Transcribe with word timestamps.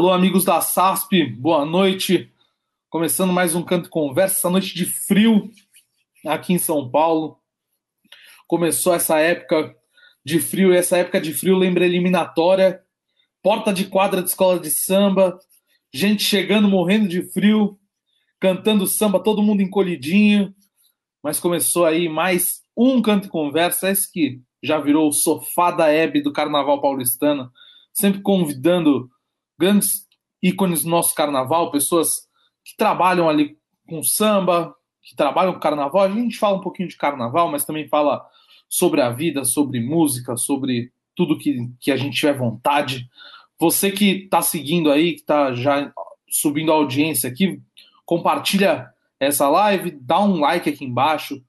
Alô, 0.00 0.12
amigos 0.12 0.46
da 0.46 0.62
SASP, 0.62 1.26
boa 1.26 1.62
noite. 1.66 2.32
Começando 2.88 3.34
mais 3.34 3.54
um 3.54 3.62
Canto 3.62 3.90
Conversa, 3.90 4.38
essa 4.38 4.48
noite 4.48 4.74
de 4.74 4.86
frio 4.86 5.50
aqui 6.26 6.54
em 6.54 6.58
São 6.58 6.90
Paulo. 6.90 7.38
Começou 8.48 8.94
essa 8.94 9.18
época 9.18 9.76
de 10.24 10.40
frio, 10.40 10.72
e 10.72 10.76
essa 10.78 10.96
época 10.96 11.20
de 11.20 11.34
frio 11.34 11.54
lembra 11.54 11.84
eliminatória, 11.84 12.80
porta 13.42 13.74
de 13.74 13.88
quadra 13.88 14.22
de 14.22 14.30
escola 14.30 14.58
de 14.58 14.70
samba, 14.70 15.38
gente 15.92 16.22
chegando 16.22 16.66
morrendo 16.66 17.06
de 17.06 17.22
frio, 17.30 17.78
cantando 18.40 18.86
samba, 18.86 19.22
todo 19.22 19.42
mundo 19.42 19.60
encolhidinho. 19.60 20.54
Mas 21.22 21.38
começou 21.38 21.84
aí 21.84 22.08
mais 22.08 22.62
um 22.74 23.02
Canto 23.02 23.28
Conversa, 23.28 23.90
esse 23.90 24.10
que 24.10 24.40
já 24.62 24.80
virou 24.80 25.10
o 25.10 25.12
sofá 25.12 25.70
da 25.70 25.92
Hebe 25.92 26.22
do 26.22 26.32
Carnaval 26.32 26.80
Paulistano, 26.80 27.52
sempre 27.92 28.22
convidando 28.22 29.10
grandes 29.60 30.06
ícones 30.42 30.82
do 30.82 30.88
nosso 30.88 31.14
carnaval, 31.14 31.70
pessoas 31.70 32.26
que 32.64 32.74
trabalham 32.76 33.28
ali 33.28 33.58
com 33.86 34.02
samba, 34.02 34.74
que 35.02 35.14
trabalham 35.14 35.52
com 35.52 35.60
carnaval. 35.60 36.02
A 36.02 36.10
gente 36.10 36.38
fala 36.38 36.56
um 36.56 36.62
pouquinho 36.62 36.88
de 36.88 36.96
carnaval, 36.96 37.50
mas 37.50 37.64
também 37.64 37.86
fala 37.86 38.24
sobre 38.68 39.02
a 39.02 39.10
vida, 39.10 39.44
sobre 39.44 39.80
música, 39.80 40.36
sobre 40.36 40.90
tudo 41.14 41.36
que, 41.36 41.68
que 41.78 41.92
a 41.92 41.96
gente 41.96 42.16
tiver 42.16 42.38
vontade. 42.38 43.06
Você 43.58 43.90
que 43.90 44.24
está 44.24 44.40
seguindo 44.40 44.90
aí, 44.90 45.12
que 45.12 45.20
está 45.20 45.52
já 45.52 45.92
subindo 46.30 46.72
a 46.72 46.76
audiência 46.76 47.28
aqui, 47.28 47.60
compartilha 48.06 48.88
essa 49.18 49.48
live, 49.48 49.90
dá 49.90 50.20
um 50.20 50.40
like 50.40 50.70
aqui 50.70 50.84
embaixo, 50.84 51.42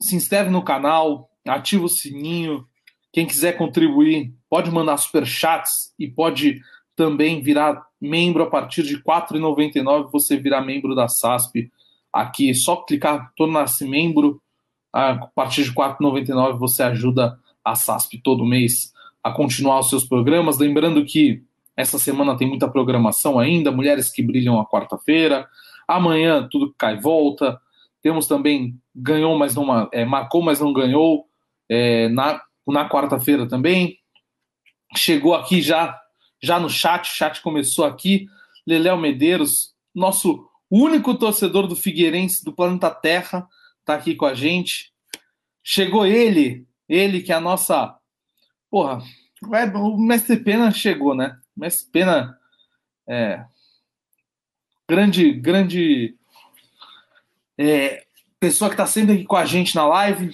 se 0.00 0.14
inscreve 0.14 0.50
no 0.50 0.62
canal, 0.62 1.28
ativa 1.46 1.84
o 1.84 1.88
sininho. 1.88 2.64
Quem 3.12 3.26
quiser 3.26 3.56
contribuir, 3.56 4.32
pode 4.48 4.70
mandar 4.70 4.96
super 4.98 5.26
chats 5.26 5.92
e 5.98 6.06
pode 6.06 6.60
também 6.98 7.40
virar 7.40 7.86
membro 8.00 8.42
a 8.42 8.50
partir 8.50 8.82
de 8.82 8.96
R$ 8.96 9.02
4,99. 9.06 10.10
Você 10.10 10.36
virar 10.36 10.60
membro 10.62 10.96
da 10.96 11.06
SASP 11.06 11.70
aqui. 12.12 12.52
Só 12.52 12.74
clicar, 12.74 13.32
tornar-se 13.36 13.86
membro. 13.86 14.42
A 14.92 15.14
partir 15.32 15.62
de 15.62 15.70
R$ 15.70 15.76
4,99 15.76 16.58
você 16.58 16.82
ajuda 16.82 17.38
a 17.64 17.76
SASP 17.76 18.20
todo 18.20 18.44
mês 18.44 18.92
a 19.22 19.30
continuar 19.30 19.78
os 19.78 19.88
seus 19.88 20.04
programas. 20.04 20.58
Lembrando 20.58 21.04
que 21.04 21.40
essa 21.76 22.00
semana 22.00 22.36
tem 22.36 22.48
muita 22.48 22.68
programação 22.68 23.38
ainda. 23.38 23.70
Mulheres 23.70 24.10
que 24.10 24.20
brilham 24.20 24.58
a 24.58 24.66
quarta-feira. 24.66 25.46
Amanhã 25.86 26.48
tudo 26.50 26.74
cai 26.76 26.96
e 26.96 27.00
volta. 27.00 27.60
Temos 28.02 28.26
também 28.26 28.74
ganhou, 28.92 29.38
mas 29.38 29.54
não 29.54 29.88
é, 29.92 30.04
marcou, 30.04 30.42
mas 30.42 30.58
não 30.58 30.72
ganhou 30.72 31.26
é, 31.68 32.08
na, 32.08 32.42
na 32.66 32.88
quarta-feira 32.88 33.46
também. 33.46 33.98
Chegou 34.96 35.34
aqui 35.34 35.62
já 35.62 35.96
já 36.40 36.58
no 36.58 36.70
chat, 36.70 37.10
o 37.10 37.14
chat 37.14 37.40
começou 37.42 37.84
aqui. 37.84 38.28
Leléo 38.66 38.98
Medeiros, 38.98 39.74
nosso 39.94 40.48
único 40.70 41.14
torcedor 41.14 41.66
do 41.66 41.74
Figueirense 41.74 42.44
do 42.44 42.52
planeta 42.52 42.90
Terra, 42.90 43.48
está 43.80 43.94
aqui 43.94 44.14
com 44.14 44.26
a 44.26 44.34
gente. 44.34 44.92
Chegou 45.62 46.06
ele, 46.06 46.66
ele 46.88 47.22
que 47.22 47.32
é 47.32 47.34
a 47.34 47.40
nossa. 47.40 47.96
Porra, 48.70 49.02
o 49.42 49.96
Mestre 49.96 50.36
Pena 50.36 50.70
chegou, 50.70 51.14
né? 51.14 51.38
O 51.56 51.60
Mestre 51.60 51.90
Pena 51.90 52.38
é. 53.08 53.44
Grande, 54.88 55.32
grande. 55.32 56.16
É, 57.56 58.06
pessoa 58.38 58.68
que 58.68 58.74
está 58.74 58.86
sempre 58.86 59.14
aqui 59.14 59.24
com 59.24 59.36
a 59.36 59.44
gente 59.44 59.74
na 59.74 59.86
live, 59.86 60.32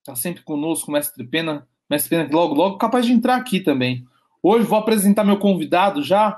está 0.00 0.14
sempre 0.14 0.42
conosco, 0.42 0.90
Mestre 0.90 1.24
Pena. 1.26 1.66
Mestre 1.88 2.10
Pena, 2.10 2.28
logo, 2.32 2.54
logo, 2.54 2.78
capaz 2.78 3.06
de 3.06 3.12
entrar 3.12 3.36
aqui 3.36 3.60
também. 3.60 4.06
Hoje 4.42 4.66
vou 4.66 4.78
apresentar 4.78 5.22
meu 5.22 5.38
convidado 5.38 6.02
já. 6.02 6.36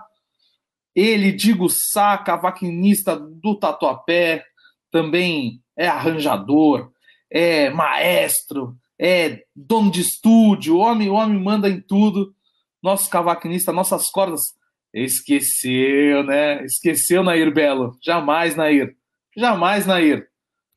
Ele, 0.94 1.32
Digo 1.32 1.70
Sá, 1.70 2.18
cavaquinista 2.18 3.16
do 3.16 3.58
Tatuapé, 3.58 4.44
também 4.90 5.62
é 5.76 5.88
arranjador, 5.88 6.92
é 7.30 7.70
maestro, 7.70 8.76
é 9.00 9.42
dono 9.56 9.90
de 9.90 10.02
estúdio, 10.02 10.76
homem, 10.76 11.08
homem 11.08 11.42
manda 11.42 11.68
em 11.68 11.80
tudo. 11.80 12.34
Nosso 12.82 13.08
cavaquinista, 13.08 13.72
nossas 13.72 14.10
cordas. 14.10 14.54
Esqueceu, 14.92 16.22
né? 16.22 16.62
Esqueceu, 16.64 17.24
Nair 17.24 17.52
Belo. 17.52 17.96
Jamais, 18.04 18.54
Nair. 18.54 18.94
Jamais, 19.36 19.86
Nair. 19.86 20.28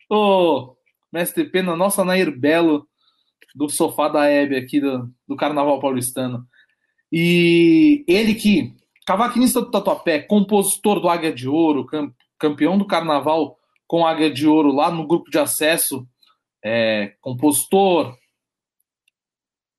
Ô, 0.09 0.15
oh, 0.15 0.77
mestre 1.11 1.43
Pena, 1.43 1.75
nossa 1.75 2.03
Nair 2.03 2.35
Belo 2.35 2.87
do 3.53 3.69
sofá 3.69 4.07
da 4.07 4.25
Hebe 4.25 4.55
aqui 4.55 4.79
do, 4.79 5.11
do 5.27 5.35
Carnaval 5.35 5.79
Paulistano. 5.79 6.47
E 7.11 8.03
ele 8.07 8.35
que, 8.35 8.75
cavaquinista 9.05 9.61
do 9.61 9.71
Tatuapé, 9.71 10.19
compositor 10.19 10.99
do 10.99 11.09
Águia 11.09 11.31
de 11.31 11.47
Ouro, 11.47 11.87
campeão 12.37 12.77
do 12.77 12.85
carnaval 12.85 13.57
com 13.87 14.05
Águia 14.05 14.29
de 14.29 14.45
Ouro 14.47 14.71
lá 14.71 14.91
no 14.91 15.07
grupo 15.07 15.29
de 15.29 15.39
acesso, 15.39 16.05
é, 16.63 17.13
compositor, 17.21 18.17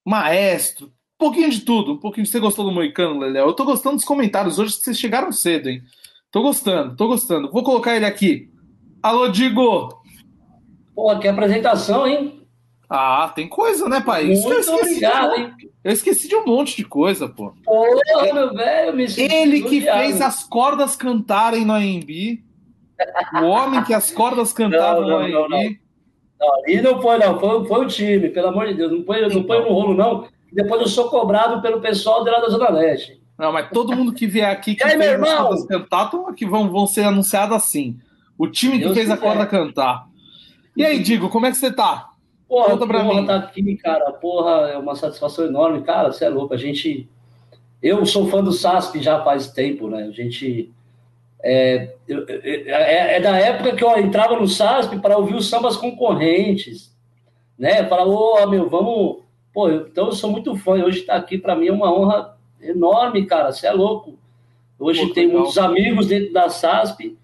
maestro, 0.04 0.86
um 0.86 0.90
pouquinho 1.18 1.50
de 1.50 1.60
tudo, 1.60 1.92
um 1.92 1.98
pouquinho. 1.98 2.26
Você 2.26 2.40
gostou 2.40 2.64
do 2.64 2.72
Moicano, 2.72 3.18
Leléo? 3.18 3.48
Eu 3.48 3.52
tô 3.52 3.64
gostando 3.64 3.96
dos 3.96 4.04
comentários 4.04 4.58
hoje, 4.58 4.72
vocês 4.72 4.98
chegaram 4.98 5.30
cedo, 5.30 5.68
hein? 5.68 5.82
Tô 6.30 6.42
gostando, 6.42 6.96
tô 6.96 7.08
gostando. 7.08 7.50
Vou 7.50 7.62
colocar 7.62 7.96
ele 7.96 8.06
aqui. 8.06 8.50
Alô, 9.02 9.28
Digo! 9.28 10.02
Pô, 10.94 11.18
que 11.18 11.28
apresentação, 11.28 12.06
hein? 12.06 12.37
Ah, 12.90 13.30
tem 13.34 13.46
coisa, 13.46 13.86
né, 13.88 14.00
pai? 14.00 14.24
Muito 14.24 14.50
eu 14.50 14.74
obrigado, 14.74 15.34
hein? 15.34 15.52
Eu 15.84 15.92
esqueci 15.92 16.26
de 16.26 16.34
um 16.34 16.46
monte 16.46 16.76
de 16.76 16.84
coisa, 16.84 17.28
pô. 17.28 17.52
Pô, 17.64 18.00
é, 18.06 18.32
meu 18.32 18.54
velho, 18.54 18.96
me 18.96 19.04
Ele 19.16 19.62
que 19.62 19.82
fez 19.82 20.22
as 20.22 20.42
cordas 20.44 20.96
cantarem 20.96 21.66
no 21.66 21.74
AMB. 21.74 22.42
o 23.42 23.44
homem 23.44 23.84
que 23.84 23.92
as 23.92 24.10
cordas 24.10 24.52
cantavam 24.52 25.02
não, 25.02 25.08
não, 25.08 25.18
no 25.18 25.24
AMB. 25.24 25.32
Não, 25.32 25.48
não. 25.48 25.58
não, 26.40 26.68
e 26.68 26.80
não 26.80 27.02
foi, 27.02 27.18
não. 27.18 27.38
Foi, 27.38 27.66
foi 27.66 27.84
o 27.84 27.88
time, 27.88 28.30
pelo 28.30 28.48
amor 28.48 28.68
de 28.68 28.74
Deus. 28.74 28.90
Não 28.90 29.02
põe, 29.02 29.20
não 29.20 29.42
põe 29.42 29.60
no 29.60 29.68
rolo, 29.68 29.94
não. 29.94 30.26
Depois 30.50 30.80
eu 30.80 30.88
sou 30.88 31.10
cobrado 31.10 31.60
pelo 31.60 31.80
pessoal 31.80 32.24
de 32.24 32.30
lá 32.30 32.40
da 32.40 32.48
Zona 32.48 32.70
Leste. 32.70 33.20
Não, 33.38 33.52
mas 33.52 33.68
todo 33.70 33.94
mundo 33.94 34.12
que 34.12 34.26
vier 34.26 34.50
aqui 34.50 34.74
que 34.74 34.82
aí, 34.82 34.96
fez 34.98 35.22
as 35.22 35.38
cordas 35.38 35.66
cantar, 35.66 36.10
que 36.34 36.46
vão, 36.46 36.70
vão 36.70 36.86
ser 36.86 37.04
anunciados 37.04 37.54
assim. 37.54 37.98
O 38.36 38.48
time 38.48 38.78
Deus 38.78 38.92
que 38.92 38.98
fez 38.98 39.10
a 39.10 39.16
corda 39.16 39.46
cantar. 39.46 40.08
E 40.76 40.84
aí, 40.84 41.00
Digo, 41.00 41.28
como 41.28 41.46
é 41.46 41.50
que 41.50 41.56
você 41.56 41.70
tá? 41.70 42.07
Porra, 42.48 42.70
Conta 42.70 42.86
pra 42.86 43.04
porra, 43.04 43.20
mim. 43.20 43.26
tá 43.26 43.36
aqui, 43.36 43.76
cara. 43.76 44.10
Porra, 44.12 44.70
é 44.70 44.78
uma 44.78 44.94
satisfação 44.96 45.44
enorme. 45.44 45.82
Cara, 45.82 46.10
você 46.10 46.24
é 46.24 46.28
louco. 46.30 46.54
A 46.54 46.56
gente. 46.56 47.06
Eu 47.82 48.04
sou 48.06 48.26
fã 48.28 48.42
do 48.42 48.50
SASP 48.50 49.00
já 49.00 49.22
faz 49.22 49.52
tempo, 49.52 49.88
né? 49.88 50.04
A 50.04 50.10
gente. 50.10 50.72
É, 51.40 51.94
é, 52.08 53.16
é 53.16 53.20
da 53.20 53.36
época 53.36 53.76
que 53.76 53.84
eu 53.84 53.96
entrava 53.98 54.34
no 54.34 54.48
SASP 54.48 54.98
para 54.98 55.16
ouvir 55.16 55.36
os 55.36 55.48
sambas 55.48 55.76
concorrentes, 55.76 56.92
né? 57.56 57.84
Falava, 57.86 58.10
ô, 58.10 58.38
oh, 58.42 58.46
meu, 58.48 58.68
vamos. 58.68 59.18
Pô, 59.52 59.68
eu, 59.68 59.86
então 59.86 60.06
eu 60.06 60.12
sou 60.12 60.30
muito 60.30 60.56
fã. 60.56 60.72
Hoje 60.82 61.00
estar 61.00 61.14
tá 61.14 61.18
aqui 61.18 61.36
para 61.36 61.54
mim 61.54 61.68
é 61.68 61.72
uma 61.72 61.92
honra 61.92 62.36
enorme, 62.60 63.26
cara. 63.26 63.52
Você 63.52 63.66
é 63.66 63.72
louco. 63.72 64.18
Hoje 64.78 65.06
Pô, 65.06 65.12
tem 65.12 65.26
legal. 65.26 65.40
muitos 65.42 65.58
amigos 65.58 66.06
dentro 66.06 66.32
da 66.32 66.48
SASP. 66.48 67.16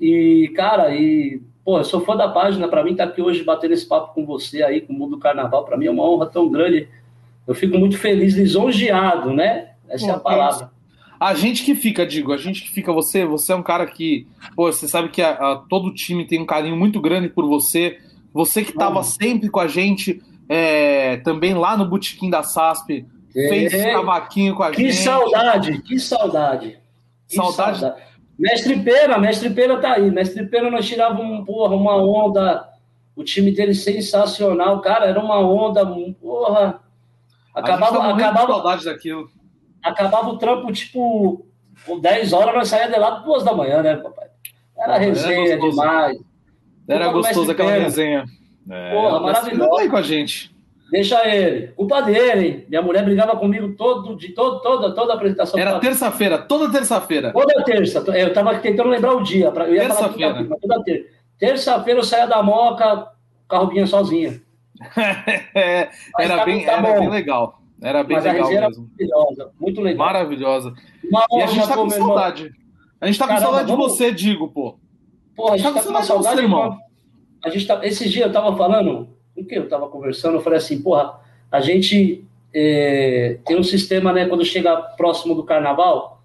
E, 0.00 0.52
cara, 0.54 0.94
e 0.94 1.40
Pô, 1.68 1.76
eu 1.76 1.84
sou 1.84 2.00
fã 2.00 2.16
da 2.16 2.26
página, 2.26 2.66
para 2.66 2.82
mim 2.82 2.92
estar 2.92 3.04
tá 3.04 3.12
aqui 3.12 3.20
hoje 3.20 3.44
batendo 3.44 3.74
esse 3.74 3.84
papo 3.84 4.14
com 4.14 4.24
você 4.24 4.62
aí, 4.62 4.80
com 4.80 4.94
o 4.94 4.96
mundo 4.96 5.16
do 5.16 5.18
carnaval, 5.18 5.66
para 5.66 5.76
mim 5.76 5.84
é 5.84 5.90
uma 5.90 6.02
honra 6.02 6.24
tão 6.24 6.48
grande. 6.48 6.88
Eu 7.46 7.54
fico 7.54 7.76
muito 7.76 7.98
feliz, 7.98 8.36
lisonjeado, 8.36 9.34
né? 9.34 9.72
Essa 9.86 10.06
é 10.06 10.10
a 10.12 10.18
palavra. 10.18 10.70
A 11.20 11.34
gente 11.34 11.62
que 11.62 11.74
fica, 11.74 12.06
digo, 12.06 12.32
a 12.32 12.38
gente 12.38 12.62
que 12.62 12.70
fica, 12.70 12.90
você, 12.90 13.26
você 13.26 13.52
é 13.52 13.54
um 13.54 13.62
cara 13.62 13.84
que, 13.84 14.26
pô, 14.56 14.72
você 14.72 14.88
sabe 14.88 15.10
que 15.10 15.20
a, 15.20 15.32
a, 15.32 15.56
todo 15.68 15.92
time 15.92 16.26
tem 16.26 16.40
um 16.40 16.46
carinho 16.46 16.74
muito 16.74 17.02
grande 17.02 17.28
por 17.28 17.46
você. 17.46 17.98
Você 18.32 18.64
que 18.64 18.70
estava 18.70 19.02
sempre 19.02 19.50
com 19.50 19.60
a 19.60 19.68
gente, 19.68 20.22
é, 20.48 21.18
também 21.18 21.52
lá 21.52 21.76
no 21.76 21.84
Botequim 21.84 22.30
da 22.30 22.42
SASP, 22.42 23.04
é, 23.36 23.48
fez 23.68 23.92
cavaquinho 23.92 24.54
com 24.54 24.62
a 24.62 24.70
que 24.70 24.90
gente. 24.90 25.04
Saudade, 25.04 25.82
que 25.82 25.98
saudade, 25.98 26.78
que 27.28 27.36
saudade. 27.36 27.80
saudade. 27.80 28.07
Mestre 28.38 28.78
Pena, 28.80 29.18
Mestre 29.18 29.50
Pena 29.50 29.78
tá 29.78 29.94
aí. 29.94 30.10
Mestre 30.10 30.46
Pena 30.46 30.70
nós 30.70 30.86
tirávamos, 30.86 31.44
porra, 31.44 31.74
uma 31.74 31.96
onda. 31.96 32.68
O 33.16 33.24
time 33.24 33.50
dele 33.50 33.74
sensacional, 33.74 34.80
cara, 34.80 35.06
era 35.06 35.18
uma 35.18 35.40
onda, 35.40 35.84
porra. 36.20 36.80
Acabava, 37.52 37.98
tá 37.98 38.14
acabava, 38.14 38.52
saudade 38.52 38.84
daquilo. 38.84 39.28
Acabava 39.82 40.28
o 40.28 40.38
trampo, 40.38 40.72
tipo, 40.72 41.44
com 41.84 41.98
10 41.98 42.32
horas, 42.32 42.54
nós 42.54 42.68
saíamos 42.68 42.94
de 42.94 43.00
lá 43.00 43.10
duas 43.18 43.42
da 43.42 43.52
manhã, 43.52 43.82
né, 43.82 43.96
papai? 43.96 44.28
Era 44.76 44.98
resenha 44.98 45.52
era 45.54 45.60
demais. 45.60 46.18
Era 46.86 47.08
gostoso 47.08 47.50
aquela 47.50 47.72
resenha. 47.72 48.24
É, 48.70 48.92
porra, 48.92 49.20
maravilhoso. 49.20 49.76
aí 49.78 49.88
com 49.88 49.96
a 49.96 50.02
gente. 50.02 50.54
Deixa 50.90 51.26
ele. 51.28 51.68
Culpa 51.68 52.00
dele, 52.00 52.46
hein? 52.46 52.66
Minha 52.68 52.82
mulher 52.82 53.04
brigava 53.04 53.36
comigo 53.36 53.74
todo, 53.74 54.16
de 54.16 54.30
todo, 54.30 54.60
toda, 54.60 54.94
toda 54.94 55.12
a 55.12 55.16
apresentação. 55.16 55.60
Era 55.60 55.78
terça-feira, 55.78 56.38
toda 56.38 56.72
terça-feira. 56.72 57.32
Toda 57.32 57.62
terça. 57.62 57.98
Eu 58.16 58.32
tava 58.32 58.58
tentando 58.58 58.88
lembrar 58.88 59.14
o 59.14 59.22
dia. 59.22 59.50
Pra, 59.50 59.68
eu 59.68 59.74
ia 59.74 59.82
terça-feira. 59.82 60.48
Toda 60.60 60.82
terça. 60.82 61.08
Terça-feira 61.38 62.00
eu 62.00 62.04
saía 62.04 62.26
da 62.26 62.42
moca, 62.42 63.08
carro 63.48 63.68
vinha 63.68 63.86
sozinha. 63.86 64.40
era 66.18 66.44
bem, 66.44 66.64
tá 66.64 66.72
era 66.72 67.00
bem 67.00 67.10
legal. 67.10 67.60
Era 67.80 68.02
bem 68.02 68.16
Mas 68.16 68.24
legal 68.24 68.46
a 68.46 68.50
mesmo. 68.50 68.90
maravilhosa, 68.90 69.52
muito 69.60 69.80
legal. 69.80 70.06
Maravilhosa. 70.06 70.74
Uma 71.04 71.26
e 71.30 71.42
a 71.42 71.46
gente 71.46 71.68
tá 71.68 71.74
com 71.76 71.90
saudade. 71.90 72.52
A 73.00 73.06
gente 73.06 73.18
tá 73.18 73.26
com 73.26 73.34
Caramba, 73.34 73.46
saudade 73.46 73.70
vamos... 73.70 73.92
de 73.92 73.98
você, 73.98 74.12
digo, 74.12 74.48
pô. 74.48 74.78
Pô, 75.36 75.52
a 75.52 75.56
gente 75.56 75.72
tá, 75.72 75.80
tá 75.80 75.92
com 75.92 76.02
saudade, 76.02 76.36
você, 76.36 76.42
irmão. 76.42 76.76
A 77.44 77.50
gente 77.50 77.66
tá... 77.66 77.86
Esse 77.86 78.08
dia 78.08 78.24
eu 78.24 78.32
tava 78.32 78.56
falando, 78.56 79.08
o 79.38 79.44
que 79.44 79.54
eu 79.56 79.68
tava 79.68 79.88
conversando, 79.88 80.34
eu 80.36 80.40
falei 80.40 80.58
assim, 80.58 80.82
porra, 80.82 81.20
a 81.50 81.60
gente 81.60 82.24
é, 82.52 83.38
tem 83.46 83.58
um 83.58 83.62
sistema, 83.62 84.12
né, 84.12 84.26
quando 84.26 84.44
chega 84.44 84.76
próximo 84.76 85.34
do 85.34 85.44
carnaval, 85.44 86.20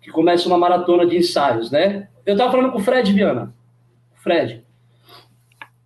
que 0.00 0.10
começa 0.10 0.46
uma 0.46 0.58
maratona 0.58 1.06
de 1.06 1.16
ensaios, 1.16 1.70
né? 1.70 2.08
Eu 2.26 2.36
tava 2.36 2.50
falando 2.50 2.72
com 2.72 2.78
o 2.78 2.82
Fred 2.82 3.12
Viana. 3.12 3.54
Fred. 4.16 4.64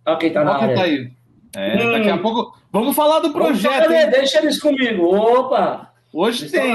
Olha 0.05 0.17
quem 0.17 0.31
tá 0.31 0.43
na 0.43 0.55
área. 0.55 0.75
Tá 0.75 0.83
aí. 0.83 1.11
É, 1.55 1.83
hum. 1.83 1.91
daqui 1.91 2.09
a 2.09 2.17
pouco. 2.17 2.57
Vamos 2.71 2.95
falar 2.95 3.19
do 3.19 3.31
projeto. 3.31 3.89
deixa 3.89 4.39
eles 4.39 4.59
comigo. 4.59 5.15
Opa! 5.15 5.91
Hoje 6.13 6.49
tem. 6.49 6.71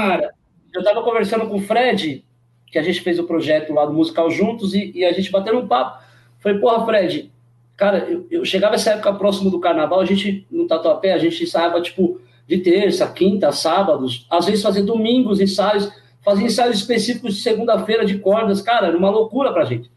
Eu 0.73 0.83
tava 0.83 1.03
conversando 1.03 1.47
com 1.47 1.57
o 1.57 1.61
Fred, 1.61 2.25
que 2.67 2.79
a 2.79 2.83
gente 2.83 3.01
fez 3.01 3.19
o 3.19 3.25
projeto 3.25 3.73
lá 3.73 3.85
do 3.85 3.93
musical 3.93 4.29
juntos, 4.31 4.73
e, 4.73 4.91
e 4.95 5.05
a 5.05 5.11
gente 5.11 5.31
bateu 5.31 5.57
um 5.57 5.67
papo. 5.67 6.03
Falei, 6.39 6.59
porra, 6.59 6.85
Fred, 6.85 7.31
cara, 7.75 7.99
eu, 8.09 8.27
eu, 8.29 8.45
chegava 8.45 8.75
essa 8.75 8.91
época 8.91 9.13
próximo 9.13 9.49
do 9.49 9.59
carnaval, 9.59 9.99
a 9.99 10.05
gente, 10.05 10.45
no 10.49 10.67
Tatuapé, 10.67 11.13
a 11.13 11.17
gente 11.17 11.43
ensaiava, 11.43 11.81
tipo, 11.81 12.19
de 12.47 12.57
terça, 12.59 13.07
quinta, 13.07 13.51
sábados, 13.51 14.25
às 14.29 14.45
vezes 14.45 14.63
fazia 14.63 14.83
domingos 14.83 15.39
ensaios, 15.39 15.91
fazia 16.23 16.45
ensaios 16.45 16.77
específicos 16.77 17.35
de 17.35 17.41
segunda-feira 17.41 18.05
de 18.05 18.19
cordas, 18.19 18.61
cara, 18.61 18.87
era 18.87 18.97
uma 18.97 19.09
loucura 19.09 19.51
pra 19.51 19.65
gente. 19.65 19.89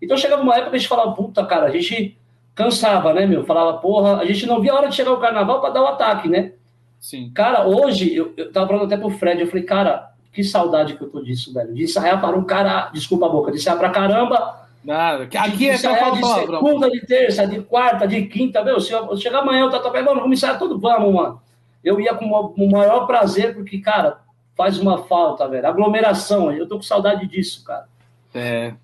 Então 0.00 0.16
chegava 0.16 0.42
uma 0.42 0.54
época 0.54 0.70
que 0.70 0.76
a 0.76 0.78
gente 0.78 0.88
falava, 0.88 1.12
puta, 1.12 1.44
cara, 1.46 1.66
a 1.66 1.70
gente 1.70 2.16
cansava, 2.54 3.12
né, 3.12 3.26
meu? 3.26 3.44
Falava, 3.44 3.78
porra, 3.78 4.18
a 4.18 4.24
gente 4.24 4.46
não 4.46 4.60
via 4.60 4.72
a 4.72 4.76
hora 4.76 4.88
de 4.88 4.94
chegar 4.94 5.12
o 5.12 5.20
carnaval 5.20 5.60
para 5.60 5.70
dar 5.70 5.82
o 5.82 5.86
ataque, 5.86 6.28
né? 6.28 6.52
Sim. 7.00 7.30
Cara, 7.34 7.66
hoje, 7.66 8.14
eu, 8.14 8.32
eu 8.36 8.52
tava 8.52 8.66
falando 8.66 8.84
até 8.84 8.96
pro 8.96 9.10
Fred, 9.10 9.40
eu 9.40 9.46
falei, 9.46 9.64
cara, 9.64 10.10
que 10.32 10.42
saudade 10.42 10.94
que 10.94 11.02
eu 11.02 11.10
tô 11.10 11.20
disso, 11.20 11.52
velho. 11.52 11.74
De 11.74 11.84
ensaiar 11.84 12.20
para 12.20 12.36
um 12.36 12.44
cara, 12.44 12.90
desculpa 12.92 13.26
a 13.26 13.28
boca, 13.28 13.50
de 13.50 13.58
ensaiar 13.58 13.78
pra 13.78 13.90
caramba. 13.90 14.63
Nada, 14.84 15.24
aqui 15.24 15.70
é 15.70 15.78
pra 15.78 16.10
de 16.10 16.22
segunda, 16.22 16.90
de 16.90 17.06
terça, 17.06 17.46
de 17.46 17.60
quarta, 17.62 18.06
de 18.06 18.26
quinta, 18.26 18.62
meu, 18.62 18.78
se 18.80 18.92
eu 18.92 19.16
chegar 19.16 19.38
amanhã, 19.38 19.62
eu 19.62 19.70
tô 19.70 19.90
mano, 19.90 20.20
vamos 20.20 20.38
ensaiar 20.38 20.58
tudo, 20.58 20.78
vamos, 20.78 21.12
mano. 21.14 21.40
Eu 21.82 21.98
ia 22.00 22.14
com 22.14 22.26
o 22.26 22.70
maior 22.70 23.06
prazer, 23.06 23.54
porque, 23.54 23.78
cara, 23.78 24.18
faz 24.54 24.78
uma 24.78 24.98
falta, 25.04 25.48
velho. 25.48 25.66
Aglomeração, 25.66 26.52
eu 26.52 26.68
tô 26.68 26.76
com 26.76 26.82
saudade 26.82 27.26
disso, 27.26 27.64
cara. 27.64 27.86
É, 28.34 28.74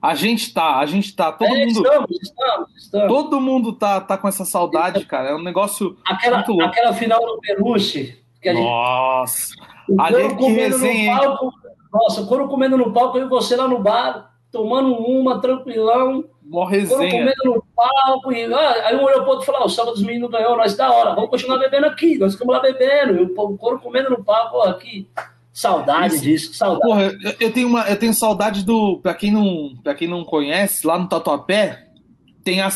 a 0.00 0.14
gente 0.14 0.52
tá, 0.54 0.78
a 0.78 0.86
gente 0.86 1.14
tá, 1.14 1.30
todo 1.30 1.54
é, 1.54 1.66
mundo. 1.66 1.86
Estamos, 1.86 2.10
estamos, 2.22 2.68
estamos. 2.76 3.08
Todo 3.08 3.40
mundo 3.40 3.72
tá, 3.74 4.00
tá 4.00 4.16
com 4.16 4.28
essa 4.28 4.46
saudade, 4.46 5.04
cara. 5.04 5.30
É 5.30 5.34
um 5.34 5.42
negócio. 5.42 5.96
Aquela, 6.06 6.38
muito 6.38 6.52
louco. 6.52 6.64
aquela 6.64 6.94
final 6.94 7.20
do 7.20 7.38
Peluche. 7.40 8.18
Que 8.40 8.48
a 8.48 8.54
gente, 8.54 8.64
nossa! 8.64 9.52
O 9.86 10.00
Ali 10.00 10.34
que 10.36 10.46
resenha. 10.46 11.18
Palco, 11.18 11.52
nossa, 11.92 12.24
quando 12.24 12.48
comendo 12.48 12.78
no 12.78 12.92
palco, 12.92 13.18
eu 13.18 13.26
e 13.26 13.28
você 13.28 13.56
lá 13.56 13.68
no 13.68 13.80
bar, 13.80 14.29
tomando 14.50 14.94
uma, 14.94 15.40
tranquilão. 15.40 16.24
Mó 16.42 16.64
resenha. 16.64 17.10
comendo 17.10 17.44
no 17.44 17.64
palco. 17.74 18.32
E, 18.32 18.52
ah, 18.52 18.86
aí 18.86 18.96
um 18.96 19.04
olhou 19.04 19.22
pro 19.22 19.30
outro 19.30 19.44
e 19.44 19.46
falou: 19.46 19.62
ah, 19.62 19.66
o 19.66 19.70
sábado 19.70 19.94
dos 19.94 20.02
meninos 20.02 20.30
ganhou, 20.30 20.56
nós 20.56 20.76
da 20.76 20.90
hora, 20.90 21.14
vamos 21.14 21.30
continuar 21.30 21.58
bebendo 21.58 21.86
aqui. 21.86 22.18
Nós 22.18 22.32
ficamos 22.32 22.54
lá 22.54 22.60
bebendo. 22.60 23.18
E 23.18 23.22
o 23.22 23.58
couro 23.58 23.80
comendo 23.80 24.10
no 24.10 24.24
palco, 24.24 24.60
aqui. 24.62 25.08
Saudade 25.52 26.14
Isso. 26.14 26.24
disso, 26.24 26.54
saudade. 26.54 26.82
Porra, 26.82 27.12
eu, 27.40 27.52
tenho 27.52 27.68
uma, 27.68 27.88
eu 27.88 27.98
tenho 27.98 28.14
saudade 28.14 28.64
do. 28.64 28.98
Pra 29.02 29.14
quem 29.14 29.32
não, 29.32 29.74
pra 29.82 29.94
quem 29.94 30.08
não 30.08 30.24
conhece, 30.24 30.86
lá 30.86 30.98
no 30.98 31.08
Tatuapé, 31.08 31.88
tem 32.44 32.60
a, 32.60 32.70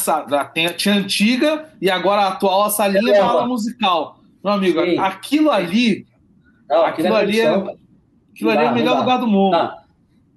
tem 0.53 0.67
a 0.67 0.73
tinha 0.73 0.95
antiga 0.95 1.71
e 1.81 1.91
agora 1.91 2.23
a 2.23 2.29
atual 2.29 2.65
a 2.65 2.71
salinha 2.71 3.15
é, 3.15 3.19
da 3.19 3.25
aula 3.25 3.47
musical. 3.47 4.19
Meu 4.43 4.53
amigo, 4.53 4.81
Sim. 4.85 4.99
aquilo 4.99 5.51
ali. 5.51 6.07
Não, 6.69 6.85
aquilo, 6.85 7.15
ali 7.15 7.41
é, 7.41 7.49
aquilo 7.49 8.51
ali 8.51 8.65
é 8.65 8.71
o 8.71 8.75
melhor 8.75 8.99
lugar 8.99 9.19
do 9.19 9.27
mundo. 9.27 9.53
Não 9.53 9.59
dá. 9.61 9.83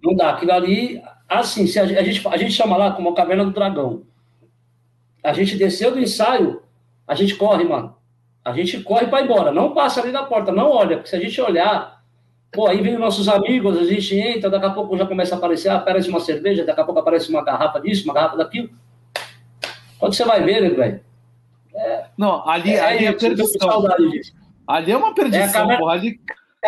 não 0.04 0.16
dá. 0.16 0.30
Aquilo 0.32 0.52
ali, 0.52 1.02
assim, 1.28 1.68
se 1.68 1.80
a, 1.80 1.86
gente, 1.86 2.28
a 2.28 2.38
gente 2.38 2.52
chama 2.52 2.78
lá 2.78 2.92
como 2.92 3.10
a 3.10 3.16
caverna 3.16 3.46
do 3.46 3.52
dragão. 3.52 4.04
A 5.24 5.34
gente 5.34 5.58
desceu 5.58 5.92
do 5.92 6.00
ensaio, 6.00 6.62
a 7.08 7.16
gente 7.16 7.36
corre, 7.36 7.64
mano. 7.64 7.96
A 8.44 8.54
gente 8.54 8.82
corre 8.82 9.08
para 9.08 9.22
ir 9.22 9.26
embora. 9.26 9.52
Não 9.52 9.74
passa 9.74 10.02
ali 10.02 10.12
na 10.12 10.24
porta, 10.24 10.52
não 10.52 10.72
olha, 10.72 10.98
porque 10.98 11.10
se 11.10 11.16
a 11.16 11.20
gente 11.20 11.40
olhar 11.42 11.98
Pô, 12.52 12.68
aí 12.68 12.82
vem 12.82 12.98
nossos 12.98 13.28
amigos, 13.28 13.78
a 13.78 13.84
gente 13.84 14.18
entra, 14.18 14.50
daqui 14.50 14.66
a 14.66 14.72
pouco 14.72 14.98
já 14.98 15.06
começa 15.06 15.36
a 15.36 15.38
aparecer, 15.38 15.70
aparece 15.70 16.10
uma 16.10 16.20
cerveja, 16.20 16.64
daqui 16.64 16.80
a 16.80 16.84
pouco 16.84 17.00
aparece 17.00 17.30
uma 17.30 17.44
garrafa 17.44 17.80
disso, 17.80 18.06
uma 18.06 18.14
garrafa 18.14 18.38
daquilo. 18.38 18.70
Quando 20.00 20.14
você 20.14 20.24
vai 20.24 20.42
ver, 20.44 20.62
né, 20.62 20.70
velho? 20.70 21.02
É, 21.76 22.06
não, 22.18 22.48
ali 22.48 22.74
é, 22.74 22.80
ali 22.80 23.06
é, 23.06 23.10
é 23.10 23.14
perdição. 23.14 23.84
Ali 24.66 24.92
é 24.92 24.98
uma 24.98 25.14
perdição, 25.14 25.72
é 25.72 25.78
porra. 25.78 25.94
Ali... 25.94 26.20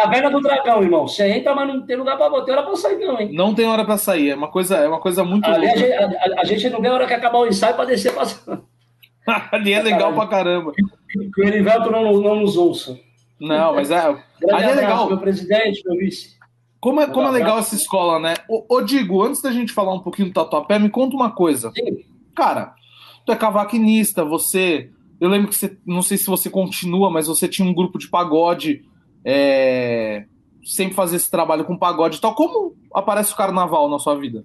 A 0.03 0.07
velha 0.07 0.29
do 0.29 0.41
dragão, 0.41 0.81
irmão. 0.81 1.07
Você 1.07 1.27
entra, 1.27 1.55
mas 1.55 1.67
não 1.67 1.81
tem 1.85 1.95
lugar 1.95 2.17
pra 2.17 2.29
botar 2.29 2.53
hora 2.53 2.63
pra 2.63 2.75
sair, 2.75 2.97
não, 2.99 3.19
hein? 3.19 3.31
Não 3.33 3.53
tem 3.53 3.67
hora 3.67 3.85
pra 3.85 3.97
sair. 3.97 4.29
É 4.31 4.35
uma 4.35 4.49
coisa, 4.49 4.77
é 4.77 4.87
uma 4.87 4.99
coisa 4.99 5.23
muito 5.23 5.45
ali. 5.45 5.67
A 5.67 5.75
gente, 5.75 5.93
a, 5.93 6.41
a 6.41 6.43
gente 6.43 6.69
não 6.69 6.81
vê 6.81 6.87
a 6.87 6.93
hora 6.93 7.07
que 7.07 7.13
acabar 7.13 7.39
o 7.39 7.47
ensaio 7.47 7.75
pra 7.75 7.85
descer 7.85 8.13
pra... 8.13 8.25
ali 9.51 9.73
é 9.73 9.81
legal 9.81 10.13
pra 10.13 10.27
caramba. 10.27 10.71
Que 10.73 11.41
o 11.41 11.47
Erivelto 11.47 11.91
não, 11.91 12.13
não 12.13 12.35
nos 12.35 12.57
ouça. 12.57 12.99
Não, 13.39 13.75
mas 13.75 13.89
é. 13.91 14.01
Grande 14.41 14.63
é 14.63 14.75
legal. 14.75 15.07
Meu 15.07 15.17
presidente, 15.17 15.81
meu 15.85 15.97
vice. 15.97 16.37
Como 16.79 17.01
é, 17.01 17.07
como 17.07 17.27
é 17.27 17.31
legal 17.31 17.59
essa 17.59 17.75
escola, 17.75 18.19
né? 18.19 18.35
Ô, 18.47 18.65
ô, 18.69 18.81
Digo, 18.81 19.21
antes 19.21 19.41
da 19.41 19.51
gente 19.51 19.73
falar 19.73 19.93
um 19.93 19.99
pouquinho 19.99 20.29
do 20.29 20.33
Tatuapé, 20.33 20.79
me 20.79 20.89
conta 20.89 21.15
uma 21.15 21.31
coisa. 21.31 21.71
Sim. 21.75 22.05
Cara, 22.35 22.73
tu 23.25 23.31
é 23.31 23.35
cavaquinista, 23.35 24.23
você. 24.23 24.89
Eu 25.19 25.29
lembro 25.29 25.49
que 25.49 25.55
você. 25.55 25.77
Não 25.85 26.01
sei 26.01 26.17
se 26.17 26.27
você 26.27 26.49
continua, 26.49 27.09
mas 27.09 27.27
você 27.27 27.47
tinha 27.47 27.67
um 27.67 27.73
grupo 27.73 27.97
de 27.97 28.07
pagode. 28.07 28.85
É, 29.23 30.25
sempre 30.63 30.93
fazer 30.93 31.17
esse 31.17 31.29
trabalho 31.29 31.65
com 31.65 31.77
pagode 31.77 32.17
e 32.17 32.21
tal. 32.21 32.35
Como 32.35 32.75
aparece 32.93 33.33
o 33.33 33.35
carnaval 33.35 33.89
na 33.89 33.99
sua 33.99 34.15
vida? 34.15 34.43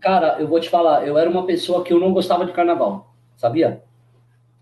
Cara, 0.00 0.36
eu 0.38 0.46
vou 0.46 0.60
te 0.60 0.68
falar, 0.68 1.06
eu 1.06 1.18
era 1.18 1.28
uma 1.28 1.44
pessoa 1.44 1.82
que 1.82 1.92
eu 1.92 1.98
não 1.98 2.12
gostava 2.12 2.46
de 2.46 2.52
carnaval, 2.52 3.14
sabia? 3.36 3.82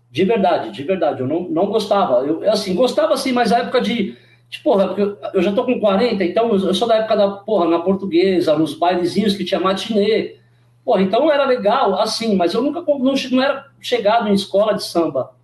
De 0.09 0.23
verdade, 0.23 0.71
de 0.71 0.83
verdade. 0.83 1.21
Eu 1.21 1.27
não, 1.27 1.41
não 1.43 1.67
gostava. 1.67 2.25
Eu, 2.25 2.49
assim, 2.49 2.73
gostava 2.73 3.13
assim, 3.13 3.31
mas 3.31 3.51
a 3.51 3.59
época 3.59 3.81
de. 3.81 4.17
de 4.49 4.59
porra, 4.59 4.95
eu, 4.97 5.17
eu 5.33 5.41
já 5.41 5.51
tô 5.51 5.63
com 5.63 5.79
40, 5.79 6.23
então 6.23 6.47
eu, 6.49 6.67
eu, 6.67 6.73
sou 6.73 6.87
da 6.87 6.95
época 6.95 7.15
da, 7.15 7.29
porra, 7.29 7.67
na 7.67 7.79
portuguesa, 7.79 8.57
nos 8.57 8.73
bailezinhos 8.73 9.35
que 9.35 9.45
tinha 9.45 9.59
matinê. 9.59 10.37
Porra, 10.83 11.01
então 11.01 11.31
era 11.31 11.45
legal, 11.45 11.99
assim, 11.99 12.35
mas 12.35 12.53
eu 12.53 12.61
nunca 12.61 12.81
não, 12.81 13.13
não 13.13 13.43
era 13.43 13.67
chegado 13.79 14.27
em 14.29 14.33
escola 14.33 14.73
de 14.73 14.83
samba, 14.83 15.35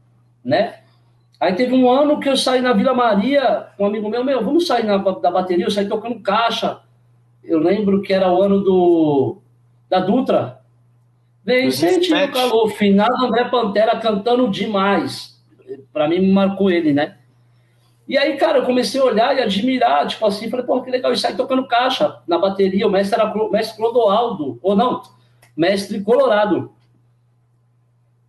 né? 0.43 0.82
Aí 1.43 1.55
teve 1.55 1.75
um 1.75 1.91
ano 1.91 2.21
que 2.21 2.29
eu 2.29 2.37
saí 2.37 2.61
na 2.61 2.71
Vila 2.71 2.93
Maria, 2.93 3.67
um 3.77 3.85
amigo 3.85 4.09
meu, 4.09 4.23
meu, 4.23 4.41
vamos 4.41 4.65
sair 4.65 4.85
na, 4.85 4.95
da 4.95 5.29
bateria, 5.29 5.65
eu 5.65 5.71
saí 5.71 5.89
tocando 5.89 6.21
caixa. 6.21 6.79
Eu 7.43 7.59
lembro 7.59 8.01
que 8.01 8.13
era 8.13 8.31
o 8.31 8.41
ano 8.41 8.61
do 8.61 9.41
da 9.89 9.99
Dutra, 9.99 10.61
Vem, 11.43 11.69
sente 11.69 12.09
no 12.09 12.31
calor, 12.31 12.69
finado 12.69 13.25
André 13.25 13.43
Pantera 13.49 13.99
cantando 13.99 14.49
demais. 14.49 15.37
Para 15.91 16.07
mim, 16.07 16.31
marcou 16.31 16.71
ele, 16.71 16.93
né? 16.93 17.17
E 18.07 18.17
aí, 18.17 18.37
cara, 18.37 18.59
eu 18.59 18.65
comecei 18.65 19.01
a 19.01 19.03
olhar 19.03 19.37
e 19.37 19.41
admirar, 19.41 20.07
tipo 20.07 20.25
assim, 20.25 20.49
falei, 20.49 20.65
pô, 20.65 20.81
que 20.81 20.89
legal, 20.89 21.11
isso 21.11 21.27
aí 21.27 21.35
tocando 21.35 21.67
caixa 21.67 22.21
na 22.25 22.37
bateria. 22.37 22.87
O 22.87 22.89
mestre 22.89 23.19
era 23.19 23.29
o 23.29 23.51
mestre 23.51 23.75
Clodoaldo, 23.75 24.57
ou 24.63 24.77
não, 24.77 25.01
mestre 25.57 25.99
Colorado. 25.99 26.71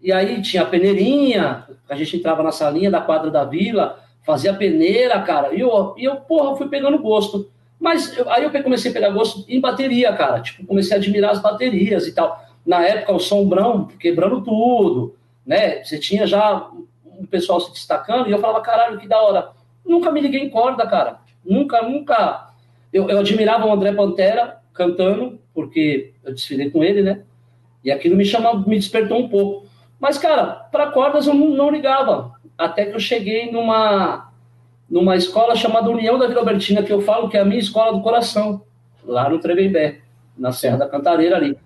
E 0.04 0.12
aí 0.12 0.40
tinha 0.40 0.62
a 0.62 0.66
peneirinha, 0.66 1.64
a 1.88 1.96
gente 1.96 2.16
entrava 2.16 2.44
na 2.44 2.52
salinha 2.52 2.90
da 2.90 3.00
quadra 3.00 3.30
da 3.30 3.44
vila, 3.44 3.98
fazia 4.24 4.54
peneira, 4.54 5.20
cara. 5.22 5.52
E 5.52 5.60
eu, 5.60 5.94
e 5.96 6.04
eu 6.04 6.16
porra, 6.16 6.54
fui 6.56 6.68
pegando 6.68 6.98
gosto. 6.98 7.50
Mas 7.80 8.16
eu, 8.16 8.30
aí 8.30 8.44
eu 8.44 8.62
comecei 8.62 8.90
a 8.90 8.94
pegar 8.94 9.10
gosto 9.10 9.44
em 9.48 9.60
bateria, 9.60 10.12
cara. 10.12 10.40
Tipo, 10.40 10.64
comecei 10.64 10.96
a 10.96 11.00
admirar 11.00 11.32
as 11.32 11.42
baterias 11.42 12.06
e 12.06 12.14
tal 12.14 12.44
na 12.64 12.82
época 12.84 13.12
o 13.12 13.20
sombrão 13.20 13.86
quebrando 13.98 14.42
tudo, 14.42 15.14
né? 15.44 15.84
Você 15.84 15.98
tinha 15.98 16.26
já 16.26 16.70
um 17.04 17.26
pessoal 17.26 17.60
se 17.60 17.70
destacando 17.72 18.28
e 18.28 18.32
eu 18.32 18.38
falava, 18.38 18.62
caralho, 18.62 18.98
que 18.98 19.06
da 19.06 19.20
hora. 19.20 19.50
Nunca 19.84 20.10
me 20.10 20.20
liguei 20.20 20.40
em 20.40 20.48
corda, 20.48 20.86
cara. 20.86 21.18
Nunca, 21.44 21.82
nunca. 21.82 22.50
Eu, 22.92 23.10
eu 23.10 23.18
admirava 23.18 23.66
o 23.66 23.72
André 23.72 23.92
Pantera 23.92 24.58
cantando, 24.72 25.38
porque 25.52 26.12
eu 26.24 26.32
desfilei 26.32 26.70
com 26.70 26.82
ele, 26.82 27.02
né? 27.02 27.22
E 27.84 27.90
aquilo 27.90 28.16
me 28.16 28.24
chamou, 28.24 28.58
me 28.60 28.76
despertou 28.76 29.18
um 29.18 29.28
pouco. 29.28 29.66
Mas, 30.04 30.18
cara, 30.18 30.68
para 30.70 30.90
cordas 30.90 31.26
eu 31.26 31.32
não, 31.32 31.70
ligava. 31.70 32.32
Até 32.58 32.84
que 32.84 32.94
eu 32.94 33.00
cheguei 33.00 33.50
numa, 33.50 34.30
numa 34.86 35.16
escola 35.16 35.56
chamada 35.56 35.88
União 35.88 36.18
da 36.18 36.26
Vila 36.26 36.40
Albertina, 36.40 36.82
que 36.82 36.92
eu 36.92 37.00
falo 37.00 37.30
que 37.30 37.38
é 37.38 37.40
a 37.40 37.44
minha 37.46 37.58
escola 37.58 37.90
do 37.90 38.02
coração, 38.02 38.60
lá 39.02 39.30
no 39.30 39.38
Trevembé, 39.38 40.02
na 40.36 40.52
Serra 40.52 40.76
da 40.76 40.88
Cantareira 40.90 41.36
ali. 41.36 41.56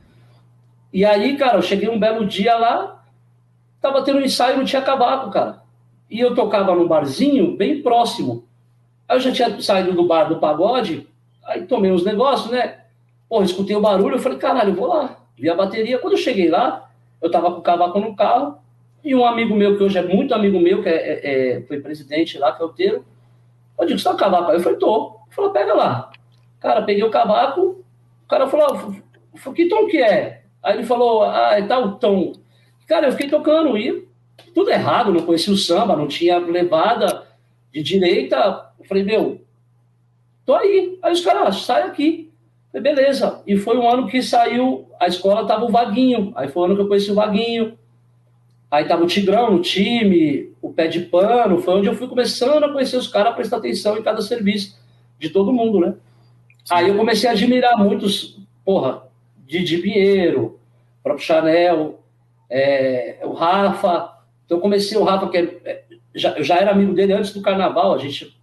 E 0.93 1.05
aí, 1.05 1.37
cara, 1.37 1.59
eu 1.59 1.63
cheguei 1.63 1.89
um 1.89 1.99
belo 1.99 2.25
dia 2.29 2.57
lá, 2.57 3.03
tava 3.81 4.05
tendo 4.05 4.21
um 4.21 4.23
ensaio 4.23 4.57
não 4.57 4.65
tinha 4.65 4.83
cavaco, 4.83 5.33
cara. 5.33 5.61
E 6.09 6.21
eu 6.21 6.33
tocava 6.33 6.77
num 6.77 6.87
barzinho 6.87 7.57
bem 7.57 7.83
próximo. 7.83 8.47
Aí 9.09 9.17
eu 9.17 9.21
já 9.21 9.33
tinha 9.33 9.61
saído 9.61 9.95
do 9.95 10.07
bar 10.07 10.29
do 10.29 10.39
pagode, 10.39 11.09
aí 11.45 11.67
tomei 11.67 11.91
uns 11.91 12.05
negócios, 12.05 12.53
né? 12.53 12.83
Pô, 13.29 13.43
escutei 13.43 13.75
o 13.75 13.81
barulho, 13.81 14.15
eu 14.15 14.21
falei, 14.21 14.39
caralho, 14.39 14.71
eu 14.71 14.77
vou 14.77 14.87
lá. 14.87 15.17
Vi 15.37 15.51
a 15.51 15.57
bateria. 15.57 15.99
Quando 15.99 16.13
eu 16.13 16.19
cheguei 16.19 16.49
lá, 16.49 16.88
eu 17.21 17.31
tava 17.31 17.51
com 17.53 17.59
o 17.59 17.63
cavaco 17.63 17.99
no 18.01 18.15
carro, 18.15 18.59
e 19.05 19.15
um 19.15 19.25
amigo 19.25 19.55
meu, 19.55 19.77
que 19.77 19.83
hoje 19.83 19.99
é 19.99 20.03
muito 20.03 20.35
amigo 20.35 20.59
meu, 20.59 20.83
que 20.83 20.89
é, 20.89 20.93
é, 20.95 21.57
é 21.57 21.61
foi 21.63 21.81
presidente 21.81 22.39
lá, 22.39 22.53
que 22.53 22.63
é 22.63 22.67
o 22.67 22.71
Teiro, 22.71 23.05
Eu 23.79 23.87
digo, 23.87 23.99
você 23.99 24.09
tá 24.09 24.15
cavaco? 24.15 24.51
Aí 24.51 24.57
eu 24.57 24.61
falei, 24.61 24.79
tô. 24.79 25.19
Ele 25.27 25.35
falou, 25.35 25.51
pega 25.53 25.75
lá. 25.75 26.11
Cara, 26.61 26.83
peguei 26.83 27.05
o 27.05 27.11
cavaco, 27.11 27.85
o 28.25 28.29
cara 28.29 28.49
falou, 28.49 28.67
ah, 28.67 29.53
que 29.55 29.69
tom 29.69 29.87
que 29.87 30.03
é? 30.03 30.43
Aí 30.63 30.77
ele 30.77 30.85
falou, 30.85 31.23
ah, 31.23 31.53
é 31.57 31.63
tal 31.63 31.97
tom. 31.99 32.33
Cara, 32.87 33.07
eu 33.07 33.13
fiquei 33.13 33.29
tocando 33.29 33.79
e 33.79 34.09
tudo 34.55 34.71
errado, 34.71 35.13
não 35.13 35.25
conhecia 35.25 35.53
o 35.53 35.57
samba, 35.57 35.97
não 35.97 36.09
tinha 36.09 36.39
levada 36.39 37.27
de 37.73 37.83
direita. 37.83 38.73
Eu 38.79 38.85
falei, 38.85 39.05
meu, 39.05 39.41
tô 40.45 40.55
aí. 40.55 40.99
Aí 41.03 41.13
os 41.13 41.21
caras, 41.21 41.63
sai 41.63 41.83
aqui. 41.83 42.28
Falei, 42.79 42.95
beleza. 42.95 43.43
E 43.47 43.57
foi 43.57 43.77
um 43.77 43.89
ano 43.89 44.07
que 44.07 44.23
saiu, 44.23 44.89
a 45.01 45.07
escola 45.07 45.47
tava 45.47 45.65
o 45.65 45.71
Vaguinho. 45.71 46.33
Aí 46.35 46.49
foi 46.49 46.63
o 46.63 46.65
ano 46.67 46.77
que 46.77 46.83
eu 46.83 46.89
conheci 46.89 47.11
o 47.11 47.15
Vaguinho. 47.15 47.79
Aí 48.71 48.85
tava 48.85 49.05
o 49.05 49.07
Tigrão 49.07 49.53
no 49.53 49.63
time, 49.63 50.53
o 50.61 50.73
pé 50.73 50.87
de 50.87 51.01
pano. 51.01 51.61
Foi 51.61 51.75
onde 51.75 51.89
eu 51.89 51.95
fui 51.95 52.09
começando 52.09 52.65
a 52.65 52.73
conhecer 52.73 52.97
os 52.97 53.09
caras, 53.09 53.35
prestar 53.35 53.59
atenção 53.59 53.97
em 53.97 54.03
cada 54.03 54.21
serviço 54.21 54.79
de 55.19 55.31
todo 55.31 55.53
mundo, 55.53 55.81
né? 55.81 55.95
Sim. 56.65 56.75
Aí 56.75 56.89
eu 56.89 56.97
comecei 56.97 57.29
a 57.29 57.33
admirar 57.33 57.79
muitos, 57.79 58.39
porra, 58.65 59.03
Didi 59.47 59.79
Pinheiro, 59.79 60.61
próprio 61.03 61.25
Chanel, 61.25 62.01
é, 62.51 63.19
o 63.23 63.33
Rafa. 63.33 64.19
Então 64.45 64.59
eu 64.59 64.63
comecei 64.63 64.99
o 64.99 65.05
Rafa, 65.05 65.29
que 65.29 65.39
é, 65.39 65.61
é, 65.65 65.85
já, 66.15 66.37
eu 66.37 66.45
já 66.45 66.57
era 66.57 66.71
amigo 66.71 66.93
dele 66.93 67.15
antes 67.15 67.33
do 67.33 67.41
carnaval, 67.41 67.95
a 67.95 67.99
gente 67.99 68.37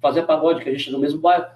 fazia 0.00 0.24
pagode, 0.24 0.62
que 0.62 0.68
a 0.68 0.72
gente 0.72 0.88
é 0.88 0.92
do 0.92 0.98
mesmo 0.98 1.20
bairro. 1.20 1.46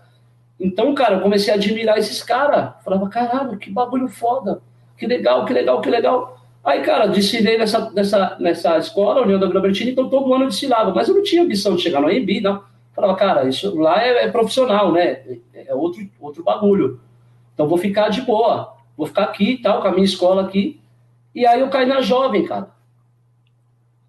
Então, 0.58 0.94
cara, 0.94 1.16
eu 1.16 1.20
comecei 1.20 1.52
a 1.52 1.56
admirar 1.56 1.98
esses 1.98 2.22
caras. 2.22 2.72
Falava, 2.82 3.08
caralho, 3.08 3.58
que 3.58 3.70
bagulho 3.70 4.08
foda. 4.08 4.62
Que 4.96 5.06
legal, 5.06 5.44
que 5.44 5.52
legal, 5.52 5.80
que 5.80 5.90
legal. 5.90 6.40
Aí, 6.64 6.80
cara, 6.80 7.06
desfilei 7.06 7.58
nessa, 7.58 7.90
nessa, 7.90 8.36
nessa 8.40 8.78
escola, 8.78 9.22
União 9.22 9.38
da 9.38 9.46
Grobertina, 9.46 9.90
então 9.90 10.08
todo 10.08 10.32
ano 10.34 10.44
eu 10.44 10.48
desfilava. 10.48 10.92
Mas 10.92 11.08
eu 11.08 11.14
não 11.14 11.22
tinha 11.22 11.42
ambição 11.42 11.76
de 11.76 11.82
chegar 11.82 12.00
no 12.00 12.08
AMB, 12.08 12.40
não. 12.40 12.64
Falava, 12.92 13.14
cara, 13.14 13.48
isso 13.48 13.78
lá 13.78 14.02
é, 14.02 14.24
é, 14.24 14.30
profissional, 14.30 14.90
né? 14.90 15.20
É 15.54 15.74
outro, 15.74 16.02
outro 16.18 16.42
bagulho. 16.42 16.98
Então 17.52 17.68
vou 17.68 17.76
ficar 17.76 18.08
de 18.08 18.22
boa. 18.22 18.74
Vou 18.96 19.06
ficar 19.06 19.24
aqui 19.24 19.52
e 19.52 19.58
tal, 19.58 19.82
com 19.82 19.88
a 19.88 19.92
minha 19.92 20.04
escola 20.04 20.42
aqui. 20.42 20.80
E 21.34 21.46
aí 21.46 21.60
eu 21.60 21.68
caí 21.68 21.84
na 21.84 22.00
jovem, 22.00 22.46
cara. 22.46 22.70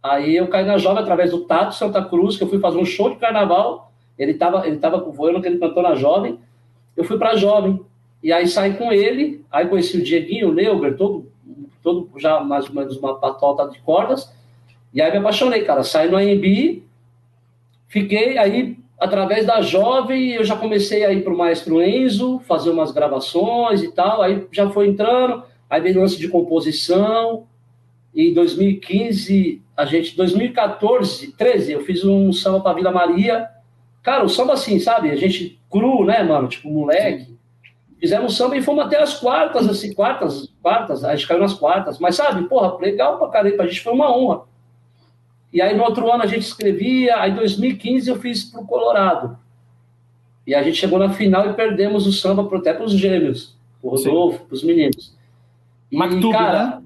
Aí 0.02 0.36
eu 0.36 0.48
caí 0.48 0.66
na 0.66 0.78
jovem 0.78 1.04
através 1.04 1.32
do 1.32 1.42
Tato 1.42 1.76
Santa 1.76 2.02
Cruz, 2.04 2.38
que 2.38 2.44
eu 2.44 2.48
fui 2.48 2.60
fazer 2.60 2.78
um 2.78 2.86
show 2.86 3.10
de 3.10 3.18
carnaval. 3.18 3.87
Ele 4.18 4.32
estava 4.32 4.66
ele 4.68 4.78
tava 4.78 5.00
com 5.02 5.12
o 5.12 5.42
que 5.42 5.48
ele 5.48 5.60
cantou 5.60 5.84
na 5.84 5.96
jovem. 5.96 6.40
Eu 6.96 7.04
fui 7.04 7.18
para 7.18 7.36
jovem. 7.36 7.80
E 8.24 8.34
aí 8.34 8.48
saí 8.48 8.74
com 8.74 8.92
ele. 8.92 9.46
Aí 9.52 9.68
conheci 9.68 9.98
o 9.98 10.04
Dieguinho, 10.04 10.50
o 10.50 10.54
Neuber, 10.54 10.98
todo, 10.98 11.32
todo 11.84 12.10
já 12.18 12.40
mais 12.40 12.68
ou 12.68 12.76
menos 12.76 12.98
uma 12.98 13.16
patota 13.20 13.70
de 13.70 13.80
cordas. 13.80 14.32
E 14.94 15.02
aí 15.02 15.12
me 15.12 15.18
apaixonei, 15.18 15.64
cara. 15.64 15.84
Saí 15.84 16.10
no 16.10 16.18
AMB, 16.18 16.84
fiquei 17.88 18.38
aí 18.38 18.78
através 19.00 19.46
da 19.46 19.62
jovem, 19.62 20.32
eu 20.32 20.44
já 20.44 20.56
comecei 20.56 21.06
a 21.06 21.14
ir 21.14 21.24
para 21.24 21.34
o 21.34 21.38
maestro 21.38 21.82
Enzo, 21.82 22.40
fazer 22.40 22.72
umas 22.72 22.92
gravações 22.92 23.84
e 23.84 23.92
tal. 23.92 24.22
Aí 24.22 24.48
já 24.52 24.70
foi 24.70 24.88
entrando. 24.88 25.44
Aí 25.70 25.82
veio 25.82 26.00
lance 26.00 26.18
de 26.18 26.28
composição. 26.28 27.46
E 28.14 28.30
em 28.30 28.34
2015, 28.34 29.62
a 29.76 29.86
gente, 29.86 30.16
2014, 30.18 31.34
13, 31.34 31.74
eu 31.74 31.82
fiz 31.82 32.04
um 32.04 32.34
samba 32.34 32.62
para 32.62 32.74
Vila 32.74 32.92
Maria. 32.92 33.48
Cara, 34.08 34.24
o 34.24 34.30
samba 34.30 34.54
assim, 34.54 34.80
sabe? 34.80 35.12
A 35.12 35.18
gente 35.18 35.60
cru, 35.70 36.06
né, 36.06 36.24
mano? 36.24 36.48
Tipo, 36.48 36.70
moleque. 36.70 37.38
Fizemos 38.00 38.38
samba 38.38 38.56
e 38.56 38.62
fomos 38.62 38.86
até 38.86 39.02
as 39.02 39.20
quartas, 39.20 39.68
assim, 39.68 39.94
quartas, 39.94 40.50
quartas, 40.62 41.04
a 41.04 41.14
gente 41.14 41.28
caiu 41.28 41.42
nas 41.42 41.54
quartas. 41.54 42.00
Mas 42.00 42.16
sabe, 42.16 42.48
porra, 42.48 42.78
legal 42.80 43.18
pra 43.18 43.28
caramba, 43.28 43.64
a 43.64 43.68
gente 43.68 43.82
foi 43.82 43.92
uma 43.92 44.10
honra. 44.18 44.44
E 45.52 45.62
aí 45.62 45.76
no 45.76 45.84
outro 45.84 46.10
ano 46.10 46.24
a 46.24 46.26
gente 46.26 46.44
escrevia, 46.44 47.20
aí 47.20 47.32
em 47.32 47.36
2015 47.36 48.10
eu 48.10 48.16
fiz 48.16 48.46
pro 48.46 48.66
Colorado. 48.66 49.38
E 50.46 50.56
a 50.56 50.64
gente 50.64 50.78
chegou 50.78 50.98
na 50.98 51.10
final 51.10 51.50
e 51.50 51.54
perdemos 51.54 52.08
o 52.08 52.14
samba 52.14 52.48
até 52.58 52.74
pros 52.74 52.94
gêmeos, 52.94 53.58
o 53.84 53.90
Rodolfo, 53.90 54.46
pros 54.46 54.64
meninos. 54.64 55.18
Mactube, 55.92 56.32
cara, 56.32 56.66
né? 56.66 56.84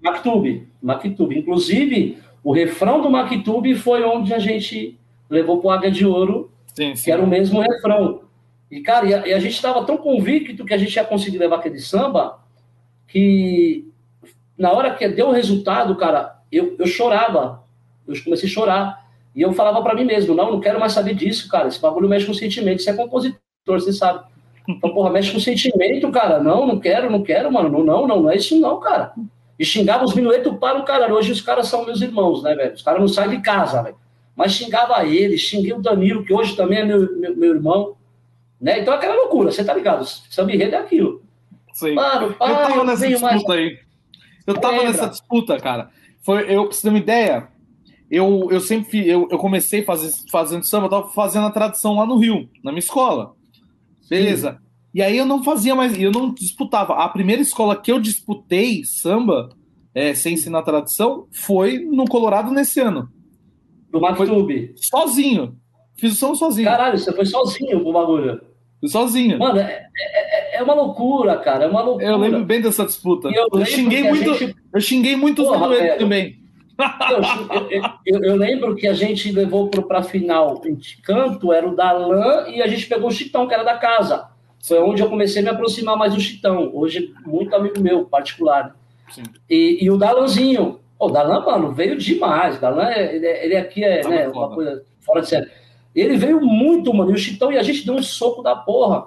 Mactube, 0.00 0.68
Mactube. 0.80 1.38
Inclusive, 1.40 2.18
o 2.44 2.52
refrão 2.52 3.02
do 3.02 3.10
Mactube 3.10 3.74
foi 3.74 4.04
onde 4.04 4.32
a 4.32 4.38
gente 4.38 4.96
levou 5.28 5.58
pro 5.58 5.70
Águia 5.70 5.90
de 5.90 6.06
Ouro, 6.06 6.51
sim, 6.96 7.10
era 7.10 7.22
o 7.22 7.26
mesmo 7.26 7.60
refrão. 7.60 8.22
E, 8.70 8.80
cara, 8.80 9.06
e 9.06 9.14
a, 9.14 9.26
e 9.26 9.32
a 9.34 9.38
gente 9.38 9.54
estava 9.54 9.84
tão 9.84 9.96
convicto 9.96 10.64
que 10.64 10.72
a 10.72 10.78
gente 10.78 10.94
ia 10.96 11.04
conseguir 11.04 11.38
levar 11.38 11.56
aquele 11.56 11.78
samba, 11.78 12.40
que 13.06 13.86
na 14.56 14.72
hora 14.72 14.94
que 14.94 15.06
deu 15.08 15.28
o 15.28 15.32
resultado, 15.32 15.94
cara, 15.96 16.38
eu, 16.50 16.76
eu 16.78 16.86
chorava. 16.86 17.62
Eu 18.06 18.14
comecei 18.22 18.48
a 18.48 18.52
chorar. 18.52 19.02
E 19.34 19.40
eu 19.40 19.52
falava 19.52 19.82
para 19.82 19.94
mim 19.94 20.04
mesmo, 20.04 20.34
não, 20.34 20.52
não 20.52 20.60
quero 20.60 20.78
mais 20.78 20.92
saber 20.92 21.14
disso, 21.14 21.48
cara. 21.48 21.68
Esse 21.68 21.80
bagulho 21.80 22.08
mexe 22.08 22.26
com 22.26 22.34
sentimento. 22.34 22.82
Você 22.82 22.90
é 22.90 22.94
compositor, 22.94 23.40
você 23.66 23.92
sabe. 23.92 24.24
Então, 24.68 24.92
porra, 24.92 25.10
mexe 25.10 25.32
com 25.32 25.40
sentimento, 25.40 26.10
cara. 26.10 26.38
Não, 26.38 26.66
não 26.66 26.78
quero, 26.78 27.10
não 27.10 27.22
quero, 27.22 27.50
mano. 27.50 27.68
Não, 27.68 27.84
não, 27.84 28.06
não, 28.06 28.22
não 28.22 28.30
é 28.30 28.36
isso 28.36 28.58
não, 28.60 28.78
cara. 28.78 29.12
E 29.58 29.64
xingava 29.64 30.04
os 30.04 30.14
minuetos 30.14 30.56
para 30.58 30.78
o 30.78 30.84
cara. 30.84 31.12
Hoje 31.12 31.32
os 31.32 31.40
caras 31.40 31.66
são 31.68 31.84
meus 31.84 32.00
irmãos, 32.00 32.42
né, 32.42 32.54
velho? 32.54 32.74
Os 32.74 32.82
caras 32.82 33.00
não 33.00 33.08
saem 33.08 33.30
de 33.30 33.40
casa, 33.40 33.82
velho. 33.82 33.96
Mas 34.36 34.52
xingava 34.52 35.04
ele, 35.04 35.36
xinguei 35.36 35.72
o 35.72 35.80
Danilo, 35.80 36.24
que 36.24 36.32
hoje 36.32 36.56
também 36.56 36.78
é 36.78 36.84
meu, 36.84 37.18
meu, 37.18 37.36
meu 37.36 37.54
irmão. 37.54 37.96
Né? 38.60 38.80
Então 38.80 38.94
aquela 38.94 39.14
loucura, 39.14 39.50
você 39.50 39.64
tá 39.64 39.74
ligado? 39.74 40.04
Samba 40.04 40.52
enredo 40.52 40.74
é 40.74 40.78
aquilo. 40.78 41.22
Sim. 41.74 41.94
Mano, 41.94 42.34
pai, 42.34 42.50
eu 42.50 42.56
tava 42.56 42.84
nessa 42.84 43.08
disputa 43.08 43.34
mais... 43.34 43.50
aí. 43.50 43.78
Eu 44.46 44.54
tava 44.54 44.76
Lembra. 44.76 44.92
nessa 44.92 45.08
disputa, 45.08 45.58
cara. 45.58 45.90
Foi, 46.22 46.54
eu, 46.54 46.64
pra 46.64 46.72
você 46.72 46.82
ter 46.82 46.88
uma 46.88 46.98
ideia, 46.98 47.48
eu, 48.10 48.48
eu 48.50 48.60
sempre 48.60 49.08
eu, 49.08 49.28
eu 49.30 49.38
comecei 49.38 49.82
fazer, 49.82 50.12
fazendo 50.30 50.64
samba, 50.64 50.86
eu 50.86 50.90
tava 50.90 51.08
fazendo 51.08 51.46
a 51.46 51.50
tradição 51.50 51.96
lá 51.96 52.06
no 52.06 52.18
Rio, 52.18 52.48
na 52.62 52.70
minha 52.70 52.78
escola. 52.78 53.34
Beleza. 54.08 54.52
Sim. 54.52 54.58
E 54.94 55.02
aí 55.02 55.16
eu 55.16 55.24
não 55.24 55.42
fazia 55.42 55.74
mais, 55.74 55.98
eu 55.98 56.12
não 56.12 56.32
disputava. 56.32 56.94
A 56.94 57.08
primeira 57.08 57.40
escola 57.40 57.74
que 57.74 57.90
eu 57.90 57.98
disputei 57.98 58.84
samba, 58.84 59.48
é, 59.94 60.14
sem 60.14 60.34
ensinar 60.34 60.62
tradição, 60.62 61.26
foi 61.32 61.78
no 61.78 62.04
Colorado 62.04 62.50
nesse 62.50 62.80
ano. 62.80 63.08
No 63.92 64.00
Mactube? 64.00 64.72
Sozinho. 64.76 65.56
Fiz 65.96 66.14
o 66.14 66.16
som 66.16 66.34
sozinho. 66.34 66.68
Caralho, 66.68 66.98
você 66.98 67.12
foi 67.12 67.26
sozinho 67.26 67.80
pro 67.80 67.92
bagulho. 67.92 68.40
Fui 68.80 68.88
sozinho. 68.88 69.38
Mano, 69.38 69.60
é, 69.60 69.86
é, 69.96 70.58
é, 70.58 70.62
uma 70.62 70.74
loucura, 70.74 71.36
cara. 71.36 71.64
É 71.64 71.68
uma 71.68 71.82
loucura. 71.82 72.06
Eu 72.06 72.16
lembro 72.16 72.44
bem 72.44 72.60
dessa 72.60 72.84
disputa. 72.84 73.28
Eu, 73.28 73.46
eu, 73.52 73.64
xinguei 73.64 74.02
muito, 74.02 74.34
gente... 74.34 74.56
eu 74.74 74.80
xinguei 74.80 75.16
muito 75.16 75.44
Porra, 75.44 75.68
os 75.68 75.78
é, 75.78 75.96
também. 75.96 76.42
Eu, 77.70 77.82
eu, 78.06 78.24
eu, 78.24 78.36
lembro 78.36 78.74
que 78.74 78.88
a 78.88 78.94
gente 78.94 79.30
levou 79.30 79.68
para 79.68 79.98
a 79.98 80.02
final 80.02 80.60
em 80.64 80.76
canto, 81.02 81.52
era 81.52 81.68
o 81.68 81.76
Dalan, 81.76 82.48
e 82.48 82.60
a 82.60 82.66
gente 82.66 82.86
pegou 82.86 83.08
o 83.08 83.12
Chitão, 83.12 83.46
que 83.46 83.54
era 83.54 83.62
da 83.62 83.76
casa. 83.76 84.28
Foi 84.64 84.80
onde 84.80 85.02
eu 85.02 85.08
comecei 85.08 85.42
a 85.42 85.44
me 85.44 85.50
aproximar 85.50 85.96
mais 85.96 86.14
do 86.14 86.20
Chitão. 86.20 86.70
Hoje, 86.72 87.12
muito 87.26 87.54
amigo 87.54 87.80
meu, 87.80 88.04
particular. 88.06 88.74
E, 89.48 89.78
e, 89.80 89.90
o 89.90 89.96
Dalanzinho. 89.96 90.80
O 91.02 91.10
Dalan, 91.10 91.40
mano, 91.40 91.72
veio 91.72 91.98
demais. 91.98 92.60
Dalan, 92.60 92.92
ele, 92.92 93.26
ele 93.26 93.56
aqui 93.56 93.82
é 93.82 94.06
né, 94.06 94.28
uma 94.28 94.54
coisa 94.54 94.84
fora 95.00 95.20
de 95.20 95.28
série. 95.28 95.50
Ele 95.92 96.16
veio 96.16 96.40
muito, 96.40 96.94
mano. 96.94 97.10
E 97.10 97.14
o 97.14 97.18
Chitão, 97.18 97.50
e 97.50 97.58
a 97.58 97.62
gente 97.62 97.84
deu 97.84 97.94
um 97.94 98.02
soco 98.02 98.40
da 98.40 98.54
porra. 98.54 99.06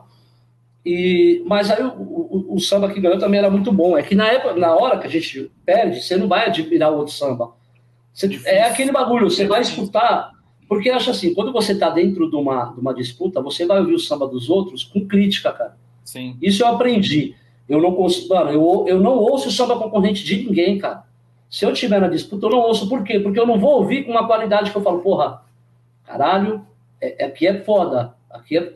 E, 0.86 1.42
mas 1.48 1.72
aí 1.72 1.82
o, 1.82 1.88
o, 1.88 2.56
o, 2.56 2.60
samba 2.60 2.92
que 2.92 3.00
ganhou 3.00 3.18
também 3.18 3.40
era 3.40 3.50
muito 3.50 3.72
bom. 3.72 3.98
É 3.98 4.04
que 4.04 4.14
na 4.14 4.28
época, 4.28 4.56
na 4.56 4.75
hora 4.75 5.00
que 5.00 5.08
a 5.08 5.10
gente 5.10 5.50
perde, 5.66 6.02
você 6.02 6.18
não 6.18 6.28
vai 6.28 6.46
admirar 6.46 6.92
o 6.92 6.98
outro 6.98 7.14
samba. 7.14 7.54
Você, 8.14 8.42
é 8.44 8.64
aquele 8.64 8.92
bagulho, 8.92 9.30
você 9.30 9.48
vai 9.48 9.62
escutar, 9.62 10.32
porque 10.68 10.90
acha 10.90 11.12
assim, 11.12 11.34
quando 11.34 11.54
você 11.54 11.72
está 11.72 11.90
dentro 11.90 12.30
de 12.30 12.36
uma, 12.36 12.74
de 12.74 12.82
uma 12.82 12.94
disputa, 12.94 13.42
você 13.42 13.66
vai 13.66 13.80
ouvir 13.80 13.94
o 13.94 14.00
samba 14.00 14.28
dos 14.28 14.50
outros 14.50 14.84
com 14.84 15.08
crítica, 15.08 15.54
cara. 15.54 15.78
Sim. 16.04 16.38
Isso 16.42 16.62
eu 16.62 16.68
aprendi. 16.68 17.36
Eu 17.70 17.82
não 17.82 17.96
consigo, 17.96 18.36
mano, 18.36 18.52
eu, 18.52 18.86
eu 18.86 19.00
não 19.00 19.18
ouço 19.18 19.50
samba 19.50 19.80
concorrente 19.80 20.25
de 20.25 20.46
ninguém, 20.46 20.78
cara. 20.78 21.06
Se 21.50 21.66
eu 21.66 21.74
tiver 21.74 22.00
na 22.02 22.08
disputa, 22.08 22.48
eu 22.48 22.52
não 22.52 22.60
ouço. 22.60 22.90
Por 22.90 23.04
quê? 23.04 23.20
Porque 23.20 23.40
eu 23.40 23.46
não 23.46 23.60
vou 23.60 23.75
ouvir 23.75 24.04
com 24.04 24.12
uma 24.12 24.28
qualidade 24.28 24.72
que 24.72 24.78
eu 24.78 24.82
falo, 24.82 25.00
porra, 25.00 25.42
caralho, 26.04 26.66
é, 27.02 27.24
é 27.24 27.28
aqui 27.28 27.48
é 27.48 27.62
foda, 27.62 28.14
aqui 28.30 28.58
é. 28.58 28.74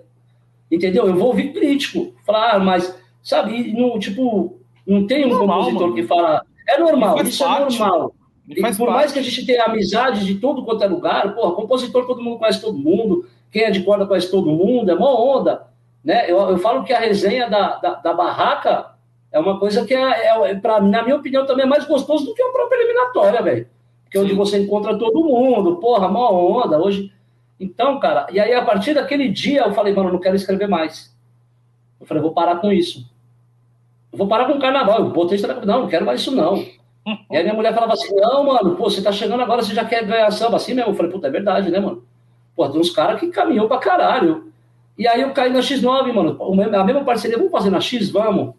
Entendeu? 0.72 1.08
Eu 1.08 1.16
vou 1.16 1.28
ouvir 1.30 1.52
crítico. 1.52 2.14
Falar, 2.26 2.56
ah, 2.56 2.60
mas, 2.60 2.98
sabe, 3.24 3.74
não, 3.74 3.98
tipo, 3.98 4.60
não 4.86 5.08
tem 5.08 5.26
um 5.26 5.30
normal, 5.30 5.60
compositor 5.60 5.88
mano. 5.88 5.96
que 5.96 6.04
fala. 6.04 6.42
É 6.68 6.78
normal, 6.78 7.22
isso 7.24 7.44
parte. 7.44 7.76
é 7.76 7.80
normal. 7.80 8.16
E 8.48 8.56
por 8.56 8.62
parte. 8.62 8.80
mais 8.80 9.12
que 9.12 9.20
a 9.20 9.24
gente 9.24 9.46
tenha 9.46 9.66
amizade 9.66 10.26
de 10.26 10.36
todo 10.36 10.64
quanto 10.64 10.84
é 10.84 10.88
lugar, 10.88 11.36
porra, 11.36 11.56
compositor 11.56 12.06
todo 12.06 12.22
mundo 12.22 12.40
conhece 12.40 12.62
todo 12.62 12.78
mundo, 12.78 13.28
quem 13.52 13.64
é 13.64 13.72
de 13.72 13.84
corda 13.84 14.06
conhece 14.06 14.30
todo 14.30 14.52
mundo, 14.52 14.92
é 14.92 14.96
mó 14.96 15.38
onda. 15.38 15.68
Né? 16.04 16.30
Eu, 16.30 16.38
eu 16.50 16.58
falo 16.60 16.84
que 16.84 16.94
a 16.94 17.00
resenha 17.00 17.50
da, 17.50 17.78
da, 17.78 17.96
da 17.96 18.14
barraca 18.14 18.92
é 19.32 19.40
uma 19.40 19.60
coisa 19.60 19.86
que, 19.86 19.94
é, 19.94 20.28
é, 20.28 20.52
é 20.52 20.56
pra, 20.56 20.82
na 20.82 21.04
minha 21.04 21.16
opinião, 21.16 21.46
também 21.46 21.66
é 21.66 21.70
mais 21.70 21.86
gostoso 21.86 22.26
do 22.26 22.34
que 22.34 22.42
a 22.42 22.52
própria 22.52 22.78
eliminatória, 22.78 23.42
velho. 23.42 23.68
Porque 24.04 24.18
é 24.18 24.22
onde 24.22 24.34
você 24.34 24.58
encontra 24.58 24.98
todo 24.98 25.24
mundo, 25.24 25.78
porra, 25.78 26.08
mó 26.08 26.32
onda. 26.32 26.80
Hoje. 26.80 27.14
Então, 27.60 28.00
cara, 28.00 28.28
e 28.32 28.40
aí 28.40 28.54
a 28.54 28.64
partir 28.64 28.94
daquele 28.94 29.28
dia 29.28 29.62
eu 29.62 29.74
falei, 29.74 29.94
mano, 29.94 30.10
eu 30.10 30.14
não 30.14 30.20
quero 30.20 30.36
escrever 30.36 30.68
mais. 30.68 31.16
Eu 32.00 32.08
falei, 32.08 32.24
vou 32.24 32.34
parar 32.34 32.56
com 32.56 32.72
isso. 32.72 33.06
Eu 34.12 34.18
vou 34.18 34.28
parar 34.28 34.46
com 34.46 34.54
o 34.54 34.60
carnaval. 34.60 35.00
Eu 35.00 35.10
botei 35.10 35.36
isso 35.36 35.48
na 35.48 35.54
Não, 35.54 35.82
não 35.82 35.88
quero 35.88 36.06
mais 36.06 36.22
isso, 36.22 36.36
não. 36.36 36.66
E 37.30 37.38
aí 37.38 37.44
minha 37.44 37.54
mulher 37.54 37.74
falava 37.74 37.94
assim, 37.94 38.16
não, 38.16 38.44
mano, 38.44 38.76
pô, 38.76 38.90
você 38.90 39.02
tá 39.02 39.12
chegando 39.12 39.42
agora, 39.42 39.62
você 39.62 39.74
já 39.74 39.86
quer 39.86 40.06
ganhar 40.06 40.30
samba 40.32 40.58
assim 40.58 40.74
mesmo? 40.74 40.92
Eu 40.92 40.96
falei, 40.96 41.12
puta, 41.12 41.28
é 41.28 41.32
verdade, 41.32 41.70
né, 41.70 41.80
mano? 41.80 42.04
Pô, 42.56 42.68
tem 42.68 42.82
uns 42.82 42.92
caras 42.92 43.20
que 43.20 43.28
caminhou 43.28 43.68
pra 43.68 43.78
caralho. 43.78 44.52
E 44.98 45.08
aí 45.08 45.22
eu 45.22 45.32
caí 45.34 45.52
na 45.52 45.60
X9, 45.60 46.14
mano. 46.14 46.38
A 46.76 46.84
mesma 46.84 47.04
parceria, 47.04 47.38
vamos 47.38 47.52
fazer 47.52 47.70
na 47.70 47.80
X, 47.80 48.10
vamos. 48.10 48.54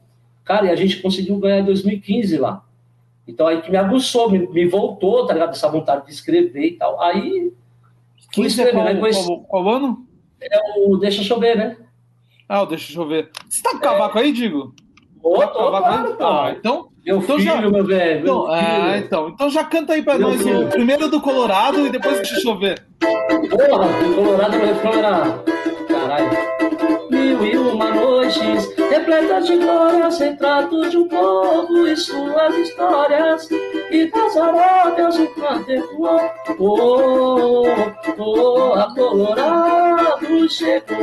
Cara, 0.50 0.66
e 0.66 0.70
a 0.70 0.74
gente 0.74 1.00
conseguiu 1.00 1.38
ganhar 1.38 1.60
em 1.60 1.64
2015 1.64 2.36
lá. 2.36 2.64
Então 3.28 3.46
aí 3.46 3.62
que 3.62 3.70
me 3.70 3.76
aguçou, 3.76 4.28
me, 4.28 4.48
me 4.48 4.66
voltou, 4.66 5.24
tá 5.24 5.32
ligado? 5.32 5.50
Essa 5.50 5.68
vontade 5.68 6.06
de 6.06 6.10
escrever 6.10 6.64
e 6.64 6.72
tal. 6.72 7.00
Aí. 7.00 7.52
Fui 8.34 8.46
escrever, 8.46 8.72
qual, 8.72 8.84
né? 8.84 8.94
Qual, 8.96 9.40
qual, 9.42 9.68
ano? 9.68 10.04
É 10.42 10.58
o 10.80 10.96
Deixa 10.96 11.22
Chover, 11.22 11.56
né? 11.56 11.76
Ah, 12.48 12.62
o 12.62 12.66
Deixa 12.66 12.92
Chover. 12.92 13.30
Você 13.48 13.62
tá 13.62 13.70
com 13.70 13.76
o 13.76 13.80
cavaco 13.80 14.18
é... 14.18 14.22
aí, 14.22 14.32
Digo? 14.32 14.74
Ô, 15.22 15.38
tô, 15.38 15.70
claro, 15.70 16.16
ah, 16.18 16.52
então. 16.58 16.88
Meu 17.06 17.18
então 17.18 17.38
filho, 17.38 17.48
já... 17.48 17.70
meu 17.70 17.84
velho. 17.84 18.22
Então, 18.22 18.42
meu 18.42 18.52
ah, 18.52 18.98
então, 18.98 19.28
então 19.28 19.50
já 19.50 19.62
canta 19.62 19.92
aí 19.92 20.02
pra 20.02 20.18
meu 20.18 20.30
nós 20.30 20.44
o 20.44 20.66
primeiro 20.66 21.08
do 21.08 21.20
Colorado 21.20 21.86
e 21.86 21.90
depois 21.90 22.16
deixa 22.16 22.40
chover. 22.40 22.84
Porra, 22.98 23.86
o 23.86 24.14
Colorado 24.16 24.58
no 24.58 24.64
refrão 24.64 24.94
era. 24.94 25.44
Caralho 26.00 26.60
mil 27.10 27.44
e 27.44 27.56
uma 27.58 27.90
noites, 27.90 28.74
repletas 28.90 29.46
de 29.46 29.56
glórias, 29.58 30.18
retratos 30.18 30.90
de 30.90 30.96
um 30.96 31.08
povo 31.08 31.86
e 31.86 31.96
suas 31.96 32.56
histórias, 32.56 33.48
e 33.90 34.10
das 34.10 34.36
arábias 34.36 35.18
o 35.18 35.26
contemplou. 35.34 36.20
Oh, 36.58 37.64
oh, 38.18 38.72
a 38.74 38.94
Colorado 38.94 40.48
chegou. 40.48 40.96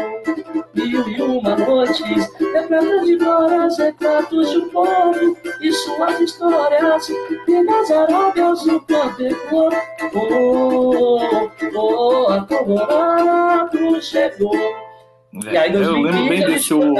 Mil 0.73 1.07
e 1.07 1.21
uma 1.21 1.55
noites, 1.55 2.33
repletas 2.39 3.05
de 3.05 3.17
glórias, 3.17 3.77
retratos 3.77 4.49
de 4.49 4.57
um 4.57 4.69
povo 4.69 5.37
e 5.61 5.71
suas 5.71 6.19
histórias, 6.19 7.09
e 7.09 7.65
das 7.65 7.91
arábias 7.91 8.65
o 8.65 8.79
contemplou. 8.81 9.69
Oh, 10.15 11.49
oh, 11.75 12.31
a 12.31 12.45
Colorado 12.45 14.01
chegou. 14.01 14.86
É, 15.45 15.53
e 15.53 15.57
aí, 15.57 15.71
2015, 15.71 15.77
eu 15.77 16.03
lembro 16.03 16.29
bem 16.29 16.45
desse 16.45 16.73
o... 16.73 16.93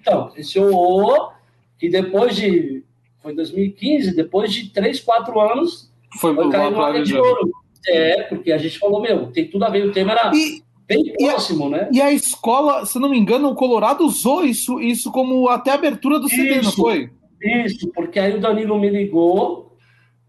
Então, 0.00 0.32
esse 0.36 0.58
O, 0.58 1.30
que 1.78 1.88
depois 1.88 2.36
de. 2.36 2.84
Foi 3.22 3.34
2015, 3.34 4.16
depois 4.16 4.52
de 4.52 4.70
3, 4.70 5.00
4 5.00 5.40
anos, 5.40 5.92
foi, 6.18 6.34
foi 6.34 6.50
cair 6.50 6.72
no 6.72 7.04
de 7.04 7.16
ouro. 7.16 7.52
É, 7.86 8.22
porque 8.24 8.52
a 8.52 8.58
gente 8.58 8.78
falou, 8.78 9.00
meu, 9.00 9.26
tem 9.28 9.48
tudo 9.48 9.64
a 9.64 9.70
ver, 9.70 9.86
o 9.86 9.92
tema 9.92 10.12
era 10.12 10.30
e, 10.34 10.62
bem 10.86 11.12
próximo, 11.16 11.64
e 11.64 11.66
a, 11.66 11.76
né? 11.76 11.88
E 11.92 12.00
a 12.00 12.12
escola, 12.12 12.84
se 12.84 12.98
não 12.98 13.08
me 13.08 13.18
engano, 13.18 13.48
o 13.48 13.54
Colorado 13.54 14.04
usou 14.04 14.44
isso, 14.44 14.80
isso 14.80 15.10
como 15.10 15.48
até 15.48 15.70
a 15.70 15.74
abertura 15.74 16.18
do 16.18 16.28
CD, 16.28 16.58
isso, 16.58 16.64
não 16.64 16.72
foi? 16.72 17.10
Isso, 17.40 17.90
porque 17.92 18.20
aí 18.20 18.36
o 18.36 18.40
Danilo 18.40 18.78
me 18.78 18.88
ligou, 18.88 19.76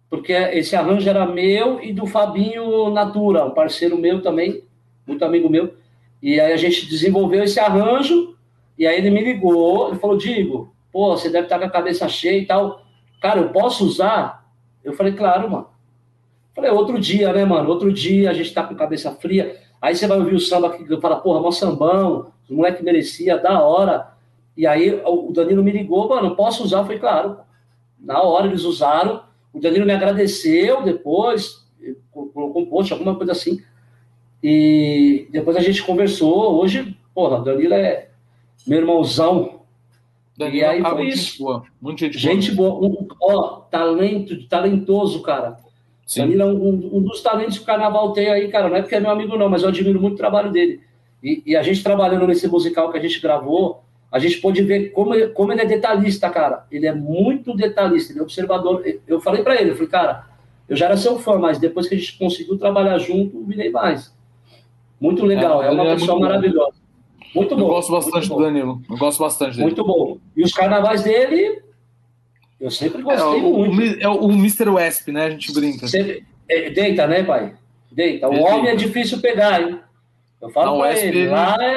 porque 0.10 0.34
esse 0.34 0.76
arranjo 0.76 1.08
era 1.08 1.26
meu 1.26 1.84
e 1.84 1.94
do 1.94 2.08
Fabinho 2.08 2.90
Natura, 2.90 3.46
um 3.46 3.52
parceiro 3.52 3.98
meu 3.98 4.22
também, 4.22 4.64
muito 5.06 5.24
amigo 5.26 5.50
meu. 5.50 5.74
E 6.24 6.40
aí 6.40 6.54
a 6.54 6.58
gente 6.58 6.88
desenvolveu 6.88 7.44
esse 7.44 7.60
arranjo, 7.60 8.38
e 8.78 8.88
aí 8.88 8.98
ele 8.98 9.10
me 9.10 9.22
ligou, 9.22 9.90
ele 9.90 10.00
falou, 10.00 10.18
Digo, 10.18 10.74
pô, 10.90 11.18
você 11.18 11.30
deve 11.30 11.48
estar 11.48 11.60
com 11.60 11.66
a 11.66 11.70
cabeça 11.70 12.08
cheia 12.08 12.38
e 12.38 12.46
tal. 12.46 12.82
Cara, 13.22 13.42
eu 13.42 13.50
posso 13.50 13.86
usar? 13.86 14.48
Eu 14.82 14.94
falei, 14.94 15.12
claro, 15.12 15.52
mano. 15.52 15.68
Falei, 16.56 16.72
outro 16.72 16.98
dia, 16.98 17.34
né, 17.34 17.44
mano? 17.44 17.70
Outro 17.70 17.92
dia 17.92 18.30
a 18.30 18.34
gente 18.34 18.54
tá 18.54 18.64
com 18.64 18.74
a 18.74 18.78
cabeça 18.78 19.12
fria. 19.12 19.60
Aí 19.82 19.94
você 19.94 20.08
vai 20.08 20.18
ouvir 20.18 20.36
o 20.36 20.40
samba 20.40 20.70
que 20.70 21.02
fala, 21.02 21.18
porra, 21.18 21.42
mó 21.42 21.52
sambão, 21.52 22.32
os 22.46 22.56
moleque 22.56 22.82
merecia, 22.82 23.38
da 23.38 23.62
hora. 23.62 24.14
E 24.56 24.66
aí 24.66 25.02
o 25.06 25.30
Danilo 25.34 25.62
me 25.62 25.72
ligou, 25.72 26.08
mano, 26.08 26.38
posso 26.38 26.64
usar? 26.64 26.78
Eu 26.78 26.84
falei, 26.84 27.00
claro. 27.00 27.40
Na 28.00 28.22
hora 28.22 28.48
eles 28.48 28.64
usaram. 28.64 29.24
O 29.52 29.60
Danilo 29.60 29.86
me 29.86 29.92
agradeceu 29.92 30.84
depois, 30.84 31.68
colocou 32.12 32.62
um 32.62 32.66
post, 32.66 32.94
alguma 32.94 33.16
coisa 33.16 33.34
assim. 33.34 33.62
E 34.44 35.28
depois 35.32 35.56
a 35.56 35.62
gente 35.62 35.82
conversou. 35.82 36.60
Hoje, 36.62 36.98
porra, 37.16 37.42
Danilo 37.42 37.74
é 37.74 38.10
meu 38.68 38.80
irmãozão. 38.80 39.62
Danilo 40.38 40.58
e 40.58 40.64
aí 40.66 40.82
é 40.82 40.84
foi 40.84 41.08
isso. 41.08 41.42
Boa, 41.42 41.64
muito 41.82 42.00
gente, 42.00 42.18
gente 42.18 42.52
boa. 42.52 42.72
boa. 42.72 42.92
Um, 42.92 43.08
ó, 43.22 43.48
talento, 43.72 44.46
talentoso, 44.50 45.22
cara. 45.22 45.58
Sim. 46.06 46.22
Danilo 46.22 46.42
é 46.42 46.46
um, 46.46 46.98
um, 46.98 47.02
dos 47.02 47.22
talentos 47.22 47.58
que 47.58 47.64
o 47.64 47.68
carnaval 47.68 48.12
tem 48.12 48.30
aí, 48.30 48.50
cara. 48.50 48.68
Não 48.68 48.76
é 48.76 48.82
porque 48.82 48.96
é 48.96 49.00
meu 49.00 49.12
amigo, 49.12 49.38
não, 49.38 49.48
mas 49.48 49.64
eu 49.64 49.70
admiro 49.70 50.02
muito 50.02 50.16
o 50.16 50.18
trabalho 50.18 50.52
dele. 50.52 50.82
E, 51.24 51.42
e 51.46 51.56
a 51.56 51.64
gente 51.64 51.82
trabalhando 51.82 52.28
nesse 52.28 52.48
musical 52.48 52.92
que 52.92 52.98
a 52.98 53.02
gente 53.02 53.22
gravou, 53.22 53.82
a 54.12 54.20
gente 54.20 54.42
pôde 54.42 54.62
ver 54.62 54.90
como, 54.90 55.16
ele, 55.16 55.28
como 55.30 55.54
ele 55.54 55.62
é 55.62 55.66
detalhista, 55.66 56.30
cara. 56.30 56.68
Ele 56.70 56.86
é 56.86 56.94
muito 56.94 57.56
detalhista, 57.56 58.12
ele 58.12 58.20
é 58.20 58.24
observador. 58.24 58.84
Eu 59.08 59.22
falei 59.22 59.42
para 59.42 59.60
ele, 59.60 59.72
eu 59.72 59.76
falei, 59.76 59.90
cara, 59.90 60.28
eu 60.68 60.76
já 60.76 60.88
era 60.88 60.98
seu 60.98 61.18
fã, 61.18 61.40
mas 61.40 61.60
depois 61.60 61.88
que 61.88 61.96
a 61.96 61.98
gente 61.98 62.18
conseguiu 62.18 62.58
trabalhar 62.58 62.98
junto, 62.98 63.42
virei 63.46 63.70
mais. 63.70 64.14
Muito 65.04 65.26
legal, 65.26 65.62
é, 65.62 65.68
é 65.68 65.72
uma 65.72 65.84
é 65.84 65.96
pessoa 65.96 66.18
maravilhosa. 66.18 66.78
Muito 67.36 67.56
bom. 67.58 67.62
Eu 67.64 67.68
gosto 67.68 67.92
bastante 67.92 68.30
do 68.30 68.38
Danilo. 68.38 68.82
Eu 68.90 68.98
gosto 68.98 69.20
bastante 69.20 69.52
dele. 69.52 69.64
Muito 69.64 69.84
bom. 69.84 70.18
E 70.34 70.44
os 70.44 70.54
carnavais 70.54 71.04
dele, 71.04 71.62
eu 72.58 72.72
sempre 72.72 73.02
é, 73.02 73.04
gostei 73.04 73.40
é, 73.40 73.44
o, 73.44 73.66
muito. 73.66 74.02
É 74.02 74.08
o 74.08 74.32
Mr. 74.32 74.70
Wesp, 74.70 75.12
né? 75.12 75.26
A 75.26 75.30
gente 75.32 75.54
brinca. 75.54 75.90
Sempre, 75.90 76.26
é, 76.48 76.70
deita, 76.70 77.06
né, 77.06 77.22
pai? 77.22 77.54
Deita. 77.92 78.30
O 78.30 78.34
ele 78.34 78.44
homem 78.44 78.62
deita. 78.62 78.70
é 78.70 78.76
difícil 78.78 79.20
pegar, 79.20 79.62
hein? 79.62 79.78
Eu 80.42 80.50
falo 80.50 80.80
pra 80.80 80.98
ele, 80.98 81.20
ele, 81.20 81.30
lá 81.30 81.58
é, 81.62 81.76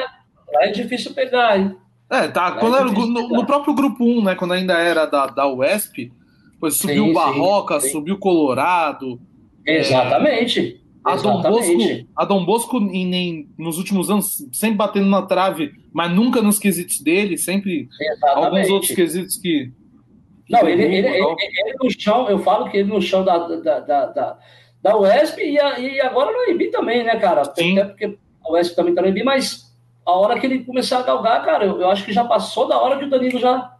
lá 0.53 0.63
é 0.63 0.71
difícil 0.71 1.13
pegar, 1.13 1.59
hein? 1.59 1.75
É, 2.09 2.29
tá. 2.29 2.53
quando 2.53 2.77
é 2.77 2.79
era, 2.79 2.89
no, 2.89 3.07
no, 3.07 3.45
próprio 3.45 3.73
grupo 3.73 4.05
1, 4.05 4.23
né? 4.23 4.35
Quando 4.35 4.53
ainda 4.53 4.79
era 4.79 5.05
da, 5.05 5.27
da 5.27 5.45
UESP, 5.51 6.13
pois 6.61 6.77
subiu 6.77 7.03
sim, 7.03 7.11
o 7.11 7.13
Barroca, 7.13 7.77
sim, 7.81 7.87
sim. 7.87 7.91
subiu 7.91 8.15
o 8.15 8.19
Colorado. 8.19 9.19
Exatamente. 9.65 10.81
A 11.07 11.15
Dom 11.15 11.41
Bosco, 11.41 12.07
a 12.15 12.25
Dom 12.25 12.45
Bosco 12.45 12.77
em, 12.77 13.15
em, 13.15 13.49
nos 13.57 13.77
últimos 13.77 14.09
anos, 14.09 14.45
sempre 14.51 14.75
batendo 14.75 15.07
na 15.07 15.21
trave, 15.21 15.71
mas 15.93 16.11
nunca 16.11 16.41
nos 16.41 16.59
quesitos 16.59 16.99
dele, 17.01 17.37
sempre 17.37 17.87
Exatamente. 17.99 18.45
alguns 18.45 18.69
outros 18.69 18.91
quesitos 18.91 19.37
que. 19.37 19.71
Não, 20.49 20.67
ele, 20.67 20.83
ele, 20.83 21.07
ele, 21.07 21.07
ele, 21.07 21.77
no 21.81 21.89
chão, 21.89 22.29
eu 22.29 22.39
falo 22.39 22.69
que 22.69 22.77
ele 22.77 22.89
no 22.89 23.01
chão 23.01 23.23
da, 23.23 23.37
da, 23.37 23.79
da, 23.79 24.05
da, 24.05 24.37
da 24.81 24.97
UESP 24.97 25.41
e, 25.41 25.59
a, 25.59 25.79
e 25.79 25.99
agora 26.01 26.31
no 26.31 26.51
IB 26.53 26.71
também, 26.71 27.03
né, 27.03 27.17
cara? 27.17 27.43
Sim. 27.53 27.77
Até 27.77 27.89
porque 27.89 28.17
a 28.45 28.51
UESP 28.51 28.75
também 28.75 28.95
tá 28.95 29.01
no 29.01 29.07
IB, 29.07 29.23
mas 29.23 29.67
a 30.05 30.11
hora 30.11 30.39
que 30.39 30.45
ele 30.45 30.63
começar 30.63 30.99
a 30.99 31.03
galgar, 31.03 31.43
cara, 31.43 31.65
eu, 31.65 31.81
eu 31.81 31.89
acho 31.89 32.05
que 32.05 32.13
já 32.13 32.23
passou 32.23 32.67
da 32.67 32.79
hora 32.79 32.97
que 32.97 33.05
o 33.05 33.09
Danilo 33.09 33.39
já, 33.39 33.73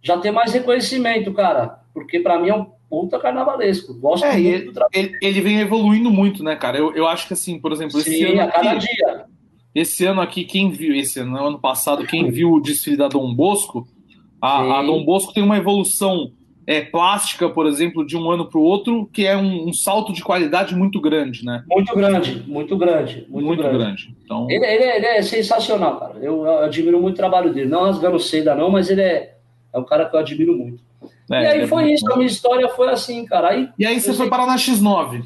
já 0.00 0.16
tem 0.18 0.30
mais 0.30 0.52
reconhecimento, 0.52 1.32
cara. 1.34 1.80
Porque 1.92 2.20
para 2.20 2.38
mim 2.38 2.48
é 2.50 2.54
um 2.54 2.77
puta 2.88 3.18
carnavalesco. 3.18 3.94
Gosto 3.94 4.24
é, 4.24 4.32
muito 4.32 4.48
ele, 4.48 4.64
do 4.64 4.72
trabalho. 4.72 4.92
Ele, 4.94 5.18
ele, 5.20 5.40
vem 5.40 5.60
evoluindo 5.60 6.10
muito, 6.10 6.42
né, 6.42 6.56
cara? 6.56 6.78
Eu, 6.78 6.94
eu 6.94 7.06
acho 7.06 7.26
que 7.26 7.34
assim, 7.34 7.58
por 7.58 7.72
exemplo, 7.72 7.98
esse 8.00 8.10
Sim, 8.10 8.38
ano. 8.38 8.42
Aqui, 8.42 8.78
dia. 8.78 9.24
Esse 9.74 10.04
ano 10.04 10.20
aqui, 10.20 10.44
quem 10.44 10.70
viu, 10.70 10.94
esse 10.94 11.20
ano, 11.20 11.36
ano 11.36 11.58
passado, 11.58 12.06
quem 12.06 12.30
viu 12.30 12.52
o 12.52 12.60
desfile 12.60 12.96
da 12.96 13.08
Dom 13.08 13.34
Bosco, 13.34 13.86
a, 14.40 14.80
a 14.80 14.82
Dom 14.82 15.04
Bosco 15.04 15.32
tem 15.32 15.42
uma 15.42 15.56
evolução 15.56 16.32
é, 16.66 16.82
plástica, 16.82 17.48
por 17.48 17.66
exemplo, 17.66 18.04
de 18.04 18.16
um 18.16 18.30
ano 18.30 18.46
para 18.46 18.58
o 18.58 18.62
outro, 18.62 19.08
que 19.12 19.26
é 19.26 19.36
um, 19.36 19.68
um, 19.68 19.72
salto 19.72 20.12
de 20.12 20.22
qualidade 20.22 20.74
muito 20.76 21.00
grande, 21.00 21.44
né? 21.44 21.64
Muito 21.66 21.94
grande, 21.94 22.44
muito 22.46 22.76
grande. 22.76 23.26
Muito, 23.28 23.46
muito 23.46 23.62
grande. 23.62 23.78
grande. 23.78 24.16
Então... 24.22 24.46
Ele, 24.50 24.66
ele, 24.66 24.84
ele, 24.84 25.06
é 25.06 25.22
sensacional, 25.22 25.98
cara. 25.98 26.18
Eu, 26.20 26.44
eu, 26.44 26.58
admiro 26.64 27.00
muito 27.00 27.14
o 27.14 27.18
trabalho 27.18 27.54
dele. 27.54 27.70
Não 27.70 27.84
rasgando 27.84 28.18
seda, 28.18 28.54
não, 28.54 28.70
mas 28.70 28.90
ele 28.90 29.00
é, 29.00 29.36
é 29.72 29.78
um 29.78 29.84
cara 29.84 30.06
que 30.06 30.14
eu 30.14 30.20
admiro 30.20 30.56
muito. 30.56 30.82
É, 31.30 31.42
e 31.42 31.46
aí 31.46 31.60
é 31.60 31.66
foi 31.66 31.92
isso, 31.92 32.10
a 32.10 32.16
minha 32.16 32.26
história 32.26 32.68
foi 32.68 32.88
assim, 32.88 33.24
cara. 33.24 33.50
Aí, 33.50 33.68
e 33.78 33.86
aí 33.86 34.00
você 34.00 34.14
foi 34.14 34.28
parar 34.28 34.46
na 34.46 34.56
X9? 34.56 35.24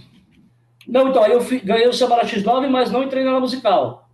Não, 0.87 1.09
então, 1.09 1.23
aí 1.23 1.33
eu 1.33 1.41
fui, 1.41 1.61
ganhei 1.61 1.87
o 1.87 1.93
samba 1.93 2.17
na 2.17 2.25
X9, 2.25 2.69
mas 2.69 2.91
não 2.91 3.03
entrei 3.03 3.25
na 3.25 3.39
musical. 3.39 4.09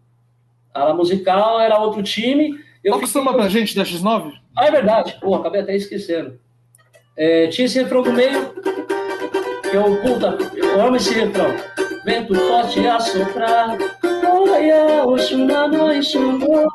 A 0.74 0.92
musical 0.92 1.60
era 1.60 1.78
outro 1.78 2.02
time. 2.02 2.58
Eu 2.84 2.92
Toca 2.92 3.06
samba 3.06 3.32
pra 3.32 3.48
gente 3.48 3.74
da 3.74 3.82
X9? 3.82 4.32
Ah, 4.56 4.66
é 4.66 4.70
verdade. 4.70 5.18
Pô, 5.20 5.34
acabei 5.34 5.62
até 5.62 5.74
esquecendo. 5.74 6.38
É, 7.16 7.48
tinha 7.48 7.64
esse 7.64 7.80
refrão 7.80 8.02
do 8.02 8.12
meio, 8.12 8.54
que 9.62 9.76
eu, 9.76 10.00
puta, 10.02 10.38
eu 10.54 10.80
amo 10.80 10.96
esse 10.96 11.12
refrão. 11.12 11.48
Vento 12.04 12.34
forte 12.34 12.86
a 12.86 13.00
soprar, 13.00 13.76
Olha, 14.38 15.04
Oxunano 15.04 15.92
e 15.92 16.00
Xangô, 16.00 16.70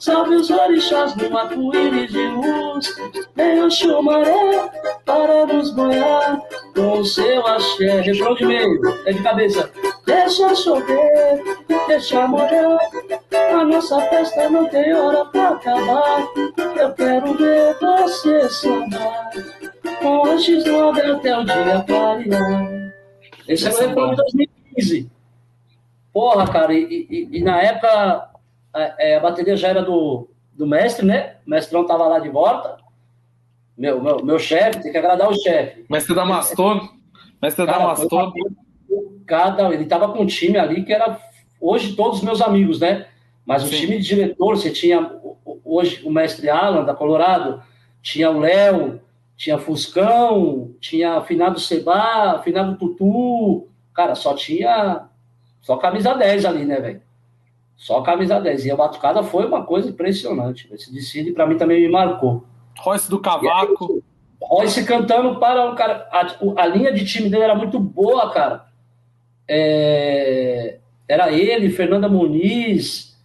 salve 0.00 0.34
os 0.34 0.50
orixás 0.50 1.14
no 1.14 1.38
arco-íris 1.38 2.10
de 2.10 2.26
luz. 2.26 2.96
Vem 3.36 3.62
o 3.62 4.02
Maré 4.02 4.68
para 5.04 5.46
nos 5.46 5.70
banhar 5.70 6.42
com 6.74 6.98
o 6.98 7.04
seu 7.04 7.46
axé. 7.46 8.00
Refrão 8.00 8.34
de 8.34 8.46
meio, 8.46 8.80
é 9.06 9.12
de 9.12 9.22
cabeça. 9.22 9.70
Deixa 10.04 10.52
chover, 10.56 11.42
deixa 11.86 12.26
molhar. 12.26 12.76
A 13.52 13.64
nossa 13.64 14.00
festa 14.08 14.50
não 14.50 14.66
tem 14.66 14.92
hora 14.92 15.26
pra 15.26 15.50
acabar. 15.50 16.28
Eu 16.76 16.92
quero 16.92 17.34
ver 17.34 17.76
você 17.80 18.48
sambar 18.48 19.30
com 20.02 20.24
a 20.24 20.34
X9 20.34 21.16
até 21.16 21.38
o 21.38 21.44
dia 21.44 21.84
clarear. 21.86 22.92
Esse 23.46 23.68
é 23.68 23.70
o 23.70 23.78
refrão 23.78 24.10
de 24.10 24.16
2015. 24.16 25.15
Porra, 26.16 26.50
cara, 26.50 26.72
e, 26.72 27.06
e, 27.10 27.28
e 27.30 27.44
na 27.44 27.60
época 27.60 28.30
a, 28.72 28.94
é, 28.98 29.16
a, 29.16 29.20
bateria 29.20 29.54
já 29.54 29.68
era 29.68 29.82
do, 29.82 30.26
do 30.54 30.66
mestre, 30.66 31.04
né? 31.04 31.34
O 31.46 31.50
mestrão 31.50 31.84
tava 31.84 32.08
lá 32.08 32.18
de 32.18 32.30
volta. 32.30 32.78
Meu, 33.76 34.02
meu, 34.02 34.24
meu 34.24 34.38
chefe, 34.38 34.80
tem 34.80 34.90
que 34.90 34.96
agradar 34.96 35.28
o 35.28 35.38
chefe. 35.38 35.84
Mestre 35.90 36.14
Damastor. 36.14 36.88
Mestre 37.42 37.66
cara, 37.66 37.80
Damastor. 37.80 38.32
Cada, 39.26 39.74
ele 39.74 39.84
tava 39.84 40.08
com 40.08 40.22
um 40.22 40.26
time 40.26 40.56
ali 40.56 40.84
que 40.84 40.92
era 40.94 41.20
hoje 41.60 41.94
todos 41.94 42.20
os 42.20 42.24
meus 42.24 42.40
amigos, 42.40 42.80
né? 42.80 43.08
Mas 43.44 43.62
o 43.62 43.66
Sim. 43.66 43.76
time 43.76 43.98
de 43.98 44.06
diretor, 44.06 44.56
você 44.56 44.70
tinha 44.70 45.20
hoje 45.62 46.02
o 46.02 46.10
mestre 46.10 46.48
Alan, 46.48 46.82
da 46.82 46.94
Colorado, 46.94 47.62
tinha 48.00 48.30
o 48.30 48.40
Léo, 48.40 49.02
tinha 49.36 49.58
Fuscão, 49.58 50.70
tinha 50.80 51.20
Finado 51.20 51.60
Seba, 51.60 52.40
Finado 52.42 52.78
Tutu. 52.78 53.68
Cara, 53.92 54.14
só 54.14 54.32
tinha. 54.32 55.10
Só 55.66 55.76
camisa 55.78 56.14
10 56.14 56.44
ali, 56.44 56.64
né, 56.64 56.78
velho? 56.80 57.02
Só 57.76 58.00
camisa 58.00 58.38
10. 58.40 58.66
E 58.66 58.70
a 58.70 58.76
batucada 58.76 59.24
foi 59.24 59.44
uma 59.46 59.64
coisa 59.64 59.90
impressionante. 59.90 60.68
Esse 60.72 60.92
desfile, 60.94 61.32
pra 61.32 61.44
mim, 61.44 61.56
também 61.58 61.80
me 61.80 61.88
marcou. 61.88 62.44
Royce 62.78 63.10
do 63.10 63.16
E 63.16 63.18
aí, 63.18 63.22
Cavaco. 63.42 64.00
Royce 64.40 64.84
cantando 64.84 65.40
para 65.40 65.68
um 65.68 65.74
cara. 65.74 66.08
A, 66.12 66.36
o- 66.40 66.54
a 66.56 66.66
linha 66.66 66.92
de 66.92 67.04
time 67.04 67.28
dele 67.28 67.42
era 67.42 67.56
muito 67.56 67.80
boa, 67.80 68.30
cara. 68.32 68.66
É, 69.48 70.78
era 71.08 71.32
ele, 71.32 71.68
Fernanda 71.70 72.08
Muniz, 72.08 73.18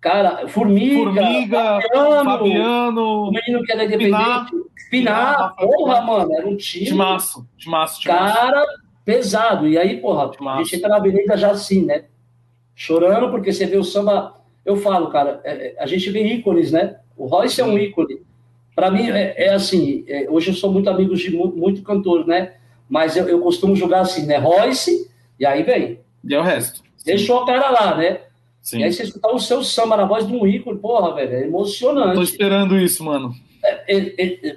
cara, 0.00 0.48
Formiga, 0.48 0.96
Formiga, 1.22 1.80
Fabiano, 1.82 2.20
o 2.20 2.24
Fabiano. 2.24 3.30
menino 3.32 3.62
que 3.64 3.72
era 3.72 3.86
Pinar. 3.86 4.46
independente. 4.46 4.66
Pinar, 4.90 5.54
Pinar, 5.54 5.56
porra, 5.56 6.00
mano, 6.00 6.32
era 6.34 6.46
um 6.48 6.56
time. 6.56 6.86
Timaço, 6.86 7.46
timaço, 7.58 8.00
timaço. 8.00 8.34
Cara 8.34 8.64
pesado. 9.06 9.66
E 9.66 9.78
aí, 9.78 9.98
porra, 10.00 10.30
a 10.50 10.58
gente 10.62 10.76
entra 10.76 10.88
na 10.90 10.96
avenida 10.96 11.34
já 11.36 11.50
assim, 11.52 11.86
né? 11.86 12.04
Chorando, 12.74 13.30
porque 13.30 13.52
você 13.52 13.64
vê 13.64 13.78
o 13.78 13.84
samba. 13.84 14.34
Eu 14.64 14.76
falo, 14.76 15.06
cara, 15.08 15.40
é, 15.44 15.68
é, 15.68 15.74
a 15.78 15.86
gente 15.86 16.10
vê 16.10 16.22
ícones, 16.34 16.72
né? 16.72 16.96
O 17.16 17.26
Royce 17.26 17.60
é 17.60 17.64
um 17.64 17.78
ícone. 17.78 18.20
Para 18.74 18.90
mim, 18.90 19.08
é, 19.08 19.34
é 19.46 19.54
assim, 19.54 20.04
é, 20.06 20.26
hoje 20.28 20.50
eu 20.50 20.54
sou 20.54 20.70
muito 20.70 20.90
amigo 20.90 21.14
de 21.14 21.30
mu- 21.30 21.54
muito 21.56 21.82
cantor, 21.82 22.26
né? 22.26 22.54
Mas 22.88 23.16
eu, 23.16 23.26
eu 23.28 23.40
costumo 23.40 23.74
jogar 23.74 24.00
assim, 24.00 24.26
né? 24.26 24.36
Royce, 24.36 25.08
e 25.40 25.46
aí 25.46 25.62
vem. 25.62 26.00
E 26.22 26.34
é 26.34 26.38
o 26.38 26.42
resto. 26.42 26.82
Deixou 27.04 27.40
a 27.42 27.46
cara 27.46 27.70
lá, 27.70 27.96
né? 27.96 28.20
Sim. 28.60 28.80
E 28.80 28.84
aí 28.84 28.92
você 28.92 29.04
escutar 29.04 29.30
o 29.32 29.38
seu 29.38 29.62
samba 29.62 29.96
na 29.96 30.04
voz 30.04 30.26
de 30.26 30.34
um 30.34 30.44
ícone, 30.46 30.78
porra, 30.78 31.14
velho, 31.14 31.32
é 31.32 31.40
Tô 31.42 31.46
emocionante. 31.46 32.20
esperando 32.22 32.76
isso, 32.76 33.02
mano. 33.04 33.32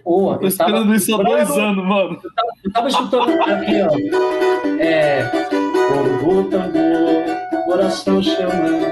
Tô 0.04 0.30
eu 0.32 0.39
tava 0.39 0.48
esperando 0.48 0.95
isso 0.95 1.15
há 1.15 1.24
dois 1.24 1.50
anos, 1.52 1.86
mano. 1.86 2.22
Eu 2.63 2.72
tava 2.72 2.88
escutando 2.88 3.41
aqui, 3.43 3.76
ó. 3.82 4.80
É. 4.80 5.24
Tambor, 5.89 6.45
tambor, 6.50 7.63
coração 7.65 8.22
chamando, 8.22 8.86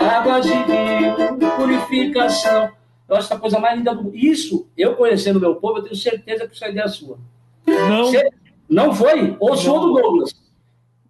água 0.00 0.40
de 0.40 0.48
rio, 0.52 1.38
purificação. 1.56 2.70
Eu 3.08 3.16
acho 3.16 3.28
que 3.28 3.34
a 3.34 3.38
coisa 3.38 3.58
mais 3.58 3.76
linda 3.78 3.94
do 3.94 4.04
mundo. 4.04 4.16
Isso, 4.16 4.68
eu 4.76 4.94
conhecendo 4.94 5.40
meu 5.40 5.56
povo, 5.56 5.78
eu 5.78 5.82
tenho 5.82 5.96
certeza 5.96 6.46
que 6.46 6.54
isso 6.54 6.64
é 6.64 6.70
ideia 6.70 6.88
sua. 6.88 7.18
Não. 7.66 8.04
Você- 8.06 8.28
Não 8.68 8.92
foi? 8.94 9.34
Ou 9.40 9.56
sou 9.56 9.80
do 9.80 9.94
Douglas? 9.94 10.34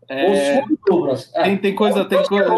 Ou 0.08 0.16
É, 0.16 0.54
sou 0.60 0.68
do 0.68 0.78
Douglas? 0.86 1.30
É. 1.34 1.42
tem, 1.42 1.56
tem 1.58 1.74
coisa, 1.74 2.04
tem 2.04 2.22
coisa, 2.24 2.54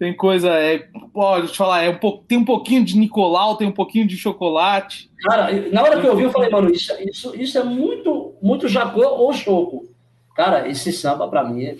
tem 0.00 0.16
coisa, 0.16 0.48
é, 0.48 0.78
pode 1.12 1.48
te 1.48 1.58
falar, 1.58 1.82
é 1.82 1.90
um 1.90 1.98
pouco, 1.98 2.24
tem 2.26 2.38
um 2.38 2.44
pouquinho 2.44 2.82
de 2.82 2.96
Nicolau, 2.96 3.54
tem 3.58 3.68
um 3.68 3.72
pouquinho 3.72 4.06
de 4.06 4.16
chocolate. 4.16 5.10
Cara, 5.18 5.52
na 5.70 5.82
hora 5.82 6.00
que 6.00 6.06
eu 6.06 6.12
ouvi, 6.12 6.22
eu 6.22 6.30
falei, 6.30 6.48
mano, 6.48 6.70
isso, 6.72 6.90
isso, 7.06 7.36
isso 7.36 7.58
é 7.58 7.62
muito, 7.62 8.32
muito 8.40 8.66
Jacó 8.66 9.06
ou 9.18 9.30
Choco. 9.34 9.84
Cara, 10.34 10.66
esse 10.66 10.90
samba 10.90 11.28
pra 11.28 11.44
mim 11.44 11.64
é. 11.64 11.76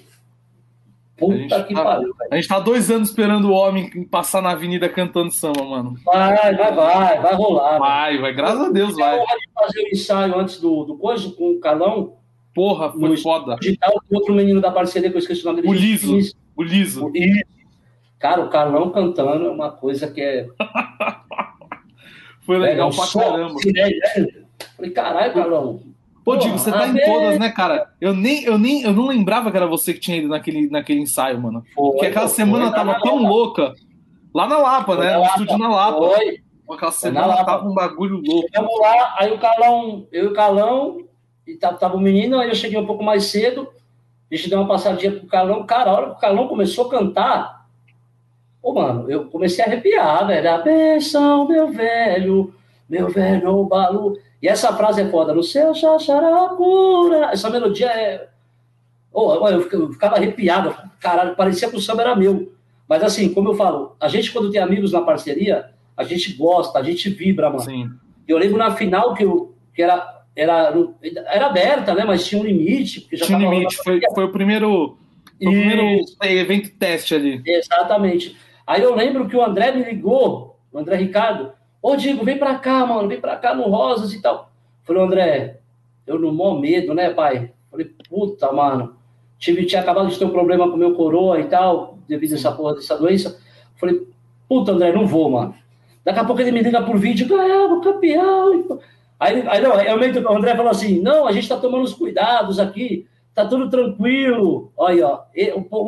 Puta 1.16 1.64
que 1.64 1.72
tá- 1.74 1.82
pariu, 1.82 2.14
velho. 2.14 2.28
A 2.30 2.36
gente 2.36 2.48
tá 2.48 2.60
dois 2.60 2.90
anos 2.90 3.08
esperando 3.08 3.46
o 3.48 3.52
homem 3.54 4.04
passar 4.04 4.42
na 4.42 4.50
avenida 4.50 4.86
cantando 4.86 5.32
samba, 5.32 5.64
mano. 5.64 5.94
Vai, 6.04 6.54
vai, 6.56 6.74
vai, 6.74 7.20
vai 7.20 7.34
rolar. 7.34 7.78
Vai, 7.78 8.18
vai, 8.18 8.34
graças 8.34 8.60
a 8.60 8.70
Deus, 8.70 8.96
vai. 8.96 9.18
de 9.18 9.26
fazer 9.54 9.80
o 9.82 9.88
ensaio 9.94 10.38
antes 10.38 10.60
do, 10.60 10.84
do 10.84 10.98
coisa 10.98 11.30
com 11.32 11.52
o 11.52 11.58
Carlão, 11.60 12.16
Porra, 12.54 12.90
foi 12.92 13.08
No- 13.10 13.16
foda. 13.16 13.56
digital, 13.60 13.92
outro 14.12 14.34
menino 14.34 14.60
da 14.60 14.70
parceria, 14.72 15.08
que 15.08 15.14
eu 15.16 15.20
esqueci 15.20 15.40
o 15.42 15.46
nome 15.46 15.62
dele. 15.62 15.72
O 15.72 15.74
Liso. 15.74 16.12
O 16.56 16.62
liso. 16.62 17.06
O 17.06 17.08
Liso. 17.08 17.40
Cara, 18.20 18.44
o 18.44 18.50
Carlão 18.50 18.90
cantando 18.90 19.46
é 19.46 19.50
uma 19.50 19.70
coisa 19.70 20.06
que 20.06 20.20
é. 20.20 20.46
Foi 22.44 22.58
legal 22.58 22.90
é 22.90 22.94
pra 22.94 23.06
caramba. 23.06 23.54
assim, 23.54 23.72
né? 23.72 23.90
Falei, 24.76 24.90
caralho, 24.90 25.32
Carlão. 25.32 25.80
Pô, 26.22 26.36
Digo, 26.36 26.58
você 26.58 26.70
tá 26.70 26.86
em 26.86 26.98
todas, 26.98 27.38
né, 27.38 27.50
cara? 27.50 27.90
Eu 27.98 28.14
nem, 28.14 28.44
eu 28.44 28.58
nem, 28.58 28.82
eu 28.82 28.92
não 28.92 29.06
lembrava 29.06 29.50
que 29.50 29.56
era 29.56 29.66
você 29.66 29.94
que 29.94 30.00
tinha 30.00 30.18
ido 30.18 30.28
naquele, 30.28 30.68
naquele 30.68 31.00
ensaio, 31.00 31.40
mano. 31.40 31.64
Foi, 31.74 31.92
Porque 31.92 32.06
aquela 32.06 32.28
foi, 32.28 32.36
semana 32.36 32.66
foi 32.66 32.74
tava 32.74 32.92
na 32.92 33.00
tão 33.00 33.22
louca. 33.22 33.74
Lá 34.34 34.46
na 34.46 34.58
Lapa, 34.58 34.96
né? 34.96 35.12
na 35.12 35.18
No 35.18 35.24
estúdio 35.24 35.58
na 35.58 35.68
Lapa. 35.68 35.98
Foi. 35.98 36.40
Aquela 36.70 36.90
na 36.90 36.92
semana 36.92 37.26
Lapa. 37.26 37.44
tava 37.44 37.68
um 37.68 37.74
bagulho 37.74 38.20
louco. 38.22 38.48
Chegamos 38.52 38.80
lá, 38.80 39.14
aí 39.18 39.32
o 39.32 39.38
Carlão, 39.38 40.06
eu 40.12 40.24
e 40.26 40.28
o 40.28 40.34
Carlão, 40.34 40.98
e 41.46 41.56
tava, 41.56 41.78
tava 41.78 41.96
o 41.96 42.00
menino, 42.00 42.38
aí 42.38 42.50
eu 42.50 42.54
cheguei 42.54 42.78
um 42.78 42.86
pouco 42.86 43.02
mais 43.02 43.24
cedo, 43.24 43.68
a 44.30 44.36
gente 44.36 44.50
deu 44.50 44.58
uma 44.60 44.68
passadinha 44.68 45.12
pro 45.12 45.26
Carlão. 45.26 45.64
Cara, 45.64 45.90
a 45.90 45.94
hora 45.94 46.06
que 46.10 46.16
o 46.16 46.20
Carlão 46.20 46.48
começou 46.48 46.86
a 46.86 46.90
cantar, 46.90 47.59
ô, 48.62 48.72
mano, 48.72 49.10
eu 49.10 49.24
comecei 49.26 49.64
a 49.64 49.68
arrepiar, 49.68 50.26
velho. 50.26 50.50
Abenção, 50.50 51.46
meu 51.48 51.68
velho, 51.72 52.54
meu 52.88 53.08
velho 53.08 53.64
Balu. 53.64 54.18
E 54.42 54.48
essa 54.48 54.72
frase 54.74 55.02
é 55.02 55.08
foda, 55.08 55.34
no 55.34 55.42
céu 55.42 55.74
chachará 55.74 56.48
cura. 56.56 57.30
Essa 57.32 57.50
melodia 57.50 57.86
é. 57.88 58.28
Ô, 59.12 59.48
eu 59.48 59.62
fica- 59.62 59.76
eu 59.76 59.92
ficava 59.92 60.16
arrepiado, 60.16 60.74
caralho, 61.00 61.34
parecia 61.36 61.68
que 61.68 61.76
o 61.76 61.80
samba 61.80 62.02
era 62.02 62.16
meu. 62.16 62.52
Mas 62.88 63.02
assim, 63.02 63.32
como 63.32 63.50
eu 63.50 63.54
falo, 63.54 63.94
a 64.00 64.08
gente 64.08 64.32
quando 64.32 64.50
tem 64.50 64.60
amigos 64.60 64.92
na 64.92 65.00
parceria, 65.00 65.70
a 65.96 66.04
gente 66.04 66.32
gosta, 66.34 66.78
a 66.78 66.82
gente 66.82 67.08
vibra, 67.10 67.48
mano. 67.50 67.62
Sim. 67.62 67.90
Eu 68.26 68.38
lembro 68.38 68.56
na 68.58 68.70
final 68.74 69.14
que, 69.14 69.24
eu, 69.24 69.54
que 69.74 69.82
era, 69.82 70.22
era, 70.34 70.72
era 71.26 71.46
aberta, 71.46 71.94
né? 71.94 72.04
Mas 72.04 72.26
tinha 72.26 72.40
um 72.40 72.44
limite. 72.44 73.00
Porque 73.02 73.16
já 73.16 73.26
Tinha 73.26 73.38
um 73.38 73.50
limite. 73.52 73.76
Foi, 73.76 74.00
foi 74.14 74.24
o 74.24 74.32
primeiro, 74.32 74.96
foi 75.42 75.48
o 75.48 75.50
primeiro 75.50 76.04
evento 76.22 76.70
teste 76.78 77.14
ali. 77.14 77.42
Exatamente. 77.44 78.36
Aí 78.70 78.84
eu 78.84 78.94
lembro 78.94 79.26
que 79.26 79.34
o 79.34 79.42
André 79.42 79.72
me 79.72 79.82
ligou, 79.82 80.56
o 80.72 80.78
André 80.78 80.94
Ricardo, 80.94 81.50
ô 81.82 81.96
Diego, 81.96 82.24
vem 82.24 82.38
pra 82.38 82.54
cá, 82.54 82.86
mano, 82.86 83.08
vem 83.08 83.20
pra 83.20 83.34
cá 83.34 83.52
no 83.52 83.64
Rosas 83.64 84.12
e 84.12 84.22
tal. 84.22 84.52
Falei, 84.84 85.02
André, 85.02 85.58
eu 86.06 86.20
no 86.20 86.32
mó 86.32 86.54
medo, 86.56 86.94
né, 86.94 87.10
pai? 87.10 87.50
Falei, 87.68 87.90
puta, 88.08 88.52
mano, 88.52 88.94
tive, 89.40 89.66
tinha 89.66 89.80
acabado 89.80 90.06
de 90.06 90.16
ter 90.16 90.24
um 90.24 90.30
problema 90.30 90.68
com 90.68 90.76
o 90.76 90.78
meu 90.78 90.94
coroa 90.94 91.40
e 91.40 91.48
tal, 91.48 91.98
devido 92.06 92.34
a 92.34 92.36
essa 92.36 92.52
porra 92.52 92.76
dessa 92.76 92.96
doença. 92.96 93.40
Falei, 93.74 94.06
puta, 94.48 94.70
André, 94.70 94.92
não 94.92 95.04
vou, 95.04 95.28
mano. 95.28 95.52
Daqui 96.04 96.20
a 96.20 96.24
pouco 96.24 96.40
ele 96.40 96.52
me 96.52 96.62
liga 96.62 96.80
por 96.80 96.96
vídeo, 96.96 97.26
ganhamos, 97.26 97.82
campeão. 97.82 98.78
Aí, 99.18 99.42
aí 99.48 99.60
não, 99.60 99.74
realmente 99.74 100.16
o 100.16 100.32
André 100.32 100.54
falou 100.54 100.70
assim: 100.70 101.02
não, 101.02 101.26
a 101.26 101.32
gente 101.32 101.48
tá 101.48 101.56
tomando 101.56 101.82
os 101.82 101.92
cuidados 101.92 102.60
aqui, 102.60 103.08
tá 103.42 103.48
tudo 103.48 103.68
tranquilo. 103.70 104.72
Olha 104.76 105.06
ó. 105.06 105.20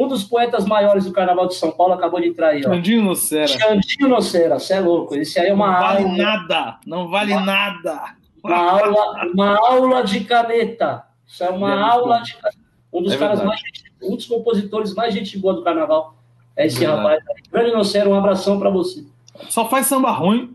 Um 0.03 0.09
dos 0.09 0.25
poetas 0.25 0.65
maiores 0.67 1.05
do 1.05 1.13
Carnaval 1.13 1.47
de 1.49 1.55
São 1.55 1.71
Paulo 1.71 1.93
acabou 1.95 2.21
de 2.21 2.29
entrar 2.29 2.49
aí, 2.49 2.61
ó. 2.65 2.71
Xandinho 2.71 3.03
no 3.03 3.15
Cera. 3.15 3.47
Xandinho 3.49 4.09
Nocera, 4.09 4.59
você 4.59 4.75
é 4.75 4.81
louco. 4.81 5.15
Esse 5.15 5.39
aí 5.41 5.49
é 5.49 5.55
uma 5.55 5.67
Não 5.73 5.81
vale 5.81 6.05
aula, 6.05 6.17
nada. 6.17 6.79
Não 6.87 7.09
vale 7.09 7.35
nada. 7.35 8.03
uma 8.45 8.57
aula, 8.57 9.27
uma 9.33 9.57
aula 9.69 10.03
de 10.05 10.21
caneta. 10.25 11.05
Isso 11.27 11.43
é 11.45 11.51
uma 11.51 11.71
É 11.73 11.83
aula 11.83 12.19
bom. 12.19 12.23
de 12.23 12.35
caneta. 12.35 12.59
Um 12.93 13.03
dos 13.03 13.13
É 13.15 13.17
caras 13.17 13.43
mais, 13.43 13.61
um 14.03 14.17
dos 14.17 14.27
compositores 14.27 14.95
mais 14.95 15.15
gente 15.15 15.39
boa 15.39 15.55
do 15.55 15.63
Carnaval. 15.63 16.15
É 16.57 16.67
esse 16.67 16.85
rapaz. 16.85 17.23
Grande 17.51 17.73
Nocera, 17.73 18.09
um 18.09 18.15
abração 18.15 18.59
pra 18.59 18.69
você. 18.69 19.05
Só 19.49 19.67
faz 19.69 19.87
samba 19.87 20.11
ruim, 20.11 20.55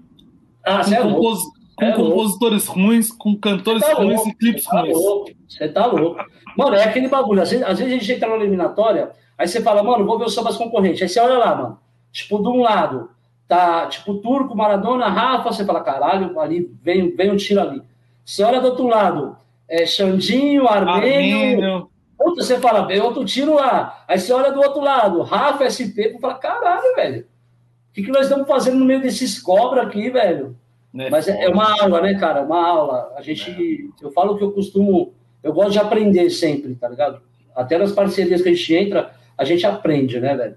Ah, 0.63 0.83
você 0.83 0.95
é 0.95 1.01
compos- 1.01 1.41
com 1.77 1.85
É 1.85 1.95
louco. 1.95 2.11
compositores 2.11 2.65
ruins, 2.67 3.11
com 3.11 3.35
cantores 3.35 3.83
Tá 3.83 3.93
ruins 3.93 4.15
louco, 4.15 4.29
e 4.29 4.33
clipes 4.35 4.63
tá 4.65 4.81
ruins. 4.81 4.93
louco, 4.97 5.31
você 5.47 5.69
tá 5.69 5.85
louco. 5.85 6.25
Mano, 6.57 6.75
é 6.75 6.83
aquele 6.83 7.07
bagulho. 7.07 7.41
Às 7.41 7.51
vezes, 7.51 7.65
às 7.65 7.77
vezes 7.79 7.93
a 7.93 7.97
gente 7.97 8.11
entra 8.11 8.27
na 8.29 8.35
eliminatória, 8.35 9.11
aí 9.37 9.47
você 9.47 9.61
fala, 9.61 9.83
mano, 9.83 10.05
vou 10.05 10.17
ver 10.17 10.25
os 10.25 10.33
sambas 10.33 10.57
concorrentes. 10.57 11.01
Aí 11.03 11.07
você 11.09 11.19
olha 11.19 11.37
lá, 11.37 11.55
mano. 11.55 11.79
Tipo, 12.11 12.41
de 12.41 12.47
um 12.47 12.61
lado, 12.61 13.11
tá, 13.47 13.85
tipo, 13.85 14.15
Turco, 14.15 14.55
Maradona, 14.57 15.07
Rafa, 15.07 15.51
você 15.53 15.63
fala, 15.63 15.81
caralho, 15.81 16.39
ali 16.39 16.69
vem, 16.81 17.15
vem 17.15 17.31
um 17.31 17.37
tiro 17.37 17.61
ali. 17.61 17.81
Você 18.25 18.43
olha 18.43 18.59
do 18.59 18.67
outro 18.69 18.87
lado, 18.87 19.37
é 19.69 19.85
Xandinho, 19.85 20.67
Armênio. 20.67 21.89
Puta, 22.17 22.41
você 22.43 22.59
fala, 22.59 22.87
vem 22.87 22.99
outro 22.99 23.23
tiro 23.23 23.53
lá. 23.53 24.03
Aí 24.07 24.17
você 24.19 24.33
olha 24.33 24.51
do 24.51 24.59
outro 24.59 24.81
lado, 24.81 25.21
Rafa, 25.21 25.69
SP, 25.69 26.09
você 26.13 26.19
fala, 26.19 26.33
caralho, 26.35 26.95
velho. 26.95 27.21
O 27.21 27.93
que, 27.93 28.01
que 28.03 28.11
nós 28.11 28.23
estamos 28.23 28.47
fazendo 28.47 28.77
no 28.79 28.85
meio 28.85 29.01
desses 29.01 29.39
cobra 29.39 29.83
aqui, 29.83 30.09
velho? 30.09 30.55
Né? 30.93 31.10
Mas 31.10 31.28
é, 31.28 31.43
é 31.43 31.50
uma 31.50 31.80
aula, 31.82 32.02
né, 32.02 32.13
cara? 32.15 32.41
Uma 32.41 32.65
aula. 32.65 33.13
A 33.15 33.21
gente. 33.21 33.89
Eu 34.02 34.12
falo 34.12 34.38
que 34.38 34.43
eu 34.43 34.52
costumo. 34.52 35.13
Eu 35.43 35.54
gosto 35.54 35.71
de 35.73 35.80
aprender 35.80 36.30
sempre, 36.30 36.76
tá 36.76 36.88
ligado? 36.89 37.21
Até 37.56 37.78
nas 37.78 37.91
parcerias 37.91 38.41
que 38.41 38.50
a 38.50 38.54
gente 38.54 38.76
entra, 38.76 39.12
a 39.38 39.43
gente 39.45 39.65
aprende, 39.65 40.19
né, 40.19 40.36
velho? 40.36 40.56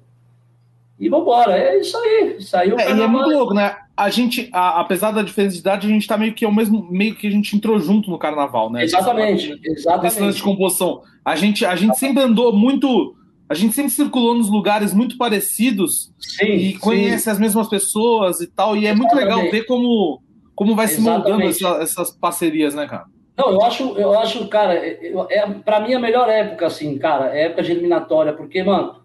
E 0.98 1.08
vambora. 1.08 1.56
É 1.56 1.78
isso 1.80 1.96
aí. 1.96 2.40
Saiu 2.42 2.76
o 2.76 2.80
É, 2.80 2.94
e 2.94 3.00
é 3.02 3.06
muito 3.06 3.30
louco, 3.30 3.54
né? 3.54 3.74
A 3.96 4.08
gente, 4.10 4.48
a- 4.52 4.80
apesar 4.80 5.10
da 5.12 5.22
diferença 5.22 5.54
de 5.54 5.60
idade, 5.60 5.86
a 5.86 5.90
gente 5.90 6.06
tá 6.06 6.16
meio 6.16 6.34
que 6.34 6.44
ao 6.44 6.52
mesmo 6.52 6.86
meio 6.90 7.14
que 7.14 7.26
a 7.26 7.30
gente 7.30 7.54
entrou 7.56 7.78
junto 7.78 8.10
no 8.10 8.18
carnaval, 8.18 8.70
né? 8.70 8.84
Exatamente. 8.84 9.44
Esse 9.44 9.50
lance 9.50 9.62
de 9.62 9.70
Exatamente. 9.72 10.42
composição. 10.42 11.02
A 11.24 11.36
gente, 11.36 11.64
a 11.64 11.74
gente 11.76 11.98
sempre 11.98 12.22
andou 12.22 12.52
muito. 12.52 13.14
A 13.50 13.54
gente 13.54 13.74
sempre 13.74 13.90
circulou 13.90 14.32
nos 14.34 14.48
lugares 14.48 14.94
muito 14.94 15.18
parecidos 15.18 16.12
Sim. 16.20 16.46
e 16.54 16.72
sim. 16.72 16.78
conhece 16.78 17.28
as 17.28 17.38
mesmas 17.38 17.68
pessoas 17.68 18.40
e 18.40 18.46
tal. 18.46 18.76
E 18.76 18.86
é 18.86 18.94
muito 18.94 19.12
legal 19.12 19.40
Exatamente. 19.40 19.50
ver 19.50 19.64
como, 19.66 20.22
como 20.54 20.76
vai 20.76 20.86
se 20.86 21.00
moldando 21.00 21.42
Exatamente. 21.42 21.64
essa- 21.64 21.82
essas 22.02 22.10
parcerias, 22.16 22.76
né, 22.76 22.86
cara? 22.86 23.06
Não, 23.36 23.50
eu 23.50 23.62
acho, 23.62 23.82
eu 23.98 24.16
acho, 24.16 24.46
cara, 24.46 24.76
eu- 24.76 25.26
é, 25.28 25.44
pra 25.48 25.80
mim 25.80 25.94
a 25.94 25.98
melhor 25.98 26.28
época, 26.28 26.66
assim, 26.66 26.96
cara, 26.96 27.36
é 27.36 27.46
época 27.46 27.62
de 27.64 27.72
eliminatória, 27.72 28.32
porque, 28.32 28.62
mano, 28.62 29.00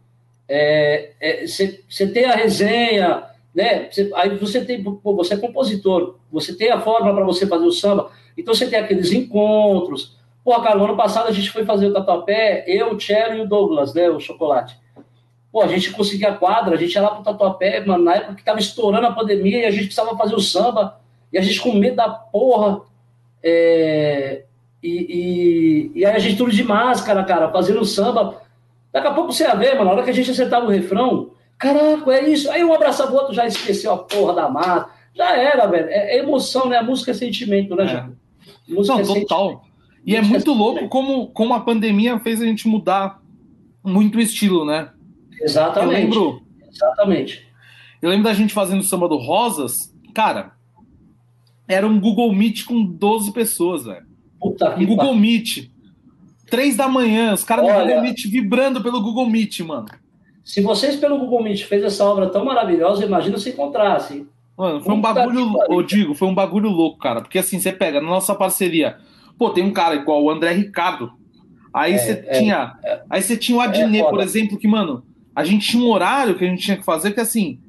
Você 1.47 1.81
é, 1.99 2.05
tem 2.07 2.25
a 2.25 2.35
resenha, 2.35 3.23
né? 3.53 3.87
Cê, 3.91 4.11
aí 4.13 4.37
você 4.37 4.63
tem, 4.63 4.83
pô, 4.83 5.15
você 5.15 5.33
é 5.33 5.37
compositor, 5.37 6.17
você 6.31 6.55
tem 6.55 6.69
a 6.69 6.79
forma 6.79 7.13
para 7.15 7.23
você 7.25 7.47
fazer 7.47 7.65
o 7.65 7.71
samba, 7.71 8.11
então 8.37 8.53
você 8.53 8.67
tem 8.67 8.77
aqueles 8.77 9.11
encontros. 9.11 10.14
Pô, 10.45 10.61
cara, 10.61 10.77
no 10.77 10.85
ano 10.85 10.95
passado 10.95 11.27
a 11.27 11.31
gente 11.31 11.49
foi 11.49 11.65
fazer 11.65 11.87
o 11.87 11.93
Tatuapé, 11.93 12.63
eu, 12.67 12.93
o 12.93 12.99
Cherry 12.99 13.39
e 13.39 13.41
o 13.41 13.47
Douglas, 13.47 13.95
né? 13.95 14.07
O 14.11 14.19
Chocolate. 14.19 14.77
Pô, 15.51 15.63
a 15.63 15.67
gente 15.67 15.89
conseguia 15.91 16.29
a 16.29 16.35
quadra, 16.35 16.75
a 16.75 16.77
gente 16.77 16.93
ia 16.93 17.01
lá 17.01 17.15
pro 17.15 17.23
Tatuapé, 17.23 17.83
mano, 17.83 18.03
na 18.03 18.13
época 18.13 18.35
que 18.35 18.43
tava 18.43 18.59
estourando 18.59 19.07
a 19.07 19.11
pandemia 19.11 19.61
e 19.61 19.65
a 19.65 19.71
gente 19.71 19.85
precisava 19.85 20.15
fazer 20.15 20.35
o 20.35 20.39
samba, 20.39 20.99
e 21.33 21.37
a 21.39 21.41
gente 21.41 21.59
com 21.59 21.73
medo 21.73 21.95
da 21.95 22.09
porra. 22.09 22.81
É, 23.41 24.43
e, 24.83 25.91
e, 25.95 25.99
e, 25.99 26.05
aí 26.05 26.15
a 26.15 26.19
gente 26.19 26.37
tudo 26.37 26.51
de 26.51 26.63
máscara, 26.63 27.23
cara, 27.23 27.51
fazendo 27.51 27.83
samba. 27.83 28.39
Daqui 28.93 29.07
a 29.07 29.13
pouco 29.13 29.31
você 29.31 29.45
ia 29.45 29.55
ver, 29.55 29.73
mano, 29.73 29.85
na 29.85 29.91
hora 29.93 30.03
que 30.03 30.11
a 30.11 30.13
gente 30.13 30.29
acertava 30.29 30.67
o 30.67 30.69
refrão, 30.69 31.31
caraca, 31.57 32.13
é 32.13 32.29
isso. 32.29 32.51
Aí 32.51 32.63
um 32.63 32.71
abraçava 32.71 33.11
o 33.11 33.15
outro, 33.15 33.33
já 33.33 33.47
esqueceu 33.47 33.91
a 33.91 33.97
porra 33.97 34.33
da 34.35 34.47
massa. 34.47 34.89
Já 35.15 35.35
era, 35.35 35.65
velho. 35.65 35.89
É, 35.89 36.17
é 36.17 36.19
emoção, 36.19 36.69
né? 36.69 36.77
A 36.77 36.83
música 36.83 37.09
é 37.09 37.13
sentimento, 37.15 37.75
né, 37.75 37.85
é. 38.69 38.71
Música 38.71 38.93
Não, 38.95 39.01
é 39.01 39.21
total. 39.21 39.64
E 40.05 40.15
é 40.15 40.21
muito 40.21 40.53
louco 40.53 40.87
como, 40.87 41.27
como 41.27 41.53
a 41.53 41.59
pandemia 41.59 42.19
fez 42.19 42.41
a 42.41 42.45
gente 42.45 42.67
mudar 42.67 43.21
muito 43.83 44.17
o 44.17 44.21
estilo, 44.21 44.63
né? 44.63 44.91
Exatamente. 45.41 45.93
Eu 45.93 45.99
lembro. 45.99 46.41
Exatamente. 46.71 47.45
Eu 48.01 48.09
lembro 48.09 48.25
da 48.25 48.33
gente 48.33 48.53
fazendo 48.53 48.81
o 48.81 48.83
samba 48.83 49.07
do 49.07 49.17
Rosas, 49.17 49.93
cara. 50.13 50.51
Era 51.67 51.87
um 51.87 51.99
Google 51.99 52.31
Meet 52.33 52.65
com 52.65 52.83
12 52.83 53.31
pessoas, 53.31 53.85
velho. 53.85 54.05
Puta 54.39 54.75
um 54.75 54.85
Google 54.85 55.15
Meet. 55.15 55.71
Três 56.47 56.77
da 56.77 56.87
manhã, 56.87 57.33
os 57.33 57.43
caras 57.43 57.65
no 57.65 57.73
Google 57.73 58.01
Meet 58.01 58.27
vibrando 58.27 58.83
pelo 58.83 59.01
Google 59.01 59.27
Meet, 59.27 59.61
mano. 59.61 59.87
Se 60.43 60.61
vocês 60.61 60.95
pelo 60.95 61.17
Google 61.17 61.41
Meet 61.41 61.63
fez 61.63 61.83
essa 61.83 62.05
obra 62.05 62.29
tão 62.29 62.45
maravilhosa, 62.45 63.03
imagina 63.03 63.39
se 63.39 63.49
encontrassem. 63.49 64.27
Mano, 64.55 64.79
foi 64.81 64.93
um 64.93 65.01
bagulho, 65.01 65.53
eu 65.67 65.81
digo, 65.81 66.13
foi 66.13 66.27
um 66.27 66.35
bagulho 66.35 66.69
louco, 66.69 66.99
cara. 66.99 67.21
Porque 67.21 67.39
assim, 67.39 67.59
você 67.59 67.71
pega 67.71 67.99
na 67.99 68.07
nossa 68.07 68.35
parceria, 68.35 68.97
pô, 69.37 69.49
tem 69.49 69.63
um 69.63 69.71
cara 69.71 69.95
igual 69.95 70.23
o 70.23 70.29
André 70.29 70.53
Ricardo. 70.53 71.11
Aí 71.73 71.93
é, 71.93 71.97
você 71.97 72.11
é, 72.11 72.39
tinha, 72.39 72.73
é, 72.83 73.01
aí 73.09 73.21
você 73.21 73.35
tinha 73.35 73.57
o 73.57 73.61
Adnet, 73.61 74.05
é 74.05 74.09
por 74.09 74.21
exemplo, 74.21 74.57
que, 74.57 74.67
mano, 74.67 75.03
a 75.35 75.43
gente 75.43 75.67
tinha 75.67 75.83
um 75.83 75.91
horário 75.91 76.35
que 76.37 76.45
a 76.45 76.47
gente 76.47 76.63
tinha 76.63 76.77
que 76.77 76.85
fazer 76.85 77.11
que 77.11 77.19
assim, 77.19 77.59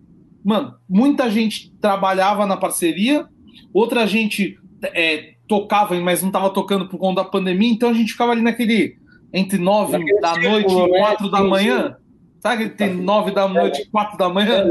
mano, 0.44 0.74
muita 0.88 1.28
gente 1.28 1.72
trabalhava 1.80 2.46
na 2.46 2.56
parceria, 2.56 3.26
outra 3.74 4.06
gente 4.06 4.58
é, 4.82 5.34
tocava, 5.48 5.98
mas 6.00 6.22
não 6.22 6.30
tava 6.30 6.50
tocando 6.50 6.88
por 6.88 6.98
conta 6.98 7.22
da 7.22 7.28
pandemia, 7.28 7.70
então 7.70 7.90
a 7.90 7.94
gente 7.94 8.12
ficava 8.12 8.32
ali 8.32 8.42
naquele 8.42 8.96
entre 9.32 9.58
nove 9.58 9.98
da 10.20 10.36
noite 10.36 10.72
e 10.72 10.90
né? 10.90 10.98
quatro 10.98 11.30
da 11.30 11.42
manhã. 11.42 11.96
Sabe 12.40 12.70
que 12.70 12.76
tem 12.76 12.94
nove 12.94 13.32
da 13.32 13.48
noite 13.48 13.82
e 13.82 13.86
quatro 13.86 14.16
da 14.16 14.28
manhã? 14.28 14.64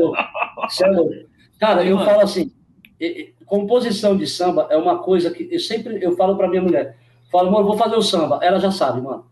Cara, 1.59 1.83
eu 1.83 1.97
falo 1.97 2.21
assim, 2.21 2.51
composição 3.45 4.17
de 4.17 4.27
samba 4.27 4.67
é 4.69 4.77
uma 4.77 4.99
coisa 4.99 5.31
que 5.31 5.47
eu 5.51 5.59
sempre 5.59 6.03
eu 6.03 6.15
falo 6.15 6.35
para 6.35 6.47
minha 6.47 6.61
mulher, 6.61 6.97
falo, 7.31 7.49
amor, 7.49 7.63
vou 7.63 7.77
fazer 7.77 7.95
o 7.95 8.01
samba, 8.01 8.39
ela 8.41 8.59
já 8.59 8.71
sabe, 8.71 9.01
mano. 9.01 9.25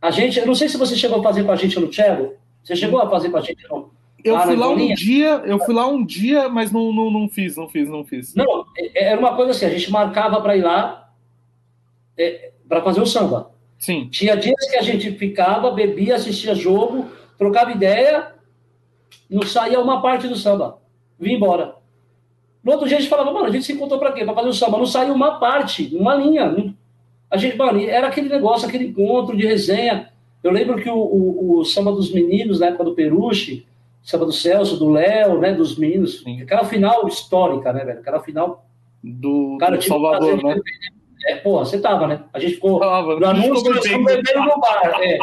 A 0.00 0.10
gente, 0.10 0.38
eu 0.38 0.46
não 0.46 0.54
sei 0.54 0.68
se 0.68 0.76
você 0.76 0.96
chegou 0.96 1.20
a 1.20 1.22
fazer 1.22 1.44
com 1.44 1.52
a 1.52 1.56
gente 1.56 1.78
no 1.78 1.92
cello, 1.92 2.34
você 2.62 2.74
chegou 2.74 3.00
a 3.00 3.08
fazer 3.08 3.30
com 3.30 3.36
a 3.36 3.40
gente 3.40 3.66
não? 3.68 3.90
Eu 4.24 4.38
fui 4.40 4.54
lá 4.54 4.68
um 4.68 4.94
dia, 4.94 5.42
eu 5.44 5.58
fui 5.58 5.74
lá 5.74 5.86
um 5.86 6.04
dia, 6.04 6.48
mas 6.48 6.70
não, 6.70 6.92
não, 6.92 7.10
não 7.10 7.28
fiz, 7.28 7.56
não 7.56 7.68
fiz, 7.68 7.88
não 7.88 8.04
fiz. 8.04 8.34
Não, 8.34 8.64
é, 8.78 9.06
era 9.06 9.18
uma 9.18 9.34
coisa 9.34 9.50
assim, 9.50 9.66
a 9.66 9.70
gente 9.70 9.90
marcava 9.90 10.40
para 10.40 10.56
ir 10.56 10.62
lá 10.62 11.12
é, 12.16 12.52
para 12.68 12.82
fazer 12.82 13.00
o 13.00 13.06
samba. 13.06 13.50
Sim. 13.78 14.08
Tinha 14.10 14.36
dias 14.36 14.70
que 14.70 14.76
a 14.76 14.82
gente 14.82 15.10
ficava, 15.12 15.72
bebia, 15.72 16.14
assistia 16.14 16.54
jogo, 16.54 17.10
trocava 17.36 17.72
ideia, 17.72 18.32
não 19.28 19.42
saía 19.42 19.80
uma 19.80 20.00
parte 20.00 20.28
do 20.28 20.36
samba, 20.36 20.78
vinha 21.18 21.36
embora. 21.36 21.81
No 22.62 22.72
outro 22.72 22.86
dia 22.86 22.96
a 22.96 23.00
gente 23.00 23.10
falava, 23.10 23.32
mano, 23.32 23.46
a 23.46 23.50
gente 23.50 23.64
se 23.64 23.72
encontrou 23.72 23.98
para 23.98 24.12
quê? 24.12 24.24
Para 24.24 24.34
fazer 24.34 24.48
o 24.48 24.54
samba. 24.54 24.78
Não 24.78 24.86
saiu 24.86 25.14
uma 25.14 25.38
parte, 25.38 25.94
uma 25.96 26.14
linha. 26.14 26.74
A 27.30 27.36
gente, 27.36 27.56
mano, 27.56 27.80
era 27.80 28.06
aquele 28.06 28.28
negócio, 28.28 28.68
aquele 28.68 28.86
encontro 28.86 29.36
de 29.36 29.46
resenha. 29.46 30.10
Eu 30.42 30.52
lembro 30.52 30.76
que 30.80 30.88
o, 30.88 30.96
o, 30.96 31.58
o 31.58 31.64
samba 31.64 31.92
dos 31.92 32.12
meninos, 32.12 32.60
na 32.60 32.66
época 32.66 32.84
do 32.84 32.94
Peruche, 32.94 33.66
samba 34.02 34.26
do 34.26 34.32
Celso, 34.32 34.76
do 34.76 34.90
Léo, 34.90 35.38
né, 35.38 35.52
dos 35.52 35.76
meninos, 35.76 36.20
Sim. 36.20 36.42
aquela 36.42 36.64
final 36.64 37.06
histórica, 37.06 37.72
né, 37.72 37.84
velho? 37.84 38.00
Aquela 38.00 38.20
final. 38.20 38.64
Do, 39.02 39.56
cara, 39.58 39.76
do 39.76 39.82
Salvador, 39.82 40.40
né? 40.42 40.60
É, 41.26 41.36
porra, 41.36 41.64
você 41.64 41.80
tava, 41.80 42.06
né? 42.06 42.24
A 42.32 42.38
gente 42.38 42.54
ficou 42.54 42.78
tava, 42.78 43.18
no 43.18 43.26
anúncio, 43.26 43.72
nós 43.72 43.82
bebendo 43.82 44.44
no 44.44 44.60
bar. 44.60 45.00
É. 45.00 45.18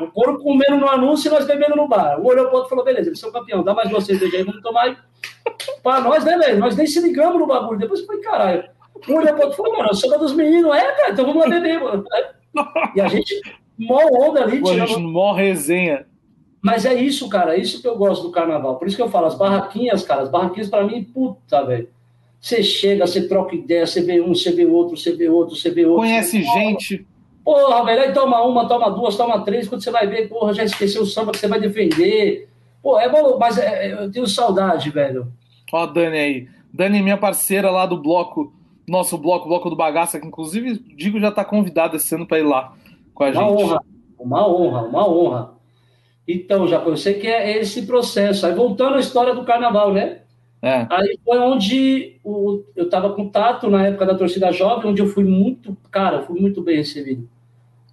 O 0.00 0.06
couro 0.08 0.38
comendo 0.38 0.76
no 0.76 0.88
anúncio 0.88 1.28
e 1.28 1.30
nós 1.30 1.46
bebendo 1.46 1.76
no 1.76 1.88
bar. 1.88 2.20
Um 2.20 2.26
olhou 2.26 2.46
pro 2.46 2.56
outro 2.56 2.68
e 2.68 2.70
falou: 2.70 2.84
beleza, 2.84 3.08
eles 3.08 3.18
são 3.18 3.32
campeão, 3.32 3.62
dá 3.62 3.74
mais 3.74 3.90
cervejas 4.04 4.34
aí, 4.34 4.44
vamos 4.44 4.62
tomar. 4.62 5.04
Pra 5.82 6.00
nós, 6.00 6.24
né, 6.24 6.36
velho? 6.36 6.58
Nós 6.58 6.76
nem 6.76 6.86
se 6.86 7.00
ligamos 7.00 7.38
no 7.38 7.46
bagulho. 7.46 7.78
Depois 7.78 8.00
eu 8.00 8.06
falei: 8.06 8.22
caralho. 8.22 8.64
Um 9.08 9.14
olhou 9.14 9.34
pro 9.34 9.44
outro 9.44 9.52
e 9.52 9.56
falou: 9.56 9.76
mano, 9.76 9.88
eu 9.90 9.94
sou 9.94 10.18
dos 10.18 10.32
meninos. 10.32 10.74
É, 10.74 10.92
cara, 10.92 11.12
então 11.12 11.26
vamos 11.26 11.42
lá 11.42 11.48
beber, 11.48 11.80
mano. 11.80 12.04
E 12.94 13.00
a 13.00 13.08
gente, 13.08 13.40
mó 13.78 14.00
onda 14.12 14.42
ali, 14.42 14.60
Pô, 14.60 14.70
tirando... 14.70 14.84
A 14.84 14.86
gente, 14.86 15.00
mó 15.00 15.32
resenha. 15.32 16.06
Mas 16.60 16.84
é 16.84 16.94
isso, 16.94 17.28
cara, 17.28 17.56
é 17.56 17.60
isso 17.60 17.80
que 17.80 17.86
eu 17.86 17.96
gosto 17.96 18.24
do 18.24 18.32
carnaval. 18.32 18.76
Por 18.76 18.88
isso 18.88 18.96
que 18.96 19.02
eu 19.02 19.10
falo, 19.10 19.26
as 19.26 19.36
barraquinhas, 19.36 20.02
cara, 20.02 20.22
as 20.22 20.30
barraquinhas 20.30 20.68
pra 20.68 20.84
mim, 20.84 21.04
puta, 21.04 21.64
velho. 21.64 21.88
Você 22.40 22.62
chega, 22.62 23.06
você 23.06 23.28
troca 23.28 23.54
ideia, 23.54 23.86
você 23.86 24.00
vê 24.00 24.20
um, 24.20 24.34
você 24.34 24.52
vê 24.52 24.64
outro, 24.64 24.96
você 24.96 25.12
vê 25.12 25.28
outro, 25.28 25.56
você 25.56 25.70
vê 25.70 25.84
outro. 25.84 26.02
Conhece 26.02 26.42
gente. 26.42 27.06
Porra, 27.48 27.82
velho, 27.82 28.02
aí 28.02 28.12
toma 28.12 28.42
uma, 28.42 28.68
toma 28.68 28.90
duas, 28.90 29.16
toma 29.16 29.40
três, 29.42 29.66
quando 29.66 29.82
você 29.82 29.90
vai 29.90 30.06
ver, 30.06 30.28
porra, 30.28 30.52
já 30.52 30.64
esqueceu 30.64 31.00
o 31.00 31.06
samba 31.06 31.32
que 31.32 31.38
você 31.38 31.48
vai 31.48 31.58
defender. 31.58 32.46
Pô, 32.82 33.00
é 33.00 33.08
bom, 33.08 33.38
mas 33.38 33.56
é, 33.56 33.86
é 33.86 33.92
eu 34.04 34.12
tenho 34.12 34.26
saudade, 34.26 34.90
velho. 34.90 35.32
Ó, 35.72 35.86
Dani 35.86 36.18
aí. 36.18 36.48
Dani, 36.70 37.00
minha 37.00 37.16
parceira 37.16 37.70
lá 37.70 37.86
do 37.86 37.96
bloco, 37.96 38.52
nosso 38.86 39.16
bloco, 39.16 39.48
bloco 39.48 39.70
do 39.70 39.76
Bagaça, 39.76 40.20
que 40.20 40.26
inclusive, 40.26 40.78
digo, 40.94 41.18
já 41.18 41.32
tá 41.32 41.42
convidada 41.42 41.96
esse 41.96 42.14
ano 42.14 42.26
para 42.26 42.38
ir 42.38 42.42
lá 42.42 42.74
com 43.14 43.24
a 43.24 43.28
uma 43.28 43.32
gente. 43.32 43.62
Uma 43.62 43.64
honra, 43.64 43.80
uma 44.18 44.46
honra, 44.46 44.82
uma 44.82 45.08
honra. 45.08 45.50
Então, 46.28 46.68
já 46.68 46.82
eu 46.82 46.98
sei 46.98 47.14
que 47.14 47.28
é 47.28 47.58
esse 47.58 47.86
processo. 47.86 48.44
Aí 48.44 48.52
voltando 48.52 48.96
à 48.96 49.00
história 49.00 49.34
do 49.34 49.46
carnaval, 49.46 49.90
né? 49.90 50.18
É. 50.60 50.86
Aí 50.90 51.18
foi 51.24 51.38
onde 51.38 52.20
o, 52.22 52.62
eu 52.76 52.84
estava 52.84 53.14
com 53.14 53.26
tato 53.26 53.70
na 53.70 53.86
época 53.86 54.04
da 54.04 54.14
torcida 54.14 54.52
jovem, 54.52 54.90
onde 54.90 55.00
eu 55.00 55.06
fui 55.06 55.24
muito, 55.24 55.74
cara, 55.90 56.20
fui 56.20 56.38
muito 56.38 56.60
bem 56.60 56.76
recebido. 56.76 57.26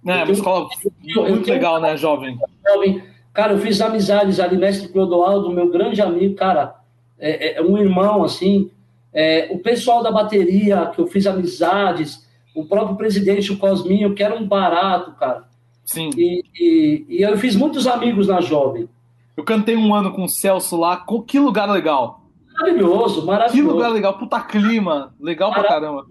É, 0.06 0.22
uma 0.22 0.32
escola 0.32 0.68
muito 1.02 1.50
legal, 1.50 1.80
né, 1.80 1.96
jovem? 1.96 2.38
Jovem. 2.64 3.02
Cara, 3.34 3.52
eu 3.52 3.58
fiz 3.58 3.80
amizades 3.80 4.40
ali, 4.40 4.56
mestre 4.56 4.88
Clodoaldo, 4.88 5.50
meu 5.50 5.68
grande 5.70 6.00
amigo, 6.00 6.34
cara, 6.36 6.76
é, 7.18 7.48
é, 7.48 7.58
é 7.58 7.62
um 7.62 7.76
irmão, 7.76 8.22
assim. 8.22 8.70
É, 9.12 9.48
o 9.50 9.58
pessoal 9.58 10.02
da 10.02 10.10
bateria, 10.10 10.86
que 10.94 11.00
eu 11.00 11.06
fiz 11.06 11.26
amizades, 11.26 12.26
o 12.54 12.64
próprio 12.64 12.96
presidente, 12.96 13.52
o 13.52 13.58
Cosminho, 13.58 14.14
que 14.14 14.22
era 14.22 14.34
um 14.34 14.46
barato, 14.46 15.12
cara. 15.12 15.44
Sim. 15.84 16.10
E, 16.16 16.42
e, 16.58 17.06
e 17.08 17.22
eu 17.22 17.36
fiz 17.36 17.54
muitos 17.56 17.86
amigos 17.86 18.28
na 18.28 18.40
jovem. 18.40 18.88
Eu 19.36 19.44
cantei 19.44 19.76
um 19.76 19.94
ano 19.94 20.12
com 20.12 20.24
o 20.24 20.28
Celso 20.28 20.76
lá, 20.76 21.04
que 21.26 21.38
lugar 21.38 21.70
legal. 21.70 22.22
Maravilhoso, 22.54 23.26
maravilhoso. 23.26 23.68
Que 23.68 23.74
lugar 23.74 23.88
legal, 23.90 24.18
puta 24.18 24.40
clima, 24.40 25.14
legal 25.20 25.52
pra 25.52 25.64
caramba. 25.64 26.06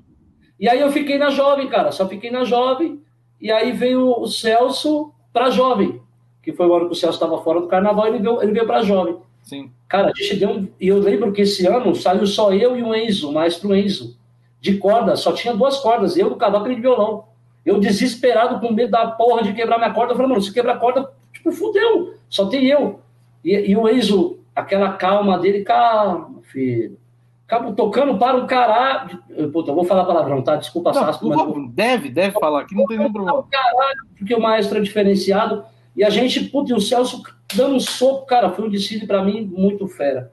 E 0.59 0.69
aí 0.69 0.79
eu 0.79 0.91
fiquei 0.91 1.17
na 1.17 1.29
jovem, 1.29 1.67
cara, 1.67 1.91
só 1.91 2.07
fiquei 2.07 2.29
na 2.29 2.43
jovem. 2.45 3.01
E 3.39 3.51
aí 3.51 3.71
veio 3.71 4.19
o 4.19 4.27
Celso 4.27 5.11
pra 5.31 5.49
jovem, 5.49 6.01
que 6.41 6.53
foi 6.53 6.67
o 6.67 6.73
ano 6.73 6.87
que 6.87 6.93
o 6.93 6.95
Celso 6.95 7.15
estava 7.15 7.41
fora 7.41 7.61
do 7.61 7.67
carnaval, 7.67 8.07
ele 8.07 8.19
veio, 8.19 8.41
ele 8.41 8.51
veio 8.51 8.65
pra 8.65 8.81
jovem. 8.81 9.17
Sim. 9.43 9.71
Cara, 9.87 10.07
a 10.07 10.13
gente 10.15 10.37
deu 10.37 10.49
um. 10.49 10.67
E 10.79 10.87
eu 10.87 10.97
lembro 10.97 11.31
que 11.31 11.41
esse 11.41 11.65
ano 11.67 11.95
saiu 11.95 12.25
só 12.25 12.53
eu 12.53 12.75
e 12.75 12.81
o 12.81 12.95
Enzo, 12.95 13.29
o 13.29 13.33
maestro 13.33 13.75
Enzo, 13.75 14.17
de 14.59 14.77
corda, 14.77 15.15
só 15.15 15.31
tinha 15.33 15.53
duas 15.53 15.77
cordas, 15.79 16.17
eu 16.17 16.29
do 16.29 16.35
cavaco 16.35 16.69
e 16.69 16.75
de 16.75 16.81
violão. 16.81 17.25
Eu 17.63 17.79
desesperado, 17.79 18.59
com 18.59 18.73
medo 18.73 18.91
da 18.91 19.07
porra 19.07 19.43
de 19.43 19.53
quebrar 19.53 19.77
minha 19.77 19.93
corda, 19.93 20.13
eu 20.13 20.15
falei, 20.15 20.31
mano, 20.31 20.41
se 20.41 20.53
quebrar 20.53 20.75
a 20.75 20.79
corda, 20.79 21.11
tipo, 21.33 21.51
fudeu, 21.51 22.15
só 22.29 22.47
tem 22.47 22.65
eu. 22.65 22.99
E, 23.43 23.53
e 23.71 23.77
o 23.77 23.87
Enzo, 23.87 24.39
aquela 24.55 24.93
calma 24.93 25.37
dele, 25.37 25.63
calma, 25.63 26.41
filho. 26.43 26.97
Acabo 27.47 27.73
tocando 27.73 28.17
para 28.17 28.37
um 28.37 28.47
caralho. 28.47 29.19
Puta, 29.51 29.69
eu 29.69 29.75
vou 29.75 29.85
falar 29.85 30.05
palavrão, 30.05 30.41
tá? 30.41 30.55
Desculpa, 30.55 30.91
não, 30.91 30.99
Sasco, 30.99 31.27
mas... 31.27 31.73
Deve, 31.73 32.09
deve 32.09 32.39
falar, 32.39 32.61
aqui 32.61 32.73
não 32.73 32.85
tem 32.85 32.97
nenhum 32.97 33.13
problema. 33.13 33.45
Caralho, 33.51 34.07
porque 34.17 34.33
o 34.33 34.41
maestro 34.41 34.79
é 34.79 34.81
diferenciado. 34.81 35.63
E 35.95 36.03
a 36.03 36.09
gente, 36.09 36.43
puta, 36.45 36.71
e 36.71 36.75
o 36.75 36.81
Celso 36.81 37.21
dando 37.55 37.75
um 37.75 37.79
soco, 37.79 38.25
cara, 38.25 38.49
foi 38.49 38.65
um 38.65 38.69
desfile 38.69 39.05
para 39.05 39.23
mim 39.23 39.41
muito 39.55 39.87
fera. 39.87 40.31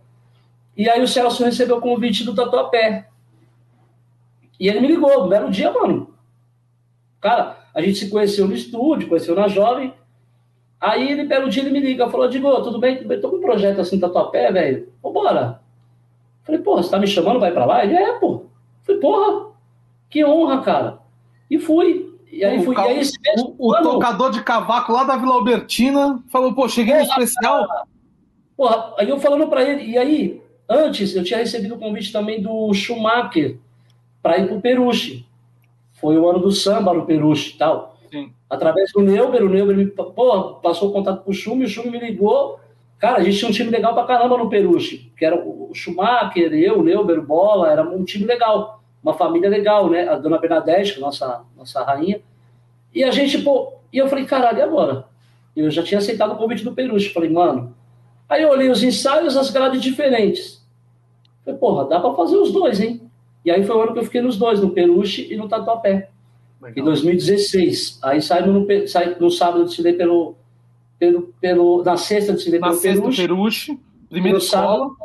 E 0.76 0.88
aí 0.88 1.02
o 1.02 1.08
Celso 1.08 1.44
recebeu 1.44 1.76
o 1.76 1.80
convite 1.80 2.24
do 2.24 2.34
Tatuapé. 2.34 3.08
E 4.58 4.68
ele 4.68 4.80
me 4.80 4.88
ligou, 4.88 5.24
um 5.24 5.28
belo 5.28 5.50
dia, 5.50 5.70
mano. 5.70 6.14
Cara, 7.20 7.58
a 7.74 7.82
gente 7.82 7.98
se 7.98 8.10
conheceu 8.10 8.48
no 8.48 8.54
estúdio, 8.54 9.08
conheceu 9.08 9.34
na 9.34 9.48
Jovem. 9.48 9.92
Aí 10.80 11.12
ele, 11.12 11.24
belo 11.24 11.50
dia, 11.50 11.62
ele 11.62 11.70
me 11.70 11.78
liga, 11.78 12.08
falou, 12.08 12.28
Digo, 12.28 12.50
tudo 12.62 12.78
bem? 12.78 12.96
Tudo 12.96 13.08
bem? 13.08 13.20
Tô 13.20 13.28
com 13.28 13.36
um 13.36 13.40
projeto 13.40 13.80
assim, 13.80 14.00
Tatuapé, 14.00 14.50
velho. 14.50 14.88
Vambora. 15.02 15.60
Falei, 16.44 16.60
porra, 16.60 16.82
você 16.82 16.90
tá 16.90 16.98
me 16.98 17.06
chamando, 17.06 17.40
vai 17.40 17.52
pra 17.52 17.64
lá? 17.64 17.84
Ele, 17.84 17.94
é, 17.94 18.12
pô. 18.18 18.44
Falei, 18.82 19.00
porra, 19.00 19.52
que 20.10 20.24
honra, 20.24 20.60
cara. 20.62 20.98
E 21.50 21.58
fui. 21.58 22.18
E 22.30 22.44
aí 22.44 22.62
fui. 22.62 22.74
O, 22.74 22.78
e 22.78 22.82
aí, 22.82 23.02
o, 23.58 23.70
o 23.70 23.82
tocador 23.82 24.30
de 24.30 24.42
cavaco 24.42 24.92
lá 24.92 25.04
da 25.04 25.16
Vila 25.16 25.34
Albertina 25.34 26.22
falou, 26.30 26.54
pô, 26.54 26.68
cheguei 26.68 26.94
no 26.94 27.02
especial. 27.02 27.66
Porra, 28.56 28.94
aí 28.98 29.08
eu 29.08 29.18
falando 29.18 29.48
para 29.48 29.62
ele, 29.62 29.84
e 29.84 29.98
aí, 29.98 30.42
antes 30.68 31.14
eu 31.14 31.24
tinha 31.24 31.38
recebido 31.38 31.74
o 31.74 31.78
convite 31.78 32.12
também 32.12 32.40
do 32.40 32.72
Schumacher 32.72 33.58
para 34.22 34.38
ir 34.38 34.48
pro 34.48 34.60
Peruche. 34.60 35.26
Foi 35.94 36.18
o 36.18 36.28
ano 36.28 36.40
do 36.40 36.50
samba 36.50 36.92
no 36.92 37.06
Peruche 37.06 37.54
e 37.54 37.58
tal. 37.58 37.96
Sim. 38.10 38.32
Através 38.48 38.92
do 38.92 39.00
Neuber, 39.00 39.44
o 39.44 39.48
Neuber 39.48 39.76
me 39.76 39.86
pô, 39.86 40.54
passou 40.62 40.90
o 40.90 40.92
contato 40.92 41.22
pro 41.22 41.32
Schumi, 41.32 41.64
o 41.64 41.68
Schumi 41.68 41.90
me 41.90 42.00
ligou. 42.00 42.60
Cara, 43.02 43.18
a 43.18 43.22
gente 43.22 43.36
tinha 43.36 43.50
um 43.50 43.52
time 43.52 43.68
legal 43.68 43.92
pra 43.94 44.04
caramba 44.04 44.38
no 44.38 44.48
Peruche, 44.48 45.12
que 45.16 45.24
era 45.24 45.36
o 45.36 45.72
Schumacher, 45.74 46.54
eu, 46.54 46.78
o 46.78 46.82
Neuber, 46.84 47.18
o 47.18 47.22
Bola, 47.22 47.70
era 47.70 47.82
um 47.82 48.04
time 48.04 48.24
legal, 48.24 48.80
uma 49.02 49.12
família 49.12 49.50
legal, 49.50 49.90
né? 49.90 50.08
A 50.08 50.16
dona 50.16 50.38
Bernadette, 50.38 51.00
nossa, 51.00 51.42
nossa 51.56 51.82
rainha. 51.82 52.22
E 52.94 53.02
a 53.02 53.10
gente, 53.10 53.38
pô, 53.38 53.72
e 53.92 53.98
eu 53.98 54.06
falei, 54.06 54.24
caralho, 54.24 54.58
e 54.58 54.62
agora? 54.62 55.06
Eu 55.56 55.68
já 55.68 55.82
tinha 55.82 55.98
aceitado 55.98 56.32
o 56.32 56.36
convite 56.36 56.62
do 56.62 56.72
Peruche. 56.72 57.12
Falei, 57.12 57.28
mano, 57.28 57.74
Aí 58.32 58.44
eu 58.44 58.48
olhei 58.48 58.70
os 58.70 58.82
ensaios, 58.82 59.36
as 59.36 59.50
grades 59.50 59.82
diferentes. 59.82 60.64
Falei, 61.44 61.60
porra, 61.60 61.84
dá 61.84 62.00
para 62.00 62.14
fazer 62.14 62.36
os 62.36 62.50
dois, 62.50 62.80
hein? 62.80 63.02
E 63.44 63.50
aí 63.50 63.62
foi 63.62 63.76
o 63.76 63.82
ano 63.82 63.92
que 63.92 63.98
eu 63.98 64.04
fiquei 64.04 64.22
nos 64.22 64.38
dois, 64.38 64.58
no 64.58 64.70
Peruche 64.70 65.30
e 65.30 65.36
no 65.36 65.50
Tatuapé. 65.50 66.08
Legal. 66.62 66.78
Em 66.78 66.82
2016. 66.82 67.98
Aí 68.02 68.22
saímos 68.22 68.54
no, 68.54 68.88
saí, 68.88 69.20
no 69.20 69.30
sábado, 69.30 69.66
desfilei 69.66 69.92
pelo, 69.92 70.34
pelo, 71.02 71.34
pelo. 71.40 71.82
Na 71.82 71.96
sexta, 71.96 72.32
desfilei 72.32 72.60
na 72.60 72.68
pelo 72.68 72.78
sexta, 72.78 73.00
Peruche. 73.00 73.22
Peruche 73.22 73.80
primeiro 74.08 74.40
sábado. 74.40 74.96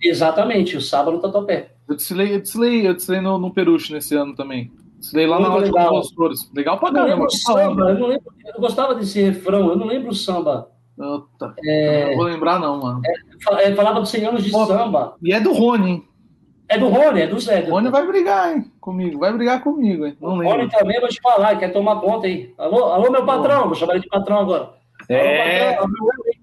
Exatamente, 0.00 0.76
o 0.76 0.80
sábado 0.80 1.16
no 1.16 1.20
Tatuapé. 1.20 1.72
Eu 1.88 1.96
desfilei, 1.96 2.36
eu 2.36 2.40
desfilei, 2.40 2.86
eu 2.86 2.94
desfilei 2.94 3.20
no, 3.20 3.36
no 3.36 3.52
Peruche 3.52 3.92
nesse 3.92 4.14
ano 4.14 4.34
também. 4.36 4.70
Desfilei 4.98 5.26
lá 5.26 5.40
Muito 5.40 5.48
na 5.48 5.54
hora 5.56 5.64
legal. 5.64 6.00
de 6.02 6.14
Flores. 6.14 6.50
Legal 6.54 6.78
pra 6.78 6.92
caramba. 6.92 7.26
Samba, 7.30 7.90
eu, 7.90 7.98
não 7.98 8.06
lembro, 8.06 8.32
eu 8.44 8.60
gostava 8.60 8.94
desse 8.94 9.20
refrão, 9.20 9.70
eu 9.70 9.76
não 9.76 9.86
lembro 9.86 10.10
o 10.10 10.14
samba. 10.14 10.70
Puta, 10.96 11.54
é... 11.64 12.10
não 12.10 12.16
vou 12.18 12.26
lembrar, 12.26 12.60
não, 12.60 12.78
mano. 12.78 13.00
É, 13.58 13.74
falava 13.74 14.00
dos 14.00 14.10
100 14.10 14.26
anos 14.26 14.44
de 14.44 14.52
Pô, 14.52 14.66
samba. 14.66 15.16
E 15.22 15.32
é 15.32 15.40
do 15.40 15.52
Rony, 15.52 15.90
hein? 15.90 16.04
É 16.68 16.78
do 16.78 16.86
Rony, 16.86 17.22
é 17.22 17.26
do 17.26 17.40
Zé. 17.40 17.60
Rony 17.68 17.90
vai 17.90 18.06
brigar, 18.06 18.54
hein? 18.54 18.70
Comigo, 18.78 19.18
vai 19.18 19.32
brigar 19.32 19.64
comigo, 19.64 20.06
hein? 20.06 20.16
Não 20.20 20.36
lembro. 20.36 20.58
Rony 20.58 20.70
também, 20.70 21.00
vou 21.00 21.08
te 21.08 21.20
falar, 21.20 21.56
quer 21.56 21.72
tomar 21.72 21.96
conta 21.96 22.28
aí. 22.28 22.54
Alô, 22.56 22.84
alô 22.92 23.10
meu 23.10 23.24
patrão, 23.24 23.64
vou 23.64 23.74
chamar 23.74 23.94
ele 23.94 24.02
de 24.02 24.08
patrão 24.08 24.38
agora. 24.38 24.79
É. 25.10 25.74
Alô, 25.74 25.88
patrão, 25.88 26.40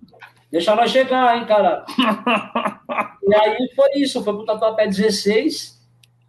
Deixa 0.52 0.76
nós 0.76 0.92
chegar, 0.92 1.38
hein, 1.38 1.46
cara. 1.46 1.86
e 3.24 3.36
aí 3.36 3.70
foi 3.76 3.90
isso, 3.96 4.24
foi 4.24 4.34
pro 4.34 4.46
Tatuapé 4.46 4.88
16. 4.88 5.78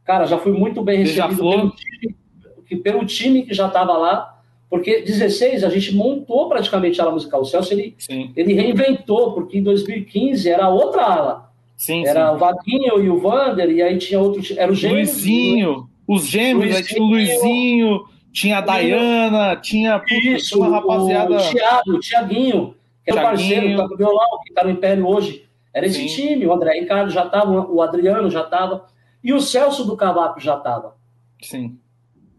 Cara, 0.05 0.27
já 0.27 0.39
fui 0.39 0.53
muito 0.53 0.83
bem 0.83 0.99
recebido 0.99 1.37
pelo 1.37 1.71
time, 1.71 2.83
pelo 2.83 3.07
time 3.07 3.43
que 3.43 3.55
já 3.55 3.69
tava 3.69 3.97
lá. 3.97 4.35
Porque 4.69 5.01
16 5.01 5.65
a 5.65 5.71
gente 5.71 5.95
montou 5.95 6.49
praticamente 6.49 7.01
a 7.01 7.05
ala 7.05 7.13
musical. 7.13 7.41
O 7.41 7.45
Celso 7.45 7.73
ele, 7.73 7.97
ele 8.37 8.53
reinventou, 8.53 9.33
porque 9.33 9.59
em 9.59 9.63
2015 9.63 10.49
era 10.49 10.69
outra 10.69 11.03
ala. 11.03 11.53
Sim, 11.77 12.05
era 12.05 12.29
sim. 12.29 12.35
o 12.35 12.39
Vaguinho 12.39 13.05
e 13.05 13.09
o 13.09 13.19
Vander, 13.19 13.71
e 13.71 13.81
aí 13.81 13.97
tinha 13.97 14.21
outro. 14.21 14.43
Era 14.57 14.71
o 14.71 14.75
Gêmeos. 14.75 15.09
Luizinho, 15.09 15.89
os 16.07 16.27
Gêmeos, 16.27 16.75
Luizinho, 16.75 16.85
tinha 16.85 17.03
o 17.03 17.07
Luizinho, 17.07 18.05
tinha 18.33 18.59
a 18.59 18.61
Dayana, 18.61 19.57
tinha, 19.57 20.03
isso, 20.09 20.59
uma 20.59 20.71
rapaziada. 20.71 21.37
O 21.37 21.51
Thiago, 21.51 21.91
o 21.93 22.01
Thiaguinho, 22.01 22.75
que 23.05 23.11
é 23.11 23.15
o 23.15 23.17
parceiro, 23.17 23.77
tá 23.77 23.89
com 23.89 23.95
o 23.95 23.97
violão, 23.97 24.41
que 24.45 24.53
tá 24.53 24.65
no 24.65 24.71
Império 24.71 25.07
hoje. 25.07 25.49
Era 25.73 25.87
esse 25.87 26.09
sim. 26.09 26.15
time, 26.15 26.47
o 26.47 26.53
André 26.53 26.81
Ricardo 26.81 27.11
já 27.11 27.25
estava, 27.25 27.51
o 27.51 27.83
Adriano 27.83 28.31
já 28.31 28.43
estava, 28.43 28.87
e 29.23 29.33
o 29.33 29.41
Celso 29.41 29.85
do 29.85 29.97
Cavaco 29.97 30.41
já 30.41 30.57
estava. 30.57 30.97
Sim. 31.43 31.79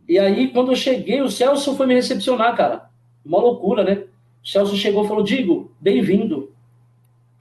E 0.07 0.17
aí, 0.17 0.47
quando 0.49 0.71
eu 0.71 0.75
cheguei, 0.75 1.21
o 1.21 1.29
Celso 1.29 1.75
foi 1.75 1.85
me 1.85 1.93
recepcionar, 1.93 2.55
cara. 2.55 2.89
Uma 3.23 3.39
loucura, 3.39 3.83
né? 3.83 4.05
O 4.43 4.47
Celso 4.47 4.75
chegou 4.75 5.05
e 5.05 5.07
falou: 5.07 5.23
Digo, 5.23 5.71
bem-vindo. 5.79 6.51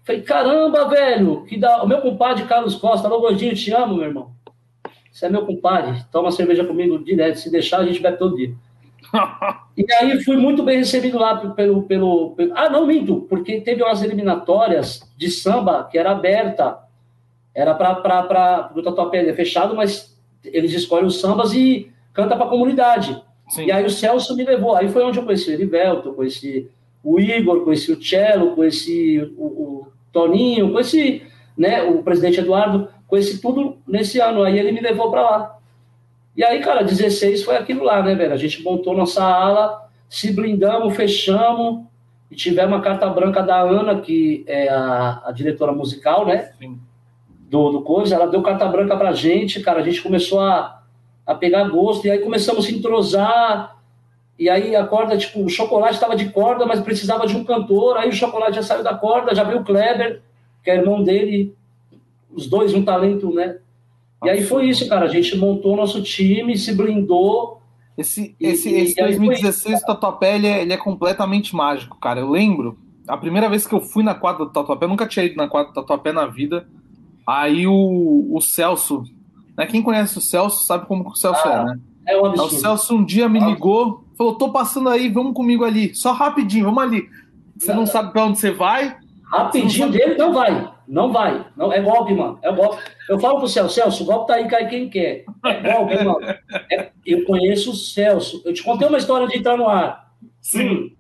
Falei, 0.05 0.23
caramba, 0.23 0.89
velho, 0.89 1.45
que 1.45 1.57
dá. 1.57 1.83
O 1.83 1.87
meu 1.87 2.01
compadre 2.01 2.45
Carlos 2.45 2.75
Costa, 2.77 3.07
alô, 3.07 3.21
gordinho, 3.21 3.55
te 3.55 3.71
amo, 3.73 3.97
meu 3.97 4.07
irmão. 4.07 4.31
Você 5.19 5.27
é 5.27 5.29
meu 5.29 5.45
compadre, 5.45 6.01
toma 6.13 6.31
cerveja 6.31 6.65
comigo 6.65 7.03
direto. 7.03 7.41
Se 7.41 7.51
deixar, 7.51 7.81
a 7.81 7.85
gente 7.85 8.01
bebe 8.01 8.19
todo 8.19 8.37
dia. 8.37 8.55
e 9.77 9.85
aí 9.95 10.23
fui 10.23 10.37
muito 10.37 10.63
bem 10.63 10.79
recebido 10.79 11.19
lá 11.19 11.37
pelo, 11.55 11.83
pelo, 11.83 12.37
pelo, 12.37 12.53
Ah, 12.55 12.71
não, 12.71 12.87
minto, 12.87 13.23
porque 13.29 13.61
teve 13.61 13.83
umas 13.83 14.01
eliminatórias 14.01 15.01
de 15.17 15.29
samba 15.29 15.89
que 15.91 15.99
era 15.99 16.13
aberta. 16.13 16.79
Era 17.53 17.75
para 17.75 18.71
o 18.77 18.81
Tatuapé, 18.81 19.29
é 19.29 19.33
fechado, 19.33 19.75
mas 19.75 20.17
eles 20.45 20.73
escolhem 20.73 21.07
os 21.07 21.21
sambas 21.21 21.53
e 21.53 21.91
canta 22.13 22.37
para 22.37 22.47
a 22.47 22.51
comunidade. 22.51 23.21
Sim. 23.49 23.65
E 23.65 23.73
aí 23.73 23.85
o 23.85 23.91
Celso 23.91 24.37
me 24.37 24.45
levou. 24.45 24.77
Aí 24.77 24.89
foi 24.89 25.03
onde 25.03 25.19
eu 25.19 25.25
conheci 25.25 25.51
o 25.51 25.53
Erivelto, 25.53 26.13
conheci 26.13 26.71
o 27.03 27.19
Igor, 27.19 27.65
conheci 27.65 27.91
o 27.91 28.01
Cello, 28.01 28.55
conheci 28.55 29.19
o, 29.37 29.47
o 29.47 29.87
Toninho, 30.13 30.71
conheci 30.71 31.25
né, 31.57 31.83
o 31.83 32.05
presidente 32.05 32.39
Eduardo, 32.39 32.89
conheci 33.09 33.41
tudo 33.41 33.79
nesse 33.87 34.21
ano. 34.21 34.45
Aí 34.45 34.57
ele 34.57 34.71
me 34.71 34.81
levou 34.81 35.11
para 35.11 35.23
lá. 35.23 35.59
E 36.37 36.45
aí, 36.45 36.61
cara, 36.61 36.85
16 36.85 37.43
foi 37.43 37.57
aquilo 37.57 37.83
lá, 37.83 38.01
né, 38.01 38.15
velho? 38.15 38.33
A 38.33 38.37
gente 38.37 38.63
montou 38.63 38.97
nossa 38.97 39.25
ala, 39.25 39.89
se 40.09 40.33
blindamos, 40.33 40.95
fechamos, 40.95 41.85
e 42.31 42.37
tivemos 42.37 42.77
uma 42.77 42.83
carta 42.83 43.09
branca 43.09 43.43
da 43.43 43.61
Ana, 43.61 44.01
que 44.01 44.45
é 44.47 44.69
a, 44.69 45.23
a 45.25 45.33
diretora 45.33 45.73
musical, 45.73 46.25
né? 46.25 46.53
Sim. 46.57 46.79
Do, 47.51 47.71
do 47.71 47.83
coisa. 47.83 48.15
Ela 48.15 48.29
deu 48.29 48.43
carta 48.43 48.67
branca 48.67 48.97
pra 48.97 49.13
gente, 49.13 49.59
cara. 49.61 49.81
A 49.81 49.83
gente 49.83 50.01
começou 50.01 50.41
a 50.41 50.79
a 51.29 51.35
pegar 51.35 51.69
gosto, 51.69 52.07
e 52.07 52.11
aí 52.11 52.21
começamos 52.21 52.65
a 52.65 52.69
se 52.69 52.75
entrosar, 52.75 53.77
e 54.39 54.49
aí 54.49 54.75
a 54.75 54.87
corda, 54.87 55.15
tipo, 55.19 55.45
o 55.45 55.49
Chocolate 55.51 55.93
estava 55.93 56.17
de 56.17 56.31
corda, 56.31 56.65
mas 56.65 56.81
precisava 56.81 57.27
de 57.27 57.37
um 57.37 57.45
cantor, 57.45 57.99
aí 57.99 58.09
o 58.09 58.15
Chocolate 58.15 58.57
já 58.57 58.63
saiu 58.63 58.83
da 58.83 58.95
corda, 58.95 59.35
já 59.35 59.45
veio 59.45 59.61
o 59.61 59.65
Kleber, 59.65 60.23
que 60.65 60.71
é 60.71 60.77
irmão 60.77 61.05
dele, 61.05 61.55
os 62.33 62.47
dois 62.47 62.75
um 62.75 62.85
talento, 62.85 63.33
né? 63.33 63.59
E 64.25 64.29
aí 64.29 64.43
foi 64.43 64.69
isso, 64.69 64.89
cara, 64.89 65.07
a 65.07 65.09
gente 65.09 65.37
montou 65.37 65.77
nosso 65.77 66.03
time, 66.03 66.57
se 66.59 66.75
blindou. 66.75 67.63
Esse, 67.97 68.35
esse, 68.41 68.69
e, 68.69 68.75
esse 68.75 68.95
2016 68.97 69.81
do 69.81 69.87
Tatuapé, 69.87 70.37
ele 70.37 70.47
é, 70.47 70.63
ele 70.63 70.73
é 70.73 70.77
completamente 70.77 71.55
mágico, 71.55 71.99
cara, 72.01 72.21
eu 72.21 72.31
lembro, 72.31 72.79
a 73.07 73.17
primeira 73.17 73.49
vez 73.49 73.67
que 73.67 73.75
eu 73.75 73.81
fui 73.81 74.03
na 74.03 74.15
quadra 74.15 74.45
do 74.45 74.53
Tatuapé, 74.53 74.85
eu 74.85 74.89
nunca 74.89 75.07
tinha 75.07 75.25
ido 75.25 75.37
na 75.37 75.49
quadra 75.49 75.73
do 75.73 75.75
Tatuapé 75.75 76.13
na 76.13 76.27
vida, 76.27 76.69
aí 77.27 77.67
o, 77.67 78.29
o 78.31 78.41
Celso, 78.41 79.05
né? 79.59 79.67
Quem 79.67 79.83
conhece 79.83 80.17
o 80.17 80.21
Celso 80.21 80.65
sabe 80.65 80.87
como 80.87 81.09
o 81.09 81.17
Celso 81.17 81.47
é, 81.49 81.53
ah, 81.53 81.61
é, 81.61 81.65
né? 81.65 81.81
É 82.07 82.17
um 82.17 82.27
absurdo. 82.27 82.55
O 82.55 82.61
Celso 82.61 82.97
um 82.97 83.05
dia 83.05 83.29
me 83.29 83.41
ligou, 83.41 84.05
falou: 84.17 84.37
tô 84.37 84.51
passando 84.51 84.89
aí, 84.89 85.09
vamos 85.09 85.35
comigo 85.35 85.65
ali. 85.65 85.93
Só 85.97 86.13
rapidinho, 86.13 86.67
vamos 86.67 86.83
ali. 86.83 87.09
Você 87.57 87.73
não, 87.73 87.81
não 87.81 87.87
sabe 87.87 88.13
para 88.13 88.25
onde 88.25 88.39
você 88.39 88.53
vai. 88.53 88.97
Rapidinho 89.25 89.87
não 89.87 89.93
dele 89.93 90.15
não 90.15 90.33
vai. 90.33 90.73
Não 90.89 91.13
vai. 91.13 91.45
Não, 91.55 91.71
é 91.71 91.81
golpe, 91.83 92.15
mano. 92.15 92.39
É 92.41 92.51
golpe. 92.51 92.83
Eu 93.09 93.19
falo 93.19 93.39
pro 93.39 93.49
Celso, 93.49 93.75
Celso, 93.75 94.03
o 94.03 94.07
golpe 94.07 94.29
tá 94.29 94.35
aí, 94.35 94.49
cai 94.49 94.67
quem 94.69 94.89
quer. 94.89 95.25
É 95.45 95.73
golpe, 95.75 96.03
mano. 96.03 96.21
É, 96.73 96.91
eu 97.05 97.25
conheço 97.27 97.73
o 97.73 97.75
Celso. 97.75 98.43
Eu 98.45 98.55
te 98.55 98.63
contei 98.63 98.89
uma 98.89 98.97
história 98.97 99.29
de 99.29 99.37
entrar 99.37 99.57
no 99.57 99.69
ar. 99.69 100.13
Sim. 100.41 100.69
Hum. 100.69 100.91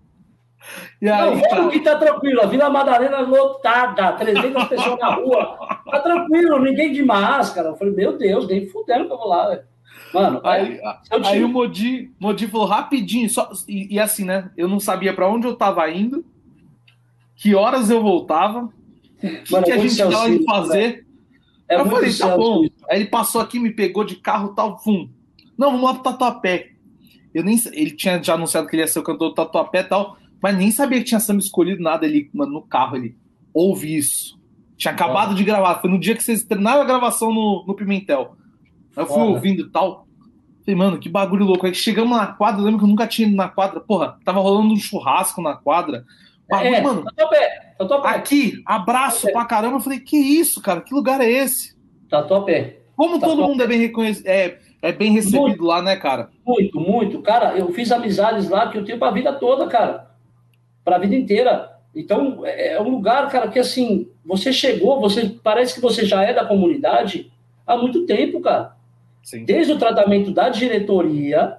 E 1.01 1.09
aí, 1.09 1.35
não, 1.35 1.41
vamos 1.49 1.73
que 1.73 1.81
tá 1.81 1.97
tranquilo. 1.97 2.43
A 2.43 2.47
Vila 2.47 2.69
Madalena 2.69 3.21
lotada, 3.21 4.13
300 4.13 4.65
pessoas 4.65 4.99
na 4.99 5.15
rua. 5.15 5.57
Tá 5.91 6.01
tranquilo, 6.01 6.59
ninguém 6.59 6.93
de 6.93 7.03
máscara. 7.03 7.69
Eu 7.69 7.77
falei, 7.77 7.95
meu 7.95 8.19
Deus, 8.19 8.47
nem 8.47 8.67
fudendo 8.67 9.07
que 9.07 9.13
eu 9.13 9.17
vou 9.17 9.29
lá, 9.29 9.49
velho. 9.49 9.63
Mano, 10.13 10.41
aí, 10.45 10.81
aí, 11.11 11.23
aí 11.25 11.45
o 11.45 11.49
Modi, 11.49 12.13
Modi 12.19 12.47
falou 12.47 12.67
rapidinho, 12.67 13.29
só, 13.29 13.51
e, 13.67 13.95
e, 13.95 14.01
assim, 14.01 14.25
né? 14.25 14.51
Eu 14.57 14.67
não 14.67 14.81
sabia 14.81 15.13
para 15.13 15.29
onde 15.29 15.47
eu 15.47 15.55
tava 15.55 15.89
indo, 15.91 16.25
que 17.37 17.55
horas 17.55 17.91
eu 17.91 18.03
voltava, 18.03 18.73
que, 19.21 19.53
Mano, 19.53 19.65
que 19.65 19.73
a 19.73 19.79
gente 19.79 19.99
ia 19.99 20.45
fazer. 20.45 20.89
Né? 20.89 21.01
É 21.69 21.81
eu 21.81 21.87
falei, 21.87 22.13
tá 22.15 22.37
bom. 22.37 22.67
Aí 22.91 23.01
ele 23.01 23.09
passou 23.09 23.41
aqui, 23.41 23.59
me 23.59 23.71
pegou 23.71 24.05
de 24.05 24.17
carro 24.17 24.55
tal, 24.55 24.79
fum. 24.83 25.09
Não, 25.57 25.73
vamos 25.73 25.85
lá 25.85 25.95
pro 25.95 26.05
Tatuapé. 26.05 26.71
Eu 27.35 27.45
nem, 27.45 27.61
ele 27.73 27.91
tinha 27.91 28.23
já 28.23 28.35
anunciado 28.35 28.67
que 28.67 28.75
ele 28.75 28.83
ia 28.83 28.89
ser 28.89 29.01
o 29.01 29.03
cantor 29.03 29.31
do 29.31 29.35
Tatuapé 29.35 29.81
e 29.81 29.85
tal. 29.85 30.17
Mas 30.41 30.57
nem 30.57 30.71
sabia 30.71 30.99
que 30.99 31.05
tinha 31.05 31.21
samba 31.21 31.41
escolhido 31.41 31.83
nada. 31.83 32.07
Ele, 32.07 32.31
mano, 32.33 32.53
no 32.53 32.63
carro, 32.63 32.97
ele 32.97 33.17
ouve 33.53 33.97
isso. 33.97 34.39
Tinha 34.77 34.93
acabado 34.95 35.35
de 35.35 35.43
gravar. 35.45 35.81
Foi 35.81 35.91
no 35.91 35.99
dia 35.99 36.15
que 36.15 36.23
vocês 36.23 36.45
treinaram 36.45 36.83
a 36.83 36.85
gravação 36.85 37.33
no, 37.35 37.65
no 37.67 37.75
Pimentel. 37.75 38.37
Aí 38.97 39.03
eu 39.03 39.07
fui 39.07 39.17
Foda. 39.17 39.31
ouvindo 39.31 39.63
e 39.63 39.69
tal. 39.69 40.07
Falei, 40.65 40.77
mano, 40.77 40.99
que 40.99 41.09
bagulho 41.09 41.45
louco. 41.45 41.67
Aí 41.67 41.75
chegamos 41.75 42.17
na 42.17 42.29
quadra, 42.29 42.61
eu 42.61 42.65
lembro 42.65 42.79
que 42.79 42.85
eu 42.85 42.89
nunca 42.89 43.07
tinha 43.07 43.27
ido 43.27 43.37
na 43.37 43.49
quadra. 43.49 43.81
Porra, 43.81 44.19
tava 44.25 44.41
rolando 44.41 44.73
um 44.73 44.77
churrasco 44.77 45.43
na 45.43 45.57
quadra. 45.57 46.05
Bagulho, 46.49 46.75
é, 46.75 46.81
mano. 46.81 47.05
Pé, 47.31 47.75
aqui, 48.05 48.63
abraço 48.65 49.31
pra 49.33 49.45
caramba. 49.45 49.77
Eu 49.77 49.81
falei, 49.81 50.01
que 50.01 50.17
isso, 50.17 50.63
cara? 50.63 50.81
Que 50.81 50.95
lugar 50.95 51.21
é 51.21 51.31
esse? 51.31 51.77
Tatuapé. 52.09 52.79
Como 52.97 53.21
todo 53.21 53.43
mundo 53.43 53.63
é 53.63 53.67
bem 53.67 53.79
reconhecido. 53.79 54.27
É, 54.27 54.59
é 54.81 54.93
bem 54.93 55.13
recebido 55.13 55.43
muito, 55.43 55.65
lá, 55.65 55.83
né, 55.83 55.97
cara? 55.97 56.31
Muito, 56.47 56.81
muito. 56.81 57.21
Cara, 57.23 57.57
eu 57.57 57.73
fiz 57.73 57.93
amizades 57.93 58.49
lá 58.49 58.69
que 58.69 58.79
eu 58.79 58.85
tenho 58.85 58.99
pra 58.99 59.11
vida 59.11 59.33
toda, 59.33 59.67
cara 59.67 60.09
para 60.89 60.97
a 60.97 61.01
vida 61.01 61.15
inteira. 61.15 61.71
Então, 61.95 62.47
é, 62.47 62.73
é 62.73 62.81
um 62.81 62.89
lugar, 62.89 63.29
cara, 63.29 63.49
que 63.49 63.59
assim, 63.59 64.09
você 64.25 64.51
chegou, 64.55 64.99
você 65.01 65.37
parece 65.43 65.75
que 65.75 65.83
você 65.83 66.07
já 66.07 66.23
é 66.23 66.33
da 66.33 66.47
comunidade 66.47 67.31
há 67.67 67.77
muito 67.77 68.07
tempo, 68.07 68.41
cara. 68.41 68.75
Sim. 69.23 69.45
Desde 69.45 69.75
o 69.75 69.79
tratamento 69.79 70.31
da 70.31 70.49
diretoria, 70.49 71.59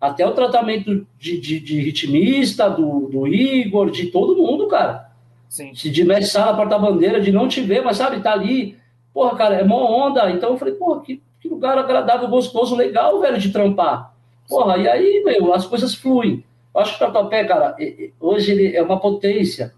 até 0.00 0.26
o 0.26 0.32
tratamento 0.32 1.06
de, 1.18 1.40
de, 1.40 1.60
de 1.60 1.80
ritmista, 1.80 2.68
do, 2.70 3.08
do 3.08 3.26
Igor, 3.26 3.90
de 3.90 4.06
todo 4.06 4.36
mundo, 4.36 4.68
cara. 4.68 5.10
Sim. 5.48 5.72
De 5.72 6.04
mestre 6.04 6.26
sala, 6.26 6.56
porta-bandeira, 6.56 7.20
de 7.20 7.32
não 7.32 7.48
te 7.48 7.60
ver, 7.60 7.82
mas 7.82 7.96
sabe, 7.96 8.20
tá 8.20 8.32
ali. 8.32 8.76
Porra, 9.12 9.36
cara, 9.36 9.54
é 9.56 9.64
mó 9.64 10.06
onda. 10.06 10.30
Então 10.30 10.50
eu 10.50 10.58
falei, 10.58 10.74
porra, 10.74 11.00
que, 11.00 11.22
que 11.40 11.48
lugar 11.48 11.76
agradável, 11.78 12.28
gostoso, 12.28 12.76
legal, 12.76 13.18
velho, 13.20 13.38
de 13.38 13.50
trampar. 13.50 14.14
Porra, 14.48 14.78
e 14.78 14.88
aí, 14.88 15.22
meu, 15.24 15.52
as 15.52 15.66
coisas 15.66 15.94
fluem. 15.94 16.44
Eu 16.74 16.80
acho 16.80 16.96
que 16.96 17.02
o 17.02 17.06
Tatuapé, 17.06 17.44
cara, 17.44 17.76
hoje 18.20 18.52
ele 18.52 18.76
é 18.76 18.82
uma 18.82 19.00
potência, 19.00 19.74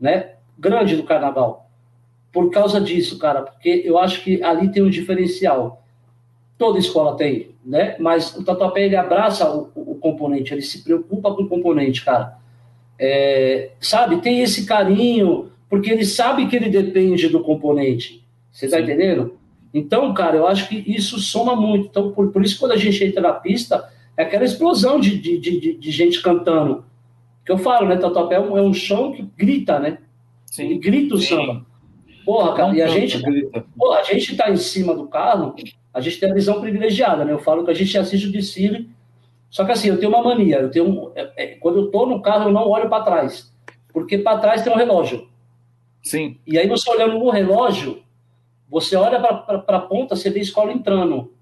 né, 0.00 0.34
grande 0.58 0.96
do 0.96 1.02
carnaval. 1.02 1.68
Por 2.32 2.50
causa 2.50 2.80
disso, 2.80 3.18
cara, 3.18 3.42
porque 3.42 3.82
eu 3.84 3.98
acho 3.98 4.22
que 4.22 4.42
ali 4.42 4.70
tem 4.70 4.82
um 4.82 4.90
diferencial. 4.90 5.82
Toda 6.56 6.78
escola 6.78 7.16
tem, 7.16 7.50
né? 7.68 7.96
Mas 7.98 8.34
o 8.34 8.42
Tatuapé, 8.42 8.86
ele 8.86 8.96
abraça 8.96 9.48
o, 9.54 9.70
o 9.74 9.94
componente, 9.96 10.54
ele 10.54 10.62
se 10.62 10.82
preocupa 10.82 11.34
com 11.34 11.42
o 11.42 11.48
componente, 11.48 12.02
cara. 12.02 12.38
É, 12.98 13.72
sabe, 13.78 14.22
tem 14.22 14.40
esse 14.40 14.64
carinho, 14.64 15.52
porque 15.68 15.90
ele 15.90 16.06
sabe 16.06 16.46
que 16.46 16.56
ele 16.56 16.70
depende 16.70 17.28
do 17.28 17.40
componente. 17.40 18.24
Você 18.50 18.68
tá 18.68 18.80
entendendo? 18.80 19.36
Então, 19.72 20.14
cara, 20.14 20.38
eu 20.38 20.48
acho 20.48 20.66
que 20.66 20.82
isso 20.86 21.18
soma 21.18 21.54
muito. 21.54 21.88
Então, 21.88 22.10
por, 22.10 22.32
por 22.32 22.42
isso, 22.42 22.58
quando 22.58 22.72
a 22.72 22.76
gente 22.76 23.04
entra 23.04 23.20
na 23.20 23.34
pista, 23.34 23.86
é 24.16 24.22
aquela 24.22 24.44
explosão 24.44 24.98
de, 24.98 25.18
de, 25.18 25.38
de, 25.38 25.74
de 25.74 25.90
gente 25.90 26.22
cantando. 26.22 26.84
Que 27.44 27.52
eu 27.52 27.58
falo, 27.58 27.86
né? 27.86 27.96
Tatuapé 27.96 28.36
é 28.36 28.40
um, 28.40 28.56
é 28.56 28.62
um 28.62 28.72
chão 28.72 29.12
que 29.12 29.22
grita, 29.36 29.78
né? 29.78 29.98
Sim. 30.46 30.64
Ele 30.64 30.78
grita 30.78 31.16
o 31.16 31.20
samba. 31.20 31.66
Porra, 32.24 32.54
cara, 32.54 32.74
e 32.74 32.82
a 32.82 32.88
gente, 32.88 33.22
porra, 33.76 33.98
a 34.00 34.02
gente 34.02 34.36
tá 34.36 34.50
em 34.50 34.56
cima 34.56 34.94
do 34.94 35.06
carro, 35.06 35.54
a 35.98 36.00
gente 36.00 36.20
tem 36.20 36.30
a 36.30 36.34
visão 36.34 36.60
privilegiada, 36.60 37.24
né? 37.24 37.32
Eu 37.32 37.40
falo 37.40 37.64
que 37.64 37.72
a 37.72 37.74
gente 37.74 37.98
assiste 37.98 38.28
o 38.28 38.32
desfile, 38.32 38.88
só 39.50 39.64
que 39.64 39.72
assim, 39.72 39.88
eu 39.88 39.98
tenho 39.98 40.12
uma 40.12 40.22
mania, 40.22 40.60
eu 40.60 40.70
tenho, 40.70 41.10
é, 41.16 41.32
é, 41.36 41.46
quando 41.56 41.78
eu 41.78 41.90
tô 41.90 42.06
no 42.06 42.22
carro, 42.22 42.48
eu 42.48 42.52
não 42.52 42.68
olho 42.68 42.88
para 42.88 43.02
trás, 43.02 43.52
porque 43.92 44.16
para 44.16 44.38
trás 44.38 44.62
tem 44.62 44.72
um 44.72 44.76
relógio. 44.76 45.26
Sim. 46.00 46.38
E 46.46 46.56
aí 46.56 46.68
você 46.68 46.88
olhando 46.88 47.18
no 47.18 47.30
relógio, 47.30 48.00
você 48.70 48.94
olha 48.94 49.18
para 49.18 49.76
a 49.76 49.80
ponta, 49.80 50.14
você 50.14 50.30
vê 50.30 50.38
a 50.38 50.42
escola 50.42 50.72
entrando. 50.72 51.32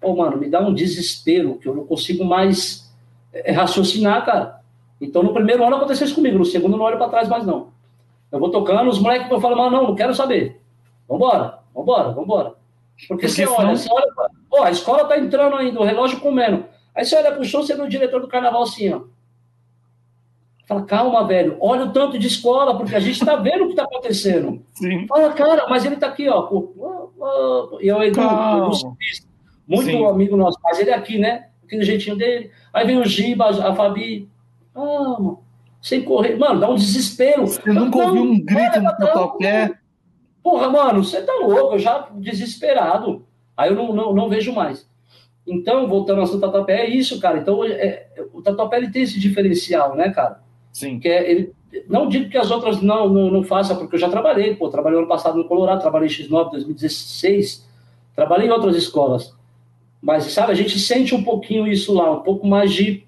Pô, 0.00 0.16
mano, 0.16 0.36
me 0.36 0.48
dá 0.48 0.60
um 0.60 0.74
desespero, 0.74 1.58
que 1.58 1.68
eu 1.68 1.76
não 1.76 1.86
consigo 1.86 2.24
mais 2.24 2.92
é, 3.32 3.52
raciocinar, 3.52 4.24
cara. 4.26 4.60
Então, 5.00 5.22
no 5.22 5.32
primeiro 5.32 5.64
ano 5.64 5.76
aconteceu 5.76 6.06
isso 6.06 6.16
comigo, 6.16 6.38
no 6.38 6.44
segundo 6.44 6.76
não 6.76 6.84
olho 6.84 6.98
para 6.98 7.08
trás 7.08 7.28
mais, 7.28 7.46
não. 7.46 7.68
Eu 8.32 8.40
vou 8.40 8.50
tocando, 8.50 8.90
os 8.90 8.98
moleques 8.98 9.28
vão 9.28 9.40
falar, 9.40 9.54
mas 9.54 9.70
não, 9.70 9.88
não 9.88 9.94
quero 9.94 10.12
saber. 10.12 10.60
Vambora, 11.08 11.60
vambora, 11.72 12.10
vambora. 12.10 12.61
Porque, 12.96 13.08
Porque 13.08 13.28
você 13.28 13.46
senão... 13.46 13.58
olha, 13.58 13.76
você 13.76 13.88
olha, 14.50 14.68
a 14.68 14.70
escola 14.70 15.04
tá 15.06 15.18
entrando 15.18 15.56
ainda, 15.56 15.80
o 15.80 15.84
relógio 15.84 16.20
comendo. 16.20 16.64
Aí 16.94 17.04
você 17.04 17.16
olha 17.16 17.32
pro 17.32 17.44
show, 17.44 17.62
você 17.62 17.74
vê 17.74 17.82
o 17.82 17.88
diretor 17.88 18.20
do 18.20 18.28
carnaval 18.28 18.62
assim, 18.62 18.92
ó. 18.92 19.02
Fala, 20.66 20.84
calma, 20.84 21.26
velho, 21.26 21.56
olha 21.60 21.86
o 21.86 21.92
tanto 21.92 22.18
de 22.18 22.26
escola, 22.26 22.76
porque 22.76 22.94
a 22.94 23.00
gente 23.00 23.24
tá 23.24 23.36
vendo 23.36 23.64
o 23.64 23.68
que 23.68 23.74
tá 23.74 23.84
acontecendo. 23.84 24.64
Sim. 24.72 25.06
Fala, 25.06 25.32
cara, 25.32 25.66
mas 25.68 25.84
ele 25.84 25.96
tá 25.96 26.06
aqui, 26.06 26.28
ó. 26.28 26.48
E 27.80 27.88
eu, 27.88 28.02
Edu, 28.02 28.20
Edu 28.20 28.96
muito 29.66 29.90
Sim. 29.90 30.04
amigo 30.04 30.36
nosso, 30.36 30.58
mas 30.62 30.78
ele 30.78 30.90
é 30.90 30.94
aqui, 30.94 31.18
né? 31.18 31.48
Aquele 31.64 31.84
jeitinho 31.84 32.16
dele. 32.16 32.50
Aí 32.72 32.86
vem 32.86 32.98
o 32.98 33.04
Giba, 33.04 33.48
a 33.48 33.74
Fabi. 33.74 34.28
Ah, 34.74 35.34
sem 35.80 36.02
correr. 36.02 36.36
Mano, 36.36 36.60
dá 36.60 36.68
um 36.68 36.74
desespero. 36.74 37.46
Você 37.46 37.70
nunca 37.72 37.98
ouviu 37.98 38.22
um 38.22 38.44
grito 38.44 38.80
no 38.80 38.96
tatuapé? 38.96 39.72
Porra, 40.42 40.68
mano, 40.68 41.04
você 41.04 41.22
tá 41.22 41.32
louco, 41.34 41.74
eu 41.74 41.78
já 41.78 42.08
desesperado. 42.14 43.24
Aí 43.56 43.70
eu 43.70 43.76
não, 43.76 43.92
não, 43.92 44.14
não 44.14 44.28
vejo 44.28 44.52
mais. 44.52 44.88
Então, 45.46 45.88
voltando 45.88 46.18
ao 46.18 46.24
assunto 46.24 46.40
tatuapé, 46.40 46.82
é 46.82 46.90
isso, 46.90 47.20
cara. 47.20 47.38
Então, 47.38 47.64
é, 47.64 48.06
o 48.32 48.42
tatuapé 48.42 48.78
ele 48.78 48.90
tem 48.90 49.02
esse 49.02 49.18
diferencial, 49.18 49.94
né, 49.96 50.10
cara? 50.10 50.40
Sim. 50.72 50.98
Que 50.98 51.08
é, 51.08 51.30
ele, 51.30 51.54
não 51.88 52.08
digo 52.08 52.28
que 52.28 52.38
as 52.38 52.50
outras 52.50 52.80
não, 52.80 53.08
não, 53.08 53.30
não 53.30 53.42
façam, 53.42 53.76
porque 53.76 53.96
eu 53.96 54.00
já 54.00 54.08
trabalhei, 54.08 54.54
pô, 54.54 54.68
trabalhei 54.68 54.98
ano 54.98 55.08
passado 55.08 55.36
no 55.36 55.44
Colorado, 55.46 55.80
trabalhei 55.80 56.08
em 56.08 56.10
X9 56.10 56.50
2016, 56.50 57.66
trabalhei 58.14 58.48
em 58.48 58.52
outras 58.52 58.76
escolas. 58.76 59.34
Mas, 60.00 60.24
sabe, 60.24 60.52
a 60.52 60.54
gente 60.54 60.78
sente 60.78 61.14
um 61.14 61.22
pouquinho 61.22 61.66
isso 61.66 61.94
lá, 61.94 62.10
um 62.10 62.20
pouco 62.20 62.46
mais 62.46 62.72
de 62.72 63.04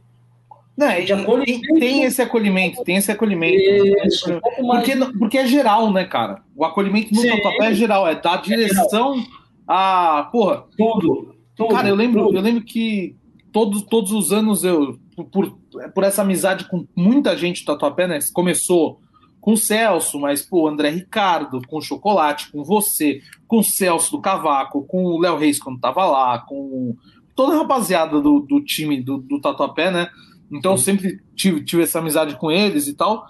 não, 0.76 1.04
de 1.04 1.12
acolhimento. 1.12 1.74
Tem 1.78 2.02
esse 2.02 2.20
acolhimento, 2.20 2.84
tem 2.84 2.96
esse 2.96 3.10
acolhimento. 3.10 4.06
Isso, 4.06 4.40
um 4.58 4.66
porque, 4.66 4.96
porque 5.18 5.38
é 5.38 5.46
geral, 5.46 5.92
né, 5.92 6.04
cara? 6.04 6.42
O 6.54 6.64
acolhimento 6.64 7.14
no 7.14 7.22
tatuapé 7.22 7.70
é 7.70 7.74
geral, 7.74 8.06
é 8.08 8.14
dar 8.20 8.42
direção 8.42 9.14
é 9.14 9.24
a. 9.68 10.28
Porra. 10.32 10.64
Tudo, 10.76 11.34
tudo. 11.54 11.74
Cara, 11.74 11.88
eu 11.88 11.94
lembro, 11.94 12.24
tudo. 12.24 12.36
eu 12.38 12.42
lembro 12.42 12.64
que 12.64 13.16
todos, 13.52 13.82
todos 13.82 14.10
os 14.10 14.32
anos 14.32 14.64
eu, 14.64 14.98
por, 15.30 15.56
por 15.94 16.02
essa 16.02 16.22
amizade 16.22 16.68
com 16.68 16.86
muita 16.96 17.36
gente 17.36 17.62
do 17.62 17.66
Tatuapé, 17.66 18.08
né? 18.08 18.18
Começou 18.32 19.00
com 19.40 19.52
o 19.52 19.56
Celso, 19.56 20.18
mas 20.18 20.42
pô, 20.42 20.66
André 20.66 20.90
Ricardo, 20.90 21.62
com 21.68 21.76
o 21.76 21.82
Chocolate, 21.82 22.50
com 22.50 22.64
você, 22.64 23.20
com 23.46 23.58
o 23.58 23.62
Celso 23.62 24.10
do 24.10 24.20
Cavaco, 24.20 24.84
com 24.86 25.04
o 25.04 25.20
Léo 25.20 25.36
Reis 25.36 25.58
quando 25.60 25.78
tava 25.78 26.04
lá, 26.04 26.38
com 26.40 26.96
toda 27.36 27.54
a 27.54 27.58
rapaziada 27.58 28.20
do, 28.20 28.40
do 28.40 28.60
time 28.60 29.00
do, 29.00 29.18
do 29.18 29.40
Tatuapé, 29.40 29.90
né? 29.90 30.08
Então 30.54 30.72
eu 30.72 30.78
sempre 30.78 31.20
tive, 31.34 31.64
tive 31.64 31.82
essa 31.82 31.98
amizade 31.98 32.36
com 32.36 32.50
eles 32.50 32.86
e 32.86 32.94
tal. 32.94 33.24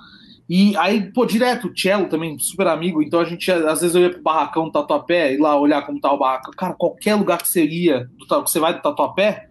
E 0.49 0.77
aí, 0.77 1.11
pô, 1.11 1.25
direto, 1.25 1.69
o 1.69 1.79
Cello 1.79 2.07
também, 2.07 2.39
super 2.39 2.67
amigo, 2.67 3.03
então 3.03 3.19
a 3.19 3.25
gente, 3.25 3.51
às 3.51 3.81
vezes 3.81 3.97
eu 3.97 4.03
ia 4.03 4.11
pro 4.11 4.23
barracão 4.23 4.67
do 4.67 4.73
Tatuapé, 4.73 5.33
ir 5.33 5.39
lá 5.39 5.59
olhar 5.59 5.87
como 5.87 5.99
tá 5.99 6.13
o 6.13 6.19
barracão. 6.19 6.53
Cara, 6.53 6.75
qualquer 6.75 7.15
lugar 7.15 7.41
que 7.41 7.49
você 7.49 7.65
ia, 7.65 8.11
do, 8.19 8.27
que 8.45 8.51
você 8.51 8.61
vai 8.61 8.75
do 8.75 8.83
Tatuapé, 8.83 9.49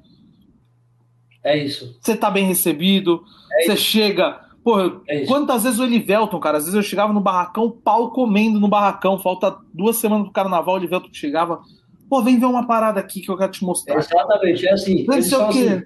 é 1.43 1.57
isso. 1.57 1.97
Você 1.99 2.15
tá 2.15 2.29
bem 2.29 2.45
recebido, 2.45 3.23
é 3.51 3.63
você 3.63 3.73
isso. 3.73 3.83
chega. 3.83 4.39
Pô, 4.63 5.01
é 5.07 5.25
quantas 5.25 5.63
vezes 5.63 5.79
o 5.79 5.83
Elivelton, 5.83 6.39
cara, 6.39 6.57
às 6.57 6.63
vezes 6.63 6.75
eu 6.75 6.83
chegava 6.83 7.11
no 7.11 7.19
barracão, 7.19 7.69
pau 7.69 8.11
comendo 8.11 8.59
no 8.59 8.69
barracão, 8.69 9.19
falta 9.19 9.57
duas 9.73 9.97
semanas 9.97 10.25
pro 10.25 10.33
carnaval, 10.33 10.75
o 10.75 10.77
Elivelton 10.77 11.09
chegava, 11.11 11.59
pô, 12.09 12.21
vem 12.21 12.39
ver 12.39 12.45
uma 12.45 12.65
parada 12.65 12.99
aqui 12.99 13.19
que 13.19 13.29
eu 13.29 13.37
quero 13.37 13.51
te 13.51 13.65
mostrar. 13.65 13.97
Exatamente, 13.97 14.65
é 14.65 14.71
assim. 14.71 15.05
Eles 15.11 15.27
são, 15.27 15.49
assim. 15.49 15.81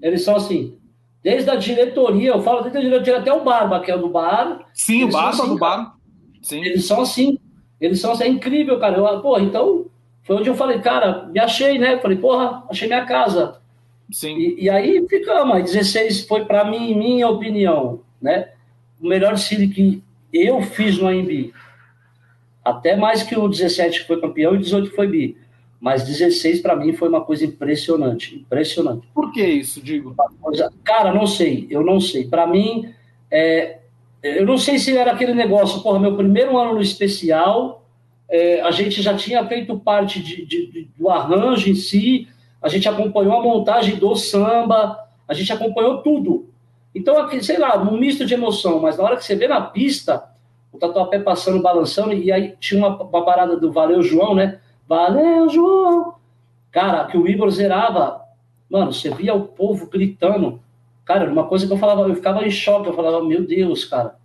eles 0.00 0.24
são 0.24 0.36
assim. 0.36 0.78
Desde 1.22 1.48
a 1.50 1.56
diretoria, 1.56 2.30
eu 2.30 2.42
falo 2.42 2.62
desde 2.62 2.78
a 2.78 2.82
diretoria 2.82 3.20
até 3.20 3.32
o 3.32 3.44
Barba, 3.44 3.80
que 3.80 3.90
é 3.90 3.94
o 3.94 3.98
do 3.98 4.08
bar. 4.08 4.66
Sim, 4.74 5.04
o 5.04 5.10
Barba 5.10 5.46
do 5.46 5.56
bar. 5.56 5.94
Sim. 6.42 6.64
Eles 6.64 6.84
são 6.84 7.00
assim. 7.00 7.38
Eles 7.80 8.00
são 8.00 8.12
assim, 8.12 8.24
é 8.24 8.28
incrível, 8.28 8.78
cara. 8.80 8.98
Eu, 8.98 9.20
pô, 9.20 9.38
então, 9.38 9.86
foi 10.24 10.36
onde 10.36 10.48
eu 10.48 10.54
falei, 10.54 10.80
cara, 10.80 11.26
me 11.26 11.38
achei, 11.38 11.78
né? 11.78 11.98
Falei, 11.98 12.18
porra, 12.18 12.64
achei 12.68 12.88
minha 12.88 13.04
casa. 13.04 13.60
Sim. 14.10 14.36
E, 14.36 14.64
e 14.64 14.70
aí 14.70 15.06
ficamos. 15.08 15.54
Aí 15.54 15.62
16 15.62 16.26
foi 16.26 16.44
para 16.44 16.64
mim, 16.64 16.94
minha 16.94 17.28
opinião, 17.28 18.00
né? 18.20 18.50
O 19.00 19.06
melhor 19.08 19.34
desfile 19.34 19.68
que 19.68 20.02
eu 20.32 20.62
fiz 20.62 20.98
no 20.98 21.08
AMB. 21.08 21.52
Até 22.64 22.96
mais 22.96 23.22
que 23.22 23.36
o 23.36 23.48
17 23.48 24.00
que 24.00 24.06
foi 24.06 24.20
campeão 24.20 24.54
e 24.54 24.56
o 24.56 24.60
18 24.60 24.90
que 24.90 24.96
foi 24.96 25.06
bi. 25.06 25.36
Mas 25.82 26.04
16 26.04 26.60
para 26.60 26.76
mim 26.76 26.92
foi 26.92 27.08
uma 27.08 27.22
coisa 27.22 27.44
impressionante, 27.44 28.36
impressionante. 28.36 29.04
Por 29.12 29.32
que 29.32 29.44
isso, 29.44 29.82
digo? 29.82 30.14
Coisa... 30.40 30.72
Cara, 30.84 31.12
não 31.12 31.26
sei, 31.26 31.66
eu 31.68 31.82
não 31.82 31.98
sei. 31.98 32.28
Para 32.28 32.46
mim, 32.46 32.94
é... 33.28 33.78
eu 34.22 34.46
não 34.46 34.56
sei 34.56 34.78
se 34.78 34.96
era 34.96 35.10
aquele 35.10 35.34
negócio, 35.34 35.82
porra, 35.82 35.98
meu 35.98 36.14
primeiro 36.16 36.56
ano 36.56 36.74
no 36.74 36.80
especial, 36.80 37.84
é... 38.28 38.60
a 38.60 38.70
gente 38.70 39.02
já 39.02 39.16
tinha 39.16 39.44
feito 39.44 39.76
parte 39.76 40.22
de, 40.22 40.46
de, 40.46 40.66
de, 40.70 40.88
do 40.96 41.08
arranjo 41.08 41.68
em 41.68 41.74
si, 41.74 42.28
a 42.62 42.68
gente 42.68 42.88
acompanhou 42.88 43.36
a 43.36 43.42
montagem 43.42 43.96
do 43.96 44.14
samba, 44.14 44.96
a 45.26 45.34
gente 45.34 45.52
acompanhou 45.52 46.00
tudo. 46.00 46.48
Então, 46.94 47.18
aqui, 47.18 47.42
sei 47.42 47.58
lá, 47.58 47.76
um 47.76 47.98
misto 47.98 48.24
de 48.24 48.34
emoção, 48.34 48.78
mas 48.78 48.96
na 48.96 49.02
hora 49.02 49.16
que 49.16 49.24
você 49.24 49.34
vê 49.34 49.48
na 49.48 49.60
pista, 49.60 50.30
o 50.72 50.78
tatuapé 50.78 51.18
passando, 51.18 51.60
balançando, 51.60 52.12
e 52.12 52.30
aí 52.30 52.54
tinha 52.60 52.78
uma, 52.78 53.02
uma 53.02 53.24
parada 53.24 53.56
do 53.56 53.72
Valeu 53.72 54.00
João, 54.00 54.32
né? 54.32 54.60
Valeu, 54.92 55.48
João! 55.48 56.16
Cara, 56.70 57.06
que 57.06 57.16
o 57.16 57.26
Igor 57.26 57.48
zerava. 57.48 58.26
Mano, 58.68 58.92
você 58.92 59.08
via 59.08 59.32
o 59.32 59.46
povo 59.48 59.88
gritando. 59.88 60.60
Cara, 61.02 61.32
uma 61.32 61.46
coisa 61.46 61.66
que 61.66 61.72
eu 61.72 61.78
falava, 61.78 62.02
eu 62.02 62.14
ficava 62.14 62.46
em 62.46 62.50
choque. 62.50 62.90
Eu 62.90 62.94
falava, 62.94 63.24
meu 63.24 63.42
Deus, 63.42 63.86
cara, 63.86 64.18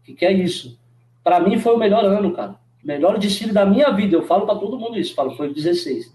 o 0.00 0.04
que, 0.04 0.14
que 0.14 0.24
é 0.24 0.32
isso? 0.32 0.78
Para 1.24 1.40
mim 1.40 1.58
foi 1.58 1.74
o 1.74 1.78
melhor 1.78 2.04
ano, 2.04 2.30
cara. 2.30 2.54
Melhor 2.84 3.18
desfile 3.18 3.50
da 3.50 3.66
minha 3.66 3.90
vida. 3.90 4.14
Eu 4.14 4.22
falo 4.22 4.46
para 4.46 4.54
todo 4.54 4.78
mundo 4.78 4.96
isso. 4.96 5.12
Falo, 5.12 5.36
foi 5.36 5.52
16. 5.52 6.14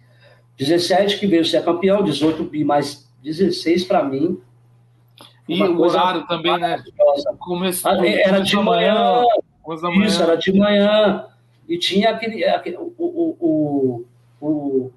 17 0.57 1.19
que 1.19 1.27
veio 1.27 1.43
ser 1.43 1.65
campeão, 1.65 2.01
18 2.01 2.45
bi, 2.45 2.63
mas 2.63 3.11
16 3.21 3.83
para 3.83 4.05
mim. 4.05 4.39
E 5.49 5.61
o 5.61 5.81
horário 5.81 6.25
também, 6.27 6.57
né? 6.57 6.81
Começou, 7.39 7.91
ah, 7.91 8.07
era 8.07 8.39
de 8.39 8.55
manhã, 8.55 9.21
manhã, 9.65 10.05
Isso, 10.05 10.23
era 10.23 10.37
de 10.37 10.57
manhã. 10.57 11.25
E 11.67 11.77
tinha 11.77 12.11
aquele, 12.11 12.43
aquele 12.45 12.77
o, 12.77 12.93
o, 12.97 14.05
o, 14.41 14.91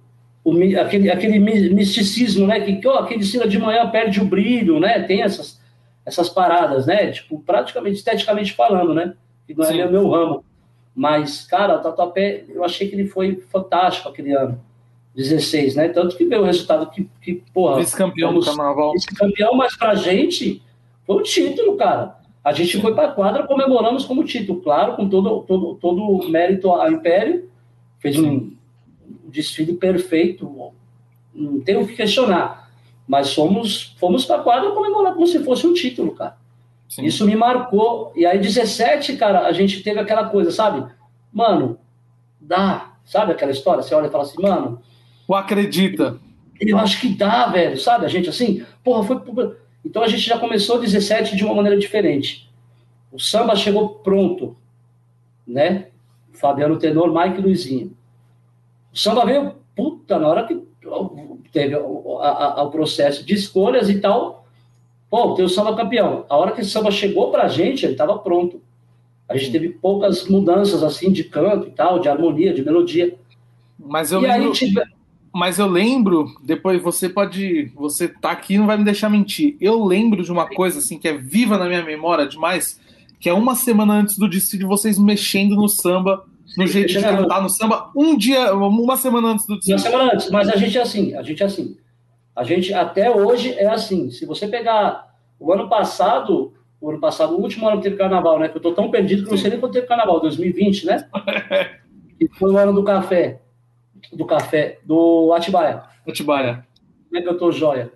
o, 0.45 0.81
aquele, 0.81 1.11
aquele 1.11 1.39
misticismo, 1.39 2.47
né? 2.47 2.61
Que 2.61 2.87
oh, 2.87 2.93
aquele 2.93 3.25
cira 3.25 3.49
de 3.49 3.59
manhã 3.59 3.89
perde 3.91 4.21
o 4.21 4.25
brilho, 4.25 4.79
né? 4.79 5.01
Tem 5.01 5.23
essas, 5.23 5.61
essas 6.07 6.29
paradas, 6.29 6.87
né? 6.87 7.11
Tipo, 7.11 7.41
praticamente, 7.41 7.97
esteticamente 7.97 8.53
falando, 8.53 8.95
né? 8.95 9.15
Que 9.47 9.55
não 9.55 9.65
é 9.65 9.73
meu, 9.73 9.91
meu 9.91 10.11
ramo. 10.11 10.45
Mas, 10.95 11.47
cara, 11.47 11.77
o 11.77 11.81
Tatuapé, 11.81 12.45
eu 12.49 12.65
achei 12.65 12.89
que 12.89 12.95
ele 12.95 13.07
foi 13.07 13.37
fantástico 13.51 14.09
aquele 14.09 14.33
ano. 14.33 14.61
16, 15.15 15.75
né? 15.75 15.89
Tanto 15.89 16.17
que 16.17 16.25
veio 16.25 16.43
o 16.43 16.45
resultado 16.45 16.89
que, 16.91 17.09
que 17.21 17.43
porra. 17.53 17.79
Vice-campeão 17.79 18.33
do 18.33 18.45
carnaval. 18.45 18.93
Vice-campeão, 18.93 19.55
mas 19.55 19.77
pra 19.77 19.95
gente 19.95 20.63
foi 21.05 21.17
um 21.17 21.23
título, 21.23 21.77
cara. 21.77 22.20
A 22.43 22.53
gente 22.53 22.81
foi 22.81 22.95
pra 22.95 23.09
quadra, 23.09 23.47
comemoramos 23.47 24.05
como 24.05 24.25
título, 24.25 24.61
claro, 24.61 24.97
com 24.97 25.09
todo, 25.09 25.43
todo, 25.43 25.75
todo 25.75 26.03
o 26.03 26.29
mérito 26.29 26.71
ao 26.71 26.91
Império. 26.91 27.49
Fez 27.99 28.19
um 28.19 28.53
desfile 29.27 29.75
perfeito, 29.75 30.73
não 31.35 31.61
tem 31.61 31.77
o 31.77 31.87
que 31.87 31.95
questionar. 31.95 32.71
Mas 33.07 33.35
fomos, 33.35 33.95
fomos 33.99 34.25
pra 34.25 34.39
quadra 34.39 34.71
comemorar 34.71 35.15
como 35.15 35.27
se 35.27 35.43
fosse 35.45 35.67
um 35.67 35.75
título, 35.75 36.13
cara. 36.13 36.37
Sim. 36.89 37.05
Isso 37.05 37.27
me 37.27 37.37
marcou. 37.37 38.13
E 38.17 38.25
aí, 38.25 38.39
17, 38.39 39.17
cara, 39.17 39.47
a 39.47 39.53
gente 39.53 39.83
teve 39.83 40.01
aquela 40.01 40.29
coisa, 40.29 40.51
sabe? 40.51 40.91
Mano, 41.33 41.79
dá. 42.41 42.95
Sabe 43.05 43.33
aquela 43.33 43.51
história? 43.51 43.83
Você 43.83 43.95
olha 43.95 44.07
e 44.07 44.11
fala 44.11 44.25
assim, 44.25 44.41
mano, 44.41 44.81
ou 45.31 45.37
acredita? 45.37 46.19
Eu 46.61 46.77
acho 46.77 47.01
que 47.01 47.09
dá, 47.11 47.47
velho, 47.47 47.79
sabe? 47.79 48.05
A 48.05 48.09
gente 48.09 48.29
assim, 48.29 48.65
porra, 48.83 49.05
foi. 49.05 49.57
Então 49.85 50.03
a 50.03 50.09
gente 50.09 50.23
já 50.23 50.39
começou 50.39 50.81
17 50.81 51.37
de 51.37 51.45
uma 51.45 51.55
maneira 51.55 51.79
diferente. 51.79 52.51
O 53.13 53.19
samba 53.19 53.57
chegou 53.57 53.89
pronto, 53.89 54.57
né? 55.47 55.89
Fabiano 56.33 56.79
Tenor, 56.79 57.13
Mike 57.13 57.41
Luizinho. 57.41 57.97
O 58.93 58.99
samba 58.99 59.25
veio, 59.25 59.55
puta, 59.75 60.19
na 60.19 60.29
hora 60.29 60.47
que 60.47 60.63
teve 61.53 61.77
o, 61.77 62.71
processo 62.71 63.25
de 63.25 63.35
escolhas 63.35 63.89
e 63.89 64.01
tal, 64.01 64.47
pô, 65.11 65.35
tem 65.35 65.45
o 65.45 65.49
samba 65.49 65.77
campeão. 65.77 66.25
A 66.29 66.37
hora 66.37 66.53
que 66.53 66.61
o 66.61 66.65
samba 66.65 66.91
chegou 66.91 67.31
pra 67.31 67.49
gente, 67.49 67.85
ele 67.85 67.93
estava 67.93 68.19
pronto. 68.19 68.63
A 69.29 69.37
gente 69.37 69.53
teve 69.53 69.69
poucas 69.69 70.27
mudanças, 70.27 70.83
assim, 70.83 71.13
de 71.13 71.25
canto 71.25 71.69
e 71.69 71.71
tal, 71.71 72.01
de 72.01 72.09
harmonia, 72.09 72.55
de 72.55 72.65
melodia. 72.65 73.17
Mas 73.79 74.13
eu 74.13 74.21
e 74.21 74.27
lembro... 74.27 74.49
aí 74.49 74.53
tive 74.53 74.81
mas 75.33 75.59
eu 75.59 75.67
lembro, 75.67 76.35
depois 76.43 76.83
você 76.83 77.09
pode, 77.09 77.71
você 77.77 78.09
tá 78.09 78.33
aqui 78.33 78.59
não 78.59 78.67
vai 78.67 78.77
me 78.77 78.85
deixar 78.85 79.09
mentir. 79.09 79.57
Eu 79.61 79.85
lembro 79.85 80.25
de 80.25 80.33
uma 80.33 80.49
coisa 80.49 80.81
assim 80.81 80.99
que 80.99 81.07
é 81.07 81.17
viva 81.17 81.57
na 81.57 81.67
minha 81.67 81.85
memória 81.85 82.27
demais, 82.27 82.81
que 83.21 83.29
é 83.29 83.33
uma 83.33 83.55
semana 83.55 83.95
antes 83.95 84.19
do 84.19 84.29
desfile 84.29 84.65
vocês 84.65 84.99
mexendo 84.99 85.55
no 85.55 85.69
samba, 85.69 86.25
no 86.57 86.67
jeito 86.67 86.93
de 86.93 87.01
cantar 87.01 87.41
no 87.41 87.49
samba, 87.49 87.91
um 87.95 88.17
dia, 88.17 88.53
uma 88.55 88.97
semana 88.97 89.29
antes 89.29 89.47
do 89.47 89.57
desfile. 89.57 89.77
Uma 89.77 89.83
semana 89.83 90.13
antes, 90.15 90.31
mas 90.31 90.49
a 90.49 90.57
gente 90.57 90.77
é 90.77 90.83
assim, 90.83 91.15
a 91.15 91.23
gente 91.23 91.43
é 91.43 91.47
assim. 91.47 91.77
A 92.35 92.43
gente 92.43 92.75
até 92.75 93.11
hoje 93.11 93.53
é 93.53 93.67
assim. 93.67 94.11
Se 94.11 94.27
você 94.27 94.49
pegar 94.49 95.15
o 95.39 95.53
ano 95.53 95.69
passado, 95.69 96.55
o 96.81 96.91
ano 96.91 96.99
passado, 96.99 97.37
o 97.37 97.41
último 97.41 97.69
ano 97.69 97.77
que 97.77 97.85
teve 97.85 97.97
carnaval, 97.97 98.39
né? 98.39 98.49
Que 98.49 98.57
eu 98.57 98.63
tô 98.63 98.73
tão 98.73 98.91
perdido 98.91 99.25
que 99.25 99.31
não 99.31 99.39
sei 99.39 99.51
nem 99.51 99.61
quando 99.61 99.73
teve 99.73 99.87
carnaval, 99.87 100.21
2020, 100.21 100.87
né? 100.87 101.09
e 102.19 102.27
foi 102.29 102.51
o 102.51 102.59
ano 102.59 102.73
do 102.73 102.83
café 102.83 103.41
do 104.13 104.25
café, 104.25 104.79
do 104.85 105.33
Atibaia. 105.33 105.83
Atibaia. 106.07 106.67
Como 107.09 107.19
é 107.19 107.23
que 107.23 107.29
eu 107.29 107.39
tô 107.39 107.51
joia? 107.51 107.93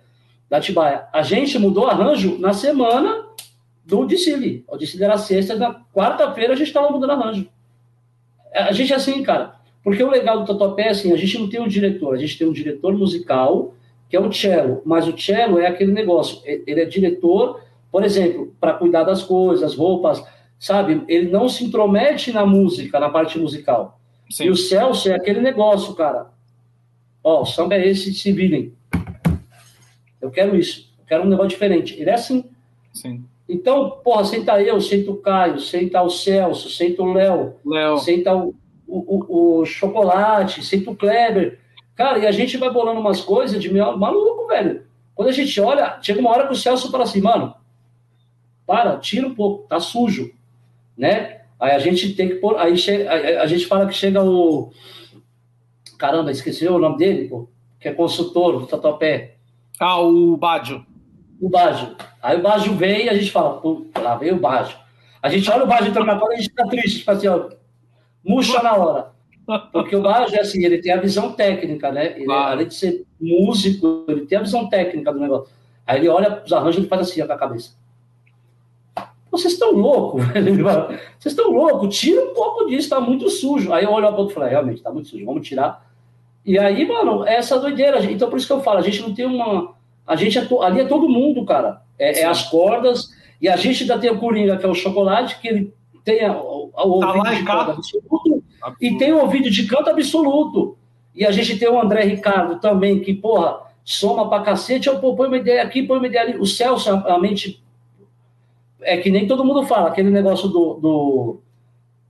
Da 0.49 0.57
Atibaia. 0.57 1.07
A 1.13 1.21
gente 1.21 1.57
mudou 1.57 1.87
arranjo 1.87 2.37
na 2.39 2.53
semana 2.53 3.25
do 3.85 4.05
Dicile. 4.05 4.63
O 4.67 4.77
Dicile 4.77 5.03
era 5.03 5.17
sexta, 5.17 5.55
na 5.55 5.81
quarta-feira 5.93 6.53
a 6.53 6.55
gente 6.55 6.67
estava 6.67 6.89
mudando 6.89 7.11
arranjo. 7.11 7.47
A 8.53 8.71
gente 8.71 8.93
é 8.93 8.95
assim, 8.95 9.21
cara. 9.23 9.55
Porque 9.83 10.03
o 10.03 10.09
legal 10.09 10.39
do 10.39 10.45
Tatuapé 10.45 10.87
é 10.87 10.89
assim, 10.89 11.13
a 11.13 11.15
gente 11.15 11.37
não 11.37 11.47
tem 11.47 11.61
um 11.61 11.67
diretor, 11.67 12.15
a 12.15 12.17
gente 12.17 12.37
tem 12.39 12.47
um 12.47 12.51
diretor 12.51 12.97
musical, 12.97 13.75
que 14.09 14.15
é 14.15 14.19
o 14.19 14.31
cello, 14.31 14.81
mas 14.83 15.07
o 15.07 15.15
cello 15.15 15.59
é 15.59 15.67
aquele 15.67 15.91
negócio, 15.91 16.41
ele 16.43 16.81
é 16.81 16.85
diretor, 16.85 17.61
por 17.91 18.03
exemplo, 18.03 18.51
para 18.59 18.73
cuidar 18.73 19.03
das 19.03 19.21
coisas, 19.21 19.75
roupas, 19.75 20.25
sabe? 20.57 21.03
Ele 21.07 21.29
não 21.29 21.47
se 21.47 21.63
intromete 21.63 22.31
na 22.31 22.45
música, 22.45 22.99
na 22.99 23.09
parte 23.09 23.37
musical. 23.37 23.99
Sim. 24.29 24.45
E 24.45 24.49
o 24.49 24.55
Celso 24.55 25.09
é 25.09 25.15
aquele 25.15 25.39
negócio, 25.39 25.93
cara. 25.95 26.27
Ó, 27.23 27.41
o 27.41 27.45
samba 27.45 27.75
é 27.75 27.87
esse, 27.87 28.13
se 28.13 28.31
virem. 28.31 28.73
Eu 30.21 30.31
quero 30.31 30.55
isso. 30.55 30.93
Eu 30.99 31.05
quero 31.05 31.23
um 31.23 31.29
negócio 31.29 31.49
diferente. 31.49 31.99
Ele 31.99 32.09
é 32.09 32.13
assim. 32.13 32.45
Sim. 32.93 33.23
Então, 33.47 33.91
porra, 34.03 34.23
senta 34.25 34.61
eu, 34.61 34.81
senta 34.81 35.11
o 35.11 35.17
Caio, 35.17 35.59
senta 35.59 36.01
o 36.01 36.09
Celso, 36.09 36.69
senta 36.69 37.03
o 37.03 37.13
Léo, 37.13 37.55
senta 37.99 38.35
o, 38.35 38.55
o, 38.87 39.59
o, 39.59 39.65
Chocolate, 39.65 40.65
senta 40.65 40.89
o 40.89 40.95
Kleber. 40.95 41.59
Cara, 41.95 42.17
e 42.19 42.25
a 42.25 42.31
gente 42.31 42.57
vai 42.57 42.71
bolando 42.71 42.99
umas 42.99 43.21
coisas 43.21 43.61
de 43.61 43.71
maluco, 43.71 44.47
velho. 44.47 44.83
Quando 45.13 45.29
a 45.29 45.31
gente 45.31 45.61
olha, 45.61 45.99
chega 46.01 46.19
uma 46.19 46.31
hora 46.31 46.47
que 46.47 46.53
o 46.53 46.55
Celso 46.55 46.91
fala 46.91 47.03
assim, 47.03 47.21
mano, 47.21 47.55
para, 48.65 48.97
tira 48.97 49.27
um 49.27 49.35
pouco, 49.35 49.67
tá 49.67 49.79
sujo, 49.79 50.33
né? 50.97 51.41
Aí 51.65 51.71
a 51.71 51.79
gente 51.79 52.13
tem 52.13 52.29
que 52.29 52.35
pôr. 52.35 52.57
Aí 52.57 52.77
chega, 52.77 53.09
a, 53.09 53.41
a, 53.41 53.47
gente 53.47 53.65
fala 53.65 53.87
que 53.87 53.93
chega 53.93 54.23
o. 54.23 54.71
Caramba, 55.97 56.31
esqueci 56.31 56.67
o 56.67 56.77
nome 56.77 56.97
dele, 56.97 57.27
pô, 57.27 57.49
que 57.79 57.87
é 57.87 57.93
consultor 57.93 58.59
do 58.59 58.67
Tatuapé. 58.67 59.37
Ah, 59.79 59.99
o 59.99 60.37
Bádio. 60.37 60.85
O 61.41 61.49
Bádio. 61.49 61.95
Aí 62.21 62.37
o 62.37 62.43
Bádio 62.43 62.75
vem 62.75 63.05
e 63.05 63.09
a 63.09 63.15
gente 63.15 63.31
fala, 63.31 63.59
pô, 63.59 63.87
lá 63.99 64.15
veio 64.15 64.35
o 64.35 64.39
Bádio. 64.39 64.77
A 65.23 65.27
gente 65.27 65.49
olha 65.49 65.63
o 65.63 65.67
Bádio 65.67 65.87
entrando 65.87 66.05
na 66.05 66.19
quadra 66.19 66.35
e 66.35 66.37
a 66.37 66.41
gente 66.41 66.51
fica 66.51 66.67
triste, 66.67 66.99
tipo 66.99 67.11
assim, 67.11 67.27
ó, 67.27 67.49
murcha 68.23 68.61
na 68.61 68.75
hora. 68.75 69.11
Porque 69.71 69.95
o 69.95 70.03
Bádio 70.03 70.35
é 70.35 70.41
assim, 70.41 70.63
ele 70.63 70.77
tem 70.77 70.91
a 70.91 71.01
visão 71.01 71.31
técnica, 71.31 71.91
né? 71.91 72.13
Ele, 72.15 72.31
ah. 72.31 72.51
Além 72.51 72.67
de 72.67 72.75
ser 72.75 73.05
músico, 73.19 74.05
ele 74.07 74.27
tem 74.27 74.37
a 74.37 74.41
visão 74.41 74.69
técnica 74.69 75.11
do 75.11 75.19
negócio. 75.19 75.51
Aí 75.87 75.99
ele 75.99 76.09
olha 76.09 76.43
os 76.45 76.53
arranjos 76.53 76.85
e 76.85 76.87
faz 76.87 77.09
assim 77.09 77.21
ó, 77.21 77.25
com 77.25 77.33
a 77.33 77.37
cabeça 77.37 77.84
vocês 79.37 79.53
estão 79.53 79.71
loucos, 79.71 80.23
vocês 81.19 81.33
estão 81.33 81.51
loucos, 81.51 81.97
tira 81.97 82.23
um 82.23 82.33
pouco 82.33 82.65
disso, 82.65 82.89
tá 82.89 82.99
muito 82.99 83.29
sujo. 83.29 83.73
Aí 83.73 83.83
eu 83.83 83.91
olho 83.91 84.07
a 84.07 84.13
ponto 84.13 84.31
e 84.31 84.33
falei, 84.33 84.49
realmente, 84.49 84.81
tá 84.81 84.91
muito 84.91 85.09
sujo, 85.09 85.25
vamos 85.25 85.47
tirar. 85.47 85.85
E 86.45 86.59
aí, 86.59 86.87
mano, 86.87 87.25
é 87.25 87.35
essa 87.35 87.59
doideira. 87.59 88.03
Então, 88.05 88.29
por 88.29 88.37
isso 88.37 88.47
que 88.47 88.53
eu 88.53 88.61
falo, 88.61 88.79
a 88.79 88.81
gente 88.81 89.01
não 89.01 89.13
tem 89.13 89.25
uma. 89.25 89.73
A 90.05 90.15
gente 90.15 90.37
é 90.37 90.45
to... 90.45 90.61
ali 90.61 90.81
é 90.81 90.85
todo 90.85 91.09
mundo, 91.09 91.43
cara. 91.43 91.81
É, 91.97 92.21
é, 92.21 92.25
as 92.25 92.49
cordas, 92.49 93.09
e 93.41 93.49
a 93.49 93.55
gente 93.55 93.83
ainda 93.83 93.97
tem 93.97 94.11
o 94.11 94.19
Coringa, 94.19 94.57
que 94.57 94.65
é 94.65 94.69
o 94.69 94.75
chocolate, 94.75 95.39
que 95.39 95.47
ele 95.47 95.73
tem 96.03 96.23
a, 96.23 96.37
o, 96.37 96.71
o 96.75 96.99
tá 96.99 97.13
ouvido 97.13 97.35
de 97.35 97.43
canto 97.43 97.71
absoluto, 97.71 98.43
e 98.81 98.97
tem 98.97 99.13
o 99.13 99.21
ouvido 99.21 99.49
de 99.49 99.65
canto 99.65 99.89
absoluto. 99.89 100.77
E 101.15 101.25
a 101.25 101.31
gente 101.31 101.57
tem 101.57 101.69
o 101.69 101.79
André 101.79 102.03
Ricardo 102.03 102.59
também, 102.59 102.99
que, 102.99 103.13
porra, 103.13 103.61
soma 103.83 104.29
pra 104.29 104.41
cacete, 104.41 104.87
eu 104.87 104.99
põe 104.99 105.27
uma 105.27 105.37
ideia 105.37 105.63
aqui, 105.63 105.81
põe 105.81 105.97
uma 105.97 106.07
ideia 106.07 106.25
ali. 106.25 106.37
O 106.37 106.45
Celso, 106.45 106.89
a 106.89 107.17
mente 107.17 107.63
é 108.85 108.97
que 108.97 109.09
nem 109.09 109.27
todo 109.27 109.43
mundo 109.43 109.65
fala, 109.65 109.89
aquele 109.89 110.09
negócio 110.09 110.47
do, 110.47 110.73
do, 110.75 111.39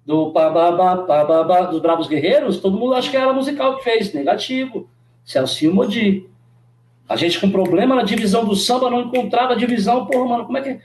do 0.06 0.32
babá, 0.32 0.72
babá, 0.72 1.62
dos 1.62 1.82
Bravos 1.82 2.08
Guerreiros, 2.08 2.60
todo 2.60 2.78
mundo 2.78 2.94
acha 2.94 3.10
que 3.10 3.18
era 3.18 3.34
musical 3.34 3.78
que 3.78 3.84
fez, 3.84 4.14
negativo. 4.14 4.88
Celso 5.24 5.74
Modi. 5.74 6.30
A 7.08 7.16
gente 7.16 7.40
com 7.40 7.50
problema 7.50 7.96
na 7.96 8.04
divisão 8.04 8.46
do 8.46 8.56
samba, 8.56 8.90
não 8.90 9.02
encontrava 9.02 9.54
a 9.54 9.58
divisão, 9.58 10.06
porra, 10.06 10.26
mano, 10.26 10.46
como 10.46 10.58
é 10.58 10.62
que. 10.62 10.80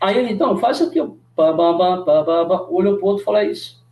Aí 0.00 0.18
ele, 0.18 0.32
então, 0.32 0.58
faz 0.58 0.78
isso 0.78 0.88
aqui, 0.88 1.00
ó. 1.00 1.10
Babá, 1.34 1.72
babá, 1.72 2.66
olhou 2.70 2.96
pro 2.96 3.06
outro 3.06 3.22
e 3.22 3.24
fala 3.24 3.44
isso. 3.44 3.82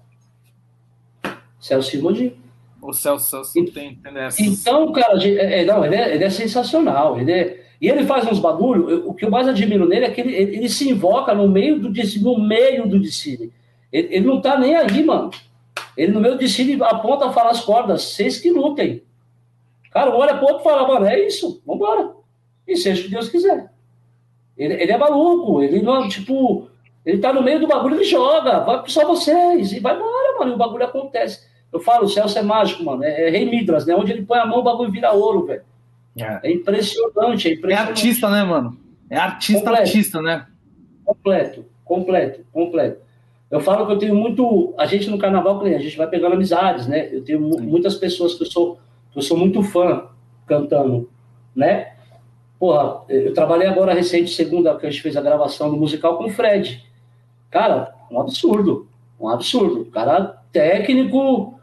Celso 1.61 2.03
Modi. 2.03 2.37
O 2.81 2.93
Celso, 2.93 3.31
Celso 3.31 3.53
tem, 3.53 3.95
tem 3.95 3.99
Então, 4.41 4.93
cara, 4.93 5.23
é, 5.27 5.61
é, 5.61 5.65
não, 5.65 5.85
ele 5.85 5.95
é, 5.95 6.15
ele 6.15 6.25
é 6.25 6.31
sensacional. 6.31 7.19
Ele 7.19 7.33
é, 7.33 7.64
e 7.81 7.89
ele 7.89 8.05
faz 8.05 8.27
uns 8.27 8.39
bagulho, 8.39 9.09
o 9.09 9.15
que 9.15 9.25
eu 9.25 9.31
mais 9.31 9.49
admiro 9.49 9.87
nele 9.87 10.07
é 10.07 10.11
que 10.11 10.21
ele, 10.21 10.35
ele, 10.35 10.57
ele 10.57 10.69
se 10.69 10.89
invoca 10.89 11.35
no 11.35 11.49
meio 11.49 11.79
do 11.79 11.93
no 12.21 12.39
meio 12.39 12.89
do 12.89 12.99
desfile. 12.99 13.53
Ele, 13.93 14.09
ele, 14.17 14.27
não 14.27 14.41
tá 14.41 14.59
nem 14.59 14.75
aí, 14.75 15.05
mano. 15.05 15.31
Ele 15.97 16.13
no 16.13 16.21
meio 16.21 16.35
do 16.35 16.41
desfile 16.41 16.83
aponta 16.83 17.27
a 17.27 17.33
falar 17.33 17.51
as 17.51 17.61
cordas, 17.61 18.03
vocês 18.03 18.39
que 18.39 18.51
lutem. 18.51 19.03
Cara, 19.91 20.11
olha 20.15 20.37
pro 20.37 20.59
e 20.59 20.63
fala, 20.63 20.89
mano, 20.89 21.07
é 21.07 21.27
isso, 21.27 21.63
vambora. 21.67 22.13
E 22.67 22.77
seja 22.77 23.01
o 23.01 23.05
que 23.05 23.11
Deus 23.11 23.29
quiser. 23.29 23.71
Ele, 24.57 24.75
ele 24.75 24.93
é 24.93 24.99
maluco, 24.99 25.63
ele 25.63 25.83
não, 25.83 26.09
tipo, 26.09 26.69
ele 27.05 27.19
tá 27.19 27.33
no 27.33 27.43
meio 27.43 27.61
do 27.61 27.67
bagulho, 27.67 27.97
ele 27.97 28.05
joga, 28.05 28.61
vai 28.61 28.83
só 28.87 29.07
vocês, 29.07 29.73
e 29.73 29.81
vai 29.81 29.95
embora, 29.95 30.39
mano, 30.39 30.53
e 30.53 30.55
o 30.55 30.59
bagulho 30.59 30.85
acontece. 30.85 31.47
Eu 31.73 31.81
falo, 31.81 32.05
o 32.05 32.09
Celso 32.09 32.39
é 32.39 32.43
mágico, 32.43 32.85
mano, 32.85 33.05
é, 33.05 33.27
é 33.27 33.31
Rei 33.31 33.45
Midras, 33.45 33.85
né? 33.85 33.95
Onde 33.95 34.13
ele 34.13 34.25
põe 34.25 34.39
a 34.39 34.47
mão, 34.47 34.61
o 34.61 34.63
bagulho 34.63 34.91
vira 34.91 35.13
ouro, 35.13 35.45
velho. 35.45 35.63
É. 36.17 36.49
é 36.49 36.53
impressionante, 36.53 37.49
é 37.49 37.53
impressionante. 37.53 37.73
É 37.73 37.91
artista, 37.91 38.31
né, 38.31 38.45
mano? 38.45 38.79
É 39.11 39.17
artista, 39.17 39.61
completo. 39.61 39.83
artista, 39.83 40.23
né? 40.23 40.47
Completo, 41.05 41.65
completo, 41.85 42.47
completo. 42.53 43.05
Eu 43.51 43.61
falo 43.61 43.87
que 43.87 43.93
eu 43.93 43.99
tenho 43.99 44.15
muito. 44.15 44.75
A 44.79 44.87
gente 44.87 45.09
no 45.11 45.19
carnaval, 45.19 45.61
a 45.61 45.79
gente 45.79 45.97
vai 45.97 46.09
pegando 46.09 46.35
amizades, 46.35 46.87
né? 46.87 47.09
Eu 47.13 47.23
tenho 47.23 47.53
Sim. 47.53 47.61
muitas 47.61 47.95
pessoas 47.95 48.35
que 48.35 48.43
eu 48.43 48.47
sou, 48.47 48.79
que 49.13 49.19
eu 49.19 49.23
sou 49.23 49.37
muito 49.37 49.63
fã 49.63 50.09
cantando, 50.47 51.09
né? 51.55 51.93
Porra, 52.59 53.03
eu 53.09 53.35
trabalhei 53.35 53.67
agora 53.69 53.93
recente, 53.93 54.33
segunda, 54.33 54.77
que 54.77 54.87
a 54.87 54.91
gente 54.91 55.03
fez 55.03 55.17
a 55.17 55.23
gravação 55.23 55.71
do 55.71 55.77
musical 55.77 56.17
com 56.17 56.25
o 56.25 56.31
Fred. 56.31 56.85
Cara, 57.51 57.95
um 58.11 58.21
absurdo. 58.21 58.89
Um 59.21 59.29
absurdo. 59.29 59.83
O 59.83 59.91
cara 59.91 60.43
técnico. 60.51 61.61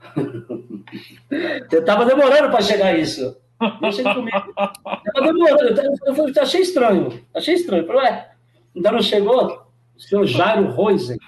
eu 1.70 1.84
tava 1.84 2.04
demorando 2.06 2.50
para 2.50 2.62
chegar 2.62 2.98
isso. 2.98 3.36
Deixa 3.80 4.00
ele 4.00 4.14
comigo. 4.14 4.52
Tava 4.54 5.32
demorando. 5.32 5.80
Eu, 5.80 6.14
eu, 6.14 6.28
eu, 6.28 6.42
achei 6.42 6.62
estranho. 6.62 7.24
Achei 7.34 7.54
estranho. 7.54 7.86
Falei, 7.86 8.02
ué, 8.02 8.30
ainda 8.74 8.92
não 8.92 9.02
chegou? 9.02 9.66
O 9.96 10.00
senhor 10.00 10.26
Jairo 10.26 10.70
Roisen. 10.70 11.18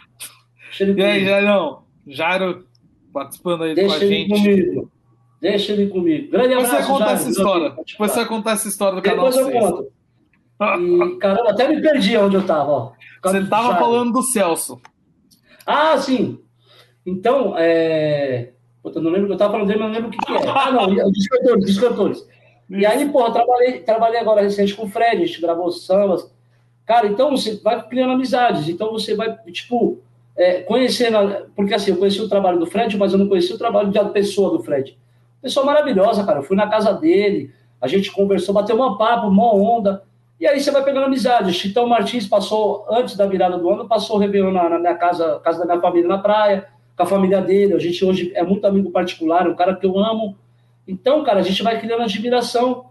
E 0.80 1.02
aí, 1.02 1.24
Jairão? 1.24 1.84
Jairo 2.06 2.66
participando 3.12 3.64
aí 3.64 3.74
Deixa 3.74 3.98
com 3.98 4.04
a 4.04 4.06
gente. 4.06 4.28
Comigo. 4.30 4.92
Deixa 5.40 5.72
ele 5.72 5.88
comigo. 5.88 6.30
Grande 6.30 6.54
abraço, 6.54 6.70
Depois 6.70 6.86
você 6.86 6.92
conta 6.92 7.10
essa 7.10 7.28
história. 7.28 7.70
Depois 7.70 8.12
você 8.12 8.24
conta 8.24 8.50
essa 8.50 8.68
história 8.68 8.96
do 8.96 9.02
canal 9.02 9.30
Depois 9.30 9.54
eu 9.54 9.60
conto. 9.60 9.92
E, 10.62 11.18
caramba, 11.18 11.50
até 11.50 11.68
me 11.68 11.82
perdi 11.82 12.16
onde 12.16 12.36
eu 12.36 12.46
tava, 12.46 12.70
ó. 12.70 12.92
Você 13.24 13.38
estava 13.38 13.76
falando 13.76 14.12
do 14.12 14.22
Celso. 14.22 14.80
Ah, 15.66 15.98
sim. 15.98 16.38
Então, 17.04 17.54
é... 17.58 18.52
Puta, 18.82 19.00
não 19.00 19.10
lembro, 19.10 19.28
eu 19.28 19.34
estava 19.34 19.52
falando 19.52 19.68
dele, 19.68 19.78
mas 19.78 19.88
não 19.88 19.94
lembro 19.94 20.08
o 20.08 20.12
que, 20.12 20.18
que 20.18 20.32
é. 20.32 20.48
Ah, 20.48 20.72
não, 20.72 21.10
dos 21.10 21.28
cantores, 21.28 21.64
dos 21.64 21.78
cantores. 21.78 22.28
E 22.68 22.84
aí, 22.86 23.08
pô, 23.10 23.30
trabalhei, 23.30 23.80
trabalhei 23.80 24.18
agora 24.18 24.42
recente 24.42 24.74
com 24.74 24.84
o 24.84 24.88
Fred, 24.88 25.22
a 25.22 25.26
gente 25.26 25.40
gravou 25.40 25.70
sambas. 25.70 26.32
Cara, 26.84 27.06
então 27.06 27.30
você 27.30 27.56
vai 27.56 27.86
criando 27.86 28.14
amizades. 28.14 28.68
Então 28.68 28.90
você 28.90 29.14
vai, 29.14 29.36
tipo, 29.52 30.00
é, 30.36 30.62
conhecendo. 30.62 31.46
Porque 31.54 31.74
assim, 31.74 31.90
eu 31.92 31.96
conheci 31.96 32.20
o 32.20 32.28
trabalho 32.28 32.58
do 32.58 32.66
Fred, 32.66 32.96
mas 32.96 33.12
eu 33.12 33.18
não 33.18 33.28
conheci 33.28 33.52
o 33.52 33.58
trabalho 33.58 33.90
da 33.90 34.06
pessoa 34.06 34.56
do 34.56 34.62
Fred. 34.62 34.98
Pessoa 35.40 35.66
maravilhosa, 35.66 36.24
cara. 36.24 36.40
Eu 36.40 36.42
fui 36.42 36.56
na 36.56 36.68
casa 36.68 36.92
dele, 36.92 37.52
a 37.80 37.86
gente 37.86 38.10
conversou, 38.10 38.54
bateu 38.54 38.76
uma 38.76 38.96
papo, 38.98 39.28
uma 39.28 39.54
onda. 39.54 40.02
E 40.40 40.46
aí 40.46 40.60
você 40.60 40.70
vai 40.70 40.82
pegando 40.82 41.06
amizade. 41.06 41.52
Chitão 41.52 41.86
Martins 41.86 42.26
passou, 42.26 42.86
antes 42.90 43.16
da 43.16 43.26
virada 43.26 43.58
do 43.58 43.70
ano, 43.70 43.86
passou 43.86 44.16
o 44.16 44.18
Réveillon 44.18 44.50
na, 44.50 44.68
na, 44.68 44.78
minha 44.78 44.94
casa, 44.94 45.40
casa 45.40 45.60
da 45.60 45.66
minha 45.66 45.80
família 45.80 46.08
na 46.08 46.18
praia, 46.18 46.66
com 46.96 47.02
a 47.02 47.06
família 47.06 47.40
dele. 47.40 47.74
A 47.74 47.78
gente 47.78 48.04
hoje 48.04 48.32
é 48.34 48.42
muito 48.42 48.66
amigo 48.66 48.90
particular, 48.90 49.48
um 49.48 49.54
cara 49.54 49.74
que 49.74 49.86
eu 49.86 49.98
amo. 49.98 50.36
Então, 50.86 51.22
cara, 51.24 51.40
a 51.40 51.42
gente 51.42 51.62
vai 51.62 51.80
criando 51.80 52.02
admiração. 52.02 52.86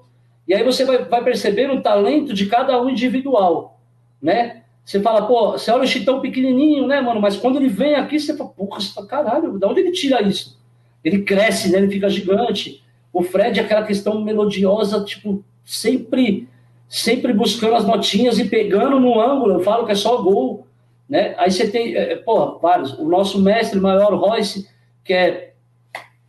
E 0.47 0.53
aí 0.53 0.63
você 0.63 0.85
vai, 0.85 1.03
vai 1.05 1.23
percebendo 1.23 1.73
o 1.73 1.81
talento 1.81 2.33
de 2.33 2.45
cada 2.47 2.81
um 2.81 2.89
individual, 2.89 3.79
né? 4.21 4.63
Você 4.83 4.99
fala, 4.99 5.25
pô, 5.27 5.51
você 5.51 5.71
olha 5.71 5.83
o 5.83 5.87
Chitão 5.87 6.19
pequenininho, 6.19 6.87
né, 6.87 6.99
mano? 6.99 7.21
Mas 7.21 7.37
quando 7.37 7.57
ele 7.57 7.69
vem 7.69 7.95
aqui, 7.95 8.19
você 8.19 8.35
fala, 8.35 8.49
porra, 8.49 8.79
você 8.79 8.93
fala, 8.93 9.07
caralho, 9.07 9.57
de 9.57 9.65
onde 9.65 9.79
ele 9.79 9.91
tira 9.91 10.21
isso? 10.21 10.59
Ele 11.03 11.21
cresce, 11.21 11.71
né? 11.71 11.77
Ele 11.77 11.89
fica 11.89 12.09
gigante. 12.09 12.83
O 13.13 13.21
Fred 13.21 13.59
aquela 13.59 13.83
questão 13.83 14.21
melodiosa, 14.21 15.03
tipo, 15.03 15.43
sempre 15.63 16.47
sempre 16.91 17.31
buscando 17.31 17.75
as 17.75 17.87
notinhas 17.87 18.37
e 18.37 18.43
pegando 18.43 18.99
no 18.99 19.17
ângulo, 19.17 19.53
eu 19.53 19.59
falo 19.61 19.85
que 19.85 19.93
é 19.93 19.95
só 19.95 20.21
gol, 20.21 20.67
né? 21.11 21.35
Aí 21.37 21.51
você 21.51 21.69
tem, 21.69 21.93
é, 21.93 22.15
pô, 22.15 22.57
vários, 22.59 22.97
o 22.97 23.03
nosso 23.03 23.37
mestre 23.41 23.77
maior, 23.81 24.13
Royce, 24.13 24.69
que 25.03 25.13
é, 25.13 25.51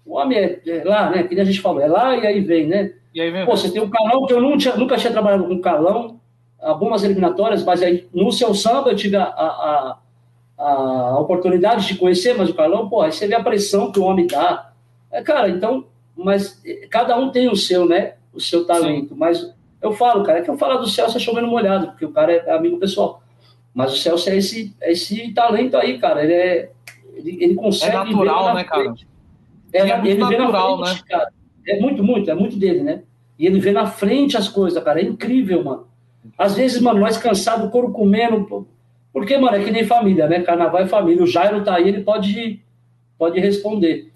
o 0.05 0.17
homem 0.17 0.37
é, 0.37 0.61
é, 0.67 0.83
lá, 0.83 1.09
né, 1.09 1.23
que 1.23 1.39
a 1.39 1.45
gente 1.45 1.61
falou, 1.61 1.81
é 1.81 1.87
lá 1.87 2.17
e 2.17 2.27
aí 2.27 2.41
vem, 2.41 2.67
né? 2.67 2.93
E 3.15 3.21
aí 3.21 3.31
vem, 3.31 3.47
pô, 3.47 3.57
você 3.57 3.71
tem 3.71 3.81
o 3.81 3.89
Calão, 3.89 4.27
que 4.27 4.33
eu 4.33 4.41
nunca 4.41 4.59
tinha, 4.59 4.77
nunca 4.77 4.97
tinha 4.97 5.13
trabalhado 5.13 5.45
com 5.45 5.61
Calão, 5.61 6.21
algumas 6.61 7.05
eliminatórias, 7.05 7.63
mas 7.63 7.81
aí 7.81 8.09
no 8.13 8.33
seu 8.33 8.53
samba 8.57 8.91
eu 8.91 8.97
tive 8.97 9.15
a, 9.15 9.23
a, 9.23 9.99
a, 10.59 10.65
a 10.65 11.21
oportunidade 11.21 11.87
de 11.87 11.95
conhecer 11.95 12.37
mais 12.37 12.51
o 12.51 12.55
Calão, 12.55 12.89
pô, 12.89 13.03
aí 13.03 13.13
você 13.13 13.29
vê 13.29 13.37
a 13.37 13.43
pressão 13.43 13.93
que 13.93 14.01
o 14.01 14.05
homem 14.05 14.27
dá, 14.27 14.73
é, 15.13 15.23
cara, 15.23 15.49
então, 15.49 15.87
mas 16.17 16.61
cada 16.91 17.17
um 17.17 17.31
tem 17.31 17.49
o 17.49 17.55
seu, 17.55 17.87
né, 17.87 18.15
o 18.35 18.41
seu 18.41 18.67
talento, 18.67 19.11
Sim. 19.11 19.17
mas 19.17 19.55
eu 19.81 19.93
falo, 19.93 20.25
cara, 20.25 20.41
é 20.41 20.43
que 20.43 20.51
eu 20.51 20.59
falo 20.59 20.79
do 20.79 20.89
Celso 20.89 21.17
é 21.17 21.21
chovendo 21.21 21.47
molhado, 21.47 21.87
porque 21.87 22.05
o 22.05 22.11
cara 22.11 22.33
é 22.33 22.51
amigo 22.51 22.81
pessoal. 22.81 23.22
Mas 23.75 23.93
o 23.93 23.97
Celso 23.97 24.29
é 24.29 24.37
esse, 24.37 24.75
é 24.81 24.93
esse 24.93 25.33
talento 25.33 25.77
aí, 25.77 25.99
cara. 25.99 26.23
Ele 26.23 26.33
é. 26.33 26.71
Ele, 27.15 27.45
ele 27.45 27.55
consegue. 27.55 27.95
É 27.95 28.05
natural, 28.05 28.55
né, 28.55 28.65
cara? 28.65 28.95
É, 29.73 29.79
é 29.79 29.97
muito 29.97 30.09
ele 30.09 30.21
natural, 30.21 30.85
frente, 30.85 30.95
né? 30.97 31.03
Cara. 31.09 31.33
É 31.67 31.81
muito, 31.81 32.03
muito, 32.03 32.31
é 32.31 32.35
muito 32.35 32.57
dele, 32.57 32.83
né? 32.83 33.03
E 33.39 33.47
ele 33.47 33.61
vê 33.61 33.73
na 33.73 33.87
frente 33.87 34.37
as 34.37 34.49
coisas, 34.49 34.83
cara. 34.83 35.01
É 35.01 35.05
incrível, 35.05 35.65
mano. 35.65 35.87
Às 36.37 36.55
vezes, 36.55 36.81
mano, 36.81 37.01
nós 37.01 37.17
cansados, 37.17 37.71
couro 37.71 37.93
comendo. 37.93 38.67
Porque, 39.13 39.37
mano, 39.39 39.57
é 39.57 39.65
que 39.65 39.71
nem 39.71 39.85
família, 39.85 40.27
né? 40.27 40.41
Carnaval 40.41 40.83
é 40.83 40.87
família. 40.87 41.23
O 41.23 41.27
Jairo 41.27 41.65
tá 41.65 41.77
aí, 41.77 41.89
ele 41.89 42.03
pode, 42.03 42.61
pode 43.19 43.41
responder. 43.41 44.11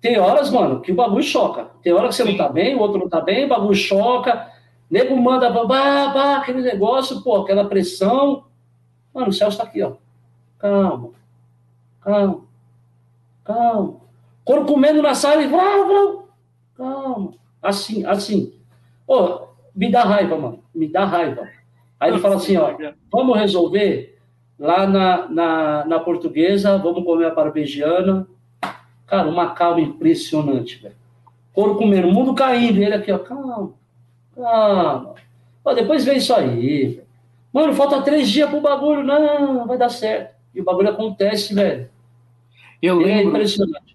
Tem 0.00 0.18
horas, 0.18 0.50
mano, 0.50 0.80
que 0.80 0.92
o 0.92 0.94
bagulho 0.94 1.22
choca. 1.22 1.68
Tem 1.82 1.92
hora 1.92 2.08
que 2.08 2.14
você 2.14 2.24
não 2.24 2.36
tá 2.36 2.48
bem, 2.48 2.74
o 2.74 2.80
outro 2.80 2.98
não 2.98 3.08
tá 3.08 3.20
bem, 3.20 3.46
o 3.46 3.48
bagulho 3.48 3.74
choca 3.74 4.52
Nego 4.90 5.16
manda 5.16 5.50
babá, 5.50 6.36
aquele 6.36 6.62
negócio, 6.62 7.22
pô, 7.22 7.36
aquela 7.36 7.64
pressão. 7.64 8.43
Mano, 9.14 9.28
o 9.28 9.32
Celso 9.32 9.58
tá 9.58 9.64
aqui, 9.64 9.80
ó. 9.80 9.92
Calma, 10.58 11.10
calma, 12.00 12.40
calma. 13.44 13.94
Corpo 14.44 14.72
comendo 14.72 15.00
na 15.00 15.14
sala 15.14 15.42
e 15.42 15.46
vrá. 15.46 16.22
Calma. 16.76 17.32
Assim, 17.62 18.04
assim. 18.04 18.52
Pô, 19.06 19.48
me 19.74 19.90
dá 19.90 20.02
raiva, 20.02 20.36
mano. 20.36 20.64
Me 20.74 20.88
dá 20.88 21.04
raiva. 21.04 21.48
Aí 22.00 22.10
ele 22.10 22.18
fala 22.18 22.36
assim, 22.36 22.56
ó, 22.56 22.74
vamos 23.10 23.38
resolver 23.38 24.18
lá 24.58 24.86
na, 24.86 25.28
na, 25.28 25.84
na 25.86 26.00
portuguesa, 26.00 26.76
vamos 26.76 27.04
comer 27.04 27.26
a 27.26 27.30
parmegiana. 27.30 28.26
Cara, 29.06 29.28
uma 29.28 29.54
calma 29.54 29.80
impressionante, 29.80 30.82
velho. 30.82 30.96
Corpo 31.52 31.78
comendo, 31.78 32.08
mundo 32.08 32.34
caindo. 32.34 32.82
Ele 32.82 32.94
aqui, 32.94 33.12
ó, 33.12 33.18
calma 33.18 33.70
Calma. 34.34 35.14
Ó, 35.64 35.72
depois 35.72 36.04
vem 36.04 36.16
isso 36.16 36.34
aí. 36.34 37.03
Mano, 37.54 37.72
falta 37.72 38.02
três 38.02 38.28
dias 38.28 38.50
pro 38.50 38.60
bagulho. 38.60 39.04
Não, 39.04 39.64
vai 39.64 39.78
dar 39.78 39.88
certo. 39.88 40.34
E 40.52 40.60
o 40.60 40.64
bagulho 40.64 40.88
acontece, 40.88 41.54
velho. 41.54 41.88
Eu 42.82 43.00
é 43.00 43.04
lembro. 43.04 43.20
É 43.20 43.22
impressionante. 43.22 43.94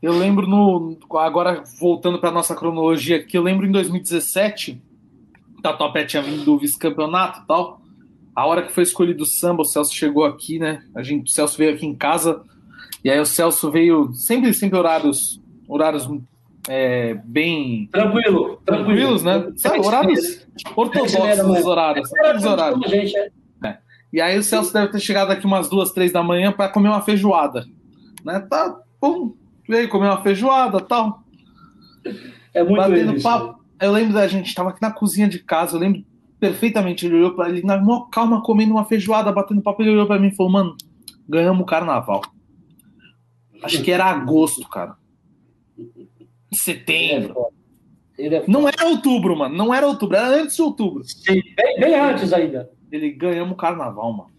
Eu 0.00 0.16
lembro 0.16 0.46
no. 0.46 0.96
Agora, 1.18 1.64
voltando 1.80 2.20
para 2.20 2.30
nossa 2.30 2.54
cronologia 2.54 3.16
aqui, 3.16 3.36
eu 3.36 3.42
lembro 3.42 3.66
em 3.66 3.72
2017, 3.72 4.80
Tatuapé 5.60 6.04
tinha 6.04 6.22
vindo 6.22 6.44
do 6.44 6.56
vice-campeonato 6.56 7.40
e 7.40 7.46
tal. 7.48 7.80
A 8.34 8.46
hora 8.46 8.62
que 8.62 8.72
foi 8.72 8.84
escolhido 8.84 9.24
o 9.24 9.26
samba, 9.26 9.62
o 9.62 9.64
Celso 9.64 9.92
chegou 9.92 10.24
aqui, 10.24 10.60
né? 10.60 10.84
A 10.94 11.02
gente, 11.02 11.26
o 11.26 11.30
Celso 11.30 11.58
veio 11.58 11.74
aqui 11.74 11.84
em 11.84 11.94
casa. 11.94 12.42
E 13.02 13.10
aí 13.10 13.18
o 13.18 13.26
Celso 13.26 13.72
veio 13.72 14.14
sempre, 14.14 14.54
sempre 14.54 14.78
horários, 14.78 15.42
horários 15.68 16.08
é, 16.72 17.14
bem. 17.24 17.88
Tranquilo, 17.90 18.62
tranquilos, 18.64 19.24
né? 19.24 19.52
Sabe, 19.56 19.84
horários 19.84 20.46
ortodoxos 20.76 21.18
os 21.18 21.66
horários. 21.66 22.08
Os 22.36 22.44
horários. 22.44 22.88
Gente, 22.88 23.16
é. 23.16 23.30
é. 23.64 23.78
E 24.12 24.20
aí 24.20 24.38
o 24.38 24.42
Celso 24.44 24.72
deve 24.72 24.92
ter 24.92 25.00
chegado 25.00 25.32
aqui 25.32 25.44
umas 25.44 25.68
duas, 25.68 25.90
três 25.90 26.12
da 26.12 26.22
manhã 26.22 26.52
para 26.52 26.68
comer 26.68 26.88
uma 26.88 27.02
feijoada. 27.02 27.66
Né? 28.24 28.38
Tá, 28.48 28.78
pum, 29.00 29.34
veio 29.68 29.88
comer 29.88 30.06
uma 30.06 30.22
feijoada 30.22 30.80
tal. 30.80 31.24
É 32.54 32.62
muito 32.62 32.76
Batendo 32.76 33.14
isso. 33.14 33.22
papo. 33.24 33.60
Eu 33.80 33.90
lembro 33.90 34.14
da 34.14 34.28
gente, 34.28 34.46
estava 34.46 34.70
aqui 34.70 34.80
na 34.80 34.92
cozinha 34.92 35.28
de 35.28 35.40
casa, 35.40 35.74
eu 35.74 35.80
lembro 35.80 36.04
perfeitamente. 36.38 37.04
Ele 37.04 37.16
olhou 37.16 37.34
para 37.34 37.48
ele, 37.48 37.62
na 37.64 37.78
maior 37.78 38.08
calma, 38.10 38.44
comendo 38.44 38.74
uma 38.74 38.84
feijoada, 38.84 39.32
batendo 39.32 39.60
papo. 39.60 39.82
Ele 39.82 39.90
olhou 39.90 40.06
para 40.06 40.20
mim 40.20 40.28
e 40.28 40.36
falou: 40.36 40.52
Mano, 40.52 40.76
ganhamos 41.28 41.62
o 41.62 41.66
carnaval. 41.66 42.22
Acho 43.60 43.82
que 43.82 43.90
era 43.90 44.04
agosto, 44.04 44.68
cara 44.68 44.99
setembro. 46.56 47.48
Ele 48.18 48.36
é 48.36 48.44
não 48.46 48.68
era 48.68 48.86
outubro, 48.86 49.36
mano. 49.36 49.56
Não 49.56 49.72
era 49.72 49.86
outubro, 49.86 50.16
era 50.16 50.28
antes 50.28 50.56
de 50.56 50.62
outubro. 50.62 51.02
Sim, 51.04 51.40
bem, 51.56 51.80
bem 51.80 51.94
antes 51.94 52.32
ainda. 52.32 52.70
Ele 52.92 53.10
ganhamos 53.12 53.52
o 53.52 53.56
carnaval, 53.56 54.12
mano. 54.12 54.30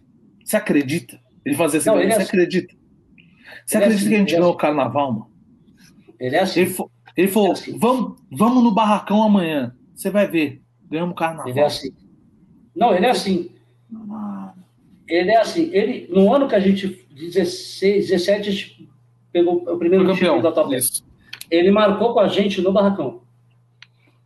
Você 0.43 0.55
acredita? 0.55 1.19
Ele 1.45 1.55
fazia 1.55 1.79
assim, 1.79 1.89
não, 1.89 1.99
ele 1.99 2.11
você 2.11 2.13
é 2.13 2.15
assim. 2.17 2.27
acredita? 2.27 2.75
Você 3.65 3.77
ele 3.77 3.85
acredita 3.85 3.85
é 3.85 3.95
assim, 3.95 4.09
que 4.09 4.15
a 4.15 4.19
gente 4.19 4.31
ganhou 4.31 4.49
assim. 4.49 4.55
o 4.55 4.57
carnaval, 4.57 5.11
mano? 5.11 5.31
Ele 6.19 6.35
é 6.35 6.39
assim. 6.41 6.61
Ele, 6.61 6.75
ele 7.17 7.27
falou: 7.27 7.49
é 7.49 7.51
assim. 7.53 7.77
vamos, 7.77 8.21
vamos 8.31 8.63
no 8.63 8.71
barracão 8.71 9.23
amanhã. 9.23 9.75
Você 9.95 10.09
vai 10.09 10.27
ver. 10.27 10.61
Ganhamos 10.89 11.13
o 11.13 11.15
carnaval. 11.15 11.49
Ele 11.49 11.59
é 11.59 11.65
assim. 11.65 11.91
Não, 12.75 12.95
ele 12.95 13.05
é 13.05 13.09
assim. 13.09 13.49
Ele 15.07 15.31
é 15.31 15.37
assim. 15.37 15.69
Ele, 15.73 16.07
no 16.11 16.33
ano 16.33 16.47
que 16.47 16.55
a 16.55 16.59
gente, 16.59 17.05
16, 17.11 18.09
17, 18.09 18.49
a 18.49 18.51
gente 18.51 18.89
pegou 19.31 19.63
o 19.67 19.77
primeiro 19.77 20.13
título 20.13 20.41
da 20.41 20.51
tabela. 20.51 20.81
Ele 21.51 21.69
marcou 21.69 22.13
com 22.13 22.19
a 22.21 22.27
gente 22.27 22.61
no 22.61 22.71
barracão. 22.71 23.21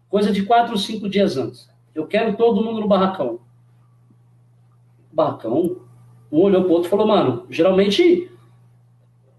Coisa 0.07 0.32
de 0.32 0.43
quatro 0.43 0.78
cinco 0.78 1.09
dias 1.09 1.36
antes. 1.36 1.67
Eu 1.93 2.05
quero 2.05 2.38
todo 2.38 2.63
mundo 2.63 2.80
no 2.80 2.88
barracão. 2.88 3.39
Barracão? 5.11 5.78
Um 6.32 6.41
olhou 6.41 6.63
pro 6.63 6.73
outro 6.73 6.88
e 6.88 6.89
falou, 6.89 7.07
mano, 7.07 7.47
geralmente 7.49 8.32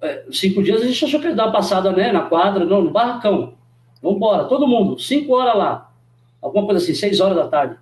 é, 0.01 0.25
cinco 0.31 0.63
dias 0.63 0.83
a 0.83 0.87
gente 0.87 1.05
achou 1.05 1.21
que 1.21 1.29
ia 1.29 1.35
dar 1.35 1.47
uma 1.47 1.53
passada 1.53 1.93
né, 1.93 2.13
na 2.13 2.23
quadra, 2.23 2.65
não, 2.65 2.83
no 2.83 2.91
barracão. 2.91 3.55
Vamos 4.03 4.17
embora, 4.17 4.45
todo 4.45 4.67
mundo, 4.67 4.99
cinco 4.99 5.35
horas 5.35 5.57
lá. 5.57 5.93
Alguma 6.41 6.67
coisa 6.67 6.83
assim, 6.83 6.95
seis 6.95 7.21
horas 7.21 7.37
da 7.37 7.49
tarde. 7.49 7.77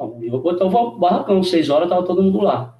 Então 0.00 0.70
vamos 0.70 0.98
barracão, 0.98 1.42
seis 1.42 1.68
horas 1.68 1.88
tava 1.88 2.06
todo 2.06 2.22
mundo 2.22 2.40
lá. 2.40 2.76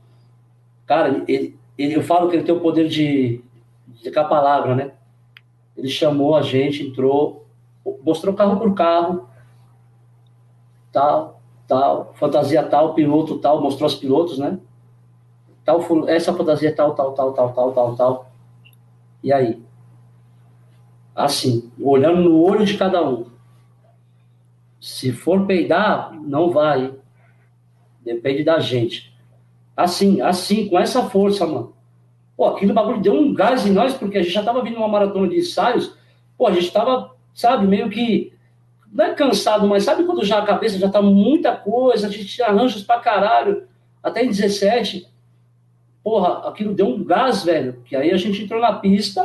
Cara, 0.87 1.25
ele, 1.27 1.59
ele, 1.77 1.95
eu 1.95 2.03
falo 2.03 2.29
que 2.29 2.37
ele 2.37 2.45
tem 2.45 2.55
o 2.55 2.61
poder 2.61 2.89
de, 2.89 3.43
de 3.89 4.19
a 4.19 4.25
palavra, 4.25 4.75
né? 4.75 4.93
Ele 5.79 5.89
chamou 5.89 6.35
a 6.35 6.43
gente, 6.43 6.85
entrou, 6.85 7.47
mostrou 8.03 8.35
carro 8.35 8.59
por 8.59 8.75
carro, 8.75 9.29
tal, 10.93 11.41
tal, 11.69 12.13
fantasia 12.17 12.65
tal, 12.65 12.95
piloto 12.95 13.39
tal, 13.39 13.63
mostrou 13.63 13.87
os 13.87 13.95
pilotos, 13.95 14.39
né? 14.39 14.59
Tal, 15.65 15.81
essa 16.09 16.35
fantasia 16.35 16.75
tal, 16.75 16.97
tal, 16.97 17.13
tal, 17.13 17.33
tal, 17.33 17.53
tal, 17.53 17.73
tal, 17.73 17.95
tal. 17.97 18.31
E 19.23 19.33
aí? 19.33 19.63
Assim, 21.15 21.71
olhando 21.81 22.23
no 22.23 22.43
olho 22.43 22.67
de 22.67 22.77
cada 22.77 23.09
um. 23.09 23.27
Se 24.81 25.13
for 25.13 25.47
peidar, 25.47 26.13
não 26.13 26.51
vai. 26.51 26.93
Depende 28.01 28.43
da 28.43 28.59
gente. 28.59 29.17
Assim, 29.77 30.21
assim, 30.21 30.69
com 30.69 30.77
essa 30.77 31.09
força, 31.09 31.47
mano. 31.47 31.73
Pô, 32.39 32.47
aquilo 32.47 32.73
bagulho 32.73 33.01
deu 33.01 33.15
um 33.15 33.35
gás 33.35 33.67
em 33.67 33.73
nós, 33.73 33.95
porque 33.95 34.17
a 34.17 34.23
gente 34.23 34.33
já 34.33 34.39
estava 34.39 34.63
vindo 34.63 34.77
uma 34.77 34.87
maratona 34.87 35.27
de 35.27 35.39
ensaios. 35.39 35.93
Pô, 36.37 36.47
a 36.47 36.53
gente 36.53 36.71
tava, 36.71 37.11
sabe, 37.35 37.67
meio 37.67 37.91
que, 37.91 38.33
não 38.93 39.07
é 39.07 39.13
cansado, 39.13 39.67
mas 39.67 39.83
sabe 39.83 40.05
quando 40.05 40.25
já 40.25 40.39
a 40.39 40.47
cabeça 40.47 40.79
já 40.79 40.89
tá 40.89 41.03
muita 41.03 41.57
coisa, 41.57 42.07
a 42.07 42.11
gente 42.11 42.41
arranjos 42.41 42.85
pra 42.85 43.01
caralho, 43.01 43.65
até 44.01 44.25
em 44.25 44.29
17, 44.29 45.09
porra, 46.01 46.49
aquilo 46.49 46.73
deu 46.73 46.87
um 46.87 47.03
gás, 47.03 47.43
velho, 47.43 47.83
que 47.85 47.97
aí 47.97 48.13
a 48.13 48.17
gente 48.17 48.45
entrou 48.45 48.61
na 48.61 48.75
pista 48.75 49.21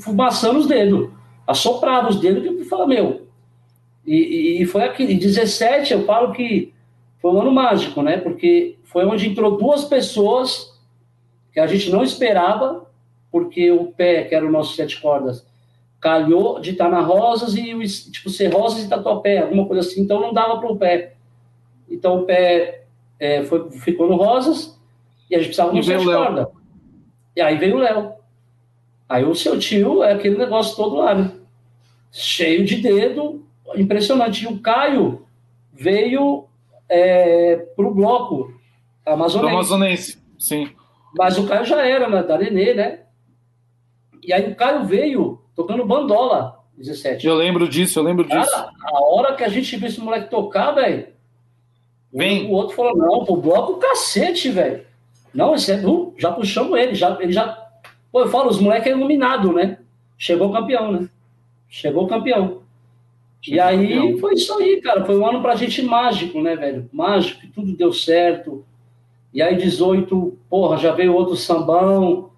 fumaçando 0.00 0.60
os 0.60 0.66
dedos, 0.66 1.10
assoprava 1.46 2.08
os 2.08 2.18
dedos 2.18 2.44
e 2.44 2.64
fala, 2.64 2.86
meu, 2.86 3.28
e, 4.06 4.62
e, 4.62 4.64
foi 4.64 4.84
aqui, 4.84 5.04
em 5.04 5.18
17 5.18 5.92
eu 5.92 6.06
falo 6.06 6.32
que 6.32 6.72
foi 7.20 7.30
um 7.30 7.42
ano 7.42 7.52
mágico, 7.52 8.00
né, 8.00 8.16
porque 8.16 8.78
foi 8.84 9.04
onde 9.04 9.28
entrou 9.28 9.58
duas 9.58 9.84
pessoas 9.84 10.77
que 11.58 11.62
a 11.62 11.66
gente 11.66 11.90
não 11.90 12.04
esperava, 12.04 12.86
porque 13.32 13.68
o 13.68 13.86
pé, 13.86 14.22
que 14.22 14.34
era 14.34 14.46
o 14.46 14.50
nosso 14.50 14.76
sete 14.76 15.00
cordas, 15.00 15.44
calhou 16.00 16.60
de 16.60 16.70
estar 16.70 16.88
na 16.88 17.00
Rosas 17.00 17.56
e, 17.56 17.74
tipo, 18.12 18.30
ser 18.30 18.54
Rosas 18.54 18.84
e 18.84 18.88
Tatuapé, 18.88 19.38
alguma 19.38 19.66
coisa 19.66 19.80
assim, 19.80 20.02
então 20.02 20.20
não 20.20 20.32
dava 20.32 20.60
para 20.60 20.70
o 20.70 20.76
pé. 20.76 21.14
Então 21.90 22.20
o 22.20 22.24
pé 22.24 22.84
é, 23.18 23.42
foi, 23.42 23.72
ficou 23.72 24.08
no 24.08 24.14
Rosas 24.14 24.78
e 25.28 25.34
a 25.34 25.38
gente 25.38 25.48
precisava 25.48 25.72
de 25.72 25.80
um 25.80 25.82
sete 25.82 26.04
cordas. 26.04 26.46
E 27.34 27.40
aí 27.40 27.58
veio 27.58 27.74
o 27.74 27.80
Léo. 27.80 28.12
Aí 29.08 29.24
o 29.24 29.34
seu 29.34 29.58
tio 29.58 30.04
é 30.04 30.12
aquele 30.12 30.38
negócio 30.38 30.76
todo 30.76 30.94
lá, 30.94 31.12
né? 31.12 31.32
Cheio 32.12 32.64
de 32.64 32.76
dedo, 32.76 33.44
impressionante. 33.74 34.44
E 34.44 34.46
o 34.46 34.60
Caio 34.60 35.26
veio 35.72 36.46
é, 36.88 37.56
para 37.74 37.84
o 37.84 37.92
bloco 37.92 38.54
amazonense. 39.04 39.50
Do 39.50 39.56
amazonense, 39.56 40.22
sim. 40.38 40.77
Mas 41.16 41.38
o 41.38 41.46
Caio 41.46 41.64
já 41.64 41.84
era, 41.86 42.22
da 42.22 42.38
Nenê, 42.38 42.74
né? 42.74 43.00
E 44.22 44.32
aí 44.32 44.50
o 44.50 44.54
Caio 44.54 44.84
veio 44.84 45.40
tocando 45.54 45.84
bandola, 45.84 46.58
17. 46.76 47.26
Eu 47.26 47.34
lembro 47.34 47.68
disso, 47.68 47.98
eu 47.98 48.02
lembro 48.02 48.24
disso. 48.24 48.50
Cara, 48.50 48.70
a 48.84 49.00
hora 49.04 49.34
que 49.34 49.42
a 49.42 49.48
gente 49.48 49.76
viu 49.76 49.88
esse 49.88 50.00
moleque 50.00 50.30
tocar, 50.30 50.72
velho. 50.72 51.08
O 52.48 52.52
outro 52.52 52.76
falou: 52.76 52.96
não, 52.96 53.24
pô, 53.24 53.36
bloco 53.36 53.78
cacete, 53.78 54.50
velho. 54.50 54.86
Não, 55.34 55.54
esse 55.54 55.72
é. 55.72 55.76
Uh, 55.76 56.14
já 56.16 56.32
puxamos 56.32 56.78
ele, 56.78 56.94
já, 56.94 57.16
ele 57.20 57.32
já. 57.32 57.66
Pô, 58.10 58.20
eu 58.20 58.28
falo, 58.28 58.48
os 58.48 58.60
moleques 58.60 58.86
é 58.86 58.90
iluminado, 58.90 59.52
né? 59.52 59.78
Chegou 60.16 60.52
campeão, 60.52 60.92
né? 60.92 61.08
Chegou 61.68 62.06
campeão. 62.06 62.62
Chegou 63.40 63.56
e 63.56 63.60
aí 63.60 63.94
campeão. 63.94 64.18
foi 64.18 64.34
isso 64.34 64.52
aí, 64.58 64.80
cara. 64.80 65.04
Foi 65.04 65.18
um 65.18 65.26
ano 65.26 65.42
pra 65.42 65.56
gente 65.56 65.82
mágico, 65.82 66.40
né, 66.40 66.56
velho? 66.56 66.88
Mágico, 66.92 67.40
que 67.40 67.48
tudo 67.48 67.76
deu 67.76 67.92
certo. 67.92 68.64
E 69.38 69.42
aí, 69.42 69.54
18, 69.54 70.36
porra, 70.50 70.76
já 70.78 70.90
veio 70.90 71.14
outro 71.14 71.36
sambão. 71.36 72.30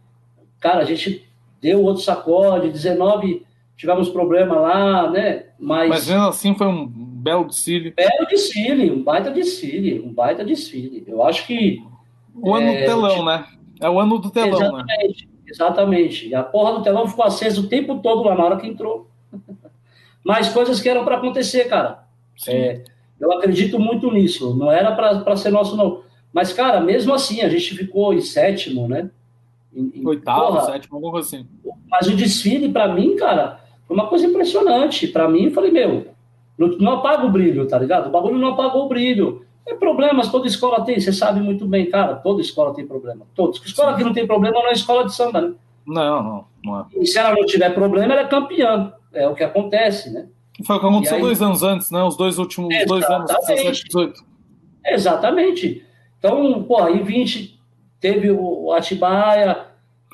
Cara, 0.61 0.81
a 0.81 0.85
gente 0.85 1.27
deu 1.59 1.83
outro 1.83 2.03
sacode. 2.03 2.69
19, 2.69 3.43
tivemos 3.75 4.11
problema 4.11 4.57
lá, 4.57 5.11
né? 5.11 5.47
Mas, 5.59 5.89
Mas 5.89 6.09
mesmo 6.09 6.25
assim 6.27 6.55
foi 6.55 6.67
um 6.67 6.87
belo 6.87 7.47
desfile. 7.47 7.93
Belo 7.93 8.27
desfile, 8.29 8.91
um 8.91 9.03
baita 9.03 9.31
desfile, 9.31 9.99
um 9.99 10.13
baita 10.13 10.45
desfile. 10.45 11.03
Eu 11.07 11.23
acho 11.23 11.47
que. 11.47 11.83
O 12.35 12.55
ano 12.55 12.69
é, 12.69 12.81
do 12.83 12.85
telão, 12.85 13.25
né? 13.25 13.47
É 13.81 13.89
o 13.89 13.99
ano 13.99 14.19
do 14.19 14.31
telão, 14.31 14.61
exatamente, 14.61 15.27
né? 15.27 15.33
Exatamente. 15.47 16.29
E 16.29 16.35
a 16.35 16.43
porra 16.43 16.75
do 16.75 16.83
telão 16.83 17.09
ficou 17.09 17.25
acesa 17.25 17.63
o 17.63 17.67
tempo 17.67 18.01
todo 18.01 18.25
lá 18.25 18.35
na 18.35 18.45
hora 18.45 18.57
que 18.59 18.67
entrou. 18.67 19.09
Mas 20.23 20.51
coisas 20.51 20.83
que 20.83 20.89
eram 20.91 21.03
para 21.07 21.17
acontecer, 21.17 21.65
cara. 21.65 22.05
É, 22.47 22.85
eu 23.19 23.33
acredito 23.33 23.79
muito 23.79 24.13
nisso. 24.13 24.55
Não 24.55 24.71
era 24.71 24.93
para 24.93 25.35
ser 25.39 25.49
nosso, 25.49 25.75
não. 25.79 26.10
Mas, 26.33 26.53
cara, 26.53 26.81
mesmo 26.81 27.13
assim, 27.13 27.41
a 27.41 27.49
gente 27.49 27.75
ficou 27.75 28.15
em 28.15 28.21
sétimo, 28.21 28.89
né? 28.89 29.11
Em, 29.75 30.07
Oitavo, 30.07 30.47
porra, 30.47 30.73
sétimo, 30.73 30.97
alguma 30.97 31.13
coisa 31.13 31.29
assim. 31.29 31.47
Mas 31.89 32.07
o 32.07 32.17
desfile, 32.17 32.69
para 32.69 32.93
mim, 32.93 33.17
cara, 33.17 33.61
foi 33.87 33.97
uma 33.97 34.07
coisa 34.07 34.27
impressionante. 34.27 35.09
Para 35.09 35.29
mim, 35.29 35.45
eu 35.45 35.51
falei, 35.53 35.71
meu, 35.71 36.07
não, 36.57 36.69
não, 36.79 36.93
apaga 36.95 37.27
o 37.27 37.31
brilho, 37.31 37.67
tá 37.67 37.79
ligado? 37.79 38.09
O 38.09 38.11
bagulho 38.11 38.39
não 38.39 38.51
apagou 38.51 38.87
o 38.87 38.89
brilho. 38.89 39.45
Tem 39.65 39.79
problemas, 39.79 40.31
toda 40.31 40.47
escola 40.47 40.85
tem, 40.85 40.99
você 40.99 41.13
sabe 41.13 41.41
muito 41.41 41.67
bem, 41.67 41.89
cara. 41.91 42.15
Toda 42.17 42.41
escola 42.41 42.75
tem 42.75 42.87
problema. 42.87 43.27
Todos. 43.35 43.65
Escola 43.65 43.93
Sim. 43.93 43.99
que 43.99 44.05
não 44.05 44.13
tem 44.13 44.27
problema 44.27 44.61
não 44.61 44.69
é 44.69 44.73
escola 44.73 45.05
de 45.05 45.15
samba, 45.15 45.41
né? 45.41 45.53
Não, 45.87 46.23
não, 46.23 46.45
não 46.65 46.81
é. 46.81 46.85
E 47.01 47.07
se 47.07 47.19
ela 47.19 47.35
não 47.35 47.45
tiver 47.45 47.71
problema, 47.75 48.13
ela 48.13 48.23
é 48.23 48.29
campeã. 48.29 48.93
É 49.13 49.29
o 49.29 49.35
que 49.35 49.43
acontece, 49.43 50.11
né? 50.11 50.29
Foi 50.65 50.77
o 50.77 50.81
que 50.81 50.87
aconteceu 50.87 51.17
aí... 51.17 51.23
dois 51.23 51.43
anos 51.43 51.63
antes, 51.63 51.91
né? 51.91 52.03
Os 52.03 52.17
dois 52.17 52.39
últimos 52.39 52.75
dois 52.87 53.05
anos, 53.05 53.31
17, 53.47 53.85
18. 53.87 54.25
Exatamente. 54.87 55.85
Então, 56.21 56.63
pô, 56.63 56.81
aí 56.81 57.03
20 57.03 57.59
teve 57.99 58.31
o 58.31 58.73
Atibaia, 58.73 59.67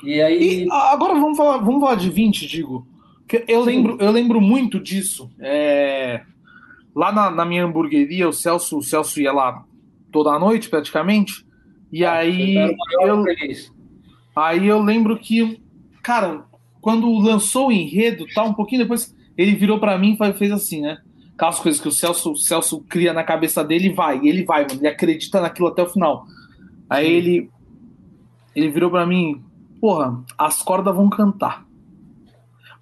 e 0.03 0.21
aí. 0.21 0.63
E 0.63 0.71
agora 0.71 1.13
vamos 1.13 1.37
falar, 1.37 1.57
vamos 1.57 1.81
falar 1.81 1.95
de 1.95 2.09
20, 2.09 2.47
digo. 2.47 2.87
Que 3.27 3.43
eu 3.47 3.61
lembro, 3.61 3.97
eu 3.99 4.09
lembro 4.11 4.39
muito 4.39 4.79
disso. 4.79 5.29
É... 5.39 6.23
Lá 6.95 7.11
na, 7.11 7.29
na, 7.29 7.45
minha 7.45 7.65
hamburgueria, 7.65 8.27
o 8.27 8.33
Celso, 8.33 8.77
o 8.77 8.83
Celso 8.83 9.21
ia 9.21 9.31
lá 9.31 9.63
toda 10.11 10.31
a 10.31 10.39
noite, 10.39 10.69
praticamente. 10.69 11.45
E 11.91 12.05
ah, 12.05 12.13
aí. 12.13 12.55
Eu, 13.01 13.23
aí 14.35 14.67
eu 14.67 14.81
lembro 14.81 15.17
que, 15.17 15.61
cara, 16.01 16.45
quando 16.81 17.11
lançou 17.19 17.67
o 17.67 17.71
enredo, 17.71 18.25
tá, 18.33 18.43
um 18.43 18.53
pouquinho 18.53 18.83
depois, 18.83 19.13
ele 19.37 19.55
virou 19.55 19.79
para 19.79 19.97
mim 19.97 20.17
e 20.19 20.33
fez 20.33 20.51
assim, 20.51 20.81
né? 20.81 20.99
Aquelas 21.37 21.59
coisas 21.59 21.79
que 21.79 21.87
o 21.87 21.91
Celso, 21.91 22.31
o 22.31 22.35
Celso 22.35 22.81
cria 22.89 23.13
na 23.13 23.23
cabeça 23.23 23.63
dele 23.63 23.89
e 23.89 23.93
vai, 23.93 24.19
ele 24.25 24.43
vai, 24.43 24.63
mano, 24.63 24.79
ele 24.79 24.87
acredita 24.87 25.39
naquilo 25.39 25.67
até 25.67 25.83
o 25.83 25.87
final. 25.87 26.25
Aí 26.89 27.05
Sim. 27.05 27.11
ele 27.13 27.49
ele 28.55 28.71
virou 28.71 28.89
para 28.89 29.05
mim, 29.05 29.43
porra, 29.79 30.19
as 30.35 30.63
cordas 30.63 30.95
vão 30.95 31.07
cantar. 31.11 31.63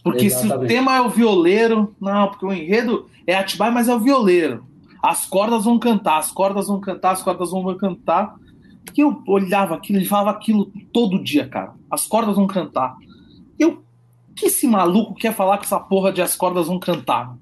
Porque 0.02 0.28
Exatamente. 0.28 0.60
se 0.60 0.64
o 0.64 0.68
tema 0.68 0.96
é 0.96 1.02
o 1.02 1.10
violeiro, 1.10 1.94
não, 2.00 2.30
porque 2.30 2.46
o 2.46 2.54
enredo 2.54 3.10
é 3.28 3.36
Atibaia, 3.36 3.74
mas 3.74 3.90
é 3.90 3.94
o 3.94 4.00
violeiro. 4.00 4.66
As 5.04 5.26
cordas 5.26 5.66
vão 5.66 5.78
cantar, 5.78 6.18
as 6.18 6.32
cordas 6.32 6.68
vão 6.68 6.80
cantar, 6.80 7.12
as 7.12 7.22
cordas 7.22 7.52
vão 7.52 7.76
cantar. 7.76 8.36
Que 8.94 9.04
eu 9.04 9.22
olhava 9.28 9.76
aquilo, 9.76 10.00
ele 10.00 10.06
falava 10.06 10.30
aquilo 10.30 10.72
todo 10.94 11.22
dia, 11.22 11.46
cara. 11.46 11.74
As 11.92 12.08
cordas 12.08 12.38
vão 12.38 12.48
cantar. 12.48 12.96
Eu, 13.60 13.84
que 14.34 14.46
esse 14.46 14.66
maluco 14.66 15.14
quer 15.14 15.34
falar 15.34 15.58
que 15.58 15.66
essa 15.66 15.80
porra 15.80 16.14
de 16.14 16.22
as 16.22 16.38
cordas 16.38 16.68
vão 16.68 16.80
cantar? 16.80 17.36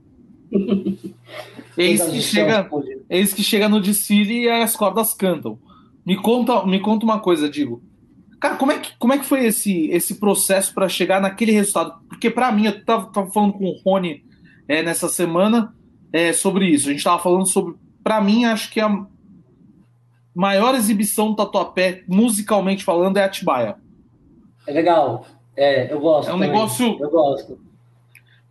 Eis 1.76 2.04
que, 2.04 2.22
chega, 2.22 2.70
eis 3.10 3.34
que 3.34 3.44
chega 3.44 3.68
no 3.68 3.82
desfile 3.82 4.44
e 4.44 4.50
as 4.50 4.76
cordas 4.76 5.14
cantam. 5.14 5.58
Me 6.06 6.16
conta, 6.16 6.66
me 6.66 6.80
conta 6.80 7.04
uma 7.04 7.20
coisa, 7.20 7.50
digo. 7.50 7.82
Cara, 8.40 8.58
como 8.58 8.72
é 8.72 8.78
que, 8.78 8.92
como 8.98 9.14
é 9.14 9.18
que 9.18 9.26
foi 9.26 9.46
esse, 9.46 9.88
esse 9.90 10.16
processo 10.16 10.74
para 10.74 10.90
chegar 10.90 11.22
naquele 11.22 11.52
resultado? 11.52 11.96
Porque 12.08 12.30
para 12.30 12.52
mim, 12.52 12.66
eu 12.66 12.86
tava, 12.86 13.12
tava, 13.12 13.32
falando 13.32 13.54
com 13.54 13.66
o 13.66 13.82
Rony 13.84 14.24
é, 14.68 14.84
nessa 14.84 15.08
semana 15.08 15.74
é, 16.12 16.34
sobre 16.34 16.68
isso. 16.68 16.90
A 16.90 16.92
gente 16.92 17.04
tava 17.04 17.22
falando 17.24 17.48
sobre. 17.48 17.76
Para 18.04 18.22
mim, 18.22 18.46
acho 18.46 18.70
que 18.70 18.82
a 18.82 19.06
maior 20.36 20.76
exibição 20.76 21.30
do 21.30 21.38
Tatuapé, 21.38 22.04
musicalmente 22.08 22.84
falando, 22.84 23.18
é 23.18 23.24
Atibaia. 23.24 23.78
É 24.68 24.74
legal. 24.74 25.26
É, 25.56 25.92
eu 25.92 26.00
gosto. 26.00 26.30
É 26.30 26.34
um 26.34 26.36
também. 26.36 26.50
negócio. 26.50 26.98
Eu 27.00 27.10
gosto. 27.10 27.60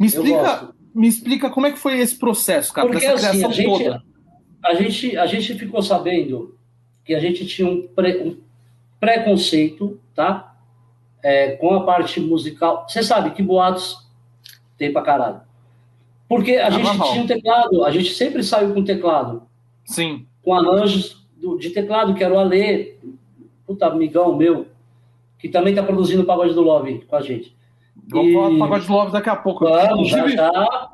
Me 0.00 0.06
explica, 0.06 0.72
me 0.94 1.08
explica 1.08 1.50
como 1.50 1.66
é 1.66 1.72
que 1.72 1.78
foi 1.78 1.98
esse 1.98 2.16
processo, 2.18 2.72
cara, 2.72 2.88
Porque, 2.88 3.06
dessa 3.06 3.28
assim, 3.28 3.38
criação 3.38 3.50
a 3.50 3.52
gente, 3.52 3.84
toda. 3.84 4.02
A 4.64 4.74
gente, 4.74 5.16
a 5.16 5.26
gente 5.26 5.54
ficou 5.54 5.82
sabendo 5.82 6.56
que 7.04 7.14
a 7.14 7.20
gente 7.20 7.46
tinha 7.46 7.68
um, 7.68 7.86
pre, 7.88 8.18
um 8.18 8.36
preconceito, 9.00 10.00
tá? 10.14 10.56
É, 11.22 11.52
com 11.52 11.74
a 11.74 11.84
parte 11.84 12.20
musical. 12.20 12.86
Você 12.88 13.02
sabe 13.02 13.30
que 13.30 13.42
boatos 13.42 14.06
tem 14.76 14.92
pra 14.92 15.02
caralho. 15.02 15.40
Porque 16.28 16.52
a 16.52 16.68
é 16.68 16.70
gente 16.70 16.90
tinha 17.10 17.22
um 17.22 17.26
teclado, 17.26 17.84
a 17.84 17.90
gente 17.90 18.14
sempre 18.14 18.42
saiu 18.42 18.72
com 18.72 18.84
teclado. 18.84 19.42
Sim. 19.84 20.26
Com 20.42 20.54
arranjos 20.54 21.26
do, 21.36 21.58
de 21.58 21.70
teclado, 21.70 22.14
que 22.14 22.24
era 22.24 22.32
o 22.32 22.38
Alê, 22.38 22.96
puta 23.66 23.86
amigão 23.86 24.36
meu, 24.36 24.66
que 25.38 25.48
também 25.48 25.74
tá 25.74 25.82
produzindo 25.82 26.22
o 26.22 26.26
Pagode 26.26 26.54
do 26.54 26.62
Love 26.62 27.04
com 27.06 27.16
a 27.16 27.20
gente. 27.20 27.54
Vamos 28.10 28.30
e... 28.30 28.34
falar 28.34 28.48
do 28.48 28.58
Pagode 28.58 29.12
daqui 29.12 29.28
a 29.30 29.36
pouco. 29.36 29.64
Vamos, 29.64 30.12
Inclusive, 30.12 30.36
já, 30.36 30.90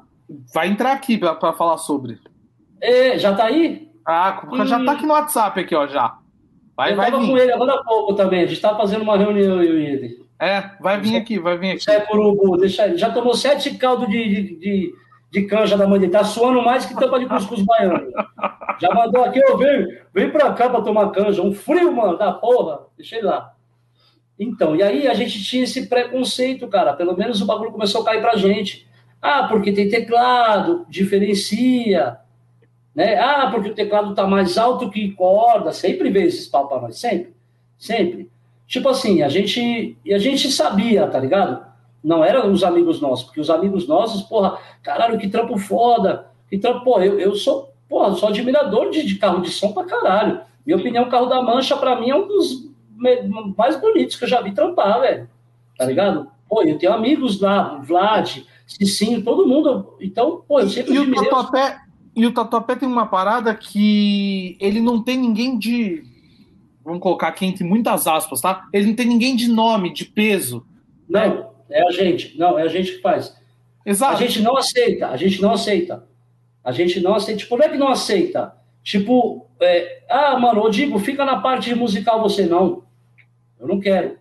vai 0.54 0.68
entrar 0.68 0.92
aqui 0.92 1.18
para 1.18 1.52
falar 1.52 1.78
sobre. 1.78 2.18
É, 2.80 3.18
já 3.18 3.34
tá 3.34 3.44
aí? 3.44 3.90
Ah, 4.06 4.42
e... 4.52 4.66
já 4.66 4.84
tá 4.84 4.92
aqui 4.92 5.06
no 5.06 5.12
WhatsApp 5.12 5.60
aqui, 5.60 5.74
ó, 5.74 5.86
já. 5.86 6.18
Vai, 6.76 6.92
eu 6.92 6.96
vai 6.96 7.10
tava 7.10 7.22
vir. 7.22 7.30
com 7.30 7.36
ele 7.36 7.52
agora 7.52 7.74
há 7.74 7.84
pouco 7.84 8.14
também. 8.14 8.44
A 8.44 8.46
gente 8.46 8.60
tá 8.60 8.76
fazendo 8.76 9.02
uma 9.02 9.16
reunião 9.16 9.62
eu 9.62 9.78
e 9.78 9.86
ele. 9.86 10.28
É, 10.40 10.70
vai 10.80 11.00
vir 11.00 11.16
aqui, 11.16 11.38
vai 11.38 11.58
vir 11.58 11.72
aqui. 11.72 11.90
É 11.90 11.98
por 12.00 12.20
urubu, 12.20 12.56
deixa 12.56 12.86
ele. 12.86 12.96
Já 12.96 13.10
tomou 13.10 13.34
sete 13.34 13.76
caldos 13.76 14.08
de, 14.08 14.28
de, 14.28 14.56
de, 14.60 14.94
de, 15.32 15.42
canja 15.46 15.76
da 15.76 15.88
mãe 15.88 15.98
dele. 15.98 16.12
Tá 16.12 16.22
suando 16.22 16.62
mais 16.62 16.86
que 16.86 16.94
tampa 16.94 17.18
de 17.18 17.26
cuscuz 17.26 17.62
baiano. 17.62 18.08
Já 18.80 18.94
mandou 18.94 19.24
aqui, 19.24 19.40
eu 19.40 19.58
venho, 19.58 19.88
vem 20.14 20.30
pra 20.30 20.52
cá 20.52 20.70
pra 20.70 20.80
tomar 20.80 21.10
canja. 21.10 21.42
Um 21.42 21.52
frio, 21.52 21.92
mano, 21.92 22.16
da 22.16 22.32
porra. 22.32 22.82
Deixa 22.96 23.16
ele 23.16 23.26
lá. 23.26 23.52
Então, 24.38 24.76
e 24.76 24.82
aí 24.82 25.08
a 25.08 25.14
gente 25.14 25.42
tinha 25.42 25.64
esse 25.64 25.86
preconceito, 25.86 26.68
cara. 26.68 26.92
Pelo 26.92 27.16
menos 27.16 27.40
o 27.42 27.46
bagulho 27.46 27.72
começou 27.72 28.02
a 28.02 28.04
cair 28.04 28.20
pra 28.20 28.36
gente. 28.36 28.86
Ah, 29.20 29.48
porque 29.48 29.72
tem 29.72 29.88
teclado, 29.88 30.86
diferencia. 30.88 32.18
Né? 32.94 33.18
Ah, 33.18 33.50
porque 33.50 33.70
o 33.70 33.74
teclado 33.74 34.14
tá 34.14 34.26
mais 34.26 34.56
alto 34.56 34.90
que 34.90 35.10
corda. 35.12 35.72
Sempre 35.72 36.10
veio 36.10 36.28
esses 36.28 36.46
pau 36.46 36.68
pra 36.68 36.80
nós, 36.80 36.98
sempre. 36.98 37.34
Sempre. 37.76 38.30
Tipo 38.66 38.90
assim, 38.90 39.22
a 39.22 39.28
gente, 39.28 39.96
e 40.04 40.14
a 40.14 40.18
gente 40.18 40.52
sabia, 40.52 41.06
tá 41.06 41.18
ligado? 41.18 41.66
Não 42.04 42.24
eram 42.24 42.52
os 42.52 42.62
amigos 42.62 43.00
nossos, 43.00 43.24
porque 43.24 43.40
os 43.40 43.50
amigos 43.50 43.88
nossos, 43.88 44.22
porra, 44.22 44.58
caralho, 44.82 45.18
que 45.18 45.28
trampo 45.28 45.58
foda. 45.58 46.26
Que 46.48 46.58
trampo, 46.58 46.84
porra, 46.84 47.04
eu, 47.04 47.18
eu 47.18 47.34
sou, 47.34 47.72
porra, 47.88 48.14
sou 48.14 48.28
admirador 48.28 48.90
de, 48.90 49.04
de 49.04 49.16
carro 49.16 49.40
de 49.40 49.50
som 49.50 49.72
pra 49.72 49.84
caralho. 49.84 50.40
Minha 50.64 50.78
opinião, 50.78 51.04
o 51.04 51.10
carro 51.10 51.26
da 51.26 51.42
Mancha, 51.42 51.76
pra 51.76 51.98
mim, 51.98 52.10
é 52.10 52.14
um 52.14 52.28
dos 52.28 52.67
mais 53.56 53.80
bonitos 53.80 54.16
que 54.16 54.24
eu 54.24 54.28
já 54.28 54.40
vi 54.40 54.52
trampar, 54.52 55.00
velho. 55.00 55.28
Tá 55.76 55.84
ligado? 55.84 56.28
Pô, 56.48 56.62
eu 56.62 56.78
tenho 56.78 56.92
amigos 56.92 57.40
lá, 57.40 57.78
Vlad, 57.78 58.38
Cicinho, 58.66 59.22
todo 59.22 59.46
mundo. 59.46 59.94
Então, 60.00 60.42
pô, 60.46 60.60
eu 60.60 60.68
sempre 60.68 60.94
e 60.94 60.98
o 60.98 61.14
Tatuapé, 61.14 61.78
E 62.16 62.26
o 62.26 62.32
Tatuapé 62.32 62.76
tem 62.76 62.88
uma 62.88 63.06
parada 63.06 63.54
que 63.54 64.56
ele 64.60 64.80
não 64.80 65.02
tem 65.02 65.16
ninguém 65.16 65.58
de. 65.58 66.02
Vamos 66.84 67.00
colocar 67.00 67.28
aqui 67.28 67.44
entre 67.44 67.64
muitas 67.64 68.06
aspas, 68.06 68.40
tá? 68.40 68.66
Ele 68.72 68.86
não 68.86 68.94
tem 68.94 69.06
ninguém 69.06 69.36
de 69.36 69.46
nome, 69.46 69.92
de 69.92 70.06
peso. 70.06 70.66
Não, 71.08 71.50
é 71.70 71.86
a 71.86 71.90
gente. 71.90 72.36
Não, 72.38 72.58
é 72.58 72.62
a 72.62 72.68
gente 72.68 72.92
que 72.92 73.02
faz. 73.02 73.36
Exato. 73.84 74.14
A 74.14 74.16
gente 74.16 74.42
não 74.42 74.56
aceita, 74.56 75.08
a 75.08 75.16
gente 75.16 75.40
não 75.40 75.52
aceita. 75.52 76.06
A 76.64 76.72
gente 76.72 77.00
não 77.00 77.14
aceita. 77.14 77.40
Tipo, 77.40 77.56
não 77.56 77.64
é 77.64 77.68
que 77.68 77.78
não 77.78 77.88
aceita. 77.88 78.54
Tipo, 78.82 79.46
é, 79.60 80.02
ah, 80.08 80.38
mano, 80.38 80.64
eu 80.64 80.70
digo, 80.70 80.98
fica 80.98 81.24
na 81.24 81.40
parte 81.40 81.74
musical 81.74 82.22
você 82.22 82.46
não. 82.46 82.82
Eu 83.60 83.66
não 83.66 83.80
quero. 83.80 84.16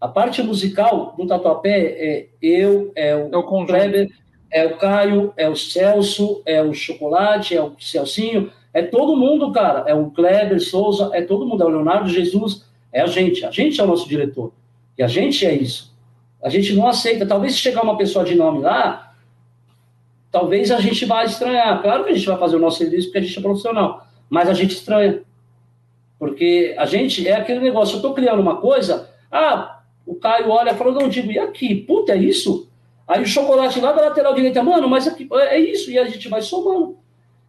A 0.00 0.08
parte 0.08 0.42
musical 0.42 1.14
do 1.16 1.26
Tatuapé 1.26 1.78
é 1.80 2.26
eu, 2.40 2.90
é 2.96 3.14
o, 3.14 3.32
é 3.32 3.36
o 3.36 3.66
Kleber, 3.66 4.10
é 4.50 4.66
o 4.66 4.76
Caio, 4.76 5.32
é 5.36 5.48
o 5.48 5.54
Celso, 5.54 6.42
é 6.44 6.62
o 6.62 6.74
Chocolate, 6.74 7.56
é 7.56 7.62
o 7.62 7.74
Celcinho, 7.78 8.50
é 8.74 8.82
todo 8.82 9.16
mundo, 9.16 9.52
cara. 9.52 9.84
É 9.86 9.94
o 9.94 10.10
Kleber 10.10 10.60
Souza, 10.60 11.10
é 11.12 11.22
todo 11.22 11.46
mundo, 11.46 11.62
é 11.62 11.66
o 11.66 11.70
Leonardo 11.70 12.08
Jesus, 12.08 12.64
é 12.92 13.00
a 13.00 13.06
gente. 13.06 13.44
A 13.44 13.50
gente 13.50 13.80
é 13.80 13.84
o 13.84 13.86
nosso 13.86 14.08
diretor. 14.08 14.52
E 14.96 15.02
a 15.02 15.06
gente 15.06 15.46
é 15.46 15.54
isso. 15.54 15.94
A 16.42 16.48
gente 16.48 16.74
não 16.74 16.86
aceita. 16.86 17.24
Talvez 17.24 17.54
se 17.54 17.60
chegar 17.60 17.82
uma 17.82 17.96
pessoa 17.96 18.24
de 18.24 18.34
nome 18.34 18.60
lá, 18.60 19.14
talvez 20.30 20.70
a 20.70 20.80
gente 20.80 21.04
vá 21.04 21.24
estranhar. 21.24 21.80
Claro 21.80 22.04
que 22.04 22.10
a 22.10 22.14
gente 22.14 22.26
vai 22.26 22.38
fazer 22.38 22.56
o 22.56 22.58
nosso 22.58 22.78
serviço 22.78 23.06
porque 23.06 23.18
a 23.18 23.22
gente 23.22 23.38
é 23.38 23.42
profissional, 23.42 24.06
mas 24.28 24.48
a 24.48 24.54
gente 24.54 24.72
estranha. 24.74 25.22
Porque 26.22 26.72
a 26.78 26.86
gente 26.86 27.26
é 27.26 27.34
aquele 27.34 27.58
negócio, 27.58 27.94
eu 27.94 27.96
estou 27.96 28.14
criando 28.14 28.38
uma 28.38 28.58
coisa, 28.58 29.10
ah, 29.28 29.80
o 30.06 30.14
Caio 30.14 30.50
olha 30.50 30.70
e 30.70 30.74
fala, 30.76 30.92
não, 30.92 31.08
digo, 31.08 31.32
e 31.32 31.36
aqui? 31.36 31.74
Puta, 31.74 32.12
é 32.12 32.16
isso? 32.16 32.70
Aí 33.08 33.20
o 33.20 33.26
chocolate 33.26 33.80
lá 33.80 33.90
da 33.90 34.02
lateral 34.02 34.32
direita, 34.32 34.62
mano, 34.62 34.88
mas 34.88 35.08
aqui, 35.08 35.28
é 35.32 35.58
isso, 35.58 35.90
e 35.90 35.98
a 35.98 36.04
gente 36.04 36.28
vai 36.28 36.40
somando. 36.40 36.96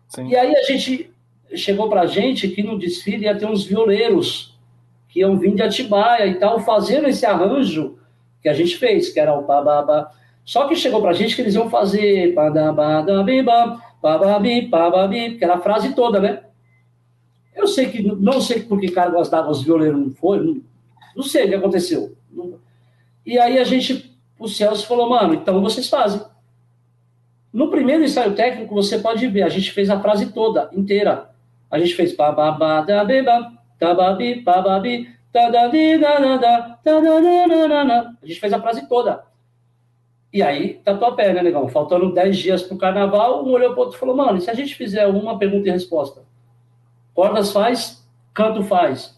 Sim. 0.07 0.27
E 0.27 0.35
aí 0.35 0.55
a 0.55 0.63
gente 0.63 1.11
chegou 1.53 1.87
pra 1.87 2.07
gente 2.07 2.47
que 2.47 2.63
no 2.63 2.79
desfile 2.79 3.25
ia 3.25 3.37
ter 3.37 3.45
uns 3.45 3.63
violeiros 3.63 4.57
que 5.07 5.19
iam 5.19 5.37
vir 5.37 5.53
de 5.53 5.61
Atibaia 5.61 6.25
e 6.25 6.39
tal, 6.39 6.59
fazendo 6.59 7.07
esse 7.07 7.27
arranjo 7.27 7.99
que 8.41 8.49
a 8.49 8.53
gente 8.53 8.75
fez, 8.77 9.09
que 9.09 9.19
era 9.19 9.37
o 9.37 9.43
bababa. 9.43 10.09
Só 10.43 10.67
que 10.67 10.75
chegou 10.75 10.99
pra 10.99 11.13
gente 11.13 11.35
que 11.35 11.43
eles 11.43 11.53
iam 11.53 11.69
fazer 11.69 12.33
bababi, 12.33 13.43
que 15.37 15.43
era 15.43 15.53
a 15.53 15.61
frase 15.61 15.93
toda, 15.93 16.19
né? 16.19 16.41
Eu 17.55 17.67
sei 17.67 17.89
que, 17.89 18.01
não 18.01 18.41
sei 18.41 18.61
por 18.61 18.79
que 18.79 18.89
Carlos 18.89 19.29
d'Água 19.29 19.51
os 19.51 19.63
violeiros 19.63 19.99
não 19.99 20.11
foi, 20.11 20.39
não, 20.39 20.61
não 21.15 21.23
sei 21.23 21.45
o 21.45 21.49
que 21.49 21.55
aconteceu. 21.55 22.15
E 23.25 23.37
aí 23.39 23.57
a 23.57 23.63
gente, 23.63 24.17
o 24.37 24.47
Celso 24.47 24.87
falou, 24.87 25.09
mano, 25.09 25.33
então 25.33 25.61
vocês 25.61 25.87
fazem. 25.87 26.21
No 27.51 27.69
primeiro 27.69 28.03
ensaio 28.03 28.35
técnico, 28.35 28.73
você 28.73 28.97
pode 28.97 29.27
ver, 29.27 29.43
a 29.43 29.49
gente 29.49 29.71
fez 29.71 29.89
a 29.89 29.99
frase 29.99 30.33
toda, 30.33 30.69
inteira. 30.73 31.29
A 31.69 31.79
gente 31.79 31.95
fez 31.95 32.13
a 38.21 38.25
gente 38.25 38.39
fez 38.39 38.53
a 38.53 38.59
frase 38.59 38.87
toda. 38.87 39.23
E 40.31 40.41
aí, 40.41 40.81
pé, 41.15 41.31
né, 41.31 41.43
negão? 41.43 41.67
Faltando 41.69 42.11
10 42.11 42.37
dias 42.37 42.63
pro 42.63 42.77
carnaval, 42.77 43.45
um 43.45 43.51
olhou 43.51 43.71
pro 43.73 43.81
outro 43.81 43.97
e 43.97 43.99
falou, 43.99 44.15
mano, 44.15 44.39
e 44.39 44.41
se 44.41 44.49
a 44.49 44.53
gente 44.53 44.73
fizer 44.73 45.05
uma 45.05 45.37
pergunta 45.37 45.67
e 45.67 45.71
resposta? 45.71 46.23
Cordas 47.13 47.51
faz, 47.51 48.03
canto 48.33 48.63
faz. 48.63 49.15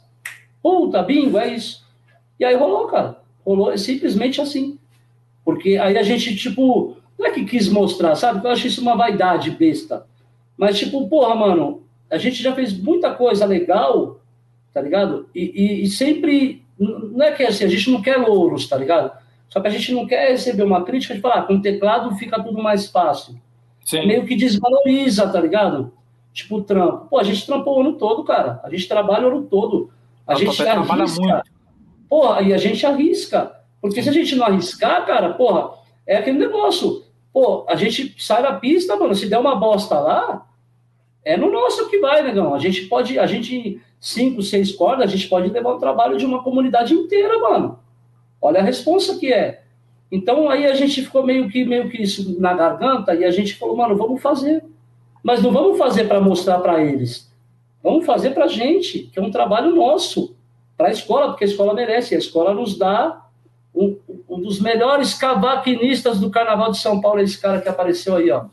Puta, 0.61 1.01
bingo, 1.03 1.37
é 1.37 1.53
isso. 1.53 1.85
E 2.39 2.45
aí 2.45 2.55
rolou, 2.55 2.87
cara. 2.87 3.19
Rolou 3.45 3.71
é 3.71 3.77
simplesmente 3.77 4.41
assim. 4.41 4.77
Porque 5.43 5.77
aí 5.77 5.97
a 5.97 6.03
gente, 6.03 6.35
tipo, 6.35 6.97
não 7.17 7.27
é 7.27 7.31
que 7.31 7.45
quis 7.45 7.69
mostrar, 7.69 8.15
sabe? 8.15 8.45
Eu 8.45 8.51
acho 8.51 8.67
isso 8.67 8.81
uma 8.81 8.95
vaidade 8.95 9.51
besta. 9.51 10.05
Mas, 10.57 10.77
tipo, 10.77 11.07
porra, 11.07 11.35
mano, 11.35 11.83
a 12.09 12.17
gente 12.17 12.41
já 12.41 12.53
fez 12.53 12.77
muita 12.77 13.13
coisa 13.13 13.45
legal, 13.45 14.19
tá 14.73 14.81
ligado? 14.81 15.29
E, 15.33 15.51
e, 15.55 15.83
e 15.83 15.87
sempre. 15.87 16.63
Não 16.77 17.23
é 17.23 17.31
que 17.31 17.43
é 17.43 17.47
assim, 17.47 17.63
a 17.63 17.69
gente 17.69 17.89
não 17.89 18.01
quer 18.01 18.17
louros, 18.17 18.67
tá 18.67 18.75
ligado? 18.75 19.11
Só 19.49 19.61
que 19.61 19.67
a 19.67 19.71
gente 19.71 19.93
não 19.93 20.05
quer 20.05 20.31
receber 20.31 20.63
uma 20.63 20.83
crítica 20.83 21.15
de 21.15 21.21
falar, 21.21 21.35
ah, 21.35 21.43
com 21.43 21.61
teclado 21.61 22.15
fica 22.17 22.41
tudo 22.41 22.61
mais 22.61 22.89
fácil. 22.89 23.35
Sim. 23.85 24.05
Meio 24.05 24.25
que 24.25 24.35
desvaloriza, 24.35 25.29
tá 25.29 25.39
ligado? 25.39 25.93
Tipo, 26.35 26.61
trampo. 26.61 27.07
Pô, 27.09 27.17
a 27.17 27.23
gente 27.23 27.45
trampou 27.45 27.77
o 27.77 27.79
ano 27.79 27.93
todo, 27.93 28.21
cara. 28.25 28.59
A 28.61 28.69
gente 28.69 28.89
trabalha 28.89 29.25
o 29.25 29.31
ano 29.31 29.43
todo. 29.43 29.89
A, 30.27 30.33
a 30.33 30.35
gente 30.35 30.61
arrisca. 30.67 31.21
Muito. 31.21 31.43
Porra, 32.09 32.41
e 32.41 32.53
a 32.53 32.57
gente 32.57 32.85
arrisca. 32.85 33.55
Porque 33.79 34.03
se 34.03 34.09
a 34.09 34.11
gente 34.11 34.35
não 34.35 34.45
arriscar, 34.45 35.05
cara, 35.05 35.33
porra, 35.35 35.69
é 36.05 36.17
aquele 36.17 36.37
negócio. 36.37 37.05
Pô, 37.31 37.65
a 37.69 37.75
gente 37.77 38.13
sai 38.21 38.43
da 38.43 38.51
pista, 38.51 38.97
mano, 38.97 39.15
se 39.15 39.29
der 39.29 39.39
uma 39.39 39.55
bosta 39.55 39.97
lá, 39.97 40.45
é 41.23 41.37
no 41.37 41.49
nosso 41.49 41.89
que 41.89 41.99
vai, 41.99 42.21
negão. 42.21 42.53
A 42.53 42.59
gente 42.59 42.81
pode, 42.87 43.17
a 43.17 43.25
gente, 43.25 43.81
cinco, 43.97 44.41
seis 44.41 44.73
cordas, 44.73 45.05
a 45.05 45.15
gente 45.15 45.29
pode 45.29 45.49
levar 45.49 45.71
o 45.71 45.79
trabalho 45.79 46.17
de 46.17 46.25
uma 46.25 46.43
comunidade 46.43 46.93
inteira, 46.93 47.39
mano. 47.39 47.79
Olha 48.41 48.59
a 48.59 48.63
responsa 48.63 49.17
que 49.17 49.31
é. 49.31 49.63
Então 50.11 50.49
aí 50.49 50.65
a 50.65 50.75
gente 50.75 51.01
ficou 51.01 51.25
meio 51.25 51.49
que 51.49 51.63
meio 51.63 51.89
que 51.89 52.01
isso 52.01 52.39
na 52.41 52.53
garganta 52.53 53.15
e 53.15 53.23
a 53.23 53.31
gente 53.31 53.55
falou, 53.55 53.77
mano, 53.77 53.95
vamos 53.95 54.21
fazer. 54.21 54.63
Mas 55.25 55.41
não 55.41 55.51
vamos 55.51 55.79
fazer 55.79 56.03
para 56.03 56.21
mostrar 56.21 56.59
para 56.59 56.79
eles. 56.83 57.33
Vamos 57.81 58.05
fazer 58.05 58.29
para 58.29 58.45
a 58.45 58.47
gente, 58.47 59.09
que 59.11 59.17
é 59.17 59.21
um 59.23 59.31
trabalho 59.31 59.75
nosso 59.75 60.35
para 60.77 60.89
a 60.89 60.91
escola, 60.91 61.29
porque 61.29 61.45
a 61.45 61.47
escola 61.47 61.73
merece. 61.73 62.13
A 62.13 62.19
escola 62.19 62.53
nos 62.53 62.77
dá 62.77 63.25
um, 63.73 63.97
um, 64.29 64.39
dos 64.39 64.59
melhores 64.59 65.15
cavaquinistas 65.15 66.19
do 66.19 66.29
Carnaval 66.29 66.69
de 66.69 66.77
São 66.77 67.01
Paulo, 67.01 67.21
esse 67.21 67.41
cara 67.41 67.59
que 67.59 67.67
apareceu 67.67 68.17
aí, 68.17 68.29
ó. 68.29 68.45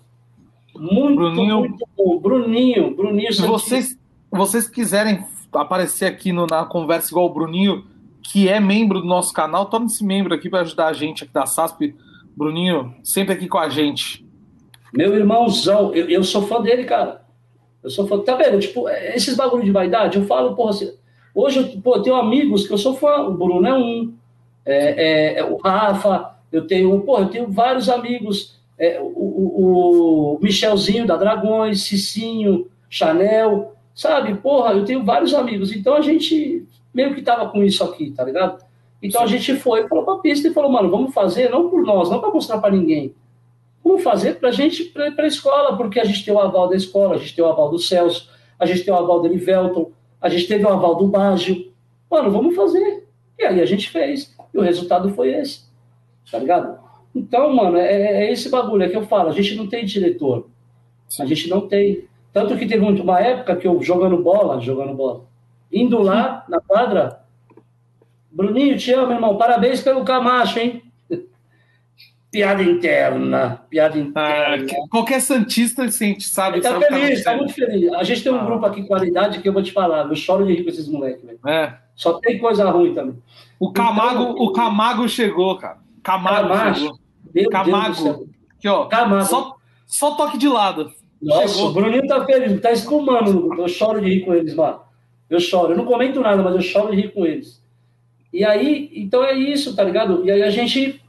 Muito, 0.74 1.16
Bruninho, 1.16 1.58
muito 1.58 1.88
bom. 1.94 2.18
Bruninho, 2.18 2.96
Bruninho. 2.96 3.34
Se 3.34 3.46
vocês, 3.46 3.98
vocês 4.30 4.66
quiserem 4.66 5.26
aparecer 5.52 6.06
aqui 6.06 6.32
no, 6.32 6.46
na 6.46 6.64
conversa 6.64 7.10
igual 7.10 7.26
o 7.26 7.34
Bruninho, 7.34 7.84
que 8.22 8.48
é 8.48 8.58
membro 8.58 9.02
do 9.02 9.06
nosso 9.06 9.34
canal, 9.34 9.66
torne-se 9.66 10.02
membro 10.02 10.32
aqui 10.32 10.48
para 10.48 10.62
ajudar 10.62 10.86
a 10.86 10.94
gente 10.94 11.24
aqui 11.24 11.34
da 11.34 11.44
SASP. 11.44 11.94
Bruninho, 12.34 12.94
sempre 13.04 13.34
aqui 13.34 13.46
com 13.46 13.58
a 13.58 13.68
gente. 13.68 14.24
Meu 14.92 15.14
irmãozão, 15.16 15.94
eu, 15.94 16.08
eu 16.08 16.22
sou 16.22 16.42
fã 16.42 16.60
dele, 16.60 16.84
cara. 16.84 17.22
Eu 17.82 17.90
sou 17.90 18.06
fã. 18.06 18.18
Tá 18.20 18.36
vendo? 18.36 18.60
Tipo, 18.60 18.88
esses 18.88 19.36
bagulho 19.36 19.64
de 19.64 19.70
vaidade, 19.70 20.18
eu 20.18 20.24
falo, 20.24 20.54
porra, 20.54 20.70
assim, 20.70 20.92
Hoje, 21.34 21.58
eu, 21.58 21.80
pô, 21.80 21.96
eu 21.96 22.02
tenho 22.02 22.16
amigos 22.16 22.66
que 22.66 22.72
eu 22.72 22.78
sou 22.78 22.94
fã, 22.94 23.22
o 23.22 23.32
Bruno 23.32 23.66
é 23.66 23.74
um, 23.74 24.12
é, 24.66 24.74
é, 24.76 25.38
é 25.38 25.44
o 25.44 25.56
Rafa, 25.56 26.34
eu 26.52 26.66
tenho, 26.66 27.00
pô, 27.00 27.18
eu 27.18 27.28
tenho 27.28 27.48
vários 27.48 27.88
amigos, 27.88 28.58
é, 28.78 29.00
o, 29.00 29.04
o, 29.06 30.34
o, 30.34 30.38
Michelzinho 30.42 31.06
da 31.06 31.16
Dragões, 31.16 31.82
Cicinho, 31.82 32.68
Chanel, 32.88 33.74
sabe? 33.94 34.34
Porra, 34.34 34.72
eu 34.72 34.84
tenho 34.84 35.04
vários 35.04 35.32
amigos. 35.32 35.74
Então 35.74 35.94
a 35.94 36.02
gente 36.02 36.66
meio 36.92 37.14
que 37.14 37.22
tava 37.22 37.48
com 37.48 37.62
isso 37.62 37.82
aqui, 37.82 38.10
tá 38.10 38.24
ligado? 38.24 38.62
Então 39.02 39.20
Sim. 39.20 39.24
a 39.24 39.38
gente 39.38 39.56
foi, 39.56 39.88
falou 39.88 40.04
pra 40.04 40.18
pista 40.18 40.48
e 40.48 40.52
falou, 40.52 40.70
mano, 40.70 40.90
vamos 40.90 41.14
fazer, 41.14 41.48
não 41.48 41.70
por 41.70 41.82
nós, 41.82 42.10
não 42.10 42.20
para 42.20 42.30
mostrar 42.30 42.58
para 42.58 42.74
ninguém. 42.74 43.14
Vamos 43.84 44.02
fazer 44.02 44.38
pra 44.38 44.50
gente, 44.50 44.84
pra, 44.84 45.10
pra 45.10 45.26
escola, 45.26 45.76
porque 45.76 45.98
a 45.98 46.04
gente 46.04 46.24
tem 46.24 46.32
o 46.32 46.38
aval 46.38 46.68
da 46.68 46.76
escola, 46.76 47.16
a 47.16 47.18
gente 47.18 47.34
tem 47.34 47.44
o 47.44 47.48
aval 47.48 47.70
do 47.70 47.78
Celso, 47.78 48.30
a 48.58 48.66
gente 48.66 48.84
tem 48.84 48.94
o 48.94 48.96
aval 48.96 49.20
do 49.20 49.26
Elivelton, 49.26 49.90
a 50.20 50.28
gente 50.28 50.46
teve 50.46 50.64
o 50.64 50.68
aval 50.68 50.94
do 50.94 51.08
Baggio. 51.08 51.72
Mano, 52.10 52.30
vamos 52.30 52.54
fazer. 52.54 53.08
E 53.38 53.44
aí 53.44 53.60
a 53.60 53.66
gente 53.66 53.90
fez. 53.90 54.36
E 54.54 54.58
o 54.58 54.62
resultado 54.62 55.08
foi 55.10 55.32
esse. 55.32 55.64
Tá 56.30 56.38
ligado? 56.38 56.78
Então, 57.14 57.52
mano, 57.54 57.76
é, 57.76 58.26
é 58.26 58.32
esse 58.32 58.48
bagulho 58.48 58.84
é 58.84 58.88
que 58.88 58.96
eu 58.96 59.04
falo. 59.04 59.28
A 59.28 59.32
gente 59.32 59.54
não 59.56 59.66
tem 59.66 59.84
diretor. 59.84 60.46
A 61.18 61.26
gente 61.26 61.48
não 61.48 61.66
tem. 61.66 62.04
Tanto 62.32 62.56
que 62.56 62.66
teve 62.66 62.84
uma 62.84 63.20
época 63.20 63.56
que 63.56 63.66
eu 63.66 63.82
jogando 63.82 64.16
bola, 64.16 64.60
jogando 64.60 64.94
bola, 64.94 65.24
indo 65.70 66.00
lá 66.00 66.44
na 66.48 66.60
quadra, 66.60 67.22
Bruninho, 68.30 68.78
te 68.78 68.92
amo, 68.92 69.12
irmão. 69.12 69.36
Parabéns 69.36 69.82
pelo 69.82 70.04
Camacho, 70.04 70.58
hein? 70.58 70.82
Piada 72.32 72.62
interna, 72.62 73.62
piada 73.68 73.98
interna. 73.98 74.66
Ah, 74.66 74.88
qualquer 74.88 75.20
Santista 75.20 75.86
sente, 75.90 76.26
sabe? 76.26 76.56
Ele 76.56 76.62
tá 76.62 76.70
sabe 76.70 76.86
feliz, 76.86 77.22
tá 77.22 77.36
muito 77.36 77.52
feliz. 77.52 77.92
A 77.92 78.02
gente 78.04 78.22
tem 78.22 78.32
um 78.32 78.40
ah. 78.40 78.44
grupo 78.44 78.64
aqui, 78.64 78.84
qualidade, 78.84 79.40
que 79.40 79.46
eu 79.46 79.52
vou 79.52 79.62
te 79.62 79.70
falar. 79.70 80.08
Eu 80.08 80.16
choro 80.16 80.46
de 80.46 80.54
rir 80.54 80.64
com 80.64 80.70
esses 80.70 80.88
moleques, 80.88 81.22
velho. 81.22 81.38
É. 81.46 81.74
Só 81.94 82.14
tem 82.14 82.38
coisa 82.38 82.70
ruim 82.70 82.94
também. 82.94 83.22
O 83.60 83.70
Camago, 83.70 84.22
então, 84.22 84.44
o 84.46 84.52
Camago 84.54 85.06
chegou, 85.10 85.58
cara. 85.58 85.76
Camago 86.02 86.48
Camacho, 86.48 86.80
chegou. 86.80 86.98
Meu 87.34 87.50
Camago. 87.50 88.28
Aqui, 88.56 88.68
ó. 88.68 88.86
Camago. 88.86 89.26
Só, 89.26 89.56
só 89.84 90.14
toque 90.14 90.38
de 90.38 90.48
lado. 90.48 90.90
Nossa, 91.20 91.48
chegou. 91.48 91.68
o 91.68 91.74
Bruninho 91.74 92.06
tá 92.06 92.24
feliz, 92.24 92.58
tá 92.62 92.72
espumando. 92.72 93.52
Eu 93.60 93.68
choro 93.68 94.00
de 94.00 94.08
rir 94.08 94.24
com 94.24 94.32
eles, 94.32 94.54
mano. 94.54 94.80
Eu 95.28 95.38
choro. 95.38 95.74
Eu 95.74 95.76
não 95.76 95.84
comento 95.84 96.18
nada, 96.20 96.42
mas 96.42 96.54
eu 96.54 96.62
choro 96.62 96.96
de 96.96 97.02
rir 97.02 97.12
com 97.12 97.26
eles. 97.26 97.62
E 98.32 98.42
aí, 98.42 98.90
então 98.94 99.22
é 99.22 99.34
isso, 99.34 99.76
tá 99.76 99.84
ligado? 99.84 100.24
E 100.24 100.30
aí 100.30 100.42
a 100.42 100.48
gente 100.48 101.01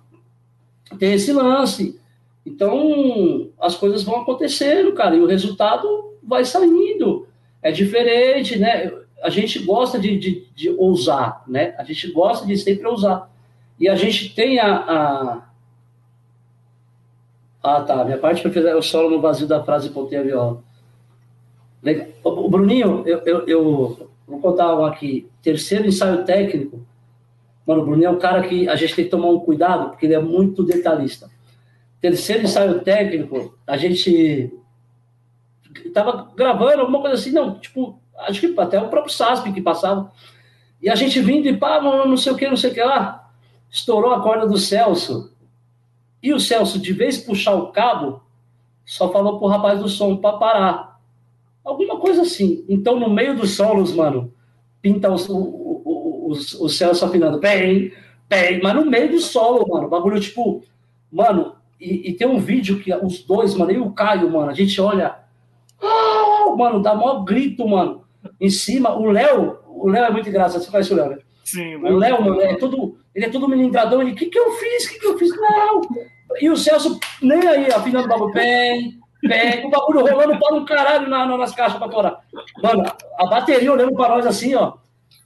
tem 0.97 1.13
esse 1.13 1.31
lance. 1.31 1.99
Então, 2.45 3.49
as 3.59 3.75
coisas 3.75 4.03
vão 4.03 4.21
acontecendo, 4.21 4.93
cara, 4.93 5.15
e 5.15 5.21
o 5.21 5.27
resultado 5.27 6.13
vai 6.21 6.43
saindo. 6.43 7.27
É 7.61 7.71
diferente, 7.71 8.59
né? 8.59 8.91
A 9.21 9.29
gente 9.29 9.59
gosta 9.59 9.97
de, 9.97 10.17
de, 10.17 10.47
de 10.53 10.69
ousar, 10.71 11.43
né? 11.47 11.73
A 11.77 11.83
gente 11.83 12.11
gosta 12.11 12.45
de 12.45 12.57
sempre 12.57 12.85
ousar. 12.85 13.31
E 13.79 13.87
a 13.87 13.95
gente 13.95 14.33
tem 14.35 14.59
a. 14.59 14.75
a... 14.75 15.41
Ah, 17.63 17.81
tá. 17.81 18.03
Minha 18.03 18.17
parte 18.17 18.41
preferida 18.41 18.71
é 18.71 18.75
o 18.75 18.81
solo 18.81 19.09
no 19.09 19.21
vazio 19.21 19.47
da 19.47 19.63
frase 19.63 19.89
pontei 19.89 20.19
a 20.19 20.23
viola. 20.23 20.61
Legal. 21.81 22.07
O 22.23 22.49
Bruninho, 22.49 23.03
eu, 23.05 23.19
eu, 23.19 23.47
eu 23.47 24.09
vou 24.27 24.39
contar 24.39 24.75
um 24.77 24.85
aqui. 24.85 25.29
Terceiro 25.41 25.87
ensaio 25.87 26.25
técnico. 26.25 26.85
Mano, 27.65 27.81
o 27.81 27.85
Bruninho 27.85 28.07
é 28.07 28.11
um 28.11 28.19
cara 28.19 28.41
que 28.47 28.67
a 28.67 28.75
gente 28.75 28.95
tem 28.95 29.05
que 29.05 29.11
tomar 29.11 29.29
um 29.29 29.39
cuidado, 29.39 29.89
porque 29.89 30.05
ele 30.05 30.15
é 30.15 30.19
muito 30.19 30.63
detalhista. 30.63 31.29
Terceiro 32.01 32.43
ensaio 32.43 32.81
técnico, 32.81 33.57
a 33.65 33.77
gente 33.77 34.51
tava 35.93 36.31
gravando 36.35 36.81
alguma 36.81 36.99
coisa 36.99 37.15
assim, 37.15 37.31
não, 37.31 37.59
tipo, 37.59 37.99
acho 38.19 38.41
que 38.41 38.59
até 38.59 38.79
o 38.81 38.89
próprio 38.89 39.13
SASP 39.13 39.51
que 39.53 39.61
passava. 39.61 40.11
E 40.81 40.89
a 40.89 40.95
gente 40.95 41.21
vindo 41.21 41.47
e 41.47 41.55
pá, 41.55 41.81
não 41.81 42.17
sei 42.17 42.33
o 42.33 42.35
que, 42.35 42.47
não 42.47 42.57
sei 42.57 42.71
o 42.71 42.73
que 42.73 42.83
lá. 42.83 43.31
Estourou 43.69 44.11
a 44.13 44.21
corda 44.21 44.45
do 44.45 44.57
Celso. 44.57 45.33
E 46.21 46.33
o 46.33 46.39
Celso, 46.39 46.79
de 46.79 46.91
vez 46.91 47.17
puxar 47.17 47.55
o 47.55 47.71
cabo, 47.71 48.21
só 48.85 49.11
falou 49.11 49.39
pro 49.39 49.47
rapaz 49.47 49.79
do 49.79 49.87
som 49.87 50.17
para 50.17 50.37
parar. 50.37 50.99
Alguma 51.63 51.97
coisa 51.99 52.23
assim. 52.23 52.65
Então, 52.67 52.99
no 52.99 53.09
meio 53.09 53.35
dos 53.35 53.55
solos, 53.55 53.93
mano, 53.93 54.33
pinta 54.81 55.09
o, 55.09 55.15
o, 56.33 56.35
o, 56.35 56.63
o, 56.63 56.65
o 56.65 56.69
Celso 56.69 57.05
afinando, 57.05 57.39
bem, 57.39 57.93
bem, 58.29 58.61
mas 58.61 58.73
no 58.75 58.85
meio 58.85 59.11
do 59.11 59.19
solo, 59.19 59.65
mano, 59.67 59.89
bagulho 59.89 60.19
tipo, 60.19 60.63
mano, 61.11 61.55
e, 61.79 62.09
e, 62.09 62.13
tem 62.13 62.27
um 62.27 62.39
vídeo 62.39 62.79
que 62.79 62.93
os 62.95 63.23
dois, 63.23 63.55
mano, 63.55 63.71
e 63.71 63.77
o 63.77 63.91
Caio, 63.91 64.31
mano, 64.31 64.49
a 64.49 64.53
gente 64.53 64.79
olha, 64.79 65.15
ah, 65.81 66.55
mano, 66.57 66.81
dá 66.81 66.95
maior 66.95 67.23
grito, 67.23 67.67
mano, 67.67 68.05
em 68.39 68.49
cima. 68.49 68.95
O 68.95 69.11
Léo, 69.11 69.59
o 69.67 69.89
Léo 69.89 70.05
é 70.05 70.11
muito 70.11 70.29
engraçado, 70.29 70.63
você 70.63 70.71
conhece 70.71 70.93
o 70.93 70.95
Léo, 70.95 71.09
né? 71.09 71.17
Sim, 71.43 71.75
o 71.75 71.97
Léo, 71.97 72.23
mano, 72.23 72.41
é 72.41 72.55
todo, 72.55 72.97
ele 73.13 73.25
é 73.25 73.29
todo 73.29 73.49
melindradão, 73.49 74.01
ele, 74.01 74.11
o 74.11 74.15
que 74.15 74.27
que 74.27 74.39
eu 74.39 74.51
fiz, 74.53 74.85
o 74.85 74.89
que 74.89 74.99
que 74.99 75.07
eu 75.07 75.17
fiz? 75.17 75.29
Não! 75.35 75.81
E 76.39 76.49
o 76.49 76.55
Celso, 76.55 76.99
nem 77.21 77.45
aí, 77.45 77.67
afinando 77.71 78.05
o 78.05 78.09
bagulho, 78.09 78.33
bem, 78.33 78.97
bem, 79.21 79.65
o 79.65 79.69
bagulho 79.69 80.01
rolando 80.01 80.39
para 80.39 80.55
um 80.55 80.65
caralho 80.65 81.09
na, 81.09 81.25
na, 81.25 81.37
nas 81.37 81.53
caixas 81.53 81.77
pra 81.77 81.89
torar. 81.89 82.21
Mano, 82.61 82.85
a 83.19 83.25
bateria 83.27 83.73
olhando 83.73 83.93
para 83.93 84.15
nós 84.15 84.25
assim, 84.25 84.55
ó, 84.55 84.73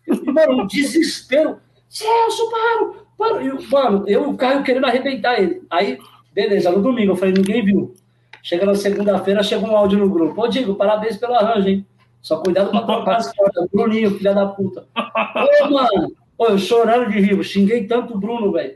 mano, 0.07 0.63
um 0.63 0.67
desespero, 0.67 1.57
Celso, 1.89 2.49
para, 2.49 2.93
para. 3.17 3.43
E, 3.43 3.67
mano, 3.69 4.03
eu 4.07 4.23
e 4.23 4.27
o 4.27 4.37
Caio 4.37 4.63
querendo 4.63 4.85
arrebentar 4.85 5.39
ele. 5.39 5.63
Aí, 5.69 5.97
beleza, 6.33 6.71
no 6.71 6.81
domingo, 6.81 7.13
eu 7.13 7.15
falei, 7.15 7.33
ninguém 7.33 7.63
viu. 7.63 7.93
Chega 8.43 8.65
na 8.65 8.75
segunda-feira, 8.75 9.43
chega 9.43 9.65
um 9.65 9.75
áudio 9.75 9.99
no 9.99 10.09
grupo. 10.09 10.41
Ô, 10.41 10.47
Digo, 10.47 10.75
parabéns 10.75 11.17
pelo 11.17 11.33
arranjo, 11.33 11.67
hein? 11.67 11.85
Só 12.21 12.37
cuidado 12.37 12.71
pra 12.71 12.81
trocar 12.81 13.17
as 13.17 13.33
cordas. 13.33 13.67
Bruninho, 13.73 14.17
filha 14.17 14.33
da 14.33 14.45
puta. 14.45 14.85
Ô, 14.95 15.69
mano. 15.69 16.13
Ô, 16.37 16.45
eu 16.45 16.57
chorando 16.57 17.09
de 17.11 17.19
rir. 17.19 17.43
Xinguei 17.43 17.87
tanto 17.87 18.13
o 18.13 18.17
Bruno, 18.17 18.51
velho. 18.51 18.75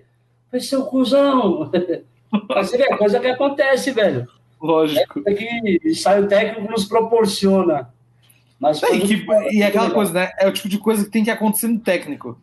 Falei, 0.49 0.65
seu 0.65 0.85
cuzão. 0.85 1.71
Mas 2.49 2.69
você 2.69 2.77
vê, 2.77 2.83
é 2.83 2.97
coisa 2.97 3.19
que 3.19 3.27
acontece, 3.27 3.91
velho. 3.91 4.27
Lógico. 4.61 5.21
É 5.25 5.33
que 5.33 5.79
ensaio 5.85 6.27
técnico 6.27 6.71
nos 6.71 6.85
proporciona. 6.85 7.89
Mas 8.61 8.83
é, 8.83 8.99
que, 8.99 9.25
e 9.51 9.63
é 9.63 9.65
aquela 9.65 9.85
legal. 9.85 9.95
coisa, 9.95 10.13
né? 10.13 10.31
É 10.37 10.47
o 10.47 10.53
tipo 10.53 10.69
de 10.69 10.77
coisa 10.77 11.03
que 11.03 11.09
tem 11.09 11.23
que 11.23 11.31
acontecer 11.31 11.67
no 11.67 11.79
técnico. 11.79 12.39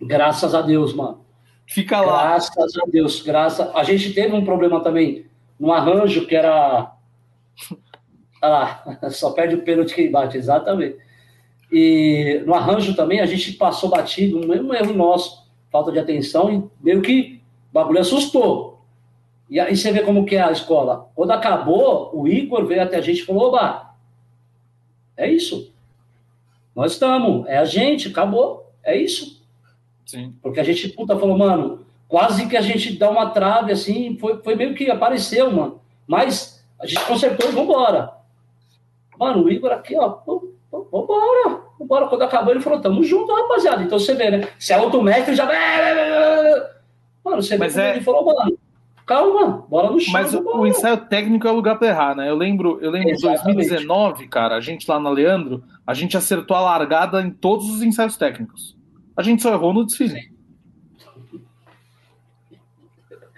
Graças 0.00 0.54
a 0.54 0.62
Deus, 0.62 0.94
mano. 0.94 1.20
Fica 1.66 2.00
lá. 2.00 2.30
Graças 2.30 2.78
a 2.78 2.86
Deus. 2.90 3.20
Graças... 3.20 3.70
A 3.74 3.84
gente 3.84 4.14
teve 4.14 4.34
um 4.34 4.46
problema 4.46 4.82
também 4.82 5.26
no 5.60 5.70
arranjo 5.70 6.26
que 6.26 6.34
era. 6.34 6.90
Ah, 8.40 8.82
só 9.12 9.32
perde 9.32 9.56
o 9.56 9.62
pênalti 9.62 9.94
que 9.94 10.08
bate, 10.08 10.38
exatamente. 10.38 10.96
E 11.70 12.42
no 12.46 12.54
arranjo 12.54 12.96
também 12.96 13.20
a 13.20 13.26
gente 13.26 13.52
passou 13.52 13.90
batido, 13.90 14.38
um 14.38 14.48
mesmo 14.48 14.72
erro 14.72 14.94
nosso, 14.94 15.46
falta 15.70 15.92
de 15.92 15.98
atenção, 15.98 16.50
e 16.50 16.64
meio 16.82 17.02
que 17.02 17.42
o 17.70 17.74
bagulho 17.74 18.00
assustou. 18.00 18.80
E 19.50 19.60
aí 19.60 19.76
você 19.76 19.92
vê 19.92 20.00
como 20.00 20.24
que 20.24 20.34
é 20.34 20.42
a 20.42 20.50
escola. 20.50 21.10
Quando 21.14 21.32
acabou, 21.32 22.10
o 22.14 22.26
Igor 22.26 22.64
veio 22.64 22.82
até 22.82 22.96
a 22.96 23.00
gente 23.02 23.20
e 23.20 23.26
falou: 23.26 23.48
Oba, 23.48 23.91
é 25.16 25.30
isso. 25.30 25.72
Nós 26.74 26.92
estamos, 26.92 27.46
é 27.46 27.58
a 27.58 27.64
gente, 27.64 28.08
acabou, 28.08 28.72
é 28.82 28.96
isso. 28.96 29.42
Sim. 30.06 30.34
Porque 30.42 30.60
a 30.60 30.64
gente, 30.64 30.88
puta, 30.88 31.18
falou, 31.18 31.36
mano, 31.36 31.84
quase 32.08 32.48
que 32.48 32.56
a 32.56 32.60
gente 32.60 32.98
dá 32.98 33.10
uma 33.10 33.30
trave, 33.30 33.72
assim, 33.72 34.16
foi, 34.18 34.42
foi 34.42 34.54
meio 34.54 34.74
que 34.74 34.90
apareceu, 34.90 35.50
mano. 35.50 35.80
Mas 36.06 36.64
a 36.78 36.86
gente 36.86 37.04
consertou 37.04 37.48
e 37.48 37.52
vambora. 37.52 38.12
Mano, 39.18 39.44
o 39.44 39.50
Igor 39.50 39.70
aqui, 39.70 39.96
ó, 39.96 40.18
vambora, 40.70 41.60
vambora. 41.78 42.08
Quando 42.08 42.22
acabou, 42.22 42.52
ele 42.52 42.60
falou, 42.60 42.80
tamo 42.80 43.04
junto, 43.04 43.34
rapaziada. 43.34 43.82
Então 43.82 43.98
você 43.98 44.14
vê, 44.14 44.30
né? 44.30 44.48
Se 44.58 44.72
é 44.72 44.76
autométrico, 44.76 45.34
já. 45.34 45.46
Mano, 47.24 47.42
você 47.42 47.56
Mas 47.56 47.74
vê 47.74 47.82
é... 47.82 47.90
ele 47.92 48.00
falou, 48.00 48.24
mano, 48.24 48.58
calma, 49.12 49.66
bora 49.68 49.90
no 49.90 50.00
chão. 50.00 50.12
Mas 50.12 50.34
o 50.34 50.66
ensaio 50.66 50.96
técnico 51.06 51.46
é 51.46 51.50
o 51.50 51.54
lugar 51.54 51.78
pra 51.78 51.88
errar, 51.88 52.16
né? 52.16 52.28
Eu 52.28 52.36
lembro, 52.36 52.78
eu 52.80 52.90
lembro 52.90 53.14
de 53.14 53.22
2019, 53.22 54.28
cara, 54.28 54.56
a 54.56 54.60
gente 54.60 54.90
lá 54.90 54.98
na 54.98 55.10
Leandro, 55.10 55.62
a 55.86 55.94
gente 55.94 56.16
acertou 56.16 56.56
a 56.56 56.60
largada 56.60 57.20
em 57.20 57.30
todos 57.30 57.68
os 57.68 57.82
ensaios 57.82 58.16
técnicos. 58.16 58.76
A 59.16 59.22
gente 59.22 59.42
só 59.42 59.52
errou 59.52 59.74
no 59.74 59.84
desfile. 59.84 60.32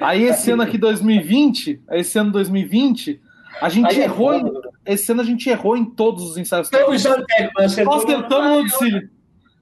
Aí 0.01 0.25
esse 0.25 0.51
ano 0.51 0.63
aqui 0.63 0.79
2020, 0.79 1.83
esse 1.93 2.19
ano 2.19 2.31
2020, 2.33 3.21
a 3.61 3.69
gente 3.69 3.87
Aí 3.87 4.03
errou. 4.03 4.33
É 4.33 4.39
em, 4.39 4.53
esse 4.87 5.11
ano 5.13 5.23
a 5.23 5.25
gente 5.25 5.49
errou 5.49 5.77
em 5.77 5.85
todos 5.85 6.31
os 6.31 6.37
ensaios 6.37 6.69
técnicos. 6.69 7.05
Nós 7.05 7.79
acertamos 8.03 8.57
no 8.57 8.65
desfile. 8.65 9.11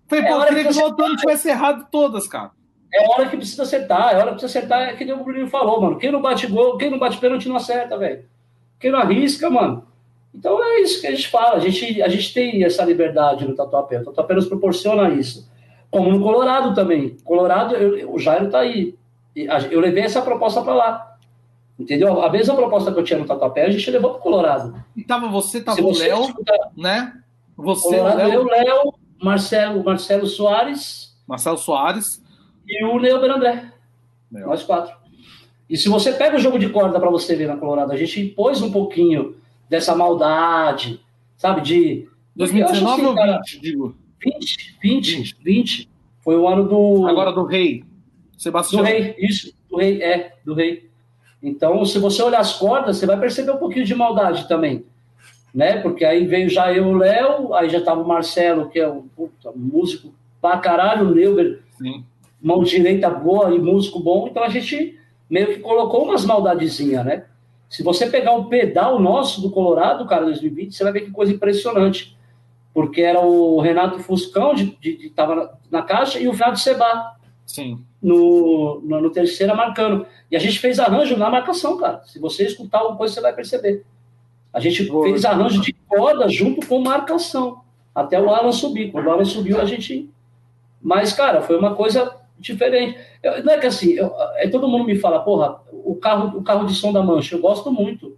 Foi, 0.09 0.19
é 0.19 0.29
pô, 0.29 0.35
eu 0.35 0.47
queria 0.47 0.69
que 0.69 0.79
o 0.79 1.05
ano 1.05 1.17
tivesse 1.17 1.49
errado 1.49 1.87
todas, 1.91 2.27
cara. 2.27 2.51
É 2.93 3.09
hora 3.09 3.29
que 3.29 3.37
precisa 3.37 3.63
acertar, 3.63 4.13
é 4.13 4.17
hora 4.17 4.33
que 4.33 4.41
precisa 4.41 4.59
acertar, 4.59 4.83
é 4.83 4.93
que 4.95 5.05
nem 5.05 5.15
o 5.15 5.25
Bruninho 5.25 5.49
falou, 5.49 5.81
mano. 5.81 5.99
Quem 5.99 6.13
não 6.13 6.21
bate 6.21 6.47
gol, 6.47 6.77
quem 6.77 6.91
não 6.91 6.99
bate 6.99 7.17
pênalti 7.19 7.49
não 7.49 7.57
acerta, 7.57 7.97
velho. 7.97 8.25
Quem 8.79 8.91
não 8.91 8.99
arrisca, 8.99 9.49
mano. 9.49 9.87
Então 10.35 10.63
é 10.63 10.81
isso 10.81 11.01
que 11.01 11.07
a 11.07 11.11
gente 11.11 11.29
fala. 11.29 11.57
A 11.57 11.61
gente, 11.61 12.03
a 12.03 12.09
gente 12.09 12.33
tem 12.33 12.65
essa 12.65 12.85
liberdade 12.85 13.47
no 13.47 13.55
Tatuapé. 13.55 14.01
O 14.01 14.05
Tatuapé 14.05 14.35
nos 14.35 14.47
proporciona 14.47 15.09
isso. 15.11 15.51
Como 15.91 16.11
no 16.11 16.23
Colorado 16.23 16.75
também. 16.75 17.17
Colorado, 17.25 17.75
eu, 17.77 18.13
o 18.13 18.19
Jairo 18.19 18.51
tá 18.51 18.61
aí. 18.61 18.95
Eu 19.71 19.81
levei 19.81 20.03
essa 20.03 20.23
proposta 20.23 20.63
para 20.63 20.75
lá. 20.75 21.17
Entendeu? 21.79 22.23
A 22.23 22.31
mesma 22.31 22.55
proposta 22.55 22.93
que 22.93 22.99
eu 22.99 23.05
tinha 23.05 23.19
no 23.19 23.27
Tatuapé, 23.27 23.67
a 23.67 23.71
gente 23.71 23.91
levou 23.91 24.13
para 24.13 24.21
Colorado. 24.21 24.75
E 24.97 25.03
tava 25.03 25.29
você, 25.29 25.61
tava 25.61 25.77
Se 25.77 25.83
o 25.83 25.93
Léo, 25.93 26.23
escuta, 26.23 26.71
né? 26.77 27.15
Você, 27.57 27.83
Colorado, 27.83 28.21
o 28.21 28.29
Léo, 28.29 28.45
Léo, 28.45 28.95
Marcelo, 29.23 29.85
Marcelo 29.85 30.27
Soares. 30.27 31.15
Marcelo 31.27 31.59
Soares. 31.59 32.22
E 32.73 32.85
o 32.85 32.99
Neo 32.99 33.21
Berandré. 33.21 33.71
Meu. 34.31 34.47
Nós 34.47 34.63
quatro. 34.63 34.97
E 35.69 35.77
se 35.77 35.91
você 35.91 36.11
pega 36.13 36.37
o 36.37 36.41
jogo 36.41 36.59
de 36.59 36.71
corda 36.71 36.99
para 36.99 37.11
você 37.11 37.37
ver 37.37 37.47
na 37.47 37.57
Colorado, 37.57 37.93
a 37.93 37.97
gente 37.97 38.25
pôs 38.29 38.63
um 38.63 38.73
pouquinho 38.73 39.37
dessa 39.69 39.95
maldade, 39.95 41.01
sabe? 41.37 41.61
De. 41.61 42.09
2019 42.35 43.03
assim, 43.03 43.07
ou 43.07 43.15
20, 43.15 43.61
digo? 43.61 43.97
20, 44.25 44.79
20, 44.83 45.17
20, 45.17 45.37
20. 45.43 45.91
Foi 46.21 46.35
o 46.37 46.49
ano 46.49 46.67
do. 46.67 47.07
Agora 47.07 47.31
do 47.31 47.45
Rei. 47.45 47.85
Sebastião. 48.39 48.83
Do 48.83 48.89
Rei, 48.89 49.15
isso. 49.19 49.53
Do 49.69 49.77
Rei, 49.77 50.03
é, 50.03 50.35
do 50.43 50.55
Rei. 50.55 50.89
Então, 51.43 51.85
se 51.85 51.99
você 51.99 52.23
olhar 52.23 52.41
as 52.41 52.55
cordas, 52.55 52.97
você 52.97 53.05
vai 53.05 53.21
perceber 53.21 53.51
um 53.51 53.59
pouquinho 53.59 53.85
de 53.85 53.95
maldade 53.95 54.49
também. 54.49 54.87
Né? 55.55 55.79
Porque 55.81 56.07
aí 56.07 56.27
veio 56.27 56.49
já 56.49 56.73
eu, 56.73 56.87
o 56.87 56.95
Léo, 56.95 57.53
aí 57.53 57.69
já 57.69 57.83
tava 57.83 58.01
o 58.01 58.09
Marcelo, 58.09 58.71
que 58.71 58.81
é 58.81 58.89
um 58.89 59.03
puta, 59.09 59.53
músico 59.55 60.15
pra 60.41 60.57
caralho, 60.57 61.09
o 61.09 61.15
Neuber, 61.15 61.61
Sim. 61.77 62.05
Mão 62.43 62.63
direita 62.63 63.09
boa 63.09 63.55
e 63.55 63.59
músico 63.59 64.01
bom. 64.01 64.27
Então 64.29 64.43
a 64.43 64.49
gente 64.49 64.99
meio 65.31 65.47
que 65.47 65.61
colocou 65.61 66.05
umas 66.05 66.25
maldadezinhas, 66.25 67.05
né? 67.05 67.25
Se 67.69 67.83
você 67.83 68.07
pegar 68.07 68.33
um 68.33 68.45
pedal 68.45 68.99
nosso 69.01 69.41
do 69.41 69.51
Colorado, 69.51 70.07
cara, 70.07 70.27
2020, 70.27 70.75
você 70.75 70.85
vai 70.85 70.93
ver 70.93 71.01
que 71.03 71.11
coisa 71.11 71.33
impressionante 71.33 72.17
porque 72.75 73.03
era 73.03 73.21
o 73.21 73.61
Renato 73.61 73.99
Fuscão, 73.99 74.55
de, 74.55 74.77
de, 74.81 74.97
de 74.97 75.11
tava 75.11 75.35
na, 75.35 75.51
na, 75.71 75.83
caixa, 75.83 76.19
e 76.19 76.27
o 76.27 76.33
Fernando 76.33 76.57
Seba. 76.57 77.17
Sim. 77.45 77.85
No, 78.01 78.81
no, 78.81 79.01
no 79.01 79.11
terceira 79.11 79.55
marcando. 79.55 80.07
E 80.31 80.37
a 80.37 80.39
gente 80.39 80.59
fez 80.59 80.81
arranjo 80.81 81.17
na 81.17 81.31
marcação, 81.31 81.77
cara. 81.77 82.03
Se 82.05 82.19
você 82.19 82.47
escutar 82.47 82.79
alguma 82.79 82.97
coisa, 82.97 83.15
você 83.15 83.21
vai 83.21 83.33
perceber. 83.33 83.85
A 84.53 84.59
gente 84.59 84.85
Boa, 84.85 85.07
fez 85.07 85.25
arranjo 85.25 85.61
de 85.61 85.73
corda 85.87 86.29
junto 86.29 86.67
com 86.67 86.81
marcação. 86.81 87.61
Até 87.95 88.21
o 88.21 88.31
Alan 88.31 88.53
subir. 88.53 88.91
Quando 88.91 89.07
o 89.07 89.11
Alan 89.11 89.25
subiu, 89.25 89.61
a 89.61 89.65
gente. 89.65 90.11
Mas, 90.81 91.13
cara, 91.13 91.43
foi 91.43 91.59
uma 91.59 91.75
coisa 91.75 92.17
diferente. 92.43 92.99
Eu, 93.23 93.45
não 93.45 93.53
é 93.53 93.59
que 93.59 93.67
assim, 93.67 93.93
eu, 93.93 94.13
é, 94.37 94.49
todo 94.49 94.69
mundo 94.69 94.85
me 94.85 94.99
fala, 94.99 95.21
porra, 95.21 95.61
o 95.73 95.95
carro, 95.97 96.39
o 96.39 96.43
carro 96.43 96.67
de 96.67 96.75
som 96.75 96.93
da 96.93 97.03
mancha, 97.03 97.37
eu 97.37 97.41
gosto 97.41 97.71
muito. 97.71 98.17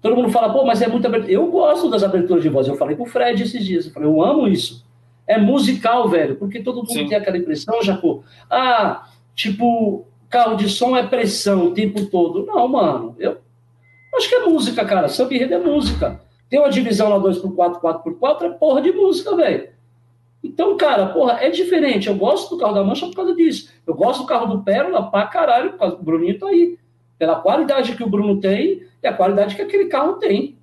Todo 0.00 0.16
mundo 0.16 0.30
fala, 0.30 0.52
pô, 0.52 0.64
mas 0.64 0.82
é 0.82 0.88
muita 0.88 1.06
abertura. 1.06 1.32
Eu 1.32 1.46
gosto 1.46 1.88
das 1.88 2.02
aberturas 2.02 2.42
de 2.42 2.48
voz. 2.48 2.66
Eu 2.66 2.74
falei 2.74 2.96
com 2.96 3.04
o 3.04 3.06
Fred 3.06 3.40
esses 3.40 3.64
dias. 3.64 3.86
Eu 3.86 3.92
falei, 3.92 4.08
eu 4.08 4.20
amo 4.20 4.48
isso. 4.48 4.84
É 5.26 5.38
musical, 5.38 6.08
velho. 6.08 6.34
Porque 6.34 6.60
todo 6.60 6.78
mundo 6.78 6.92
Sim. 6.92 7.06
tem 7.06 7.16
aquela 7.16 7.38
impressão, 7.38 7.80
Jacô. 7.82 8.24
Ah, 8.50 9.06
tipo, 9.32 10.04
carro 10.28 10.56
de 10.56 10.68
som 10.68 10.96
é 10.96 11.06
pressão 11.06 11.66
o 11.66 11.74
tempo 11.74 12.06
todo. 12.06 12.44
Não, 12.44 12.66
mano. 12.66 13.14
Eu 13.20 13.38
acho 14.16 14.28
que 14.28 14.34
é 14.34 14.44
música, 14.44 14.84
cara. 14.84 15.08
Samba 15.08 15.34
enredo 15.34 15.54
é 15.54 15.58
música. 15.58 16.20
Tem 16.50 16.58
uma 16.58 16.68
divisão 16.68 17.08
lá 17.08 17.18
2x4, 17.18 17.80
4x4, 17.80 18.42
é 18.42 18.48
porra 18.50 18.82
de 18.82 18.92
música, 18.92 19.34
velho. 19.36 19.71
Então, 20.42 20.76
cara, 20.76 21.06
porra, 21.06 21.38
é 21.40 21.50
diferente. 21.50 22.08
Eu 22.08 22.16
gosto 22.16 22.50
do 22.50 22.58
carro 22.58 22.74
da 22.74 22.82
Mancha 22.82 23.06
por 23.06 23.14
causa 23.14 23.34
disso. 23.34 23.70
Eu 23.86 23.94
gosto 23.94 24.22
do 24.22 24.26
carro 24.26 24.46
do 24.46 24.62
Pérola 24.62 25.10
pra 25.10 25.26
caralho, 25.26 25.72
por 25.72 25.78
causa 25.78 25.96
do 25.96 26.02
Bruninho 26.02 26.38
tá 26.38 26.48
aí. 26.48 26.78
Pela 27.18 27.36
qualidade 27.36 27.94
que 27.94 28.02
o 28.02 28.08
Bruno 28.08 28.40
tem 28.40 28.82
e 29.02 29.06
a 29.06 29.12
qualidade 29.12 29.54
que 29.54 29.62
aquele 29.62 29.86
carro 29.86 30.14
tem. 30.14 30.58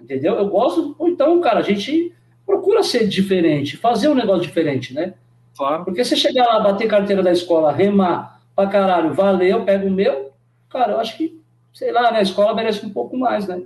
Entendeu? 0.00 0.34
Eu 0.34 0.48
gosto. 0.48 0.94
Então, 1.00 1.40
cara, 1.40 1.58
a 1.58 1.62
gente 1.62 2.14
procura 2.44 2.82
ser 2.84 3.08
diferente, 3.08 3.76
fazer 3.76 4.08
um 4.08 4.14
negócio 4.14 4.42
diferente, 4.42 4.94
né? 4.94 5.14
Claro. 5.56 5.84
Porque 5.84 6.04
você 6.04 6.14
chegar 6.14 6.46
lá, 6.46 6.60
bater 6.60 6.86
carteira 6.86 7.22
da 7.22 7.32
escola, 7.32 7.72
remar 7.72 8.40
pra 8.54 8.68
caralho, 8.68 9.12
valeu, 9.12 9.64
pega 9.64 9.86
o 9.86 9.90
meu, 9.90 10.30
cara, 10.68 10.92
eu 10.92 11.00
acho 11.00 11.16
que, 11.16 11.40
sei 11.74 11.90
lá, 11.90 12.12
né? 12.12 12.20
A 12.20 12.22
escola 12.22 12.54
merece 12.54 12.86
um 12.86 12.90
pouco 12.90 13.16
mais, 13.16 13.48
né? 13.48 13.62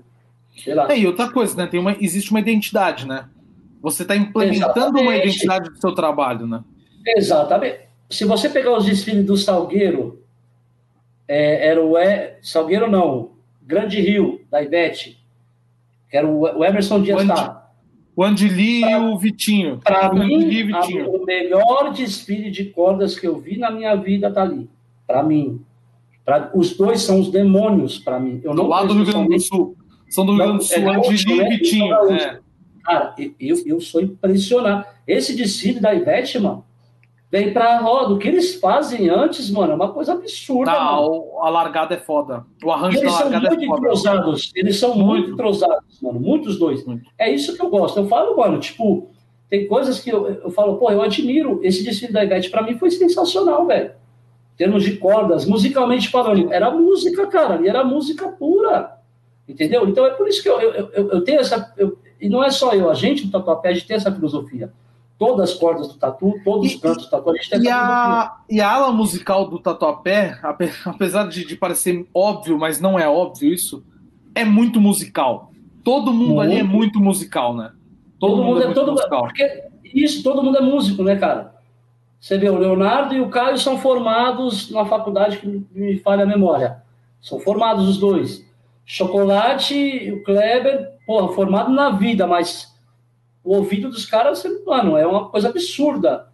Sei 0.57 0.75
lá. 0.75 0.91
É, 0.91 0.99
e 0.99 1.07
outra 1.07 1.31
coisa, 1.31 1.57
né? 1.57 1.67
Tem 1.67 1.79
uma, 1.79 1.95
existe 2.01 2.31
uma 2.31 2.41
identidade, 2.41 3.07
né? 3.07 3.29
Você 3.81 4.03
está 4.03 4.15
implementando 4.17 4.79
Exatamente. 4.79 5.03
uma 5.03 5.17
identidade 5.17 5.71
do 5.71 5.81
seu 5.81 5.95
trabalho, 5.95 6.47
né? 6.47 6.63
Exatamente. 7.07 7.81
Se 8.11 8.25
você 8.25 8.49
pegar 8.49 8.77
os 8.77 8.85
desfiles 8.85 9.25
do 9.25 9.37
Salgueiro, 9.37 10.23
é, 11.27 11.69
era 11.69 11.83
o 11.83 11.97
e, 11.97 12.35
Salgueiro 12.43 12.91
não, 12.91 13.31
Grande 13.63 14.01
Rio, 14.01 14.41
da 14.51 14.63
Ivete, 14.63 15.19
que 16.11 16.17
era 16.17 16.27
o, 16.27 16.65
Emerson 16.65 17.01
Dias. 17.01 17.23
O 18.17 18.25
Andili 18.25 18.83
e 18.83 18.97
o 18.97 19.17
Vitinho. 19.17 19.79
Para 19.79 20.13
mim, 20.13 20.49
Vitinho. 20.49 21.07
A, 21.07 21.09
o 21.09 21.25
melhor 21.25 21.93
desfile 21.93 22.51
de 22.51 22.65
cordas 22.65 23.19
que 23.19 23.27
eu 23.27 23.39
vi 23.39 23.57
na 23.57 23.71
minha 23.71 23.95
vida 23.95 24.31
tá 24.31 24.43
ali. 24.43 24.69
Para 25.07 25.23
mim. 25.23 25.65
Pra, 26.25 26.51
os 26.53 26.77
dois 26.77 27.01
são 27.01 27.21
os 27.21 27.31
demônios 27.31 27.99
para 27.99 28.19
mim. 28.19 28.41
Eu 28.43 28.53
não 28.53 28.65
do 28.65 28.69
lado 28.69 28.89
do 28.89 28.95
Rio 28.95 29.07
Grande 29.07 29.29
do 29.29 29.41
Sul. 29.41 29.77
São 30.11 30.27
do 30.27 30.33
Rio 30.33 30.45
Grande 30.45 30.59
do 30.59 30.65
Sul, 30.65 30.77
é, 30.77 30.97
Andili 30.97 31.41
e 31.41 31.49
Vitinho. 31.49 31.95
É. 32.11 32.41
Cara, 32.83 33.15
eu, 33.39 33.57
eu 33.67 33.81
sou 33.81 34.01
impressionado. 34.01 34.85
Esse 35.07 35.35
desfile 35.37 35.81
da 35.81 35.95
Ivete, 35.95 36.39
mano, 36.39 36.65
vem 37.31 37.53
pra 37.53 37.79
roda. 37.79 38.15
O 38.15 38.19
que 38.19 38.29
eles 38.29 38.57
fazem 38.57 39.09
antes, 39.09 39.51
mano, 39.51 39.73
é 39.73 39.75
uma 39.75 39.93
coisa 39.93 40.13
absurda. 40.13 40.73
Não, 40.73 41.39
a 41.43 41.49
largada 41.49 41.95
é 41.95 41.99
foda. 41.99 42.45
O 42.63 42.71
arranjo 42.71 43.01
da 43.01 43.11
largada 43.11 43.49
é 43.55 43.67
foda. 43.67 43.89
Eles 43.89 44.01
são 44.01 44.07
muito 44.07 44.11
entrosados. 44.11 44.53
Eles 44.55 44.79
são 44.79 44.97
muito 44.97 45.31
entrosados, 45.31 46.01
mano. 46.01 46.21
Muitos 46.21 46.59
dois. 46.59 46.85
Muito. 46.85 47.11
É 47.19 47.31
isso 47.31 47.57
que 47.57 47.63
eu 47.63 47.71
gosto. 47.71 47.99
Eu 47.99 48.09
falo, 48.09 48.37
mano, 48.37 48.59
tipo, 48.59 49.11
tem 49.49 49.67
coisas 49.67 50.01
que 50.01 50.11
eu, 50.11 50.27
eu 50.27 50.51
falo, 50.51 50.77
pô, 50.77 50.91
eu 50.91 51.03
admiro. 51.03 51.61
Esse 51.63 51.85
desfile 51.85 52.13
da 52.13 52.25
Ivete, 52.25 52.51
pra 52.51 52.63
mim, 52.63 52.79
foi 52.79 52.91
sensacional, 52.91 53.67
velho. 53.67 53.91
Em 54.55 54.57
termos 54.57 54.83
de 54.83 54.97
cordas, 54.97 55.47
musicalmente 55.47 56.09
falando, 56.09 56.53
era 56.53 56.71
música, 56.71 57.27
cara. 57.27 57.61
E 57.63 57.69
era 57.69 57.83
música 57.83 58.29
pura. 58.29 59.01
Entendeu? 59.49 59.89
Então 59.89 60.07
é 60.07 60.11
por 60.11 60.29
isso 60.29 60.41
que 60.41 60.49
eu, 60.49 60.61
eu, 60.61 60.91
eu, 60.93 61.11
eu 61.11 61.25
tenho 61.25 61.41
essa. 61.41 61.75
Eu, 61.77 61.99
e 62.21 62.29
não 62.29 62.45
é 62.45 62.51
só 62.51 62.73
eu, 62.73 62.91
a 62.91 62.95
gente 62.95 63.27
do 63.27 63.33
Tatuapé, 63.33 63.71
a 63.71 63.73
gente 63.73 63.87
tem 63.87 63.97
essa 63.97 64.13
filosofia. 64.13 64.73
Todas 65.19 65.51
as 65.51 65.57
cordas 65.57 65.89
do 65.89 65.95
tatu, 65.95 66.35
todos 66.43 66.73
os 66.73 66.81
cantos 66.81 67.05
do 67.05 67.11
tatu, 67.11 67.31
a 67.31 67.35
gente 67.35 67.51
tem 67.51 67.63
e 67.63 67.69
a, 67.69 68.37
e 68.49 68.59
a 68.59 68.73
ala 68.73 68.91
musical 68.91 69.49
do 69.49 69.59
Tatuapé, 69.59 70.39
apesar 70.85 71.29
de, 71.29 71.45
de, 71.45 71.57
parecer 71.57 72.07
óbvio, 72.15 72.59
mas 72.59 72.81
não 72.81 72.99
é 72.99 73.07
óbvio 73.07 73.53
isso, 73.53 73.85
é 74.35 74.45
muito 74.45 74.81
musical. 74.81 75.51
Todo 75.85 76.13
mundo 76.13 76.35
muito. 76.35 76.41
ali 76.41 76.61
é 76.61 76.63
muito 76.63 77.01
musical, 77.01 77.55
né? 77.55 77.73
Todo, 78.19 78.37
todo 78.37 78.45
mundo, 78.45 78.55
mundo, 78.55 78.63
é, 78.63 78.71
é 78.71 78.75
todo 78.75 78.93
musical. 78.93 79.23
Porque 79.25 79.65
isso, 79.85 80.23
todo 80.23 80.43
mundo 80.43 80.59
é 80.59 80.63
músico, 80.63 81.03
né, 81.03 81.17
cara? 81.17 81.55
Você 82.19 82.37
vê, 82.37 82.51
o 82.51 82.59
Leonardo 82.59 83.15
e 83.15 83.21
o 83.21 83.31
Caio 83.31 83.57
são 83.57 83.79
formados 83.79 84.71
na 84.71 84.85
faculdade 84.85 85.39
que 85.39 85.67
me 85.73 85.99
falha 85.99 86.25
a 86.25 86.27
memória. 86.27 86.83
São 87.21 87.41
formados 87.41 87.89
os 87.89 87.99
dois. 87.99 88.47
Chocolate 88.85 89.75
e 89.75 90.13
o 90.13 90.23
Kleber 90.23 91.00
porra, 91.11 91.33
formado 91.33 91.73
na 91.73 91.91
vida, 91.91 92.25
mas 92.25 92.73
o 93.43 93.57
ouvido 93.57 93.91
dos 93.91 94.07
caras, 94.07 94.45
mano, 94.65 94.97
é 94.97 95.05
uma 95.05 95.29
coisa 95.29 95.49
absurda. 95.49 96.29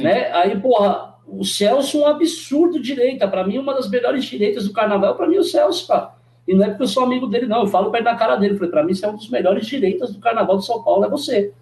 Né? 0.00 0.32
Aí, 0.32 0.60
porra, 0.60 1.14
o 1.28 1.44
Celso 1.44 1.98
é 1.98 2.00
um 2.00 2.06
absurdo 2.08 2.82
direita. 2.82 3.28
Para 3.28 3.46
mim, 3.46 3.58
uma 3.58 3.72
das 3.72 3.88
melhores 3.88 4.24
direitas 4.24 4.66
do 4.66 4.72
carnaval, 4.72 5.14
para 5.14 5.28
mim, 5.28 5.36
é 5.36 5.38
o 5.38 5.44
Celso, 5.44 5.86
cara. 5.86 6.10
E 6.48 6.52
não 6.52 6.64
é 6.64 6.70
porque 6.70 6.82
eu 6.82 6.88
sou 6.88 7.04
amigo 7.04 7.28
dele, 7.28 7.46
não. 7.46 7.60
Eu 7.60 7.66
falo 7.68 7.92
perto 7.92 8.02
da 8.02 8.16
cara 8.16 8.34
dele. 8.34 8.56
Falei, 8.56 8.68
pra 8.68 8.82
mim, 8.82 8.94
você 8.94 9.06
é 9.06 9.08
um 9.08 9.14
dos 9.14 9.30
melhores 9.30 9.64
direitas 9.64 10.12
do 10.12 10.18
carnaval 10.18 10.58
de 10.58 10.66
São 10.66 10.82
Paulo, 10.82 11.04
é 11.04 11.08
você. 11.08 11.52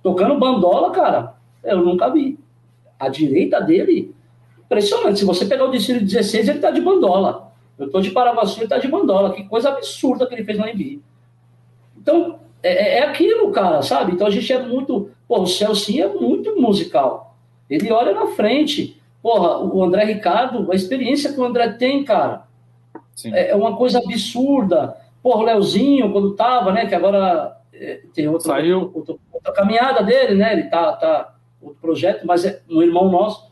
Tocando 0.00 0.38
bandola, 0.38 0.92
cara, 0.92 1.34
eu 1.64 1.84
nunca 1.84 2.08
vi. 2.08 2.38
A 3.00 3.08
direita 3.08 3.60
dele, 3.60 4.14
impressionante. 4.64 5.18
Se 5.18 5.24
você 5.24 5.44
pegar 5.44 5.64
o 5.64 5.72
desfile 5.72 5.98
16, 5.98 6.48
ele 6.48 6.60
tá 6.60 6.70
de 6.70 6.80
bandola. 6.80 7.52
Eu 7.76 7.90
tô 7.90 8.00
de 8.00 8.12
Paraguaçu, 8.12 8.60
ele 8.60 8.68
tá 8.68 8.78
de 8.78 8.86
bandola. 8.86 9.32
Que 9.32 9.42
coisa 9.42 9.70
absurda 9.70 10.24
que 10.24 10.36
ele 10.36 10.44
fez 10.44 10.56
na 10.56 10.72
NBA. 10.72 11.00
Então, 12.02 12.40
é, 12.60 12.70
é, 12.70 12.98
é 12.98 13.02
aquilo, 13.04 13.52
cara, 13.52 13.80
sabe? 13.80 14.12
Então 14.12 14.26
a 14.26 14.30
gente 14.30 14.52
é 14.52 14.60
muito. 14.60 15.10
Pô, 15.28 15.40
o 15.40 15.46
Celso 15.46 15.90
é 15.96 16.08
muito 16.08 16.60
musical. 16.60 17.36
Ele 17.70 17.90
olha 17.92 18.12
na 18.12 18.26
frente. 18.28 19.00
Porra, 19.22 19.58
o 19.58 19.84
André 19.84 20.04
Ricardo, 20.04 20.70
a 20.72 20.74
experiência 20.74 21.32
que 21.32 21.38
o 21.38 21.44
André 21.44 21.68
tem, 21.74 22.04
cara, 22.04 22.42
é, 23.26 23.50
é, 23.50 23.54
uma 23.54 23.76
coisa 23.76 24.00
absurda. 24.00 24.96
Porra, 25.22 25.38
o 25.38 25.44
Leozinho, 25.44 26.10
quando 26.10 26.34
tava, 26.34 26.72
né? 26.72 26.86
Que 26.86 26.94
agora 26.94 27.56
é, 27.72 28.00
tem 28.12 28.26
outro, 28.26 28.48
Saiu. 28.48 28.90
Outro, 28.92 29.20
outra 29.32 29.52
caminhada 29.52 30.02
dele, 30.02 30.34
né? 30.34 30.52
Ele 30.52 30.64
tá, 30.64 30.92
tá 30.94 31.34
outro 31.60 31.78
projeto, 31.80 32.26
mas 32.26 32.44
é 32.44 32.60
um 32.68 32.82
irmão 32.82 33.08
nosso. 33.08 33.48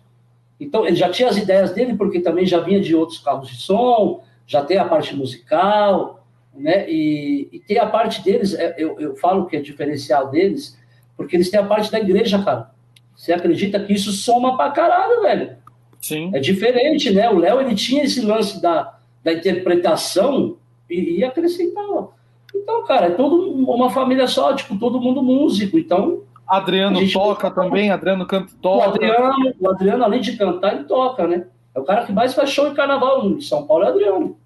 Então, 0.59 0.84
ele 0.84 0.96
já 0.96 1.09
tinha 1.09 1.28
as 1.28 1.36
ideias 1.36 1.72
dele, 1.72 1.94
porque 1.94 2.18
também 2.18 2.44
já 2.44 2.59
vinha 2.59 2.80
de 2.80 2.96
outros 2.96 3.20
carros 3.20 3.48
de 3.48 3.57
som, 3.57 4.24
já 4.44 4.64
tem 4.64 4.76
a 4.76 4.84
parte 4.84 5.14
musical, 5.14 6.20
né? 6.55 6.88
E, 6.90 7.48
e 7.53 7.61
tem 7.61 7.78
a 7.78 7.86
parte 7.86 8.22
deles, 8.22 8.55
é, 8.55 8.74
eu, 8.78 8.98
eu 9.01 9.16
falo 9.16 9.46
que 9.46 9.57
é 9.57 9.61
diferencial 9.61 10.30
deles, 10.30 10.78
porque 11.16 11.36
eles 11.36 11.51
têm 11.51 11.61
a 11.61 11.66
parte 11.66 11.90
da 11.90 12.01
igreja, 12.01 12.42
cara. 12.42 12.70
Você 13.14 13.32
acredita 13.32 13.78
que 13.80 13.92
isso 13.92 14.12
soma 14.12 14.57
pra 14.57 14.70
caralho, 14.70 15.22
velho? 15.22 15.57
Sim. 16.00 16.30
É 16.34 16.41
diferente, 16.41 17.11
né? 17.11 17.29
O 17.29 17.38
Léo, 17.38 17.61
ele 17.61 17.75
tinha 17.75 18.03
esse 18.03 18.22
lance 18.22 18.61
da, 18.61 18.99
da 19.22 19.33
interpretação 19.33 20.57
e, 20.88 21.18
e 21.18 21.25
acrescentava. 21.25 22.11
Então, 22.54 22.84
cara, 22.84 23.07
é 23.07 23.11
todo 23.11 23.53
uma 23.53 23.91
família 23.91 24.26
só, 24.26 24.54
tipo, 24.54 24.79
todo 24.79 25.00
mundo 25.00 25.22
músico. 25.22 25.79
Então. 25.79 26.22
Adriano 26.49 26.99
toca 27.12 27.50
também, 27.50 27.91
Adriano 27.91 28.26
canta 28.26 28.53
toca. 28.61 28.88
O 28.88 28.91
Adriano, 28.91 29.54
o 29.61 29.70
Adriano, 29.70 30.04
além 30.04 30.20
de 30.20 30.37
cantar, 30.37 30.75
ele 30.75 30.84
toca, 30.84 31.26
né? 31.26 31.46
É 31.75 31.79
o 31.79 31.84
cara 31.84 32.04
que 32.04 32.12
mais 32.12 32.34
faz 32.34 32.50
show 32.50 32.66
em 32.66 32.75
carnaval 32.75 33.25
em 33.26 33.41
São 33.41 33.66
Paulo, 33.66 33.84
é 33.84 33.87
o 33.87 33.91
Adriano. 33.91 34.37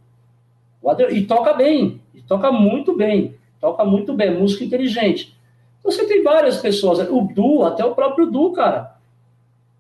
E 1.11 1.23
toca 1.23 1.55
bem, 1.55 2.01
e 2.15 2.21
toca 2.21 2.53
muito 2.53 2.95
bem, 2.95 3.35
toca 3.59 3.85
muito 3.85 4.13
bem, 4.13 4.39
música 4.39 4.65
inteligente. 4.65 5.35
Então, 5.81 5.91
você 5.91 6.07
tem 6.07 6.23
várias 6.23 6.59
pessoas, 6.59 6.99
o 7.11 7.23
Du, 7.23 7.65
até 7.65 7.83
o 7.85 7.95
próprio 7.95 8.27
Du, 8.27 8.53
cara. 8.53 8.95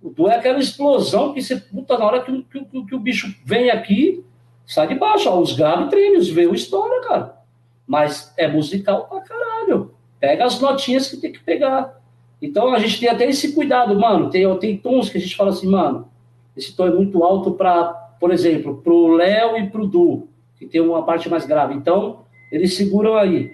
O 0.02 0.08
Du 0.08 0.28
é 0.28 0.36
aquela 0.36 0.58
explosão 0.58 1.34
que 1.34 1.42
você, 1.42 1.56
puta, 1.56 1.98
na 1.98 2.06
hora 2.06 2.22
que, 2.22 2.42
que, 2.44 2.64
que, 2.64 2.94
o 2.94 2.98
bicho 2.98 3.34
vem 3.44 3.70
aqui, 3.70 4.24
sai 4.66 4.88
de 4.88 4.94
baixo, 4.94 5.28
ó, 5.28 5.38
os 5.38 5.54
treinos, 5.90 6.28
vê 6.28 6.46
o 6.46 6.54
história, 6.54 7.06
cara. 7.06 7.38
Mas 7.86 8.32
é 8.38 8.48
musical 8.48 9.06
pra 9.06 9.20
caralho. 9.20 9.94
Pega 10.18 10.46
as 10.46 10.58
notinhas 10.58 11.08
que 11.08 11.18
tem 11.18 11.32
que 11.32 11.42
pegar. 11.42 12.00
Então 12.40 12.72
a 12.72 12.78
gente 12.78 12.98
tem 12.98 13.10
até 13.10 13.28
esse 13.28 13.54
cuidado, 13.54 13.98
mano. 13.98 14.30
Tem, 14.30 14.58
tem 14.58 14.76
tons 14.78 15.10
que 15.10 15.18
a 15.18 15.20
gente 15.20 15.36
fala 15.36 15.50
assim, 15.50 15.66
mano, 15.66 16.08
esse 16.56 16.74
tom 16.74 16.86
é 16.86 16.90
muito 16.90 17.22
alto 17.22 17.52
para, 17.52 17.92
por 18.18 18.30
exemplo, 18.30 18.80
pro 18.82 19.08
Léo 19.08 19.58
e 19.58 19.68
pro 19.68 19.86
Du 19.86 20.28
que 20.64 20.70
tem 20.70 20.80
uma 20.80 21.04
parte 21.04 21.28
mais 21.28 21.46
grave. 21.46 21.74
Então, 21.74 22.20
eles 22.50 22.74
seguram 22.74 23.16
aí. 23.16 23.52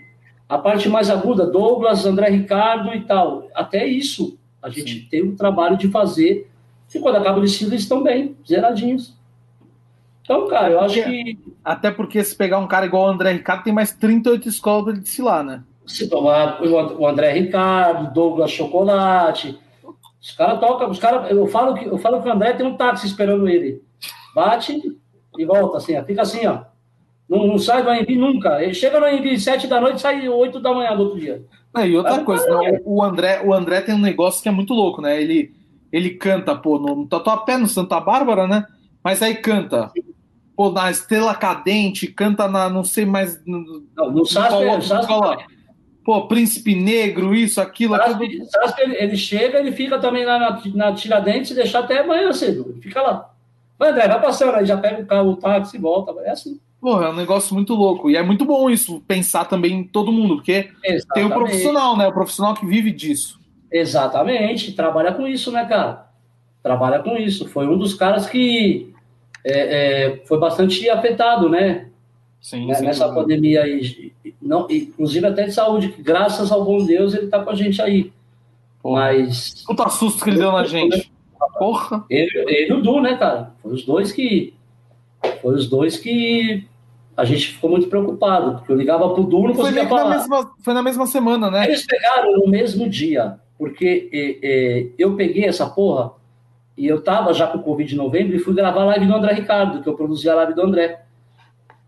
A 0.48 0.58
parte 0.58 0.88
mais 0.88 1.10
aguda, 1.10 1.46
Douglas, 1.46 2.04
André 2.04 2.28
Ricardo 2.30 2.94
e 2.94 3.02
tal. 3.02 3.48
Até 3.54 3.86
isso, 3.86 4.36
a 4.62 4.68
gente 4.68 5.00
Sim. 5.00 5.06
tem 5.10 5.22
um 5.22 5.36
trabalho 5.36 5.76
de 5.76 5.88
fazer. 5.88 6.50
E 6.92 6.98
quando 6.98 7.16
acaba 7.16 7.38
o 7.38 7.42
desfile, 7.42 7.70
eles 7.70 7.82
estão 7.82 8.02
bem, 8.02 8.36
zeradinhos. 8.46 9.14
Então, 10.22 10.48
cara, 10.48 10.70
eu 10.70 10.80
acho 10.80 11.02
que. 11.02 11.38
Até 11.64 11.90
porque 11.90 12.22
se 12.22 12.34
pegar 12.34 12.58
um 12.58 12.66
cara 12.66 12.86
igual 12.86 13.06
o 13.06 13.10
André 13.10 13.32
Ricardo, 13.32 13.64
tem 13.64 13.72
mais 13.72 13.92
38 13.92 14.48
escolas 14.48 14.84
para 14.84 14.92
ele 14.92 15.02
desfilar, 15.02 15.44
né? 15.44 15.62
Se 15.86 16.08
tomar 16.08 16.60
o 16.62 17.06
André 17.06 17.32
Ricardo, 17.32 18.12
Douglas 18.12 18.50
Chocolate. 18.50 19.58
Os 20.20 20.32
caras 20.32 20.60
tocam, 20.60 20.90
os 20.90 20.98
caras. 20.98 21.30
Eu 21.30 21.46
falo 21.46 21.74
que 21.74 21.84
eu 21.84 21.98
falo 21.98 22.22
que 22.22 22.28
o 22.28 22.32
André 22.32 22.52
tem 22.52 22.66
um 22.66 22.76
táxi 22.76 23.06
esperando 23.06 23.48
ele. 23.48 23.82
Bate 24.34 24.80
e 25.38 25.44
volta 25.44 25.78
assim, 25.78 25.96
ó. 25.96 26.04
Fica 26.04 26.22
assim, 26.22 26.46
ó. 26.46 26.69
Não, 27.30 27.46
não 27.46 27.58
sai 27.58 27.84
do 27.84 27.88
AMB 27.88 28.10
nunca. 28.16 28.60
Ele 28.60 28.74
chega 28.74 28.98
no 28.98 29.06
AMB 29.06 29.38
sete 29.38 29.68
da 29.68 29.80
noite 29.80 29.98
e 29.98 30.00
sai 30.00 30.28
oito 30.28 30.58
da 30.58 30.74
manhã 30.74 30.96
do 30.96 31.04
outro 31.04 31.20
dia. 31.20 31.40
É, 31.76 31.86
e 31.86 31.96
outra 31.96 32.24
coisa, 32.24 32.44
não, 32.48 32.60
o, 32.84 33.00
André, 33.00 33.40
o 33.44 33.54
André 33.54 33.80
tem 33.82 33.94
um 33.94 34.00
negócio 34.00 34.42
que 34.42 34.48
é 34.48 34.52
muito 34.52 34.74
louco, 34.74 35.00
né? 35.00 35.22
Ele, 35.22 35.54
ele 35.92 36.10
canta, 36.10 36.56
pô, 36.56 36.80
no, 36.80 36.96
no 36.96 37.06
Tatuapé, 37.06 37.56
no 37.56 37.68
Santa 37.68 38.00
Bárbara, 38.00 38.48
né? 38.48 38.66
Mas 39.04 39.22
aí 39.22 39.36
canta, 39.36 39.92
pô, 40.56 40.72
na 40.72 40.90
Estrela 40.90 41.32
Cadente, 41.32 42.08
canta 42.08 42.48
na, 42.48 42.68
não 42.68 42.82
sei 42.82 43.06
mais... 43.06 43.40
No, 43.46 43.84
não, 43.96 44.10
no 44.10 44.26
Saspe, 44.26 44.64
Pô, 46.02 46.26
Príncipe 46.26 46.74
Negro, 46.74 47.32
isso, 47.32 47.60
aquilo... 47.60 47.94
Aquilo... 47.94 48.24
Ele, 48.24 48.96
ele 48.96 49.16
chega, 49.16 49.60
ele 49.60 49.70
fica 49.70 50.00
também 50.00 50.24
lá 50.24 50.38
na, 50.38 50.62
na 50.74 50.92
Tiradentes 50.92 51.52
e 51.52 51.54
deixa 51.54 51.78
até 51.78 52.00
amanhã 52.00 52.32
cedo, 52.32 52.70
ele 52.70 52.80
fica 52.80 53.00
lá. 53.00 53.30
Vai, 53.78 53.90
André, 53.90 54.08
vai 54.08 54.20
passando 54.20 54.56
aí, 54.56 54.66
já 54.66 54.76
pega 54.76 55.02
o 55.02 55.06
carro, 55.06 55.30
o 55.30 55.36
táxi 55.36 55.76
e 55.76 55.80
volta. 55.80 56.12
É 56.22 56.30
assim. 56.30 56.58
Porra, 56.80 57.06
é 57.06 57.10
um 57.10 57.16
negócio 57.16 57.54
muito 57.54 57.74
louco. 57.74 58.10
E 58.10 58.16
é 58.16 58.22
muito 58.22 58.44
bom 58.44 58.70
isso, 58.70 59.02
pensar 59.06 59.44
também 59.44 59.72
em 59.72 59.84
todo 59.84 60.10
mundo, 60.10 60.36
porque 60.36 60.70
Exatamente. 60.82 61.06
tem 61.14 61.24
o 61.24 61.30
profissional, 61.30 61.96
né? 61.96 62.08
O 62.08 62.12
profissional 62.12 62.54
que 62.54 62.64
vive 62.64 62.90
disso. 62.90 63.38
Exatamente, 63.70 64.72
trabalha 64.72 65.12
com 65.12 65.26
isso, 65.26 65.52
né, 65.52 65.64
cara? 65.66 66.06
Trabalha 66.62 67.00
com 67.00 67.16
isso. 67.16 67.48
Foi 67.48 67.66
um 67.66 67.78
dos 67.78 67.94
caras 67.94 68.28
que 68.28 68.92
é, 69.44 69.52
é, 69.52 70.16
foi 70.26 70.38
bastante 70.38 70.88
afetado, 70.88 71.48
né? 71.48 71.88
Sim, 72.40 72.66
né? 72.66 72.80
Nessa 72.80 73.12
pandemia 73.12 73.62
aí. 73.62 74.12
Não, 74.40 74.66
inclusive 74.70 75.26
até 75.26 75.44
de 75.44 75.52
saúde, 75.52 75.90
que 75.90 76.02
graças 76.02 76.50
ao 76.50 76.64
bom 76.64 76.84
Deus 76.84 77.14
ele 77.14 77.26
tá 77.26 77.44
com 77.44 77.50
a 77.50 77.54
gente 77.54 77.80
aí. 77.82 78.10
Porra. 78.82 79.12
Mas. 79.12 79.62
Puta 79.66 79.88
susto 79.90 80.24
que 80.24 80.30
ele 80.30 80.38
deu 80.38 80.52
na 80.52 80.64
gente. 80.64 81.12
Porra! 81.58 82.04
Ele, 82.08 82.30
ele 82.48 82.70
e 82.70 82.72
o 82.72 82.82
Du, 82.82 83.00
né, 83.00 83.16
cara? 83.16 83.52
Foram 83.62 83.74
os 83.74 83.84
dois 83.84 84.12
que. 84.12 84.54
Foram 85.42 85.56
os 85.56 85.68
dois 85.68 85.98
que 85.98 86.66
a 87.16 87.24
gente 87.24 87.48
ficou 87.48 87.70
muito 87.70 87.88
preocupado, 87.88 88.58
porque 88.58 88.72
eu 88.72 88.76
ligava 88.76 89.10
pro 89.10 89.24
Du 89.24 89.42
não 89.42 89.54
conseguia 89.54 89.86
foi 89.86 89.88
falar. 89.88 90.10
Na 90.10 90.16
mesma, 90.16 90.50
foi 90.60 90.74
na 90.74 90.82
mesma 90.82 91.06
semana, 91.06 91.50
né? 91.50 91.66
Eles 91.66 91.84
pegaram 91.84 92.32
no 92.32 92.48
mesmo 92.48 92.88
dia, 92.88 93.38
porque 93.58 94.08
é, 94.12 94.38
é, 94.42 94.86
eu 94.98 95.16
peguei 95.16 95.44
essa 95.44 95.66
porra 95.66 96.12
e 96.76 96.86
eu 96.86 97.02
tava 97.02 97.34
já 97.34 97.46
com 97.46 97.58
o 97.58 97.62
Covid 97.62 97.92
em 97.92 97.98
novembro 97.98 98.34
e 98.34 98.38
fui 98.38 98.54
gravar 98.54 98.82
a 98.82 98.86
live 98.86 99.06
do 99.06 99.14
André 99.14 99.34
Ricardo, 99.34 99.82
que 99.82 99.88
eu 99.88 99.94
produzi 99.94 100.28
a 100.30 100.34
live 100.34 100.54
do 100.54 100.62
André. 100.62 101.02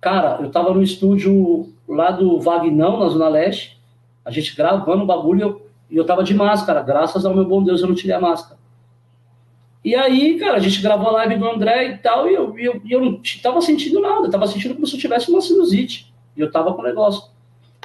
Cara, 0.01 0.39
eu 0.43 0.51
tava 0.51 0.75
no 0.75 0.83
estúdio 0.83 1.73
lá 1.89 2.11
do 2.11 2.41
Vagnão, 2.41 2.99
na 2.99 3.09
Zona 3.09 3.29
Leste, 3.29 3.81
a 4.25 4.31
gente 4.31 4.55
gravando 4.57 5.05
o 5.05 5.07
bagulho 5.07 5.39
e 5.39 5.43
eu, 5.43 5.67
e 5.93 5.97
eu 5.97 6.05
tava 6.05 6.23
de 6.23 6.35
máscara. 6.35 6.83
Graças 6.83 7.25
ao 7.25 7.35
meu 7.35 7.45
bom 7.45 7.63
Deus 7.63 7.81
eu 7.81 7.89
não 7.89 7.95
tirei 7.95 8.15
a 8.15 8.21
máscara. 8.21 8.59
E 9.85 9.97
aí, 9.97 10.39
cara, 10.39 10.59
a 10.59 10.61
gente 10.61 10.81
gravou 10.81 11.09
a 11.09 11.13
live 11.13 11.37
do 11.37 11.49
André 11.49 11.87
e 11.89 11.99
tal, 11.99 12.29
e 12.31 12.35
eu, 12.35 12.57
eu, 12.57 12.81
eu 12.89 13.01
não 13.01 13.21
tava 13.43 13.61
sentindo 13.61 14.01
nada, 14.01 14.31
tava 14.31 14.47
sentindo 14.47 14.75
como 14.75 14.87
se 14.87 14.95
eu 14.95 15.01
tivesse 15.01 15.29
uma 15.29 15.41
sinusite. 15.41 16.13
E 16.37 16.41
eu 16.41 16.51
tava 16.51 16.73
com 16.73 16.81
o 16.81 16.85
negócio. 16.85 17.31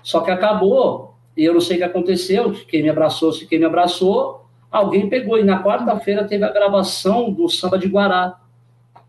Só 0.03 0.21
que 0.21 0.29
acabou, 0.29 1.15
e 1.35 1.43
eu 1.43 1.53
não 1.53 1.61
sei 1.61 1.77
o 1.77 1.79
que 1.79 1.85
aconteceu, 1.85 2.53
quem 2.67 2.83
me 2.83 2.89
abraçou, 2.89 3.33
se 3.33 3.47
quem 3.47 3.59
me 3.59 3.65
abraçou, 3.65 4.45
alguém 4.71 5.09
pegou. 5.09 5.39
E 5.39 5.43
na 5.43 5.63
quarta-feira 5.63 6.23
teve 6.25 6.43
a 6.43 6.51
gravação 6.51 7.31
do 7.31 7.49
Samba 7.49 7.79
de 7.79 7.87
Guará, 7.87 8.39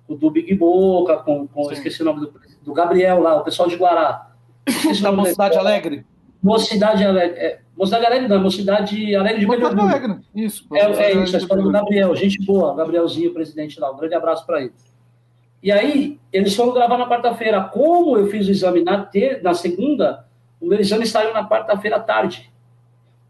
do 0.08 0.30
Big 0.30 0.54
Boca, 0.54 1.18
com, 1.18 1.46
com 1.46 1.70
esqueci 1.70 2.00
o 2.00 2.04
nome 2.06 2.20
do, 2.20 2.34
do, 2.62 2.72
Gabriel 2.72 3.20
lá, 3.20 3.36
o 3.36 3.44
pessoal 3.44 3.68
de 3.68 3.76
Guará. 3.76 4.30
Da 5.02 5.12
Mocidade 5.12 5.56
Alegre? 5.56 6.06
Mocidade 6.42 7.04
Alegre. 7.04 7.38
É, 7.38 7.60
Mocidade 7.78 8.06
Alegre 8.06 8.26
não, 8.26 8.42
Mocidade 8.42 9.14
Alegre 9.14 9.38
de 9.38 9.46
Mocidade 9.46 9.80
Alegre, 9.80 10.16
isso. 10.34 10.66
É, 10.72 10.80
é 10.80 11.22
isso, 11.22 11.36
a 11.36 11.38
história 11.38 11.62
do 11.62 11.70
Gabriel, 11.70 12.14
gente 12.16 12.44
boa, 12.44 12.74
Gabrielzinho, 12.74 13.32
presidente 13.32 13.78
lá, 13.78 13.92
um 13.92 13.96
grande 13.96 14.16
abraço 14.16 14.44
para 14.44 14.62
ele. 14.62 14.72
E 15.62 15.70
aí, 15.70 16.18
eles 16.32 16.56
foram 16.56 16.72
gravar 16.72 16.98
na 16.98 17.08
quarta-feira. 17.08 17.62
Como 17.62 18.16
eu 18.16 18.26
fiz 18.26 18.48
o 18.48 18.50
exame 18.50 18.82
na, 18.82 19.04
ter, 19.04 19.42
na 19.42 19.54
segunda, 19.54 20.26
o 20.60 20.66
meu 20.66 20.80
exame 20.80 21.06
saiu 21.06 21.32
na 21.32 21.48
quarta-feira 21.48 21.96
à 21.96 22.00
tarde. 22.00 22.52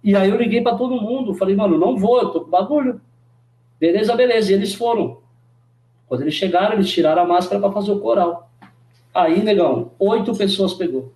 E 0.03 0.17
aí 0.17 0.31
eu 0.31 0.37
liguei 0.37 0.63
para 0.63 0.77
todo 0.77 1.01
mundo, 1.01 1.35
falei, 1.35 1.55
mano, 1.55 1.77
não 1.79 1.97
vou, 1.97 2.21
eu 2.21 2.31
tô 2.31 2.41
com 2.41 2.51
bagulho. 2.51 3.01
Beleza, 3.79 4.17
beleza. 4.17 4.51
E 4.51 4.55
eles 4.55 4.75
foram. 4.75 5.19
Quando 6.07 6.23
eles 6.23 6.35
chegaram, 6.35 6.75
eles 6.75 6.91
tiraram 6.91 7.23
a 7.23 7.27
máscara 7.27 7.61
para 7.61 7.73
fazer 7.73 7.93
o 7.93 8.01
coral. 8.01 8.51
Aí, 9.15 9.43
negão, 9.43 9.93
oito 9.99 10.35
pessoas 10.35 10.73
pegou. 10.73 11.13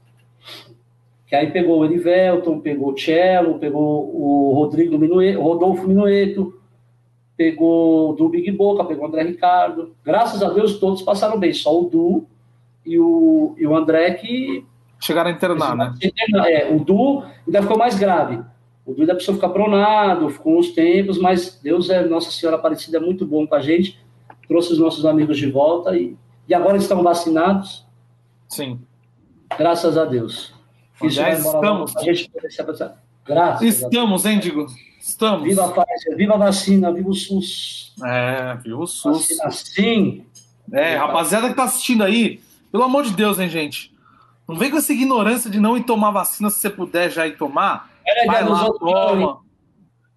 Que 1.32 1.36
aí 1.36 1.50
pegou 1.50 1.78
o 1.78 1.84
Erivelton, 1.86 2.60
pegou 2.60 2.92
o 2.92 2.98
Cello, 2.98 3.58
pegou 3.58 4.14
o 4.14 4.52
Rodrigo 4.52 4.98
Minueto, 4.98 5.40
Rodolfo 5.40 5.88
Minueto, 5.88 6.60
pegou 7.34 8.10
o 8.10 8.12
Du 8.12 8.28
Big 8.28 8.50
Boca, 8.50 8.84
pegou 8.84 9.04
o 9.04 9.08
André 9.08 9.22
Ricardo. 9.22 9.96
Graças 10.04 10.42
a 10.42 10.50
Deus, 10.50 10.78
todos 10.78 11.00
passaram 11.00 11.38
bem, 11.38 11.54
só 11.54 11.80
o 11.80 11.88
Du 11.88 12.26
e 12.84 12.98
o, 12.98 13.54
e 13.56 13.66
o 13.66 13.74
André 13.74 14.10
que. 14.10 14.66
Chegaram 15.00 15.30
a 15.30 15.32
internar, 15.32 15.74
né? 15.74 15.94
É, 16.48 16.70
o 16.70 16.84
Du 16.84 17.24
ainda 17.46 17.62
ficou 17.62 17.78
mais 17.78 17.98
grave. 17.98 18.38
O 18.84 18.92
Du 18.92 19.00
ainda 19.00 19.14
precisou 19.14 19.36
ficar 19.36 19.48
pronado, 19.48 20.28
ficou 20.28 20.58
uns 20.58 20.72
tempos, 20.72 21.16
mas 21.16 21.58
Deus 21.62 21.88
é, 21.88 22.04
Nossa 22.04 22.30
Senhora 22.30 22.58
Aparecida 22.58 22.98
é 22.98 23.00
muito 23.00 23.24
bom 23.24 23.46
com 23.46 23.54
a 23.54 23.60
gente, 23.62 23.98
trouxe 24.46 24.74
os 24.74 24.78
nossos 24.78 25.06
amigos 25.06 25.38
de 25.38 25.50
volta 25.50 25.96
e, 25.96 26.14
e 26.46 26.52
agora 26.52 26.76
estão 26.76 27.02
vacinados. 27.02 27.86
Sim. 28.50 28.78
Graças 29.56 29.96
a 29.96 30.04
Deus. 30.04 30.60
Isso 31.00 31.10
Já 31.10 31.32
estamos. 31.32 31.96
A 31.96 32.02
gente 32.02 32.30
Graças 33.24 33.62
Estamos, 33.62 34.26
hein, 34.26 34.38
Digo? 34.38 34.66
Estamos. 35.00 35.44
Viva 35.44 35.64
a 35.64 35.68
Pfizer, 35.68 36.16
viva 36.16 36.34
a 36.34 36.38
vacina, 36.38 36.92
viva 36.92 37.10
o 37.10 37.14
SUS. 37.14 37.94
É, 38.04 38.56
viva 38.56 38.78
o 38.78 38.86
SUS. 38.86 39.28
Vacina 39.28 39.50
sim. 39.50 40.26
É, 40.72 40.96
rapaziada 40.96 41.48
que 41.48 41.54
tá 41.54 41.64
assistindo 41.64 42.04
aí, 42.04 42.40
pelo 42.70 42.84
amor 42.84 43.04
de 43.04 43.12
Deus, 43.12 43.38
hein, 43.38 43.48
gente? 43.48 43.92
Não 44.48 44.56
vem 44.56 44.70
com 44.70 44.78
essa 44.78 44.92
ignorância 44.92 45.50
de 45.50 45.60
não 45.60 45.76
ir 45.76 45.84
tomar 45.84 46.10
vacina 46.10 46.50
se 46.50 46.58
você 46.58 46.70
puder 46.70 47.10
já 47.10 47.26
ir 47.26 47.36
tomar. 47.36 47.90
É, 48.06 48.26
vai 48.26 48.44
lá, 48.44 48.70
toma. 48.72 49.40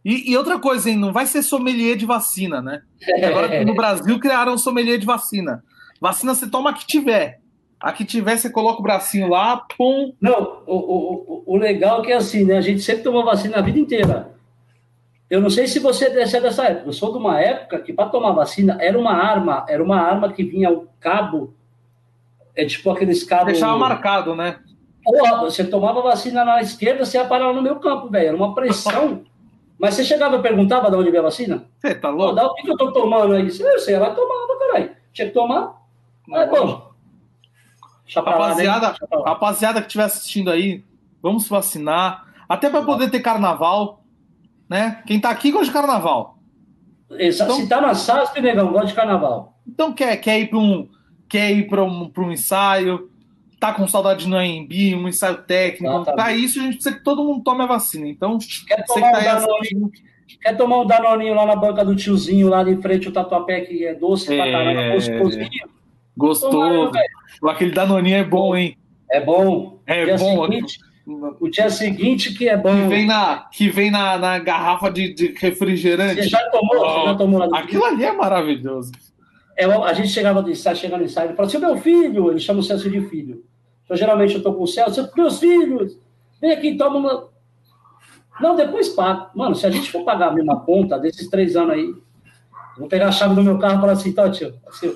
E, 0.04 0.32
e, 0.32 0.38
outra 0.38 0.60
coisa, 0.60 0.90
hein? 0.90 0.98
Não 0.98 1.12
vai 1.12 1.26
ser 1.26 1.42
sommelier 1.42 1.98
de 1.98 2.06
vacina, 2.06 2.62
né? 2.62 2.82
Agora 3.26 3.64
no 3.66 3.74
Brasil 3.74 4.20
criaram 4.20 4.58
sommelier 4.58 5.00
de 5.00 5.06
vacina. 5.06 5.64
Vacina 6.00 6.36
você 6.36 6.48
toma 6.48 6.74
que 6.74 6.86
tiver. 6.86 7.40
A 7.86 7.92
que 7.92 8.04
tiver, 8.04 8.36
você 8.36 8.50
coloca 8.50 8.80
o 8.80 8.82
bracinho 8.82 9.30
lá, 9.30 9.58
pum. 9.78 10.12
Não, 10.20 10.64
o, 10.66 10.76
o, 10.76 11.44
o 11.46 11.56
legal 11.56 12.02
é 12.02 12.04
que 12.04 12.12
é 12.12 12.16
assim, 12.16 12.44
né? 12.44 12.58
A 12.58 12.62
gente 12.62 12.82
sempre 12.82 13.04
tomou 13.04 13.24
vacina 13.24 13.58
a 13.58 13.62
vida 13.62 13.78
inteira. 13.78 14.32
Eu 15.30 15.40
não 15.40 15.52
sei 15.52 15.68
se 15.68 15.78
você 15.78 16.06
é 16.06 16.10
dessa 16.10 16.64
época. 16.64 16.88
Eu 16.88 16.94
sou 16.94 17.12
de 17.12 17.20
uma 17.20 17.40
época 17.40 17.78
que 17.78 17.94
para 17.94 18.10
tomar 18.10 18.32
vacina 18.32 18.76
era 18.82 18.98
uma 18.98 19.14
arma, 19.14 19.68
era 19.70 19.84
uma 19.84 20.02
arma 20.02 20.34
que 20.34 20.44
vinha 20.44 20.72
o 20.72 20.88
cabo, 21.00 21.54
é 22.56 22.66
tipo 22.66 22.90
aqueles 22.90 23.24
cabos. 23.24 23.54
Deixava 23.54 23.78
marcado, 23.78 24.34
né? 24.36 24.58
Porra, 25.04 25.42
você 25.42 25.64
tomava 25.64 26.02
vacina 26.02 26.44
na 26.44 26.64
esquerda, 26.64 27.06
você 27.06 27.20
ia 27.20 27.26
parar 27.26 27.54
no 27.54 27.62
meu 27.62 27.76
campo, 27.76 28.10
velho. 28.10 28.30
Era 28.30 28.36
uma 28.36 28.56
pressão. 28.56 29.22
Mas 29.78 29.94
você 29.94 30.04
chegava 30.04 30.38
e 30.38 30.42
perguntava 30.42 30.90
de 30.90 30.98
onde 30.98 31.12
veio 31.12 31.22
a 31.22 31.26
vacina? 31.26 31.66
Você 31.80 31.94
tá 31.94 32.10
louco? 32.10 32.34
Dá 32.34 32.48
o 32.48 32.56
que, 32.56 32.64
que 32.64 32.72
eu 32.72 32.78
tô 32.78 32.92
tomando 32.92 33.36
aí? 33.36 33.52
Você 33.52 33.92
ia 33.92 34.00
lá 34.00 34.10
tomava, 34.10 34.58
caralho. 34.58 34.90
Tinha 35.14 35.28
que 35.28 35.36
tomar. 35.36 35.86
Mas, 36.28 36.50
bom, 36.50 36.85
rapaziada, 38.14 38.88
lá, 38.88 38.92
né? 38.92 39.24
rapaziada 39.26 39.82
que 39.82 39.88
estiver 39.88 40.04
assistindo 40.04 40.52
aí, 40.52 40.84
vamos 41.22 41.48
vacinar. 41.48 42.26
Até 42.48 42.70
para 42.70 42.84
poder 42.84 43.10
ter 43.10 43.22
carnaval, 43.22 44.04
né? 44.70 45.02
Quem 45.08 45.20
tá 45.20 45.30
aqui 45.30 45.52
gosta 45.52 45.68
de 45.68 45.72
carnaval. 45.72 46.38
Então, 47.12 47.56
se 47.56 47.68
tá 47.68 47.82
na 47.82 47.94
SASP, 47.94 48.42
negão, 48.42 48.72
gosta 48.72 48.88
de 48.88 48.94
carnaval. 48.94 49.56
Então 49.68 49.94
quer, 49.94 50.18
quer 50.18 50.40
ir 50.40 50.50
para 50.50 50.60
um, 50.60 50.88
quer 51.28 51.52
ir 51.52 51.68
para 51.68 51.84
um, 51.84 52.12
um 52.16 52.32
ensaio, 52.32 53.10
tá 53.60 53.74
com 53.74 53.88
saudade 53.88 54.28
no 54.28 54.38
AMB, 54.38 54.96
um 54.96 55.08
ensaio 55.08 55.38
técnico. 55.44 55.96
Ah, 55.96 56.06
tá 56.06 56.14
para 56.14 56.34
isso 56.34 56.60
a 56.60 56.64
gente 56.64 56.76
precisa 56.76 56.96
que 56.96 57.04
todo 57.04 57.24
mundo 57.24 57.44
tome 57.44 57.64
a 57.64 57.68
vacina. 57.68 58.08
Então, 58.08 58.38
quer 58.68 58.86
tomar, 58.86 59.12
tá 59.12 59.20
um 59.20 59.24
Danoninho, 59.24 59.92
quer 60.42 60.58
tomar 60.58 60.82
um 60.82 60.86
danoninho 60.86 61.34
lá 61.34 61.46
na 61.46 61.56
banca 61.56 61.84
do 61.84 61.96
tiozinho, 61.96 62.50
lá 62.50 62.64
de 62.64 62.76
frente, 62.78 63.10
o 63.10 63.12
tatuapé, 63.12 63.62
que 63.62 63.86
é 63.86 63.94
doce 63.96 64.32
é... 64.34 64.38
pra 64.38 64.52
caramba, 64.52 64.94
gostosinho. 64.94 65.76
Gostoso. 66.16 66.92
Aquele 67.48 67.72
Danoninho 67.72 68.18
é 68.18 68.24
bom, 68.24 68.56
hein? 68.56 68.78
É 69.12 69.20
bom. 69.20 69.80
É 69.86 70.06
dia 70.06 70.18
bom. 70.18 70.46
Seguinte, 70.46 70.80
o 71.40 71.48
dia 71.50 71.70
seguinte 71.70 72.34
que 72.34 72.50
é 72.50 72.58
bom. 72.58 72.74
Que 72.74 72.88
vem 72.88 73.06
na, 73.06 73.48
que 73.52 73.70
vem 73.70 73.92
na, 73.92 74.18
na 74.18 74.40
garrafa 74.40 74.90
de, 74.90 75.14
de 75.14 75.36
refrigerante. 75.38 76.24
Você 76.24 76.30
já 76.30 76.50
tomou? 76.50 76.78
Oh, 76.78 76.80
você 76.80 77.06
já 77.06 77.16
tomou 77.16 77.56
Aquilo 77.56 77.86
ali 77.86 78.04
é 78.04 78.12
maravilhoso. 78.12 78.92
É, 79.58 79.66
a 79.66 79.94
gente 79.94 80.10
chegava 80.10 80.44
do 80.44 80.52
ensaio, 80.52 80.76
chegando 80.76 81.00
no 81.00 81.06
ensaio, 81.06 81.32
e 81.32 81.36
falava 81.36 81.56
assim, 81.56 81.66
meu 81.66 81.78
filho, 81.78 82.30
ele 82.30 82.40
chama 82.40 82.60
o 82.60 82.64
Celso 82.64 82.90
de 82.90 83.00
filho. 83.08 83.44
Então, 83.86 83.96
geralmente, 83.96 84.36
eu 84.36 84.44
tô 84.44 84.54
com 84.54 84.64
o 84.64 84.68
Celso, 84.68 85.10
meus 85.16 85.40
filhos, 85.40 85.98
vem 86.42 86.52
aqui, 86.52 86.76
toma 86.76 86.98
uma... 86.98 87.30
Não, 88.42 88.54
depois 88.54 88.90
paga. 88.90 89.30
Mano, 89.34 89.56
se 89.56 89.66
a 89.66 89.70
gente 89.70 89.90
for 89.90 90.04
pagar 90.04 90.28
a 90.28 90.32
mesma 90.34 90.60
conta 90.60 91.00
desses 91.00 91.30
três 91.30 91.56
anos 91.56 91.76
aí, 91.76 91.94
vou 92.78 92.90
pegar 92.90 93.08
a 93.08 93.12
chave 93.14 93.34
do 93.34 93.44
meu 93.44 93.58
carro 93.58 93.78
e 93.78 93.80
falar 93.80 93.94
assim, 93.94 94.12
tá, 94.12 94.30
tio, 94.30 94.54
assim, 94.68 94.94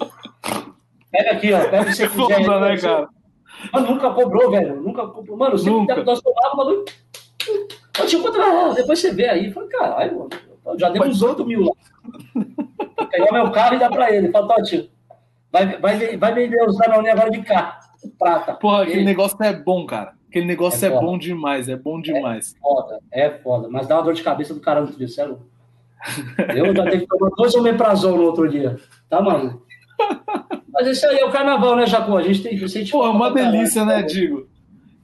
Pega 1.11 1.31
aqui, 1.31 1.53
ó. 1.53 1.69
Pega 1.69 1.81
o 1.81 1.94
você 1.94 2.07
quiser. 2.07 2.45
Foda, 2.45 2.60
né, 2.60 2.77
cara? 2.77 3.10
Mano, 3.73 3.91
nunca 3.91 4.10
cobrou, 4.11 4.52
velho. 4.52 4.81
Nunca 4.81 5.07
cobrou. 5.07 5.38
Mano, 5.38 5.57
sempre 5.57 5.80
nunca. 5.80 6.03
nós 6.03 6.22
tomávamos, 6.22 6.86
Eu 7.99 8.07
tinha 8.07 8.22
quanto 8.22 8.73
Depois 8.76 8.99
você 8.99 9.14
vê 9.14 9.27
aí. 9.27 9.52
Falei, 9.52 9.69
caralho, 9.69 10.19
mano. 10.19 10.30
Já 10.77 10.90
deu 10.90 11.03
uns 11.03 11.22
8 11.22 11.45
mil 11.45 11.65
lá. 11.65 13.06
Pegar 13.10 13.31
meu 13.31 13.52
carro 13.52 13.76
e 13.76 13.80
dar 13.80 13.90
pra 13.90 14.11
ele. 14.11 14.31
Fala, 14.31 14.56
ó, 14.57 14.61
tio. 14.61 14.88
Vai, 15.52 15.80
vai, 15.80 16.18
vai 16.18 16.34
vender 16.34 16.64
os 16.64 16.77
Danone 16.77 17.10
agora 17.10 17.31
de 17.31 17.41
cá. 17.41 17.80
Prata. 18.18 18.53
Porra, 18.53 18.84
aquele 18.84 19.03
negócio 19.03 19.41
é 19.44 19.53
bom, 19.53 19.86
cara. 19.86 20.14
Aquele 20.30 20.45
negócio 20.45 20.86
é, 20.86 20.95
é 20.95 20.99
bom 20.99 21.18
demais, 21.18 21.68
é 21.68 21.76
bom 21.76 21.99
demais. 21.99 22.56
É 22.56 22.60
foda, 22.60 22.99
é 23.11 23.30
foda. 23.30 23.68
Mas 23.68 23.88
dá 23.88 23.95
uma 23.95 24.03
dor 24.03 24.14
de 24.14 24.22
cabeça 24.22 24.53
do 24.53 24.60
caramba 24.60 24.86
outro 24.86 24.98
dia, 24.98 25.07
sério. 25.07 25.40
Eu 26.56 26.73
já 26.73 26.84
tenho 26.84 27.02
que 27.02 27.07
tomar 27.07 27.31
dois 27.31 27.56
omeprazol 27.56 28.15
no 28.15 28.23
outro 28.23 28.48
dia. 28.48 28.80
Tá, 29.10 29.22
mano? 29.22 29.64
Mas 30.72 30.88
isso 30.88 31.06
aí 31.08 31.20
é 31.20 31.26
o 31.26 31.32
carnaval, 31.32 31.76
né, 31.76 31.86
Jacó? 31.86 32.18
A 32.18 32.22
gente 32.24 32.42
tem 32.42 32.58
que. 32.58 32.92
Pô, 32.92 33.06
é 33.06 33.10
uma 33.10 33.32
delícia, 33.32 33.84
né, 33.84 34.02
Digo? 34.04 34.48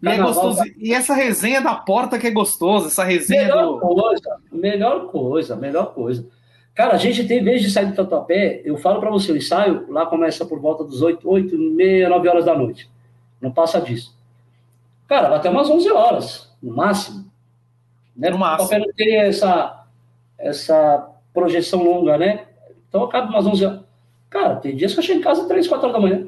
E 0.02 0.08
é 0.08 0.18
gostoso. 0.18 0.64
E 0.78 0.94
essa 0.94 1.14
resenha 1.14 1.62
da 1.62 1.74
porta 1.76 2.20
que 2.20 2.28
é 2.28 2.32
gostosa, 2.32 2.88
essa 2.88 3.04
resenha 3.04 3.44
melhor 3.44 3.66
do. 3.66 3.80
Coisa, 3.80 4.38
melhor 4.52 5.08
coisa, 5.08 5.56
melhor 5.56 5.94
coisa. 5.94 6.28
Cara, 6.76 6.94
a 6.94 6.98
gente 6.98 7.26
tem, 7.26 7.40
em 7.40 7.44
vez 7.44 7.62
de 7.62 7.72
sair 7.72 7.86
do 7.86 7.96
Tatuapé, 7.96 8.62
eu 8.66 8.78
falo 8.78 9.00
para 9.00 9.10
você, 9.10 9.32
o 9.32 9.38
ensaio 9.38 9.86
lá 9.90 10.06
começa 10.06 10.46
por 10.46 10.60
volta 10.60 10.84
dos 10.84 11.02
8, 11.02 11.28
8, 11.28 11.58
meia, 11.58 12.10
9 12.10 12.28
horas 12.28 12.46
da 12.46 12.56
noite. 12.56 12.90
Não 13.40 13.50
passa 13.50 13.80
disso. 13.80 14.14
Cara, 15.08 15.30
vai 15.30 15.38
até 15.38 15.50
umas 15.50 15.70
11 15.70 15.90
horas, 15.92 16.54
no 16.62 16.76
máximo. 16.76 17.26
Né? 18.16 18.30
No 18.30 18.38
máximo. 18.38 18.70
Tatuapé 18.70 18.86
não 18.86 18.94
tem 18.94 19.16
essa, 19.16 19.86
essa 20.38 21.10
projeção 21.34 21.82
longa, 21.82 22.18
né? 22.18 22.46
Então 22.90 23.04
acaba 23.04 23.30
umas 23.30 23.48
11 23.48 23.66
horas. 23.66 23.85
Cara, 24.30 24.56
tem 24.56 24.76
dias 24.76 24.94
que 24.94 25.00
eu 25.00 25.04
chego 25.04 25.20
em 25.20 25.24
casa 25.24 25.48
3, 25.48 25.68
4 25.68 25.88
horas 25.88 26.02
da 26.02 26.08
manhã. 26.08 26.28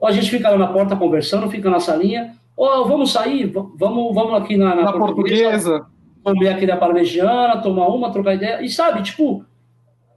Ou 0.00 0.08
a 0.08 0.12
gente 0.12 0.30
fica 0.30 0.50
lá 0.50 0.58
na 0.58 0.68
porta 0.68 0.96
conversando, 0.96 1.50
fica 1.50 1.68
na 1.68 1.80
salinha. 1.80 2.36
Ou 2.56 2.86
vamos 2.86 3.12
sair, 3.12 3.46
vamos, 3.46 4.14
vamos 4.14 4.34
aqui 4.34 4.56
na, 4.56 4.74
na, 4.74 4.82
na 4.82 4.92
portuguesa. 4.92 5.78
portuguesa 5.80 5.98
comer 6.22 6.48
aqui 6.48 6.66
da 6.66 6.76
parmegiana, 6.76 7.62
tomar 7.62 7.86
uma, 7.88 8.12
trocar 8.12 8.34
ideia. 8.34 8.60
E 8.62 8.68
sabe, 8.68 9.02
tipo, 9.02 9.44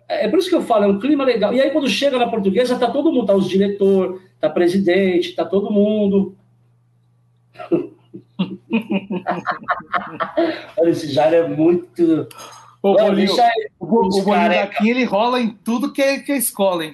é 0.07 0.27
por 0.27 0.39
isso 0.39 0.49
que 0.49 0.55
eu 0.55 0.61
falo, 0.61 0.83
é 0.85 0.87
um 0.87 0.99
clima 0.99 1.23
legal. 1.23 1.53
E 1.53 1.61
aí, 1.61 1.71
quando 1.71 1.87
chega 1.87 2.17
na 2.17 2.27
portuguesa, 2.27 2.77
tá 2.77 2.89
todo 2.91 3.11
mundo, 3.11 3.27
tá 3.27 3.33
os 3.33 3.47
diretor, 3.47 4.21
tá 4.39 4.49
presidente, 4.49 5.35
tá 5.35 5.45
todo 5.45 5.71
mundo. 5.71 6.35
Olha, 10.77 10.89
esse 10.89 11.11
Jair 11.11 11.33
é 11.33 11.47
muito. 11.47 12.27
O 12.81 12.93
bolinho, 12.93 13.31
o, 13.79 13.85
o 13.85 14.23
bolinho 14.23 14.49
daqui, 14.49 14.89
ele 14.89 15.03
rola 15.03 15.39
em 15.39 15.49
tudo 15.49 15.93
que 15.93 16.01
é, 16.01 16.19
que 16.19 16.31
é 16.31 16.37
escola, 16.37 16.85
hein? 16.85 16.93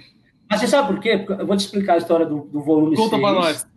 Mas 0.49 0.59
você 0.59 0.67
sabe 0.67 0.87
por 0.89 0.99
quê? 0.99 1.17
Porque 1.17 1.41
eu 1.41 1.47
vou 1.47 1.55
te 1.55 1.61
explicar 1.61 1.93
a 1.93 1.97
história 1.97 2.25
do, 2.25 2.41
do 2.41 2.61
volume 2.61 2.95
Conta 2.95 3.17
6. 3.17 3.21
pra 3.21 3.31
nós. 3.31 3.67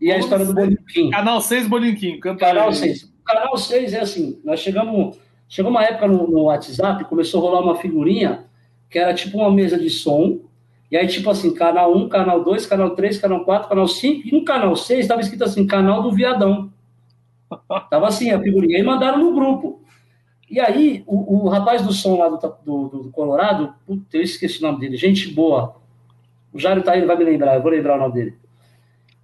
E 0.00 0.10
a 0.10 0.18
história 0.18 0.46
do 0.46 0.54
Bolinho 0.54 0.78
Canal 1.10 1.40
6, 1.40 1.68
Bolinho 1.68 2.18
Canal 2.38 2.72
6 2.72 3.10
canal 3.30 3.56
6 3.56 3.92
é 3.94 4.00
assim, 4.00 4.40
nós 4.44 4.60
chegamos, 4.60 5.16
chegou 5.48 5.70
uma 5.70 5.84
época 5.84 6.08
no, 6.08 6.26
no, 6.26 6.42
WhatsApp, 6.44 7.04
começou 7.04 7.40
a 7.40 7.50
rolar 7.50 7.64
uma 7.64 7.76
figurinha 7.76 8.44
que 8.88 8.98
era 8.98 9.14
tipo 9.14 9.38
uma 9.38 9.50
mesa 9.50 9.78
de 9.78 9.88
som, 9.88 10.40
e 10.90 10.96
aí 10.96 11.06
tipo 11.06 11.30
assim, 11.30 11.54
canal 11.54 11.96
1, 11.96 12.08
canal 12.08 12.42
2, 12.42 12.66
canal 12.66 12.90
3, 12.90 13.18
canal 13.18 13.44
4, 13.44 13.68
canal 13.68 13.86
5, 13.86 14.26
e 14.26 14.32
no 14.32 14.44
canal 14.44 14.74
6 14.74 15.00
estava 15.00 15.20
escrito 15.20 15.44
assim, 15.44 15.64
canal 15.64 16.02
do 16.02 16.10
viadão. 16.10 16.72
Tava 17.88 18.08
assim 18.08 18.32
a 18.32 18.40
figurinha, 18.40 18.78
e 18.78 18.82
mandaram 18.82 19.18
no 19.18 19.32
grupo. 19.32 19.79
E 20.50 20.58
aí, 20.58 21.04
o, 21.06 21.44
o 21.44 21.48
rapaz 21.48 21.80
do 21.80 21.92
som 21.92 22.18
lá 22.18 22.28
do, 22.28 22.36
do, 22.64 22.88
do 23.04 23.10
Colorado, 23.10 23.72
puta, 23.86 24.16
eu 24.16 24.22
esqueci 24.22 24.58
o 24.58 24.62
nome 24.62 24.80
dele, 24.80 24.96
gente 24.96 25.28
boa. 25.28 25.76
O 26.52 26.58
Jairo 26.58 26.82
tá 26.82 26.92
aí, 26.92 26.98
ele 26.98 27.06
vai 27.06 27.16
me 27.16 27.22
lembrar, 27.22 27.54
eu 27.54 27.62
vou 27.62 27.70
lembrar 27.70 27.94
o 27.94 28.00
nome 28.00 28.14
dele. 28.14 28.34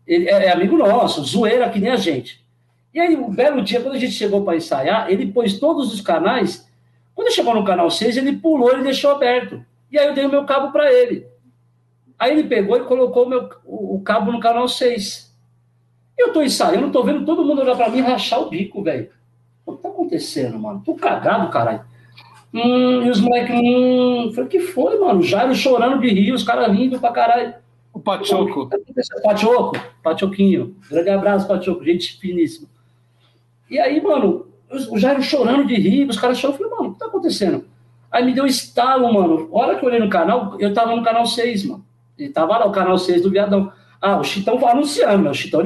Ele 0.06 0.28
é, 0.28 0.46
é 0.46 0.52
amigo 0.52 0.76
nosso, 0.78 1.24
zoeira 1.24 1.68
que 1.68 1.80
nem 1.80 1.90
a 1.90 1.96
gente. 1.96 2.46
E 2.94 3.00
aí, 3.00 3.16
um 3.16 3.34
belo 3.34 3.60
dia, 3.60 3.80
quando 3.80 3.96
a 3.96 3.98
gente 3.98 4.12
chegou 4.12 4.44
para 4.44 4.56
ensaiar, 4.56 5.10
ele 5.10 5.32
pôs 5.32 5.58
todos 5.58 5.92
os 5.92 6.00
canais. 6.00 6.70
Quando 7.12 7.32
chegou 7.32 7.54
no 7.54 7.64
canal 7.64 7.90
6, 7.90 8.16
ele 8.18 8.36
pulou 8.36 8.78
e 8.78 8.84
deixou 8.84 9.10
aberto. 9.10 9.64
E 9.90 9.98
aí 9.98 10.06
eu 10.06 10.14
dei 10.14 10.24
o 10.24 10.30
meu 10.30 10.44
cabo 10.44 10.70
para 10.70 10.92
ele. 10.92 11.26
Aí 12.16 12.32
ele 12.32 12.44
pegou 12.44 12.76
e 12.76 12.84
colocou 12.84 13.26
o, 13.26 13.28
meu, 13.28 13.50
o, 13.64 13.96
o 13.96 14.00
cabo 14.00 14.30
no 14.30 14.38
canal 14.38 14.68
6. 14.68 15.34
Eu 16.16 16.32
tô 16.32 16.40
ensaiando, 16.40 16.92
tô 16.92 17.02
vendo 17.02 17.26
todo 17.26 17.44
mundo 17.44 17.62
olhar 17.62 17.76
para 17.76 17.90
mim 17.90 18.00
rachar 18.00 18.40
o 18.40 18.48
bico, 18.48 18.82
velho. 18.82 19.10
O 19.66 19.72
que 19.72 19.82
tá 19.82 19.88
acontecendo, 19.88 20.58
mano? 20.58 20.80
Tô 20.84 20.94
cagado, 20.94 21.50
caralho. 21.50 21.82
Hum, 22.54 23.02
e 23.02 23.10
os 23.10 23.20
moleques, 23.20 23.54
hum. 23.54 24.32
Falei, 24.32 24.48
que 24.48 24.60
foi, 24.60 24.98
mano? 24.98 25.20
Jairo 25.22 25.54
chorando 25.54 26.00
de 26.00 26.08
rir, 26.08 26.32
os 26.32 26.44
caras 26.44 26.74
rindo 26.74 26.98
pra 27.00 27.12
caralho. 27.12 27.54
O 27.92 27.98
Pachoco. 27.98 28.70
Pachoco, 29.22 29.76
Pachoquinho. 30.02 30.76
Grande 30.88 31.10
abraço, 31.10 31.48
Pachoco, 31.48 31.84
gente 31.84 32.18
finíssima. 32.18 32.68
E 33.68 33.78
aí, 33.78 34.00
mano, 34.00 34.46
o 34.90 34.98
Jairo 34.98 35.20
chorando 35.22 35.66
de 35.66 35.74
rir, 35.74 36.08
os 36.08 36.18
caras 36.18 36.38
chorando. 36.38 36.60
Eu 36.60 36.68
falei, 36.68 36.78
mano, 36.78 36.90
o 36.90 36.92
que 36.94 36.98
tá 37.00 37.06
acontecendo? 37.06 37.64
Aí 38.10 38.24
me 38.24 38.32
deu 38.32 38.44
um 38.44 38.46
estalo, 38.46 39.12
mano. 39.12 39.48
A 39.52 39.58
hora 39.58 39.78
que 39.78 39.84
eu 39.84 39.88
olhei 39.88 40.00
no 40.00 40.08
canal, 40.08 40.56
eu 40.60 40.72
tava 40.72 40.94
no 40.94 41.02
canal 41.02 41.26
6, 41.26 41.64
mano. 41.64 41.84
Ele 42.16 42.30
tava 42.30 42.56
lá, 42.56 42.66
o 42.66 42.72
canal 42.72 42.96
6 42.96 43.22
do 43.22 43.30
Viadão. 43.30 43.72
Ah, 44.00 44.18
o 44.18 44.24
Chitão 44.24 44.58
anunciando, 44.66 45.24
né? 45.24 45.30
O 45.30 45.34
Chitão 45.34 45.60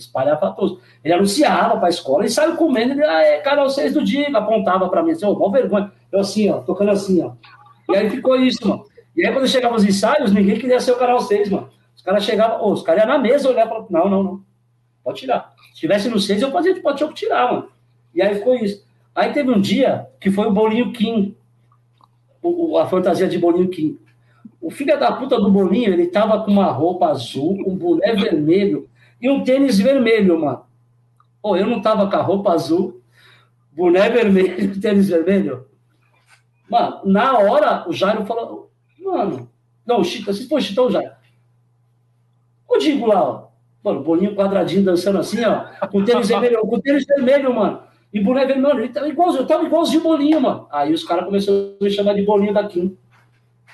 espalhafatoso. 0.00 0.80
Ele 1.04 1.14
anunciava 1.14 1.78
pra 1.78 1.88
escola 1.88 2.24
e 2.24 2.30
saiu 2.30 2.56
comendo. 2.56 2.92
Ele, 2.92 3.04
ah, 3.04 3.22
é 3.22 3.38
canal 3.38 3.68
6 3.68 3.94
do 3.94 4.04
dia. 4.04 4.28
Apontava 4.36 4.88
pra 4.88 5.02
mim 5.02 5.12
assim, 5.12 5.26
ô, 5.26 5.36
oh, 5.38 5.50
vergonha. 5.50 5.92
Eu 6.10 6.20
assim, 6.20 6.48
ó, 6.50 6.58
tocando 6.58 6.90
assim, 6.90 7.22
ó. 7.22 7.32
E 7.92 7.96
aí 7.96 8.10
ficou 8.10 8.36
isso, 8.36 8.66
mano. 8.66 8.84
E 9.16 9.26
aí 9.26 9.32
quando 9.32 9.48
chegava 9.48 9.76
os 9.76 9.84
ensaios, 9.84 10.32
ninguém 10.32 10.58
queria 10.58 10.80
ser 10.80 10.92
o 10.92 10.98
canal 10.98 11.20
6, 11.20 11.50
mano. 11.50 11.68
Os 11.94 12.02
caras 12.02 12.24
chegavam, 12.24 12.58
oh, 12.62 12.72
os 12.72 12.82
caras 12.82 13.02
iam 13.02 13.08
na 13.08 13.18
mesa 13.18 13.48
olhar 13.48 13.68
falavam, 13.68 13.88
não, 13.90 14.08
não, 14.08 14.22
não. 14.22 14.40
Pode 15.04 15.20
tirar. 15.20 15.52
Se 15.74 15.80
tivesse 15.80 16.08
no 16.08 16.18
6, 16.18 16.42
eu 16.42 16.50
fazia 16.50 16.74
de 16.74 16.80
pote 16.80 17.06
tirar, 17.14 17.52
mano. 17.52 17.68
E 18.14 18.22
aí 18.22 18.34
ficou 18.34 18.54
isso. 18.54 18.84
Aí 19.14 19.32
teve 19.32 19.50
um 19.50 19.60
dia 19.60 20.06
que 20.20 20.30
foi 20.30 20.46
o 20.46 20.52
Bolinho 20.52 20.92
Kim. 20.92 21.34
O, 22.42 22.78
a 22.78 22.86
fantasia 22.86 23.28
de 23.28 23.38
Bolinho 23.38 23.68
Kim. 23.68 23.98
O 24.60 24.70
filho 24.70 24.98
da 24.98 25.12
puta 25.12 25.38
do 25.38 25.50
Bolinho, 25.50 25.92
ele 25.92 26.06
tava 26.06 26.42
com 26.44 26.50
uma 26.50 26.70
roupa 26.70 27.06
azul, 27.06 27.56
um 27.66 27.74
boné 27.74 28.14
vermelho 28.14 28.88
e 29.20 29.28
um 29.28 29.44
tênis 29.44 29.78
vermelho, 29.78 30.40
mano. 30.40 30.64
Pô, 31.42 31.56
eu 31.56 31.66
não 31.66 31.80
tava 31.80 32.08
com 32.08 32.16
a 32.16 32.22
roupa 32.22 32.52
azul, 32.52 33.02
boné 33.72 34.08
vermelho, 34.08 34.78
tênis 34.80 35.08
vermelho. 35.08 35.66
Mano, 36.68 37.00
na 37.04 37.38
hora, 37.38 37.88
o 37.88 37.92
Jairo 37.92 38.24
falou, 38.24 38.70
mano, 38.98 39.50
não, 39.84 40.00
o 40.00 40.04
Chitão, 40.04 40.32
se 40.32 40.48
for 40.48 40.60
Chitão, 40.62 40.90
Jairo. 40.90 41.12
O 42.68 42.78
Digo 42.78 43.06
lá, 43.06 43.22
ó, 43.22 43.50
Mano, 43.82 44.02
bolinho 44.02 44.34
quadradinho 44.34 44.84
dançando 44.84 45.18
assim, 45.18 45.42
ó, 45.42 45.86
com 45.86 46.04
tênis 46.04 46.28
vermelho, 46.28 46.60
com 46.60 46.80
tênis 46.80 47.06
vermelho, 47.06 47.54
mano. 47.54 47.80
E 48.12 48.20
boneco 48.20 48.48
vermelho, 48.48 48.68
mano, 48.68 48.80
ele 48.80 48.92
tava 48.92 49.08
igualzinho, 49.08 49.42
eu 49.42 49.46
tava 49.46 49.64
igualzinho 49.64 50.02
bolinho, 50.02 50.40
mano. 50.40 50.66
Aí 50.70 50.92
os 50.92 51.02
caras 51.02 51.24
começaram 51.24 51.76
a 51.80 51.84
me 51.84 51.90
chamar 51.90 52.14
de 52.14 52.22
bolinho 52.22 52.52
daqui. 52.52 52.94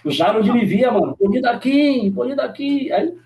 O 0.05 0.10
Jairo 0.10 0.39
onde 0.39 0.52
me 0.52 0.64
via, 0.64 0.93
mano, 0.93 1.16
bolinho 1.18 1.43
daqui, 1.43 2.09
bolinho 2.10 2.36
daqui. 2.36 2.93
Aí 2.93 3.16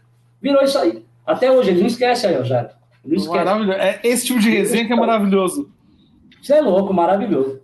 virou 0.40 0.62
isso 0.62 0.78
aí. 0.78 1.04
Até 1.30 1.50
hoje, 1.50 1.70
ele 1.70 1.80
não 1.80 1.86
esquece 1.86 2.26
aí, 2.26 2.36
ó, 2.36 2.42
Jairo. 2.42 2.70
Não 3.04 3.16
esquece. 3.16 3.72
É 3.72 4.00
esse 4.02 4.26
tipo 4.26 4.40
de 4.40 4.50
resenha 4.50 4.86
que 4.86 4.92
é 4.92 4.96
maravilhoso. 4.96 5.72
Você 6.42 6.54
é 6.54 6.60
louco, 6.60 6.92
maravilhoso. 6.92 7.60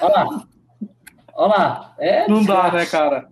Olha 0.00 0.12
lá. 0.12 0.42
Olha 1.34 1.48
lá. 1.48 1.94
É, 1.98 2.28
não 2.28 2.44
dá, 2.44 2.72
né, 2.72 2.84
cara? 2.86 3.28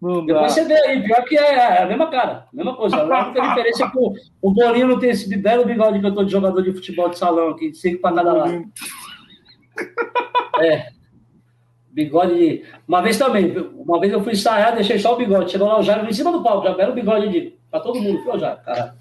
Não 0.00 0.24
Depois 0.24 0.52
você 0.52 0.64
vê 0.64 0.74
aí, 0.74 1.02
pior 1.02 1.24
que 1.24 1.36
é, 1.36 1.54
é 1.54 1.82
a 1.82 1.86
mesma 1.86 2.10
cara, 2.10 2.46
a 2.52 2.56
mesma 2.56 2.76
coisa. 2.76 2.96
A 2.96 3.26
única 3.26 3.40
diferença 3.40 3.84
é 3.84 3.90
que 3.90 3.98
o, 3.98 4.12
o 4.42 4.52
Bolinho 4.52 4.88
não 4.88 4.98
tem 4.98 5.10
esse 5.10 5.34
belo 5.36 5.64
bigode 5.64 5.98
que 5.98 6.06
eu 6.06 6.14
tô 6.14 6.22
de 6.22 6.30
jogador 6.30 6.62
de 6.62 6.72
futebol 6.72 7.08
de 7.08 7.18
salão 7.18 7.48
aqui, 7.48 7.74
cinco 7.74 8.02
para 8.02 8.14
cada 8.14 8.32
lado. 8.32 8.64
É. 10.60 10.95
Bigode 11.96 12.34
de... 12.34 12.62
Uma 12.86 13.00
vez 13.00 13.16
também, 13.16 13.56
uma 13.74 13.98
vez 13.98 14.12
eu 14.12 14.22
fui 14.22 14.34
ensaiar, 14.34 14.74
deixei 14.74 14.98
só 14.98 15.14
o 15.14 15.16
bigode. 15.16 15.50
Chegou 15.50 15.66
lá 15.66 15.80
o 15.80 15.82
Jairo 15.82 16.06
em 16.06 16.12
cima 16.12 16.30
do 16.30 16.42
palco, 16.42 16.66
já 16.66 16.76
era 16.78 16.90
o 16.92 16.94
bigode 16.94 17.30
de... 17.30 17.54
pra 17.70 17.80
todo 17.80 17.98
mundo. 17.98 18.22
Pô, 18.22 18.38
Jairo, 18.38 18.60
cara. 18.62 18.96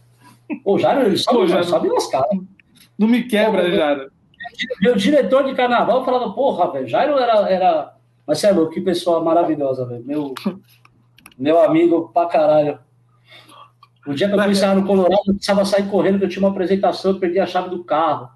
Pô, 0.64 0.80
Jairo, 0.80 1.02
ele 1.02 1.18
sobe, 1.18 1.40
Pô, 1.40 1.48
Jairo, 1.48 1.66
sobe 1.66 1.90
nas 1.90 2.08
caras. 2.08 2.40
Não 2.98 3.06
me 3.06 3.24
quebra, 3.24 3.70
Jairo. 3.70 4.10
Meu 4.82 4.96
diretor 4.96 5.44
de 5.44 5.54
carnaval 5.54 6.06
falava, 6.06 6.32
porra, 6.32 6.72
velho, 6.72 6.88
Jairo 6.88 7.20
era, 7.20 7.50
era. 7.50 7.94
Mas 8.26 8.42
é 8.46 8.54
louco, 8.54 8.72
que 8.72 8.80
pessoa 8.80 9.22
maravilhosa, 9.22 9.86
velho. 9.86 10.06
Meu, 10.06 10.34
meu 11.38 11.62
amigo 11.62 12.12
pra 12.14 12.28
caralho. 12.28 12.80
O 14.08 14.14
dia 14.14 14.30
que 14.30 14.36
eu 14.36 14.42
fui 14.42 14.52
ensaiar 14.52 14.74
no 14.74 14.88
Colorado, 14.88 15.22
eu 15.28 15.34
precisava 15.34 15.66
sair 15.66 15.90
correndo, 15.90 16.20
que 16.20 16.24
eu 16.24 16.30
tinha 16.30 16.42
uma 16.42 16.52
apresentação, 16.52 17.12
eu 17.12 17.20
perdi 17.20 17.42
a 17.42 17.46
chave 17.46 17.70
do 17.70 17.84
carro. 17.84 18.30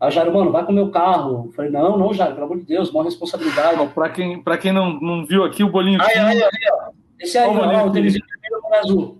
Aí 0.00 0.08
o 0.08 0.10
Jairo, 0.10 0.32
mano, 0.32 0.52
vai 0.52 0.64
com 0.64 0.72
o 0.72 0.74
meu 0.74 0.90
carro. 0.90 1.46
Eu 1.46 1.52
falei, 1.52 1.70
não, 1.70 1.98
não, 1.98 2.14
Jairo, 2.14 2.34
pelo 2.34 2.46
amor 2.46 2.58
de 2.58 2.64
Deus, 2.64 2.92
maior 2.92 3.04
responsabilidade. 3.04 3.86
Para 3.88 4.08
quem, 4.10 4.42
pra 4.42 4.56
quem 4.56 4.72
não, 4.72 4.98
não 5.00 5.26
viu 5.26 5.44
aqui, 5.44 5.64
o 5.64 5.70
bolinho. 5.70 6.00
Aí, 6.00 6.16
aí, 6.16 6.42
aí, 6.42 6.50
ó. 6.72 6.90
Esse 7.18 7.36
aí, 7.36 7.48
ó, 7.48 7.86
o 7.86 7.90
tênis 7.90 8.14
vermelho 8.14 8.62
com 8.62 8.74
azul. 8.74 9.18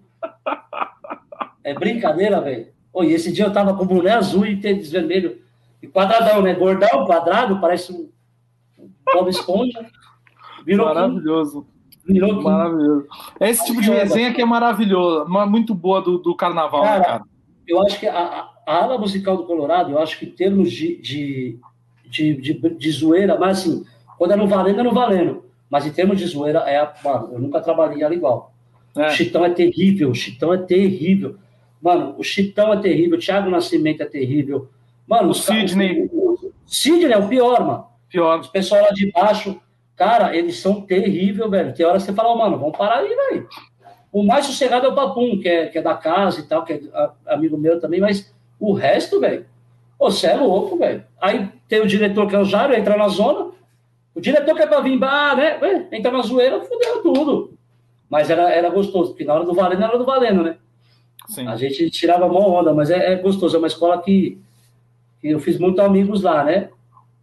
É 1.65 1.75
brincadeira, 1.75 2.41
velho. 2.41 2.69
Oi, 2.93 3.13
esse 3.13 3.33
dia 3.33 3.45
eu 3.45 3.53
tava 3.53 3.75
com 3.75 3.87
boné 3.87 4.13
azul 4.13 4.47
e 4.47 4.61
tênis 4.61 4.91
vermelho. 4.91 5.43
E 5.83 5.87
quadradão, 5.87 6.43
né? 6.43 6.55
Gordão, 6.55 7.05
quadrado, 7.05 7.61
parece 7.61 7.93
um 7.93 8.09
Bob 9.13 9.29
Esponja. 9.29 9.85
Virou 10.65 10.87
Maravilhoso. 10.87 11.67
Virou 12.09 12.41
maravilhoso. 12.41 13.07
É 13.39 13.51
esse 13.51 13.67
tipo 13.67 13.83
de 13.83 13.91
resenha 13.91 14.33
que 14.33 14.41
é 14.41 14.45
maravilhoso, 14.45 15.29
muito 15.29 15.75
boa 15.75 16.01
do, 16.01 16.17
do 16.17 16.35
carnaval, 16.35 16.83
né, 16.83 16.89
cara, 16.89 16.99
né, 16.99 17.05
cara? 17.05 17.25
Eu 17.67 17.83
acho 17.83 18.01
que 18.01 18.07
a, 18.07 18.19
a 18.19 18.51
ala 18.77 18.99
musical 18.99 19.37
do 19.37 19.45
Colorado, 19.45 19.93
eu 19.93 19.99
acho 19.99 20.19
que 20.19 20.27
em 20.27 20.31
termos 20.31 20.71
de, 20.73 20.97
de, 20.97 21.59
de, 22.07 22.35
de, 22.35 22.53
de 22.55 22.91
zoeira, 22.91 23.39
mas 23.39 23.59
assim, 23.59 23.85
quando 24.17 24.33
é 24.33 24.37
no 24.37 24.49
valendo, 24.49 24.81
é 24.81 24.83
no 24.83 24.93
valendo. 24.93 25.45
Mas 25.71 25.87
em 25.87 25.93
termos 25.93 26.19
de 26.19 26.27
zoeira, 26.27 26.61
é 26.61 26.77
a, 26.79 26.93
mano, 27.05 27.31
eu 27.33 27.39
nunca 27.39 27.61
trabalhei 27.61 28.03
ela 28.03 28.15
igual. 28.15 28.53
É. 28.97 29.09
O 29.09 29.11
Chitão 29.11 29.45
é 29.45 29.51
terrível, 29.51 30.11
o 30.11 30.15
Chitão 30.15 30.53
é 30.53 30.59
terrível. 30.59 31.37
Mano, 31.81 32.15
o 32.19 32.25
Chitão 32.25 32.73
é 32.73 32.81
terrível, 32.81 33.19
o 33.19 33.21
Thiago 33.21 33.51
Nascimento 33.51 34.03
é 34.03 34.07
terrível. 34.07 34.69
Mano, 35.07 35.31
o 35.31 35.35
Sidney. 35.35 36.09
O 36.13 36.53
Sidney 36.67 37.13
é 37.13 37.19
o 37.19 37.29
pior, 37.29 37.65
mano. 37.65 37.87
Pior. 38.09 38.41
Os 38.41 38.49
pessoal 38.49 38.83
lá 38.83 38.91
de 38.91 39.11
baixo 39.13 39.61
Cara, 39.99 40.35
eles 40.35 40.61
são 40.61 40.81
terríveis, 40.81 41.51
velho. 41.51 41.75
Tem 41.75 41.85
hora 41.85 41.99
que 41.99 42.05
você 42.05 42.13
fala, 42.13 42.33
oh, 42.33 42.39
mano, 42.39 42.57
vamos 42.57 42.79
parar 42.79 42.99
aí, 42.99 43.09
velho. 43.09 43.49
O 44.13 44.23
mais 44.23 44.47
sossegado 44.47 44.87
é 44.87 44.89
o 44.89 44.95
Papum, 44.95 45.41
que 45.41 45.49
é, 45.49 45.67
que 45.67 45.77
é 45.77 45.83
da 45.83 45.95
casa 45.95 46.41
e 46.41 46.45
tal, 46.45 46.65
que 46.65 46.73
é 46.73 46.81
amigo 47.27 47.59
meu 47.59 47.81
também, 47.81 48.01
mas 48.01 48.33
o 48.59 48.73
resto, 48.73 49.21
velho, 49.21 49.47
você 49.99 50.29
é 50.29 50.35
louco, 50.35 50.77
velho. 50.79 51.05
Aí 51.21 51.49
tem 51.69 51.81
o 51.81 51.87
diretor 51.87 52.27
que 52.29 52.37
é 52.37 52.39
o 52.39 52.45
Jário, 52.45 52.77
entra 52.77 52.97
na 52.97 53.09
zona, 53.09 53.51
O 54.15 54.21
diretor 54.21 54.55
quer 54.55 54.69
pra 54.69 54.81
vir, 54.81 54.99
bah, 54.99 55.35
né? 55.37 55.59
Ué, 55.61 55.89
entra 55.93 56.11
na 56.11 56.23
zoeira, 56.23 56.61
fudeu 56.61 57.03
tudo. 57.03 57.59
Mas 58.11 58.31
era, 58.31 58.51
era 58.51 58.71
gostoso, 58.71 59.11
porque 59.11 59.25
na 59.25 59.35
hora 59.35 59.45
do 59.45 59.55
valendo 59.55 59.83
era 59.83 59.99
do 59.99 60.05
valendo, 60.05 60.43
né? 60.43 60.57
Sim. 61.29 61.47
A 61.47 61.57
gente 61.57 61.91
tirava 61.91 62.25
a 62.25 62.29
mão 62.29 62.51
onda, 62.51 62.73
mas 62.73 62.91
é, 62.91 63.13
é, 63.13 63.17
gostoso. 63.17 63.55
É 63.55 63.59
uma 63.59 63.67
escola 63.67 64.01
que, 64.01 64.39
que 65.21 65.29
eu 65.29 65.39
fiz 65.39 65.59
muitos 65.59 65.85
amigos 65.85 66.23
lá, 66.23 66.43
né? 66.43 66.71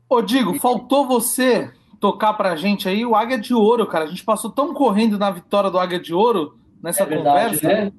Ô, 0.07 0.21
Digo, 0.21 0.53
faltou 0.59 1.07
você 1.07 1.71
tocar 1.99 2.33
pra 2.33 2.55
gente 2.55 2.87
aí 2.87 3.03
o 3.05 3.15
Águia 3.15 3.39
de 3.39 3.53
Ouro, 3.53 3.87
cara. 3.87 4.05
A 4.05 4.07
gente 4.07 4.23
passou 4.23 4.51
tão 4.51 4.73
correndo 4.73 5.17
na 5.17 5.31
vitória 5.31 5.71
do 5.71 5.79
Águia 5.79 5.99
de 5.99 6.13
Ouro 6.13 6.55
nessa 6.81 7.03
é 7.03 7.05
verdade, 7.05 7.57
conversa. 7.57 7.67
Né? 7.67 7.91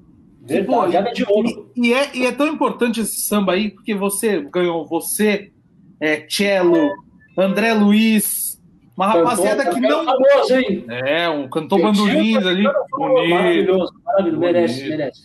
Verdade, 0.47 0.97
Águia 0.97 1.13
de 1.13 1.25
Ouro. 1.27 1.71
E, 1.75 1.87
e, 1.87 1.93
é, 1.93 2.09
e 2.15 2.25
é 2.25 2.31
tão 2.31 2.47
importante 2.47 3.01
esse 3.01 3.21
samba 3.21 3.53
aí, 3.53 3.69
porque 3.69 3.93
você 3.93 4.41
ganhou, 4.41 4.85
você, 4.85 5.51
é, 5.99 6.25
Cello, 6.27 6.89
André 7.37 7.73
Luiz, 7.73 8.61
uma 8.95 9.07
rapaziada 9.07 9.69
que 9.69 9.79
não. 9.79 10.05
Famoso, 10.05 10.55
hein? 10.55 10.85
É, 10.89 11.29
um 11.29 11.47
cantor 11.47 11.81
bandolins 11.81 12.45
ali. 12.45 12.63
Bonito. 12.91 13.29
Maravilhoso, 13.29 13.93
maravilhoso. 14.03 14.39
Merece, 14.39 14.89
merece. 14.89 15.21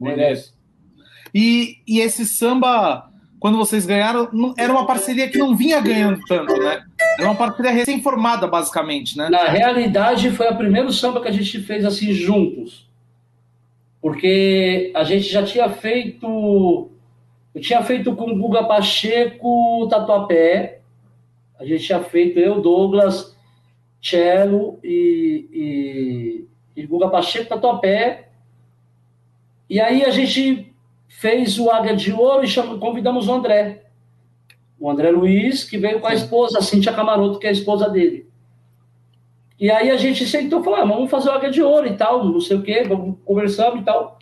Merece. 0.00 0.52
E, 1.34 1.76
e 1.86 2.00
esse 2.00 2.24
samba 2.24 3.10
quando 3.40 3.56
vocês 3.56 3.86
ganharam, 3.86 4.28
era 4.56 4.70
uma 4.70 4.86
parceria 4.86 5.26
que 5.26 5.38
não 5.38 5.56
vinha 5.56 5.80
ganhando 5.80 6.20
tanto, 6.28 6.54
né? 6.58 6.82
Era 7.18 7.26
uma 7.26 7.34
parceria 7.34 7.70
recém-formada, 7.72 8.46
basicamente, 8.46 9.16
né? 9.16 9.30
Na 9.30 9.44
realidade, 9.44 10.30
foi 10.30 10.46
o 10.46 10.56
primeiro 10.56 10.92
samba 10.92 11.22
que 11.22 11.28
a 11.28 11.32
gente 11.32 11.58
fez 11.62 11.86
assim 11.86 12.12
juntos. 12.12 12.89
Porque 14.00 14.90
a 14.94 15.04
gente 15.04 15.28
já 15.28 15.44
tinha 15.44 15.68
feito. 15.68 16.90
Eu 17.54 17.60
tinha 17.60 17.82
feito 17.82 18.14
com 18.14 18.30
o 18.30 18.38
Guga 18.38 18.64
Pacheco, 18.64 19.86
Tatuapé. 19.88 20.80
A 21.58 21.64
gente 21.64 21.84
tinha 21.84 22.00
feito 22.00 22.38
eu, 22.38 22.62
Douglas, 22.62 23.36
Cello 24.00 24.78
e, 24.82 26.46
e, 26.76 26.80
e 26.80 26.86
Guga 26.86 27.08
Pacheco, 27.08 27.48
Tatuapé. 27.48 28.28
E 29.68 29.78
aí 29.80 30.04
a 30.04 30.10
gente 30.10 30.72
fez 31.06 31.58
o 31.58 31.70
Águia 31.70 31.94
de 31.94 32.12
Ouro 32.12 32.44
e 32.44 32.48
chamamos, 32.48 32.80
convidamos 32.80 33.28
o 33.28 33.32
André. 33.32 33.84
O 34.78 34.90
André 34.90 35.10
Luiz, 35.10 35.64
que 35.64 35.76
veio 35.76 36.00
com 36.00 36.06
a 36.06 36.14
esposa, 36.14 36.58
a 36.58 36.62
Cíntia 36.62 36.94
Camaroto, 36.94 37.38
que 37.38 37.46
é 37.46 37.50
a 37.50 37.52
esposa 37.52 37.88
dele. 37.90 38.29
E 39.60 39.70
aí 39.70 39.90
a 39.90 39.96
gente 39.98 40.26
sentou 40.26 40.60
e 40.60 40.64
falou, 40.64 40.80
ah, 40.80 40.84
vamos 40.86 41.10
fazer 41.10 41.28
o 41.28 41.32
Águia 41.32 41.50
de 41.50 41.62
Ouro 41.62 41.86
e 41.86 41.94
tal, 41.94 42.24
não 42.24 42.40
sei 42.40 42.56
o 42.56 42.62
quê, 42.62 42.82
vamos 42.82 43.16
conversando 43.26 43.76
e 43.76 43.82
tal. 43.82 44.18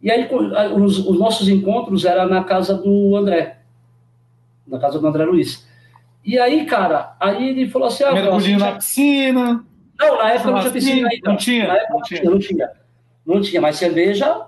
E 0.00 0.08
aí 0.08 0.28
os, 0.76 0.98
os 1.04 1.18
nossos 1.18 1.48
encontros 1.48 2.04
eram 2.04 2.28
na 2.28 2.44
casa 2.44 2.74
do 2.74 3.16
André, 3.16 3.58
na 4.64 4.78
casa 4.78 5.00
do 5.00 5.06
André 5.06 5.24
Luiz. 5.24 5.66
E 6.24 6.38
aí, 6.38 6.64
cara, 6.66 7.16
aí 7.18 7.48
ele 7.48 7.68
falou 7.68 7.88
assim... 7.88 8.04
Ah, 8.04 8.12
Mergulhinho 8.12 8.60
na 8.60 8.72
piscina... 8.72 9.64
Não, 9.98 10.18
na 10.18 10.30
época 10.30 10.50
não 10.52 10.60
tinha 10.60 10.72
piscina 10.72 11.08
ainda. 11.10 11.30
Não 11.30 11.36
tinha? 11.36 11.64
Época 11.64 11.92
não 11.92 12.02
tinha, 12.02 12.30
não 12.30 12.38
tinha. 12.38 12.70
Não 13.26 13.40
tinha, 13.40 13.60
mas 13.60 13.76
cerveja 13.76 14.46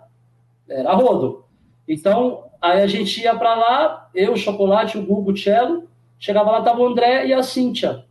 era 0.69 0.93
rodo. 0.93 1.45
Então, 1.89 2.45
aí 2.61 2.83
a 2.83 2.87
gente 2.87 3.21
ia 3.21 3.35
para 3.35 3.55
lá, 3.57 4.09
eu, 4.15 4.35
o 4.35 4.37
Chocolate, 4.37 4.99
o 4.99 5.03
Gugu, 5.03 5.33
o 5.33 5.37
Cello, 5.37 5.89
chegava 6.19 6.53
lá, 6.53 6.63
tava 6.63 6.81
o 6.81 6.87
André 6.87 7.27
e 7.27 7.33
a 7.33 7.43
Cíntia. 7.43 8.05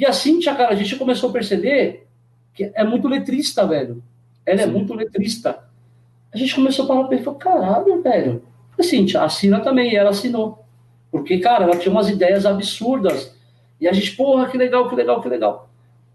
E 0.00 0.06
a 0.06 0.14
Cíntia, 0.14 0.54
cara, 0.54 0.70
a 0.70 0.74
gente 0.74 0.96
começou 0.96 1.28
a 1.28 1.32
perceber 1.34 2.06
que 2.54 2.72
é 2.74 2.82
muito 2.82 3.06
letrista, 3.06 3.66
velho. 3.66 4.02
Ela 4.46 4.62
é 4.62 4.64
Sim. 4.64 4.70
é 4.70 4.72
muito 4.72 4.94
letrista. 4.94 5.62
A 6.32 6.38
gente 6.38 6.54
começou 6.54 6.86
a 6.86 6.88
falar 6.88 7.12
e 7.12 7.22
falou, 7.22 7.38
caralho, 7.38 8.02
velho. 8.02 8.42
A 8.78 8.82
Cíntia 8.82 9.20
assina 9.20 9.60
também, 9.60 9.92
e 9.92 9.96
ela 9.96 10.08
assinou. 10.08 10.64
Porque, 11.10 11.38
cara, 11.38 11.64
ela 11.64 11.76
tinha 11.76 11.92
umas 11.92 12.08
ideias 12.08 12.46
absurdas. 12.46 13.36
E 13.78 13.86
a 13.86 13.92
gente, 13.92 14.16
porra, 14.16 14.48
que 14.48 14.56
legal, 14.56 14.88
que 14.88 14.96
legal, 14.96 15.20
que 15.20 15.28
legal. 15.28 15.68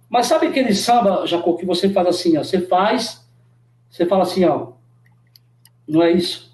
Mas 0.10 0.26
sabe 0.26 0.48
aquele 0.48 0.74
samba, 0.74 1.28
Jacó, 1.28 1.53
que 1.53 1.66
você 1.66 1.88
faz 1.88 2.07
assim, 2.07 2.38
ó? 2.38 2.44
Você 2.44 2.62
faz, 2.62 3.24
você 3.88 4.07
fala 4.07 4.24
assim, 4.24 4.45
ó, 4.45 4.70
não 5.88 6.02
é 6.02 6.12
isso. 6.12 6.52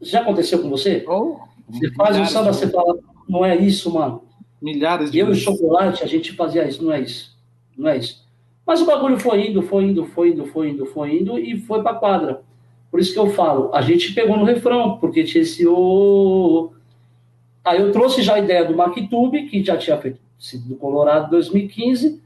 Já 0.00 0.20
aconteceu 0.20 0.62
com 0.62 0.70
você? 0.70 1.04
Oh, 1.08 1.36
você 1.68 1.90
faz 1.94 2.16
um 2.16 2.26
samba, 2.26 2.52
você 2.52 2.68
fala, 2.68 2.96
não 3.28 3.44
é 3.44 3.56
isso, 3.56 3.92
mano. 3.92 4.27
Milhares 4.60 5.10
de 5.10 5.18
Eu 5.18 5.26
vezes. 5.26 5.42
e 5.42 5.44
chocolate, 5.44 6.02
a 6.02 6.06
gente 6.06 6.32
fazia 6.32 6.66
isso, 6.66 6.84
não 6.84 6.92
é 6.92 7.00
isso. 7.00 7.36
Não 7.76 7.88
é 7.88 7.96
isso. 7.96 8.26
Mas 8.66 8.80
o 8.80 8.86
bagulho 8.86 9.18
foi 9.18 9.48
indo, 9.48 9.62
foi 9.62 9.84
indo, 9.84 10.04
foi 10.04 10.30
indo, 10.30 10.44
foi 10.46 10.70
indo, 10.70 10.86
foi 10.86 11.16
indo 11.16 11.38
e 11.38 11.58
foi 11.58 11.82
pra 11.82 11.94
quadra. 11.94 12.42
Por 12.90 13.00
isso 13.00 13.12
que 13.12 13.18
eu 13.18 13.30
falo, 13.30 13.70
a 13.72 13.80
gente 13.80 14.12
pegou 14.14 14.36
no 14.36 14.44
refrão, 14.44 14.98
porque 14.98 15.24
tinha 15.24 15.42
esse 15.42 15.66
o. 15.66 16.72
Aí 17.64 17.80
eu 17.80 17.92
trouxe 17.92 18.22
já 18.22 18.34
a 18.34 18.38
ideia 18.38 18.64
do 18.64 18.76
Mactube, 18.76 19.46
que 19.46 19.62
já 19.62 19.76
tinha 19.76 19.96
feito 19.98 20.20
sido 20.38 20.68
do 20.68 20.76
Colorado 20.76 21.26
em 21.26 21.30
2015. 21.30 22.22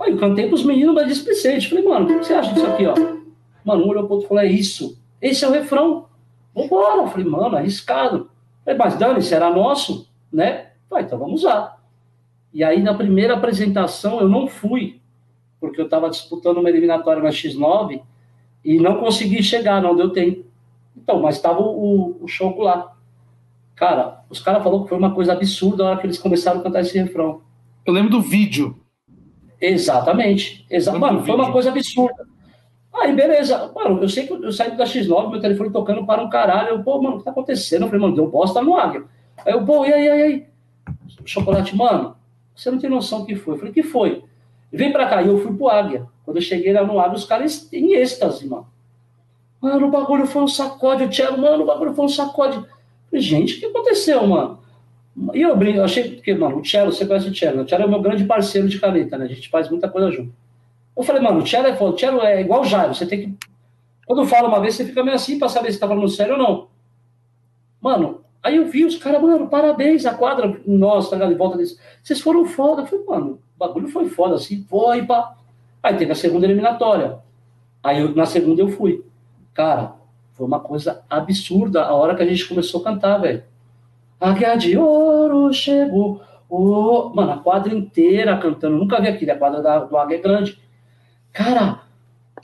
Aí 0.00 0.12
eu 0.12 0.18
cantei 0.18 0.46
pros 0.48 0.64
meninos 0.64 0.94
da 0.94 1.02
Displicente. 1.02 1.68
Falei, 1.68 1.84
mano, 1.84 2.04
o 2.04 2.08
que 2.08 2.26
você 2.26 2.34
acha 2.34 2.52
disso 2.52 2.66
aqui, 2.66 2.86
ó? 2.86 2.94
Mano, 3.64 3.84
um 3.84 3.88
olhou 3.88 4.04
pro 4.04 4.14
outro 4.14 4.26
e 4.26 4.28
falou, 4.28 4.42
é 4.44 4.46
isso. 4.46 4.98
Esse 5.20 5.44
é 5.44 5.48
o 5.48 5.52
refrão. 5.52 6.06
Vambora. 6.54 7.02
Eu 7.02 7.08
falei, 7.08 7.26
mano, 7.26 7.56
arriscado. 7.56 8.30
falei, 8.64 8.78
mas 8.78 8.96
Dani, 8.96 9.22
será 9.22 9.50
nosso? 9.50 10.08
Né? 10.32 10.67
Falei, 10.88 11.04
então 11.04 11.18
vamos 11.18 11.40
usar. 11.40 11.78
E 12.52 12.64
aí, 12.64 12.82
na 12.82 12.94
primeira 12.94 13.34
apresentação, 13.34 14.20
eu 14.20 14.28
não 14.28 14.46
fui, 14.46 15.00
porque 15.60 15.80
eu 15.80 15.84
estava 15.84 16.08
disputando 16.08 16.58
uma 16.58 16.68
eliminatória 16.68 17.22
na 17.22 17.28
X9 17.28 18.00
e 18.64 18.78
não 18.78 18.98
consegui 18.98 19.42
chegar, 19.42 19.82
não 19.82 19.94
deu 19.94 20.10
tempo. 20.10 20.44
Então, 20.96 21.20
mas 21.20 21.36
estava 21.36 21.60
o, 21.60 22.16
o 22.22 22.28
show 22.28 22.58
lá. 22.60 22.94
Cara, 23.76 24.24
os 24.28 24.40
caras 24.40 24.62
falaram 24.62 24.82
que 24.82 24.88
foi 24.88 24.98
uma 24.98 25.14
coisa 25.14 25.32
absurda 25.32 25.84
a 25.84 25.86
hora 25.86 25.98
que 25.98 26.06
eles 26.06 26.18
começaram 26.18 26.60
a 26.60 26.62
cantar 26.62 26.80
esse 26.80 26.98
refrão. 26.98 27.42
Eu 27.86 27.92
lembro 27.92 28.10
do 28.10 28.20
vídeo. 28.20 28.76
Exatamente. 29.60 30.66
Exa 30.68 30.92
Mano, 30.98 31.24
foi 31.24 31.34
uma 31.34 31.52
coisa 31.52 31.70
absurda. 31.70 32.26
Aí, 32.92 33.14
beleza. 33.14 33.70
Mano, 33.74 34.02
eu 34.02 34.08
sei 34.08 34.26
que 34.26 34.32
eu 34.32 34.52
saí 34.52 34.76
da 34.76 34.84
X9, 34.84 35.30
meu 35.30 35.40
telefone 35.40 35.70
tocando 35.70 36.04
para 36.04 36.22
um 36.22 36.28
caralho. 36.28 36.70
Eu, 36.70 36.82
pô, 36.82 37.00
mano, 37.00 37.16
o 37.16 37.18
que 37.18 37.24
tá 37.24 37.30
acontecendo? 37.30 37.82
Eu 37.82 37.86
falei, 37.86 38.00
mano, 38.00 38.16
deu 38.16 38.28
bosta 38.28 38.60
no 38.60 38.76
Águia. 38.76 39.04
Aí 39.46 39.52
eu, 39.52 39.64
pô, 39.64 39.84
e 39.84 39.92
aí, 39.92 40.04
e 40.04 40.10
aí? 40.10 40.46
Chocolate, 41.28 41.76
mano, 41.76 42.16
você 42.54 42.70
não 42.70 42.78
tem 42.78 42.88
noção 42.88 43.20
do 43.20 43.26
que 43.26 43.36
foi. 43.36 43.54
Eu 43.54 43.58
falei, 43.58 43.72
que 43.72 43.82
foi? 43.82 44.24
Vem 44.72 44.92
pra 44.92 45.06
cá. 45.06 45.22
E 45.22 45.28
eu 45.28 45.38
fui 45.38 45.54
pro 45.54 45.68
Águia. 45.68 46.06
Quando 46.24 46.38
eu 46.38 46.42
cheguei 46.42 46.72
lá 46.72 46.82
no 46.82 46.98
Águia, 46.98 47.16
os 47.16 47.24
caras 47.24 47.68
em 47.72 47.94
êxtase, 47.94 48.46
mano. 48.48 48.66
Mano, 49.60 49.88
o 49.88 49.90
bagulho 49.90 50.26
foi 50.26 50.42
um 50.42 50.48
sacode. 50.48 51.04
O 51.04 51.08
Tchelo, 51.08 51.38
mano, 51.38 51.64
o 51.64 51.66
bagulho 51.66 51.94
foi 51.94 52.04
um 52.04 52.08
sacode. 52.08 52.56
Eu 52.56 52.66
falei, 53.10 53.24
gente, 53.24 53.56
o 53.56 53.60
que 53.60 53.66
aconteceu, 53.66 54.26
mano? 54.26 54.58
E 55.34 55.42
eu 55.42 55.56
brinco, 55.56 55.78
eu 55.78 55.84
achei 55.84 56.16
que, 56.16 56.34
mano, 56.34 56.58
o 56.58 56.62
Tchelo, 56.62 56.92
você 56.92 57.04
conhece 57.04 57.28
o 57.28 57.32
Tchelo. 57.32 57.62
O 57.62 57.64
Tchelo 57.64 57.84
é 57.84 57.86
meu 57.86 58.00
grande 58.00 58.24
parceiro 58.24 58.68
de 58.68 58.78
caneta, 58.78 59.18
né? 59.18 59.24
A 59.24 59.28
gente 59.28 59.48
faz 59.48 59.68
muita 59.68 59.88
coisa 59.88 60.10
junto. 60.10 60.32
Eu 60.96 61.04
falei, 61.04 61.22
mano, 61.22 61.40
o 61.40 61.46
cello 61.46 61.68
é. 61.68 61.78
O 61.80 62.20
é 62.22 62.40
igual 62.40 62.62
o 62.62 62.64
Jairo. 62.64 62.92
Você 62.92 63.06
tem 63.06 63.20
que. 63.20 63.46
Quando 64.04 64.26
fala 64.26 64.48
uma 64.48 64.60
vez, 64.60 64.74
você 64.74 64.84
fica 64.84 65.04
meio 65.04 65.14
assim 65.14 65.38
pra 65.38 65.48
saber 65.48 65.70
se 65.70 65.78
tá 65.78 65.86
falando 65.86 66.08
sério 66.08 66.32
ou 66.32 66.38
não. 66.38 66.68
Mano, 67.80 68.17
aí 68.48 68.56
eu 68.56 68.66
vi 68.66 68.84
os 68.84 68.96
caras, 68.96 69.22
mano, 69.22 69.48
parabéns, 69.48 70.04
a 70.06 70.14
quadra, 70.14 70.60
nossa, 70.66 71.16
tá 71.16 71.26
de 71.26 71.34
volta 71.34 71.58
disso. 71.58 71.78
Vocês 72.02 72.20
foram 72.20 72.44
foda. 72.44 72.82
Eu 72.82 72.86
falei, 72.86 73.04
mano, 73.06 73.38
o 73.56 73.58
bagulho 73.58 73.88
foi 73.88 74.08
foda, 74.08 74.34
assim, 74.34 74.64
foi, 74.68 75.04
pá. 75.04 75.36
Aí 75.82 75.96
teve 75.96 76.12
a 76.12 76.14
segunda 76.14 76.46
eliminatória. 76.46 77.18
Aí 77.82 78.00
eu, 78.00 78.14
na 78.14 78.26
segunda 78.26 78.60
eu 78.60 78.68
fui. 78.68 79.04
Cara, 79.54 79.92
foi 80.34 80.46
uma 80.46 80.60
coisa 80.60 81.02
absurda 81.08 81.84
a 81.84 81.94
hora 81.94 82.14
que 82.14 82.22
a 82.22 82.26
gente 82.26 82.48
começou 82.48 82.80
a 82.80 82.84
cantar, 82.84 83.18
velho. 83.18 83.42
A 84.20 84.32
guia 84.32 84.56
de 84.56 84.76
ouro 84.76 85.52
chegou. 85.52 86.20
Oh, 86.48 87.10
mano, 87.14 87.32
a 87.32 87.38
quadra 87.38 87.74
inteira 87.74 88.36
cantando. 88.38 88.76
Nunca 88.76 89.00
vi 89.00 89.08
aquilo. 89.08 89.32
A 89.32 89.36
quadra 89.36 89.62
da, 89.62 89.78
do 89.80 89.96
Águia 89.96 90.16
é 90.16 90.20
grande. 90.20 90.60
Cara, 91.32 91.82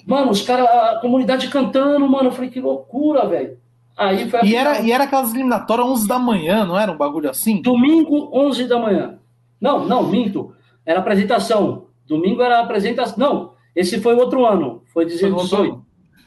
mano, 0.06 0.30
os 0.30 0.42
caras, 0.42 0.68
a 0.68 0.98
comunidade 1.00 1.48
cantando, 1.48 2.08
mano. 2.08 2.28
Eu 2.28 2.32
falei, 2.32 2.50
que 2.50 2.60
loucura, 2.60 3.26
velho. 3.26 3.58
Aí 3.96 4.28
foi 4.28 4.40
e, 4.44 4.56
era, 4.56 4.80
e 4.80 4.90
era 4.90 5.04
aquelas 5.04 5.32
eliminatórias 5.32 5.86
11 5.86 6.08
da 6.08 6.18
manhã, 6.18 6.64
não 6.64 6.78
era 6.78 6.90
um 6.90 6.96
bagulho 6.96 7.30
assim? 7.30 7.62
Domingo, 7.62 8.28
11 8.32 8.66
da 8.66 8.78
manhã. 8.78 9.18
Não, 9.60 9.86
não, 9.86 10.06
minto. 10.06 10.52
Era 10.84 11.00
apresentação. 11.00 11.86
Domingo 12.06 12.42
era 12.42 12.60
apresentação. 12.60 13.16
Não, 13.16 13.54
esse 13.74 14.00
foi 14.00 14.14
outro 14.14 14.44
ano. 14.44 14.82
Foi 14.92 15.06
18. 15.06 15.84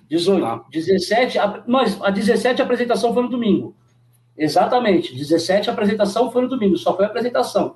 18. 0.09 0.45
Ah. 0.45 0.63
17. 0.71 1.37
A, 1.37 1.63
mas 1.67 2.01
a 2.01 2.09
17 2.09 2.61
a 2.61 2.65
apresentação 2.65 3.13
foi 3.13 3.23
no 3.23 3.29
domingo. 3.29 3.75
Exatamente. 4.37 5.15
17 5.15 5.69
a 5.69 5.73
apresentação 5.73 6.31
foi 6.31 6.43
no 6.43 6.47
domingo. 6.47 6.77
Só 6.77 6.95
foi 6.95 7.05
a 7.05 7.09
apresentação. 7.09 7.75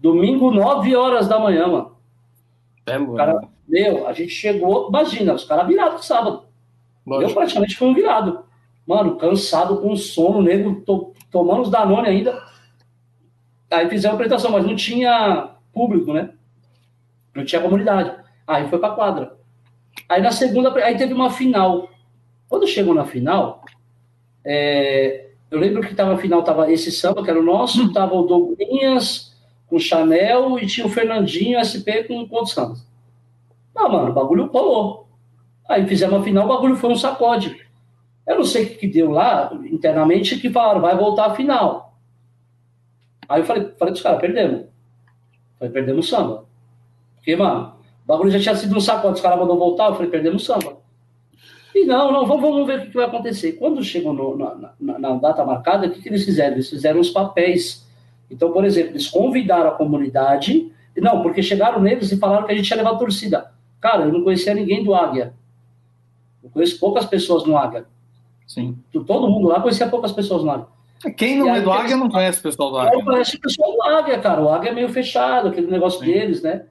Domingo, 0.00 0.50
9 0.50 0.94
horas 0.96 1.28
da 1.28 1.38
manhã, 1.38 1.66
mano. 1.66 1.96
É, 2.86 2.98
mano. 2.98 3.14
Cara, 3.14 3.40
meu, 3.66 4.06
a 4.06 4.12
gente 4.12 4.30
chegou, 4.30 4.88
imagina, 4.88 5.34
os 5.34 5.44
caras 5.44 5.66
virados 5.66 6.06
sábado. 6.06 6.44
Lógico. 7.06 7.30
Eu 7.30 7.34
praticamente 7.34 7.76
fui 7.76 7.88
um 7.88 7.94
virado. 7.94 8.44
Mano, 8.88 9.16
cansado, 9.16 9.82
com 9.82 9.94
sono, 9.94 10.40
nego, 10.40 10.80
to, 10.80 11.12
tomando 11.30 11.60
os 11.60 11.70
Danone 11.70 12.08
ainda. 12.08 12.42
Aí 13.70 13.86
fizemos 13.86 14.14
a 14.14 14.14
apresentação, 14.14 14.50
mas 14.50 14.64
não 14.64 14.74
tinha 14.74 15.50
público, 15.74 16.14
né? 16.14 16.30
Não 17.34 17.44
tinha 17.44 17.60
comunidade. 17.60 18.16
Aí 18.46 18.66
foi 18.68 18.78
pra 18.78 18.92
quadra. 18.92 19.36
Aí 20.08 20.22
na 20.22 20.32
segunda, 20.32 20.74
aí 20.82 20.96
teve 20.96 21.12
uma 21.12 21.30
final. 21.30 21.90
Quando 22.48 22.66
chegou 22.66 22.94
na 22.94 23.04
final, 23.04 23.62
é, 24.42 25.32
eu 25.50 25.60
lembro 25.60 25.82
que 25.82 25.94
tava 25.94 26.14
a 26.14 26.16
final, 26.18 26.42
tava 26.42 26.72
esse 26.72 26.90
samba, 26.90 27.22
que 27.22 27.28
era 27.28 27.38
o 27.38 27.44
nosso, 27.44 27.92
tava 27.92 28.14
o 28.14 28.22
Douglinhas, 28.22 29.36
com 29.66 29.78
Chanel 29.78 30.58
e 30.58 30.66
tinha 30.66 30.86
o 30.86 30.90
Fernandinho 30.90 31.60
SP 31.60 32.08
com 32.08 32.26
quantos 32.26 32.54
sambas? 32.54 32.82
Ah, 33.76 33.86
mano, 33.86 34.12
o 34.12 34.14
bagulho 34.14 34.46
rolou. 34.46 35.06
Aí 35.68 35.86
fizemos 35.86 36.18
a 36.18 36.24
final, 36.24 36.46
o 36.46 36.48
bagulho 36.48 36.76
foi 36.76 36.88
um 36.88 36.96
sacode. 36.96 37.67
Eu 38.28 38.36
não 38.36 38.44
sei 38.44 38.64
o 38.64 38.76
que 38.76 38.86
deu 38.86 39.10
lá, 39.10 39.50
internamente, 39.72 40.38
que 40.38 40.50
falaram, 40.50 40.82
vai 40.82 40.94
voltar 40.94 41.28
a 41.28 41.34
final. 41.34 41.96
Aí 43.26 43.40
eu 43.40 43.46
falei, 43.46 43.72
falei 43.78 43.94
os 43.94 44.02
caras, 44.02 44.20
perdemos. 44.20 44.66
Falei, 45.58 45.72
perdemos 45.72 46.06
o 46.06 46.08
samba. 46.10 46.44
Porque, 47.16 47.34
mano, 47.34 47.72
o 48.04 48.06
bagulho 48.06 48.30
já 48.30 48.38
tinha 48.38 48.54
sido 48.54 48.76
um 48.76 48.80
sacode, 48.80 49.14
os 49.14 49.20
caras 49.22 49.38
mandou 49.38 49.58
voltar, 49.58 49.86
eu 49.88 49.94
falei, 49.94 50.10
perdemos 50.10 50.42
o 50.42 50.44
samba. 50.44 50.76
E 51.74 51.86
não, 51.86 52.12
não, 52.12 52.26
vamos, 52.26 52.42
vamos 52.42 52.66
ver 52.66 52.80
o 52.80 52.90
que 52.90 52.96
vai 52.96 53.06
acontecer. 53.06 53.52
Quando 53.52 53.82
chegou 53.82 54.12
no, 54.12 54.36
na, 54.36 54.74
na, 54.78 54.98
na, 54.98 55.14
data 55.14 55.42
marcada, 55.42 55.86
o 55.86 55.90
que, 55.90 56.02
que 56.02 56.08
eles 56.10 56.26
fizeram? 56.26 56.56
Eles 56.56 56.68
fizeram 56.68 57.00
os 57.00 57.08
papéis. 57.08 57.86
Então, 58.30 58.52
por 58.52 58.62
exemplo, 58.62 58.92
eles 58.92 59.08
convidaram 59.08 59.70
a 59.70 59.74
comunidade, 59.74 60.70
não, 60.94 61.22
porque 61.22 61.42
chegaram 61.42 61.80
neles 61.80 62.12
e 62.12 62.18
falaram 62.18 62.44
que 62.44 62.52
a 62.52 62.56
gente 62.56 62.68
ia 62.68 62.76
levar 62.76 62.90
a 62.90 62.96
torcida. 62.98 63.52
Cara, 63.80 64.04
eu 64.04 64.12
não 64.12 64.22
conhecia 64.22 64.52
ninguém 64.52 64.84
do 64.84 64.94
Águia. 64.94 65.32
Eu 66.44 66.50
conheço 66.50 66.78
poucas 66.78 67.06
pessoas 67.06 67.46
no 67.46 67.56
Águia. 67.56 67.86
Sim. 68.48 68.76
Todo 69.06 69.28
mundo 69.28 69.48
lá 69.48 69.60
conhecia 69.60 69.86
poucas 69.86 70.10
pessoas 70.10 70.42
Águia. 70.48 70.66
Quem 71.16 71.38
não 71.38 71.54
é 71.54 71.60
do 71.60 71.70
Águia 71.70 71.96
não 71.96 72.08
conhece 72.08 72.40
o 72.40 72.42
pessoal 72.42 72.70
do 72.70 72.78
Águia. 72.78 72.98
Não 72.98 73.04
conhece 73.04 73.36
o 73.36 73.40
pessoal 73.40 73.72
do 73.72 73.82
Águia, 73.82 74.18
cara. 74.18 74.40
O 74.42 74.48
Águia 74.48 74.70
é 74.70 74.74
meio 74.74 74.88
fechado, 74.88 75.48
aquele 75.48 75.70
negócio 75.70 76.00
Sim. 76.00 76.06
deles, 76.06 76.42
né? 76.42 76.64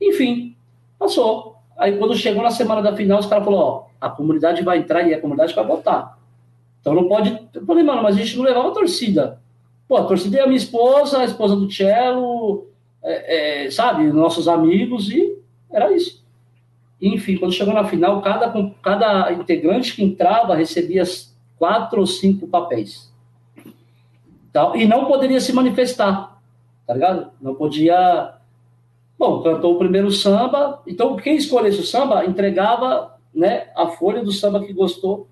Enfim, 0.00 0.56
passou. 0.98 1.56
Aí 1.78 1.96
quando 1.96 2.16
chegou 2.16 2.42
na 2.42 2.50
semana 2.50 2.82
da 2.82 2.96
final, 2.96 3.20
os 3.20 3.26
caras 3.26 3.44
falaram, 3.44 3.64
ó, 3.64 3.84
a 4.00 4.08
comunidade 4.08 4.62
vai 4.62 4.78
entrar 4.78 5.06
e 5.06 5.14
a 5.14 5.20
comunidade 5.20 5.54
vai 5.54 5.64
votar. 5.64 6.18
Então 6.80 6.94
não 6.94 7.06
pode. 7.06 7.38
Eu 7.54 7.64
falei, 7.64 7.84
mano, 7.84 8.02
mas 8.02 8.16
a 8.16 8.18
gente 8.18 8.36
não 8.36 8.44
levava 8.44 8.68
a 8.68 8.72
torcida. 8.72 9.40
Pô, 9.86 9.96
a 9.96 10.04
torcida 10.04 10.38
é 10.38 10.42
a 10.42 10.46
minha 10.46 10.56
esposa, 10.56 11.18
a 11.18 11.24
esposa 11.24 11.54
do 11.54 11.70
Cello, 11.70 12.66
é, 13.02 13.66
é, 13.66 13.70
sabe, 13.70 14.04
nossos 14.12 14.48
amigos, 14.48 15.10
e 15.10 15.36
era 15.70 15.92
isso. 15.92 16.24
Enfim, 17.00 17.36
quando 17.38 17.52
chegou 17.52 17.72
na 17.72 17.84
final, 17.84 18.20
cada, 18.20 18.52
cada 18.82 19.32
integrante 19.32 19.94
que 19.94 20.04
entrava 20.04 20.54
recebia 20.54 21.02
quatro 21.58 22.00
ou 22.00 22.06
cinco 22.06 22.46
papéis. 22.46 23.10
Então, 24.50 24.74
e 24.74 24.86
não 24.86 25.06
poderia 25.06 25.40
se 25.40 25.52
manifestar, 25.52 26.40
tá 26.86 26.94
ligado? 26.94 27.30
Não 27.40 27.54
podia. 27.54 28.34
Bom, 29.18 29.42
cantou 29.42 29.74
o 29.74 29.78
primeiro 29.78 30.10
samba, 30.10 30.82
então 30.86 31.16
quem 31.16 31.36
escolhesse 31.36 31.80
o 31.80 31.86
samba 31.86 32.24
entregava 32.24 33.16
né, 33.34 33.68
a 33.76 33.86
folha 33.86 34.22
do 34.22 34.32
samba 34.32 34.60
que 34.64 34.72
gostou. 34.72 35.28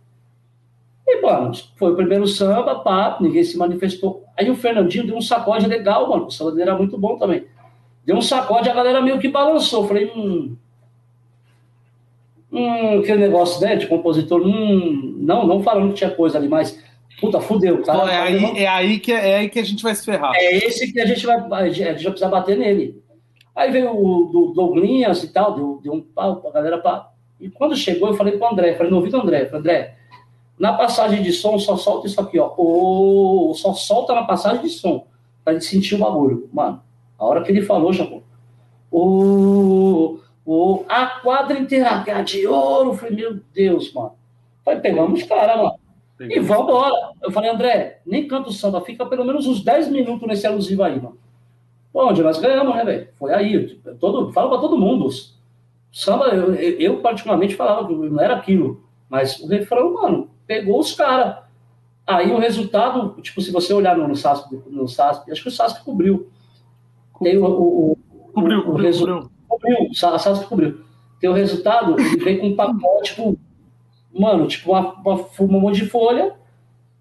E, 1.07 1.23
mano, 1.23 1.53
foi 1.77 1.93
o 1.93 1.97
primeiro 1.97 2.27
samba, 2.27 2.77
pá, 2.81 3.17
ninguém 3.19 3.43
se 3.43 3.57
manifestou. 3.57 4.25
Aí 4.37 4.51
o 4.51 4.57
Fernandinho 4.57 5.07
deu 5.07 5.17
um 5.17 5.23
sacode 5.23 5.67
legal, 5.67 6.09
mano, 6.09 6.27
o 6.27 6.31
samba 6.31 6.51
dele 6.51 6.63
era 6.63 6.77
muito 6.77 6.99
bom 6.99 7.17
também. 7.17 7.47
Deu 8.05 8.17
um 8.17 8.23
sacode, 8.23 8.69
a 8.69 8.75
galera 8.75 9.01
meio 9.01 9.19
que 9.19 9.29
balançou. 9.29 9.87
Falei, 9.89 10.13
hum, 10.15 10.55
hum, 12.53 12.99
aquele 13.01 13.19
negócio, 13.19 13.61
né, 13.61 13.77
de 13.77 13.87
compositor, 13.87 14.41
hum, 14.47 15.17
não, 15.19 15.47
não 15.47 15.63
falando 15.63 15.91
que 15.91 15.99
tinha 15.99 16.11
coisa 16.11 16.39
ali, 16.39 16.49
mas, 16.49 16.83
puta, 17.21 17.41
fudeu, 17.41 17.83
cara. 17.83 18.11
é, 18.11 18.19
aí, 18.19 18.59
é, 18.59 18.69
aí 18.69 18.99
que, 18.99 19.13
é 19.13 19.37
aí 19.37 19.49
que 19.49 19.59
a 19.59 19.65
gente 19.65 19.83
vai 19.83 19.95
se 19.95 20.05
ferrar. 20.05 20.33
É 20.35 20.57
esse 20.57 20.93
que 20.93 21.01
a 21.01 21.07
gente 21.07 21.27
vai, 21.27 21.37
a 21.37 21.69
gente 21.69 21.85
vai 21.85 21.95
precisar 21.95 22.29
bater 22.29 22.57
nele. 22.57 23.03
Aí 23.55 23.73
veio 23.73 23.91
o 23.91 24.27
do 24.27 24.53
Douglinhas 24.53 25.23
e 25.25 25.33
tal, 25.33 25.55
deu, 25.55 25.81
deu 25.83 25.93
um 25.93 26.01
pau 26.01 26.37
pra 26.37 26.53
galera, 26.53 26.79
pá. 26.79 27.11
E 27.41 27.51
quando 27.51 27.77
chegou, 27.77 28.09
eu 28.09 28.15
falei 28.15 28.37
pro 28.37 28.49
André, 28.49 28.75
falei 28.75 28.91
no 28.91 28.99
ouvido 28.99 29.19
do 29.19 29.23
André, 29.25 29.47
falei, 29.47 29.61
André, 29.61 29.95
na 30.59 30.73
passagem 30.73 31.23
de 31.23 31.33
som, 31.33 31.59
só 31.59 31.77
solta 31.77 32.07
isso 32.07 32.21
aqui, 32.21 32.39
ó. 32.39 32.53
Oh, 32.57 33.53
só 33.55 33.73
solta 33.75 34.15
na 34.15 34.25
passagem 34.25 34.63
de 34.63 34.71
som, 34.71 35.07
pra 35.45 35.53
ele 35.53 35.63
sentir 35.63 35.95
o 35.95 35.99
bagulho. 35.99 36.49
Mano, 36.53 36.83
a 37.19 37.25
hora 37.25 37.43
que 37.43 37.51
ele 37.51 37.63
falou, 37.63 37.93
já, 37.93 38.09
oh, 38.91 40.19
a 40.89 41.07
quadra 41.07 41.59
inteira 41.59 42.03
de 42.25 42.47
ouro. 42.47 42.91
Eu 42.91 42.95
falei, 42.95 43.17
meu 43.17 43.41
Deus, 43.53 43.93
mano. 43.93 44.13
Falei, 44.65 44.81
pegamos 44.81 45.21
os 45.21 45.29
caras, 45.29 45.57
mano. 45.57 45.79
E 46.21 46.41
vambora. 46.41 47.13
Eu 47.23 47.31
falei, 47.31 47.51
André, 47.51 48.01
nem 48.05 48.27
canto 48.27 48.53
samba, 48.53 48.81
fica 48.81 49.07
pelo 49.07 49.25
menos 49.25 49.47
uns 49.47 49.63
10 49.63 49.89
minutos 49.89 50.27
nesse 50.27 50.47
alusivo 50.47 50.83
aí, 50.83 50.97
mano. 51.01 51.19
Onde 51.95 52.23
nós 52.23 52.39
ganhamos, 52.39 52.75
né, 52.75 52.85
velho? 52.85 53.09
Foi 53.19 53.33
aí. 53.33 53.79
Todo, 54.01 54.33
fala 54.33 54.49
pra 54.51 54.59
todo 54.59 54.79
mundo. 54.79 55.09
Samba, 55.93 56.27
eu, 56.27 56.55
eu, 56.55 57.01
particularmente 57.01 57.55
falava 57.55 57.87
que 57.87 57.95
não 57.95 58.21
era 58.21 58.35
aquilo, 58.35 58.85
mas 59.09 59.41
o 59.41 59.49
refrão, 59.49 59.95
mano, 59.95 60.31
pegou 60.47 60.79
os 60.79 60.95
caras. 60.95 61.39
Aí 62.07 62.31
o 62.31 62.39
resultado, 62.39 63.21
tipo, 63.21 63.41
se 63.41 63.51
você 63.51 63.73
olhar 63.73 63.97
no, 63.97 64.09
no 64.09 64.17
SASP, 64.17 64.61
no 64.67 64.89
SASP, 64.89 65.31
acho 65.31 65.43
que 65.43 65.49
o 65.49 65.53
SASP 65.53 65.85
cobriu. 65.85 66.31
Tem 67.23 67.37
o, 67.37 67.45
o, 67.45 67.93
o 67.93 67.97
cobriu, 68.33 68.61
o, 68.61 68.65
cobriu, 68.65 68.93
cobriu. 68.93 69.31
Cobriu, 69.61 69.91
a 69.91 70.19
SASP 70.19 70.47
cobriu. 70.47 70.81
Tem 71.21 71.29
o 71.29 71.35
resultado, 71.35 71.99
ele 71.99 72.25
vem 72.25 72.39
com 72.39 72.49
um 72.49 72.57
pacote, 72.57 73.11
tipo, 73.11 73.39
mano, 74.13 74.47
tipo, 74.47 74.71
uma, 74.71 74.93
uma, 74.95 75.27
um 75.41 75.47
monte 75.61 75.83
de 75.83 75.89
folha. 75.89 76.35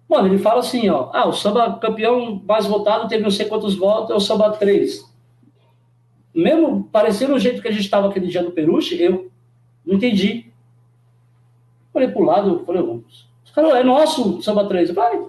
Mano, 0.08 0.28
ele 0.28 0.38
fala 0.38 0.60
assim, 0.60 0.88
ó, 0.88 1.10
ah, 1.12 1.28
o 1.28 1.32
samba 1.32 1.78
campeão 1.78 2.42
mais 2.46 2.66
votado 2.66 3.08
teve 3.08 3.22
não 3.22 3.30
sei 3.30 3.46
quantos 3.46 3.76
votos, 3.76 4.10
é 4.10 4.14
o 4.14 4.20
samba 4.20 4.50
3 4.52 5.08
mesmo 6.38 6.84
parecendo 6.92 7.34
o 7.34 7.38
jeito 7.38 7.60
que 7.60 7.66
a 7.66 7.72
gente 7.72 7.82
estava 7.84 8.08
aquele 8.08 8.28
dia 8.28 8.42
no 8.42 8.52
Peruche, 8.52 9.00
eu 9.02 9.30
não 9.84 9.96
entendi. 9.96 10.52
Falei 11.92 12.08
pro 12.08 12.22
lado, 12.22 12.62
falei, 12.64 12.80
os 12.80 13.50
caras, 13.52 13.74
é 13.74 13.82
nosso 13.82 14.40
samba 14.40 14.68
3. 14.68 14.90
Eu 14.90 14.94
falei, 14.94 15.26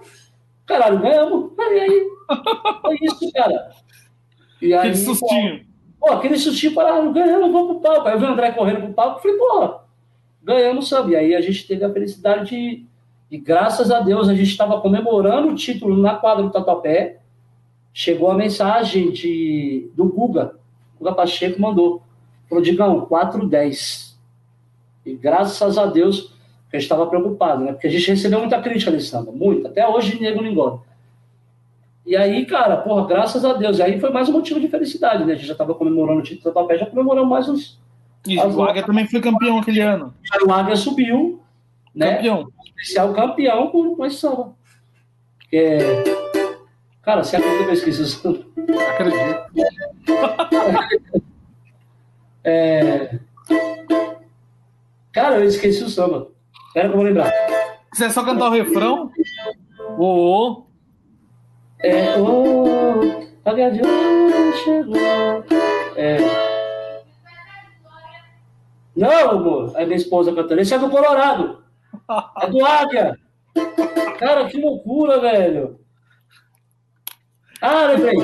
caralho, 0.64 1.00
ganhamos. 1.00 1.50
E 1.58 1.80
aí, 1.80 2.08
foi 2.80 2.98
isso, 3.02 3.32
cara. 3.32 3.72
E 4.62 4.66
aí, 4.66 4.74
aquele 4.74 4.96
sustinho. 4.96 5.66
Pô, 6.00 6.12
aquele 6.12 6.38
sustinho, 6.38 6.72
falaram, 6.72 7.12
ganhamos, 7.12 7.52
vamos 7.52 7.72
pro 7.72 7.80
palco. 7.80 8.08
Aí 8.08 8.14
eu 8.14 8.18
vi 8.18 8.24
o 8.24 8.28
André 8.28 8.52
correndo 8.52 8.80
pro 8.80 8.94
palco, 8.94 9.20
falei, 9.20 9.36
pô, 9.36 9.74
ganhamos, 10.42 10.88
sabe? 10.88 11.12
E 11.12 11.16
aí 11.16 11.34
a 11.34 11.40
gente 11.40 11.66
teve 11.68 11.84
a 11.84 11.92
felicidade 11.92 12.48
de, 12.48 12.86
e 13.30 13.38
graças 13.38 13.90
a 13.90 14.00
Deus, 14.00 14.28
a 14.28 14.34
gente 14.34 14.50
estava 14.50 14.80
comemorando 14.80 15.48
o 15.48 15.54
título 15.54 15.96
na 15.96 16.14
quadra 16.14 16.42
do 16.42 16.50
Tatuapé. 16.50 17.18
Chegou 17.92 18.30
a 18.30 18.34
mensagem 18.34 19.10
de, 19.10 19.90
do 19.94 20.06
Guga, 20.06 20.54
o 20.98 21.12
Pacheco 21.12 21.60
mandou. 21.60 22.02
Falou, 22.48 22.64
Digão, 22.64 23.06
4,10. 23.06 24.14
E 25.04 25.14
graças 25.14 25.76
a 25.76 25.86
Deus, 25.86 26.32
gente 26.72 26.82
estava 26.82 27.06
preocupado, 27.06 27.64
né? 27.64 27.72
Porque 27.72 27.88
a 27.88 27.90
gente 27.90 28.08
recebeu 28.08 28.40
muita 28.40 28.60
crítica 28.60 28.90
nesse 28.90 29.08
samba, 29.08 29.32
muita. 29.32 29.68
Até 29.68 29.86
hoje, 29.86 30.20
nego 30.20 30.42
não 30.42 30.50
engorda. 30.50 30.80
E 32.10 32.16
aí, 32.16 32.44
cara, 32.44 32.76
porra, 32.78 33.06
graças 33.06 33.44
a 33.44 33.52
Deus. 33.52 33.78
E 33.78 33.82
aí 33.84 34.00
foi 34.00 34.10
mais 34.10 34.28
um 34.28 34.32
motivo 34.32 34.58
de 34.58 34.66
felicidade, 34.66 35.24
né? 35.24 35.34
A 35.34 35.36
gente 35.36 35.46
já 35.46 35.52
estava 35.52 35.76
comemorando 35.76 36.18
o 36.18 36.22
título 36.24 36.50
do 36.50 36.52
papel, 36.52 36.76
já 36.76 36.86
comemoramos 36.86 37.30
mais 37.30 37.48
uns. 37.48 37.80
E 38.26 38.36
o 38.36 38.62
Águia 38.64 38.82
também 38.82 39.06
foi 39.06 39.20
campeão 39.20 39.60
aquele 39.60 39.80
ano. 39.80 40.12
o 40.44 40.52
Águia 40.52 40.74
subiu, 40.74 41.40
né? 41.94 42.16
Campeão. 42.16 42.48
Especial 42.66 43.14
campeão 43.14 43.68
com, 43.68 43.94
com 43.94 44.04
esse 44.04 44.16
samba. 44.16 44.52
É... 45.52 45.78
Cara, 47.00 47.22
você 47.22 47.36
acredita 47.36 47.62
que 47.62 47.70
eu 47.70 47.74
esqueci 47.74 48.02
isso? 48.02 48.44
Acredito. 48.88 49.20
É... 52.42 53.20
Cara, 55.12 55.36
eu 55.36 55.44
esqueci 55.44 55.84
o 55.84 55.88
samba. 55.88 56.28
Espera 56.66 56.88
que 56.88 56.94
eu 56.94 56.96
vou 56.96 57.06
lembrar. 57.06 57.30
Você 57.92 58.06
é 58.06 58.10
só 58.10 58.24
cantar 58.24 58.48
o 58.48 58.52
refrão? 58.52 59.12
Ô, 59.96 60.06
ô. 60.06 60.69
É, 61.82 62.18
ô, 62.18 62.64
a 63.44 63.52
Guardiões 63.52 64.56
chegou. 64.62 64.96
É. 65.96 66.18
Não, 68.94 69.30
amor. 69.30 69.72
É 69.76 69.86
minha 69.86 69.96
esposa 69.96 70.34
cantando. 70.34 70.60
Esse 70.60 70.74
é 70.74 70.78
do 70.78 70.90
Colorado. 70.90 71.62
É 72.42 72.46
do 72.48 72.64
Águia. 72.64 73.18
Cara, 74.18 74.46
que 74.46 74.60
loucura, 74.60 75.20
velho. 75.20 75.80
Ah, 77.62 77.86
lembrei. 77.86 78.16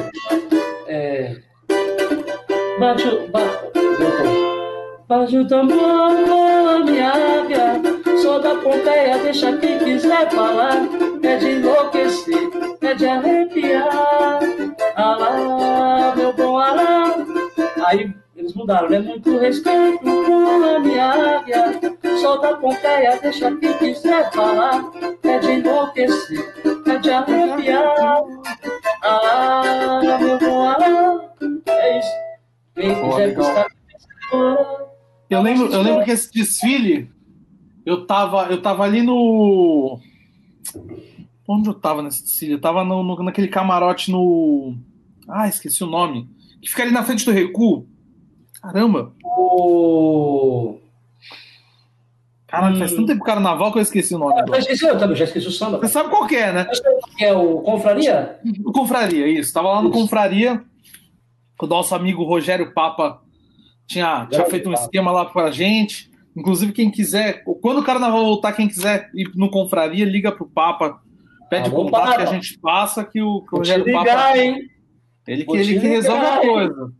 É... 0.86 1.36
Bate 2.78 3.08
o. 3.08 3.28
Bate 5.08 5.38
o 5.38 5.46
tambor, 5.46 6.84
minha 6.84 7.10
águia. 7.10 7.85
Sou 8.26 8.40
da 8.40 8.56
Pompeia, 8.56 9.18
deixa 9.18 9.56
quem 9.58 9.78
quiser 9.78 10.28
falar. 10.32 10.88
É 11.22 11.36
de 11.36 11.48
enlouquecer, 11.48 12.50
é 12.80 12.92
de 12.92 13.06
arrepiar. 13.06 14.40
Alá, 14.96 16.12
meu 16.16 16.32
bom 16.32 16.58
alá. 16.58 17.14
Aí 17.86 18.12
eles 18.34 18.52
mudaram, 18.54 18.90
né? 18.90 18.98
Muito 18.98 19.38
respeito 19.38 20.00
por 20.00 20.80
minha 20.80 21.36
águia. 21.36 21.80
Sou 22.20 22.40
da 22.40 22.56
Pompeia, 22.56 23.16
deixa 23.22 23.54
quem 23.58 23.72
quiser 23.74 24.32
falar. 24.32 24.84
É 25.22 25.38
de 25.38 25.52
enlouquecer, 25.52 26.52
é 26.84 26.98
de 26.98 27.10
arrepiar. 27.12 28.24
Ah, 29.04 30.00
meu 30.20 30.36
bom 30.36 30.68
alá. 30.68 31.30
É 31.68 31.98
isso. 32.00 32.10
Eu 35.30 35.42
lembro, 35.42 35.72
eu 35.72 35.82
lembro 35.82 36.04
que 36.04 36.10
esse 36.10 36.32
desfile, 36.32 37.14
eu 37.86 38.04
tava, 38.04 38.48
eu 38.50 38.60
tava 38.60 38.82
ali 38.82 39.00
no. 39.00 40.00
Onde 41.48 41.68
eu 41.68 41.74
tava 41.74 42.02
nesse? 42.02 42.50
Eu 42.50 42.60
tava 42.60 42.84
no, 42.84 43.04
no, 43.04 43.22
naquele 43.22 43.46
camarote 43.46 44.10
no. 44.10 44.76
Ah, 45.28 45.46
esqueci 45.46 45.84
o 45.84 45.86
nome. 45.86 46.28
que 46.60 46.68
fica 46.68 46.82
ali 46.82 46.90
na 46.90 47.04
frente 47.04 47.24
do 47.24 47.30
recuo. 47.30 47.86
Caramba. 48.60 49.12
O... 49.24 50.78
Caralho, 52.48 52.78
faz 52.78 52.92
tanto 52.92 53.06
tempo 53.06 53.24
carnaval 53.24 53.70
que 53.70 53.78
eu 53.78 53.82
esqueci 53.82 54.16
o 54.16 54.18
nome. 54.18 54.34
Ah, 54.40 54.44
já 54.46 54.58
esqueci, 54.58 54.84
eu 54.84 54.98
também 54.98 55.16
já 55.16 55.24
esqueci 55.24 55.46
o 55.46 55.52
samba. 55.52 55.78
Você 55.78 55.88
sabe 55.88 56.10
qual 56.10 56.26
que 56.26 56.34
é, 56.34 56.52
né? 56.52 56.66
Que 57.16 57.24
é 57.24 57.32
o 57.32 57.60
Confraria? 57.60 58.40
O 58.64 58.72
Confraria, 58.72 59.28
isso. 59.28 59.52
Tava 59.52 59.68
lá 59.68 59.82
no 59.82 59.90
Isso. 59.90 59.98
Confraria, 60.00 60.60
o 61.60 61.66
nosso 61.66 61.94
amigo 61.94 62.24
Rogério 62.24 62.72
Papa 62.72 63.22
tinha, 63.86 64.26
tinha 64.26 64.44
feito 64.46 64.68
um 64.68 64.72
esquema 64.72 65.12
lá 65.12 65.24
pra 65.24 65.52
gente. 65.52 66.10
Inclusive, 66.36 66.72
quem 66.72 66.90
quiser, 66.90 67.42
quando 67.62 67.78
o 67.80 67.84
carnaval 67.84 68.24
voltar, 68.24 68.52
quem 68.52 68.68
quiser 68.68 69.08
ir 69.14 69.30
no 69.34 69.50
Confraria, 69.50 70.04
liga 70.04 70.30
pro 70.30 70.46
Papa, 70.46 71.00
pede 71.48 71.70
Alô, 71.70 71.84
contato 71.84 72.04
Papa. 72.04 72.16
que 72.16 72.22
a 72.22 72.26
gente 72.26 72.58
passa, 72.60 73.04
que 73.04 73.22
o, 73.22 73.40
que 73.40 73.46
o 73.56 73.62
te 73.62 73.70
Rogério 73.72 73.84
ligar, 73.86 74.04
Papa. 74.04 74.38
hein? 74.38 74.58
Ele 75.26 75.44
que, 75.44 75.56
ele 75.56 75.80
que 75.80 75.86
resolve 75.86 76.26
a 76.26 76.40
coisa. 76.40 76.92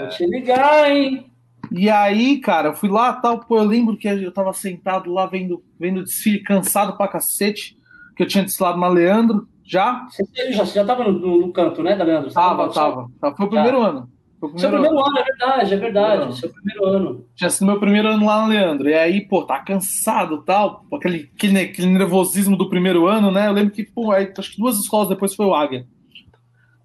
Vou 0.00 0.08
te 0.08 0.26
ligar, 0.26 0.90
hein? 0.90 1.26
E 1.70 1.88
aí, 1.88 2.38
cara, 2.40 2.70
eu 2.70 2.74
fui 2.74 2.88
lá 2.88 3.12
tal, 3.12 3.38
pô, 3.40 3.58
eu 3.58 3.64
lembro 3.64 3.96
que 3.96 4.08
eu 4.08 4.32
tava 4.32 4.52
sentado 4.52 5.12
lá 5.12 5.26
vendo, 5.26 5.62
vendo 5.78 6.02
desfile, 6.02 6.42
cansado 6.42 6.96
pra 6.96 7.06
cacete, 7.06 7.76
que 8.16 8.22
eu 8.24 8.26
tinha 8.26 8.42
desfilado 8.42 8.78
na 8.80 8.88
Leandro, 8.88 9.46
já. 9.64 10.04
Você 10.10 10.52
já, 10.52 10.64
você 10.66 10.74
já 10.74 10.84
tava 10.84 11.04
no, 11.04 11.12
no- 11.12 11.38
no 11.46 11.52
canto, 11.52 11.80
né, 11.80 11.94
da 11.94 12.02
Leandro? 12.02 12.28
Você 12.28 12.34
Tava, 12.34 12.68
tava. 12.70 13.06
tava. 13.20 13.36
Foi 13.36 13.46
o 13.46 13.50
primeiro 13.50 13.80
ano. 13.80 14.08
Foi 14.40 14.48
o 14.50 14.58
Seu 14.58 14.70
primeiro 14.70 14.94
primeiro 14.96 15.06
ano. 15.06 15.18
é 15.18 15.24
verdade, 15.24 15.74
é 15.74 15.76
verdade. 15.76 16.24
Não. 16.24 16.32
Seu 16.32 16.50
primeiro 16.50 16.84
ano. 16.86 17.26
Tinha 17.36 17.50
sido 17.50 17.66
meu 17.66 17.78
primeiro 17.78 18.08
ano 18.08 18.24
lá 18.26 18.40
na 18.42 18.46
Leandro. 18.48 18.88
E 18.88 18.94
aí, 18.94 19.20
pô, 19.20 19.42
tá 19.44 19.58
cansado 19.60 20.36
e 20.36 20.44
tal. 20.46 20.84
Aquele, 20.92 21.30
aquele, 21.36 21.60
aquele 21.60 21.88
nervosismo 21.88 22.56
do 22.56 22.68
primeiro 22.68 23.06
ano, 23.06 23.30
né? 23.30 23.46
Eu 23.48 23.52
lembro 23.52 23.72
que, 23.72 23.84
pô, 23.84 24.10
aí, 24.12 24.32
acho 24.36 24.52
que 24.52 24.58
duas 24.60 24.78
escolas 24.78 25.08
depois 25.08 25.34
foi 25.34 25.44
o 25.46 25.54
Águia. 25.54 25.86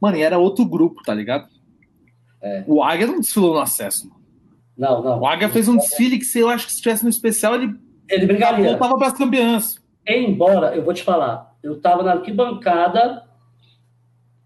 Mano, 0.02 0.18
e 0.18 0.22
era 0.22 0.38
outro 0.38 0.66
grupo, 0.66 1.02
tá 1.04 1.14
ligado? 1.14 1.48
É. 2.42 2.64
O 2.68 2.84
Águia 2.84 3.08
não 3.08 3.20
desfilou 3.22 3.54
no 3.54 3.60
acesso. 3.62 4.10
mano. 4.10 4.22
Não, 4.78 5.02
não. 5.02 5.20
O 5.22 5.26
Águia 5.26 5.48
fez 5.48 5.70
um 5.70 5.78
desfile 5.78 6.18
que, 6.20 6.26
se 6.26 6.40
eu 6.40 6.50
acho 6.50 6.66
que 6.66 6.72
se 6.74 6.78
estivesse 6.80 7.04
no 7.04 7.10
especial, 7.10 7.56
ele 7.56 7.74
Ele 8.10 8.26
brigaria. 8.26 8.72
voltava 8.72 8.98
pras 8.98 9.14
campeãs. 9.14 9.82
Embora, 10.08 10.76
eu 10.76 10.84
vou 10.84 10.94
te 10.94 11.02
falar, 11.02 11.56
eu 11.64 11.80
tava 11.82 12.04
na 12.04 12.12
arquibancada, 12.12 13.24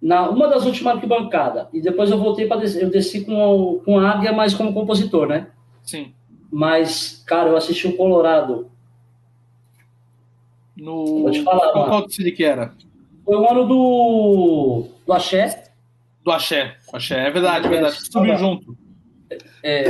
na 0.01 0.29
uma 0.29 0.47
das 0.47 0.65
últimas 0.65 0.95
arquibancadas, 0.95 1.67
e 1.73 1.81
depois 1.81 2.09
eu 2.09 2.17
voltei 2.17 2.47
para 2.47 2.61
descer. 2.61 2.83
Eu 2.83 2.89
desci 2.89 3.25
com, 3.25 3.81
com 3.83 3.99
a 3.99 4.11
Águia, 4.11 4.31
mas 4.31 4.53
como 4.53 4.73
compositor, 4.73 5.27
né? 5.27 5.47
Sim. 5.83 6.13
Mas, 6.51 7.23
cara, 7.27 7.49
eu 7.49 7.57
assisti 7.57 7.87
o 7.87 7.97
Colorado. 7.97 8.69
No... 10.75 11.23
Vou 11.23 11.31
te 11.31 11.43
falar, 11.43 11.71
qual, 11.73 11.87
qual 11.87 12.05
desfile 12.05 12.31
que 12.31 12.43
era? 12.43 12.73
Foi 13.25 13.35
o 13.35 13.49
ano 13.49 13.67
do, 13.67 14.85
do 15.05 15.13
Axé. 15.13 15.71
Do 16.23 16.31
Axé. 16.31 16.75
Axé, 16.93 17.27
é 17.27 17.31
verdade, 17.31 17.67
é 17.67 17.69
verdade. 17.69 18.11
Subiu 18.11 18.37
junto. 18.37 18.77
É, 19.61 19.83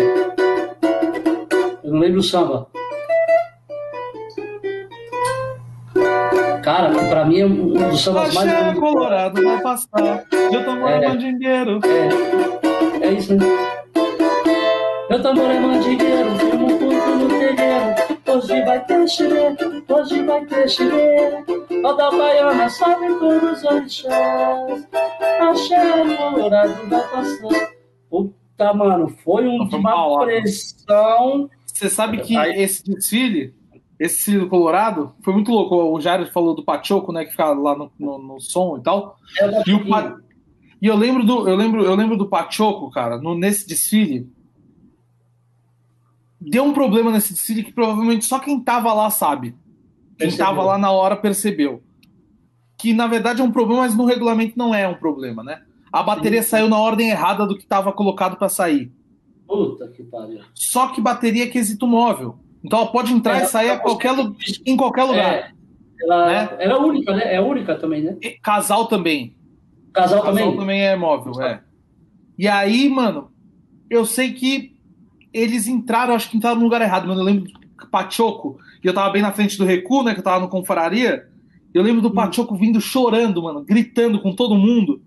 eu 1.84 1.94
não 1.94 2.00
lembro 2.00 2.20
o 2.20 2.24
samba. 2.24 2.68
Cara, 6.70 6.92
pra 7.10 7.26
mim 7.26 7.40
é 7.40 7.46
um 7.48 7.74
dos 7.90 8.00
sambas 8.04 8.32
mais 8.36 8.48
Axé. 8.48 8.80
Colorado 8.80 9.42
vai 9.44 9.60
passar. 9.60 10.24
Eu 10.32 10.64
tô 10.64 10.70
É. 10.70 10.76
morando 10.76 11.18
dinheiro. 11.18 11.80
É, 13.02 13.08
é 13.08 13.12
isso, 13.14 13.36
né? 13.36 13.44
Meu 15.10 15.20
tambor 15.20 15.50
é 15.50 15.60
mandigueiro, 15.60 16.30
firmo 16.38 16.68
um 16.68 16.78
ponto 16.78 17.10
no 17.16 17.28
terreiro. 17.28 17.96
Hoje 18.28 18.62
vai 18.66 18.86
ter 18.86 19.08
xirê, 19.10 19.56
hoje 19.90 20.22
vai 20.22 20.46
ter 20.46 20.70
xirê. 20.70 21.44
Roda 21.84 22.12
baiana, 22.12 22.70
sobe 22.70 23.08
todos 23.20 23.52
os 23.58 23.64
orixás. 23.66 24.88
Axé 25.42 26.16
colorado 26.18 26.88
vai 26.88 27.02
passar. 27.08 27.70
Puta, 28.12 28.74
mano, 28.76 29.10
foi 29.24 29.48
um, 29.48 29.68
Foi 29.68 29.80
uma 29.80 30.20
pressão. 30.24 31.50
Você 31.66 31.90
sabe 31.90 32.20
que 32.20 32.38
Aí- 32.38 32.62
esse 32.62 32.84
desfile, 32.84 33.56
esse 34.00 34.38
do 34.38 34.48
Colorado, 34.48 35.14
foi 35.22 35.34
muito 35.34 35.52
louco. 35.52 35.76
O 35.76 36.00
Jairo 36.00 36.26
falou 36.32 36.56
do 36.56 36.64
Pachoco, 36.64 37.12
né? 37.12 37.26
Que 37.26 37.32
fica 37.32 37.52
lá 37.52 37.78
no, 37.78 37.92
no, 38.00 38.18
no 38.18 38.40
som 38.40 38.78
e 38.78 38.82
tal. 38.82 39.18
É, 39.38 39.70
E, 39.70 39.74
o 39.74 39.82
e 40.82 40.88
eu 40.88 40.96
lembro 40.96 41.26
do, 41.26 41.50
eu 41.50 41.56
lembro, 41.56 41.84
eu 41.84 41.94
lembro 41.96 42.16
do 42.16 42.30
Pachoco, 42.30 42.90
cara, 42.90 43.18
no, 43.18 43.36
nesse 43.36 43.68
desfile. 43.68 44.32
Deu 46.40 46.64
um 46.64 46.72
problema 46.72 47.12
nesse 47.12 47.34
desfile 47.34 47.64
que 47.64 47.74
provavelmente 47.74 48.24
só 48.24 48.40
quem 48.40 48.58
tava 48.62 48.94
lá 48.94 49.10
sabe. 49.10 49.50
Quem 50.18 50.28
Percebeu. 50.30 50.46
tava 50.46 50.64
lá 50.64 50.78
na 50.78 50.92
hora 50.92 51.18
percebeu. 51.18 51.84
Que 52.78 52.94
na 52.94 53.08
verdade 53.08 53.42
é 53.42 53.44
um 53.44 53.52
problema, 53.52 53.82
mas 53.82 53.96
no 53.96 54.06
regulamento 54.06 54.58
não 54.58 54.74
é 54.74 54.88
um 54.88 54.96
problema, 54.96 55.44
né? 55.44 55.62
A 55.92 56.02
bateria 56.02 56.42
Sim. 56.42 56.50
saiu 56.50 56.70
na 56.70 56.78
ordem 56.78 57.10
errada 57.10 57.46
do 57.46 57.58
que 57.58 57.64
estava 57.64 57.92
colocado 57.92 58.38
para 58.38 58.48
sair. 58.48 58.90
Puta 59.46 59.88
que 59.90 60.04
pariu. 60.04 60.40
Só 60.54 60.88
que 60.90 61.02
bateria 61.02 61.44
é 61.44 61.48
quesito 61.48 61.86
móvel. 61.86 62.38
Então 62.64 62.80
ela 62.80 62.92
pode 62.92 63.14
entrar 63.14 63.40
É, 63.40 63.44
e 63.44 63.48
sair 63.48 63.70
a 63.70 63.80
qualquer, 63.80 64.14
em 64.66 64.76
qualquer 64.76 65.04
lugar. 65.04 65.34
É, 65.34 65.52
ela, 66.02 66.26
Né? 66.28 66.50
ela 66.60 66.74
é 66.74 66.78
única, 66.78 67.16
né? 67.16 67.36
É 67.36 67.42
única 67.42 67.76
também, 67.76 68.04
né? 68.04 68.18
E 68.22 68.32
Casal 68.32 68.88
também. 68.88 69.36
Casal, 69.94 70.20
Casal 70.22 70.34
também. 70.36 70.58
também 70.58 70.82
é 70.82 70.96
móvel, 70.96 71.42
é. 71.42 71.62
E 72.38 72.48
aí, 72.48 72.88
mano, 72.90 73.32
eu 73.90 74.06
sei 74.06 74.34
que 74.34 74.76
eles 75.34 75.68
entraram, 75.68 76.14
acho 76.14 76.30
que 76.30 76.38
entraram 76.38 76.58
no 76.58 76.64
lugar 76.64 76.82
errado, 76.82 77.08
mano. 77.08 77.22
Eu 77.22 77.26
lembro 77.26 77.52
do 77.52 77.88
Pachoco, 77.90 78.58
e 78.84 78.88
eu 78.88 78.94
tava 78.94 79.10
bem 79.12 79.22
na 79.22 79.32
frente 79.32 79.58
do 79.58 79.66
recuo, 79.66 80.04
né? 80.04 80.14
Que 80.14 80.20
eu 80.20 80.24
tava 80.24 80.40
no 80.40 80.50
Confraria. 80.50 81.28
Eu 81.74 81.84
lembro 81.84 82.00
Hum. 82.00 82.04
do 82.04 82.12
Pachoco 82.12 82.56
vindo 82.56 82.80
chorando, 82.82 83.44
mano, 83.44 83.64
gritando 83.64 84.20
com 84.22 84.34
todo 84.36 84.56
mundo. 84.56 85.02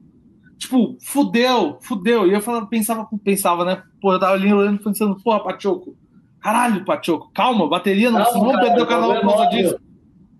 Tipo, 0.58 0.96
fudeu, 1.02 1.78
fudeu. 1.82 2.26
E 2.26 2.32
eu 2.32 2.40
falava, 2.40 2.66
pensava, 2.66 3.08
pensava, 3.24 3.64
né? 3.64 3.82
Pô, 4.00 4.12
eu 4.12 4.20
tava 4.20 4.34
ali 4.34 4.52
olhando 4.52 4.78
pensando, 4.82 5.16
porra, 5.22 5.42
Pachoco. 5.42 5.96
Caralho, 6.42 6.84
Pachoco, 6.84 7.30
calma, 7.32 7.68
bateria 7.68 8.10
não, 8.10 8.22
Calma, 8.24 8.52
cara, 8.52 8.60
perder 8.66 8.82
o 8.82 8.86
canal 8.86 9.10
por 9.10 9.20
problema 9.20 9.36
causa 9.44 9.56
disso. 9.56 9.78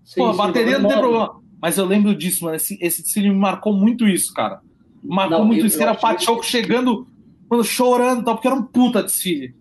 Sim, 0.03 0.21
Pô, 0.21 0.31
sim, 0.31 0.37
bateria 0.37 0.79
não 0.79 0.89
tem 0.89 0.97
óbvio. 0.97 1.11
problema. 1.11 1.41
Mas 1.61 1.77
eu 1.77 1.85
lembro 1.85 2.13
disso, 2.13 2.43
mano. 2.43 2.57
Esse, 2.57 2.77
esse 2.81 3.01
desfile 3.01 3.29
me 3.29 3.35
marcou 3.37 3.71
muito 3.73 4.05
isso, 4.07 4.33
cara. 4.33 4.59
Marcou 5.01 5.39
Não, 5.39 5.45
muito 5.45 5.61
eu- 5.61 5.65
isso. 5.65 5.77
que 5.77 5.83
eu 5.83 5.87
Era 5.87 5.97
Pachoco 5.97 6.43
chegando, 6.45 7.07
mano, 7.49 7.63
chorando 7.63 8.25
tal, 8.25 8.35
porque 8.35 8.47
era 8.47 8.55
um 8.57 8.63
puta 8.63 9.01
desfile. 9.01 9.55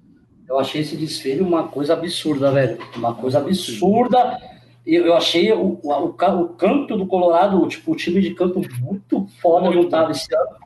Eu 0.48 0.58
achei 0.58 0.80
esse 0.80 0.96
desfile 0.96 1.40
uma 1.42 1.62
coisa 1.68 1.92
absurda, 1.92 2.50
velho. 2.50 2.76
Uma 2.96 3.14
coisa 3.14 3.38
absurda. 3.38 4.36
Eu, 4.84 5.06
eu 5.06 5.14
achei 5.16 5.52
o, 5.52 5.78
o, 5.80 5.92
o 6.06 6.12
ca- 6.12 6.34
o 6.34 6.48
canto 6.48 6.96
do 6.96 7.06
Colorado, 7.06 7.64
tipo, 7.68 7.92
o 7.92 7.96
time 7.96 8.20
de 8.20 8.34
canto 8.34 8.60
muito 8.80 9.26
foda 9.40 9.66
Muito 9.70 9.84
montado 9.84 10.10
esse 10.10 10.26
ano. 10.34 10.56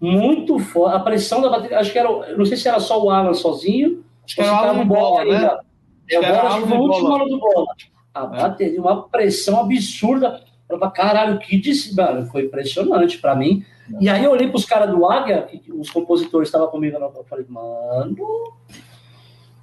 Muito 0.00 0.58
foda. 0.58 0.96
A 0.96 1.00
pressão 1.00 1.40
da 1.40 1.48
bateria, 1.50 1.78
acho 1.78 1.92
que 1.92 1.98
era, 1.98 2.36
não 2.36 2.44
sei 2.44 2.56
se 2.56 2.66
era 2.68 2.80
só 2.80 3.00
o 3.02 3.10
Alan 3.10 3.32
sozinho, 3.34 4.02
Acho 4.30 4.36
que 4.36 4.42
ou 4.42 4.46
era 4.46 4.56
se 4.56 4.62
o 4.62 4.66
tava 4.66 4.70
Alan 4.70 4.80
o 4.80 4.82
de 4.82 4.88
bola, 4.88 5.24
né? 5.24 5.36
ainda. 5.36 5.60
É, 6.08 6.18
que 6.18 6.18
o 6.18 6.66
bola, 6.66 6.80
o 6.80 6.82
último 6.82 7.08
bola. 7.08 7.22
ano 7.22 7.28
do 7.30 7.38
bola. 7.38 7.66
A 8.14 8.22
É. 8.24 8.26
bateria, 8.42 8.80
uma 8.80 9.08
pressão 9.08 9.60
absurda. 9.60 10.40
Eu 10.68 10.78
falei, 10.78 10.94
caralho, 10.94 11.38
que 11.38 11.56
disse, 11.58 11.94
mano, 11.96 12.26
foi 12.26 12.44
impressionante 12.44 13.18
pra 13.18 13.34
mim. 13.34 13.64
E 14.00 14.08
aí 14.08 14.24
eu 14.24 14.30
olhei 14.30 14.48
pros 14.48 14.64
caras 14.64 14.88
do 14.90 15.04
Águia, 15.04 15.42
que, 15.42 15.72
os 15.72 15.90
compositores 15.90 16.48
estavam 16.48 16.68
comigo, 16.68 16.96
eu 16.96 17.24
falei, 17.28 17.44
mano, 17.48 18.14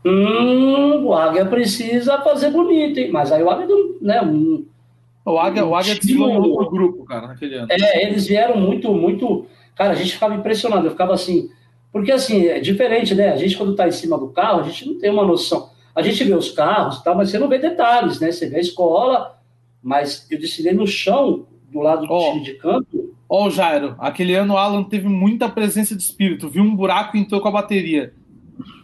hum, 0.06 1.06
o 1.06 1.14
Águia 1.14 1.46
precisa 1.46 2.22
fazer 2.22 2.52
bonito, 2.52 2.98
hein? 3.00 3.10
Mas 3.12 3.32
aí 3.32 3.42
o 3.42 3.50
Águia, 3.50 3.68
né, 4.02 4.22
um, 4.22 4.66
O 5.26 5.38
Águia, 5.40 5.66
o 5.66 5.76
Águia 5.76 5.98
em 6.04 6.18
outro 6.38 6.70
grupo, 6.70 7.06
cara, 7.06 7.28
naquele 7.28 7.56
ano. 7.56 7.68
é, 7.70 8.06
eles 8.06 8.28
vieram 8.28 8.58
muito, 8.58 8.92
muito. 8.94 9.46
Cara, 9.76 9.92
a 9.92 9.96
gente 9.96 10.14
ficava 10.14 10.36
impressionado, 10.36 10.88
eu 10.88 10.92
ficava 10.92 11.14
assim. 11.14 11.50
Porque 11.98 12.12
assim, 12.12 12.46
é 12.48 12.60
diferente, 12.60 13.14
né? 13.16 13.30
A 13.30 13.36
gente, 13.36 13.58
quando 13.58 13.76
tá 13.76 13.88
em 13.88 13.92
cima 13.92 14.18
do 14.18 14.30
carro, 14.30 14.62
a 14.62 14.64
gente 14.64 14.86
não 14.88 14.98
tem 15.00 15.10
uma 15.10 15.26
noção. 15.26 15.70
A 15.96 16.02
gente 16.02 16.24
vê 16.24 16.34
os 16.34 16.52
carros 16.52 17.02
tal, 17.02 17.16
mas 17.16 17.30
você 17.30 17.40
não 17.40 17.48
vê 17.48 17.58
detalhes, 17.58 18.20
né? 18.20 18.32
Você 18.32 18.48
vê 18.48 18.58
a 18.58 18.62
escola, 18.62 19.38
mas 19.82 20.28
eu 20.30 20.40
desfilei 20.40 20.74
no 20.74 20.86
chão, 20.88 21.46
do 21.72 21.80
lado 21.80 22.06
do 22.08 22.14
Ó. 22.14 22.32
time 22.32 22.44
de 22.44 22.54
campo. 22.54 23.14
Ó, 23.30 23.48
o 23.48 23.50
Jairo, 23.50 23.96
aquele 24.00 24.36
ano 24.36 24.54
o 24.54 24.58
Alan 24.58 24.84
teve 24.84 25.08
muita 25.10 25.50
presença 25.50 25.96
de 25.96 26.02
espírito, 26.04 26.48
viu 26.50 26.64
um 26.64 26.76
buraco 26.76 27.18
e 27.18 27.20
entrou 27.20 27.42
com 27.42 27.48
a 27.50 27.52
bateria. 27.52 28.14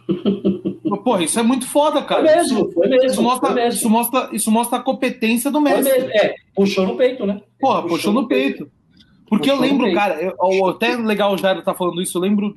Porra, 1.04 1.24
isso 1.24 1.38
é 1.38 1.42
muito 1.42 1.66
foda, 1.66 1.98
Foi 2.00 2.08
cara. 2.08 2.22
mesmo, 2.22 2.70
foi 2.72 2.88
mesmo. 2.88 3.06
Isso 3.06 3.22
mostra, 3.22 3.46
foi 3.50 3.54
mesmo. 3.62 3.78
isso, 3.78 3.90
mostra, 3.90 4.28
isso 4.32 4.50
mostra 4.50 4.78
a 4.78 4.82
competência 4.82 5.50
do 5.50 5.60
Foi 5.60 5.70
mestre. 5.72 5.92
mesmo. 5.92 6.10
É, 6.10 6.34
puxou 6.54 6.86
no 6.86 6.96
peito, 6.96 7.26
né? 7.26 7.40
Porra, 7.60 7.80
Ele 7.80 7.88
puxou 7.88 8.12
no 8.12 8.28
peito. 8.28 8.70
Porque 9.28 9.50
eu 9.50 9.56
Puxou 9.56 9.56
no 9.56 9.62
lembro, 9.72 9.84
peito. 9.86 9.96
cara, 9.98 10.20
eu, 10.22 10.34
eu- 10.40 10.66
até 10.68 10.96
legal 10.96 11.32
o 11.34 11.38
Jairo 11.38 11.62
tá 11.62 11.74
falando 11.74 12.00
isso, 12.02 12.16
eu 12.18 12.22
lembro 12.22 12.56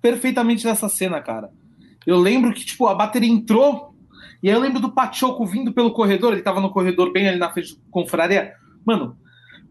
perfeitamente 0.00 0.64
dessa 0.64 0.88
cena, 0.88 1.20
cara. 1.20 1.50
Eu 2.06 2.18
lembro 2.18 2.52
que, 2.52 2.64
tipo, 2.64 2.86
a 2.86 2.94
bateria 2.94 3.30
entrou, 3.30 3.94
e 4.42 4.48
aí 4.48 4.54
eu 4.54 4.60
lembro 4.60 4.80
do 4.80 4.90
Pachoco 4.92 5.44
vindo 5.46 5.72
pelo 5.72 5.92
corredor, 5.92 6.32
ele 6.32 6.42
tava 6.42 6.60
no 6.60 6.70
corredor 6.70 7.12
bem 7.12 7.28
ali 7.28 7.38
na 7.38 7.50
frente 7.50 7.74
do 7.74 7.80
confraria. 7.90 8.52
Mano, 8.84 9.16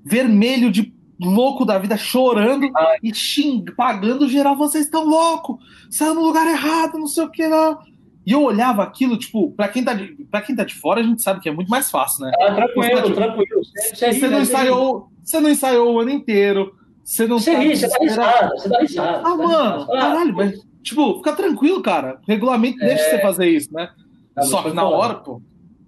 vermelho 0.04 0.72
de 0.72 0.94
louco 1.20 1.66
da 1.66 1.78
vida, 1.78 1.98
chorando 1.98 2.70
Ai. 2.76 2.98
e 3.04 3.14
xing, 3.14 3.66
pagando 3.76 4.30
geral, 4.30 4.56
vocês 4.56 4.86
estão 4.86 5.04
loucos, 5.06 5.58
saiu 5.90 6.14
no 6.16 6.22
lugar 6.22 6.48
errado, 6.48 6.98
não 6.98 7.08
sei 7.08 7.24
o 7.26 7.30
que 7.30 7.46
lá. 7.46 7.78
E 8.26 8.32
eu 8.32 8.44
olhava 8.44 8.84
aquilo, 8.84 9.18
tipo, 9.18 9.52
pra 9.54 9.68
quem, 9.68 9.84
tá 9.84 9.94
de, 9.94 10.08
pra 10.30 10.42
quem 10.42 10.56
tá 10.56 10.64
de 10.64 10.76
fora, 10.76 11.02
a 11.02 11.04
gente 11.04 11.22
sabe 11.22 11.40
que 11.42 11.50
é 11.50 11.52
muito 11.52 11.70
mais 11.70 11.90
fácil, 11.90 12.26
né? 12.26 12.32
Ah, 12.42 12.54
tranquilo, 12.54 13.02
Você- 13.02 13.14
tranquilo. 13.14 13.62
Você, 13.64 13.96
Você 13.96 14.12
ri, 14.12 14.22
não 14.22 14.30
né? 14.30 14.42
ensaiou, 14.42 15.12
você 15.24 15.40
não 15.40 15.50
ensaiou 15.50 15.94
o 15.96 16.00
ano 16.00 16.12
inteiro. 16.12 16.74
Você 17.10 17.26
não 17.26 17.40
Você 17.40 17.54
tá 17.54 17.58
ri, 17.58 17.76
você 17.76 17.88
dá 17.88 17.98
risada, 18.00 18.50
você 18.50 18.70
dá 18.70 18.80
risada. 18.82 19.22
Ah, 19.28 19.36
mano, 19.36 19.88
caralho, 19.88 20.36
mas, 20.36 20.64
tipo, 20.84 21.18
fica 21.18 21.34
tranquilo, 21.34 21.82
cara. 21.82 22.20
O 22.22 22.32
regulamento 22.32 22.78
deixa 22.78 23.10
você 23.10 23.20
fazer 23.20 23.48
isso, 23.48 23.74
né? 23.74 23.90
tá, 24.36 24.44
Só 24.44 24.62
que 24.62 24.74
na 24.74 24.84
foda. 24.84 24.96
hora, 24.96 25.14
pô, 25.16 25.42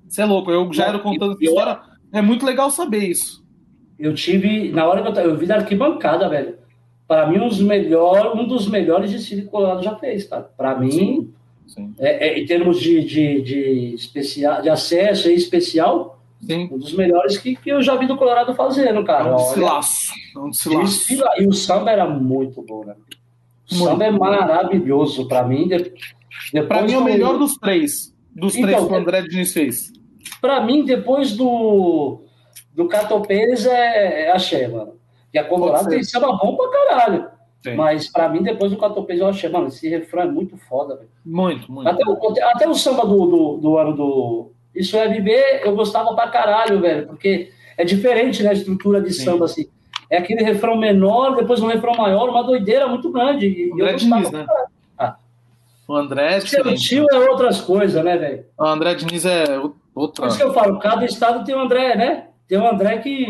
você 0.07 0.23
é 0.23 0.25
louco. 0.25 0.49
Eu 0.49 0.73
já 0.73 0.87
era 0.87 0.97
contando 0.97 1.33
essa 1.33 1.43
história. 1.43 1.79
É 2.11 2.23
muito 2.23 2.43
legal 2.43 2.71
saber 2.71 3.07
isso. 3.07 3.45
Eu 3.99 4.15
tive, 4.15 4.71
na 4.71 4.87
hora 4.87 5.03
que 5.03 5.19
eu, 5.19 5.23
eu 5.23 5.37
vi 5.37 5.45
da 5.45 5.57
arquibancada, 5.57 6.27
velho. 6.27 6.55
Para 7.07 7.27
mim, 7.27 7.37
um 7.37 7.49
dos, 7.49 7.61
melhor, 7.61 8.35
um 8.35 8.47
dos 8.47 8.67
melhores 8.67 9.11
desfiles 9.11 9.43
que 9.43 9.47
o 9.49 9.51
Colorado 9.51 9.83
já 9.83 9.95
fez, 9.97 10.23
cara. 10.23 10.49
Para 10.57 10.79
mim, 10.79 11.31
Sim. 11.67 11.93
é, 11.99 12.29
é, 12.29 12.39
em 12.39 12.47
termos 12.47 12.79
de, 12.79 13.03
de, 13.03 13.41
de, 13.43 13.93
especial, 13.93 14.63
de 14.63 14.69
acesso 14.69 15.27
aí 15.27 15.35
especial, 15.35 16.19
Sim. 16.41 16.69
um 16.71 16.77
dos 16.77 16.93
melhores 16.93 17.37
que, 17.37 17.55
que 17.55 17.69
eu 17.71 17.81
já 17.81 17.95
vi 17.95 18.07
do 18.07 18.17
Colorado 18.17 18.53
fazendo, 18.55 18.99
É 19.01 19.03
cara. 19.03 19.25
um 19.31 19.35
Olha, 19.35 19.43
desfilaço. 19.43 20.11
É 20.35 20.39
um 20.39 20.49
desfilaço. 20.49 20.85
desfila- 20.97 21.31
E 21.37 21.47
o 21.47 21.53
samba 21.53 21.91
era 21.91 22.07
muito 22.07 22.61
bom, 22.63 22.83
né? 22.85 22.95
O 23.71 23.75
Muito. 23.75 23.89
samba 23.89 24.05
é 24.05 24.11
maravilhoso 24.11 25.27
para 25.27 25.43
mim. 25.43 25.67
Depois 25.67 26.67
Pra 26.67 26.81
mim 26.81 26.93
é 26.93 26.97
o 26.97 27.03
melhor 27.03 27.37
dos 27.37 27.55
três. 27.57 28.13
Dos 28.35 28.55
Então, 28.55 28.67
três 28.69 28.85
que 28.85 28.91
o 28.91 28.95
é- 28.95 28.99
André 28.99 29.21
Diniz 29.23 29.53
fez. 29.53 29.91
Pra 30.41 30.61
mim, 30.61 30.83
depois 30.83 31.35
do, 31.35 32.21
do 32.73 32.87
Cato 32.87 33.19
Pérez, 33.21 33.65
é, 33.65 34.23
é 34.27 34.31
axé, 34.31 34.67
mano. 34.67 34.93
E 35.33 35.37
a 35.37 35.43
Colorado 35.43 35.87
tem 35.89 36.03
samba 36.03 36.33
bom 36.33 36.55
pra 36.57 36.69
caralho. 36.69 37.27
Tem. 37.61 37.75
Mas 37.75 38.11
pra 38.11 38.27
mim, 38.27 38.41
depois 38.41 38.71
do 38.71 38.77
Cato 38.77 39.03
Pérez, 39.03 39.21
eu 39.21 39.27
achei, 39.27 39.49
mano, 39.49 39.67
esse 39.67 39.87
refrão 39.87 40.23
é 40.23 40.27
muito 40.27 40.57
foda, 40.57 40.95
velho. 40.95 41.09
Muito, 41.23 41.71
muito. 41.71 41.87
Até, 41.87 42.03
o- 42.03 42.29
até, 42.31 42.43
até 42.43 42.67
o 42.67 42.73
samba 42.73 43.05
do, 43.05 43.25
do, 43.27 43.57
do 43.57 43.77
ano 43.77 43.93
do 43.95 44.51
Isso 44.75 44.95
é 44.97 45.07
Viver, 45.09 45.61
eu 45.65 45.75
gostava 45.75 46.13
pra 46.15 46.27
caralho, 46.29 46.79
velho, 46.79 47.07
porque 47.07 47.51
é 47.77 47.83
diferente, 47.83 48.41
né, 48.43 48.49
a 48.49 48.53
estrutura 48.53 49.01
de 49.01 49.11
Sim. 49.13 49.23
samba, 49.25 49.45
assim. 49.45 49.67
É 50.09 50.17
aquele 50.17 50.43
refrão 50.43 50.77
menor, 50.77 51.35
depois 51.35 51.61
um 51.61 51.67
refrão 51.67 51.93
maior, 51.95 52.29
uma 52.29 52.43
doideira 52.43 52.87
muito 52.87 53.11
grande. 53.11 53.47
E 53.47 53.69
eu 53.69 53.73
André 53.75 53.91
gostava 53.93 54.15
Diniz, 54.15 54.31
né? 54.31 54.45
caralho. 54.45 55.15
O 55.87 55.95
André 55.95 56.25
é 56.35 56.39
Seu 56.39 56.59
excelente. 56.61 56.87
tio 56.87 57.05
é 57.11 57.17
outras 57.29 57.59
coisas, 57.61 58.01
né, 58.03 58.17
velho? 58.17 58.45
O 58.57 58.63
André 58.63 58.95
Diniz 58.95 59.25
é 59.25 59.57
o- 59.59 59.75
outra. 59.93 60.23
Por 60.23 60.29
isso 60.29 60.37
que 60.37 60.43
eu 60.43 60.53
falo, 60.53 60.79
cada 60.79 61.03
estado 61.05 61.43
tem 61.43 61.53
um 61.55 61.59
André, 61.61 61.95
né? 61.97 62.27
Tem 62.47 62.57
um 62.57 62.67
André 62.69 62.97
que, 62.99 63.25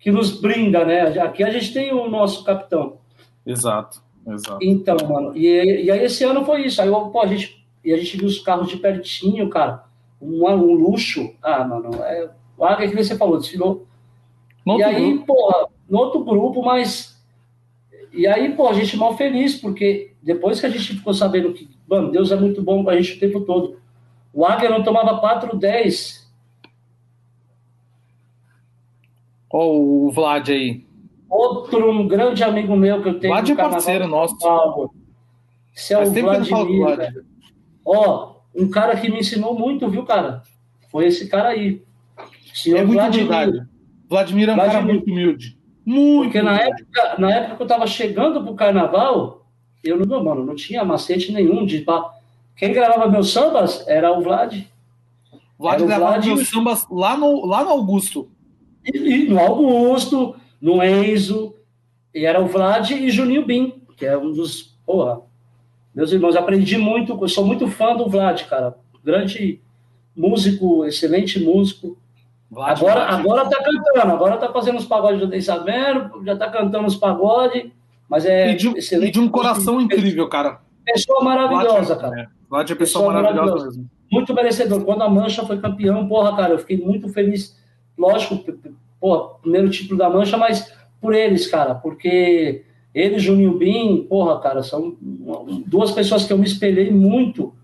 que 0.00 0.10
nos 0.10 0.40
brinda, 0.40 0.84
né? 0.84 1.18
Aqui 1.20 1.42
a 1.44 1.50
gente 1.50 1.72
tem 1.74 1.92
o 1.92 2.08
nosso 2.08 2.42
capitão. 2.44 2.98
Exato, 3.44 4.00
exato. 4.26 4.58
Então, 4.62 4.96
mano, 5.08 5.36
e, 5.36 5.84
e 5.84 5.90
aí 5.90 6.04
esse 6.04 6.24
ano 6.24 6.44
foi 6.44 6.62
isso. 6.66 6.80
Aí, 6.80 6.88
eu, 6.88 6.94
pô, 7.10 7.20
a 7.20 7.26
gente, 7.26 7.62
e 7.84 7.92
a 7.92 7.96
gente 7.98 8.16
viu 8.16 8.26
os 8.26 8.38
carros 8.38 8.68
de 8.68 8.76
pertinho, 8.78 9.48
cara. 9.50 9.84
Um, 10.20 10.44
um 10.46 10.74
luxo. 10.74 11.34
Ah, 11.42 11.64
mano, 11.64 12.02
é, 12.02 12.30
o 12.56 12.64
Águia 12.64 12.88
que 12.88 12.96
você 12.96 13.16
falou, 13.16 13.38
desfilou. 13.38 13.86
E 14.66 14.82
aí, 14.82 15.12
grupo, 15.12 15.26
porra, 15.26 15.68
no 15.88 15.98
outro 15.98 16.24
grupo, 16.24 16.62
mas. 16.62 17.18
E 18.12 18.26
aí, 18.26 18.54
pô, 18.54 18.68
a 18.68 18.72
gente 18.72 18.96
mal 18.96 19.16
feliz, 19.16 19.56
porque 19.56 20.12
depois 20.22 20.60
que 20.60 20.66
a 20.66 20.70
gente 20.70 20.96
ficou 20.96 21.14
sabendo 21.14 21.52
que, 21.52 21.68
mano, 21.86 22.10
Deus 22.10 22.32
é 22.32 22.36
muito 22.36 22.62
bom 22.62 22.82
com 22.82 22.90
a 22.90 22.96
gente 23.00 23.16
o 23.16 23.20
tempo 23.20 23.40
todo. 23.42 23.78
O 24.32 24.44
Águia 24.44 24.70
não 24.70 24.82
tomava 24.82 25.20
4-10 25.20 26.28
Ó, 29.50 29.66
o 29.66 30.10
Vlad 30.10 30.50
aí. 30.50 30.84
Outro 31.28 31.90
um 31.90 32.06
grande 32.06 32.42
amigo 32.42 32.76
meu 32.76 33.02
que 33.02 33.08
eu 33.08 33.18
tenho. 33.20 33.32
Vlad 33.32 33.50
é 33.50 33.54
parceiro 33.54 34.06
nosso. 34.06 34.36
Esse 35.74 35.94
é 35.94 35.96
Faz 35.96 36.10
o 36.10 36.12
Vladimir. 36.12 37.24
Ó, 37.84 38.34
um 38.58 38.68
cara 38.68 38.96
que 38.96 39.10
me 39.10 39.20
ensinou 39.20 39.58
muito, 39.58 39.88
viu, 39.88 40.04
cara? 40.04 40.42
Foi 40.90 41.06
esse 41.06 41.28
cara 41.28 41.50
aí. 41.50 41.82
Senhor 42.54 42.78
É 42.78 42.84
muito 42.84 42.98
Vladimir. 42.98 43.26
humildade. 43.26 43.68
Vladimir 44.08 44.48
é 44.48 44.52
um 44.52 44.56
cara 44.56 44.70
Vladimir. 44.70 44.94
muito 44.94 45.10
humilde. 45.10 45.58
Muito 45.84 46.24
Porque 46.24 46.42
na 46.42 46.52
humilde. 46.54 46.82
época, 46.82 47.14
na 47.18 47.30
época 47.34 47.56
que 47.56 47.62
eu 47.62 47.66
tava 47.66 47.86
chegando 47.86 48.42
pro 48.42 48.54
carnaval, 48.54 49.46
eu 49.84 50.04
não, 50.04 50.24
mano, 50.24 50.44
não 50.44 50.54
tinha 50.54 50.84
macete 50.84 51.32
nenhum 51.32 51.64
de. 51.64 51.84
Quem 52.56 52.72
gravava 52.72 53.08
meus 53.10 53.30
sambas 53.32 53.86
era 53.86 54.10
o 54.12 54.20
Vlad. 54.22 54.64
Vlad 55.58 55.74
Era 55.76 55.84
o 55.84 55.86
gravava 55.86 56.12
Vlad 56.12 56.26
meus 56.26 56.48
sambas 56.48 56.86
lá 56.90 57.16
no, 57.16 57.46
lá 57.46 57.62
no 57.62 57.70
Augusto. 57.70 58.28
E, 58.84 58.96
e 58.98 59.28
no 59.28 59.38
Augusto, 59.38 60.34
no 60.60 60.82
Enzo, 60.82 61.54
e 62.14 62.24
era 62.24 62.40
o 62.42 62.46
Vlad 62.48 62.90
e 62.90 63.10
Juninho 63.10 63.44
Bim, 63.46 63.82
que 63.96 64.04
é 64.06 64.16
um 64.18 64.32
dos. 64.32 64.76
Porra, 64.84 65.20
meus 65.98 66.12
irmãos, 66.12 66.36
aprendi 66.36 66.78
muito, 66.78 67.18
eu 67.20 67.28
sou 67.28 67.44
muito 67.44 67.66
fã 67.66 67.96
do 67.96 68.08
Vlad, 68.08 68.44
cara. 68.44 68.76
Grande 69.04 69.60
músico, 70.16 70.84
excelente 70.84 71.38
músico. 71.40 71.96
Vlad, 72.50 72.78
Agora, 72.78 73.00
Vlad. 73.06 73.20
agora 73.20 73.44
tá 73.48 73.62
cantando, 73.62 74.12
agora 74.12 74.36
tá 74.38 74.52
fazendo 74.52 74.78
os 74.78 74.86
pagodes 74.86 75.20
do 75.20 75.26
Dei 75.26 75.40
Sabendo, 75.42 76.24
já 76.24 76.36
tá 76.36 76.48
cantando 76.50 76.86
os 76.86 76.96
pagodes, 76.96 77.70
mas 78.08 78.24
é 78.24 78.52
E 78.52 78.56
de, 78.56 78.68
excelente. 78.78 79.08
e 79.08 79.12
de 79.12 79.20
um 79.20 79.28
coração 79.28 79.74
músico, 79.74 79.94
incrível, 79.94 80.28
cara. 80.28 80.60
Pessoa 80.84 81.22
maravilhosa, 81.22 81.94
Vlad, 81.94 82.00
cara. 82.00 82.20
É, 82.22 82.26
Vlad 82.48 82.70
é 82.70 82.74
pessoa 82.74 82.78
Pessoa 83.02 83.12
maravilhosa 83.12 83.40
maravilhosa. 83.50 83.76
mesmo. 83.78 83.90
muito 84.10 84.34
merecedor. 84.34 84.84
Quando 84.84 85.02
a 85.02 85.10
Mancha 85.10 85.44
foi 85.44 85.58
campeão, 85.60 86.08
porra, 86.08 86.34
cara, 86.36 86.54
eu 86.54 86.58
fiquei 86.58 86.78
muito 86.78 87.08
feliz. 87.10 87.58
Lógico, 87.98 88.42
porra, 89.00 89.34
primeiro 89.42 89.68
título 89.68 89.98
da 89.98 90.08
Mancha, 90.08 90.36
mas 90.38 90.72
por 91.00 91.14
eles, 91.14 91.46
cara, 91.46 91.74
porque 91.74 92.64
ele 92.94 93.16
e 93.16 93.18
Juninho 93.20 93.58
Bim, 93.58 94.06
porra, 94.08 94.40
cara, 94.40 94.62
são 94.62 94.96
duas 95.66 95.90
pessoas 95.92 96.24
que 96.24 96.32
eu 96.32 96.38
me 96.38 96.46
espelhei 96.46 96.90
muito. 96.90 97.54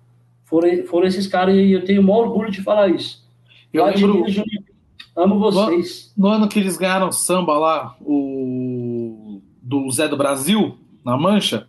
Foram, 0.45 0.85
foram 0.87 1.07
esses 1.07 1.27
caras 1.27 1.55
e 1.57 1.73
eu 1.73 1.85
tenho 1.85 2.01
o 2.01 2.05
maior 2.05 2.27
orgulho 2.29 2.51
de 2.51 2.63
falar 2.63 2.89
isso. 2.89 3.25
Eu 3.73 3.83
Vladimir 3.85 4.15
lembro- 4.15 4.31
Juninho 4.31 4.65
amo 5.17 5.39
vocês. 5.39 6.13
No 6.17 6.29
ano 6.29 6.49
que 6.49 6.59
eles 6.59 6.77
ganharam 6.77 7.11
samba 7.13 7.57
lá, 7.57 7.97
o 8.01 9.41
do 9.63 9.91
Zé 9.91 10.07
do 10.09 10.17
Brasil, 10.17 10.77
na 11.05 11.17
Mancha, 11.17 11.67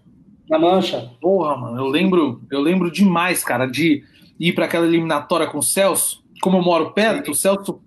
Na 0.49 0.59
Mancha. 0.59 1.11
Porra, 1.21 1.55
mano, 1.57 1.77
eu 1.79 1.87
lembro, 1.87 2.41
eu 2.51 2.61
lembro 2.61 2.91
demais, 2.91 3.43
cara, 3.43 3.65
de 3.65 4.03
ir 4.39 4.53
para 4.53 4.65
aquela 4.65 4.85
eliminatória 4.85 5.47
com 5.47 5.57
o 5.57 5.63
Celso. 5.63 6.23
Como 6.41 6.57
eu 6.57 6.61
moro 6.61 6.91
perto, 6.91 7.31
o 7.31 7.35
Celso, 7.35 7.79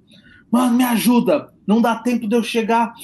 mano, 0.51 0.77
me 0.77 0.83
ajuda. 0.83 1.53
Não 1.67 1.81
dá 1.81 1.95
tempo 1.97 2.27
de 2.27 2.35
eu 2.35 2.43
chegar 2.43 2.95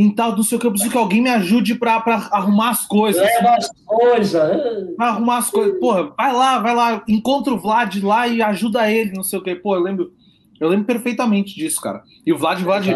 em 0.00 0.14
tal, 0.14 0.36
não 0.36 0.42
sei 0.44 0.56
o 0.56 0.60
que, 0.60 0.66
eu 0.66 0.70
preciso 0.70 0.92
que 0.92 0.96
alguém 0.98 1.20
me 1.20 1.28
ajude 1.30 1.74
pra, 1.74 2.00
pra 2.00 2.28
arrumar 2.30 2.70
as 2.70 2.86
coisas. 2.86 3.20
Leva 3.20 3.56
as 3.56 3.68
coisas. 3.84 4.94
Pra 4.96 5.06
arrumar 5.08 5.38
as 5.38 5.50
coisas. 5.50 5.78
Porra, 5.80 6.12
vai 6.16 6.32
lá, 6.32 6.58
vai 6.60 6.74
lá, 6.74 7.02
encontra 7.08 7.52
o 7.52 7.58
Vlad 7.58 7.96
lá 8.02 8.28
e 8.28 8.40
ajuda 8.40 8.88
ele, 8.90 9.12
não 9.12 9.24
sei 9.24 9.38
o 9.38 9.42
que. 9.42 9.54
Pô, 9.56 9.74
eu 9.74 9.80
lembro, 9.82 10.12
eu 10.60 10.68
lembro 10.68 10.84
perfeitamente 10.86 11.54
disso, 11.56 11.80
cara. 11.80 12.02
E 12.24 12.32
o 12.32 12.38
Vlad, 12.38 12.60
Vlad, 12.62 12.86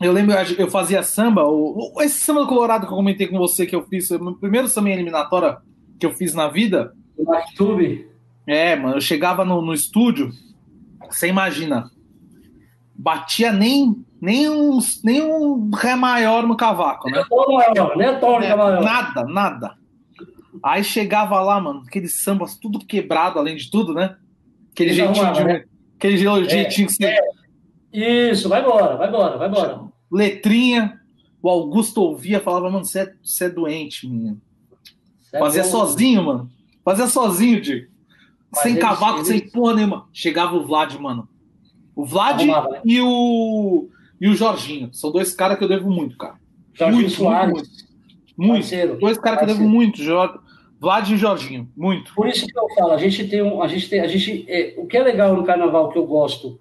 eu 0.00 0.12
lembro, 0.12 0.34
eu 0.58 0.70
fazia 0.70 1.02
samba, 1.02 1.44
o, 1.44 1.92
o- 1.94 2.02
esse 2.02 2.20
samba 2.20 2.40
do 2.40 2.46
Colorado 2.46 2.86
que 2.86 2.92
eu 2.92 2.96
comentei 2.96 3.26
com 3.26 3.36
você 3.38 3.66
que 3.66 3.76
eu 3.76 3.84
fiz, 3.86 4.10
o 4.10 4.18
meu 4.18 4.34
primeiro 4.34 4.68
samba 4.68 4.88
em 4.88 4.92
eliminatória 4.94 5.58
que 6.00 6.06
eu 6.06 6.12
fiz 6.12 6.32
na 6.34 6.48
vida. 6.48 6.94
O 7.18 7.24
MacTube. 7.24 8.08
É, 8.46 8.74
mano, 8.76 8.96
eu 8.96 9.00
chegava 9.00 9.44
no, 9.44 9.60
no 9.60 9.72
estúdio, 9.74 10.30
você 11.08 11.28
imagina, 11.28 11.90
batia 12.94 13.52
nem, 13.52 14.04
nem, 14.22 14.48
um, 14.48 14.78
nem 15.02 15.20
um 15.20 15.68
ré 15.74 15.96
maior 15.96 16.46
no 16.46 16.56
cavaco, 16.56 17.10
né? 17.10 17.24
Tom 17.28 17.52
maior, 17.54 17.96
né? 17.96 18.12
Tônica 18.14 18.52
É, 18.52 18.56
maior. 18.56 18.80
nada, 18.82 19.24
nada. 19.24 19.74
Aí 20.62 20.84
chegava 20.84 21.40
lá, 21.40 21.60
mano, 21.60 21.82
aqueles 21.86 22.22
sambas 22.22 22.56
tudo 22.56 22.78
quebrado, 22.78 23.38
além 23.40 23.56
de 23.56 23.68
tudo, 23.68 23.92
né? 23.92 24.16
Aquele 24.70 24.92
jeitinho, 24.92 25.32
de, 25.32 25.44
né? 25.44 25.64
aquele 25.98 26.16
jeitinho 26.16 26.86
que 26.86 26.94
você. 26.94 27.16
Isso, 27.92 28.48
vai 28.48 28.60
embora, 28.62 28.96
vai 28.96 29.08
embora, 29.08 29.36
vai 29.36 29.48
embora. 29.48 29.80
Letrinha, 30.10 31.00
o 31.42 31.48
Augusto 31.50 32.00
ouvia, 32.00 32.38
falava, 32.40 32.70
mano, 32.70 32.84
você 32.84 33.00
é, 33.00 33.12
você 33.22 33.46
é 33.46 33.50
doente, 33.50 34.08
menino. 34.08 34.40
Fazia 35.36 35.62
É 35.62 35.64
bom. 35.64 35.70
sozinho, 35.70 36.22
mano. 36.24 36.50
Fazia 36.84 37.06
sozinho, 37.08 37.60
Diego. 37.60 37.90
Mas 38.52 38.62
Sem 38.62 38.72
eles- 38.72 38.82
cavaco, 38.84 39.16
eles- 39.18 39.28
sem 39.28 39.50
porra 39.50 39.74
nenhuma. 39.74 40.06
Chegava 40.12 40.54
o 40.54 40.64
Vlad, 40.66 40.94
mano. 41.00 41.28
O 41.96 42.04
Vlad 42.04 42.36
Arrumava, 42.40 42.68
né? 42.70 42.80
e 42.84 43.00
o 43.00 43.88
e 44.22 44.28
o 44.28 44.36
Jorginho. 44.36 44.88
São 44.92 45.10
dois 45.10 45.34
caras 45.34 45.58
que 45.58 45.64
eu 45.64 45.68
devo 45.68 45.90
muito, 45.90 46.16
cara. 46.16 46.36
Jorginho 46.72 47.02
muito, 47.02 47.16
Soares, 47.16 47.52
muito, 47.52 47.68
muito. 48.38 48.52
parceiro. 48.60 48.96
Dois 49.00 49.18
caras 49.18 49.38
que 49.40 49.44
eu 49.44 49.48
devo 49.48 49.68
muito, 49.68 50.00
Jor... 50.00 50.40
Vlad 50.80 51.08
e 51.10 51.16
Jorginho. 51.16 51.68
Muito. 51.76 52.12
Por 52.12 52.26
isso 52.26 52.44
que 52.44 52.58
eu 52.58 52.68
falo, 52.74 52.92
a 52.92 52.98
gente 52.98 53.28
tem 53.28 53.40
um, 53.40 53.62
a 53.62 53.68
gente 53.68 53.88
tem, 53.88 54.00
a 54.00 54.06
gente, 54.08 54.44
é, 54.48 54.74
o 54.76 54.86
que 54.86 54.96
é 54.96 55.02
legal 55.02 55.34
no 55.36 55.44
carnaval 55.44 55.90
que 55.90 55.98
eu 55.98 56.04
gosto, 56.04 56.58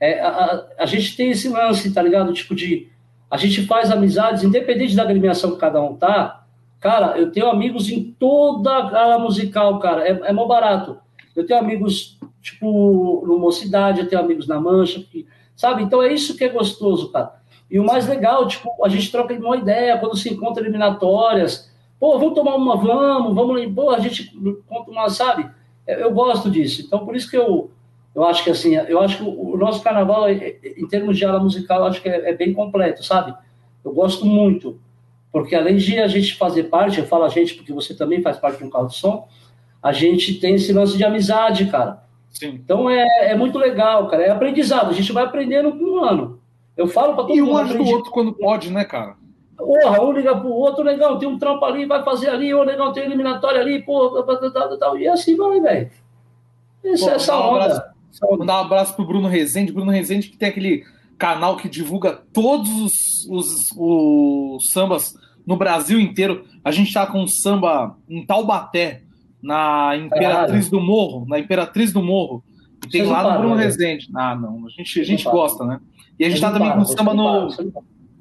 é 0.00 0.20
a, 0.20 0.28
a, 0.28 0.66
a 0.78 0.86
gente 0.86 1.14
tem 1.14 1.30
esse 1.30 1.50
lance, 1.50 1.92
tá 1.92 2.00
ligado? 2.00 2.32
Tipo 2.32 2.54
de, 2.54 2.88
a 3.30 3.36
gente 3.36 3.66
faz 3.66 3.90
amizades, 3.90 4.42
independente 4.42 4.96
da 4.96 5.02
agremiação 5.02 5.52
que 5.52 5.58
cada 5.58 5.82
um 5.82 5.94
tá, 5.94 6.46
cara, 6.80 7.18
eu 7.18 7.30
tenho 7.30 7.50
amigos 7.50 7.90
em 7.90 8.04
toda 8.18 8.70
a 8.70 9.04
área 9.04 9.18
musical, 9.18 9.78
cara, 9.80 10.06
é, 10.08 10.18
é 10.30 10.32
mó 10.32 10.46
barato. 10.46 10.98
Eu 11.36 11.44
tenho 11.44 11.60
amigos, 11.60 12.18
tipo, 12.40 13.22
no 13.26 13.38
Mocidade, 13.38 14.00
eu 14.00 14.08
tenho 14.08 14.22
amigos 14.22 14.46
na 14.46 14.58
Mancha, 14.58 15.00
que, 15.00 15.26
sabe? 15.58 15.82
Então 15.82 16.02
é 16.02 16.10
isso 16.10 16.38
que 16.38 16.44
é 16.44 16.48
gostoso, 16.48 17.12
cara. 17.12 17.34
E 17.70 17.78
o 17.78 17.84
mais 17.84 18.08
legal, 18.08 18.48
tipo, 18.48 18.72
a 18.82 18.88
gente 18.88 19.12
troca 19.12 19.34
uma 19.34 19.58
ideia 19.58 19.98
quando 19.98 20.16
se 20.16 20.32
encontra 20.32 20.62
eliminatórias, 20.62 21.68
Pô, 21.98 22.16
vamos 22.18 22.34
tomar 22.34 22.54
uma, 22.54 22.76
vamos, 22.76 23.34
vamos, 23.34 23.74
pô, 23.74 23.90
a 23.90 23.98
gente 23.98 24.32
conta 24.68 24.90
uma, 24.90 25.10
sabe? 25.10 25.48
Eu, 25.86 25.98
eu 25.98 26.12
gosto 26.12 26.48
disso. 26.50 26.82
Então, 26.82 27.04
por 27.04 27.16
isso 27.16 27.28
que 27.28 27.36
eu, 27.36 27.70
eu 28.14 28.24
acho 28.24 28.44
que, 28.44 28.50
assim, 28.50 28.74
eu 28.76 29.00
acho 29.00 29.16
que 29.18 29.24
o, 29.24 29.56
nosso 29.56 29.82
carnaval, 29.82 30.28
é- 30.28 30.34
é- 30.34 30.74
em 30.76 30.86
termos 30.86 31.18
de 31.18 31.24
ala 31.24 31.40
musical, 31.40 31.80
eu 31.80 31.86
acho 31.86 32.00
que 32.00 32.08
é, 32.08 32.30
é 32.30 32.34
bem 32.36 32.52
completo, 32.52 33.04
sabe? 33.04 33.34
Eu 33.84 33.92
gosto 33.92 34.24
muito. 34.24 34.78
Porque 35.32 35.56
além 35.56 35.76
de 35.76 35.98
a 35.98 36.06
gente 36.06 36.36
fazer 36.36 36.64
parte, 36.64 37.00
eu 37.00 37.06
falo 37.06 37.24
a 37.24 37.28
gente 37.28 37.54
porque 37.54 37.72
você 37.72 37.94
também 37.94 38.22
faz 38.22 38.38
parte 38.38 38.62
do 38.62 38.70
carro 38.70 38.86
de 38.86 38.94
som, 38.94 39.26
a 39.82 39.92
gente 39.92 40.34
tem 40.34 40.54
esse 40.54 40.72
lance 40.72 40.96
de 40.96 41.04
amizade, 41.04 41.66
cara. 41.66 42.02
Sim. 42.30 42.60
Então 42.62 42.88
é, 42.88 43.04
é 43.30 43.34
muito 43.34 43.58
legal, 43.58 44.06
cara. 44.08 44.22
É 44.22 44.30
aprendizado. 44.30 44.90
A 44.90 44.94
gente 44.94 45.12
vai 45.12 45.24
aprendendo 45.24 45.72
com 45.72 45.84
um 45.84 46.04
ano. 46.04 46.40
Eu 46.76 46.86
falo 46.86 47.14
para 47.14 47.24
todo 47.24 47.36
e 47.36 47.40
mundo. 47.40 47.50
E 47.50 47.52
um 47.52 47.56
ajuda 47.58 47.82
o 47.82 47.88
outro 47.88 48.10
quando 48.12 48.32
pode, 48.32 48.70
né, 48.70 48.84
cara? 48.84 49.16
Porra, 49.56 50.00
um 50.00 50.12
liga 50.12 50.36
pro 50.36 50.50
outro, 50.50 50.84
legal, 50.84 51.18
tem 51.18 51.28
um 51.28 51.36
trampo 51.36 51.64
ali, 51.64 51.84
vai 51.84 52.04
fazer 52.04 52.28
ali, 52.28 52.54
o 52.54 52.62
legal, 52.62 52.92
tem 52.92 53.02
eliminatório 53.02 53.60
ali, 53.60 53.82
pô, 53.82 54.22
tal, 54.22 54.52
tal, 54.52 54.78
tal, 54.78 54.98
e 54.98 55.08
assim 55.08 55.36
vai, 55.36 55.60
velho. 55.60 55.90
É 56.84 56.92
essa 56.92 57.36
um 57.36 57.54
onda. 57.54 57.64
Abraço, 57.64 58.38
mandar 58.38 58.58
um 58.58 58.64
abraço 58.64 58.94
pro 58.94 59.04
Bruno 59.04 59.26
Rezende, 59.26 59.72
Bruno 59.72 59.90
Rezende 59.90 60.28
que 60.28 60.36
tem 60.36 60.48
aquele 60.48 60.84
canal 61.18 61.56
que 61.56 61.68
divulga 61.68 62.22
todos 62.32 62.70
os, 62.70 63.28
os, 63.28 63.72
os 63.76 64.70
sambas 64.70 65.14
no 65.44 65.56
Brasil 65.56 65.98
inteiro. 65.98 66.44
A 66.64 66.70
gente 66.70 66.94
tá 66.94 67.04
com 67.04 67.20
um 67.20 67.26
samba 67.26 67.96
em 68.08 68.24
Taubaté, 68.24 69.02
na 69.42 69.96
Imperatriz 69.96 70.68
do 70.68 70.80
Morro, 70.80 71.26
na 71.28 71.38
Imperatriz 71.38 71.92
do 71.92 72.02
Morro. 72.02 72.42
Tem 72.90 73.02
Vocês 73.02 73.08
lá 73.08 73.34
no 73.34 73.38
Bruno 73.40 73.56
né? 73.56 73.64
Rezende. 73.64 74.08
Ah, 74.14 74.36
não, 74.36 74.66
a 74.66 74.70
gente, 74.70 75.00
a 75.00 75.04
gente 75.04 75.24
gosta, 75.24 75.64
né? 75.64 75.80
E 76.18 76.24
a 76.24 76.28
gente 76.28 76.40
tá 76.40 76.50
também 76.50 76.72
com 76.72 76.84
samba 76.84 77.14
no 77.14 77.48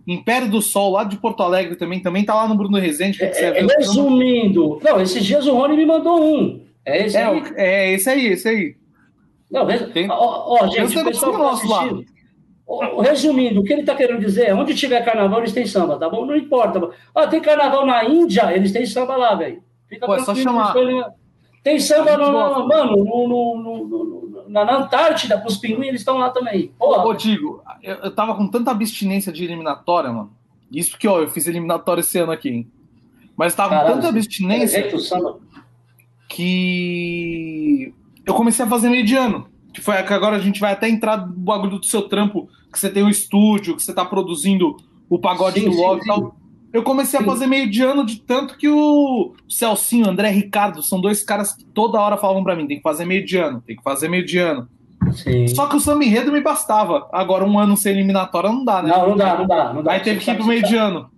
Império 0.07 0.49
do 0.49 0.61
Sol, 0.61 0.91
lá 0.91 1.03
de 1.03 1.18
Porto 1.18 1.44
Alegre 1.44 1.76
também, 1.76 1.99
também 1.99 2.23
tá 2.23 2.34
lá 2.34 2.48
no 2.48 2.56
Bruno 2.56 2.77
Rezende. 2.77 3.22
É, 3.22 3.60
é, 3.60 3.65
resumindo, 3.77 4.80
não, 4.81 5.02
esses 5.02 5.23
dias 5.23 5.45
o 5.48 5.53
Rony 5.53 5.76
me 5.76 5.85
mandou 5.85 6.23
um. 6.23 6.61
É 6.85 7.06
esse 7.06 7.18
é, 7.18 7.23
aí. 7.26 7.44
É 7.56 7.94
esse 7.94 8.10
aí, 8.10 8.26
esse 8.27 8.48
aí. 8.48 8.76
Não, 9.52 9.65
res... 9.65 9.81
Tem... 9.91 10.10
ó, 10.10 10.60
ó, 10.61 10.68
gente, 10.68 10.98
o 10.98 11.03
pessoal 11.03 11.31
tá 11.34 11.38
nosso 11.38 11.68
lá. 11.68 11.89
Resumindo, 13.02 13.61
o 13.61 13.64
que 13.64 13.73
ele 13.73 13.81
está 13.81 13.95
querendo 13.95 14.19
dizer 14.19 14.48
é 14.48 14.53
onde 14.53 14.76
tiver 14.76 15.03
carnaval, 15.03 15.39
eles 15.39 15.53
têm 15.53 15.65
samba, 15.65 15.98
tá 15.98 16.10
bom? 16.10 16.26
Não 16.26 16.35
importa. 16.35 16.89
Ah, 17.15 17.27
tem 17.27 17.41
carnaval 17.41 17.85
na 17.85 18.03
Índia, 18.06 18.53
eles 18.53 18.72
têm 18.72 18.85
samba 18.85 19.15
lá, 19.15 19.35
velho. 19.35 19.61
Fica 19.88 20.05
Pô, 20.05 20.15
é 20.15 20.23
só 20.23 20.35
chamar. 20.35 20.73
Tem 21.64 21.80
samba, 21.80 22.18
no, 22.18 22.31
no, 22.31 22.68
mano, 22.68 22.97
no, 23.03 23.27
no, 23.27 24.45
na, 24.47 24.64
na 24.64 24.77
Antártida, 24.77 25.43
os 25.45 25.57
pinguins, 25.57 25.88
eles 25.88 26.01
estão 26.01 26.18
lá 26.18 26.30
também. 26.30 26.72
Porra. 26.80 27.05
Ô, 27.05 27.14
Digo, 27.14 27.61
eu, 27.84 27.95
eu 27.95 28.11
tava 28.11 28.35
com 28.35 28.47
tanta 28.47 28.72
abstinência 28.72 29.34
de 29.34 29.43
eliminatória, 29.43 30.11
mano. 30.11 30.31
Isso 30.72 30.97
que, 30.97 31.07
ó, 31.07 31.19
eu 31.19 31.27
fiz 31.27 31.47
eliminatória 31.47 32.01
esse 32.01 32.18
ano 32.18 32.31
aqui, 32.31 32.49
hein? 32.49 32.72
Mas 33.35 33.53
tava 33.53 33.80
com 33.80 33.93
tanta 33.93 34.07
abstinência 34.09 34.80
é 34.80 34.84
que 36.30 37.93
eu 38.26 38.34
comecei 38.34 38.65
a 38.65 38.68
fazer 38.68 38.89
mediano. 38.89 39.47
Que 39.73 39.81
foi 39.81 40.01
que 40.03 40.14
agora 40.14 40.35
a 40.38 40.39
gente 40.39 40.59
vai 40.59 40.73
até 40.73 40.89
entrar 40.89 41.18
no 41.18 41.34
bagulho 41.34 41.77
do 41.77 41.85
seu 41.85 42.03
trampo, 42.03 42.49
que 42.72 42.80
você 42.80 42.89
tem 42.89 43.03
o 43.03 43.05
um 43.05 43.09
estúdio, 43.09 43.76
que 43.76 43.84
você 43.84 43.93
tá 43.93 44.03
produzindo 44.03 44.76
o 45.09 45.19
pagode 45.19 45.59
sim, 45.59 45.69
do 45.69 45.76
Love 45.76 46.01
e 46.01 46.05
tal. 46.05 46.35
Eu 46.73 46.84
comecei 46.84 47.19
a 47.19 47.23
fazer 47.23 47.48
meio 47.48 47.69
de 47.69 47.81
ano 47.81 48.06
de 48.06 48.19
tanto 48.19 48.57
que 48.57 48.68
o 48.68 49.34
Celcinho, 49.48 50.06
o 50.06 50.10
André 50.10 50.30
Ricardo, 50.30 50.84
são 50.84 50.99
dois 50.99 51.23
caras 51.23 51.53
que 51.53 51.64
toda 51.64 51.99
hora 51.99 52.18
falavam 52.18 52.44
para 52.44 52.56
mim: 52.56 52.68
tem 52.68 52.77
que 52.77 52.84
fazer 52.84 53.06
meio 53.06 53.26
de 53.26 53.38
ano, 53.38 53.61
tem 53.65 53.76
que 53.76 53.84
fazer 53.84 54.10
meio 54.10 54.26
de 54.26 54.38
ano. 54.38 54.68
Sim. 55.14 55.48
Só 55.48 55.68
que 55.68 55.76
o 55.76 55.80
Sam 55.80 56.03
Enredo 56.03 56.31
me 56.31 56.41
bastava. 56.41 57.07
Agora, 57.11 57.45
um 57.45 57.57
ano 57.57 57.77
sem 57.77 57.94
eliminatória 57.94 58.49
não 58.49 58.65
dá, 58.65 58.81
né? 58.81 58.89
Não, 58.89 59.10
não 59.10 59.18
dá, 59.18 59.38
não 59.38 59.48
dá. 59.48 59.73
Não 59.73 59.84
dá 59.84 59.91
Aí 59.94 60.02
teve 60.02 60.19
que 60.19 60.30
ir 60.30 60.35
pro 60.35 60.45
meio 60.45 60.64
de 60.64 60.76
ano. 60.76 61.10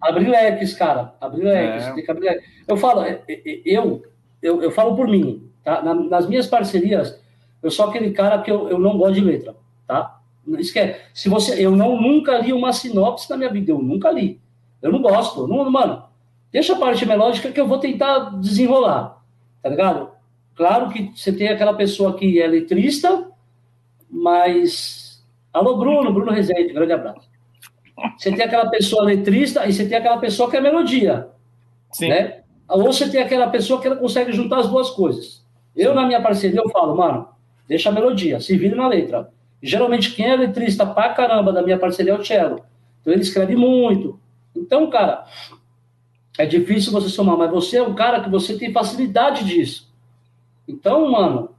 Abrir 0.00 0.28
leques, 0.28 0.74
cara. 0.74 1.14
Abrir 1.20 1.42
leques. 1.42 1.86
É. 1.86 1.92
Tem 1.92 2.04
que 2.04 2.10
abrir 2.10 2.24
leques. 2.26 2.44
Eu 2.66 2.76
falo, 2.76 3.02
é, 3.02 3.22
é, 3.28 3.60
eu, 3.64 4.02
eu, 4.42 4.62
eu 4.62 4.70
falo 4.70 4.96
por 4.96 5.08
mim, 5.08 5.48
tá? 5.64 5.82
nas 5.82 6.28
minhas 6.28 6.46
parcerias, 6.46 7.18
eu 7.62 7.70
sou 7.70 7.86
aquele 7.86 8.10
cara 8.10 8.40
que 8.40 8.50
eu, 8.50 8.68
eu 8.68 8.78
não 8.78 8.96
gosto 8.96 9.14
de 9.14 9.20
letra, 9.20 9.56
tá? 9.86 10.20
Esquece. 10.58 11.00
Se 11.12 11.28
você, 11.28 11.64
eu 11.64 11.72
não 11.72 12.00
nunca 12.00 12.38
li 12.38 12.52
uma 12.52 12.72
sinopse 12.72 13.28
na 13.28 13.36
minha 13.36 13.50
vida, 13.50 13.72
eu 13.72 13.78
nunca 13.78 14.10
li. 14.10 14.40
Eu 14.82 14.92
não 14.92 15.02
gosto. 15.02 15.46
Não, 15.46 15.68
mano, 15.70 16.04
deixa 16.52 16.74
a 16.74 16.78
parte 16.78 17.04
melódica 17.04 17.50
que 17.50 17.60
eu 17.60 17.66
vou 17.66 17.78
tentar 17.78 18.38
desenrolar. 18.40 19.22
Tá 19.62 19.68
ligado? 19.68 20.10
Claro 20.54 20.88
que 20.90 21.12
você 21.14 21.32
tem 21.32 21.48
aquela 21.48 21.74
pessoa 21.74 22.16
que 22.16 22.40
é 22.40 22.46
letrista, 22.46 23.28
mas. 24.10 25.24
Alô, 25.52 25.76
Bruno, 25.76 26.12
Bruno 26.12 26.32
Rezende, 26.32 26.72
grande 26.72 26.92
abraço. 26.92 27.28
Você 28.16 28.30
tem 28.32 28.44
aquela 28.44 28.68
pessoa 28.68 29.04
letrista 29.04 29.66
e 29.66 29.72
você 29.72 29.88
tem 29.88 29.98
aquela 29.98 30.18
pessoa 30.18 30.50
que 30.50 30.56
é 30.56 30.60
melodia. 30.60 31.28
Sim. 31.90 32.08
Né? 32.08 32.42
Ou 32.68 32.84
você 32.84 33.08
tem 33.08 33.20
aquela 33.20 33.48
pessoa 33.48 33.80
que 33.80 33.86
ela 33.86 33.96
consegue 33.96 34.32
juntar 34.32 34.58
as 34.58 34.68
duas 34.68 34.90
coisas. 34.90 35.44
Eu, 35.74 35.94
na 35.94 36.06
minha 36.06 36.20
parceria, 36.20 36.60
eu 36.60 36.68
falo, 36.70 36.96
mano, 36.96 37.28
deixa 37.66 37.88
a 37.88 37.92
melodia, 37.92 38.40
se 38.40 38.56
vira 38.56 38.76
na 38.76 38.88
letra. 38.88 39.30
geralmente, 39.62 40.14
quem 40.14 40.26
é 40.26 40.36
letrista 40.36 40.84
pra 40.84 41.14
caramba 41.14 41.52
da 41.52 41.62
minha 41.62 41.78
parceria 41.78 42.12
é 42.12 42.18
o 42.18 42.24
cello. 42.24 42.64
Então, 43.00 43.12
ele 43.12 43.22
escreve 43.22 43.56
muito. 43.56 44.20
Então, 44.60 44.88
cara, 44.90 45.26
é 46.38 46.46
difícil 46.46 46.92
você 46.92 47.08
somar, 47.08 47.36
mas 47.36 47.50
você 47.50 47.78
é 47.78 47.82
um 47.82 47.94
cara 47.94 48.20
que 48.20 48.30
você 48.30 48.56
tem 48.56 48.72
facilidade 48.72 49.44
disso. 49.44 49.88
Então, 50.66 51.10
mano, 51.10 51.50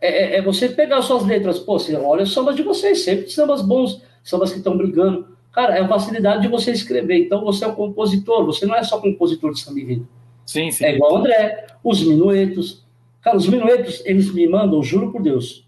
é, 0.00 0.08
é, 0.08 0.38
é 0.38 0.42
você 0.42 0.68
pegar 0.68 1.02
suas 1.02 1.24
letras, 1.24 1.58
pô, 1.58 1.78
você 1.78 1.94
olha 1.96 2.22
os 2.22 2.32
sambas 2.32 2.56
de 2.56 2.62
vocês, 2.62 3.04
sempre 3.04 3.30
sambas 3.30 3.62
bons, 3.62 4.02
sambas 4.22 4.52
que 4.52 4.58
estão 4.58 4.76
brigando. 4.76 5.28
Cara, 5.52 5.76
é 5.76 5.80
a 5.80 5.88
facilidade 5.88 6.42
de 6.42 6.48
você 6.48 6.72
escrever. 6.72 7.18
Então, 7.18 7.44
você 7.44 7.64
é 7.64 7.68
um 7.68 7.74
compositor, 7.74 8.44
você 8.46 8.64
não 8.64 8.74
é 8.74 8.82
só 8.82 8.98
compositor 9.00 9.52
de 9.52 9.60
samba 9.60 9.80
enredo. 9.80 10.08
Sim, 10.46 10.70
sim. 10.70 10.84
É 10.84 10.94
igual 10.94 11.12
o 11.12 11.16
André, 11.18 11.66
os 11.84 12.02
minuetos. 12.02 12.82
Cara, 13.20 13.36
os 13.36 13.46
minuetos, 13.46 14.02
eles 14.04 14.32
me 14.32 14.48
mandam, 14.48 14.82
juro 14.82 15.12
por 15.12 15.22
Deus, 15.22 15.66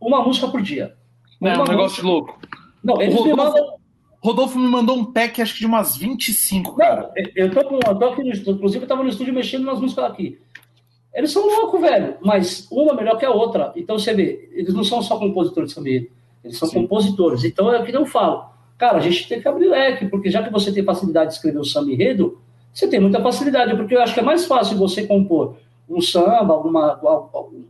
uma 0.00 0.22
música 0.22 0.48
por 0.48 0.62
dia. 0.62 0.94
Não, 1.40 1.50
é 1.50 1.58
um 1.58 1.64
negócio 1.64 2.02
de 2.02 2.06
louco. 2.06 2.38
Não, 2.84 3.00
eles 3.00 3.20
me 3.24 3.34
mandam 3.34 3.75
Rodolfo 4.26 4.58
me 4.58 4.66
mandou 4.66 4.96
um 4.98 5.04
pack, 5.04 5.40
acho 5.40 5.54
que 5.54 5.60
de 5.60 5.66
umas 5.66 5.96
25, 5.96 6.74
cara. 6.74 7.02
Não, 7.02 7.10
eu 7.36 7.48
tô 7.48 7.64
com. 7.64 7.76
Eu 7.76 7.94
tô 7.94 8.06
aqui 8.06 8.24
no, 8.24 8.52
inclusive, 8.52 8.82
eu 8.82 8.88
tava 8.88 9.04
no 9.04 9.08
estúdio 9.08 9.32
mexendo 9.32 9.64
nas 9.64 9.80
músicas 9.80 10.04
aqui. 10.04 10.36
Eles 11.14 11.30
são 11.30 11.46
loucos, 11.46 11.80
velho, 11.80 12.16
mas 12.20 12.66
uma 12.68 12.92
melhor 12.92 13.16
que 13.18 13.24
a 13.24 13.30
outra. 13.30 13.72
Então 13.76 13.96
você 13.96 14.12
vê, 14.12 14.50
eles 14.52 14.74
não 14.74 14.82
são 14.82 15.00
só 15.00 15.16
compositores 15.16 15.68
de 15.70 15.74
samba 15.76 15.88
eles 16.42 16.58
são 16.58 16.68
Sim. 16.68 16.82
compositores. 16.82 17.44
Então 17.44 17.72
é 17.72 17.80
o 17.80 17.84
que 17.84 17.92
eu 17.92 18.04
falo. 18.04 18.50
Cara, 18.76 18.98
a 18.98 19.00
gente 19.00 19.28
tem 19.28 19.40
que 19.40 19.46
abrir 19.46 19.68
leque, 19.68 20.06
porque 20.06 20.28
já 20.28 20.42
que 20.42 20.52
você 20.52 20.72
tem 20.72 20.82
facilidade 20.82 21.28
de 21.28 21.36
escrever 21.36 21.60
o 21.60 21.64
samba 21.64 21.92
enredo, 21.92 22.40
você 22.72 22.88
tem 22.88 22.98
muita 22.98 23.22
facilidade, 23.22 23.76
porque 23.76 23.94
eu 23.94 24.02
acho 24.02 24.12
que 24.12 24.20
é 24.20 24.24
mais 24.24 24.44
fácil 24.44 24.76
você 24.76 25.06
compor 25.06 25.56
um 25.88 26.00
samba, 26.00 26.52
alguma, 26.52 27.00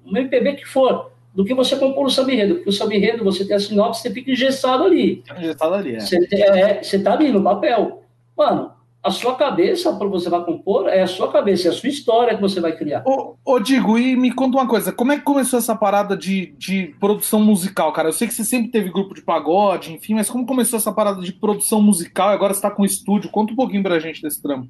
um 0.07 0.17
MPB 0.17 0.55
que 0.55 0.65
for, 0.65 1.11
do 1.37 1.45
que 1.45 1.53
você 1.53 1.77
compor 1.77 2.07
o 2.07 2.11
samba 2.11 2.33
enredo. 2.33 2.55
Porque 2.55 2.71
o 2.71 2.73
samba 2.73 2.95
enredo, 2.95 3.23
você 3.23 3.45
tem 3.45 3.55
a 3.55 3.61
sinopse, 3.61 4.01
você 4.01 4.11
fica 4.11 4.31
engessado 4.31 4.85
ali. 4.85 5.23
Engessado 5.39 5.75
ali, 5.75 5.97
é. 5.97 6.01
Você, 6.01 6.17
é, 6.33 6.83
você 6.83 6.99
tá 6.99 7.13
ali 7.13 7.31
no 7.31 7.43
papel. 7.43 8.03
Mano, 8.35 8.73
a 9.03 9.11
sua 9.11 9.37
cabeça, 9.37 9.93
para 9.93 10.09
você 10.09 10.31
vai 10.31 10.43
compor, 10.43 10.89
é 10.89 11.03
a 11.03 11.07
sua 11.07 11.31
cabeça, 11.31 11.69
é 11.69 11.71
a 11.71 11.75
sua 11.75 11.91
história 11.91 12.35
que 12.35 12.41
você 12.41 12.59
vai 12.59 12.75
criar. 12.75 13.03
Ô, 13.07 13.37
ô, 13.45 13.61
Digo, 13.61 13.99
e 13.99 14.17
me 14.17 14.33
conta 14.33 14.57
uma 14.57 14.67
coisa, 14.67 14.91
como 14.91 15.13
é 15.13 15.19
que 15.19 15.25
começou 15.25 15.59
essa 15.59 15.77
parada 15.77 16.17
de, 16.17 16.55
de 16.59 16.95
produção 16.99 17.41
musical, 17.41 17.93
cara? 17.93 18.09
Eu 18.09 18.15
sei 18.15 18.27
que 18.27 18.35
você 18.35 18.43
sempre 18.43 18.71
teve 18.71 18.91
grupo 18.91 19.15
de 19.15 19.21
pagode, 19.21 19.93
enfim, 19.93 20.15
mas 20.15 20.31
como 20.31 20.47
começou 20.47 20.79
essa 20.79 20.91
parada 20.91 21.21
de 21.21 21.35
produção 21.35 21.83
musical 21.83 22.31
e 22.31 22.35
agora 22.35 22.55
você 22.55 22.63
tá 22.63 22.71
com 22.71 22.85
estúdio? 22.85 23.31
Conta 23.31 23.53
um 23.53 23.57
pouquinho 23.57 23.83
pra 23.83 23.99
gente 23.99 24.23
desse 24.23 24.43
trampo. 24.43 24.69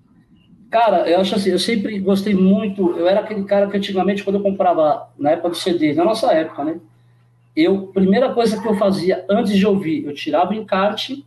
Cara, 0.77 1.09
eu 1.09 1.19
acho 1.19 1.35
assim, 1.35 1.49
eu 1.49 1.59
sempre 1.59 1.99
gostei 1.99 2.35
muito. 2.35 2.99
Eu 2.99 3.09
era 3.09 3.21
aquele 3.21 3.45
cara 3.45 3.67
que 3.67 3.79
antigamente, 3.79 4.23
quando 4.23 4.37
eu 4.37 4.43
comprava, 4.43 5.09
na 5.19 5.31
época 5.31 5.49
do 5.49 5.55
CD, 5.55 5.95
na 5.95 6.05
nossa 6.05 6.31
época, 6.35 6.65
né? 6.65 6.79
Eu, 7.57 7.87
primeira 7.87 8.35
coisa 8.35 8.61
que 8.61 8.69
eu 8.69 8.77
fazia 8.77 9.25
antes 9.27 9.57
de 9.57 9.67
ouvir, 9.67 10.05
eu 10.05 10.13
tirava 10.13 10.51
o 10.51 10.55
encarte 10.55 11.25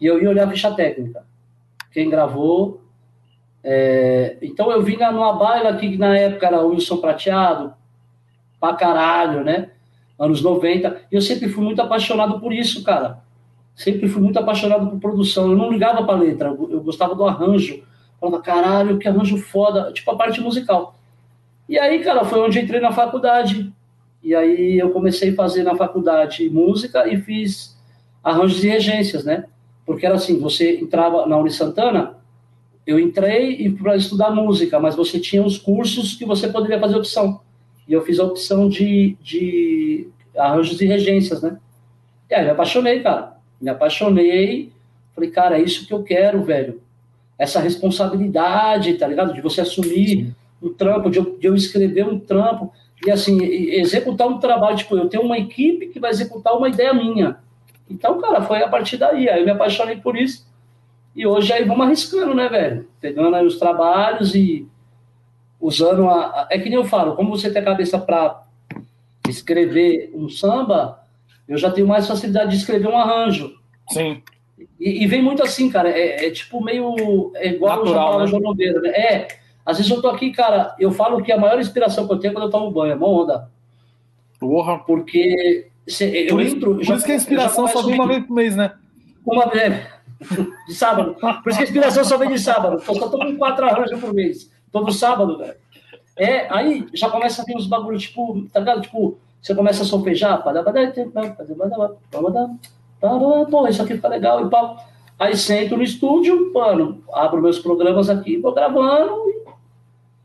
e 0.00 0.06
eu 0.06 0.18
ia 0.18 0.30
olhar 0.30 0.48
a 0.48 0.50
ficha 0.50 0.72
técnica. 0.72 1.26
Quem 1.92 2.08
gravou. 2.08 2.80
É... 3.62 4.38
Então 4.40 4.70
eu 4.70 4.82
vi 4.82 4.96
numa 4.96 5.34
baila 5.34 5.76
que 5.76 5.98
na 5.98 6.16
época 6.16 6.46
era 6.46 6.62
Wilson 6.62 6.96
Prateado, 6.96 7.74
pra 8.58 8.72
caralho, 8.72 9.44
né? 9.44 9.72
Anos 10.18 10.40
90. 10.40 11.02
E 11.12 11.14
eu 11.14 11.20
sempre 11.20 11.50
fui 11.50 11.62
muito 11.62 11.82
apaixonado 11.82 12.40
por 12.40 12.50
isso, 12.50 12.82
cara. 12.82 13.18
Sempre 13.76 14.08
fui 14.08 14.22
muito 14.22 14.38
apaixonado 14.38 14.88
por 14.88 14.98
produção. 14.98 15.50
Eu 15.50 15.56
não 15.58 15.70
ligava 15.70 16.02
pra 16.02 16.14
letra, 16.14 16.48
eu 16.48 16.80
gostava 16.80 17.14
do 17.14 17.26
arranjo 17.26 17.84
Falava, 18.24 18.42
caralho, 18.42 18.98
que 18.98 19.06
arranjo 19.06 19.36
foda, 19.36 19.92
tipo 19.92 20.10
a 20.10 20.16
parte 20.16 20.40
musical. 20.40 20.98
E 21.68 21.78
aí, 21.78 22.02
cara, 22.02 22.24
foi 22.24 22.40
onde 22.40 22.58
entrei 22.58 22.80
na 22.80 22.90
faculdade. 22.90 23.70
E 24.22 24.34
aí 24.34 24.78
eu 24.78 24.90
comecei 24.92 25.30
a 25.30 25.34
fazer 25.34 25.62
na 25.62 25.76
faculdade 25.76 26.48
música 26.48 27.06
e 27.06 27.20
fiz 27.20 27.76
arranjos 28.22 28.64
e 28.64 28.68
regências, 28.68 29.24
né? 29.24 29.44
Porque 29.84 30.06
era 30.06 30.14
assim, 30.14 30.40
você 30.40 30.78
entrava 30.78 31.26
na 31.26 31.36
Uni 31.36 31.50
Santana, 31.50 32.16
eu 32.86 32.98
entrei 32.98 33.70
para 33.72 33.94
estudar 33.94 34.30
música, 34.30 34.80
mas 34.80 34.96
você 34.96 35.20
tinha 35.20 35.44
os 35.44 35.58
cursos 35.58 36.14
que 36.14 36.24
você 36.24 36.48
poderia 36.48 36.80
fazer 36.80 36.96
opção. 36.96 37.42
E 37.86 37.92
eu 37.92 38.00
fiz 38.00 38.18
a 38.18 38.24
opção 38.24 38.70
de, 38.70 39.18
de 39.20 40.08
arranjos 40.34 40.80
e 40.80 40.86
regências, 40.86 41.42
né? 41.42 41.58
E 42.30 42.34
aí 42.34 42.44
me 42.44 42.50
apaixonei, 42.52 43.00
cara. 43.00 43.36
Me 43.60 43.68
apaixonei. 43.68 44.72
Falei, 45.14 45.30
cara, 45.30 45.58
é 45.58 45.62
isso 45.62 45.86
que 45.86 45.92
eu 45.92 46.02
quero, 46.02 46.42
velho 46.42 46.82
essa 47.38 47.60
responsabilidade, 47.60 48.94
tá 48.94 49.06
ligado? 49.06 49.32
De 49.32 49.40
você 49.40 49.60
assumir 49.60 50.34
um 50.62 50.72
trampo, 50.72 51.10
de 51.10 51.18
eu, 51.18 51.38
de 51.38 51.46
eu, 51.46 51.54
escrever 51.54 52.06
um 52.06 52.18
trampo 52.18 52.72
e 53.04 53.10
assim, 53.10 53.42
executar 53.44 54.28
um 54.28 54.38
trabalho. 54.38 54.76
Tipo, 54.76 54.96
eu 54.96 55.08
tenho 55.08 55.22
uma 55.22 55.38
equipe 55.38 55.88
que 55.88 56.00
vai 56.00 56.10
executar 56.10 56.56
uma 56.56 56.68
ideia 56.68 56.94
minha. 56.94 57.38
Então, 57.90 58.20
cara, 58.20 58.42
foi 58.42 58.62
a 58.62 58.68
partir 58.68 58.96
daí. 58.96 59.28
Aí 59.28 59.40
eu 59.40 59.44
me 59.44 59.50
apaixonei 59.50 59.96
por 59.96 60.16
isso. 60.16 60.46
E 61.14 61.26
hoje 61.26 61.52
aí 61.52 61.64
vamos 61.64 61.86
arriscando, 61.86 62.34
né, 62.34 62.48
velho? 62.48 62.88
Pegando 63.00 63.36
aí 63.36 63.46
os 63.46 63.58
trabalhos 63.58 64.34
e 64.34 64.66
usando 65.60 66.08
a. 66.08 66.26
a 66.26 66.48
é 66.50 66.58
que 66.58 66.68
nem 66.68 66.78
eu 66.78 66.84
falo, 66.84 67.14
como 67.14 67.30
você 67.30 67.50
tem 67.50 67.62
a 67.62 67.64
cabeça 67.64 67.98
para 67.98 68.42
escrever 69.28 70.10
um 70.14 70.28
samba, 70.28 71.00
eu 71.48 71.56
já 71.56 71.70
tenho 71.70 71.86
mais 71.86 72.06
facilidade 72.06 72.50
de 72.50 72.56
escrever 72.56 72.88
um 72.88 72.98
arranjo. 72.98 73.54
Sim. 73.90 74.22
E, 74.78 75.02
e 75.02 75.06
vem 75.06 75.22
muito 75.22 75.42
assim, 75.42 75.70
cara. 75.70 75.88
É, 75.88 76.26
é 76.26 76.30
tipo 76.30 76.62
meio. 76.62 77.32
É 77.34 77.48
igual 77.48 77.84
Natural, 77.84 78.22
o 78.22 78.26
João 78.26 78.54
né? 78.54 78.72
Né? 78.82 78.88
É. 78.90 79.28
Às 79.64 79.78
vezes 79.78 79.90
eu 79.90 80.02
tô 80.02 80.08
aqui, 80.08 80.30
cara, 80.30 80.74
eu 80.78 80.92
falo 80.92 81.22
que 81.22 81.32
a 81.32 81.38
maior 81.38 81.58
inspiração 81.58 82.06
que 82.06 82.12
eu 82.12 82.18
tenho 82.18 82.32
é 82.32 82.34
quando 82.34 82.44
eu 82.44 82.50
tomo 82.50 82.70
banho, 82.70 82.92
é 82.92 82.94
mó 82.94 83.22
onda. 83.22 83.48
Porra. 84.38 84.78
Porque 84.78 85.68
eu 86.00 86.36
por 86.36 86.42
isso, 86.42 86.56
entro. 86.56 86.74
Por 86.76 86.84
já, 86.84 86.94
isso 86.96 87.06
que 87.06 87.12
a 87.12 87.16
inspiração 87.16 87.66
só 87.68 87.82
vem 87.82 87.94
uma 87.94 88.06
vez 88.06 88.26
por 88.26 88.34
mês, 88.34 88.56
né? 88.56 88.72
Uma 89.24 89.46
vez. 89.46 89.86
De 90.66 90.74
sábado. 90.74 91.14
Por 91.14 91.50
isso 91.50 91.58
que 91.58 91.64
a 91.64 91.68
inspiração 91.68 92.04
só 92.04 92.16
vem 92.16 92.30
de 92.30 92.38
sábado. 92.38 92.82
Eu 92.86 92.94
só 92.94 93.08
tô 93.08 93.18
com 93.18 93.36
quatro 93.36 93.66
arranjos 93.66 94.00
por 94.00 94.14
mês. 94.14 94.50
Todo 94.70 94.92
sábado, 94.92 95.38
velho. 95.38 95.54
É, 96.16 96.46
aí 96.54 96.86
já 96.94 97.10
começa 97.10 97.42
a 97.42 97.44
ter 97.44 97.56
uns 97.56 97.66
bagulhos, 97.66 98.04
tipo, 98.04 98.46
tá 98.52 98.60
ligado? 98.60 98.80
Tipo, 98.80 99.18
você 99.42 99.54
começa 99.54 99.82
a 99.82 99.86
solfejar, 99.86 100.42
pô, 103.50 103.68
isso 103.68 103.82
aqui 103.82 103.94
fica 103.94 104.08
legal 104.08 104.46
e 104.46 104.50
pau. 104.50 104.76
Aí 105.18 105.36
sento 105.36 105.76
no 105.76 105.82
estúdio, 105.82 106.52
mano, 106.52 107.02
abro 107.12 107.40
meus 107.40 107.58
programas 107.58 108.10
aqui, 108.10 108.36
vou 108.36 108.52
gravando 108.52 109.24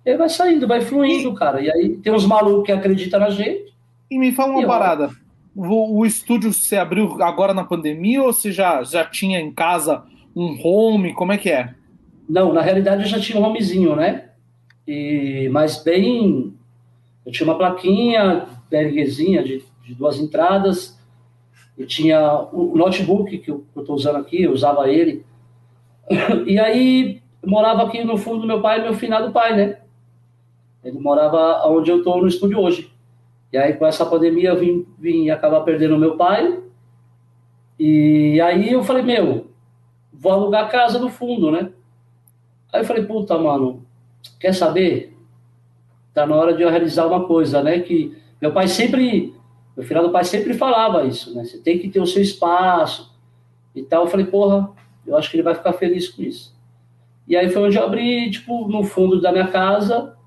e 0.05 0.11
aí 0.11 0.17
vai 0.17 0.29
saindo, 0.29 0.67
vai 0.67 0.81
fluindo, 0.81 1.33
cara. 1.33 1.61
E 1.61 1.69
aí 1.69 1.97
tem 1.97 2.13
uns 2.13 2.25
malucos 2.25 2.65
que 2.65 2.71
acreditam 2.71 3.19
na 3.19 3.29
gente. 3.29 3.73
E 4.09 4.17
me 4.17 4.31
fala 4.31 4.53
uma 4.53 4.67
parada. 4.67 5.11
O, 5.55 5.99
o, 5.99 6.05
estúdio 6.05 6.53
você 6.53 6.77
abriu 6.77 7.21
agora 7.21 7.53
na 7.53 7.63
pandemia 7.63 8.23
ou 8.23 8.31
você 8.31 8.51
já, 8.51 8.81
já 8.83 9.03
tinha 9.03 9.39
em 9.39 9.51
casa 9.51 10.03
um 10.35 10.57
home? 10.63 11.13
Como 11.13 11.31
é 11.31 11.37
que 11.37 11.49
é? 11.49 11.73
Não, 12.27 12.53
na 12.53 12.61
realidade 12.61 13.03
eu 13.03 13.07
já 13.07 13.19
tinha 13.19 13.39
um 13.39 13.45
homezinho, 13.45 13.95
né? 13.95 14.29
E, 14.87 15.49
mas 15.51 15.83
bem. 15.83 16.53
Eu 17.25 17.31
tinha 17.31 17.47
uma 17.47 17.57
plaquinha, 17.57 18.47
berguezinha 18.69 19.43
de, 19.43 19.63
de 19.83 19.93
duas 19.93 20.19
entradas. 20.19 20.98
Eu 21.79 21.87
tinha 21.87 22.47
o 22.51 22.77
notebook 22.77 23.37
que 23.37 23.49
eu 23.49 23.63
estou 23.77 23.95
usando 23.95 24.17
aqui, 24.17 24.43
eu 24.43 24.51
usava 24.51 24.89
ele. 24.89 25.25
E 26.45 26.59
aí 26.59 27.21
morava 27.45 27.83
aqui 27.83 28.03
no 28.03 28.17
fundo 28.17 28.41
do 28.41 28.47
meu 28.47 28.61
pai, 28.61 28.81
meu 28.81 28.93
finado 28.93 29.31
pai, 29.31 29.55
né? 29.55 29.77
Ele 30.83 30.99
morava 30.99 31.65
onde 31.67 31.89
eu 31.89 31.99
estou 31.99 32.21
no 32.21 32.27
estúdio 32.27 32.59
hoje. 32.59 32.91
E 33.51 33.57
aí, 33.57 33.73
com 33.73 33.85
essa 33.85 34.05
pandemia, 34.05 34.49
eu 34.49 34.59
vim, 34.59 34.85
vim 34.97 35.29
acabar 35.29 35.61
perdendo 35.61 35.97
meu 35.97 36.17
pai. 36.17 36.59
E 37.79 38.41
aí 38.41 38.73
eu 38.73 38.83
falei, 38.83 39.01
meu, 39.01 39.47
vou 40.11 40.33
alugar 40.33 40.69
casa 40.69 40.99
no 40.99 41.09
fundo, 41.09 41.49
né? 41.49 41.71
Aí 42.73 42.81
eu 42.81 42.85
falei, 42.85 43.05
puta, 43.05 43.37
mano, 43.37 43.85
quer 44.37 44.53
saber? 44.53 45.15
Tá 46.13 46.25
na 46.25 46.35
hora 46.35 46.53
de 46.53 46.61
eu 46.61 46.69
realizar 46.69 47.07
uma 47.07 47.25
coisa, 47.25 47.63
né? 47.63 47.79
Que 47.79 48.17
meu 48.41 48.51
pai 48.51 48.67
sempre, 48.67 49.33
meu 49.79 49.87
filho 49.87 50.03
do 50.03 50.11
pai 50.11 50.23
sempre 50.23 50.53
falava 50.53 51.05
isso, 51.05 51.33
né? 51.33 51.45
Você 51.45 51.57
tem 51.57 51.79
que 51.79 51.89
ter 51.89 51.99
o 51.99 52.05
seu 52.05 52.21
espaço 52.21 53.15
e 53.73 53.81
tal. 53.81 54.03
Eu 54.03 54.09
falei, 54.09 54.25
porra, 54.25 54.69
eu 55.07 55.15
acho 55.15 55.31
que 55.31 55.37
ele 55.37 55.43
vai 55.43 55.55
ficar 55.55 55.73
feliz 55.73 56.09
com 56.09 56.21
isso. 56.21 56.53
E 57.27 57.35
aí 57.35 57.49
foi 57.49 57.61
onde 57.61 57.77
eu 57.77 57.83
abri, 57.83 58.29
tipo, 58.29 58.67
no 58.67 58.83
fundo 58.83 59.21
da 59.21 59.31
minha 59.31 59.47
casa, 59.47 60.17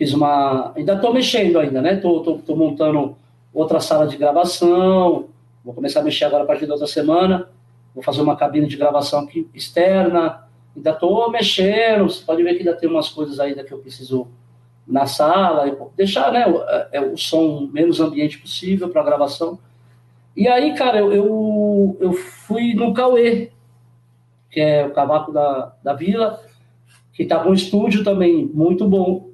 Fiz 0.00 0.14
uma. 0.14 0.72
Ainda 0.74 0.94
estou 0.94 1.12
mexendo 1.12 1.58
ainda, 1.58 1.82
né? 1.82 1.96
Estou 1.96 2.56
montando 2.56 3.18
outra 3.52 3.80
sala 3.80 4.06
de 4.06 4.16
gravação. 4.16 5.26
Vou 5.62 5.74
começar 5.74 6.00
a 6.00 6.02
mexer 6.02 6.24
agora 6.24 6.44
a 6.44 6.46
partir 6.46 6.64
da 6.64 6.72
outra 6.72 6.86
semana. 6.86 7.50
Vou 7.94 8.02
fazer 8.02 8.22
uma 8.22 8.34
cabine 8.34 8.66
de 8.66 8.78
gravação 8.78 9.20
aqui 9.20 9.46
externa. 9.52 10.48
Ainda 10.74 10.92
estou 10.92 11.30
mexendo. 11.30 12.04
Você 12.04 12.24
pode 12.24 12.42
ver 12.42 12.54
que 12.54 12.60
ainda 12.60 12.74
tem 12.74 12.88
umas 12.88 13.10
coisas 13.10 13.38
ainda 13.38 13.62
que 13.62 13.74
eu 13.74 13.78
preciso 13.78 14.26
na 14.90 15.06
sala. 15.06 15.90
Deixar 15.96 16.32
né, 16.32 16.46
o, 16.46 16.62
é, 16.62 16.88
é, 16.92 17.00
o 17.00 17.16
som 17.16 17.70
menos 17.72 18.00
ambiente 18.00 18.38
possível 18.38 18.88
para 18.88 19.00
a 19.00 19.04
gravação. 19.04 19.58
E 20.36 20.48
aí, 20.48 20.74
cara, 20.74 20.98
eu, 20.98 21.12
eu, 21.12 21.96
eu 22.00 22.12
fui 22.12 22.74
no 22.74 22.92
Cauê, 22.92 23.50
que 24.50 24.60
é 24.60 24.86
o 24.86 24.92
cavaco 24.92 25.32
da, 25.32 25.72
da 25.82 25.94
vila, 25.94 26.40
que 27.12 27.24
tá 27.24 27.38
com 27.38 27.50
um 27.50 27.54
estúdio 27.54 28.02
também 28.02 28.46
muito 28.52 28.86
bom. 28.86 29.30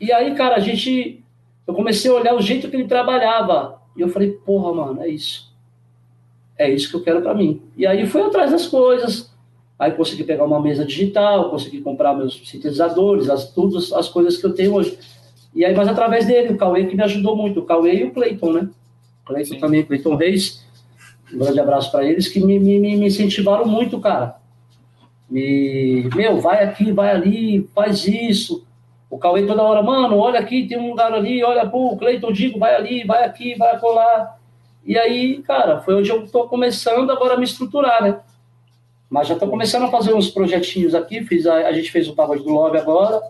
E 0.00 0.12
aí, 0.12 0.34
cara, 0.34 0.56
a 0.56 0.60
gente. 0.60 1.22
Eu 1.66 1.74
comecei 1.74 2.10
a 2.10 2.14
olhar 2.14 2.34
o 2.34 2.40
jeito 2.40 2.68
que 2.68 2.76
ele 2.76 2.88
trabalhava. 2.88 3.80
E 3.96 4.00
eu 4.00 4.08
falei, 4.08 4.30
porra, 4.32 4.74
mano, 4.74 5.02
é 5.02 5.08
isso. 5.08 5.52
É 6.56 6.68
isso 6.68 6.90
que 6.90 6.96
eu 6.96 7.02
quero 7.02 7.22
para 7.22 7.34
mim. 7.34 7.62
E 7.76 7.86
aí 7.86 8.06
fui 8.06 8.22
atrás 8.22 8.50
das 8.50 8.66
coisas. 8.66 9.29
Aí 9.80 9.92
consegui 9.92 10.24
pegar 10.24 10.44
uma 10.44 10.60
mesa 10.60 10.84
digital, 10.84 11.48
consegui 11.48 11.80
comprar 11.80 12.12
meus 12.12 12.46
sintetizadores, 12.46 13.30
as, 13.30 13.50
todas 13.50 13.90
as 13.94 14.10
coisas 14.10 14.36
que 14.36 14.44
eu 14.44 14.52
tenho 14.52 14.74
hoje. 14.74 14.98
E 15.54 15.64
aí, 15.64 15.74
mas 15.74 15.88
através 15.88 16.26
dele, 16.26 16.52
o 16.52 16.58
Cauê 16.58 16.84
que 16.84 16.94
me 16.94 17.02
ajudou 17.02 17.34
muito, 17.34 17.60
o 17.60 17.64
Cauê 17.64 17.94
e 17.94 18.04
o 18.04 18.10
Cleiton, 18.10 18.52
né? 18.52 18.68
Cleiton 19.24 19.58
também, 19.58 19.82
Cleiton 19.82 20.16
Reis. 20.16 20.66
Um 21.32 21.38
grande 21.38 21.58
abraço 21.60 21.90
para 21.90 22.04
eles, 22.04 22.28
que 22.28 22.44
me, 22.44 22.58
me, 22.58 22.78
me 22.78 23.06
incentivaram 23.06 23.64
muito, 23.64 23.98
cara. 24.00 24.36
Me, 25.30 26.10
meu, 26.14 26.38
vai 26.42 26.62
aqui, 26.62 26.92
vai 26.92 27.12
ali, 27.12 27.66
faz 27.74 28.06
isso. 28.06 28.66
O 29.08 29.16
Cauê 29.16 29.46
toda 29.46 29.62
hora, 29.62 29.82
mano, 29.82 30.18
olha 30.18 30.40
aqui, 30.40 30.68
tem 30.68 30.78
um 30.78 30.90
lugar 30.90 31.10
ali, 31.14 31.42
olha, 31.42 31.66
pô, 31.66 31.94
o 31.94 31.96
Cleiton 31.96 32.32
Digo, 32.32 32.58
vai 32.58 32.74
ali, 32.74 33.02
vai 33.04 33.24
aqui, 33.24 33.54
vai 33.54 33.78
colar. 33.80 34.38
E 34.84 34.98
aí, 34.98 35.38
cara, 35.38 35.80
foi 35.80 35.94
onde 35.94 36.10
eu 36.10 36.26
tô 36.26 36.46
começando 36.48 37.10
agora 37.10 37.32
a 37.32 37.38
me 37.38 37.44
estruturar, 37.44 38.02
né? 38.02 38.20
Mas 39.10 39.26
já 39.26 39.34
tô 39.34 39.48
começando 39.48 39.82
a 39.82 39.90
fazer 39.90 40.14
uns 40.14 40.30
projetinhos 40.30 40.94
aqui, 40.94 41.24
fiz 41.24 41.44
a, 41.44 41.66
a 41.66 41.72
gente 41.72 41.90
fez 41.90 42.08
o 42.08 42.14
Pagode 42.14 42.44
do 42.44 42.50
Love 42.50 42.78
agora, 42.78 43.20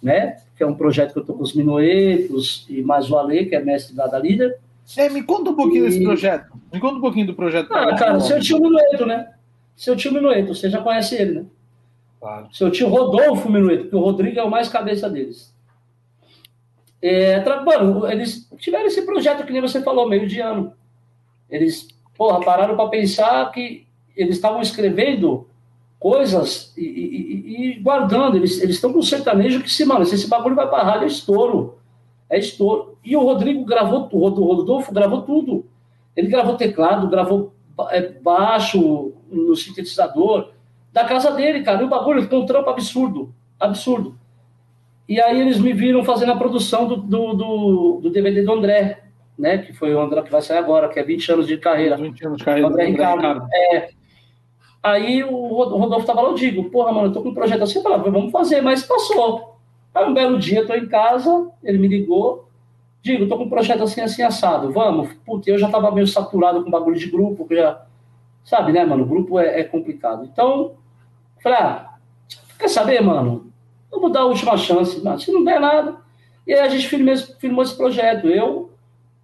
né? 0.00 0.36
Que 0.56 0.62
é 0.62 0.66
um 0.66 0.74
projeto 0.76 1.12
que 1.12 1.18
eu 1.18 1.24
tô 1.24 1.34
com 1.34 1.42
os 1.42 1.52
Minuetos 1.52 2.64
e 2.70 2.80
mais 2.80 3.10
o 3.10 3.18
Ale, 3.18 3.46
que 3.46 3.56
é 3.56 3.60
mestre 3.60 3.96
da, 3.96 4.06
da 4.06 4.20
líder. 4.20 4.56
É, 4.96 5.08
me 5.08 5.24
conta 5.24 5.50
um 5.50 5.56
pouquinho 5.56 5.84
e... 5.84 5.88
desse 5.88 6.04
projeto. 6.04 6.52
Me 6.72 6.78
conta 6.78 6.94
um 6.94 7.00
pouquinho 7.00 7.26
do 7.26 7.34
projeto. 7.34 7.72
Ah, 7.74 7.96
cara, 7.96 8.20
seu 8.20 8.38
tio 8.38 8.60
Minueto, 8.60 9.04
né? 9.04 9.32
Seu 9.74 9.96
tio 9.96 10.12
Minueto, 10.12 10.54
você 10.54 10.70
já 10.70 10.80
conhece 10.80 11.16
ele, 11.16 11.40
né? 11.40 11.46
Claro. 12.20 12.48
Seu 12.52 12.70
tio 12.70 12.88
Rodolfo 12.88 13.50
Minueto, 13.50 13.82
porque 13.82 13.96
o 13.96 14.00
Rodrigo 14.00 14.38
é 14.38 14.44
o 14.44 14.50
mais 14.50 14.68
cabeça 14.68 15.10
deles. 15.10 15.52
É, 17.02 17.44
mano, 17.64 18.06
eles 18.10 18.48
tiveram 18.58 18.86
esse 18.86 19.02
projeto 19.02 19.44
que 19.44 19.52
nem 19.52 19.60
você 19.60 19.82
falou, 19.82 20.08
meio 20.08 20.26
de 20.26 20.40
ano. 20.40 20.72
Eles, 21.50 21.88
porra, 22.16 22.40
pararam 22.40 22.76
para 22.76 22.88
pensar 22.88 23.50
que 23.50 23.85
eles 24.16 24.36
estavam 24.36 24.60
escrevendo 24.60 25.46
coisas 25.98 26.72
e, 26.76 26.82
e, 26.82 27.70
e, 27.70 27.80
guardando. 27.80 28.36
Eles 28.36 28.62
estão 28.62 28.92
com 28.92 29.00
um 29.00 29.02
sertanejo 29.02 29.62
que, 29.62 29.70
se, 29.70 29.84
mano, 29.84 30.04
se 30.04 30.14
esse 30.14 30.28
bagulho 30.28 30.54
vai 30.54 30.68
para 30.68 30.82
rádio, 30.82 31.04
é 31.04 31.08
estouro. 31.08 31.78
É 32.28 32.38
estouro. 32.38 32.96
E 33.04 33.16
o 33.16 33.22
Rodrigo 33.22 33.64
gravou, 33.64 34.08
o 34.12 34.28
Rodolfo 34.28 34.92
gravou 34.92 35.22
tudo. 35.22 35.66
Ele 36.16 36.28
gravou 36.28 36.56
teclado, 36.56 37.08
gravou 37.08 37.52
é, 37.90 38.00
baixo 38.00 39.12
no 39.30 39.54
sintetizador, 39.54 40.50
da 40.92 41.04
casa 41.04 41.30
dele, 41.32 41.62
cara. 41.62 41.82
E 41.82 41.84
o 41.84 41.88
bagulho 41.88 42.22
ficou 42.22 42.42
um 42.42 42.46
trampo 42.46 42.70
absurdo. 42.70 43.34
Absurdo. 43.60 44.18
E 45.08 45.20
aí 45.20 45.40
eles 45.40 45.58
me 45.58 45.72
viram 45.72 46.04
fazendo 46.04 46.32
a 46.32 46.36
produção 46.36 46.86
do, 46.86 46.96
do, 46.96 47.34
do, 47.34 48.00
do 48.02 48.10
DVD 48.10 48.42
do 48.42 48.52
André, 48.52 49.04
né? 49.38 49.58
Que 49.58 49.72
foi 49.72 49.94
o 49.94 50.00
André 50.00 50.22
que 50.22 50.32
vai 50.32 50.42
sair 50.42 50.58
agora, 50.58 50.88
que 50.88 50.98
é 50.98 51.02
20 51.02 51.32
anos 51.32 51.46
de 51.46 51.58
carreira. 51.58 51.96
20 51.96 52.26
anos 52.26 52.38
de 52.38 52.44
carreira. 52.44 52.68
André, 52.68 52.84
André. 52.84 52.92
Ricardo. 52.92 53.46
É. 53.72 53.90
Aí 54.86 55.24
o 55.24 55.46
Rodolfo 55.48 56.06
tava 56.06 56.22
lá, 56.22 56.28
eu 56.28 56.34
digo, 56.34 56.70
porra, 56.70 56.92
mano, 56.92 57.08
eu 57.08 57.12
tô 57.12 57.22
com 57.22 57.30
um 57.30 57.34
projeto 57.34 57.62
assim, 57.62 57.78
eu 57.78 57.82
falava, 57.82 58.10
vamos 58.10 58.30
fazer, 58.30 58.60
mas 58.60 58.84
passou. 58.84 59.56
Aí 59.94 60.04
um 60.04 60.14
belo 60.14 60.38
dia, 60.38 60.60
eu 60.60 60.66
tô 60.66 60.74
em 60.74 60.86
casa, 60.86 61.50
ele 61.64 61.78
me 61.78 61.88
ligou, 61.88 62.48
digo, 63.02 63.26
tô 63.26 63.36
com 63.36 63.44
um 63.44 63.48
projeto 63.48 63.82
assim, 63.82 64.00
assim, 64.00 64.22
assado, 64.22 64.70
vamos. 64.72 65.12
Puta, 65.24 65.50
eu 65.50 65.58
já 65.58 65.68
tava 65.68 65.90
meio 65.90 66.06
saturado 66.06 66.62
com 66.62 66.70
bagulho 66.70 66.98
de 66.98 67.10
grupo, 67.10 67.46
já, 67.50 67.82
sabe, 68.44 68.72
né, 68.72 68.84
mano, 68.84 69.04
o 69.04 69.06
grupo 69.06 69.38
é, 69.40 69.60
é 69.60 69.64
complicado. 69.64 70.24
Então, 70.24 70.72
Falei, 71.46 71.60
ah, 71.60 71.94
quer 72.58 72.68
saber, 72.68 73.00
mano? 73.00 73.52
Vamos 73.88 74.12
dar 74.12 74.22
a 74.22 74.24
última 74.24 74.56
chance, 74.56 75.00
mano. 75.00 75.20
Se 75.20 75.30
não 75.30 75.44
der 75.44 75.60
nada. 75.60 75.96
E 76.44 76.52
aí 76.52 76.58
a 76.58 76.68
gente 76.68 76.88
filmou, 76.88 77.16
filmou 77.38 77.62
esse 77.62 77.76
projeto. 77.76 78.26
Eu, 78.26 78.70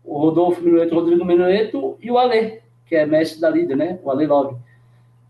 o 0.04 0.18
Rodolfo 0.18 0.62
Minueto, 0.62 0.92
o 0.92 1.00
Rodrigo 1.00 1.24
Minueto 1.24 1.96
e 2.00 2.12
o 2.12 2.18
Ale, 2.18 2.62
que 2.86 2.94
é 2.94 3.04
mestre 3.04 3.40
da 3.40 3.50
líder, 3.50 3.76
né? 3.76 3.98
O 4.04 4.10
Ale 4.12 4.24
Love. 4.24 4.56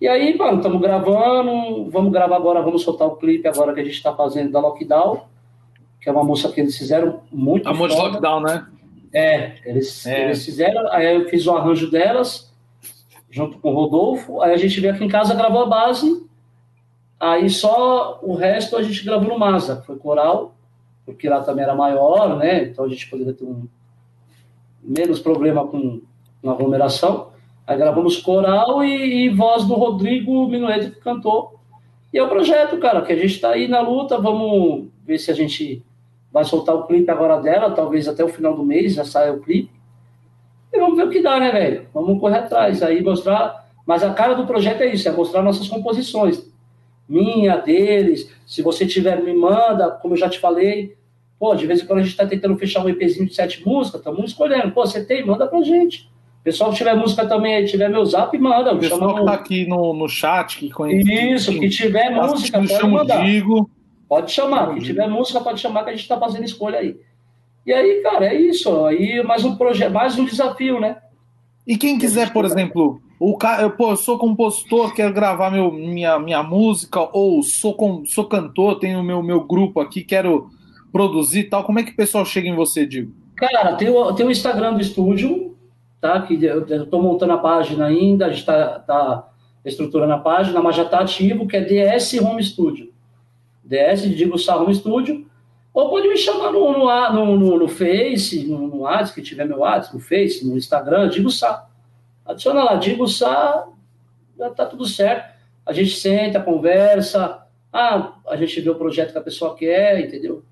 E 0.02 0.08
aí, 0.08 0.36
mano, 0.36 0.56
estamos 0.56 0.80
gravando. 0.80 1.88
Vamos 1.88 2.12
gravar 2.12 2.34
agora, 2.34 2.60
vamos 2.60 2.82
soltar 2.82 3.06
o 3.06 3.14
clipe 3.14 3.46
agora 3.46 3.72
que 3.72 3.78
a 3.78 3.84
gente 3.84 3.94
está 3.94 4.12
fazendo 4.12 4.50
da 4.50 4.58
Lockdown, 4.58 5.20
que 6.00 6.08
é 6.08 6.12
uma 6.12 6.24
moça 6.24 6.50
que 6.50 6.60
eles 6.60 6.76
fizeram 6.76 7.20
muito. 7.30 7.68
Amor 7.68 7.88
de 7.88 7.94
Lockdown, 7.94 8.40
né? 8.40 8.66
É, 9.14 9.52
eles, 9.64 10.04
é. 10.04 10.24
eles 10.24 10.44
fizeram. 10.44 10.90
Aí 10.90 11.14
eu 11.14 11.28
fiz 11.28 11.46
o 11.46 11.52
arranjo 11.52 11.88
delas, 11.88 12.52
junto 13.30 13.58
com 13.58 13.70
o 13.70 13.74
Rodolfo. 13.74 14.42
Aí 14.42 14.52
a 14.52 14.56
gente 14.56 14.80
veio 14.80 14.92
aqui 14.92 15.04
em 15.04 15.08
casa, 15.08 15.36
gravou 15.36 15.62
a 15.62 15.66
base 15.66 16.26
Aí 17.20 17.48
só 17.48 18.18
o 18.20 18.34
resto 18.34 18.76
a 18.76 18.82
gente 18.82 19.04
gravou 19.04 19.28
no 19.28 19.38
Masa, 19.38 19.80
foi 19.82 19.94
coral, 19.94 20.56
porque 21.06 21.28
lá 21.28 21.40
também 21.40 21.62
era 21.62 21.72
maior, 21.72 22.36
né? 22.36 22.64
Então 22.64 22.84
a 22.84 22.88
gente 22.88 23.08
poderia 23.08 23.32
ter 23.32 23.44
um 23.44 23.68
menos 24.82 25.20
problema 25.20 25.64
com, 25.64 26.00
com 26.42 26.50
aglomeração. 26.50 27.31
Aí 27.66 27.76
gravamos 27.76 28.16
coral 28.16 28.82
e, 28.82 29.26
e 29.26 29.28
voz 29.30 29.64
do 29.64 29.74
Rodrigo 29.74 30.46
Minueto 30.48 30.92
que 30.92 31.00
cantou. 31.00 31.60
E 32.12 32.18
é 32.18 32.22
o 32.22 32.28
projeto, 32.28 32.78
cara, 32.78 33.02
que 33.02 33.12
a 33.12 33.16
gente 33.16 33.34
está 33.34 33.50
aí 33.50 33.68
na 33.68 33.80
luta. 33.80 34.20
Vamos 34.20 34.88
ver 35.04 35.18
se 35.18 35.30
a 35.30 35.34
gente 35.34 35.82
vai 36.32 36.44
soltar 36.44 36.74
o 36.74 36.86
clipe 36.86 37.10
agora 37.10 37.40
dela, 37.40 37.70
talvez 37.70 38.08
até 38.08 38.24
o 38.24 38.28
final 38.28 38.54
do 38.54 38.64
mês 38.64 38.94
já 38.94 39.04
saia 39.04 39.32
o 39.32 39.40
clipe. 39.40 39.70
E 40.72 40.78
vamos 40.78 40.96
ver 40.96 41.06
o 41.06 41.10
que 41.10 41.22
dá, 41.22 41.38
né, 41.38 41.50
velho? 41.50 41.86
Vamos 41.92 42.18
correr 42.18 42.38
atrás 42.38 42.82
aí, 42.82 43.02
mostrar. 43.02 43.68
Mas 43.86 44.02
a 44.02 44.12
cara 44.14 44.34
do 44.34 44.46
projeto 44.46 44.80
é 44.80 44.92
isso, 44.92 45.08
é 45.08 45.12
mostrar 45.12 45.42
nossas 45.42 45.68
composições. 45.68 46.50
Minha, 47.08 47.56
deles. 47.56 48.32
Se 48.46 48.62
você 48.62 48.86
tiver, 48.86 49.22
me 49.22 49.34
manda, 49.34 49.90
como 49.90 50.14
eu 50.14 50.18
já 50.18 50.28
te 50.28 50.38
falei. 50.38 50.96
Pô, 51.38 51.54
de 51.54 51.66
vez 51.66 51.82
em 51.82 51.86
quando 51.86 51.98
a 51.98 52.02
gente 52.02 52.12
está 52.12 52.26
tentando 52.26 52.56
fechar 52.56 52.84
um 52.84 52.88
EPzinho 52.88 53.26
de 53.26 53.34
sete 53.34 53.66
músicas, 53.66 54.00
estamos 54.00 54.30
escolhendo. 54.30 54.72
Pô, 54.72 54.86
você 54.86 55.04
tem? 55.04 55.26
Manda 55.26 55.46
pra 55.46 55.60
gente. 55.62 56.11
Pessoal 56.44 56.70
que 56.70 56.78
tiver 56.78 56.96
música 56.96 57.24
também, 57.26 57.64
tiver 57.64 57.88
meu 57.88 58.04
zap, 58.04 58.36
manda. 58.36 58.74
O 58.74 58.78
pessoal 58.78 59.14
que 59.14 59.24
tá 59.24 59.32
aqui 59.32 59.66
no, 59.66 59.94
no 59.94 60.08
chat, 60.08 60.58
que 60.58 60.70
conhece. 60.70 61.12
Isso, 61.12 61.52
que 61.52 61.68
tiver 61.68 62.10
música, 62.10 62.58
pode 62.58 62.86
mandar. 62.88 63.24
Digo. 63.24 63.70
Pode 64.08 64.32
chamar. 64.32 64.74
Que 64.74 64.80
tiver 64.80 65.08
música, 65.08 65.40
pode 65.40 65.60
chamar 65.60 65.84
que 65.84 65.90
a 65.90 65.92
gente 65.92 66.02
está 66.02 66.18
fazendo 66.18 66.44
escolha 66.44 66.80
aí. 66.80 66.96
E 67.64 67.72
aí, 67.72 68.02
cara, 68.02 68.26
é 68.26 68.34
isso. 68.34 68.84
Aí 68.84 69.22
mais 69.22 69.44
um 69.44 69.54
projeto, 69.54 69.92
mais 69.92 70.18
um 70.18 70.24
desafio, 70.24 70.80
né? 70.80 70.96
E 71.64 71.76
quem 71.76 71.96
quiser, 71.96 72.32
por 72.32 72.44
exemplo, 72.44 73.00
o 73.20 73.38
cara, 73.38 73.62
eu, 73.62 73.70
pô, 73.70 73.92
eu 73.92 73.96
sou 73.96 74.18
compositor, 74.18 74.92
quero 74.94 75.14
gravar 75.14 75.48
meu, 75.48 75.70
minha, 75.70 76.18
minha 76.18 76.42
música, 76.42 77.08
ou 77.12 77.40
sou, 77.44 77.72
com, 77.74 78.04
sou 78.04 78.24
cantor, 78.24 78.80
tenho 78.80 79.00
meu, 79.00 79.22
meu 79.22 79.44
grupo 79.44 79.78
aqui, 79.78 80.02
quero 80.02 80.50
produzir 80.90 81.44
tal. 81.44 81.62
Como 81.62 81.78
é 81.78 81.84
que 81.84 81.92
o 81.92 81.96
pessoal 81.96 82.24
chega 82.24 82.48
em 82.48 82.56
você, 82.56 82.84
Digo? 82.84 83.12
Cara, 83.36 83.76
tem 83.76 83.88
o, 83.88 84.12
tem 84.12 84.26
o 84.26 84.30
Instagram 84.30 84.74
do 84.74 84.80
estúdio, 84.80 85.51
tá? 86.02 86.20
Que 86.20 86.44
eu, 86.44 86.66
estou 86.66 87.00
montando 87.00 87.32
a 87.32 87.38
página 87.38 87.86
ainda, 87.86 88.26
a 88.26 88.28
gente 88.28 88.40
está 88.40 88.80
tá 88.80 89.28
estruturando 89.64 90.12
a 90.12 90.18
página, 90.18 90.60
mas 90.60 90.74
já 90.74 90.82
está 90.82 90.98
ativo, 90.98 91.46
que 91.46 91.56
é 91.56 91.60
DS 91.60 92.14
Home 92.14 92.42
Studio. 92.42 92.92
DS, 93.62 94.02
digo 94.02 94.36
Sá 94.36 94.56
Home 94.56 94.74
Studio, 94.74 95.24
ou 95.72 95.88
pode 95.88 96.08
me 96.08 96.16
chamar 96.16 96.50
no, 96.52 96.72
no, 96.72 97.36
no, 97.36 97.58
no, 97.60 97.68
Face, 97.68 98.44
no, 98.44 98.66
no 98.66 98.80
WhatsApp, 98.80 99.14
que 99.14 99.22
tiver 99.22 99.46
meu 99.46 99.60
WhatsApp, 99.60 99.94
no 99.94 100.00
Face, 100.00 100.44
no 100.44 100.58
Instagram, 100.58 101.08
digo 101.08 101.30
Sá. 101.30 101.68
Adiciona 102.26 102.64
lá, 102.64 102.74
digo 102.74 103.06
Sá, 103.06 103.68
já 104.36 104.50
tá 104.50 104.66
tudo 104.66 104.84
certo. 104.84 105.32
A 105.64 105.72
gente 105.72 105.96
senta, 105.96 106.40
conversa, 106.40 107.46
ah, 107.72 108.14
a 108.26 108.36
gente 108.36 108.60
vê 108.60 108.68
o 108.68 108.74
projeto 108.74 109.12
que 109.12 109.18
a 109.18 109.22
pessoa 109.22 109.54
quer, 109.54 110.00
entendeu? 110.00 110.42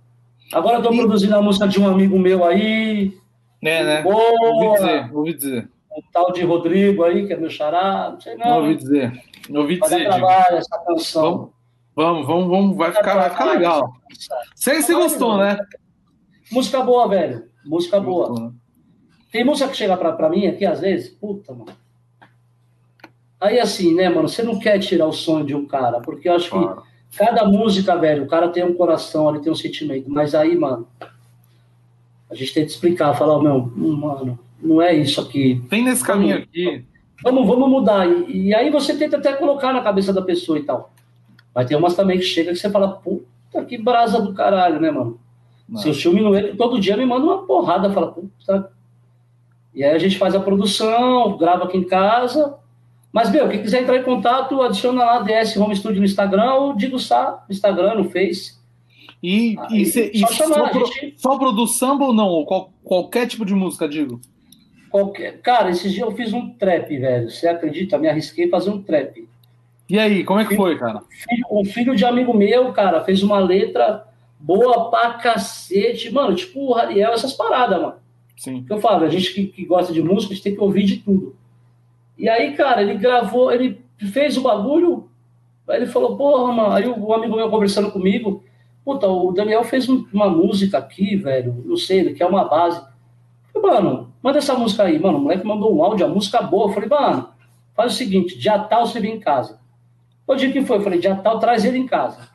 Agora 0.52 0.78
eu 0.78 0.82
tô 0.82 0.92
e... 0.92 0.96
produzindo 0.96 1.34
a 1.34 1.42
música 1.42 1.66
de 1.66 1.80
um 1.80 1.88
amigo 1.88 2.16
meu 2.16 2.44
aí. 2.44 3.19
É, 3.62 3.84
né? 3.84 4.02
Boa, 4.02 4.52
ouvi 4.52 4.72
dizer, 4.74 5.14
ouvi 5.14 5.34
dizer. 5.34 5.68
Um 5.90 6.02
tal 6.12 6.32
de 6.32 6.42
Rodrigo 6.42 7.04
aí, 7.04 7.26
que 7.26 7.32
é 7.32 7.36
meu 7.36 7.50
xará, 7.50 8.10
não 8.12 8.20
sei 8.20 8.36
não. 8.36 8.60
Ouvi 8.60 8.76
dizer, 8.76 9.22
ouvi 9.50 9.80
dizer. 9.80 10.06
essa 10.06 10.78
canção. 10.86 11.52
Vamos 11.94 12.26
Vamos, 12.26 12.48
vamos. 12.48 12.76
Vai 12.76 12.92
ficar, 12.92 13.14
vai 13.14 13.30
ficar 13.30 13.44
legal. 13.46 13.92
Você, 14.54 14.80
você 14.80 14.94
gostou, 14.94 15.36
né? 15.36 15.58
Música 16.50 16.82
boa, 16.82 17.08
velho. 17.08 17.44
Música 17.64 18.00
boa. 18.00 18.54
Tem 19.30 19.44
música 19.44 19.68
que 19.68 19.76
chega 19.76 19.96
pra, 19.96 20.12
pra 20.12 20.28
mim 20.28 20.46
aqui, 20.46 20.64
às 20.64 20.80
vezes, 20.80 21.10
puta, 21.10 21.52
mano. 21.52 21.72
Aí 23.40 23.58
assim, 23.58 23.94
né, 23.94 24.08
mano, 24.08 24.28
você 24.28 24.42
não 24.42 24.58
quer 24.58 24.78
tirar 24.78 25.06
o 25.06 25.12
sonho 25.12 25.46
de 25.46 25.54
um 25.54 25.66
cara, 25.66 26.00
porque 26.00 26.28
eu 26.28 26.34
acho 26.34 26.50
claro. 26.50 26.82
que 27.10 27.18
cada 27.18 27.46
música, 27.46 27.96
velho, 27.96 28.24
o 28.24 28.26
cara 28.26 28.50
tem 28.50 28.62
um 28.62 28.74
coração, 28.74 29.30
ele 29.30 29.40
tem 29.40 29.50
um 29.50 29.56
sentimento, 29.56 30.10
mas 30.10 30.34
aí, 30.34 30.54
mano, 30.56 30.86
a 32.30 32.34
gente 32.34 32.54
tem 32.54 32.64
que 32.64 32.70
explicar, 32.70 33.14
falar, 33.14 33.42
meu, 33.42 33.72
mano, 33.76 34.38
não 34.62 34.80
é 34.80 34.94
isso 34.94 35.20
aqui. 35.20 35.60
Vem 35.68 35.82
nesse 35.82 36.04
caminho 36.04 36.34
vamos, 36.34 36.48
aqui. 36.48 36.84
Vamos, 37.22 37.46
vamos 37.46 37.68
mudar. 37.68 38.06
E, 38.06 38.48
e, 38.48 38.54
aí 38.54 38.70
você 38.70 38.96
tenta 38.96 39.16
até 39.16 39.32
colocar 39.32 39.72
na 39.72 39.82
cabeça 39.82 40.12
da 40.12 40.22
pessoa 40.22 40.58
e 40.58 40.62
tal. 40.62 40.92
Mas 41.54 41.66
tem 41.66 41.76
umas 41.76 41.96
também 41.96 42.18
que 42.18 42.24
chega 42.24 42.52
que 42.52 42.58
você 42.58 42.70
fala, 42.70 42.88
puta 42.88 43.64
que 43.66 43.76
brasa 43.76 44.22
do 44.22 44.32
caralho, 44.32 44.80
né, 44.80 44.90
mano? 44.90 45.18
Não. 45.68 45.80
Seu 45.80 45.92
filme 45.92 46.20
no 46.20 46.34
ele 46.36 46.54
todo 46.54 46.80
dia 46.80 46.96
me 46.96 47.04
manda 47.04 47.26
uma 47.26 47.44
porrada, 47.44 47.90
fala, 47.90 48.12
puta. 48.12 48.70
E 49.74 49.82
aí 49.82 49.94
a 49.94 49.98
gente 49.98 50.16
faz 50.16 50.34
a 50.34 50.40
produção, 50.40 51.36
grava 51.36 51.64
aqui 51.64 51.76
em 51.76 51.84
casa. 51.84 52.54
Mas, 53.12 53.28
meu, 53.30 53.48
quem 53.48 53.60
quiser 53.60 53.82
entrar 53.82 53.96
em 53.96 54.04
contato, 54.04 54.62
adiciona 54.62 55.04
lá 55.04 55.22
DS 55.22 55.56
Home 55.56 55.74
Studio 55.74 55.98
no 55.98 56.06
Instagram 56.06 56.54
ou 56.54 56.76
Digo 56.76 56.98
Sá 56.98 57.44
no 57.48 57.52
Instagram, 57.52 57.96
no 57.96 58.04
Face. 58.10 58.59
E, 59.22 59.56
aí, 59.58 59.82
e, 59.82 59.86
só, 59.86 60.00
e 60.00 60.34
chamar, 60.34 60.72
só, 60.72 60.84
gente... 60.84 61.14
só 61.16 61.38
produz 61.38 61.76
samba 61.76 62.06
ou 62.06 62.12
não? 62.12 62.28
Ou 62.28 62.46
qual, 62.46 62.72
qualquer 62.82 63.26
tipo 63.26 63.44
de 63.44 63.54
música, 63.54 63.88
digo? 63.88 64.20
Qualquer... 64.90 65.40
Cara, 65.40 65.70
esses 65.70 65.92
dias 65.92 66.06
eu 66.06 66.16
fiz 66.16 66.32
um 66.32 66.50
trap, 66.50 66.88
velho. 66.98 67.30
Você 67.30 67.46
acredita? 67.46 67.98
Me 67.98 68.08
arrisquei 68.08 68.48
fazer 68.48 68.70
um 68.70 68.82
trap. 68.82 69.28
E 69.88 69.98
aí, 69.98 70.24
como 70.24 70.40
é 70.40 70.44
que 70.44 70.56
foi, 70.56 70.78
cara? 70.78 71.02
Um 71.50 71.64
filho 71.64 71.96
de 71.96 72.04
amigo 72.04 72.32
meu, 72.32 72.72
cara, 72.72 73.04
fez 73.04 73.22
uma 73.22 73.40
letra 73.40 74.06
boa 74.38 74.88
pra 74.88 75.14
cacete. 75.14 76.10
Mano, 76.10 76.34
tipo 76.34 76.68
o 76.68 76.74
Ariel, 76.74 77.12
essas 77.12 77.32
paradas, 77.32 77.80
mano. 77.80 77.94
Sim. 78.36 78.62
Que 78.62 78.72
eu 78.72 78.80
falo, 78.80 79.04
a 79.04 79.08
gente 79.10 79.34
que, 79.34 79.48
que, 79.48 79.66
gosta 79.66 79.92
de 79.92 80.02
música, 80.02 80.32
a 80.32 80.34
gente 80.34 80.44
tem 80.44 80.54
que 80.54 80.60
ouvir 80.62 80.84
de 80.84 80.96
tudo. 80.98 81.36
E 82.16 82.26
aí, 82.28 82.54
cara, 82.54 82.80
ele 82.80 82.94
gravou, 82.94 83.52
ele 83.52 83.82
fez 84.12 84.38
o 84.38 84.42
bagulho, 84.42 85.10
aí 85.68 85.76
ele 85.76 85.86
falou, 85.86 86.16
porra, 86.16 86.50
mano, 86.52 86.72
aí 86.72 86.86
o, 86.86 87.12
amigo 87.12 87.36
meu 87.36 87.50
conversando 87.50 87.90
comigo, 87.90 88.42
puta, 88.84 89.06
o 89.06 89.32
Daniel 89.32 89.64
fez 89.64 89.88
uma 89.88 90.28
música 90.28 90.78
aqui, 90.78 91.16
velho, 91.16 91.62
não 91.64 91.76
sei, 91.76 92.00
ele 92.00 92.14
quer 92.14 92.26
uma 92.26 92.44
base. 92.44 92.80
Falei, 93.52 93.70
mano, 93.70 94.12
manda 94.22 94.38
essa 94.38 94.54
música 94.54 94.84
aí, 94.84 94.98
mano, 94.98 95.18
o 95.18 95.20
moleque 95.20 95.46
mandou 95.46 95.74
um 95.74 95.82
áudio, 95.82 96.06
a 96.06 96.08
música 96.08 96.40
boa. 96.42 96.68
Eu 96.68 96.72
falei, 96.72 96.88
mano, 96.88 97.28
faz 97.74 97.94
o 97.94 97.96
seguinte, 97.96 98.38
dia 98.38 98.58
tal 98.58 98.86
você 98.86 99.00
vem 99.00 99.16
em 99.16 99.20
casa. 99.20 99.60
O 100.26 100.34
dia 100.34 100.52
que 100.52 100.64
foi, 100.64 100.78
eu 100.78 100.82
falei, 100.82 100.98
dia 100.98 101.16
tal, 101.16 101.38
traz 101.38 101.64
ele 101.64 101.78
em 101.78 101.86
casa. 101.86 102.28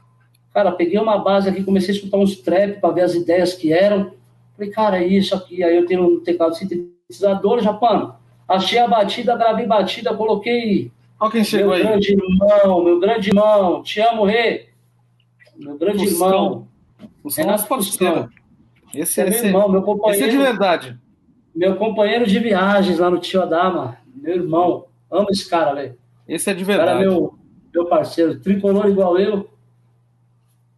Cara, 0.53 0.71
peguei 0.71 0.99
uma 0.99 1.17
base 1.17 1.49
aqui, 1.49 1.63
comecei 1.63 1.93
a 1.93 1.97
escutar 1.97 2.17
uns 2.17 2.37
trap 2.37 2.79
para 2.79 2.93
ver 2.93 3.01
as 3.01 3.13
ideias 3.13 3.53
que 3.53 3.73
eram. 3.73 4.11
Falei, 4.55 4.71
cara, 4.71 5.03
é 5.03 5.07
isso 5.07 5.35
aqui. 5.35 5.61
Aí 5.63 5.75
eu 5.75 5.85
tenho 5.85 6.03
um 6.03 6.23
teclado 6.23 6.55
sintetizador, 6.55 7.61
Japão. 7.61 8.15
Achei 8.47 8.79
a 8.79 8.87
batida, 8.87 9.35
gravei 9.35 9.65
batida, 9.65 10.13
coloquei. 10.13 10.91
Olha 11.19 11.31
quem 11.31 11.43
chegou 11.43 11.71
meu 11.71 11.75
aí. 11.75 11.83
grande 11.83 12.13
irmão, 12.13 12.83
meu 12.83 12.99
grande 12.99 13.29
irmão, 13.29 13.83
te 13.83 13.99
amo, 13.99 14.23
Rê. 14.23 14.67
Meu 15.57 15.77
grande 15.77 16.07
Fuscão. 16.07 16.27
irmão. 16.27 16.67
Fuscão 17.21 17.43
é 17.43 17.47
nosso 17.47 17.67
parceiro. 17.67 18.29
Esse, 18.93 19.21
é 19.21 19.27
esse, 19.27 19.41
meu 19.41 19.47
irmão, 19.47 19.69
meu 19.69 19.81
companheiro. 19.81 20.25
Esse 20.25 20.35
é 20.35 20.37
de 20.37 20.43
verdade. 20.43 20.99
Meu 21.53 21.75
companheiro 21.75 22.25
de 22.25 22.39
viagens 22.39 22.99
lá 22.99 23.09
no 23.09 23.19
Tio 23.19 23.41
Adama. 23.41 23.97
Meu 24.15 24.35
irmão. 24.35 24.85
Amo 25.11 25.27
esse 25.29 25.49
cara, 25.49 25.73
velho. 25.73 25.97
Esse 26.27 26.49
é 26.49 26.53
de 26.53 26.63
verdade. 26.63 26.89
Cara, 26.89 26.99
meu, 26.99 27.37
meu 27.73 27.85
parceiro, 27.85 28.39
tricolor 28.39 28.87
igual 28.87 29.17
eu, 29.17 29.49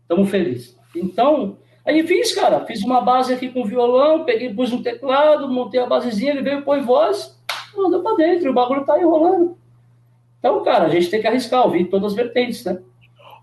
estamos 0.01 0.29
felizes. 0.29 0.77
Então, 0.95 1.57
aí 1.85 2.05
fiz, 2.05 2.33
cara, 2.33 2.65
fiz 2.65 2.83
uma 2.83 3.01
base 3.01 3.33
aqui 3.33 3.49
com 3.49 3.65
violão, 3.65 4.25
peguei, 4.25 4.53
pus 4.53 4.73
um 4.73 4.81
teclado, 4.81 5.47
montei 5.47 5.79
a 5.79 5.85
basezinha, 5.85 6.31
ele 6.31 6.41
veio, 6.41 6.63
põe 6.63 6.81
voz, 6.81 7.39
mandou 7.75 8.01
pra 8.01 8.15
dentro, 8.15 8.51
o 8.51 8.53
bagulho 8.53 8.85
tá 8.85 8.99
enrolando. 8.99 9.57
Então, 10.39 10.63
cara, 10.63 10.85
a 10.85 10.89
gente 10.89 11.09
tem 11.09 11.21
que 11.21 11.27
arriscar, 11.27 11.63
ouvir 11.63 11.85
todas 11.85 12.11
as 12.11 12.15
vertentes, 12.15 12.63
né? 12.65 12.79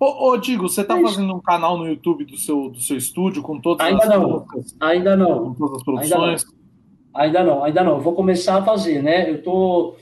Ô, 0.00 0.30
ô 0.30 0.36
Digo, 0.36 0.68
você 0.68 0.84
tá 0.84 1.00
fazendo 1.00 1.34
um 1.34 1.40
canal 1.40 1.78
no 1.78 1.88
YouTube 1.88 2.24
do 2.24 2.36
seu, 2.36 2.68
do 2.68 2.80
seu 2.80 2.96
estúdio 2.96 3.42
com 3.42 3.60
todas 3.60 3.86
ainda 3.86 4.02
as 4.04 4.08
não, 4.10 4.46
Ainda 4.80 5.16
não. 5.16 5.44
Com 5.44 5.54
todas 5.54 5.76
as 5.76 5.82
produções? 5.82 6.12
Ainda 6.14 6.26
não. 6.26 7.20
ainda 7.22 7.44
não, 7.44 7.64
ainda 7.64 7.84
não. 7.84 8.00
Vou 8.00 8.14
começar 8.14 8.58
a 8.58 8.64
fazer, 8.64 9.02
né? 9.02 9.30
Eu 9.30 9.42
tô 9.42 9.94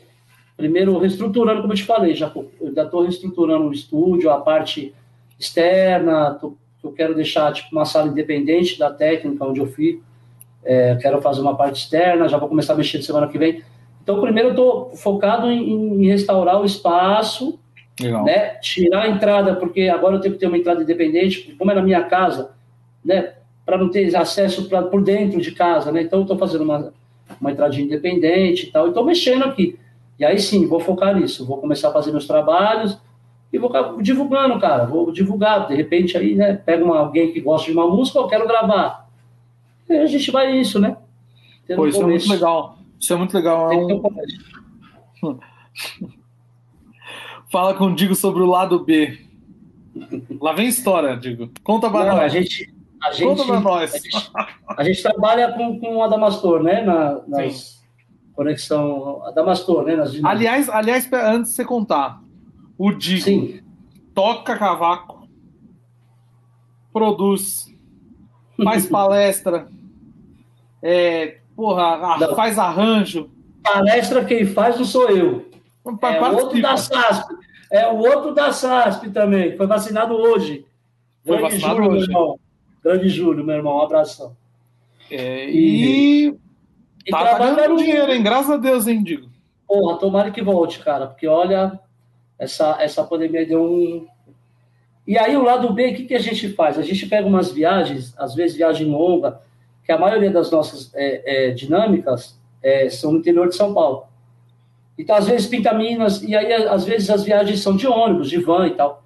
primeiro 0.56 0.98
reestruturando, 0.98 1.60
como 1.60 1.72
eu 1.72 1.76
te 1.76 1.84
falei, 1.84 2.14
já 2.14 2.28
estou 2.28 3.02
reestruturando 3.02 3.68
o 3.68 3.72
estúdio, 3.72 4.30
a 4.30 4.40
parte 4.40 4.94
externa, 5.38 6.36
tô, 6.40 6.54
eu 6.82 6.92
quero 6.92 7.14
deixar 7.14 7.52
tipo 7.52 7.68
uma 7.72 7.84
sala 7.84 8.08
independente 8.08 8.78
da 8.78 8.90
técnica 8.90 9.44
onde 9.44 9.60
eu 9.60 9.66
fico, 9.66 10.04
é, 10.64 10.96
quero 10.96 11.20
fazer 11.20 11.40
uma 11.40 11.56
parte 11.56 11.82
externa, 11.82 12.28
já 12.28 12.38
vou 12.38 12.48
começar 12.48 12.74
a 12.74 12.76
mexer 12.76 13.02
semana 13.02 13.28
que 13.28 13.38
vem. 13.38 13.62
Então, 14.02 14.20
primeiro 14.20 14.48
eu 14.48 14.52
estou 14.52 14.96
focado 14.96 15.48
em, 15.48 15.70
em, 15.70 16.06
restaurar 16.06 16.60
o 16.60 16.64
espaço, 16.64 17.58
Legal. 18.00 18.24
né? 18.24 18.54
Tirar 18.56 19.02
a 19.02 19.08
entrada, 19.08 19.54
porque 19.56 19.88
agora 19.88 20.16
eu 20.16 20.20
tenho 20.20 20.34
que 20.34 20.40
ter 20.40 20.46
uma 20.46 20.58
entrada 20.58 20.82
independente, 20.82 21.54
como 21.58 21.70
é 21.70 21.74
na 21.74 21.82
minha 21.82 22.02
casa, 22.04 22.52
né? 23.04 23.34
Para 23.64 23.78
não 23.78 23.90
ter 23.90 24.14
acesso 24.16 24.68
pra, 24.68 24.82
por 24.82 25.02
dentro 25.02 25.40
de 25.40 25.52
casa, 25.52 25.92
né? 25.92 26.02
Então, 26.02 26.20
eu 26.20 26.22
estou 26.22 26.38
fazendo 26.38 26.64
uma, 26.64 26.92
uma 27.40 27.50
entrada 27.50 27.74
independente 27.78 28.66
e 28.66 28.70
tal, 28.70 28.86
e 28.86 28.88
estou 28.88 29.04
mexendo 29.04 29.44
aqui. 29.44 29.78
E 30.18 30.24
aí 30.24 30.38
sim, 30.38 30.66
vou 30.66 30.80
focar 30.80 31.14
nisso, 31.14 31.46
vou 31.46 31.58
começar 31.58 31.88
a 31.88 31.92
fazer 31.92 32.10
meus 32.10 32.26
trabalhos 32.26 32.98
e 33.52 33.58
vou 33.58 33.70
divulgando, 34.00 34.58
cara, 34.60 34.84
vou 34.84 35.10
divulgar. 35.12 35.66
De 35.68 35.74
repente 35.74 36.16
aí, 36.16 36.34
né, 36.34 36.54
pega 36.54 36.84
uma, 36.84 36.98
alguém 36.98 37.32
que 37.32 37.40
gosta 37.40 37.70
de 37.70 37.76
uma 37.76 37.88
música, 37.88 38.18
eu 38.18 38.28
quero 38.28 38.46
gravar. 38.46 39.08
E 39.88 39.94
a 39.94 40.06
gente 40.06 40.30
vai 40.30 40.52
nisso, 40.52 40.78
né? 40.78 40.96
Pô, 41.74 41.86
isso 41.86 42.00
começo. 42.00 42.26
é 42.26 42.28
muito 42.28 42.40
legal. 42.40 42.78
Isso 43.00 43.12
é 43.12 43.16
muito 43.16 43.34
legal. 43.34 43.72
É 43.72 43.76
um... 43.76 45.38
Fala 47.52 47.74
com 47.74 47.84
o 47.88 47.94
Digo 47.94 48.14
sobre 48.14 48.42
o 48.42 48.46
lado 48.46 48.82
B. 48.82 49.18
Lá 50.40 50.54
vem 50.54 50.68
história, 50.68 51.14
Digo. 51.18 51.50
Conta 51.62 51.90
pra 51.90 52.06
Não, 52.06 52.16
nós. 52.16 52.24
A 52.24 52.28
gente, 52.28 52.74
a 53.04 53.12
gente, 53.12 53.28
Conta 53.28 53.44
pra 53.44 53.60
nós. 53.60 53.94
A 53.94 53.98
gente, 53.98 54.30
a 54.78 54.84
gente 54.84 55.02
trabalha 55.02 55.52
com, 55.52 55.78
com 55.78 55.96
o 55.96 56.02
Adamastor, 56.02 56.62
né? 56.62 56.80
Na, 56.80 57.20
nas, 57.28 57.84
conexão 58.34 59.22
Adamastor, 59.26 59.84
né? 59.84 59.96
Nas 59.96 60.18
aliás, 60.24 60.70
aliás, 60.70 61.06
antes 61.12 61.50
de 61.50 61.56
você 61.56 61.64
contar, 61.66 62.22
o 62.78 62.90
Digo 62.90 63.20
Sim. 63.20 63.60
toca 64.14 64.56
cavaco, 64.56 65.28
produz, 66.90 67.66
faz 68.64 68.86
palestra, 68.88 69.68
é, 70.82 71.36
porra, 71.54 72.18
faz 72.34 72.58
arranjo. 72.58 73.30
Palestra 73.62 74.24
quem 74.24 74.46
faz 74.46 74.78
não 74.78 74.86
sou 74.86 75.10
eu. 75.10 75.51
É 75.84 76.20
o 76.20 76.36
outro 76.36 76.62
da 76.62 76.76
SASP. 76.76 77.34
É 77.70 77.88
o 77.88 77.96
outro 77.96 78.34
da 78.34 78.52
SASP 78.52 79.10
também, 79.10 79.56
foi 79.56 79.66
vacinado 79.66 80.14
hoje. 80.14 80.66
Foi 81.24 81.38
Grande 81.38 81.54
vacinado 81.54 81.76
Júlio, 81.76 81.90
hoje. 81.90 82.08
meu 82.08 82.20
irmão. 82.20 82.38
Grande 82.84 83.08
Júlio, 83.08 83.44
meu 83.44 83.56
irmão, 83.56 83.76
um 83.76 83.82
abração. 83.82 84.36
É, 85.10 85.48
e... 85.48 86.26
e... 86.26 87.10
Tá, 87.10 87.36
tá 87.36 87.54
ganhando 87.54 87.76
dinheiro, 87.76 88.12
hein? 88.12 88.22
Graças 88.22 88.50
a 88.50 88.56
Deus, 88.56 88.86
hein, 88.86 89.02
Digo. 89.02 89.28
Porra, 89.66 89.98
tomara 89.98 90.30
que 90.30 90.42
volte, 90.42 90.80
cara, 90.80 91.06
porque 91.06 91.26
olha, 91.26 91.80
essa, 92.38 92.76
essa 92.80 93.02
pandemia 93.04 93.46
deu 93.46 93.62
um. 93.64 94.06
E 95.06 95.18
aí, 95.18 95.36
o 95.36 95.42
lado 95.42 95.72
B, 95.72 95.88
o 95.88 95.94
que, 95.94 96.04
que 96.04 96.14
a 96.14 96.18
gente 96.18 96.50
faz? 96.50 96.78
A 96.78 96.82
gente 96.82 97.06
pega 97.06 97.26
umas 97.26 97.50
viagens, 97.50 98.14
às 98.18 98.34
vezes 98.34 98.56
viagem 98.56 98.86
longa, 98.86 99.40
que 99.84 99.90
a 99.90 99.98
maioria 99.98 100.30
das 100.30 100.50
nossas 100.50 100.92
é, 100.94 101.48
é, 101.48 101.50
dinâmicas 101.52 102.38
é, 102.62 102.88
são 102.90 103.12
no 103.12 103.18
interior 103.18 103.48
de 103.48 103.56
São 103.56 103.72
Paulo. 103.72 104.04
Então, 104.98 105.16
às 105.16 105.26
vezes, 105.26 105.46
pinta 105.46 105.72
Minas, 105.72 106.22
e 106.22 106.36
aí, 106.36 106.52
às 106.52 106.84
vezes, 106.84 107.10
as 107.10 107.24
viagens 107.24 107.60
são 107.60 107.76
de 107.76 107.86
ônibus, 107.86 108.28
de 108.28 108.38
van 108.38 108.66
e 108.66 108.74
tal. 108.74 109.04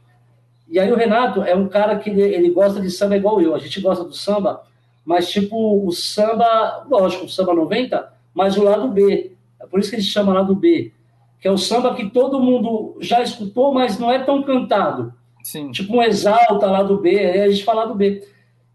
E 0.69 0.79
aí, 0.81 0.91
o 0.91 0.97
Renato 0.97 1.43
é 1.43 1.55
um 1.55 1.69
cara 1.69 1.97
que 1.99 2.11
ele, 2.11 2.23
ele 2.23 2.51
gosta 2.51 2.81
de 2.81 2.91
samba 2.91 3.17
igual 3.17 3.41
eu. 3.41 3.55
A 3.55 3.59
gente 3.59 3.81
gosta 3.81 4.05
do 4.05 4.13
samba 4.13 4.63
mas 5.07 5.31
tipo 5.31 5.87
o 5.87 5.93
samba, 5.93 6.85
lógico, 6.91 7.27
o 7.27 7.29
samba 7.29 7.55
90, 7.55 8.13
mas 8.35 8.57
o 8.57 8.65
lado 8.65 8.89
B. 8.89 9.33
É 9.61 9.65
por 9.65 9.79
isso 9.79 9.89
que 9.89 9.95
ele 9.95 10.03
chama 10.03 10.35
lado 10.35 10.53
B, 10.53 10.93
que 11.41 11.47
é 11.47 11.51
o 11.51 11.57
samba 11.57 11.95
que 11.95 12.11
todo 12.11 12.41
mundo 12.41 12.99
já 13.01 13.23
escutou, 13.23 13.73
mas 13.73 14.01
não 14.01 14.11
é 14.11 14.19
tão 14.19 14.43
cantado. 14.43 15.15
Sim. 15.45 15.71
Tipo 15.71 15.97
um 15.97 16.03
exalta 16.03 16.67
lá 16.67 16.83
do 16.83 16.99
B, 16.99 17.17
aí 17.21 17.41
a 17.43 17.49
gente 17.49 17.65
fala 17.65 17.87
do 17.87 17.95
B. 17.95 18.27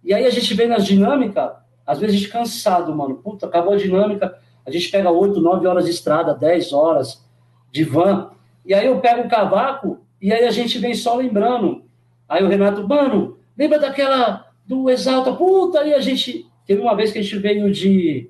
E 0.02 0.14
aí 0.14 0.26
a 0.26 0.30
gente 0.30 0.54
vê 0.54 0.68
nas 0.68 0.86
dinâmicas, 0.86 1.52
às 1.86 2.00
vezes 2.00 2.16
a 2.16 2.20
gente 2.20 2.32
cansado, 2.32 2.96
mano. 2.96 3.16
Puta, 3.16 3.46
acabou 3.46 3.74
a 3.74 3.78
dinâmica, 3.78 4.40
a 4.66 4.72
gente 4.72 4.90
pega 4.90 5.12
8, 5.12 5.40
9 5.40 5.68
horas 5.68 5.86
de 5.86 5.92
estrada, 5.92 6.34
10 6.34 6.74
horas 6.74 7.24
de 7.72 7.84
van. 7.84 8.32
E 8.66 8.74
aí 8.74 8.86
eu 8.86 9.00
pego 9.00 9.22
o 9.22 9.30
cavaco 9.30 10.00
e 10.22 10.32
aí 10.32 10.46
a 10.46 10.52
gente 10.52 10.78
vem 10.78 10.94
só 10.94 11.16
lembrando. 11.16 11.84
Aí 12.30 12.44
o 12.44 12.48
Renato, 12.48 12.88
mano, 12.88 13.38
lembra 13.58 13.80
daquela 13.80 14.52
do 14.66 14.90
Exalta, 14.90 15.34
puta, 15.34 15.84
e 15.84 15.94
a 15.94 16.00
gente. 16.00 16.50
Teve 16.66 16.82
uma 16.82 16.96
vez 16.96 17.12
que 17.12 17.20
a 17.20 17.22
gente 17.22 17.38
veio 17.40 17.72
de. 17.72 18.30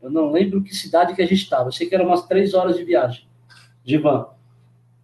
Eu 0.00 0.10
não 0.10 0.30
lembro 0.30 0.62
que 0.62 0.74
cidade 0.74 1.14
que 1.14 1.20
a 1.20 1.26
gente 1.26 1.42
estava. 1.42 1.68
Eu 1.68 1.72
sei 1.72 1.88
que 1.88 1.94
eram 1.94 2.06
umas 2.06 2.26
três 2.26 2.54
horas 2.54 2.76
de 2.76 2.84
viagem, 2.84 3.26
de 3.82 3.98
van. 3.98 4.28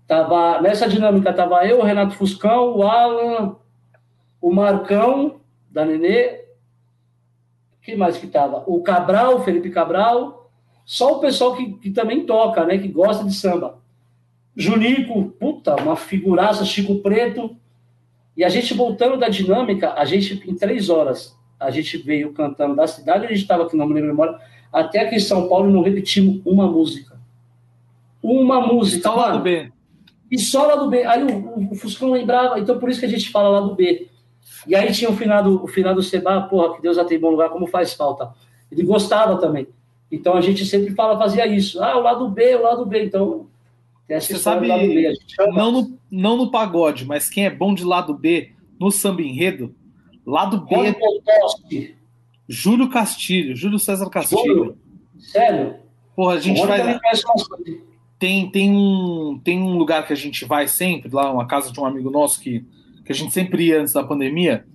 Tava, 0.06 0.60
nessa 0.60 0.88
dinâmica 0.88 1.32
tava 1.32 1.66
eu, 1.66 1.80
o 1.80 1.82
Renato 1.82 2.14
Fuscão, 2.14 2.76
o 2.76 2.82
Alan, 2.82 3.56
o 4.40 4.52
Marcão, 4.52 5.40
da 5.70 5.84
Nenê. 5.84 6.44
Quem 7.82 7.96
mais 7.96 8.16
que 8.16 8.26
tava? 8.26 8.62
O 8.66 8.82
Cabral, 8.82 9.42
Felipe 9.44 9.70
Cabral. 9.70 10.39
Só 10.84 11.16
o 11.16 11.20
pessoal 11.20 11.56
que, 11.56 11.72
que 11.74 11.90
também 11.90 12.24
toca, 12.24 12.64
né? 12.64 12.78
Que 12.78 12.88
gosta 12.88 13.24
de 13.24 13.34
samba. 13.34 13.78
Junico, 14.56 15.30
puta, 15.38 15.76
uma 15.76 15.96
figuraça, 15.96 16.64
Chico 16.64 16.96
Preto. 16.96 17.56
E 18.36 18.44
a 18.44 18.48
gente 18.48 18.74
voltando 18.74 19.16
da 19.16 19.28
dinâmica, 19.28 19.92
a 19.94 20.04
gente, 20.04 20.42
em 20.48 20.54
três 20.54 20.88
horas, 20.88 21.36
a 21.58 21.70
gente 21.70 21.98
veio 21.98 22.32
cantando 22.32 22.74
da 22.74 22.86
cidade, 22.86 23.26
a 23.26 23.28
gente 23.28 23.42
estava 23.42 23.64
aqui, 23.64 23.76
não 23.76 23.86
me 23.86 23.94
lembro 23.94 24.08
memória, 24.08 24.38
até 24.72 25.00
aqui 25.00 25.16
em 25.16 25.20
São 25.20 25.48
Paulo 25.48 25.70
não 25.70 25.82
repetimos 25.82 26.40
uma 26.44 26.66
música. 26.66 27.18
Uma 28.22 28.60
música. 28.60 29.08
Só 29.08 29.14
lá 29.14 29.32
do 29.32 29.40
B. 29.40 29.72
E 30.30 30.38
só 30.38 30.66
lá 30.66 30.76
do 30.76 30.88
B. 30.88 31.02
Aí 31.04 31.22
o, 31.24 31.72
o, 31.72 31.74
Fuscão 31.74 32.12
lembrava, 32.12 32.58
então 32.58 32.78
por 32.78 32.88
isso 32.88 33.00
que 33.00 33.06
a 33.06 33.10
gente 33.10 33.30
fala 33.30 33.48
lá 33.48 33.60
do 33.60 33.74
B. 33.74 34.08
E 34.66 34.74
aí 34.74 34.92
tinha 34.92 35.10
o 35.10 35.16
finado, 35.16 35.62
o 35.62 35.66
finado 35.66 36.02
Seba, 36.02 36.42
porra, 36.42 36.76
que 36.76 36.82
Deus 36.82 36.96
já 36.96 37.04
tem 37.04 37.18
bom 37.18 37.30
lugar, 37.30 37.50
como 37.50 37.66
faz 37.66 37.94
falta. 37.94 38.32
Ele 38.70 38.82
gostava 38.84 39.38
também. 39.38 39.66
Então 40.10 40.34
a 40.34 40.40
gente 40.40 40.64
sempre 40.66 40.94
fala, 40.94 41.18
fazia 41.18 41.46
isso. 41.46 41.82
Ah, 41.82 41.96
o 41.96 42.02
lado 42.02 42.28
B, 42.28 42.56
o 42.56 42.62
lado 42.62 42.86
B. 42.86 43.04
Então 43.04 43.46
você 44.08 44.36
sabe, 44.36 44.66
não 45.52 45.70
no, 45.70 45.98
não 46.10 46.36
no 46.36 46.50
pagode, 46.50 47.04
mas 47.06 47.30
quem 47.30 47.46
é 47.46 47.50
bom 47.50 47.72
de 47.72 47.84
lado 47.84 48.12
B 48.12 48.50
no 48.78 48.90
samba 48.90 49.22
enredo, 49.22 49.74
lado 50.26 50.66
B. 50.66 50.74
É 50.74 51.94
Júlio 52.48 52.90
Castilho, 52.90 53.54
Júlio 53.54 53.78
César 53.78 54.10
Castilho. 54.10 54.42
Júlio? 54.42 54.78
Sério? 55.18 55.76
Porra, 56.16 56.34
a 56.34 56.40
gente 56.40 56.60
faz. 56.66 57.00
Tem, 58.18 58.50
tem, 58.50 58.70
um, 58.70 59.40
tem 59.42 59.62
um 59.62 59.78
lugar 59.78 60.06
que 60.06 60.12
a 60.12 60.16
gente 60.16 60.44
vai 60.44 60.68
sempre, 60.68 61.08
lá, 61.10 61.32
uma 61.32 61.46
casa 61.46 61.72
de 61.72 61.80
um 61.80 61.86
amigo 61.86 62.10
nosso 62.10 62.40
que, 62.40 62.64
que 63.04 63.12
a 63.12 63.14
gente 63.14 63.32
sempre 63.32 63.68
ia 63.68 63.80
antes 63.80 63.94
da 63.94 64.02
pandemia. 64.02 64.66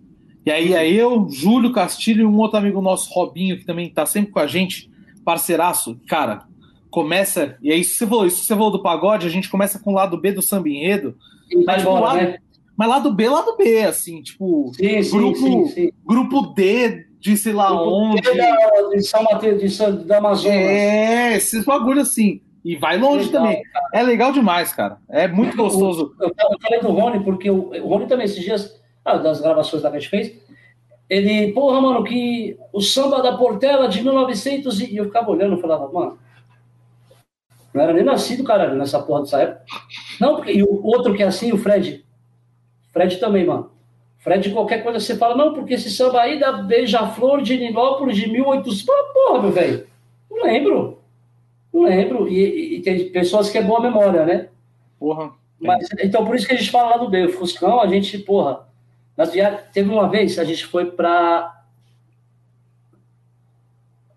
E 0.46 0.52
aí 0.52 0.74
é 0.74 0.90
eu, 0.90 1.28
Júlio 1.30 1.72
Castilho 1.72 2.22
e 2.22 2.26
um 2.26 2.38
outro 2.38 2.58
amigo 2.58 2.82
nosso, 2.82 3.12
Robinho, 3.12 3.58
que 3.58 3.66
também 3.66 3.90
tá 3.90 4.06
sempre 4.06 4.32
com 4.32 4.40
a 4.40 4.48
gente, 4.48 4.90
parceiraço. 5.26 6.00
Cara, 6.08 6.44
começa, 6.90 7.58
e 7.62 7.72
aí 7.72 7.84
se 7.84 7.96
você 7.96 8.08
falou, 8.08 8.30
se 8.30 8.46
você 8.46 8.54
falou 8.54 8.72
do 8.72 8.82
pagode, 8.82 9.28
a 9.28 9.30
gente 9.30 9.50
começa 9.50 9.80
com 9.80 9.92
o 9.92 9.94
lado 9.94 10.18
B 10.18 10.32
do 10.32 10.42
samba 10.42 10.70
enredo, 10.70 11.18
mas, 11.66 11.80
tipo, 11.80 11.94
lado, 11.94 12.18
né? 12.18 12.38
mas 12.78 12.90
lado 12.90 13.14
B, 13.14 13.28
lado 13.28 13.58
B, 13.58 13.84
assim, 13.84 14.22
tipo, 14.22 14.72
sim, 14.74 15.10
grupo, 15.10 15.38
sim, 15.38 15.66
sim, 15.68 15.92
grupo 16.06 16.42
D 16.54 17.06
de 17.20 17.36
sei 17.36 17.54
lá 17.54 17.70
grupo 17.70 17.90
onde. 17.90 18.22
D 18.22 18.38
da, 18.38 18.90
de 18.90 19.04
São 19.04 19.24
Mateus, 19.24 19.60
de, 19.60 20.06
da 20.06 20.20
Amazonas. 20.20 20.56
É, 20.56 21.36
esses 21.36 21.66
bagulho 21.66 22.02
assim. 22.02 22.42
E 22.64 22.76
vai 22.76 22.98
longe 22.98 23.26
legal, 23.26 23.44
também. 23.44 23.64
Cara. 23.64 23.90
É 23.94 24.02
legal 24.02 24.32
demais, 24.32 24.74
cara. 24.74 24.98
É 25.08 25.28
muito 25.28 25.56
gostoso. 25.56 26.16
Eu, 26.20 26.30
eu, 26.30 26.60
falei 26.60 26.80
do 26.80 26.92
Rony, 26.92 27.24
porque 27.24 27.48
o, 27.48 27.70
o 27.70 27.88
Rony 27.88 28.08
também, 28.08 28.26
esses 28.26 28.44
dias, 28.44 28.82
ah, 29.04 29.18
das 29.18 29.40
gravações 29.40 29.84
que 29.84 29.88
a 29.88 29.92
gente 29.92 30.10
fez, 30.10 30.34
ele, 31.10 31.52
porra, 31.54 31.80
mano, 31.82 32.04
que 32.04 32.58
o 32.74 32.82
samba 32.82 33.22
da 33.22 33.38
Portela 33.38 33.88
de 33.88 34.02
1900 34.02 34.80
e 34.82 34.98
eu 34.98 35.06
ficava 35.06 35.30
olhando 35.30 35.58
e 35.58 35.62
falava, 35.62 35.92
mano, 35.92 36.18
não 37.74 37.84
era 37.84 37.94
nem 37.94 38.04
nascido, 38.04 38.44
caralho, 38.44 38.76
nessa 38.76 39.02
porra 39.02 39.22
dessa 39.22 39.42
época. 39.42 39.66
Não, 40.20 40.36
porque, 40.36 40.54
e 40.54 40.64
o 40.64 40.86
outro 40.86 41.14
que 41.14 41.22
é 41.22 41.28
assim, 41.28 41.52
o 41.52 41.58
Fred. 41.58 42.06
Fred 42.92 43.18
também, 43.18 43.46
mano. 43.46 43.72
Fred, 44.20 44.50
qualquer 44.52 44.82
coisa 44.82 45.00
você 45.00 45.16
fala, 45.18 45.36
não, 45.36 45.54
porque 45.54 45.76
esse 45.76 45.92
samba 45.92 46.22
aí 46.22 46.40
da 46.40 46.54
Beija-Flor 46.54 47.42
de 47.42 47.58
Nilópolis 47.58 48.18
de 48.18 48.28
1800. 48.28 48.84
Porra, 49.14 49.42
meu 49.42 49.52
velho. 49.52 49.86
Não 50.32 50.44
lembro. 50.44 51.00
Não 51.72 51.84
lembro. 51.84 52.28
E, 52.28 52.40
e, 52.40 52.76
e, 52.78 52.82
tem 52.82 53.10
pessoas 53.10 53.50
que 53.50 53.58
é 53.58 53.62
boa 53.62 53.82
memória, 53.82 54.26
né? 54.26 54.48
Porra. 54.98 55.34
Mas, 55.60 55.88
então, 56.02 56.26
por 56.26 56.36
isso 56.36 56.48
que 56.48 56.54
a 56.54 56.58
gente 56.58 56.72
fala 56.72 56.92
lá 56.92 56.98
do 56.98 57.10
B. 57.10 57.26
O 57.26 57.34
Fuscão, 57.34 57.80
a 57.80 57.88
gente, 57.88 58.18
porra. 58.18 58.65
Nas 59.16 59.32
viagens, 59.32 59.62
teve 59.72 59.90
uma 59.90 60.10
vez, 60.10 60.38
a 60.38 60.44
gente 60.44 60.66
foi 60.66 60.92
pra. 60.92 61.64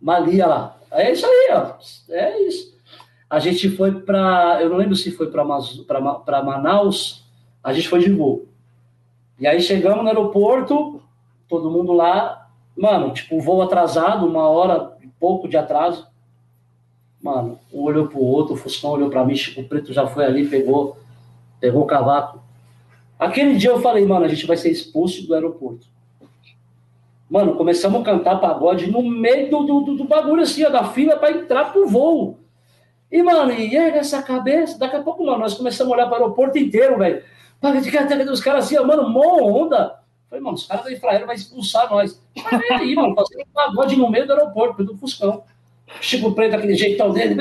Malia 0.00 0.46
lá. 0.46 0.76
É 0.90 1.12
isso 1.12 1.26
aí, 1.26 1.48
ó. 1.52 1.74
É 2.08 2.40
isso. 2.42 2.76
A 3.28 3.38
gente 3.38 3.68
foi 3.70 4.00
para, 4.00 4.58
eu 4.62 4.70
não 4.70 4.76
lembro 4.76 4.96
se 4.96 5.10
foi 5.10 5.30
para 5.30 6.42
Manaus, 6.42 7.24
a 7.62 7.72
gente 7.72 7.88
foi 7.88 8.00
de 8.00 8.10
voo. 8.10 8.48
E 9.38 9.46
aí 9.46 9.60
chegamos 9.60 10.02
no 10.02 10.08
aeroporto, 10.08 11.02
todo 11.46 11.70
mundo 11.70 11.92
lá, 11.92 12.48
mano, 12.76 13.12
tipo, 13.12 13.38
voo 13.38 13.60
atrasado, 13.60 14.26
uma 14.26 14.48
hora 14.48 14.96
e 15.02 15.06
pouco 15.06 15.46
de 15.46 15.58
atraso. 15.58 16.06
Mano, 17.20 17.58
um 17.72 17.82
olhou 17.82 18.06
pro 18.06 18.20
outro, 18.20 18.54
o 18.54 18.56
Fuscão 18.56 18.90
olhou 18.90 19.10
para 19.10 19.24
mim, 19.24 19.36
Chico 19.36 19.62
Preto 19.64 19.92
já 19.92 20.06
foi 20.06 20.24
ali, 20.24 20.48
pegou, 20.48 20.96
pegou 21.60 21.82
o 21.82 21.86
cavaco. 21.86 22.40
Aquele 23.18 23.56
dia 23.56 23.70
eu 23.70 23.80
falei, 23.80 24.04
mano, 24.06 24.24
a 24.24 24.28
gente 24.28 24.46
vai 24.46 24.56
ser 24.56 24.70
expulso 24.70 25.26
do 25.26 25.34
aeroporto. 25.34 25.86
Mano, 27.28 27.56
começamos 27.56 28.00
a 28.00 28.04
cantar 28.04 28.40
pagode 28.40 28.90
no 28.90 29.02
meio 29.02 29.50
do, 29.50 29.62
do, 29.62 29.94
do 29.96 30.04
bagulho 30.04 30.42
assim, 30.42 30.64
ó, 30.64 30.70
da 30.70 30.84
fila 30.84 31.16
para 31.16 31.32
entrar 31.32 31.72
pro 31.72 31.86
voo. 31.86 32.38
E, 33.10 33.22
mano, 33.22 33.52
e 33.52 33.74
erga 33.74 33.98
essa 33.98 34.22
cabeça. 34.22 34.78
Daqui 34.78 34.96
a 34.96 35.02
pouco, 35.02 35.24
mano, 35.24 35.38
nós 35.38 35.54
começamos 35.54 35.92
a 35.92 35.96
olhar 35.96 36.06
para 36.06 36.20
o 36.20 36.22
aeroporto 36.22 36.58
inteiro, 36.58 36.98
velho. 36.98 37.22
Paga 37.60 37.80
de 37.80 37.90
carteira 37.90 38.24
dos 38.24 38.40
caras 38.40 38.66
assim, 38.66 38.78
ó, 38.78 38.84
mano, 38.84 39.08
mó 39.08 39.42
onda. 39.42 39.98
Falei, 40.30 40.42
mano, 40.42 40.56
os 40.56 40.66
caras 40.66 40.84
da 40.84 40.92
Infraero 40.92 41.26
vão 41.26 41.34
expulsar 41.34 41.90
nós. 41.90 42.22
Mas 42.36 42.60
vem 42.60 42.72
aí, 42.72 42.94
mano, 42.94 43.14
fazendo 43.14 43.40
um 43.40 43.52
pagode 43.52 43.96
no 43.96 44.10
meio 44.10 44.26
do 44.26 44.32
aeroporto, 44.32 44.84
do 44.84 44.96
Fuscão. 44.96 45.42
Chico 46.00 46.32
Preto, 46.32 46.54
aquele 46.54 46.74
jeitão 46.74 47.12
dele, 47.12 47.34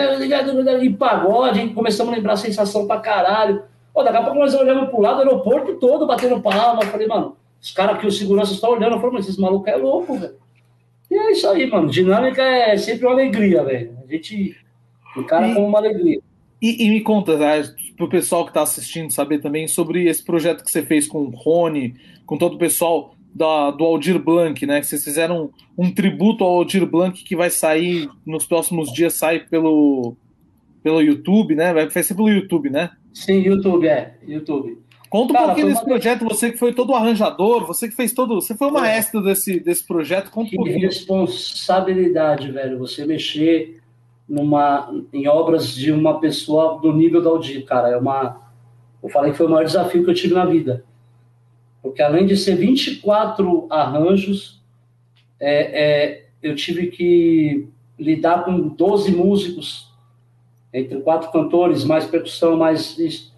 e 0.81 0.93
pagode, 0.93 1.59
hein? 1.59 1.73
começamos 1.73 2.13
a 2.13 2.15
lembrar 2.15 2.33
a 2.33 2.37
sensação 2.37 2.87
pra 2.87 2.99
caralho. 2.99 3.63
Pô, 3.97 4.03
daqui 4.03 4.17
a 4.17 4.21
pouco 4.21 4.37
nós 4.37 4.53
olhamos 4.53 4.91
pro 4.91 5.01
lado 5.01 5.15
do 5.15 5.21
aeroporto 5.23 5.73
todo, 5.79 6.05
batendo 6.05 6.39
palma. 6.39 6.83
Eu 6.83 6.87
falei, 6.87 7.07
mano, 7.07 7.35
os 7.59 7.71
caras 7.71 7.99
que 7.99 8.05
os 8.05 8.15
seguranças 8.15 8.53
estão 8.53 8.69
olhando, 8.69 8.93
eu 8.93 8.99
falei, 8.99 9.15
mas 9.15 9.27
esse 9.27 9.41
maluco 9.41 9.67
é 9.67 9.75
louco, 9.75 10.19
velho. 10.19 10.35
E 11.09 11.15
é 11.17 11.31
isso 11.31 11.47
aí, 11.49 11.65
mano. 11.65 11.89
Dinâmica 11.89 12.43
é 12.43 12.77
sempre 12.77 13.07
uma 13.07 13.13
alegria, 13.13 13.63
velho. 13.63 13.97
A 14.03 14.11
gente 14.11 14.55
o 15.15 15.23
cara 15.23 15.51
com 15.51 15.67
uma 15.67 15.79
alegria. 15.79 16.19
E, 16.61 16.85
e, 16.85 16.89
me 16.91 17.01
conta, 17.01 17.39
né, 17.39 17.63
para 17.95 18.05
o 18.05 18.09
pessoal 18.09 18.43
que 18.43 18.51
está 18.51 18.61
assistindo 18.61 19.11
saber 19.11 19.39
também 19.39 19.67
sobre 19.67 20.07
esse 20.07 20.23
projeto 20.23 20.63
que 20.63 20.69
você 20.69 20.83
fez 20.83 21.07
com 21.07 21.23
o 21.23 21.29
Rony, 21.31 21.95
com 22.23 22.37
todo 22.37 22.53
o 22.53 22.59
pessoal 22.59 23.15
da, 23.33 23.71
do 23.71 23.83
Aldir 23.83 24.19
Blanc, 24.19 24.63
né? 24.63 24.79
Que 24.79 24.85
vocês 24.85 25.03
fizeram 25.03 25.49
um, 25.75 25.85
um 25.85 25.91
tributo 25.91 26.43
ao 26.43 26.51
Aldir 26.51 26.85
Blanc 26.85 27.23
que 27.23 27.35
vai 27.35 27.49
sair 27.49 28.07
nos 28.23 28.45
próximos 28.45 28.93
dias, 28.93 29.15
sai 29.15 29.39
pelo, 29.39 30.15
pelo 30.83 31.01
YouTube, 31.01 31.55
né? 31.55 31.73
Vai 31.73 32.03
ser 32.03 32.13
pelo 32.13 32.29
YouTube, 32.29 32.69
né? 32.69 32.91
Sim, 33.17 33.39
YouTube, 33.39 33.87
é. 33.87 34.13
YouTube. 34.27 34.77
Conta 35.09 35.31
um 35.31 35.35
Cara, 35.35 35.45
pouquinho 35.47 35.67
desse 35.67 35.81
uma... 35.81 35.87
projeto, 35.87 36.25
você 36.25 36.51
que 36.51 36.57
foi 36.57 36.73
todo 36.73 36.93
arranjador, 36.93 37.65
você 37.65 37.87
que 37.87 37.95
fez 37.95 38.13
todo. 38.13 38.35
Você 38.35 38.55
foi 38.55 38.67
o 38.67 38.73
maestro 38.73 39.23
desse, 39.23 39.59
desse 39.59 39.83
projeto, 39.85 40.29
conta 40.29 40.51
que 40.51 40.55
um 40.55 40.63
pouquinho. 40.63 40.81
responsabilidade, 40.81 42.51
velho. 42.51 42.77
Você 42.77 43.05
mexer 43.05 43.81
numa, 44.29 44.93
em 45.11 45.27
obras 45.27 45.73
de 45.73 45.91
uma 45.91 46.19
pessoa 46.19 46.79
do 46.79 46.93
nível 46.93 47.21
da 47.21 47.29
Aldir, 47.29 47.65
cara. 47.65 47.89
É 47.89 47.97
uma. 47.97 48.39
Eu 49.01 49.09
falei 49.09 49.31
que 49.31 49.37
foi 49.37 49.47
o 49.47 49.49
maior 49.49 49.65
desafio 49.65 50.03
que 50.03 50.09
eu 50.11 50.15
tive 50.15 50.35
na 50.35 50.45
vida. 50.45 50.83
Porque 51.81 52.01
além 52.01 52.27
de 52.27 52.37
ser 52.37 52.55
24 52.55 53.67
arranjos, 53.69 54.61
é, 55.39 55.83
é, 55.83 56.25
eu 56.43 56.55
tive 56.55 56.87
que 56.87 57.67
lidar 57.97 58.45
com 58.45 58.67
12 58.67 59.11
músicos, 59.11 59.86
entre 60.73 60.99
quatro 61.01 61.31
cantores, 61.31 61.83
mais 61.83 62.05
percussão, 62.05 62.57
mais 62.57 62.97
isso. 62.97 63.35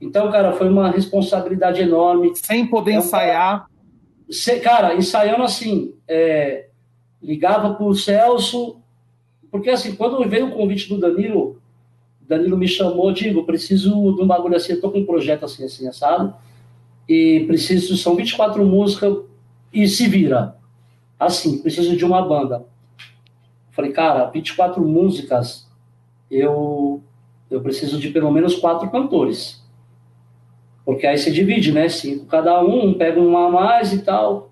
Então, 0.00 0.30
cara, 0.30 0.52
foi 0.52 0.68
uma 0.68 0.90
responsabilidade 0.90 1.80
enorme. 1.80 2.32
Sem 2.34 2.66
poder 2.66 2.92
é 2.92 2.96
ensaiar. 2.96 3.66
Cara, 4.44 4.60
cara, 4.60 4.94
ensaiando 4.94 5.42
assim, 5.42 5.94
é, 6.08 6.66
ligava 7.22 7.74
para 7.74 7.84
o 7.84 7.94
Celso, 7.94 8.80
porque 9.50 9.70
assim, 9.70 9.94
quando 9.94 10.28
veio 10.28 10.48
o 10.48 10.52
convite 10.52 10.88
do 10.88 10.98
Danilo, 10.98 11.60
Danilo 12.20 12.56
me 12.56 12.66
chamou, 12.66 13.12
digo, 13.12 13.44
preciso 13.44 13.90
de 14.14 14.22
um 14.22 14.26
bagulho 14.26 14.56
assim, 14.56 14.72
eu 14.72 14.80
tô 14.80 14.90
com 14.90 15.00
um 15.00 15.06
projeto 15.06 15.44
assim, 15.44 15.64
assim, 15.64 15.86
assado, 15.86 16.34
e 17.08 17.44
preciso, 17.46 17.96
são 17.96 18.16
24 18.16 18.64
músicas, 18.64 19.18
e 19.72 19.86
se 19.88 20.08
vira. 20.08 20.56
Assim, 21.18 21.58
preciso 21.58 21.96
de 21.96 22.04
uma 22.04 22.22
banda. 22.22 22.64
Falei, 23.70 23.92
cara, 23.92 24.26
24 24.26 24.82
músicas, 24.82 25.61
eu, 26.36 27.02
eu 27.50 27.60
preciso 27.60 27.98
de 27.98 28.10
pelo 28.10 28.30
menos 28.30 28.56
quatro 28.56 28.90
cantores. 28.90 29.62
Porque 30.84 31.06
aí 31.06 31.16
você 31.16 31.30
divide, 31.30 31.72
né? 31.72 31.88
Cinco 31.88 32.26
cada 32.26 32.62
um, 32.62 32.88
um 32.88 32.94
pega 32.94 33.20
uma 33.20 33.46
a 33.46 33.50
mais 33.50 33.92
e 33.92 34.02
tal. 34.02 34.50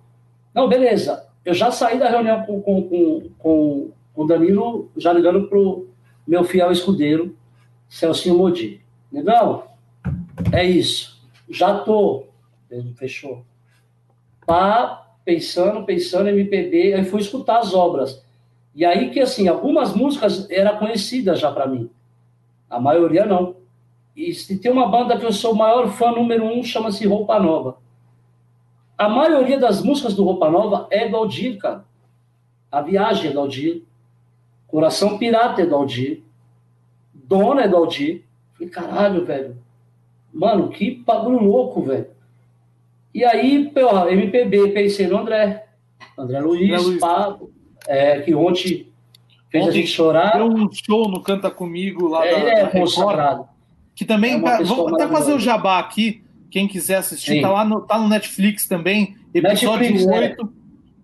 Não, 0.55 0.69
beleza. 0.69 1.27
Eu 1.45 1.55
já 1.55 1.71
saí 1.71 1.99
da 1.99 2.09
reunião 2.09 2.43
com, 2.45 2.61
com, 2.61 2.83
com, 2.83 3.31
com 3.39 3.93
o 4.15 4.27
Danilo, 4.27 4.91
já 4.97 5.13
ligando 5.13 5.49
pro 5.49 5.89
meu 6.27 6.45
fiel 6.45 6.71
escudeiro, 6.71 7.35
Celcinho 7.89 8.37
Modi. 8.37 8.81
Negão, 9.11 9.65
é 10.53 10.65
isso. 10.65 11.21
Já 11.49 11.79
tô. 11.79 12.25
Ele 12.71 12.93
fechou. 12.95 13.45
Pá, 14.47 15.15
pensando, 15.25 15.85
pensando, 15.85 16.29
MPB, 16.29 16.95
aí 16.95 17.05
fui 17.05 17.21
escutar 17.21 17.59
as 17.59 17.75
obras. 17.75 18.25
E 18.75 18.85
aí 18.85 19.11
que, 19.11 19.21
assim, 19.21 19.49
algumas 19.49 19.95
músicas 19.95 20.49
eram 20.51 20.79
conhecidas 20.79 21.41
já 21.41 21.51
para 21.51 21.67
mim. 21.67 21.91
A 22.69 22.79
maioria 22.79 23.27
não. 23.27 23.57
E 24.15 24.33
se 24.33 24.59
tem 24.59 24.71
uma 24.71 24.89
banda 24.89 25.19
que 25.19 25.25
eu 25.25 25.33
sou 25.33 25.53
o 25.53 25.57
maior 25.57 25.89
fã 25.89 26.13
número 26.13 26.45
um, 26.45 26.63
chama-se 26.63 27.07
Roupa 27.07 27.39
Nova. 27.39 27.79
A 28.97 29.09
maioria 29.09 29.59
das 29.59 29.83
músicas 29.83 30.15
do 30.15 30.25
Roupa 30.25 30.51
Nova 30.51 30.87
é 30.91 31.09
do 31.09 31.17
Aldir, 31.17 31.59
cara. 31.59 31.85
A 32.71 32.81
Viagem 32.81 33.31
é 33.31 33.33
do 33.33 33.41
Aldir. 33.41 33.83
Coração 34.67 35.19
Pirata 35.19 35.63
é 35.63 35.67
do 35.67 35.75
Aldir. 35.75 36.23
Dona 37.13 37.63
é 37.63 37.69
do 37.69 37.77
Aldir. 37.77 38.25
Falei, 38.53 38.69
caralho, 38.69 39.25
velho. 39.25 39.57
Mano, 40.33 40.69
que 40.69 40.91
bagulho 40.91 41.43
louco, 41.43 41.83
velho. 41.83 42.09
E 43.13 43.25
aí, 43.25 43.69
porra, 43.71 44.13
MPB, 44.13 44.69
pensei 44.69 45.09
no 45.09 45.19
André. 45.19 45.67
André 46.17 46.41
Luiz, 46.41 46.71
André 46.71 46.79
Luiz. 46.79 47.01
Pablo, 47.01 47.53
é, 47.91 48.21
que 48.21 48.33
ontem 48.35 48.87
fez 49.51 49.65
ontem 49.65 49.69
a 49.69 49.73
gente 49.73 49.89
chorar. 49.89 50.37
Deu 50.37 50.47
um 50.47 50.69
show 50.73 51.09
no 51.09 51.21
Canta 51.21 51.51
Comigo 51.51 52.07
lá 52.07 52.25
é, 52.25 52.31
da, 52.31 52.39
Ele 52.39 52.51
é 52.51 52.67
consagrado. 52.67 53.49
Que 53.97 54.05
também, 54.05 54.35
é 54.35 54.41
tá, 54.41 54.63
vamos 54.63 54.95
até 54.95 55.09
fazer 55.09 55.35
o 55.35 55.41
jabá 55.41 55.81
aqui, 55.81 56.23
quem 56.51 56.69
quiser 56.69 56.99
assistir, 56.99 57.43
tá 57.43 57.51
lá 57.51 57.65
no, 57.65 57.81
tá 57.81 57.99
no 57.99 58.09
Netflix 58.09 58.67
também, 58.67 59.17
episódio 59.35 59.91
Netflix, 59.91 60.07
8, 60.07 60.53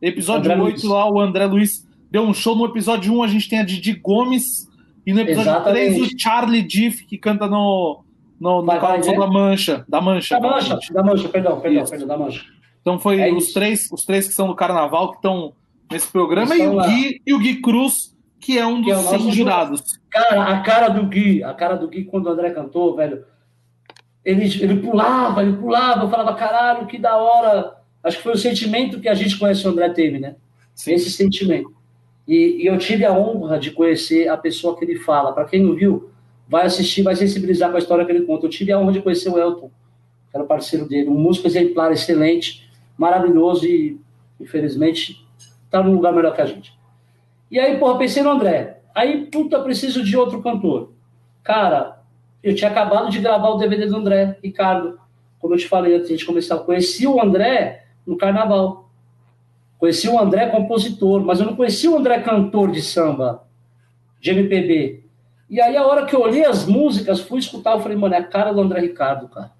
é. 0.01 0.09
episódio 0.09 0.53
André 0.53 0.63
8 0.65 0.75
Luiz. 0.75 0.85
lá, 0.85 1.11
o 1.11 1.21
André 1.21 1.47
Luiz 1.47 1.87
deu 2.11 2.23
um 2.23 2.33
show, 2.33 2.57
no 2.57 2.65
episódio 2.65 3.13
1 3.13 3.23
a 3.23 3.29
gente 3.29 3.49
tem 3.49 3.59
a 3.59 3.65
Didi 3.65 3.93
Gomes, 3.93 4.69
e 5.05 5.13
no 5.13 5.21
episódio 5.21 5.51
Exatamente. 5.51 5.95
3 5.99 6.15
o 6.15 6.19
Charlie 6.19 6.63
Diff, 6.63 7.05
que 7.05 7.19
canta 7.19 7.47
no, 7.49 8.03
no, 8.41 8.63
no 8.63 8.65
vai, 8.65 8.99
né? 8.99 9.13
da 9.13 9.27
Mancha, 9.27 9.85
da 9.89 10.01
Mancha. 10.01 10.41
Da 10.41 10.49
Mancha, 10.49 10.79
da 10.93 11.03
Mancha, 11.03 11.29
perdão, 11.29 11.61
perdão, 11.61 11.85
perdão, 11.85 12.09
da 12.09 12.17
Mancha. 12.17 12.45
Então 12.81 12.99
foi 12.99 13.21
é 13.21 13.33
os, 13.33 13.53
três, 13.53 13.91
os 13.93 14.05
três 14.05 14.29
que 14.29 14.33
são 14.33 14.47
do 14.47 14.55
Carnaval 14.55 15.11
que 15.11 15.17
estão 15.17 15.53
nesse 15.91 16.09
programa, 16.09 16.57
e 16.57 16.67
o, 16.67 16.81
Gui, 16.81 17.23
e 17.27 17.35
o 17.35 17.39
Gui 17.39 17.61
Cruz, 17.61 18.15
que 18.41 18.59
é 18.59 18.67
um 18.67 18.81
dos 18.81 18.93
é 18.93 19.19
100 19.19 19.33
jurados. 19.33 19.99
Cara, 20.11 20.45
a 20.45 20.61
cara 20.61 20.89
do 20.89 21.07
Gui, 21.07 21.43
a 21.43 21.53
cara 21.53 21.75
do 21.75 21.89
Gui 21.89 22.05
quando 22.05 22.27
o 22.27 22.31
André 22.31 22.51
cantou, 22.51 22.97
velho, 22.97 23.25
ele, 24.25 24.45
ele 24.61 24.77
pulava, 24.81 25.43
ele 25.43 25.57
pulava, 25.57 26.05
eu 26.05 26.11
falava, 26.11 26.35
caralho, 26.35 26.87
que 26.87 26.99
da 26.99 27.17
hora. 27.17 27.77
Acho 28.03 28.17
que 28.19 28.23
foi 28.25 28.33
o 28.33 28.39
sentimento 28.39 29.01
que 29.01 29.09
a 29.09 29.15
gente 29.15 29.39
conhece 29.39 29.67
o 29.67 29.71
André 29.71 29.89
teve, 29.91 30.19
né? 30.19 30.37
Sim. 30.75 30.93
Esse 30.93 31.11
sentimento. 31.11 31.75
E, 32.27 32.63
e, 32.63 32.67
eu 32.67 32.77
tive 32.77 33.05
a 33.05 33.13
honra 33.13 33.59
de 33.59 33.71
conhecer 33.71 34.29
a 34.29 34.37
pessoa 34.37 34.77
que 34.77 34.85
ele 34.85 34.99
fala. 34.99 35.33
Para 35.33 35.45
quem 35.45 35.63
não 35.63 35.75
viu, 35.75 36.11
vai 36.49 36.67
assistir, 36.67 37.03
vai 37.03 37.15
sensibilizar 37.15 37.71
com 37.71 37.77
a 37.77 37.79
história 37.79 38.05
que 38.05 38.11
ele 38.11 38.27
conta. 38.27 38.47
Eu 38.47 38.51
tive 38.51 38.73
a 38.73 38.79
honra 38.79 38.93
de 38.93 39.03
conhecer 39.03 39.29
o 39.29 39.39
Elton, 39.39 39.71
que 40.31 40.37
era 40.37 40.45
parceiro 40.45 40.89
dele, 40.89 41.09
um 41.09 41.15
músico 41.15 41.47
exemplar, 41.47 41.93
excelente, 41.93 42.69
maravilhoso 42.99 43.65
e, 43.65 44.01
infelizmente, 44.41 45.26
tá 45.71 45.83
num 45.83 45.95
lugar 45.95 46.13
melhor 46.13 46.35
que 46.35 46.41
a 46.41 46.47
gente. 46.47 46.77
E 47.51 47.59
aí, 47.59 47.79
porra, 47.79 47.99
pensei 47.99 48.23
no 48.23 48.31
André. 48.31 48.81
Aí, 48.95 49.27
puta, 49.27 49.61
preciso 49.61 50.03
de 50.03 50.17
outro 50.17 50.43
cantor. 50.43 50.93
Cara, 51.43 52.01
eu 52.43 52.55
tinha 52.55 52.71
acabado 52.71 53.11
de 53.11 53.19
gravar 53.19 53.51
o 53.51 53.59
DVD 53.59 53.87
do 53.87 53.97
André, 53.97 54.39
Ricardo. 54.43 54.99
Como 55.39 55.55
eu 55.55 55.59
te 55.59 55.69
falei 55.69 55.95
antes 55.95 56.07
a 56.07 56.11
gente 56.11 56.27
começar, 56.27 56.59
conheci 56.59 57.07
o 57.07 57.21
André 57.21 57.85
no 58.07 58.17
carnaval. 58.17 58.89
Conheci 59.79 60.09
o 60.09 60.19
André 60.19 60.47
compositor, 60.47 61.23
mas 61.23 61.41
eu 61.41 61.47
não 61.47 61.57
conheci 61.57 61.87
o 61.87 61.97
André 61.97 62.21
cantor 62.21 62.71
de 62.71 62.81
samba, 62.81 63.45
de 64.21 64.31
MPB. 64.31 65.05
E 65.49 65.61
aí, 65.61 65.77
a 65.77 65.87
hora 65.87 66.07
que 66.07 66.17
eu 66.17 66.23
olhei 66.23 66.45
as 66.45 66.67
músicas, 66.67 67.21
fui 67.21 67.39
escutar, 67.39 67.73
eu 67.73 67.81
falei, 67.81 67.97
mano, 67.97 68.15
é 68.15 68.19
a 68.19 68.25
cara 68.25 68.53
do 68.53 68.61
André 68.61 68.81
Ricardo, 68.81 69.29
cara. 69.29 69.53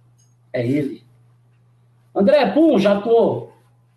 É 0.53 0.67
ele. 0.67 1.05
André, 2.15 2.47
pum, 2.51 2.79
já 2.79 3.01
tô. 3.01 3.51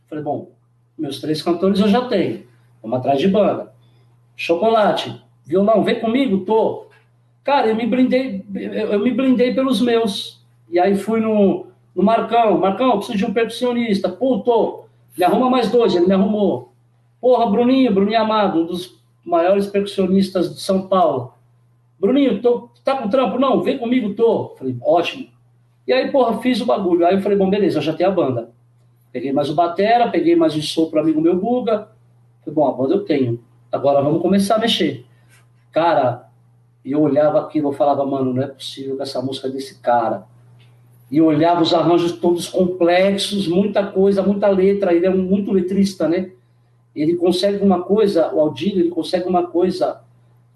Falei, 0.08 0.24
bom, 0.24 0.52
meus 1.00 1.20
três 1.20 1.42
cantores 1.42 1.80
eu 1.80 1.88
já 1.88 2.06
tenho. 2.08 2.44
Vamos 2.82 3.00
atrás 3.00 3.20
de 3.20 3.28
banda. 3.28 3.72
Chocolate, 4.36 5.22
violão, 5.46 5.84
vem 5.84 6.00
comigo, 6.00 6.40
tô. 6.46 6.88
Cara, 7.44 7.68
eu 7.68 7.76
me 7.76 7.86
blindei, 7.86 8.46
eu 8.54 9.00
me 9.00 9.12
blindei 9.12 9.54
pelos 9.54 9.82
meus. 9.82 10.44
E 10.70 10.80
aí 10.80 10.96
fui 10.96 11.20
no, 11.20 11.68
no 11.96 12.04
Marcão. 12.04 12.58
Marcão, 12.58 12.98
preciso 12.98 13.18
de 13.18 13.26
um 13.26 13.34
percussionista. 13.34 14.10
Pô, 14.10 14.40
tô. 14.40 14.86
Me 15.18 15.24
arruma 15.24 15.50
mais 15.50 15.72
dois, 15.72 15.96
ele 15.96 16.06
me 16.06 16.14
arrumou. 16.14 16.72
Porra, 17.20 17.50
Bruninho, 17.50 17.94
Bruninho 17.94 18.22
Amado, 18.22 18.62
um 18.62 18.66
dos 18.66 19.02
maiores 19.26 19.68
percussionistas 19.68 20.54
de 20.54 20.62
São 20.62 20.88
Paulo. 20.88 21.34
Bruninho, 22.00 22.42
tô, 22.42 22.70
tá 22.84 22.96
com 22.96 23.10
trampo? 23.10 23.38
Não, 23.38 23.62
vem 23.62 23.78
comigo, 23.78 24.14
tô. 24.14 24.56
Falei, 24.58 24.78
ótimo. 24.82 25.28
E 25.86 25.92
aí, 25.92 26.12
porra, 26.12 26.40
fiz 26.40 26.62
o 26.62 26.66
bagulho. 26.66 27.06
Aí 27.06 27.16
eu 27.16 27.22
falei, 27.22 27.38
bom, 27.38 27.50
beleza, 27.50 27.80
eu 27.80 27.82
já 27.84 27.94
tenho 27.94 28.10
a 28.10 28.14
banda. 28.14 28.52
Peguei 29.12 29.32
mais 29.32 29.50
o 29.50 29.56
Batera, 29.56 30.10
peguei 30.10 30.36
mais 30.36 30.56
o 30.56 30.62
som 30.62 30.90
para 30.90 31.02
amigo 31.02 31.22
meu 31.22 31.38
Guga. 31.40 31.90
Falei, 32.42 32.56
bom, 32.56 32.68
a 32.68 32.72
banda 32.72 32.94
eu 32.96 33.06
tenho. 33.06 33.44
Agora 33.72 34.02
vamos 34.02 34.22
começar 34.22 34.56
a 34.56 34.60
mexer. 34.60 35.06
Cara, 35.72 36.30
eu 36.84 37.02
olhava 37.02 37.40
aquilo, 37.40 37.70
eu 37.70 37.74
falava, 37.74 38.06
mano, 38.06 38.34
não 38.34 38.44
é 38.44 38.48
possível 38.48 38.96
que 38.96 39.02
essa 39.02 39.22
música 39.22 39.48
é 39.48 39.52
desse 39.52 39.80
cara. 39.80 40.26
E 41.12 41.18
eu 41.18 41.26
olhava 41.26 41.62
os 41.62 41.74
arranjos 41.74 42.14
todos 42.14 42.48
complexos, 42.48 43.48
muita 43.48 43.86
coisa, 43.86 44.22
muita 44.22 44.48
letra. 44.48 44.94
Ele 44.94 45.06
é 45.06 45.10
muito 45.10 45.52
letrista, 45.52 46.08
né? 46.08 46.32
Ele 46.96 47.16
consegue 47.16 47.64
uma 47.64 47.82
coisa, 47.82 48.34
o 48.34 48.40
Aldir, 48.40 48.74
ele 48.74 48.90
consegue 48.90 49.28
uma 49.28 49.48
coisa 49.48 50.02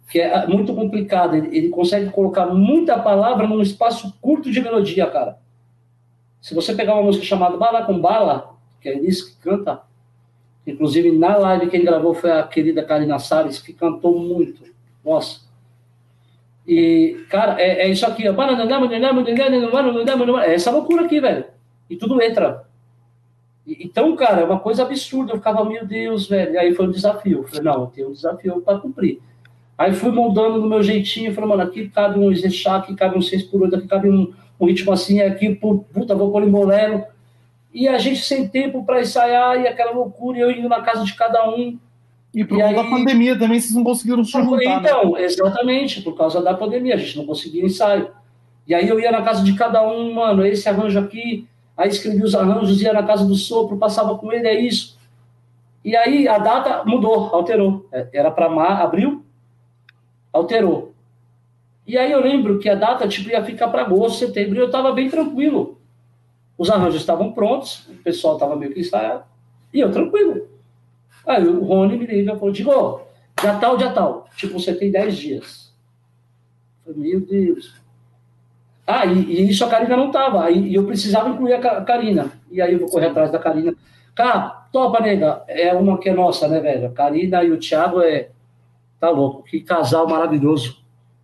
que 0.10 0.20
é 0.20 0.46
muito 0.48 0.74
complicada. 0.76 1.38
Ele 1.38 1.70
consegue 1.70 2.12
colocar 2.12 2.48
muita 2.48 3.00
palavra 3.00 3.48
num 3.48 3.62
espaço 3.62 4.14
curto 4.22 4.52
de 4.52 4.62
melodia, 4.62 5.08
cara. 5.08 5.40
Se 6.44 6.54
você 6.54 6.76
pegar 6.76 6.96
uma 6.96 7.04
música 7.04 7.26
chamada 7.26 7.56
Bala 7.56 7.86
com 7.86 7.98
Bala, 7.98 8.58
que 8.82 8.90
é 8.90 9.00
isso 9.00 9.32
que 9.32 9.42
canta, 9.42 9.82
inclusive 10.68 11.10
na 11.10 11.38
live 11.38 11.70
quem 11.70 11.86
gravou 11.86 12.14
foi 12.14 12.34
a 12.34 12.44
querida 12.44 12.84
Karina 12.84 13.18
Salles, 13.18 13.60
que 13.60 13.72
cantou 13.72 14.20
muito. 14.20 14.62
Nossa. 15.06 15.40
E, 16.68 17.26
cara, 17.30 17.62
é, 17.62 17.84
é 17.84 17.88
isso 17.88 18.06
aqui. 18.06 18.28
É 18.28 18.34
essa 20.54 20.70
loucura 20.70 21.06
aqui, 21.06 21.22
velho. 21.22 21.46
E 21.90 21.96
tudo 21.96 22.22
entra. 22.22 22.66
Então, 23.66 24.14
cara, 24.18 24.42
é 24.42 24.44
uma 24.44 24.60
coisa 24.60 24.84
absurda. 24.84 25.32
Eu 25.32 25.38
ficava, 25.38 25.64
meu 25.64 25.88
Deus, 25.88 26.28
velho. 26.28 26.56
E 26.56 26.58
aí 26.58 26.76
foi 26.76 26.88
um 26.88 26.92
desafio. 26.92 27.38
Eu 27.38 27.48
falei, 27.48 27.64
não, 27.64 27.86
tenho 27.86 28.10
um 28.10 28.12
desafio 28.12 28.60
para 28.60 28.80
cumprir. 28.80 29.22
Aí 29.78 29.94
fui 29.94 30.12
moldando 30.12 30.60
no 30.60 30.68
meu 30.68 30.84
jeitinho. 30.84 31.34
Falei, 31.34 31.52
mano, 31.52 31.64
aqui 31.64 31.88
cabe 31.88 32.20
um 32.20 32.36
Zechá, 32.36 32.76
aqui 32.76 32.94
cabe 32.94 33.18
um 33.18 33.22
6 33.22 33.44
por 33.44 33.62
8, 33.62 33.78
aqui 33.78 33.88
cabe 33.88 34.10
um 34.10 34.34
um 34.64 34.68
ritmo 34.68 34.92
assim, 34.92 35.22
aqui, 35.22 35.54
puta, 35.54 36.16
vou 36.16 36.32
pôr 36.32 36.44
em 36.44 36.52
bolero. 36.52 37.04
E 37.74 37.88
a 37.88 37.98
gente 37.98 38.24
sem 38.24 38.48
tempo 38.48 38.84
para 38.84 39.02
ensaiar, 39.02 39.60
e 39.60 39.68
aquela 39.68 39.92
loucura, 39.92 40.38
e 40.38 40.42
eu 40.42 40.52
indo 40.52 40.70
na 40.70 40.82
casa 40.82 41.04
de 41.04 41.14
cada 41.14 41.50
um. 41.50 41.78
E 42.34 42.44
por 42.44 42.58
causa 42.58 42.76
da 42.76 42.84
pandemia 42.84 43.38
também 43.38 43.60
vocês 43.60 43.76
não 43.76 43.84
conseguiram 43.84 44.24
se 44.24 44.32
juntar, 44.32 44.82
né? 44.82 44.90
Então, 44.90 45.12
né? 45.12 45.24
exatamente, 45.24 46.02
por 46.02 46.18
causa 46.18 46.42
da 46.42 46.54
pandemia, 46.54 46.96
a 46.96 46.98
gente 46.98 47.18
não 47.18 47.26
conseguia 47.26 47.66
ensaio. 47.66 48.10
E 48.68 48.74
aí 48.74 48.88
eu 48.88 49.00
ia 49.00 49.12
na 49.12 49.22
casa 49.22 49.44
de 49.44 49.54
cada 49.54 49.86
um, 49.88 50.14
mano, 50.14 50.46
esse 50.46 50.68
arranjo 50.70 51.00
aqui, 51.00 51.48
aí 51.76 51.90
escrevia 51.90 52.24
os 52.24 52.34
arranjos, 52.34 52.82
ia 52.82 52.94
na 52.94 53.04
casa 53.04 53.26
do 53.26 53.36
sopro, 53.36 53.78
passava 53.78 54.18
com 54.18 54.32
ele, 54.32 54.48
é 54.48 54.60
isso. 54.60 54.98
E 55.84 55.96
aí 55.96 56.28
a 56.28 56.38
data 56.38 56.84
mudou, 56.86 57.30
alterou. 57.34 57.86
É, 57.92 58.08
era 58.14 58.32
para 58.32 58.46
abril, 58.82 59.26
alterou. 60.32 60.93
E 61.86 61.98
aí 61.98 62.12
eu 62.12 62.22
lembro 62.22 62.60
que 62.60 62.70
a 62.70 62.76
data 62.76 63.08
tipo, 63.08 63.30
ia 63.30 63.44
ficar 63.44 63.68
para 63.68 63.82
agosto, 63.82 64.20
setembro, 64.20 64.56
e 64.56 64.60
eu 64.60 64.68
estava 64.68 64.92
bem 64.92 65.10
tranquilo. 65.10 65.80
Os 66.58 66.70
arranjos 66.70 67.02
estavam 67.02 67.32
prontos, 67.34 67.88
o 67.90 68.04
pessoal 68.04 68.36
estava 68.36 68.56
meio 68.56 68.74
que 68.74 68.80
ensaiado, 68.80 69.24
e 69.74 69.80
eu 69.80 69.92
tranquilo. 69.92 70.48
Aí 71.26 71.46
o 71.48 71.64
Rony 71.64 71.98
me 71.98 72.06
liga 72.06 72.34
e 72.34 72.40
falou, 72.40 72.52
Digo, 72.52 73.02
dia 73.40 73.54
tal, 73.56 73.78
dia 73.78 73.92
tal. 73.92 74.28
Tipo, 74.36 74.60
você 74.60 74.74
tem 74.74 74.92
10 74.92 75.18
dias. 75.18 75.74
Meu 76.86 77.22
Deus. 77.22 77.82
Ah, 78.86 79.06
e, 79.06 79.24
e, 79.24 79.50
isso 79.50 79.64
a 79.64 79.70
Karina 79.70 79.96
não 79.96 80.12
tava. 80.12 80.50
E 80.52 80.76
eu 80.76 80.86
precisava 80.86 81.30
incluir 81.30 81.54
a 81.54 81.82
Karina. 81.82 82.32
E 82.52 82.62
aí 82.62 82.74
eu 82.74 82.80
vou 82.80 82.90
correr 82.90 83.08
atrás 83.08 83.32
da 83.32 83.40
Karina. 83.40 83.74
Cara, 84.14 84.68
topa, 84.72 85.02
nega. 85.02 85.44
É 85.48 85.74
uma 85.74 85.98
que 85.98 86.10
é 86.10 86.14
nossa, 86.14 86.48
né, 86.48 86.60
velho? 86.60 86.88
A 86.88 86.92
Karina 86.92 87.44
e 87.44 87.52
o 87.52 87.60
Thiago 87.60 88.02
é. 88.02 88.30
Tá 89.00 89.10
louco. 89.10 89.44
Que 89.44 89.62
casal 89.62 90.08
maravilhoso. 90.08 90.83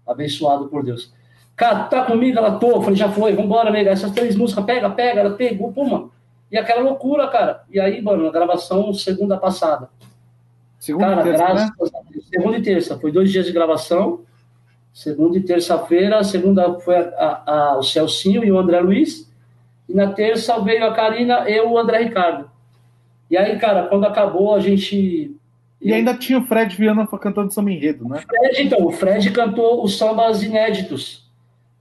Abençoado 0.10 0.68
por 0.68 0.84
Deus. 0.84 1.14
Cara, 1.56 1.84
tá 1.84 2.06
comigo? 2.06 2.38
Ela 2.38 2.58
tô. 2.58 2.72
Eu 2.72 2.82
falei, 2.82 2.96
já 2.96 3.12
foi, 3.12 3.34
vambora, 3.34 3.70
nega. 3.70 3.92
Essas 3.92 4.12
três 4.12 4.36
músicas, 4.36 4.66
pega, 4.66 4.90
pega. 4.90 5.20
Ela 5.20 5.32
pegou, 5.32 5.72
puma. 5.72 6.10
E 6.52 6.58
aquela 6.58 6.82
loucura, 6.82 7.28
cara. 7.28 7.64
E 7.70 7.80
aí, 7.80 8.02
mano, 8.02 8.28
a 8.28 8.32
gravação 8.32 8.94
segunda 8.94 9.38
passada. 9.38 9.90
Segunda 10.80 11.08
cara, 11.08 11.22
e 11.22 11.24
terça, 11.26 11.44
graças 11.44 11.92
né? 11.92 12.22
Segunda 12.30 12.58
e 12.58 12.62
terça. 12.62 13.00
Foi 13.00 13.12
dois 13.12 13.32
dias 13.32 13.46
de 13.46 13.52
gravação. 13.52 14.22
Segunda 14.94 15.38
e 15.38 15.42
terça-feira. 15.42 16.24
Segunda 16.24 16.80
foi 16.80 16.96
a, 16.96 17.10
a, 17.18 17.52
a, 17.52 17.78
o 17.78 17.84
Celcinho 17.84 18.44
e 18.44 18.52
o 18.52 18.58
André 18.58 18.80
Luiz. 18.80 19.30
E 19.88 19.94
na 19.94 20.12
terça 20.14 20.60
veio 20.60 20.86
a 20.86 20.94
Karina 20.94 21.50
e 21.50 21.60
o 21.62 21.78
André 21.78 22.04
Ricardo. 22.04 22.50
E 23.30 23.38
aí, 23.38 23.60
cara, 23.60 23.88
quando 23.88 24.06
acabou, 24.06 24.56
a 24.56 24.60
gente. 24.60 25.36
E 25.82 25.94
ainda 25.94 26.14
tinha 26.14 26.40
o 26.40 26.46
Fred 26.46 26.76
Viana 26.76 27.08
cantando 27.08 27.54
samba 27.54 27.72
enredo, 27.72 28.08
né? 28.08 28.22
Fred, 28.28 28.62
então, 28.62 28.86
o 28.86 28.92
Fred 28.92 29.32
cantou 29.32 29.84
os 29.84 29.98
sambas 29.98 30.44
inéditos 30.44 31.30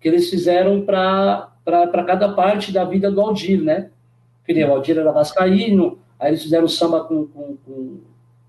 que 0.01 0.07
eles 0.07 0.31
fizeram 0.31 0.83
para 0.83 1.51
cada 2.07 2.33
parte 2.33 2.71
da 2.73 2.85
vida 2.85 3.11
do 3.11 3.21
Aldir, 3.21 3.61
né? 3.61 3.91
Que 4.47 4.65
o 4.65 4.73
Aldir 4.73 4.99
era 4.99 5.11
vascaíno, 5.11 5.99
aí 6.19 6.31
eles 6.31 6.43
fizeram 6.43 6.69
samba 6.69 7.05
com, 7.05 7.27
com, 7.27 7.57
com, 7.67 7.99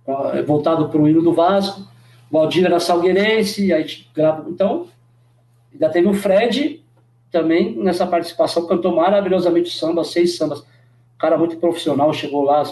com 0.06 0.44
voltado 0.46 0.88
para 0.90 1.02
o 1.02 1.08
hino 1.10 1.22
do 1.22 1.34
Vasco, 1.34 1.88
o 2.32 2.38
Aldir 2.38 2.66
era 2.66 2.80
salgueirense, 2.80 3.74
aí 3.74 3.86
grava... 4.14 4.48
Então, 4.48 4.88
ainda 5.74 5.90
teve 5.90 6.08
o 6.08 6.14
Fred 6.14 6.84
também 7.32 7.76
nessa 7.76 8.06
participação, 8.06 8.68
cantou 8.68 8.96
maravilhosamente 8.96 9.70
o 9.70 9.74
samba, 9.74 10.04
seis 10.04 10.38
sambas. 10.38 10.64
Cara 11.18 11.38
muito 11.38 11.58
profissional, 11.58 12.14
chegou 12.14 12.44
lá, 12.44 12.64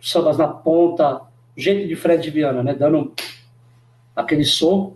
sambas 0.00 0.36
na 0.36 0.48
ponta, 0.48 1.22
jeito 1.56 1.88
de 1.88 1.96
Fred 1.96 2.28
Viana, 2.30 2.62
né? 2.62 2.74
Dando 2.74 3.12
aquele 4.14 4.44
som. 4.44 4.94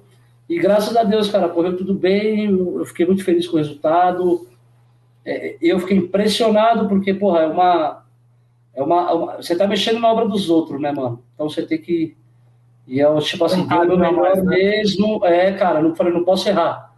E 0.48 0.58
graças 0.58 0.96
a 0.96 1.02
Deus, 1.02 1.28
cara, 1.28 1.48
correu 1.48 1.76
tudo 1.76 1.94
bem, 1.94 2.46
eu 2.46 2.84
fiquei 2.84 3.04
muito 3.04 3.24
feliz 3.24 3.48
com 3.48 3.56
o 3.56 3.58
resultado. 3.58 4.46
É, 5.24 5.56
eu 5.60 5.80
fiquei 5.80 5.96
impressionado 5.96 6.88
porque, 6.88 7.12
porra, 7.12 7.40
é 7.40 7.46
uma, 7.46 8.04
é 8.74 8.82
uma, 8.82 9.12
uma, 9.12 9.36
Você 9.36 9.56
tá 9.56 9.66
mexendo 9.66 9.98
na 9.98 10.12
obra 10.12 10.28
dos 10.28 10.48
outros, 10.48 10.80
né, 10.80 10.92
mano? 10.92 11.22
Então 11.34 11.48
você 11.48 11.62
tem 11.62 11.78
que. 11.78 12.16
E 12.86 13.00
eu, 13.00 13.18
tipo 13.18 13.44
assim, 13.44 13.66
deu 13.66 13.80
o 13.80 13.86
meu 13.86 13.98
melhor 13.98 14.36
né? 14.36 14.56
mesmo. 14.56 15.24
É, 15.24 15.52
cara, 15.52 15.82
não 15.82 15.96
falei, 15.96 16.12
não 16.12 16.22
posso 16.22 16.48
errar. 16.48 16.94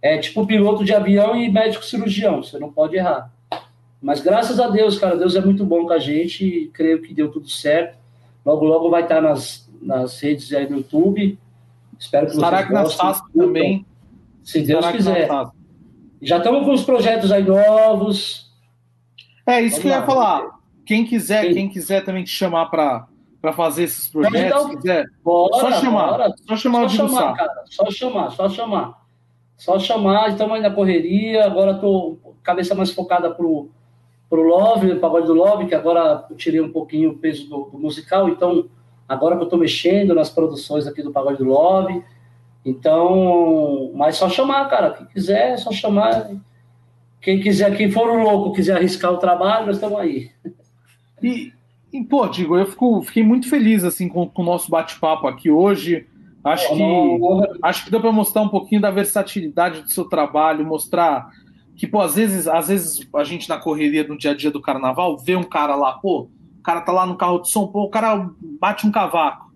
É 0.00 0.18
tipo 0.18 0.46
piloto 0.46 0.84
de 0.84 0.92
avião 0.92 1.34
e 1.34 1.50
médico 1.50 1.84
cirurgião, 1.84 2.42
você 2.42 2.58
não 2.58 2.70
pode 2.70 2.94
errar. 2.94 3.32
Mas 4.00 4.20
graças 4.20 4.60
a 4.60 4.68
Deus, 4.68 4.98
cara, 4.98 5.16
Deus 5.16 5.34
é 5.34 5.40
muito 5.40 5.64
bom 5.64 5.86
com 5.86 5.92
a 5.92 5.98
gente 5.98 6.46
e 6.46 6.68
creio 6.68 7.00
que 7.00 7.14
deu 7.14 7.32
tudo 7.32 7.48
certo. 7.48 8.03
Logo, 8.44 8.64
logo 8.64 8.90
vai 8.90 9.02
estar 9.02 9.20
nas, 9.20 9.70
nas 9.80 10.20
redes 10.20 10.52
aí 10.52 10.66
do 10.66 10.76
YouTube. 10.76 11.38
Espero 11.98 12.26
que 12.26 12.32
Estará 12.32 12.58
vocês 12.58 12.70
gostem. 12.70 13.10
Estará 13.10 13.26
também. 13.34 13.86
Se 14.42 14.60
Deus 14.60 14.86
quiser. 14.88 15.28
Já 16.20 16.38
estamos 16.38 16.64
com 16.64 16.72
os 16.72 16.84
projetos 16.84 17.32
aí 17.32 17.42
novos. 17.42 18.52
É, 19.46 19.60
isso 19.60 19.76
Vamos 19.76 19.82
que 19.82 19.88
eu 19.88 19.92
ia 19.92 20.02
falar. 20.02 20.46
Quem 20.86 21.04
quiser, 21.04 21.46
Sim. 21.46 21.54
quem 21.54 21.68
quiser 21.68 22.04
também 22.04 22.24
te 22.24 22.30
chamar 22.30 22.66
para 22.66 23.06
para 23.40 23.52
fazer 23.52 23.82
esses 23.82 24.08
projetos, 24.08 24.38
então, 24.38 24.70
quiser, 24.70 25.04
bora, 25.22 25.60
só 25.60 25.72
chamar, 25.72 26.10
bora. 26.12 26.34
só 26.48 26.56
chamar 26.56 26.78
só 26.78 26.86
o 26.86 26.88
chamar, 26.88 27.34
cara, 27.34 27.64
só 27.66 27.90
chamar, 27.90 28.30
só 28.30 28.48
chamar, 28.48 29.06
só 29.58 29.78
chamar. 29.78 30.30
Estamos 30.30 30.54
aí 30.54 30.62
na 30.62 30.70
correria. 30.70 31.44
Agora 31.44 31.72
estou 31.72 32.34
cabeça 32.42 32.74
mais 32.74 32.90
focada 32.90 33.30
pro 33.30 33.68
para 34.28 34.38
o 34.38 34.42
Love, 34.42 34.92
o 34.92 35.00
pagode 35.00 35.26
do 35.26 35.34
Love, 35.34 35.66
que 35.66 35.74
agora 35.74 36.26
eu 36.28 36.36
tirei 36.36 36.60
um 36.60 36.72
pouquinho 36.72 37.10
o 37.10 37.18
peso 37.18 37.48
do, 37.48 37.70
do 37.70 37.78
musical, 37.78 38.28
então 38.28 38.66
agora 39.08 39.36
que 39.36 39.42
eu 39.42 39.46
estou 39.46 39.58
mexendo 39.58 40.14
nas 40.14 40.30
produções 40.30 40.86
aqui 40.86 41.02
do 41.02 41.12
pagode 41.12 41.38
do 41.38 41.44
Love, 41.44 42.02
então, 42.64 43.92
mas 43.94 44.16
só 44.16 44.28
chamar, 44.28 44.68
cara, 44.70 44.90
quem 44.90 45.06
quiser, 45.06 45.52
é 45.52 45.56
só 45.56 45.70
chamar. 45.70 46.30
Quem 47.20 47.40
quiser, 47.40 47.76
quem 47.76 47.90
for 47.90 48.06
louco, 48.22 48.54
quiser 48.54 48.76
arriscar 48.76 49.12
o 49.12 49.18
trabalho, 49.18 49.66
nós 49.66 49.76
estamos 49.76 49.98
aí. 49.98 50.30
E, 51.22 51.52
e, 51.92 52.02
pô, 52.02 52.26
Digo, 52.26 52.56
eu 52.56 52.66
fico, 52.66 53.02
fiquei 53.02 53.22
muito 53.22 53.48
feliz 53.48 53.84
assim 53.84 54.08
com, 54.08 54.28
com 54.28 54.42
o 54.42 54.44
nosso 54.44 54.70
bate-papo 54.70 55.26
aqui 55.26 55.50
hoje. 55.50 56.06
Acho 56.42 56.74
que, 56.74 56.82
acho 57.62 57.84
que 57.84 57.90
deu 57.90 58.00
para 58.00 58.12
mostrar 58.12 58.42
um 58.42 58.48
pouquinho 58.48 58.80
da 58.80 58.90
versatilidade 58.90 59.82
do 59.82 59.90
seu 59.90 60.04
trabalho, 60.04 60.66
mostrar 60.66 61.30
que, 61.76 61.86
pô, 61.86 62.00
às 62.00 62.14
vezes, 62.14 62.46
às 62.46 62.68
vezes 62.68 63.00
a 63.14 63.24
gente 63.24 63.48
na 63.48 63.58
correria 63.58 64.04
do 64.04 64.16
dia 64.16 64.30
a 64.30 64.34
dia 64.34 64.50
do 64.50 64.60
carnaval 64.60 65.18
vê 65.18 65.34
um 65.34 65.42
cara 65.42 65.74
lá, 65.74 65.92
pô, 65.92 66.28
o 66.58 66.62
cara 66.62 66.80
tá 66.80 66.92
lá 66.92 67.04
no 67.04 67.16
carro 67.16 67.40
de 67.40 67.50
som, 67.50 67.66
pô, 67.66 67.84
o 67.84 67.90
cara 67.90 68.30
bate 68.60 68.86
um 68.86 68.92
cavaco. 68.92 69.52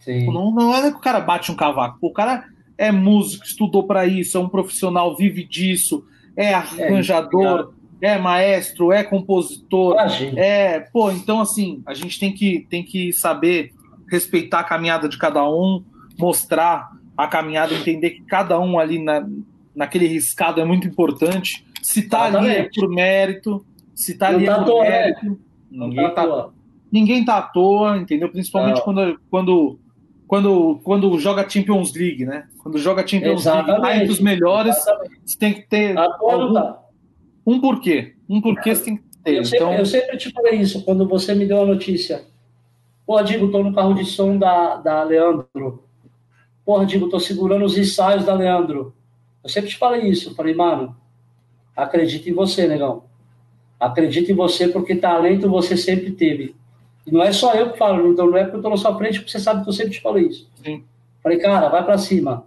Sim. 0.00 0.26
Não, 0.32 0.50
não 0.50 0.74
é 0.74 0.90
que 0.90 0.96
o 0.96 1.00
cara 1.00 1.20
bate 1.20 1.52
um 1.52 1.56
cavaco, 1.56 1.98
pô, 2.00 2.08
o 2.08 2.12
cara 2.12 2.44
é 2.76 2.90
músico, 2.90 3.44
estudou 3.44 3.86
para 3.86 4.06
isso, 4.06 4.36
é 4.36 4.40
um 4.40 4.48
profissional, 4.48 5.16
vive 5.16 5.44
disso, 5.44 6.04
é, 6.36 6.46
é 6.46 6.54
arranjador, 6.54 7.74
é, 8.00 8.08
é 8.08 8.18
maestro, 8.18 8.92
é 8.92 9.04
compositor, 9.04 9.94
Imagina. 9.94 10.40
é, 10.40 10.80
pô, 10.80 11.10
então 11.10 11.40
assim, 11.40 11.82
a 11.86 11.94
gente 11.94 12.18
tem 12.18 12.32
que, 12.32 12.66
tem 12.68 12.82
que 12.82 13.12
saber 13.12 13.72
respeitar 14.10 14.60
a 14.60 14.64
caminhada 14.64 15.08
de 15.08 15.18
cada 15.18 15.48
um, 15.48 15.84
mostrar 16.18 16.90
a 17.16 17.26
caminhada, 17.26 17.74
entender 17.74 18.10
que 18.10 18.22
cada 18.22 18.58
um 18.58 18.78
ali 18.78 19.02
na, 19.02 19.24
naquele 19.74 20.06
riscado 20.06 20.60
é 20.60 20.64
muito 20.64 20.86
importante. 20.86 21.64
Se 21.82 22.02
tá 22.08 22.24
ali 22.24 22.48
é 22.48 22.68
por 22.74 22.88
mérito, 22.88 23.64
se 23.94 24.16
tá 24.16 24.28
ali 24.28 24.44
é 24.44 24.46
tá 24.46 24.62
por 24.62 24.82
né? 24.82 24.90
mérito. 24.90 25.26
Né? 25.26 25.36
Ninguém, 25.70 26.14
tá, 26.14 26.26
tá 26.26 26.50
ninguém 26.90 27.24
tá 27.24 27.38
à 27.38 27.42
toa, 27.42 27.98
entendeu? 27.98 28.28
Principalmente 28.28 28.82
quando, 28.82 29.20
quando, 29.28 29.78
quando, 30.26 30.80
quando 30.82 31.18
joga 31.18 31.48
Champions 31.48 31.92
League, 31.92 32.24
né? 32.24 32.46
Quando 32.62 32.78
joga 32.78 33.06
Champions 33.06 33.40
Exatamente. 33.40 33.70
League, 33.70 33.82
tá 33.82 33.96
entre 33.96 34.12
os 34.12 34.20
melhores, 34.20 34.76
Exatamente. 34.76 35.20
você 35.24 35.38
tem 35.38 35.54
que 35.54 35.62
ter 35.62 35.98
algum, 35.98 36.54
tá. 36.54 36.80
um 37.46 37.60
porquê. 37.60 38.14
Um 38.28 38.40
porquê 38.40 38.74
você 38.74 38.84
tem 38.84 38.96
que 38.96 39.02
ter. 39.22 39.38
Eu 39.38 39.44
sempre, 39.44 39.64
então... 39.64 39.74
eu 39.74 39.86
sempre 39.86 40.16
te 40.16 40.30
falei 40.30 40.60
isso, 40.60 40.84
quando 40.84 41.06
você 41.08 41.34
me 41.34 41.46
deu 41.46 41.62
a 41.62 41.66
notícia. 41.66 42.24
Pô, 43.06 43.20
digo, 43.22 43.50
tô 43.50 43.62
no 43.62 43.74
carro 43.74 43.94
de 43.94 44.04
som 44.04 44.38
da, 44.38 44.76
da 44.76 45.02
Leandro. 45.02 45.84
Porra, 46.64 46.86
digo, 46.86 47.10
tô 47.10 47.20
segurando 47.20 47.64
os 47.64 47.76
ensaios 47.76 48.24
da 48.24 48.34
Leandro. 48.34 48.94
Eu 49.44 49.50
sempre 49.50 49.68
te 49.68 49.76
falei 49.76 50.08
isso. 50.08 50.30
Eu 50.30 50.34
falei, 50.34 50.54
mano, 50.54 50.96
acredita 51.76 52.28
em 52.28 52.32
você, 52.32 52.66
negão. 52.66 53.04
Acredita 53.78 54.32
em 54.32 54.34
você 54.34 54.68
porque 54.68 54.96
talento 54.96 55.48
você 55.48 55.76
sempre 55.76 56.10
teve. 56.10 56.56
E 57.06 57.12
não 57.12 57.22
é 57.22 57.30
só 57.30 57.54
eu 57.54 57.70
que 57.70 57.78
falo, 57.78 58.10
então 58.10 58.26
não 58.26 58.38
é 58.38 58.44
porque 58.44 58.56
eu 58.56 58.62
tô 58.62 58.70
na 58.70 58.78
sua 58.78 58.96
frente, 58.96 59.18
porque 59.18 59.30
você 59.30 59.38
sabe 59.38 59.62
que 59.62 59.68
eu 59.68 59.72
sempre 59.74 59.92
te 59.92 60.00
falei 60.00 60.26
isso. 60.26 60.50
Sim. 60.64 60.82
Falei, 61.22 61.38
cara, 61.38 61.68
vai 61.68 61.84
para 61.84 61.98
cima. 61.98 62.46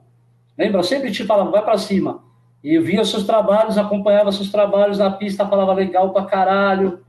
Lembra? 0.58 0.80
Eu 0.80 0.84
sempre 0.84 1.12
te 1.12 1.24
falava, 1.24 1.52
vai 1.52 1.64
para 1.64 1.78
cima. 1.78 2.24
E 2.64 2.74
eu 2.74 2.84
via 2.84 3.06
seus 3.06 3.24
trabalhos, 3.24 3.78
acompanhava 3.78 4.32
seus 4.32 4.50
trabalhos 4.50 4.98
na 4.98 5.12
pista, 5.12 5.48
falava 5.48 5.74
legal 5.74 6.12
pra 6.12 6.26
caralho. 6.26 7.00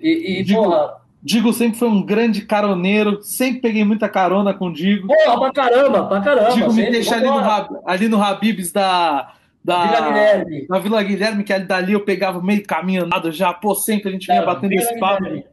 E, 0.00 0.38
e 0.38 0.42
Digo, 0.42 0.62
porra. 0.62 0.96
Digo 1.22 1.52
sempre 1.52 1.78
foi 1.78 1.88
um 1.88 2.02
grande 2.02 2.42
caroneiro, 2.42 3.22
sempre 3.22 3.60
peguei 3.60 3.84
muita 3.84 4.08
carona 4.08 4.54
com 4.54 4.66
o 4.66 4.72
Digo. 4.72 5.08
Porra, 5.08 5.40
pra 5.40 5.52
caramba, 5.52 6.06
pra 6.06 6.20
caramba. 6.20 6.52
Digo 6.52 6.72
me 6.72 6.90
deixa 6.90 7.16
ali 7.16 7.26
no, 7.26 7.82
ali 7.84 8.08
no 8.08 8.22
Habibs 8.22 8.70
da, 8.70 9.34
da 9.64 9.86
Vila 9.86 10.00
Guilherme. 10.08 10.66
Na 10.68 10.78
Vila 10.78 11.02
Guilherme, 11.02 11.44
que 11.44 11.52
ali 11.52 11.64
dali 11.64 11.92
eu 11.92 12.04
pegava 12.04 12.40
meio 12.40 12.64
caminho 12.64 13.04
andado 13.04 13.32
já, 13.32 13.52
pô, 13.52 13.74
sempre 13.74 14.08
a 14.10 14.12
gente 14.12 14.28
vinha 14.28 14.42
batendo 14.42 14.70
Vila 14.70 14.82
esse 14.82 14.98
papo. 14.98 15.24
Guilherme. 15.24 15.44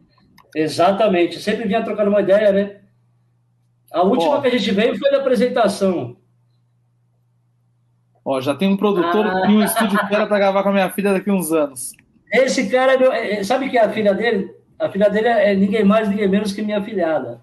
Exatamente, 0.55 1.39
sempre 1.39 1.67
vinha 1.67 1.83
trocando 1.83 2.09
uma 2.09 2.21
ideia, 2.21 2.51
né? 2.51 2.77
A 3.91 4.03
última 4.03 4.37
Ó. 4.37 4.41
que 4.41 4.47
a 4.47 4.51
gente 4.51 4.71
veio 4.71 4.97
foi 4.97 5.09
da 5.09 5.17
apresentação. 5.17 6.15
Ó, 8.23 8.39
já 8.39 8.55
tem 8.55 8.67
um 8.67 8.77
produtor 8.77 9.25
ah. 9.25 9.49
e 9.49 9.53
um 9.53 9.63
estúdio 9.63 9.99
que 10.07 10.15
era 10.15 10.25
para 10.27 10.39
gravar 10.39 10.63
com 10.63 10.69
a 10.69 10.73
minha 10.73 10.89
filha 10.89 11.13
daqui 11.13 11.29
uns 11.29 11.51
anos. 11.51 11.91
Esse 12.31 12.69
cara, 12.69 12.93
é 12.93 12.97
meu, 12.97 13.11
é, 13.11 13.43
sabe 13.43 13.69
que 13.69 13.77
é 13.77 13.85
a 13.85 13.89
filha 13.89 14.13
dele? 14.13 14.51
A 14.77 14.89
filha 14.89 15.09
dele 15.09 15.27
é 15.27 15.55
ninguém 15.55 15.83
mais, 15.83 16.09
ninguém 16.09 16.27
menos 16.27 16.51
que 16.53 16.61
minha 16.61 16.81
filhada. 16.83 17.41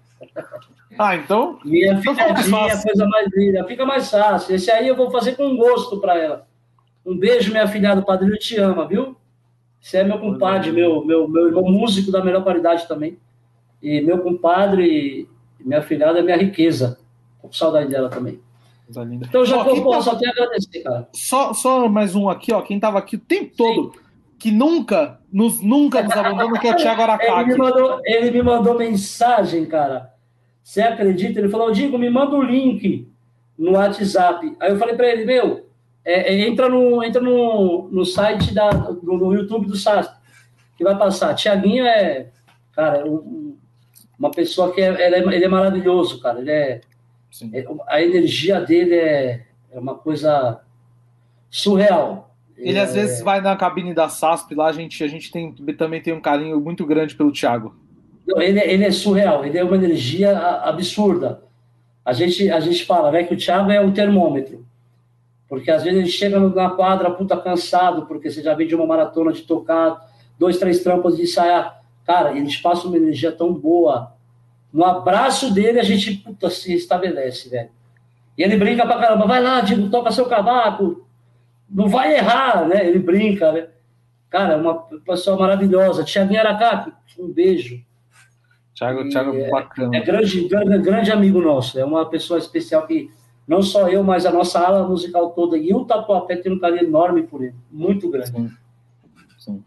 Ah, 0.97 1.15
então. 1.15 1.59
Minha 1.65 1.99
filhadinha 1.99 2.67
é 2.67 2.81
coisa 2.81 3.07
mais 3.07 3.27
linda. 3.33 3.65
Fica 3.65 3.85
mais 3.85 4.09
fácil. 4.09 4.55
Esse 4.55 4.69
aí 4.71 4.87
eu 4.87 4.95
vou 4.95 5.09
fazer 5.09 5.35
com 5.35 5.57
gosto 5.57 5.99
para 5.99 6.17
ela. 6.17 6.47
Um 7.05 7.17
beijo, 7.17 7.51
minha 7.51 7.67
filhada. 7.67 8.01
O 8.01 8.05
padrinho 8.05 8.37
te 8.37 8.57
ama, 8.57 8.87
viu? 8.87 9.15
Você 9.81 9.97
é 9.97 10.03
meu 10.03 10.17
compadre, 10.17 10.71
meu, 10.71 11.03
meu, 11.03 11.27
meu 11.27 11.47
irmão 11.47 11.63
músico 11.63 12.11
da 12.11 12.23
melhor 12.23 12.43
qualidade 12.43 12.87
também. 12.87 13.17
E 13.81 13.99
meu 13.99 14.19
compadre, 14.19 15.27
minha 15.59 15.81
filhada 15.81 16.19
é 16.19 16.21
minha 16.21 16.37
riqueza. 16.37 16.97
Tô 17.41 17.47
com 17.47 17.53
saudade 17.53 17.89
dela 17.89 18.09
também. 18.09 18.39
Então, 18.89 19.45
já 19.45 19.57
ó, 19.57 19.63
tá... 19.63 20.01
só 20.01 20.15
tenho 20.15 20.31
a 20.31 20.33
agradecer, 20.33 20.81
cara. 20.81 21.09
Só, 21.13 21.53
só 21.53 21.89
mais 21.89 22.15
um 22.15 22.29
aqui, 22.29 22.53
ó. 22.53 22.61
Quem 22.61 22.79
tava 22.79 22.99
aqui 22.99 23.15
o 23.15 23.19
tempo 23.19 23.53
todo, 23.57 23.91
Sim. 23.93 23.99
que 24.37 24.51
nunca 24.51 25.19
nos, 25.33 25.61
nunca 25.61 26.03
nos 26.03 26.13
abandona, 26.13 26.59
que 26.59 26.67
é 26.67 26.71
o 26.71 26.77
Thiago 26.77 27.01
Aracaki. 27.01 27.31
Ele 27.31 27.45
me, 27.45 27.57
mandou, 27.57 28.01
ele 28.05 28.31
me 28.31 28.43
mandou 28.43 28.77
mensagem, 28.77 29.65
cara. 29.65 30.13
Você 30.63 30.79
acredita? 30.79 31.39
Ele 31.39 31.49
falou, 31.49 31.71
Digo, 31.71 31.97
me 31.97 32.09
manda 32.09 32.35
o 32.35 32.41
link 32.41 33.11
no 33.57 33.71
WhatsApp. 33.71 34.55
Aí 34.59 34.69
eu 34.69 34.77
falei 34.77 34.95
para 34.95 35.07
ele, 35.07 35.25
meu, 35.25 35.67
é, 36.05 36.33
é, 36.33 36.47
entra, 36.47 36.69
no, 36.69 37.03
entra 37.03 37.19
no, 37.19 37.89
no 37.91 38.05
site 38.05 38.53
da, 38.53 38.69
do, 38.69 39.01
no 39.01 39.33
YouTube 39.33 39.65
do 39.65 39.75
SAS, 39.75 40.07
que 40.77 40.83
vai 40.83 40.95
passar. 40.95 41.33
Tiaguinho 41.33 41.85
é, 41.85 42.29
cara, 42.71 43.03
um, 43.03 43.57
uma 44.17 44.29
pessoa 44.29 44.71
que 44.71 44.81
é, 44.81 44.85
é, 44.85 45.19
ele 45.19 45.45
é 45.45 45.47
maravilhoso, 45.47 46.21
cara. 46.21 46.39
Ele 46.39 46.51
é, 46.51 46.81
é, 47.53 47.65
a 47.87 48.03
energia 48.03 48.61
dele 48.61 48.95
é, 48.95 49.45
é 49.71 49.79
uma 49.79 49.95
coisa 49.95 50.61
surreal. 51.49 52.32
Ele 52.69 52.79
às 52.79 52.93
vezes 52.93 53.21
vai 53.21 53.41
na 53.41 53.55
cabine 53.55 53.93
da 53.93 54.07
SASP, 54.07 54.55
lá 54.55 54.67
a 54.67 54.71
gente, 54.71 55.03
a 55.03 55.07
gente 55.07 55.31
tem, 55.31 55.51
também 55.77 56.01
tem 56.01 56.13
um 56.13 56.21
carinho 56.21 56.59
muito 56.59 56.85
grande 56.85 57.15
pelo 57.15 57.31
Thiago. 57.31 57.75
Ele, 58.37 58.59
ele 58.59 58.85
é 58.85 58.91
surreal, 58.91 59.45
ele 59.45 59.57
é 59.57 59.63
uma 59.63 59.75
energia 59.75 60.37
absurda. 60.63 61.43
A 62.05 62.13
gente, 62.13 62.49
a 62.49 62.59
gente 62.59 62.85
fala 62.85 63.11
né, 63.11 63.23
que 63.23 63.33
o 63.33 63.37
Thiago 63.37 63.69
é 63.69 63.81
um 63.81 63.91
termômetro. 63.91 64.65
Porque 65.47 65.69
às 65.69 65.83
vezes 65.83 65.99
ele 65.99 66.09
chega 66.09 66.39
na 66.39 66.69
quadra, 66.69 67.11
puta, 67.11 67.37
cansado, 67.37 68.05
porque 68.05 68.31
você 68.31 68.41
já 68.41 68.53
vem 68.53 68.67
de 68.67 68.75
uma 68.75 68.87
maratona 68.87 69.31
de 69.31 69.43
tocar, 69.43 70.09
dois, 70.39 70.57
três 70.57 70.81
trampas 70.81 71.17
de 71.17 71.23
ensaiar. 71.23 71.81
Cara, 72.05 72.35
eles 72.35 72.57
passam 72.57 72.89
uma 72.89 72.97
energia 72.97 73.31
tão 73.31 73.53
boa. 73.53 74.13
No 74.71 74.83
abraço 74.83 75.53
dele, 75.53 75.79
a 75.79 75.83
gente, 75.83 76.15
puta, 76.15 76.49
se 76.49 76.73
estabelece, 76.73 77.49
velho. 77.49 77.69
E 78.37 78.41
ele 78.41 78.57
brinca 78.57 78.85
pra 78.85 78.97
caramba, 78.97 79.27
vai 79.27 79.41
lá, 79.41 79.61
Digo, 79.61 79.89
toca 79.89 80.11
seu 80.11 80.25
cavaco, 80.25 81.05
não 81.73 81.87
vai 81.87 82.15
errar, 82.15 82.67
né? 82.67 82.87
Ele 82.87 82.99
brinca, 82.99 83.51
né? 83.51 83.67
Cara, 84.29 84.57
uma 84.57 84.75
pessoa 85.05 85.37
maravilhosa. 85.37 86.03
Tiaguinho 86.03 86.39
Aracaki, 86.39 86.91
um 87.19 87.31
beijo. 87.31 87.81
Thiago, 88.75 89.07
Thiago 89.09 89.35
é, 89.35 89.49
bacana. 89.49 89.95
É 89.95 90.01
grande, 90.01 90.47
grande, 90.47 90.77
grande 90.79 91.11
amigo 91.11 91.41
nosso. 91.41 91.79
É 91.79 91.85
uma 91.85 92.05
pessoa 92.09 92.39
especial 92.39 92.87
que 92.87 93.09
não 93.47 93.61
só 93.61 93.89
eu, 93.89 94.03
mas 94.03 94.25
a 94.25 94.31
nossa 94.31 94.59
ala 94.59 94.87
musical 94.87 95.31
toda 95.31 95.57
e 95.57 95.73
o 95.73 95.85
Tatuapé 95.85 96.37
tem 96.37 96.51
um 96.51 96.59
carinho 96.59 96.83
enorme 96.83 97.23
por 97.23 97.43
ele. 97.43 97.55
Muito 97.71 98.09
grande. 98.09 98.31
Sim. 98.31 98.51
Sim. 99.37 99.63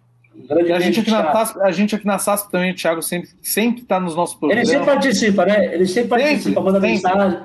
Grande 0.49 0.70
e 0.70 0.73
a 0.73 0.81
gente, 0.81 1.01
aqui 1.01 1.11
na 1.11 1.33
SASP, 1.33 1.61
a 1.61 1.70
gente 1.70 1.95
aqui 1.95 2.07
na 2.07 2.19
SASP 2.19 2.51
também, 2.51 2.73
o 2.73 2.74
Thiago, 2.74 3.03
sempre 3.03 3.31
sempre 3.41 3.83
está 3.83 4.01
nos 4.01 4.16
nossos 4.16 4.35
programas. 4.35 4.69
Ele 4.69 4.78
sempre 4.78 4.93
participa, 4.93 5.47
né? 5.47 5.74
Ele 5.74 5.87
sempre 5.87 6.09
participa, 6.09 6.43
sempre, 6.43 6.62
manda 6.62 6.81
sempre. 6.81 6.91
mensagem. 6.91 7.41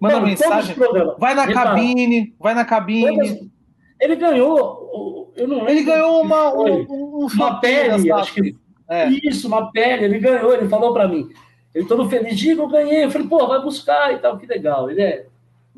Manda 0.00 0.14
não, 0.16 0.26
mensagem. 0.26 0.76
Vai 1.18 1.34
na 1.34 1.52
cabine, 1.52 2.34
vai 2.38 2.54
na 2.54 2.64
cabine. 2.64 3.50
Ele 4.04 4.16
ganhou, 4.16 5.32
eu 5.34 5.48
não 5.48 5.56
lembro. 5.56 5.72
Ele 5.72 5.82
ganhou 5.82 6.20
uma, 6.20 6.54
um, 6.54 7.26
uma 7.26 7.58
pele, 7.58 8.12
acho 8.12 8.34
que. 8.34 8.54
É. 8.86 9.08
Isso, 9.08 9.48
uma 9.48 9.72
pele, 9.72 10.04
ele 10.04 10.18
ganhou, 10.18 10.52
ele 10.52 10.68
falou 10.68 10.92
para 10.92 11.08
mim. 11.08 11.26
Ele 11.74 11.86
todo 11.86 12.08
feliz, 12.08 12.38
diga, 12.38 12.60
eu 12.60 12.68
ganhei. 12.68 13.04
Eu 13.04 13.10
falei, 13.10 13.26
pô, 13.26 13.46
vai 13.46 13.62
buscar 13.62 14.12
e 14.12 14.18
tal, 14.18 14.36
que 14.36 14.44
legal. 14.44 14.90
Ele 14.90 15.00
é. 15.00 15.26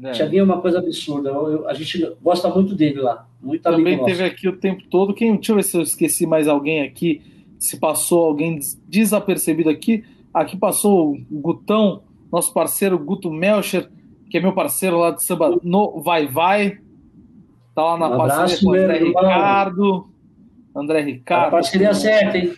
é. 0.03 0.11
Tiaguinho 0.11 0.41
é 0.41 0.45
uma 0.45 0.61
coisa 0.61 0.81
absurda. 0.81 1.29
Eu, 1.31 1.51
eu, 1.53 1.69
a 1.69 1.73
gente 1.73 2.05
gosta 2.21 2.49
muito 2.49 2.75
dele 2.75 3.01
lá. 3.01 3.29
Muito 3.41 3.63
Também 3.63 3.97
teve 4.05 4.23
nosso. 4.23 4.25
aqui 4.25 4.49
o 4.49 4.57
tempo 4.57 4.83
todo. 4.91 5.15
Quem, 5.15 5.37
deixa 5.37 5.53
eu 5.53 5.57
ver 5.57 5.63
se 5.63 5.77
eu 5.77 5.83
esqueci 5.83 6.27
mais 6.27 6.49
alguém 6.49 6.83
aqui. 6.83 7.23
Se 7.61 7.79
passou 7.79 8.25
alguém 8.27 8.59
desapercebido 8.89 9.71
aqui. 9.71 10.05
Aqui 10.35 10.57
passou 10.57 11.13
o 11.13 11.19
Gutão, 11.31 12.03
nosso 12.31 12.53
parceiro 12.53 12.99
Guto 12.99 13.31
Melcher, 13.31 13.89
que 14.29 14.37
é 14.37 14.41
meu 14.41 14.53
parceiro 14.53 14.99
lá 14.99 15.13
de 15.13 15.25
samba 15.25 15.57
no 15.63 16.03
Vai 16.03 16.27
Vai. 16.27 16.81
Tá 17.77 17.83
lá 17.85 17.99
na 17.99 18.09
um 18.09 18.17
parceria 18.17 18.59
com 18.59 18.71
o 18.71 18.75
André 18.75 18.99
Ricardo. 18.99 20.07
André 20.75 21.01
Ricardo. 21.03 21.49
A 21.49 21.51
parceria 21.51 21.93
certa, 21.93 22.39
hein? 22.39 22.55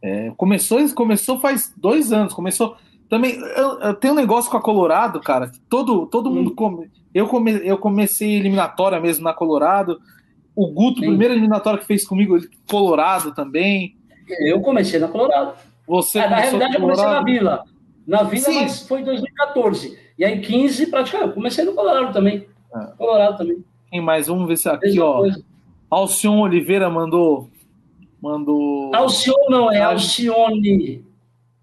É, 0.00 0.30
começou, 0.36 0.78
começou 0.94 1.40
faz 1.40 1.74
dois 1.76 2.12
anos. 2.12 2.32
Começou. 2.32 2.76
Também. 3.10 3.40
Eu, 3.56 3.80
eu 3.80 3.94
tenho 3.94 4.14
um 4.14 4.16
negócio 4.16 4.48
com 4.48 4.56
a 4.56 4.62
Colorado, 4.62 5.20
cara. 5.20 5.50
Todo, 5.68 6.06
todo 6.06 6.30
hum. 6.30 6.34
mundo. 6.34 6.54
Come, 6.54 6.88
eu, 7.12 7.26
come, 7.26 7.60
eu 7.66 7.76
comecei 7.76 8.36
eliminatória 8.36 9.00
mesmo 9.00 9.24
na 9.24 9.34
Colorado. 9.34 9.98
O 10.54 10.68
Guto, 10.68 11.00
Sim. 11.00 11.08
primeiro 11.08 11.34
eliminatória 11.34 11.80
que 11.80 11.86
fez 11.86 12.06
comigo, 12.06 12.38
Colorado 12.70 13.34
também. 13.34 13.96
Eu 14.38 14.60
comecei 14.60 15.00
na 15.00 15.08
Colorado. 15.08 15.54
Você 15.88 16.20
ah, 16.20 16.30
na 16.30 16.36
realidade, 16.36 16.74
eu 16.76 16.80
comecei 16.80 17.04
na 17.04 17.22
Vila. 17.22 17.64
Na 18.06 18.22
Vila, 18.22 18.44
Sim. 18.44 18.60
mas 18.60 18.86
foi 18.86 19.00
em 19.00 19.04
2014. 19.04 19.98
E 20.16 20.24
aí, 20.24 20.40
15, 20.40 20.86
praticamente. 20.86 21.30
Eu 21.30 21.34
comecei 21.34 21.64
no 21.64 21.74
Colorado 21.74 22.12
também. 22.12 22.46
É. 22.72 22.96
Colorado 22.96 23.38
também. 23.38 23.64
Quem 23.90 24.00
mais? 24.00 24.26
Vamos 24.26 24.48
ver 24.48 24.56
se 24.56 24.68
aqui, 24.68 25.00
ó. 25.00 25.18
Coisa. 25.18 25.44
Alcion 25.90 26.40
Oliveira 26.40 26.90
mandou. 26.90 27.48
Mandou. 28.20 28.94
Alcion 28.94 29.48
não, 29.48 29.70
é 29.70 29.80
Alcione. 29.82 31.04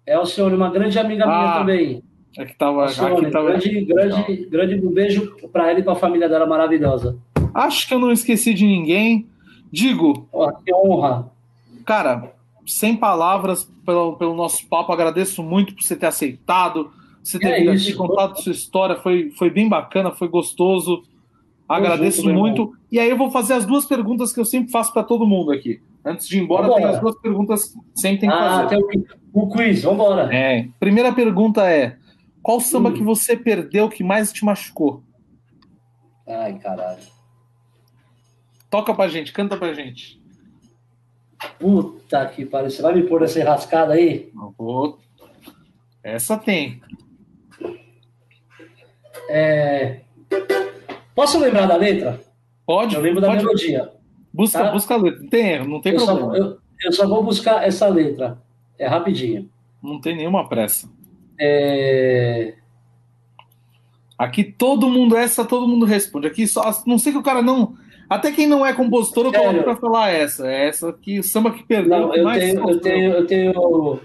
É 0.06 0.14
Alcione, 0.14 0.54
uma 0.54 0.70
grande 0.70 0.98
amiga 0.98 1.24
ah, 1.24 1.28
minha 1.28 1.52
também. 1.58 2.02
É 2.36 2.44
que 2.44 2.54
tava, 2.56 2.82
Alcione, 2.82 3.22
aqui 3.22 3.30
tava... 3.30 3.50
Grande, 3.50 3.84
grande, 3.84 4.46
grande 4.46 4.76
beijo 4.76 5.36
para 5.52 5.70
ela 5.70 5.80
e 5.80 5.82
para 5.82 5.92
a 5.92 5.96
família 5.96 6.28
dela 6.28 6.46
maravilhosa. 6.46 7.16
Acho 7.54 7.86
que 7.86 7.94
eu 7.94 7.98
não 7.98 8.10
esqueci 8.10 8.52
de 8.52 8.66
ninguém. 8.66 9.26
Digo. 9.70 10.28
Oh, 10.32 10.50
que 10.52 10.74
honra. 10.74 11.30
Cara, 11.84 12.32
sem 12.66 12.96
palavras 12.96 13.64
pelo, 13.84 14.16
pelo 14.16 14.34
nosso 14.34 14.66
papo. 14.66 14.92
Agradeço 14.92 15.42
muito 15.42 15.74
por 15.74 15.82
você 15.82 15.96
ter 15.96 16.06
aceitado. 16.06 16.90
Você 17.22 17.38
ter 17.38 17.48
é 17.48 17.58
vindo 17.60 17.70
aqui, 17.72 17.92
contado 17.94 18.40
sua 18.40 18.52
história. 18.52 18.96
Foi, 18.96 19.30
foi 19.30 19.50
bem 19.50 19.68
bacana, 19.68 20.10
foi 20.10 20.28
gostoso. 20.28 21.02
Agradeço 21.68 22.22
junto, 22.22 22.34
muito. 22.34 22.76
E 22.90 22.98
aí 22.98 23.08
eu 23.08 23.16
vou 23.16 23.30
fazer 23.30 23.54
as 23.54 23.64
duas 23.64 23.86
perguntas 23.86 24.32
que 24.32 24.40
eu 24.40 24.44
sempre 24.44 24.70
faço 24.70 24.92
para 24.92 25.02
todo 25.02 25.26
mundo 25.26 25.50
aqui. 25.50 25.82
Antes 26.04 26.28
de 26.28 26.38
ir 26.38 26.42
embora, 26.42 26.64
vambora. 26.64 26.82
tem 26.82 26.90
as 26.94 27.00
duas 27.00 27.18
perguntas 27.20 27.64
que 27.64 27.78
sempre 27.94 28.20
tem 28.20 28.28
que 28.28 28.34
ah, 28.34 28.68
fazer. 28.68 28.68
Tem 28.68 29.04
o, 29.32 29.48
quiz, 29.48 29.82
vamos 29.82 30.04
embora. 30.04 30.34
É. 30.34 30.68
Primeira 30.78 31.12
pergunta 31.12 31.66
é: 31.68 31.96
qual 32.42 32.60
samba 32.60 32.90
hum. 32.90 32.92
que 32.92 33.02
você 33.02 33.36
perdeu 33.36 33.88
que 33.88 34.04
mais 34.04 34.32
te 34.32 34.44
machucou? 34.44 35.02
Ai, 36.28 36.58
caralho. 36.58 37.02
Toca 38.68 38.94
pra 38.94 39.08
gente, 39.08 39.32
canta 39.32 39.56
pra 39.56 39.72
gente. 39.72 40.20
Puta 41.58 42.26
que 42.26 42.44
pariu. 42.44 42.70
Você 42.70 42.82
vai 42.82 42.94
me 42.94 43.04
pôr 43.04 43.22
essa 43.22 43.40
enrascada 43.40 43.94
aí? 43.94 44.30
vou. 44.58 44.98
Essa 46.02 46.36
tem. 46.36 46.82
É... 49.28 50.00
Posso 51.14 51.38
lembrar 51.38 51.66
da 51.66 51.76
letra? 51.76 52.20
Pode. 52.66 52.94
Eu 52.94 53.00
lembro 53.00 53.20
da 53.20 53.34
melodia. 53.34 53.90
Busca, 54.32 54.64
tá? 54.64 54.72
busca 54.72 54.94
a 54.94 54.96
letra. 54.96 55.20
Não 55.20 55.28
tem 55.28 55.48
erro, 55.48 55.68
não 55.68 55.80
tem 55.80 55.92
eu 55.94 56.04
problema. 56.04 56.36
Só, 56.36 56.36
eu, 56.36 56.58
eu, 56.84 56.92
só 56.92 57.06
vou 57.06 57.22
buscar 57.22 57.66
essa 57.66 57.86
letra. 57.88 58.38
É 58.78 58.86
rapidinho. 58.86 59.48
Não 59.82 60.00
tem 60.00 60.16
nenhuma 60.16 60.48
pressa. 60.48 60.88
É... 61.38 62.54
Aqui 64.18 64.42
todo 64.44 64.88
mundo, 64.88 65.16
essa 65.16 65.44
todo 65.44 65.68
mundo 65.68 65.84
responde. 65.84 66.26
Aqui 66.26 66.46
só, 66.46 66.62
não 66.86 66.98
sei 66.98 67.12
que 67.12 67.18
o 67.18 67.22
cara 67.22 67.42
não. 67.42 67.76
Até 68.08 68.32
quem 68.32 68.46
não 68.46 68.64
é 68.64 68.72
compositor, 68.72 69.26
eu 69.26 69.32
coloco 69.32 69.62
pra 69.62 69.76
falar 69.76 70.10
essa. 70.10 70.46
É 70.46 70.68
essa 70.68 70.88
aqui, 70.90 71.22
samba 71.22 71.52
que 71.52 71.62
perdeu. 71.62 71.90
Não, 71.90 72.14
eu, 72.14 72.32
tenho, 72.32 72.70
eu, 72.70 72.80
tenho, 72.80 73.12
eu 73.12 73.26
tenho. 73.26 74.00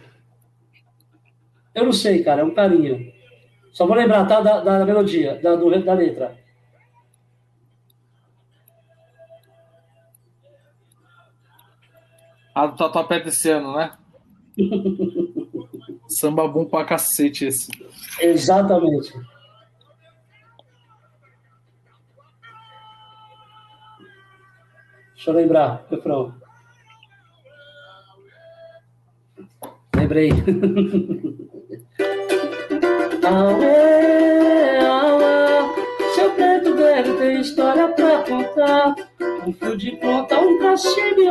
Eu 1.76 1.86
não 1.86 1.94
sei, 1.94 2.24
cara, 2.24 2.42
é 2.42 2.44
um 2.44 2.54
carinho. 2.54 3.12
Só 3.72 3.86
vou 3.86 3.96
lembrar, 3.96 4.26
tá? 4.26 4.42
Da, 4.42 4.62
da 4.62 4.86
melodia, 4.86 5.40
da, 5.42 5.56
do, 5.56 5.70
da 5.84 5.94
letra. 5.94 6.38
A 12.54 12.68
do 12.68 12.76
Tatuapé 12.76 13.20
desse 13.20 13.50
ano, 13.50 13.76
né? 13.76 13.92
Samba 16.08 16.48
bom 16.48 16.66
pra 16.66 16.86
cacete 16.86 17.46
esse. 17.46 17.72
Exatamente. 18.20 19.14
Deixa 25.14 25.30
eu 25.32 25.34
lembrar, 25.34 25.86
refrão. 25.90 26.34
Lembrei. 29.96 30.32
Aue, 33.22 34.80
aue, 34.80 36.16
seu 36.16 36.32
preto 36.32 36.74
velho 36.76 37.18
tem 37.20 37.42
história 37.42 37.88
pra 37.90 38.24
contar. 38.24 38.96
Um 39.50 39.54
fio 39.54 39.76
de 39.76 39.96
conta, 39.98 40.40
um 40.40 40.60
cachimbo 40.60 41.22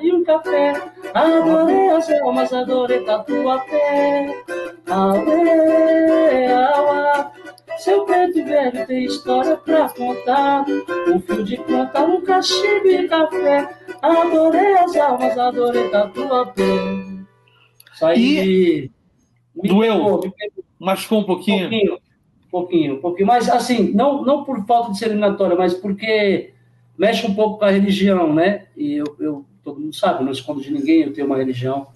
e 0.00 0.10
um 0.10 0.24
café. 0.24 0.72
Adorei 1.12 1.90
as 1.90 2.10
almas, 2.22 2.50
adorei 2.50 3.04
tatuapé. 3.04 4.42
Aue, 4.88 6.46
aua. 6.52 7.32
Seu 7.76 8.06
preto 8.06 8.42
velho 8.46 8.86
tem 8.86 9.04
história 9.04 9.58
pra 9.58 9.90
contar. 9.90 10.64
Um 11.06 11.20
fio 11.20 11.44
de 11.44 11.58
planta 11.58 12.06
no 12.06 12.22
cachimbo 12.22 12.86
e 12.86 13.06
café. 13.08 13.68
Adorei 14.00 14.78
as 14.78 14.96
almas, 14.96 15.38
adorei 15.38 15.90
da 15.90 16.08
tua 16.08 16.46
pele. 16.46 17.26
Isso 17.92 18.06
aí. 18.06 18.90
E... 19.54 19.68
Doeu. 19.68 20.22
Machucou 20.80 21.20
um 21.20 21.24
pouquinho. 21.24 21.66
Um 21.66 21.70
pouquinho, 21.70 21.94
um 21.94 22.50
pouquinho, 22.50 22.94
um 22.94 23.00
pouquinho. 23.02 23.26
Mas 23.26 23.50
assim, 23.50 23.92
não, 23.92 24.24
não 24.24 24.44
por 24.44 24.64
falta 24.64 24.92
de 24.92 24.98
ser 24.98 25.06
eliminatória, 25.08 25.54
mas 25.54 25.74
porque 25.74 26.55
mexe 26.98 27.26
um 27.26 27.34
pouco 27.34 27.58
com 27.58 27.64
a 27.64 27.70
religião, 27.70 28.34
né? 28.34 28.66
E 28.76 28.94
eu, 28.94 29.16
eu 29.18 29.44
todo 29.62 29.80
mundo 29.80 29.94
sabe, 29.94 30.24
não 30.24 30.32
escondo 30.32 30.60
de 30.60 30.72
ninguém, 30.72 31.02
eu 31.02 31.12
tenho 31.12 31.26
uma 31.26 31.36
religião 31.36 31.88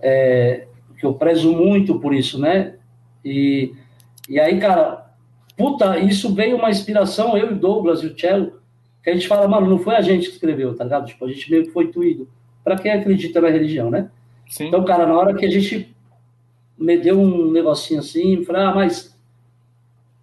é, 0.00 0.66
que 0.96 1.04
eu 1.04 1.14
prezo 1.14 1.52
muito 1.52 1.98
por 1.98 2.14
isso, 2.14 2.38
né? 2.38 2.76
E, 3.24 3.72
e 4.28 4.38
aí, 4.38 4.58
cara, 4.58 5.12
puta, 5.56 5.98
isso 5.98 6.32
veio 6.34 6.56
uma 6.56 6.70
inspiração, 6.70 7.36
eu 7.36 7.52
e 7.52 7.54
Douglas 7.54 8.02
e 8.02 8.06
o 8.06 8.18
Cello, 8.18 8.60
que 9.02 9.10
a 9.10 9.14
gente 9.14 9.28
fala, 9.28 9.48
mano, 9.48 9.68
não 9.68 9.78
foi 9.78 9.96
a 9.96 10.00
gente 10.00 10.28
que 10.28 10.34
escreveu, 10.34 10.74
tá 10.74 10.84
ligado? 10.84 11.06
Tipo, 11.06 11.24
a 11.24 11.28
gente 11.28 11.50
meio 11.50 11.64
que 11.64 11.72
foi 11.72 11.88
tuído. 11.88 12.28
Para 12.62 12.76
quem 12.76 12.92
acredita 12.92 13.40
na 13.40 13.48
religião, 13.48 13.90
né? 13.90 14.10
Sim. 14.48 14.68
Então, 14.68 14.84
cara, 14.84 15.06
na 15.06 15.16
hora 15.16 15.34
que 15.34 15.44
a 15.44 15.50
gente 15.50 15.94
me 16.78 16.96
deu 16.96 17.20
um 17.20 17.50
negocinho 17.50 18.00
assim, 18.00 18.44
falei, 18.44 18.62
ah, 18.62 18.74
mas 18.74 19.16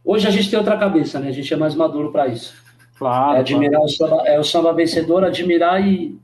hoje 0.03 0.27
a 0.27 0.31
gente 0.31 0.49
tem 0.49 0.57
outra 0.57 0.77
cabeça, 0.77 1.19
né? 1.19 1.27
A 1.27 1.31
gente 1.31 1.53
é 1.53 1.57
mais 1.57 1.75
maduro 1.75 2.11
para 2.11 2.27
isso. 2.27 2.64
Claro. 2.97 3.37
É 3.37 3.39
admirar 3.39 3.71
claro. 3.71 3.85
o 3.85 3.89
samba, 3.89 4.27
é 4.27 4.39
o 4.39 4.43
samba 4.43 4.73
vencedor, 4.73 5.23
admirar 5.23 5.85
e. 5.85 6.17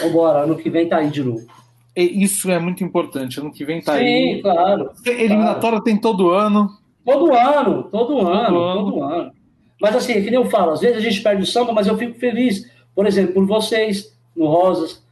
Vambora, 0.00 0.40
ano 0.40 0.56
que 0.56 0.68
vem 0.68 0.88
tá 0.88 0.98
aí 0.98 1.08
de 1.08 1.22
novo. 1.22 1.46
Isso 1.96 2.50
é 2.50 2.58
muito 2.58 2.84
importante, 2.84 3.40
ano 3.40 3.50
que 3.50 3.64
vem 3.64 3.80
tá 3.80 3.94
Sim, 3.94 3.98
aí. 3.98 4.34
Sim, 4.36 4.42
claro. 4.42 4.90
Eliminatória 5.06 5.60
claro. 5.60 5.82
tem 5.82 5.96
todo 5.96 6.30
ano. 6.30 6.70
Todo 7.02 7.32
ano, 7.34 7.84
todo 7.84 8.20
ano, 8.20 8.46
todo 8.46 8.60
ano. 8.60 8.90
Todo 8.90 9.04
ano. 9.04 9.32
Mas 9.80 9.96
assim, 9.96 10.12
é 10.12 10.20
que 10.20 10.30
nem 10.30 10.34
eu 10.34 10.46
falo, 10.46 10.72
às 10.72 10.80
vezes 10.80 10.98
a 10.98 11.00
gente 11.00 11.22
perde 11.22 11.42
o 11.42 11.46
samba, 11.46 11.72
mas 11.72 11.86
eu 11.86 11.96
fico 11.96 12.18
feliz, 12.18 12.70
por 12.94 13.06
exemplo, 13.06 13.34
por 13.34 13.46
vocês, 13.46 14.14
no 14.34 14.46
Rosas. 14.46 15.02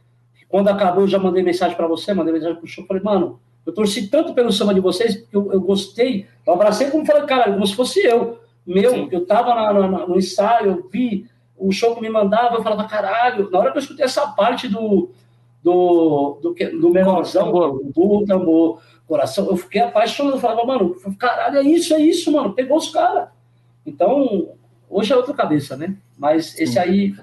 Quando 0.47 0.67
acabou, 0.67 1.03
eu 1.03 1.07
já 1.07 1.17
mandei 1.17 1.43
mensagem 1.43 1.75
para 1.75 1.87
você, 1.87 2.13
mandei 2.13 2.33
mensagem 2.33 2.55
pro 2.55 2.67
show, 2.67 2.85
falei, 2.85 3.01
mano, 3.01 3.39
eu 3.65 3.73
torci 3.73 4.07
tanto 4.07 4.33
pelo 4.33 4.51
samba 4.51 4.73
de 4.73 4.79
vocês, 4.79 5.15
porque 5.15 5.35
eu, 5.35 5.51
eu 5.53 5.61
gostei, 5.61 6.27
eu 6.45 6.53
abracei 6.53 6.89
como 6.91 7.05
falei, 7.05 7.23
cara, 7.23 7.51
como 7.51 7.65
se 7.65 7.75
fosse 7.75 8.05
eu, 8.05 8.39
meu, 8.65 8.91
Sim. 8.91 9.09
eu 9.11 9.25
tava 9.25 9.53
na, 9.53 9.73
na, 9.73 10.07
no 10.07 10.17
ensaio, 10.17 10.67
eu 10.67 10.89
vi 10.91 11.27
o 11.57 11.71
show 11.71 11.95
que 11.95 12.01
me 12.01 12.09
mandava, 12.09 12.55
eu 12.55 12.63
falava, 12.63 12.87
caralho, 12.87 13.49
na 13.49 13.59
hora 13.59 13.71
que 13.71 13.77
eu 13.77 13.81
escutei 13.81 14.05
essa 14.05 14.27
parte 14.27 14.67
do, 14.67 15.11
do, 15.63 16.39
do, 16.41 16.53
do 16.53 16.89
menorzão, 16.89 17.51
do 17.51 18.25
tambor, 18.25 18.81
coração, 19.07 19.47
eu 19.47 19.55
fiquei 19.55 19.81
apaixonado, 19.81 20.35
eu 20.35 20.39
falava, 20.39 20.65
mano, 20.65 20.95
caralho, 21.17 21.57
é 21.59 21.63
isso, 21.63 21.93
é 21.93 21.99
isso, 22.01 22.31
mano, 22.31 22.53
pegou 22.53 22.77
os 22.77 22.89
caras. 22.89 23.29
Então, 23.85 24.49
hoje 24.89 25.13
é 25.13 25.15
outra 25.15 25.33
cabeça, 25.33 25.77
né? 25.77 25.95
Mas 26.17 26.59
esse 26.59 26.79
aí 26.79 27.15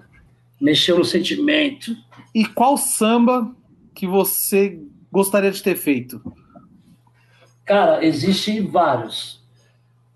mexeu 0.61 0.99
no 0.99 1.05
sentimento. 1.05 1.95
E 2.33 2.47
qual 2.47 2.77
samba 2.77 3.53
que 3.95 4.07
você 4.07 4.81
gostaria 5.11 5.51
de 5.51 5.63
ter 5.63 5.77
feito? 5.77 6.23
Cara, 7.65 8.05
existem 8.05 8.65
vários. 8.67 9.42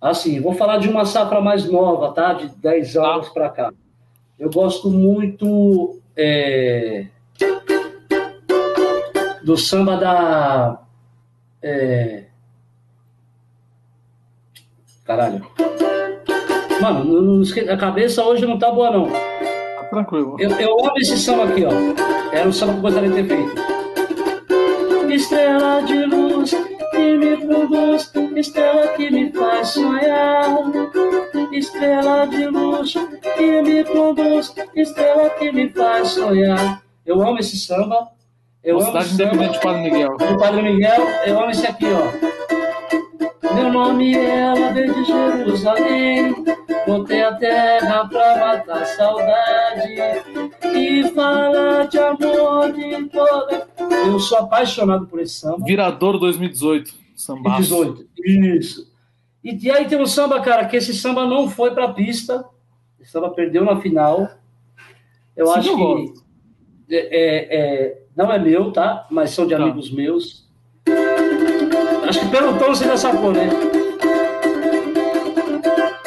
Assim, 0.00 0.40
vou 0.40 0.54
falar 0.54 0.78
de 0.78 0.88
uma 0.88 1.04
safra 1.04 1.40
mais 1.40 1.64
nova, 1.70 2.12
tá? 2.12 2.34
De 2.34 2.48
10 2.48 2.92
tá. 2.92 3.14
anos 3.14 3.28
para 3.30 3.48
cá. 3.48 3.72
Eu 4.38 4.50
gosto 4.50 4.90
muito 4.90 5.98
é, 6.14 7.06
do 9.42 9.56
samba 9.56 9.96
da. 9.96 10.78
É, 11.62 12.24
caralho. 15.04 15.46
Mano, 16.80 17.04
não, 17.22 17.72
a 17.72 17.76
cabeça 17.78 18.22
hoje 18.22 18.44
não 18.44 18.58
tá 18.58 18.70
boa, 18.70 18.90
não. 18.90 19.06
Tá 19.08 19.84
tranquilo. 19.90 20.36
Eu, 20.38 20.50
eu 20.50 20.78
amo 20.84 20.98
esse 20.98 21.16
samba 21.16 21.44
aqui, 21.44 21.64
ó. 21.64 21.70
Era 22.32 22.46
o 22.46 22.52
samba 22.52 22.72
que 22.72 22.78
eu 22.78 22.82
gostaria 22.82 23.08
de 23.08 23.14
ter 23.14 23.26
feito. 23.26 23.76
Estrela 25.10 25.80
de 25.82 26.04
luz 26.04 26.25
que 27.16 27.36
me 27.36 27.36
conduz, 27.46 28.12
estrela 28.36 28.88
que 28.88 29.10
me 29.10 29.32
faz 29.32 29.68
sonhar. 29.68 30.56
Estrela 31.52 32.26
de 32.26 32.46
luz 32.46 32.94
que 33.36 33.62
me 33.62 33.84
conduz, 33.84 34.54
estrela 34.74 35.30
que 35.30 35.50
me 35.52 35.68
faz 35.70 36.08
sonhar. 36.08 36.82
Eu 37.04 37.22
amo 37.22 37.38
esse 37.38 37.56
samba. 37.56 38.08
Eu 38.62 38.80
amo 38.80 38.98
esse 38.98 39.14
Independente 39.14 39.60
Padre 39.60 39.82
Miguel. 39.82 40.16
Do 40.16 40.38
Padre 40.38 40.62
Miguel, 40.62 41.02
eu 41.24 41.40
amo 41.40 41.50
esse 41.50 41.66
aqui, 41.66 41.86
ó. 41.86 43.54
Meu 43.54 43.72
nome 43.72 44.14
é 44.14 44.40
ela 44.40 44.72
veio 44.72 44.92
de 44.92 45.04
Jerusalém. 45.04 46.34
Voltei 46.86 47.22
a 47.22 47.34
terra 47.34 48.06
pra 48.08 48.38
matar 48.38 48.84
saudade 48.86 49.94
e 50.74 51.08
falar 51.14 51.86
de 51.86 51.98
amor 51.98 52.72
de 52.72 53.08
toda. 53.08 53.66
Eu 54.06 54.18
sou 54.20 54.38
apaixonado 54.38 55.06
por 55.06 55.20
esse 55.20 55.40
samba. 55.40 55.64
Virador 55.64 56.18
2018, 56.18 57.05
samba. 57.16 57.50
2018, 57.56 58.06
isso. 58.58 58.92
E, 59.42 59.66
e, 59.66 59.70
aí 59.70 59.86
tem 59.86 60.00
um 60.00 60.06
samba, 60.06 60.40
cara, 60.40 60.66
que 60.66 60.76
esse 60.76 60.92
samba 60.92 61.24
não 61.24 61.48
foi 61.48 61.72
pra 61.72 61.92
pista. 61.92 62.44
Esse 63.00 63.12
samba 63.12 63.30
perdeu 63.30 63.64
na 63.64 63.80
final. 63.80 64.28
Eu 65.36 65.46
Sim, 65.46 65.52
acho 65.58 65.68
eu 65.70 65.76
que 65.76 66.14
é, 66.90 66.96
é, 66.96 67.56
é, 67.56 68.02
não 68.16 68.30
é 68.32 68.38
meu, 68.38 68.72
tá? 68.72 69.06
Mas 69.10 69.30
são 69.30 69.46
de 69.46 69.54
tá. 69.56 69.62
amigos 69.62 69.90
meus. 69.90 70.46
Acho 72.08 72.20
que 72.20 72.28
pelo 72.28 72.58
tom 72.58 72.68
você 72.68 72.84
já 72.84 72.96
sacou, 72.96 73.32
né? 73.32 73.48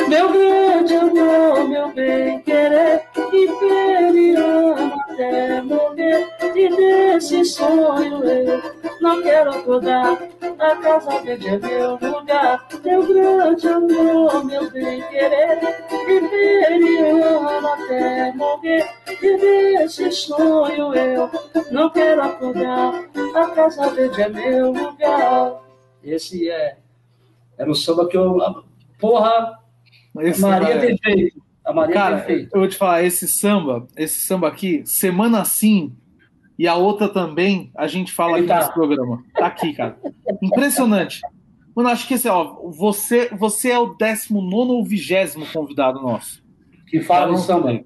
Meu 0.08 0.32
grande 0.32 0.96
amor, 0.96 1.68
meu 1.68 1.94
bem 1.94 2.42
querer, 2.42 3.04
imperiano 3.34 4.94
até 5.02 5.62
morrer. 5.62 6.28
E 6.56 6.70
nesse 6.70 7.46
sonho 7.46 8.24
eu 8.24 8.79
não 9.02 9.22
quero 9.22 9.52
acordar. 9.52 10.18
A 10.60 10.76
casa 10.76 11.22
verde 11.22 11.48
é 11.48 11.58
meu 11.58 11.92
lugar. 11.92 12.68
Meu 12.84 13.08
grande 13.08 13.68
amor, 13.68 14.46
meu 14.46 14.72
bem 14.72 15.02
querer, 15.10 15.60
imperiano 16.08 17.68
até 17.68 18.34
morrer. 18.34 18.90
E 19.22 19.38
nesse 19.38 20.12
sonho 20.12 20.94
eu 20.94 21.30
não 21.72 21.90
quero 21.90 22.22
acordar. 22.22 23.06
A 23.36 23.48
casa 23.52 23.90
verde 23.90 24.22
é 24.22 24.30
meu 24.30 24.72
lugar. 24.72 25.62
Esse 26.04 26.50
é. 26.50 26.78
Era 27.58 27.70
um 27.70 27.76
samba 27.76 28.08
que 28.08 28.18
eu. 28.18 28.38
Porra! 29.00 29.60
Esse 30.20 30.42
Maria 30.42 30.76
é... 30.76 30.80
tem 30.80 30.98
feito. 30.98 31.42
A 31.64 31.74
Maria 31.74 31.94
Cara, 31.94 32.18
tem 32.22 32.38
feito. 32.38 32.56
Eu 32.56 32.62
vou 32.62 32.70
te 32.70 32.76
falar, 32.76 33.04
esse 33.04 33.28
samba, 33.28 33.88
esse 33.96 34.20
samba 34.26 34.48
aqui, 34.48 34.82
semana 34.86 35.46
sim 35.46 35.96
e 36.60 36.68
a 36.68 36.76
outra 36.76 37.08
também, 37.08 37.72
a 37.74 37.88
gente 37.88 38.12
fala 38.12 38.38
Ele 38.38 38.40
aqui 38.40 38.48
tá. 38.48 38.58
nesse 38.58 38.74
programa. 38.74 39.24
Tá 39.34 39.46
aqui, 39.46 39.72
cara. 39.72 39.98
Impressionante. 40.44 41.22
Mano, 41.74 41.88
acho 41.88 42.06
que 42.06 42.16
esse, 42.16 42.28
ó, 42.28 42.60
você, 42.70 43.30
você 43.30 43.70
é 43.70 43.80
o 43.80 43.96
19 43.96 44.54
ou 44.54 44.84
20 44.84 45.54
convidado 45.54 46.02
nosso. 46.02 46.44
Que 46.86 47.00
fala 47.00 47.32
no 47.32 47.38
samba. 47.38 47.82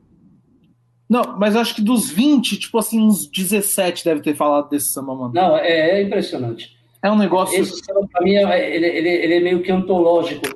Não, 1.08 1.38
mas 1.38 1.56
acho 1.56 1.76
que 1.76 1.84
dos 1.84 2.10
20, 2.10 2.58
tipo 2.58 2.80
assim, 2.80 3.00
uns 3.00 3.30
17 3.30 4.04
deve 4.04 4.22
ter 4.22 4.34
falado 4.34 4.70
desse 4.70 4.92
samba, 4.92 5.14
mano. 5.14 5.34
Não, 5.36 5.56
é, 5.56 6.00
é 6.00 6.02
impressionante. 6.02 6.76
É 7.04 7.12
um 7.12 7.18
negócio. 7.18 7.62
Esse 7.62 7.78
samba, 7.86 8.08
pra 8.12 8.24
mim, 8.24 8.34
é, 8.34 8.76
ele, 8.76 8.88
ele, 8.88 9.10
ele 9.10 9.34
é 9.36 9.40
meio 9.40 9.62
que 9.62 9.72
antológico, 9.72 10.48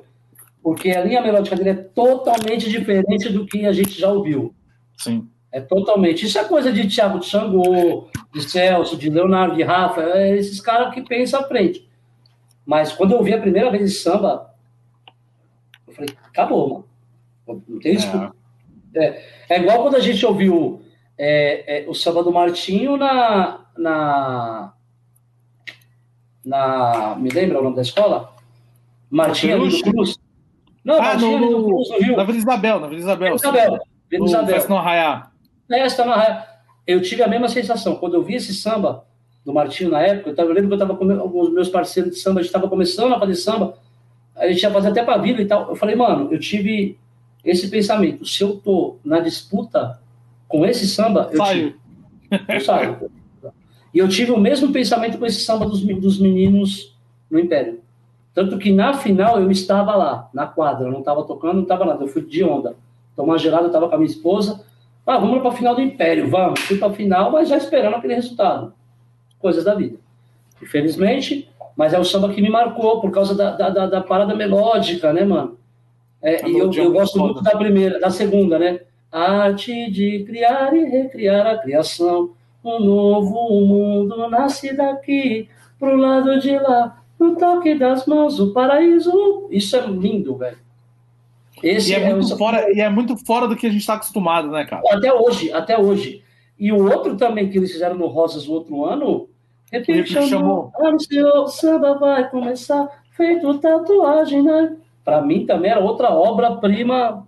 porque 0.60 0.90
a 0.90 1.04
linha 1.04 1.22
melódica 1.22 1.54
dele 1.54 1.70
é 1.70 1.74
totalmente 1.74 2.68
diferente 2.68 3.28
do 3.28 3.46
que 3.46 3.64
a 3.64 3.72
gente 3.72 3.92
já 3.92 4.10
ouviu. 4.10 4.52
Sim. 4.96 5.28
É 5.50 5.60
totalmente. 5.60 6.26
Isso 6.26 6.38
é 6.38 6.44
coisa 6.44 6.72
de 6.72 6.86
Thiago 6.86 7.18
de 7.18 7.26
Xangô, 7.26 8.08
de 8.32 8.42
Celso, 8.42 8.96
de 8.96 9.08
Leonardo, 9.08 9.56
de 9.56 9.62
Rafa, 9.62 10.02
é 10.02 10.36
esses 10.36 10.60
caras 10.60 10.92
que 10.92 11.02
pensam 11.02 11.40
à 11.40 11.44
frente. 11.44 11.88
Mas 12.66 12.92
quando 12.92 13.12
eu 13.12 13.18
ouvi 13.18 13.32
a 13.32 13.40
primeira 13.40 13.70
vez 13.70 13.84
esse 13.84 14.02
samba, 14.02 14.54
eu 15.86 15.94
falei, 15.94 16.10
acabou, 16.24 16.84
mano. 17.46 17.62
Não 17.66 17.78
tem 17.78 17.96
desculpa. 17.96 18.34
É. 18.94 19.04
É, 19.04 19.24
é 19.48 19.60
igual 19.60 19.82
quando 19.82 19.96
a 19.96 20.00
gente 20.00 20.24
ouviu 20.26 20.82
é, 21.16 21.84
é, 21.84 21.88
o 21.88 21.94
samba 21.94 22.22
do 22.22 22.32
Martinho 22.32 22.96
na, 22.96 23.60
na 23.76 24.74
na. 26.48 27.16
Me 27.18 27.28
lembra 27.30 27.60
o 27.60 27.62
nome 27.62 27.76
da 27.76 27.82
escola? 27.82 28.32
Martinha 29.10 29.58
do 29.58 29.82
Cruz. 29.82 30.18
Não, 30.84 30.96
ah, 30.96 31.02
Martinha 31.02 31.38
no, 31.38 31.64
Cruz, 31.64 31.90
no 31.90 31.98
Rio. 31.98 32.16
Na 32.16 32.24
Vila 32.24 32.38
Isabel, 32.38 32.80
na 32.80 32.86
Vila 32.86 33.00
Isabel. 33.00 33.36
Vila 33.36 33.36
Isabel. 33.36 33.78
Vila 34.10 34.26
Isabel. 34.26 34.54
Festa 34.54 34.68
no 34.68 34.78
Arraiá. 34.78 35.30
Festa 35.68 36.04
no 36.04 36.12
Arraiá. 36.12 36.46
Eu 36.86 37.02
tive 37.02 37.22
a 37.22 37.28
mesma 37.28 37.48
sensação. 37.48 37.96
Quando 37.96 38.14
eu 38.14 38.22
vi 38.22 38.34
esse 38.34 38.54
samba 38.54 39.04
do 39.44 39.52
Martinho 39.52 39.90
na 39.90 40.00
época, 40.00 40.30
eu, 40.30 40.34
tava, 40.34 40.48
eu 40.48 40.54
lembro 40.54 40.68
que 40.68 40.74
eu 40.74 40.82
estava 40.82 40.96
com 40.96 41.40
os 41.40 41.52
meus 41.52 41.68
parceiros 41.68 42.12
de 42.12 42.18
samba, 42.18 42.40
a 42.40 42.42
gente 42.42 42.48
estava 42.48 42.68
começando 42.68 43.12
a 43.14 43.18
fazer 43.18 43.34
samba, 43.34 43.74
a 44.34 44.48
gente 44.48 44.62
ia 44.62 44.70
fazer 44.70 44.88
até 44.88 45.04
para 45.04 45.20
Vila 45.20 45.40
e 45.40 45.46
tal. 45.46 45.68
Eu 45.68 45.76
falei, 45.76 45.94
mano, 45.94 46.32
eu 46.32 46.40
tive 46.40 46.98
esse 47.44 47.68
pensamento. 47.68 48.24
Se 48.24 48.42
eu 48.42 48.56
tô 48.56 48.96
na 49.04 49.20
disputa 49.20 50.00
com 50.48 50.64
esse 50.64 50.88
samba, 50.88 51.28
eu 51.30 51.36
saio. 51.36 51.74
Eu 52.48 52.60
saio. 52.60 53.10
E 53.92 53.98
eu 53.98 54.08
tive 54.08 54.32
o 54.32 54.38
mesmo 54.38 54.72
pensamento 54.72 55.18
com 55.18 55.26
esse 55.26 55.40
samba 55.40 55.66
dos, 55.66 55.80
dos 55.80 56.18
meninos 56.18 56.96
no 57.30 57.38
Império. 57.38 57.80
Tanto 58.34 58.58
que 58.58 58.70
na 58.70 58.94
final 58.94 59.40
eu 59.40 59.50
estava 59.50 59.96
lá, 59.96 60.30
na 60.32 60.46
quadra, 60.46 60.86
eu 60.86 60.92
não 60.92 61.00
estava 61.00 61.24
tocando, 61.24 61.54
não 61.54 61.62
estava 61.62 61.84
nada, 61.84 62.04
eu 62.04 62.08
fui 62.08 62.22
de 62.22 62.44
onda. 62.44 62.76
Tomar 63.16 63.38
gelada, 63.38 63.64
eu 63.64 63.68
estava 63.68 63.88
com 63.88 63.94
a 63.94 63.98
minha 63.98 64.10
esposa. 64.10 64.64
Ah, 65.08 65.16
vamos 65.16 65.40
para 65.40 65.48
a 65.48 65.54
final 65.54 65.74
do 65.74 65.80
Império, 65.80 66.28
vamos. 66.28 66.60
Fui 66.60 66.76
para 66.76 66.88
a 66.88 66.92
final, 66.92 67.32
mas 67.32 67.48
já 67.48 67.56
esperando 67.56 67.94
aquele 67.94 68.14
resultado. 68.14 68.74
Coisas 69.38 69.64
da 69.64 69.74
vida. 69.74 69.96
Infelizmente, 70.60 71.48
mas 71.74 71.94
é 71.94 71.98
o 71.98 72.04
samba 72.04 72.28
que 72.28 72.42
me 72.42 72.50
marcou 72.50 73.00
por 73.00 73.10
causa 73.10 73.34
da, 73.34 73.52
da, 73.52 73.70
da, 73.70 73.86
da 73.86 74.00
parada 74.02 74.34
melódica, 74.34 75.10
né, 75.10 75.24
mano? 75.24 75.56
É, 76.20 76.46
e 76.46 76.58
eu, 76.58 76.70
eu 76.74 76.92
gosto 76.92 77.18
muito 77.18 77.40
da 77.42 77.56
primeira, 77.56 77.98
da 77.98 78.10
segunda, 78.10 78.58
né? 78.58 78.80
Arte 79.10 79.90
de 79.90 80.24
criar 80.24 80.76
e 80.76 80.84
recriar 80.84 81.46
a 81.46 81.56
criação. 81.56 82.32
Um 82.62 82.78
novo 82.78 83.62
mundo 83.62 84.28
nasce 84.28 84.76
daqui, 84.76 85.48
pro 85.78 85.96
lado 85.96 86.38
de 86.38 86.54
lá, 86.58 87.00
no 87.18 87.34
toque 87.34 87.74
das 87.74 88.04
mãos, 88.04 88.38
o 88.38 88.52
paraíso. 88.52 89.48
Isso 89.50 89.74
é 89.74 89.80
lindo, 89.86 90.36
velho. 90.36 90.58
Esse 91.62 91.92
e 91.92 91.94
é, 91.94 92.00
é 92.00 92.14
muito 92.14 92.36
fora, 92.36 92.72
e 92.72 92.80
é 92.80 92.88
muito 92.88 93.16
fora 93.16 93.48
do 93.48 93.56
que 93.56 93.66
a 93.66 93.70
gente 93.70 93.80
está 93.80 93.94
acostumado, 93.94 94.50
né, 94.50 94.64
cara? 94.64 94.82
Até 94.90 95.12
hoje, 95.12 95.52
até 95.52 95.78
hoje. 95.78 96.22
E 96.58 96.72
o 96.72 96.90
outro 96.90 97.16
também 97.16 97.48
que 97.48 97.58
eles 97.58 97.72
fizeram 97.72 97.96
no 97.96 98.06
Rosas 98.06 98.46
no 98.46 98.54
outro 98.54 98.84
ano, 98.84 99.28
Repite, 99.70 100.12
chamou. 100.28 100.72
Anunciou, 100.76 101.46
samba 101.48 101.98
vai 101.98 102.28
começar, 102.30 102.88
feito 103.10 103.58
tatuagem, 103.58 104.42
né? 104.42 104.76
Para 105.04 105.22
mim 105.22 105.46
também 105.46 105.70
era 105.70 105.80
outra 105.80 106.10
obra-prima 106.10 107.26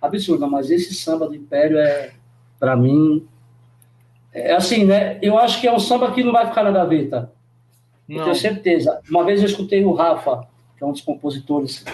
absurda, 0.00 0.46
mas 0.46 0.70
esse 0.70 0.94
samba 0.94 1.28
do 1.28 1.34
Império 1.34 1.78
é, 1.78 2.12
para 2.58 2.76
mim, 2.76 3.26
é 4.32 4.52
assim, 4.54 4.84
né? 4.84 5.18
Eu 5.22 5.38
acho 5.38 5.60
que 5.60 5.66
é 5.66 5.72
um 5.72 5.78
samba 5.78 6.10
que 6.12 6.22
não 6.22 6.32
vai 6.32 6.46
ficar 6.46 6.62
na 6.62 6.70
gaveta. 6.70 7.32
Não. 8.08 8.18
Eu 8.18 8.24
tenho 8.24 8.36
certeza. 8.36 9.00
Uma 9.08 9.24
vez 9.24 9.40
eu 9.40 9.46
escutei 9.46 9.84
o 9.84 9.92
Rafa, 9.92 10.46
que 10.76 10.84
é 10.84 10.86
um 10.86 10.92
dos 10.92 11.00
compositores, 11.00 11.84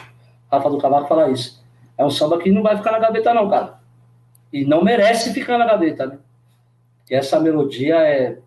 Rafa 0.51 0.71
do 0.71 0.79
Cavaco, 0.79 1.09
falar 1.09 1.31
isso. 1.31 1.58
É 1.99 2.05
um 2.05 2.10
samba 2.10 2.39
que 2.39 2.51
não 2.51 2.62
vai 2.62 2.77
ficar 2.77 2.93
na 2.93 2.99
gaveta, 3.01 3.35
não, 3.35 3.51
cara. 3.51 3.81
E 4.52 4.65
não 4.65 4.83
merece 4.83 5.35
ficar 5.35 5.59
na 5.59 5.67
gaveta, 5.67 6.07
né? 6.07 6.18
E 7.10 7.15
essa 7.15 7.41
melodia 7.41 7.97
é 7.97 8.39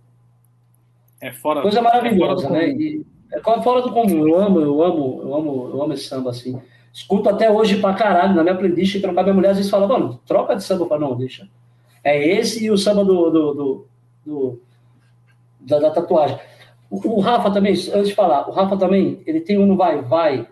é 1.21 1.31
fora. 1.31 1.61
Coisa 1.61 1.81
maravilhosa, 1.81 2.47
é 2.47 2.49
né? 2.49 2.69
E 2.69 3.05
é 3.31 3.39
fora 3.39 3.81
do 3.81 3.91
comum. 3.91 4.27
Eu 4.27 4.39
amo, 4.39 4.59
eu 4.59 4.83
amo, 4.83 5.21
eu 5.21 5.35
amo, 5.35 5.69
eu 5.71 5.83
amo 5.83 5.93
esse 5.93 6.05
samba 6.05 6.31
assim. 6.31 6.59
Escuto 6.91 7.29
até 7.29 7.49
hoje 7.49 7.79
pra 7.79 7.93
caralho 7.93 8.35
na 8.35 8.43
minha 8.43 8.55
playlist 8.55 8.99
trocar 8.99 9.23
minha 9.23 9.35
mulher 9.35 9.51
às 9.51 9.57
vezes 9.57 9.71
fala, 9.71 9.87
mano, 9.87 10.19
troca 10.25 10.55
de 10.55 10.63
samba 10.63 10.87
para 10.87 10.99
não, 10.99 11.15
deixa. 11.15 11.47
É 12.03 12.27
esse 12.27 12.65
e 12.65 12.71
o 12.71 12.77
samba 12.77 13.05
do, 13.05 13.29
do, 13.29 13.53
do, 13.53 13.87
do 14.25 14.61
da, 15.59 15.79
da, 15.79 15.91
tatuagem. 15.91 16.37
O, 16.89 16.97
o, 17.07 17.19
Rafa 17.19 17.51
também, 17.51 17.71
antes 17.71 18.09
de 18.09 18.15
falar, 18.15 18.49
o 18.49 18.51
Rafa 18.51 18.75
também, 18.75 19.21
ele 19.25 19.39
tem 19.39 19.57
um 19.57 19.65
no 19.65 19.77
Vai 19.77 20.01
Vai. 20.01 20.47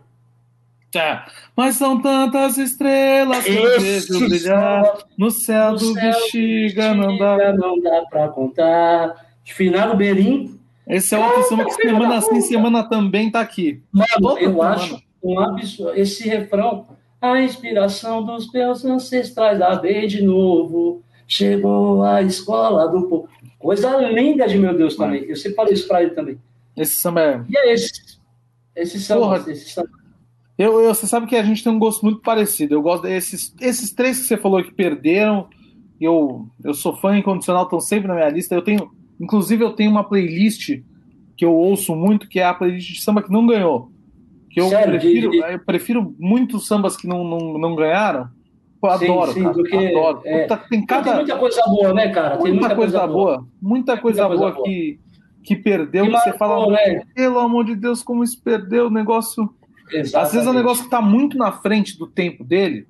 Tá. 0.92 1.28
Mas 1.56 1.76
são 1.76 2.02
tantas 2.02 2.58
estrelas 2.58 3.44
que 3.44 3.56
eu 3.56 3.80
vejo 3.80 4.20
brilhar 4.28 4.98
no 5.18 5.30
céu 5.30 5.74
no 5.74 5.78
do 5.78 5.94
céu 5.94 6.12
Bexiga, 6.14 6.94
não 6.96 7.18
dá. 7.18 7.54
Não 7.54 7.80
dá 7.80 8.06
pra 8.10 8.28
contar. 8.30 9.30
Finado 9.46 9.96
Berim, 9.96 10.60
esse 10.90 11.14
é 11.14 11.20
outro 11.20 11.44
samba 11.44 11.66
que 11.66 11.74
semana 11.74 12.20
sim, 12.20 12.42
semana 12.42 12.84
também 12.84 13.30
tá 13.30 13.40
aqui. 13.40 13.84
Mano, 13.92 14.08
eu 14.40 14.52
semana. 14.52 14.72
acho 14.72 15.04
um 15.24 15.40
absurdo. 15.40 15.96
Esse 15.96 16.28
refrão, 16.28 16.88
a 17.22 17.40
inspiração 17.40 18.26
dos 18.26 18.52
meus 18.52 18.84
ancestrais, 18.84 19.62
a 19.62 19.76
ver 19.76 20.08
de 20.08 20.24
novo. 20.24 21.04
Chegou 21.28 22.02
a 22.04 22.24
escola 22.24 22.88
do 22.88 23.08
povo. 23.08 23.30
Coisa 23.60 23.98
linda 23.98 24.48
de 24.48 24.58
meu 24.58 24.76
Deus 24.76 24.96
também. 24.96 25.26
Eu 25.26 25.36
sempre 25.36 25.56
falo 25.58 25.72
isso 25.72 25.88
pra 25.88 26.02
ele 26.02 26.12
também. 26.12 26.40
Esse 26.76 26.96
samba 26.96 27.22
é. 27.22 27.44
E 27.48 27.58
é 27.58 27.74
esse. 27.74 27.92
Esse 28.76 29.00
samba. 29.00 29.22
Porra, 29.22 29.52
esse 29.52 29.70
samba. 29.70 29.90
Eu, 30.60 30.82
eu, 30.82 30.94
você 30.94 31.08
sabe 31.08 31.26
que 31.26 31.36
a 31.36 31.44
gente 31.44 31.64
tem 31.64 31.72
um 31.72 31.80
gosto 31.80 32.04
muito 32.04 32.22
parecido. 32.22 32.76
Eu 32.76 32.82
gosto 32.82 33.04
desses 33.04 33.56
esses 33.60 33.92
três 33.92 34.20
que 34.20 34.28
você 34.28 34.38
falou 34.38 34.62
que 34.62 34.74
perderam. 34.74 35.48
Eu, 36.00 36.48
eu 36.64 36.74
sou 36.74 36.96
fã 36.96 37.18
incondicional, 37.18 37.64
estão 37.64 37.80
sempre 37.80 38.08
na 38.08 38.14
minha 38.14 38.30
lista. 38.30 38.54
Eu 38.54 38.62
tenho 38.62 38.92
Inclusive, 39.20 39.64
eu 39.64 39.74
tenho 39.74 39.92
uma 39.92 40.04
playlist 40.04 40.82
que 41.36 41.44
eu 41.44 41.54
ouço 41.54 41.96
muito, 41.96 42.28
que 42.28 42.40
é 42.40 42.46
a 42.46 42.54
playlist 42.54 42.94
de 42.94 43.02
samba 43.02 43.22
que 43.22 43.32
não 43.32 43.46
ganhou. 43.46 43.92
Que 44.50 44.62
eu 44.62 44.70
Sério? 44.70 45.00
prefiro, 45.00 45.34
eu 45.36 45.60
prefiro 45.60 46.16
muitos 46.18 46.66
sambas 46.66 46.96
que 46.96 47.06
não, 47.06 47.24
não, 47.24 47.58
não 47.58 47.76
ganharam. 47.76 48.30
Eu 48.82 48.90
adoro, 48.90 49.34
sim, 49.34 49.44
cara. 49.44 49.54
Porque, 49.54 49.76
adoro. 49.76 50.22
É, 50.24 50.42
Puta, 50.44 50.58
tem, 50.70 50.86
cada, 50.86 51.04
tem 51.04 51.16
muita 51.16 51.38
coisa 51.38 51.62
boa, 51.66 51.94
né, 51.94 52.10
cara? 52.10 52.38
Tem 52.38 52.52
muita, 52.52 52.60
muita 52.60 52.76
coisa, 52.76 53.00
coisa 53.00 53.14
boa. 53.14 53.38
boa. 53.38 53.48
Muita 53.62 53.98
coisa, 53.98 54.28
muita 54.28 54.40
boa, 54.40 54.52
boa, 54.54 54.66
que, 54.66 55.00
que 55.44 55.56
perdeu. 55.58 56.06
Que 56.06 56.12
marcou, 56.12 56.32
você 56.32 56.38
fala, 56.38 56.72
né? 56.72 57.04
pelo 57.14 57.40
amor 57.40 57.66
de 57.66 57.76
Deus, 57.76 58.02
como 58.02 58.24
isso 58.24 58.42
perdeu 58.42 58.88
o 58.88 58.90
negócio. 58.90 59.54
Exatamente. 59.92 60.16
Às 60.16 60.32
vezes 60.34 60.48
é 60.48 60.50
um 60.50 60.54
negócio 60.54 60.84
que 60.84 60.88
está 60.88 61.02
muito 61.02 61.38
na 61.38 61.52
frente 61.52 61.98
do 61.98 62.08
tempo 62.08 62.44
dele. 62.44 62.88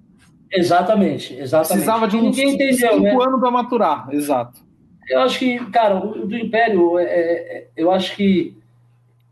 Exatamente, 0.52 1.36
exatamente. 1.36 1.74
Precisava 1.74 2.08
de 2.08 2.18
uns 2.18 2.38
entendeu, 2.38 2.74
cinco 2.74 3.00
né? 3.02 3.12
anos 3.12 3.40
para 3.40 3.52
maturar, 3.52 4.10
exato. 4.12 4.62
Eu 5.08 5.22
acho 5.22 5.40
que, 5.40 5.60
cara, 5.72 5.96
o 5.96 6.28
do 6.28 6.38
Império, 6.38 6.98
é, 7.00 7.04
é, 7.04 7.68
eu 7.76 7.92
acho 7.92 8.16
que 8.16 8.56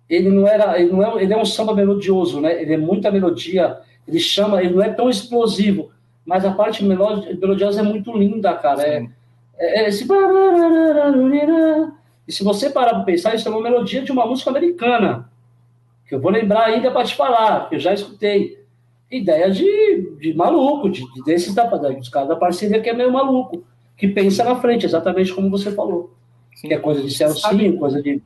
ele 0.10 0.30
não 0.30 0.48
era, 0.48 0.80
ele 0.80 0.92
não 0.92 1.04
é, 1.04 1.24
ele 1.24 1.34
é 1.34 1.38
um 1.38 1.46
samba 1.46 1.74
melodioso, 1.74 2.40
né? 2.40 2.62
Ele 2.62 2.74
é 2.74 2.78
muita 2.78 3.12
melodia, 3.12 3.78
ele 4.08 4.20
chama, 4.20 4.62
ele 4.62 4.74
não 4.74 4.84
é 4.84 4.90
tão 4.90 5.10
explosivo, 5.10 5.92
mas 6.26 6.46
a 6.46 6.52
parte 6.52 6.84
melodiosa 6.84 7.82
é 7.82 7.84
muito 7.84 8.16
linda, 8.16 8.54
cara. 8.56 8.82
É, 8.84 9.08
é, 9.58 9.84
é, 9.84 9.90
esse 9.90 10.08
e 12.28 12.32
se 12.32 12.44
você 12.44 12.70
parar 12.70 12.96
para 12.96 13.04
pensar, 13.04 13.36
isso 13.36 13.48
é 13.48 13.52
uma 13.52 13.62
melodia 13.62 14.02
de 14.02 14.12
uma 14.12 14.26
música 14.26 14.50
americana, 14.50 15.30
que 16.08 16.16
eu 16.16 16.22
vou 16.22 16.32
lembrar 16.32 16.66
ainda 16.66 16.90
para 16.90 17.06
te 17.06 17.16
falar, 17.16 17.70
que 17.70 17.76
eu 17.76 17.80
já 17.80 17.94
escutei. 17.94 18.66
Ideia 19.10 19.50
de, 19.50 20.18
de 20.20 20.34
maluco, 20.34 20.90
de, 20.90 21.02
de 21.14 21.24
desses 21.24 21.56
da, 21.56 21.64
dos 21.64 22.10
caras 22.10 22.28
da 22.28 22.36
parceria 22.36 22.82
que 22.82 22.90
é 22.90 22.94
meio 22.94 23.12
maluco 23.12 23.64
que 23.96 24.08
pensa 24.08 24.44
na 24.44 24.58
frente, 24.58 24.86
exatamente 24.86 25.34
como 25.34 25.50
você 25.50 25.72
falou. 25.72 26.14
Sim. 26.56 26.68
Que 26.68 26.74
é 26.74 26.78
coisa 26.78 27.02
de 27.02 27.14
Celcinho, 27.14 27.78
coisa 27.78 28.02
de. 28.02 28.22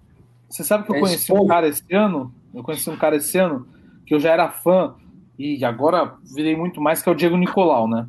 Você 0.50 0.64
sabe 0.64 0.86
que 0.86 0.92
eu 0.96 1.00
conheci 1.00 1.32
um 1.32 1.46
cara 1.46 1.68
esse 1.68 1.84
ano? 1.94 2.34
Eu 2.54 2.64
conheci 2.64 2.90
um 2.90 2.98
cara 2.98 3.16
esse 3.16 3.38
ano 3.38 3.68
que 4.06 4.14
eu 4.14 4.20
já 4.20 4.32
era 4.32 4.50
fã 4.50 4.96
e 5.40 5.64
agora 5.64 6.16
virei 6.36 6.56
muito 6.56 6.82
mais, 6.82 7.02
que 7.02 7.08
é 7.08 7.12
o 7.12 7.16
Diego 7.16 7.38
Nicolau, 7.38 7.88
né? 7.88 8.08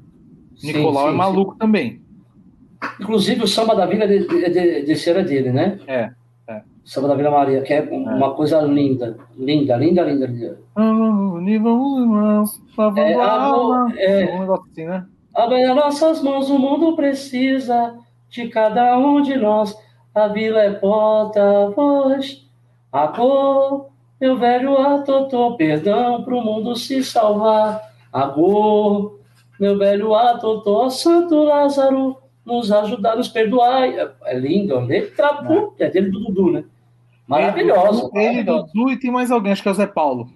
Sim, 0.56 0.68
Nicolau 0.68 1.06
é 1.06 1.08
sim, 1.10 1.14
é 1.14 1.16
maluco 1.16 1.56
também. 1.56 2.00
Inclusive 3.00 3.44
o 3.44 3.48
samba 3.48 3.74
da 3.74 3.86
Vila 3.86 4.08
de, 4.08 4.26
de, 4.26 4.50
de, 4.50 4.82
desse 4.82 5.08
era 5.08 5.22
dele, 5.22 5.52
né? 5.52 5.78
É. 5.86 6.10
É. 6.82 6.88
Samba 6.88 7.08
da 7.08 7.14
Vila 7.14 7.30
Maria, 7.30 7.62
que 7.62 7.72
é, 7.72 7.78
é. 7.78 7.90
uma 7.90 8.34
coisa 8.34 8.60
linda, 8.60 9.16
linda, 9.36 9.76
linda, 9.76 10.02
linda, 10.02 10.26
linda. 10.26 10.58
É, 13.96 14.22
é, 14.22 14.34
um 14.34 14.40
negócio 14.40 14.64
assim, 14.70 14.84
né? 14.86 15.06
Nossas 15.74 16.22
mãos, 16.22 16.50
o 16.50 16.58
mundo 16.58 16.94
precisa 16.94 17.94
de 18.28 18.48
cada 18.48 18.98
um 18.98 19.22
de 19.22 19.36
nós. 19.36 19.76
A 20.14 20.28
vila 20.28 20.60
é 20.60 20.70
porta-voz, 20.70 22.46
a 22.92 23.08
cor, 23.08 23.88
meu 24.20 24.36
velho 24.36 24.76
atotô, 24.76 25.56
perdão 25.56 26.22
pro 26.22 26.42
mundo 26.42 26.76
se 26.76 27.02
salvar. 27.02 27.80
A 28.12 28.26
cor, 28.28 29.18
meu 29.58 29.78
velho 29.78 30.14
atotô, 30.14 30.90
Santo 30.90 31.44
Lázaro, 31.44 32.18
nos 32.44 32.70
ajudar, 32.70 33.16
nos 33.16 33.28
perdoar. 33.28 33.84
É, 33.84 34.12
é 34.26 34.38
lindo, 34.38 34.76
a 34.76 34.80
letra, 34.80 35.42
é. 35.78 35.84
é 35.84 35.90
dele 35.90 36.10
do 36.10 36.20
Dudu, 36.20 36.52
né? 36.52 36.64
Maravilhosa. 37.32 38.10
Ele, 38.14 38.42
Dudu 38.42 38.90
e 38.90 38.98
tem 38.98 39.10
mais 39.10 39.30
alguém, 39.30 39.52
acho 39.52 39.62
que 39.62 39.68
é 39.68 39.72
o 39.72 39.74
Zé 39.74 39.86
Paulo. 39.86 40.28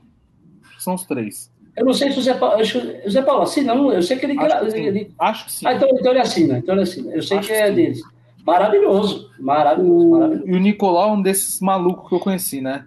São 0.78 0.94
os 0.94 1.04
três. 1.04 1.50
Eu 1.76 1.84
não 1.84 1.92
sei 1.92 2.10
se 2.10 2.18
o 2.18 2.22
Zé 2.22 2.34
Paulo, 2.34 2.62
o 2.62 3.10
Zé 3.10 3.22
Paulo 3.22 3.42
assina, 3.42 3.74
não, 3.74 3.92
eu 3.92 4.02
sei 4.02 4.16
que 4.16 4.24
ele. 4.24 4.38
Acho 4.38 4.72
que, 4.72 4.78
ele, 4.78 5.14
Acho 5.18 5.44
que 5.44 5.52
sim. 5.52 5.66
Ah, 5.66 5.74
então, 5.74 5.88
então 5.92 6.12
ele 6.12 6.20
assina, 6.20 6.58
então 6.58 6.74
ele 6.74 6.82
assina. 6.82 7.12
Eu 7.12 7.22
sei 7.22 7.38
Acho 7.38 7.48
que 7.48 7.54
é 7.54 7.68
que 7.68 7.74
deles. 7.74 8.00
Maravilhoso, 8.46 9.30
maravilhoso, 9.38 10.10
maravilhoso. 10.10 10.48
E 10.48 10.52
o 10.54 10.60
Nicolau 10.60 11.10
é 11.10 11.12
um 11.12 11.22
desses 11.22 11.60
malucos 11.60 12.08
que 12.08 12.14
eu 12.14 12.20
conheci, 12.20 12.60
né? 12.60 12.86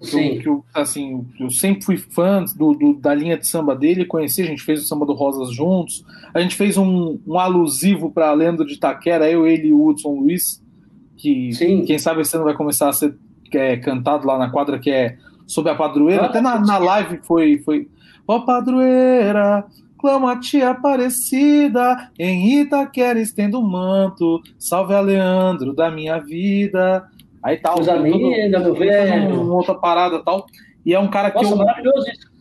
Sim. 0.00 0.38
Que 0.38 0.48
eu, 0.48 0.64
assim, 0.72 1.26
eu 1.40 1.50
sempre 1.50 1.84
fui 1.84 1.96
fã 1.96 2.44
do, 2.56 2.72
do, 2.74 2.94
da 2.94 3.14
linha 3.14 3.36
de 3.36 3.46
samba 3.46 3.74
dele, 3.74 4.04
conheci, 4.04 4.42
a 4.42 4.46
gente 4.46 4.62
fez 4.62 4.82
o 4.82 4.86
samba 4.86 5.04
do 5.06 5.12
Rosas 5.12 5.52
juntos, 5.54 6.04
a 6.32 6.40
gente 6.40 6.54
fez 6.54 6.76
um, 6.76 7.18
um 7.26 7.38
alusivo 7.38 8.10
para 8.10 8.28
a 8.28 8.34
lenda 8.34 8.64
de 8.64 8.74
Itaquera, 8.74 9.30
eu, 9.30 9.46
ele 9.46 9.68
e 9.68 9.72
o 9.72 9.86
Hudson 9.86 10.20
Luiz, 10.20 10.62
que 11.16 11.52
Sim. 11.52 11.84
quem 11.84 11.98
sabe 11.98 12.20
esse 12.20 12.34
ano 12.36 12.44
vai 12.44 12.54
começar 12.54 12.88
a 12.88 12.92
ser 12.92 13.16
é, 13.58 13.76
cantado 13.76 14.26
lá 14.26 14.38
na 14.38 14.50
quadra, 14.50 14.78
que 14.78 14.90
é 14.90 15.16
sobre 15.46 15.70
a 15.72 15.74
padroeira. 15.74 16.22
Ah, 16.22 16.26
Até 16.26 16.40
na, 16.40 16.58
na 16.58 16.78
live 16.78 17.20
foi, 17.22 17.58
foi, 17.58 17.88
Ó 18.26 18.40
padroeira, 18.40 19.64
clama-te 19.98 20.62
Aparecida, 20.62 22.10
em 22.18 22.60
Itaquera 22.60 23.20
estendo 23.20 23.60
o 23.60 23.68
manto, 23.68 24.40
salve 24.58 24.94
a 24.94 25.00
Leandro 25.00 25.74
da 25.74 25.90
minha 25.90 26.18
vida. 26.18 27.04
Aí 27.42 27.58
tal. 27.58 27.74
Coisa 27.74 27.94
linda, 27.94 28.58
meu 28.58 28.74
velho. 28.74 29.42
Uma 29.42 29.54
outra 29.56 29.74
parada 29.74 30.22
tal. 30.22 30.46
E 30.84 30.94
é 30.94 30.98
um 30.98 31.08
cara 31.08 31.28
Nossa, 31.28 31.46
que 31.46 31.52
eu. 31.52 31.56
maravilhoso 31.58 32.10
isso. 32.10 32.34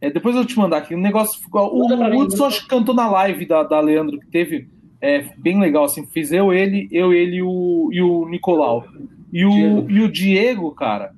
É, 0.00 0.10
depois 0.10 0.34
eu 0.34 0.44
te 0.44 0.58
mandar 0.58 0.78
aqui. 0.78 0.94
Um 0.94 1.00
negócio. 1.00 1.40
O, 1.52 1.58
o 1.58 2.20
Hudson 2.20 2.46
acho 2.46 2.62
que 2.62 2.68
cantou 2.68 2.94
na 2.94 3.08
live 3.08 3.46
da, 3.46 3.62
da 3.62 3.80
Leandro, 3.80 4.18
que 4.18 4.26
teve. 4.26 4.68
É 5.00 5.24
bem 5.38 5.60
legal, 5.60 5.84
assim. 5.84 6.06
Fiz 6.06 6.32
eu, 6.32 6.52
ele, 6.52 6.88
eu, 6.90 7.12
ele 7.12 7.36
e 7.36 7.42
o, 7.42 7.88
e 7.92 8.02
o 8.02 8.28
Nicolau. 8.28 8.84
E 9.32 9.44
o, 9.44 9.50
Diego. 9.50 9.90
e 9.90 10.00
o 10.00 10.10
Diego, 10.12 10.70
cara. 10.72 11.12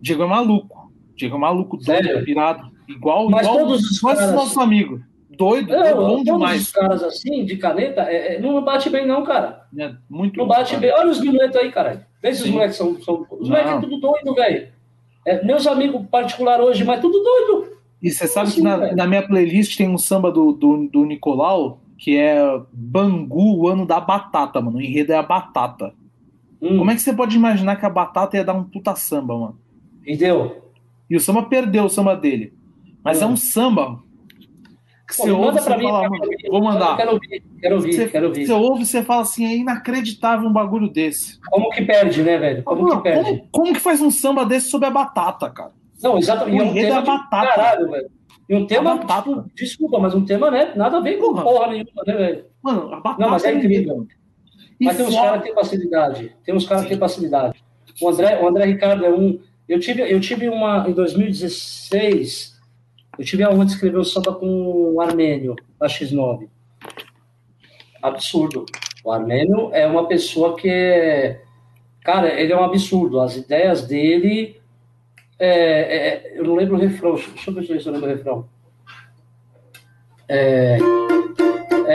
Diego 0.00 0.22
é 0.22 0.26
maluco. 0.26 0.92
Diego 1.16 1.36
é 1.36 1.38
maluco, 1.38 1.76
doido, 1.76 1.86
Sério? 1.86 2.24
pirado. 2.24 2.70
Igual, 2.88 3.28
Mas 3.28 3.46
igual 3.46 3.58
todos 3.66 3.82
os 3.90 4.00
caras- 4.00 4.32
nosso 4.32 4.60
amigo. 4.60 5.00
Doido, 5.36 5.70
Não, 5.70 5.84
é 5.84 5.94
bom 5.94 6.08
todos 6.08 6.24
demais. 6.24 6.62
os 6.62 6.70
caras 6.72 7.02
assim, 7.02 7.44
de 7.44 7.56
caneta, 7.58 8.02
é- 8.02 8.36
é- 8.36 8.40
não 8.40 8.62
bate 8.64 8.88
bem, 8.88 9.06
não, 9.06 9.22
cara. 9.22 9.66
É 9.78 9.92
muito 10.08 10.38
Não 10.38 10.46
bate 10.46 10.70
cara. 10.70 10.80
bem. 10.80 10.92
Olha 10.92 11.10
os 11.10 11.20
minutos 11.20 11.56
aí, 11.56 11.70
caralho. 11.70 12.00
Vê 12.22 12.32
se 12.32 12.44
os 12.44 12.50
moleques 12.50 12.76
são. 12.76 12.98
são... 13.02 13.26
Os 13.30 13.48
moleques 13.48 13.72
é 13.72 13.80
tudo 13.80 13.98
doido, 14.00 14.34
velho. 14.34 14.68
É, 15.26 15.44
meus 15.44 15.66
amigos 15.66 16.06
particular 16.10 16.60
hoje, 16.60 16.84
mas 16.84 17.00
tudo 17.00 17.20
doido. 17.22 17.76
E 18.00 18.10
você 18.10 18.26
sabe 18.26 18.48
Assim, 18.48 18.56
que 18.58 18.62
na, 18.62 18.94
na 18.94 19.06
minha 19.06 19.26
playlist 19.26 19.76
tem 19.76 19.88
um 19.88 19.98
samba 19.98 20.30
do, 20.30 20.52
do, 20.52 20.88
do 20.88 21.04
Nicolau, 21.04 21.80
que 21.98 22.16
é 22.16 22.38
Bangu, 22.72 23.58
o 23.58 23.68
ano 23.68 23.84
da 23.84 23.98
batata, 24.00 24.60
mano. 24.60 24.78
O 24.78 24.80
enredo 24.80 25.12
é 25.12 25.16
a 25.16 25.22
batata. 25.22 25.92
Hum, 26.60 26.78
Como 26.78 26.90
é 26.90 26.94
que 26.94 27.00
você 27.02 27.12
pode 27.12 27.36
imaginar 27.36 27.76
que 27.76 27.84
a 27.86 27.90
batata 27.90 28.36
ia 28.36 28.44
dar 28.44 28.54
um 28.54 28.64
puta 28.64 28.94
samba, 28.96 29.36
mano? 29.38 29.58
Entendeu? 30.06 30.62
E 31.08 31.16
o 31.16 31.20
samba 31.20 31.42
perdeu 31.44 31.84
o 31.84 31.88
samba 31.88 32.16
dele. 32.16 32.52
Mas 33.04 33.20
é 33.22 33.26
Hum. 33.26 33.30
um 33.32 33.36
samba 33.36 34.02
que 35.08 35.16
Pô, 35.16 35.22
você 35.22 35.30
ouve 35.30 35.58
você 35.60 35.76
mim. 35.76 35.84
fala, 35.84 36.08
mano, 36.08 36.22
ouvir. 36.24 36.48
vou 36.50 36.62
mandar. 36.64 36.96
Quero 36.96 37.12
ouvir, 37.12 37.42
quero 37.60 37.74
ouvir, 37.76 37.92
Você, 37.92 38.08
quero 38.08 38.26
ouvir. 38.26 38.46
você 38.46 38.52
ouve 38.52 38.82
e 38.82 38.86
você 38.86 39.02
fala 39.04 39.22
assim, 39.22 39.44
é 39.46 39.56
inacreditável 39.56 40.48
um 40.48 40.52
bagulho 40.52 40.88
desse. 40.88 41.38
Como 41.50 41.70
que 41.70 41.82
perde, 41.84 42.22
né, 42.22 42.36
velho? 42.38 42.62
Como 42.64 42.82
Mano, 42.82 42.96
que 42.96 43.02
perde? 43.08 43.24
como, 43.24 43.48
como 43.52 43.72
que 43.74 43.80
faz 43.80 44.00
um 44.00 44.10
samba 44.10 44.44
desse 44.44 44.68
sobre 44.68 44.88
a 44.88 44.90
batata, 44.90 45.48
cara? 45.50 45.72
Não, 46.02 46.18
exatamente. 46.18 46.56
O 46.56 46.58
E 46.58 46.60
é 46.60 46.62
um 46.64 46.70
enredo 46.70 46.88
tema 46.88 47.00
é 47.00 47.04
batata. 47.04 47.46
caralho, 47.54 47.90
velho. 47.90 48.10
E 48.48 48.54
um 48.54 48.66
tema, 48.66 48.92
A 48.92 48.96
batata. 48.96 49.28
tipo, 49.30 49.50
desculpa, 49.54 49.98
mas 50.00 50.14
um 50.14 50.24
tema, 50.24 50.50
né? 50.50 50.72
Nada 50.76 50.96
a 50.98 51.00
ver 51.00 51.18
com 51.18 51.34
Porra. 51.34 51.68
nenhuma, 51.68 52.02
né, 52.06 52.14
velho? 52.14 52.44
Mano, 52.62 52.92
a 52.92 53.00
batata 53.00 53.20
Não, 53.22 53.30
mas 53.30 53.44
é 53.44 53.54
incrível. 53.54 54.06
E 54.80 54.84
Mas 54.84 54.96
tem 54.96 55.06
uns 55.06 55.14
fora- 55.14 55.26
caras 55.28 55.38
que 55.42 55.46
têm 55.46 55.54
facilidade. 55.54 56.36
Tem 56.44 56.54
uns 56.54 56.66
caras 56.66 56.82
que 56.84 56.88
têm 56.90 56.98
facilidade. 56.98 57.64
O 58.00 58.08
André, 58.08 58.38
o 58.42 58.48
André 58.48 58.64
Ricardo 58.66 59.04
é 59.06 59.10
um. 59.10 59.40
Eu 59.68 59.80
tive, 59.80 60.02
eu 60.02 60.20
tive 60.20 60.48
uma. 60.48 60.86
Em 60.88 60.92
2016, 60.92 62.60
eu 63.18 63.24
tive 63.24 63.42
a 63.42 63.50
honra 63.50 63.64
de 63.64 63.72
escrever 63.72 63.96
o 63.98 64.04
samba 64.04 64.34
com 64.34 64.92
o 64.94 65.00
Armênio, 65.00 65.56
da 65.80 65.86
X9. 65.86 66.48
Absurdo. 68.02 68.66
O 69.04 69.10
Armênio 69.10 69.70
é 69.72 69.86
uma 69.86 70.06
pessoa 70.06 70.56
que 70.56 70.68
é. 70.68 71.40
Cara, 72.02 72.38
ele 72.40 72.52
é 72.52 72.56
um 72.56 72.64
absurdo. 72.64 73.20
As 73.20 73.36
ideias 73.36 73.86
dele. 73.86 74.60
é- 75.38 75.50
é- 76.32 76.38
eu 76.38 76.44
não 76.44 76.54
lembro 76.54 76.76
o 76.76 76.78
refrão. 76.78 77.14
Deixa 77.14 77.50
eu 77.50 77.54
ver 77.54 77.80
se 77.80 77.86
eu 77.88 77.92
lembro 77.92 78.08
o 78.08 78.12
refrão. 78.14 78.48
É, 80.28 80.78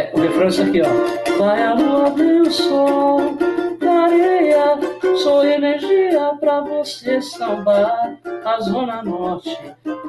é, 0.01 0.11
o 0.15 0.19
refrão 0.19 0.43
é 0.43 0.47
isso 0.47 0.63
aqui, 0.63 0.81
ó. 0.81 1.37
Vai 1.37 1.63
a 1.63 1.73
lua, 1.73 2.09
vem 2.11 2.41
o 2.41 2.51
sol, 2.51 3.37
clareia, 3.79 4.79
sou 5.17 5.45
energia 5.45 6.35
pra 6.39 6.61
você 6.61 7.21
sambar. 7.21 8.17
A 8.43 8.59
Zona 8.59 9.03
Norte 9.03 9.55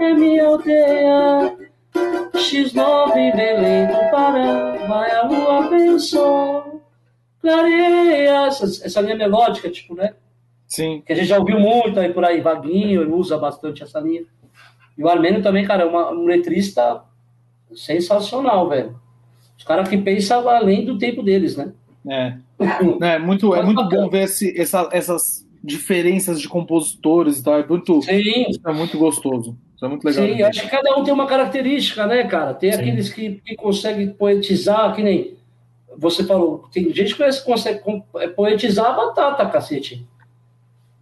é 0.01 0.15
minha 0.15 0.47
aldeia. 0.47 1.57
X9 2.35 3.37
Belém 3.37 3.87
do 3.87 4.11
Pará, 4.11 4.87
vai 4.89 5.11
a 5.11 5.23
lua, 5.25 5.69
vem 5.69 5.91
o 5.91 6.01
sol, 6.01 6.81
clareia. 7.41 8.47
Essa, 8.47 8.65
essa 8.87 9.01
linha 9.03 9.17
melódica, 9.17 9.71
tipo, 9.71 9.95
né? 9.95 10.15
Sim. 10.67 11.03
que 11.05 11.13
a 11.13 11.17
gente 11.17 11.27
já 11.27 11.39
ouviu 11.39 11.61
muito 11.61 12.01
aí 12.01 12.11
por 12.15 12.25
aí, 12.25 12.41
Vaguinho, 12.41 13.15
usa 13.15 13.37
bastante 13.37 13.83
essa 13.83 14.01
linha. 14.01 14.25
E 14.97 15.05
o 15.05 15.09
Armênio 15.09 15.43
também, 15.43 15.67
cara, 15.67 15.83
é 15.83 15.87
uma, 15.87 16.11
um 16.11 16.25
letrista 16.25 17.03
sensacional, 17.75 18.71
velho. 18.71 19.02
Os 19.63 19.67
caras 19.69 19.89
que 19.89 19.97
pensam 19.97 20.49
além 20.49 20.85
do 20.85 20.99
tempo 20.99 21.23
deles, 21.23 21.57
né? 21.57 21.73
É. 22.11 22.35
É 23.01 23.17
muito, 23.21 23.55
é 23.55 23.63
muito 23.63 23.89
bom 23.89 24.11
ver 24.11 24.25
esse, 24.25 24.61
essa- 24.61 24.89
essas 24.91 25.47
diferenças 25.63 26.41
de 26.41 26.49
compositores 26.49 27.39
e 27.39 27.45
tal. 27.45 27.61
É 27.61 27.65
muito, 27.67 28.03
Sim, 28.03 28.47
é 28.67 28.73
muito 28.73 28.99
gostoso. 28.99 29.57
Isso 29.77 29.85
é 29.85 29.89
muito 29.89 30.05
legal. 30.05 30.27
sim, 30.27 30.43
acho 30.43 30.63
que 30.63 30.69
cada 30.69 30.97
um 30.99 31.05
tem 31.05 31.15
uma 31.15 31.27
característica, 31.27 32.05
né, 32.09 32.25
cara? 32.25 32.55
Tem 32.55 32.73
Sim. 32.73 32.81
aqueles 32.81 33.09
que, 33.13 33.41
que 33.45 33.55
conseguem 33.55 34.09
poetizar, 34.11 34.93
que 34.97 35.03
nem 35.03 35.35
você 35.97 36.25
falou, 36.25 36.65
tem 36.73 36.93
gente 36.93 37.15
que 37.15 37.41
consegue 37.45 37.81
é, 38.17 38.27
poetizar 38.27 38.87
a 38.87 38.93
batata, 38.95 39.47
cacete. 39.47 40.05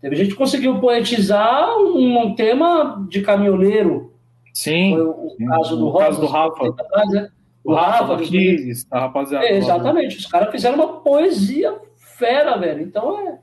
Teve 0.03 0.17
gente 0.17 0.31
que 0.33 0.37
conseguiu 0.37 0.79
poetizar 0.81 1.79
um, 1.79 2.19
um 2.27 2.35
tema 2.35 3.07
de 3.09 3.23
caminhoneiro, 3.23 4.13
Sim. 4.53 4.93
foi 4.93 5.03
o, 5.03 5.11
o 5.41 5.47
caso 5.49 5.77
do 5.79 5.89
O 5.89 5.93
caso 5.97 6.21
do 6.21 6.27
Rafa. 6.27 6.67
atrás, 6.79 7.11
né? 7.11 7.29
O 7.65 7.75
Rafa, 7.75 8.05
Rafa, 8.05 8.17
do 8.17 8.23
dos 8.23 8.87
a 8.91 9.01
rapaziada. 9.01 9.45
É, 9.45 9.57
exatamente, 9.57 10.17
os 10.17 10.27
caras 10.27 10.51
fizeram 10.51 10.77
uma 10.77 11.01
poesia 11.01 11.79
fera, 12.17 12.57
velho. 12.57 12.83
Então 12.83 13.19
é, 13.29 13.39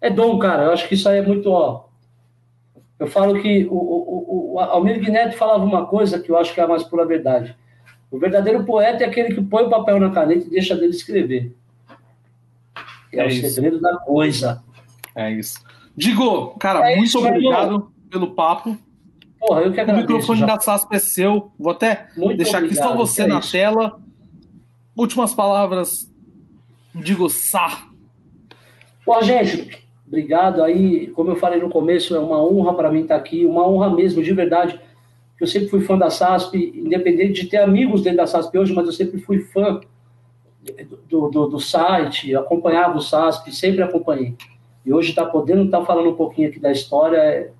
é 0.00 0.10
dom, 0.10 0.38
cara. 0.38 0.64
Eu 0.64 0.72
acho 0.72 0.88
que 0.88 0.94
isso 0.94 1.08
aí 1.08 1.18
é 1.18 1.22
muito, 1.22 1.50
ó. 1.50 1.84
Eu 2.98 3.06
falo 3.06 3.40
que 3.40 3.66
o, 3.70 3.74
o, 3.74 4.24
o, 4.28 4.54
o 4.54 4.58
Almir 4.60 5.00
Neto 5.10 5.36
falava 5.36 5.64
uma 5.64 5.86
coisa 5.86 6.18
que 6.18 6.30
eu 6.30 6.36
acho 6.36 6.52
que 6.52 6.60
é 6.60 6.64
a 6.64 6.68
mais 6.68 6.82
pura 6.84 7.06
verdade. 7.06 7.56
O 8.10 8.18
verdadeiro 8.18 8.64
poeta 8.64 9.04
é 9.04 9.06
aquele 9.06 9.34
que 9.34 9.40
põe 9.40 9.64
o 9.64 9.70
papel 9.70 10.00
na 10.00 10.10
caneta 10.10 10.46
e 10.46 10.50
deixa 10.50 10.74
dele 10.74 10.90
escrever. 10.90 11.54
É, 13.12 13.20
É 13.20 13.24
o 13.24 13.28
isso. 13.28 13.48
segredo 13.54 13.80
da 13.80 13.96
coisa. 13.98 14.62
É 15.14 15.30
isso. 15.30 15.58
Digo, 15.96 16.50
cara, 16.58 16.90
É 16.90 16.96
muito 16.96 17.08
isso, 17.08 17.18
obrigado 17.18 17.90
pelo 18.10 18.34
papo. 18.34 18.76
Porra, 19.40 19.62
eu 19.62 19.72
que 19.72 19.78
O 19.78 19.82
agradeço. 19.82 20.06
microfone 20.06 20.40
já. 20.40 20.46
da 20.46 20.60
SASP 20.60 20.94
é 20.94 20.98
seu. 20.98 21.50
Vou 21.58 21.72
até 21.72 22.08
Muito 22.16 22.36
deixar 22.36 22.58
aqui 22.58 22.74
só 22.74 22.92
obrigado, 22.92 22.98
você 22.98 23.22
é 23.22 23.26
na 23.26 23.38
isso. 23.38 23.52
tela. 23.52 24.00
Últimas 24.96 25.32
palavras. 25.34 26.12
Digo, 26.94 27.28
Sá. 27.30 27.86
Pô, 29.04 29.20
gente, 29.22 29.82
obrigado 30.06 30.62
aí. 30.62 31.06
Como 31.08 31.30
eu 31.30 31.36
falei 31.36 31.58
no 31.60 31.70
começo, 31.70 32.14
é 32.14 32.18
uma 32.18 32.42
honra 32.44 32.74
para 32.74 32.90
mim 32.92 33.02
estar 33.02 33.16
aqui, 33.16 33.46
uma 33.46 33.66
honra 33.66 33.88
mesmo, 33.94 34.22
de 34.22 34.32
verdade. 34.34 34.78
Eu 35.40 35.46
sempre 35.46 35.68
fui 35.68 35.80
fã 35.80 35.96
da 35.96 36.10
SASP, 36.10 36.72
independente 36.76 37.42
de 37.44 37.48
ter 37.48 37.56
amigos 37.58 38.02
dentro 38.02 38.18
da 38.18 38.26
SASP 38.26 38.58
hoje, 38.58 38.74
mas 38.74 38.86
eu 38.86 38.92
sempre 38.92 39.18
fui 39.20 39.38
fã 39.40 39.80
do, 41.08 41.30
do, 41.30 41.46
do 41.48 41.58
site, 41.58 42.36
acompanhava 42.36 42.98
o 42.98 43.00
SASP, 43.00 43.50
sempre 43.54 43.82
acompanhei. 43.82 44.36
E 44.84 44.92
hoje 44.92 45.10
estar 45.10 45.26
podendo 45.26 45.64
estar 45.64 45.82
falando 45.86 46.10
um 46.10 46.14
pouquinho 46.14 46.48
aqui 46.50 46.58
da 46.60 46.70
história 46.70 47.52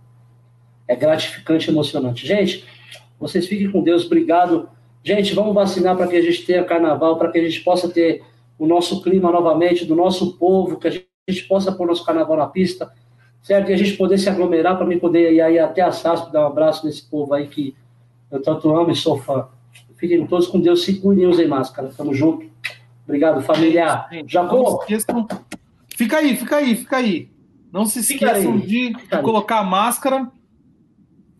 é, 0.91 0.97
gratificante 0.97 1.69
e 1.69 1.73
emocionante. 1.73 2.27
Gente, 2.27 2.65
vocês 3.19 3.47
fiquem 3.47 3.71
com 3.71 3.81
Deus, 3.81 4.05
obrigado. 4.05 4.69
Gente, 5.05 5.33
vamos 5.35 5.55
vacinar 5.55 5.97
para 5.97 6.09
que 6.09 6.17
a 6.17 6.21
gente 6.21 6.45
tenha 6.45 6.65
carnaval, 6.65 7.17
para 7.17 7.31
que 7.31 7.39
a 7.39 7.45
gente 7.49 7.61
possa 7.61 7.89
ter 7.89 8.25
o 8.59 8.67
nosso 8.67 9.01
clima 9.01 9.31
novamente, 9.31 9.87
do 9.87 9.95
nosso 9.95 10.37
povo, 10.37 10.79
que 10.79 10.89
a 10.89 10.91
gente, 10.91 11.07
a 11.29 11.49
possa 11.49 11.71
pôr 11.71 11.87
nosso 11.87 12.05
carnaval 12.05 12.37
na 12.37 12.47
pista, 12.49 12.93
certo? 13.41 13.71
E 13.71 13.75
a 13.75 13.77
gente 13.77 13.93
poder 13.93 14.19
se 14.19 14.29
aglomerar 14.29 14.77
para 14.77 14.85
mim 14.85 14.99
poder 14.99 15.33
ir 15.33 15.41
aí 15.41 15.61
até 15.61 15.81
a 15.81 15.93
SASP, 15.93 16.33
dar 16.33 16.43
um 16.43 16.47
abraço 16.49 16.85
nesse 16.85 17.09
povo 17.09 17.35
aí 17.35 17.47
que 17.47 17.75
eu 18.29 18.43
tanto 18.43 18.75
amo 18.77 18.91
e 18.91 18.97
sou 18.97 19.17
fã. 19.17 19.47
Fiquem 19.97 20.27
todos 20.27 20.49
com 20.49 20.61
Deus, 20.61 20.85
se 20.85 20.95
cuidem 20.95 21.27
usem 21.27 21.47
máscara. 21.47 21.93
Tamo 21.97 22.13
junto. 22.13 22.51
Obrigado, 23.05 23.43
família. 23.43 24.07
Jacó. 24.27 24.85
Fica 25.97 26.17
aí, 26.17 26.37
fica 26.37 26.57
aí, 26.57 26.75
fica 26.75 26.97
aí. 26.97 27.29
Não 27.73 27.87
se 27.87 28.01
esqueçam 28.01 28.59
de 28.59 28.93
colocar 29.23 29.63
máscara. 29.63 30.29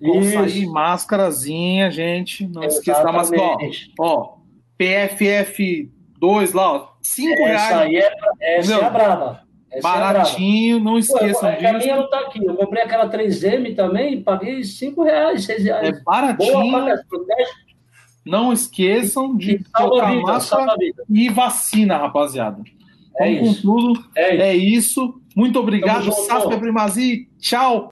Isso. 0.01 0.73
máscarazinha, 0.73 1.91
gente. 1.91 2.47
Não 2.47 2.65
esqueça 2.65 3.03
da 3.05 3.13
máscara. 3.13 3.43
Ó, 3.43 3.47
Exatamente. 3.51 3.93
ó, 3.99 4.35
PFF2 4.79 6.55
lá, 6.55 6.73
ó. 6.73 6.89
5 7.03 7.33
Essa 7.33 7.47
reais. 7.47 7.77
aí 7.77 7.97
é, 7.97 8.59
essa 8.59 8.75
é 8.75 8.85
a 8.85 8.91
braba. 8.91 9.43
Essa 9.71 9.89
é 9.89 9.91
a 9.93 9.95
braba. 9.97 10.13
Baratinho, 10.13 10.79
não 10.81 10.93
Pô, 10.93 10.99
esqueçam 10.99 11.49
é 11.49 11.57
que 11.57 11.67
a 11.67 11.73
disso. 11.73 11.85
minha 11.87 11.97
não 11.97 12.11
tá 12.11 12.19
aqui. 12.21 12.45
Eu 12.45 12.55
comprei 12.57 12.83
aquela 12.83 13.09
3M 13.09 13.75
também, 13.75 14.23
paguei 14.23 14.63
5 14.65 15.03
reais, 15.03 15.45
6 15.45 15.65
reais. 15.65 15.89
É 15.89 15.93
Boa, 15.93 16.03
baratinho. 16.05 17.05
protege. 17.09 17.51
Não 18.27 18.53
esqueçam 18.53 19.35
de 19.37 19.63
Salva 19.71 19.89
colocar 19.91 20.11
vida, 20.11 20.23
máscara 20.33 20.75
e 21.09 21.29
vacina, 21.31 21.97
rapaziada. 21.97 22.63
É 23.19 23.25
Vamos 23.35 23.41
com 23.41 23.47
isso. 23.53 23.63
tudo. 23.63 24.05
É 24.15 24.35
isso. 24.35 24.43
É 24.43 24.57
isso. 24.57 25.21
Muito 25.35 25.59
obrigado. 25.59 26.13
Saspe 26.13 26.57
Primazi. 26.59 27.29
Tchau. 27.39 27.89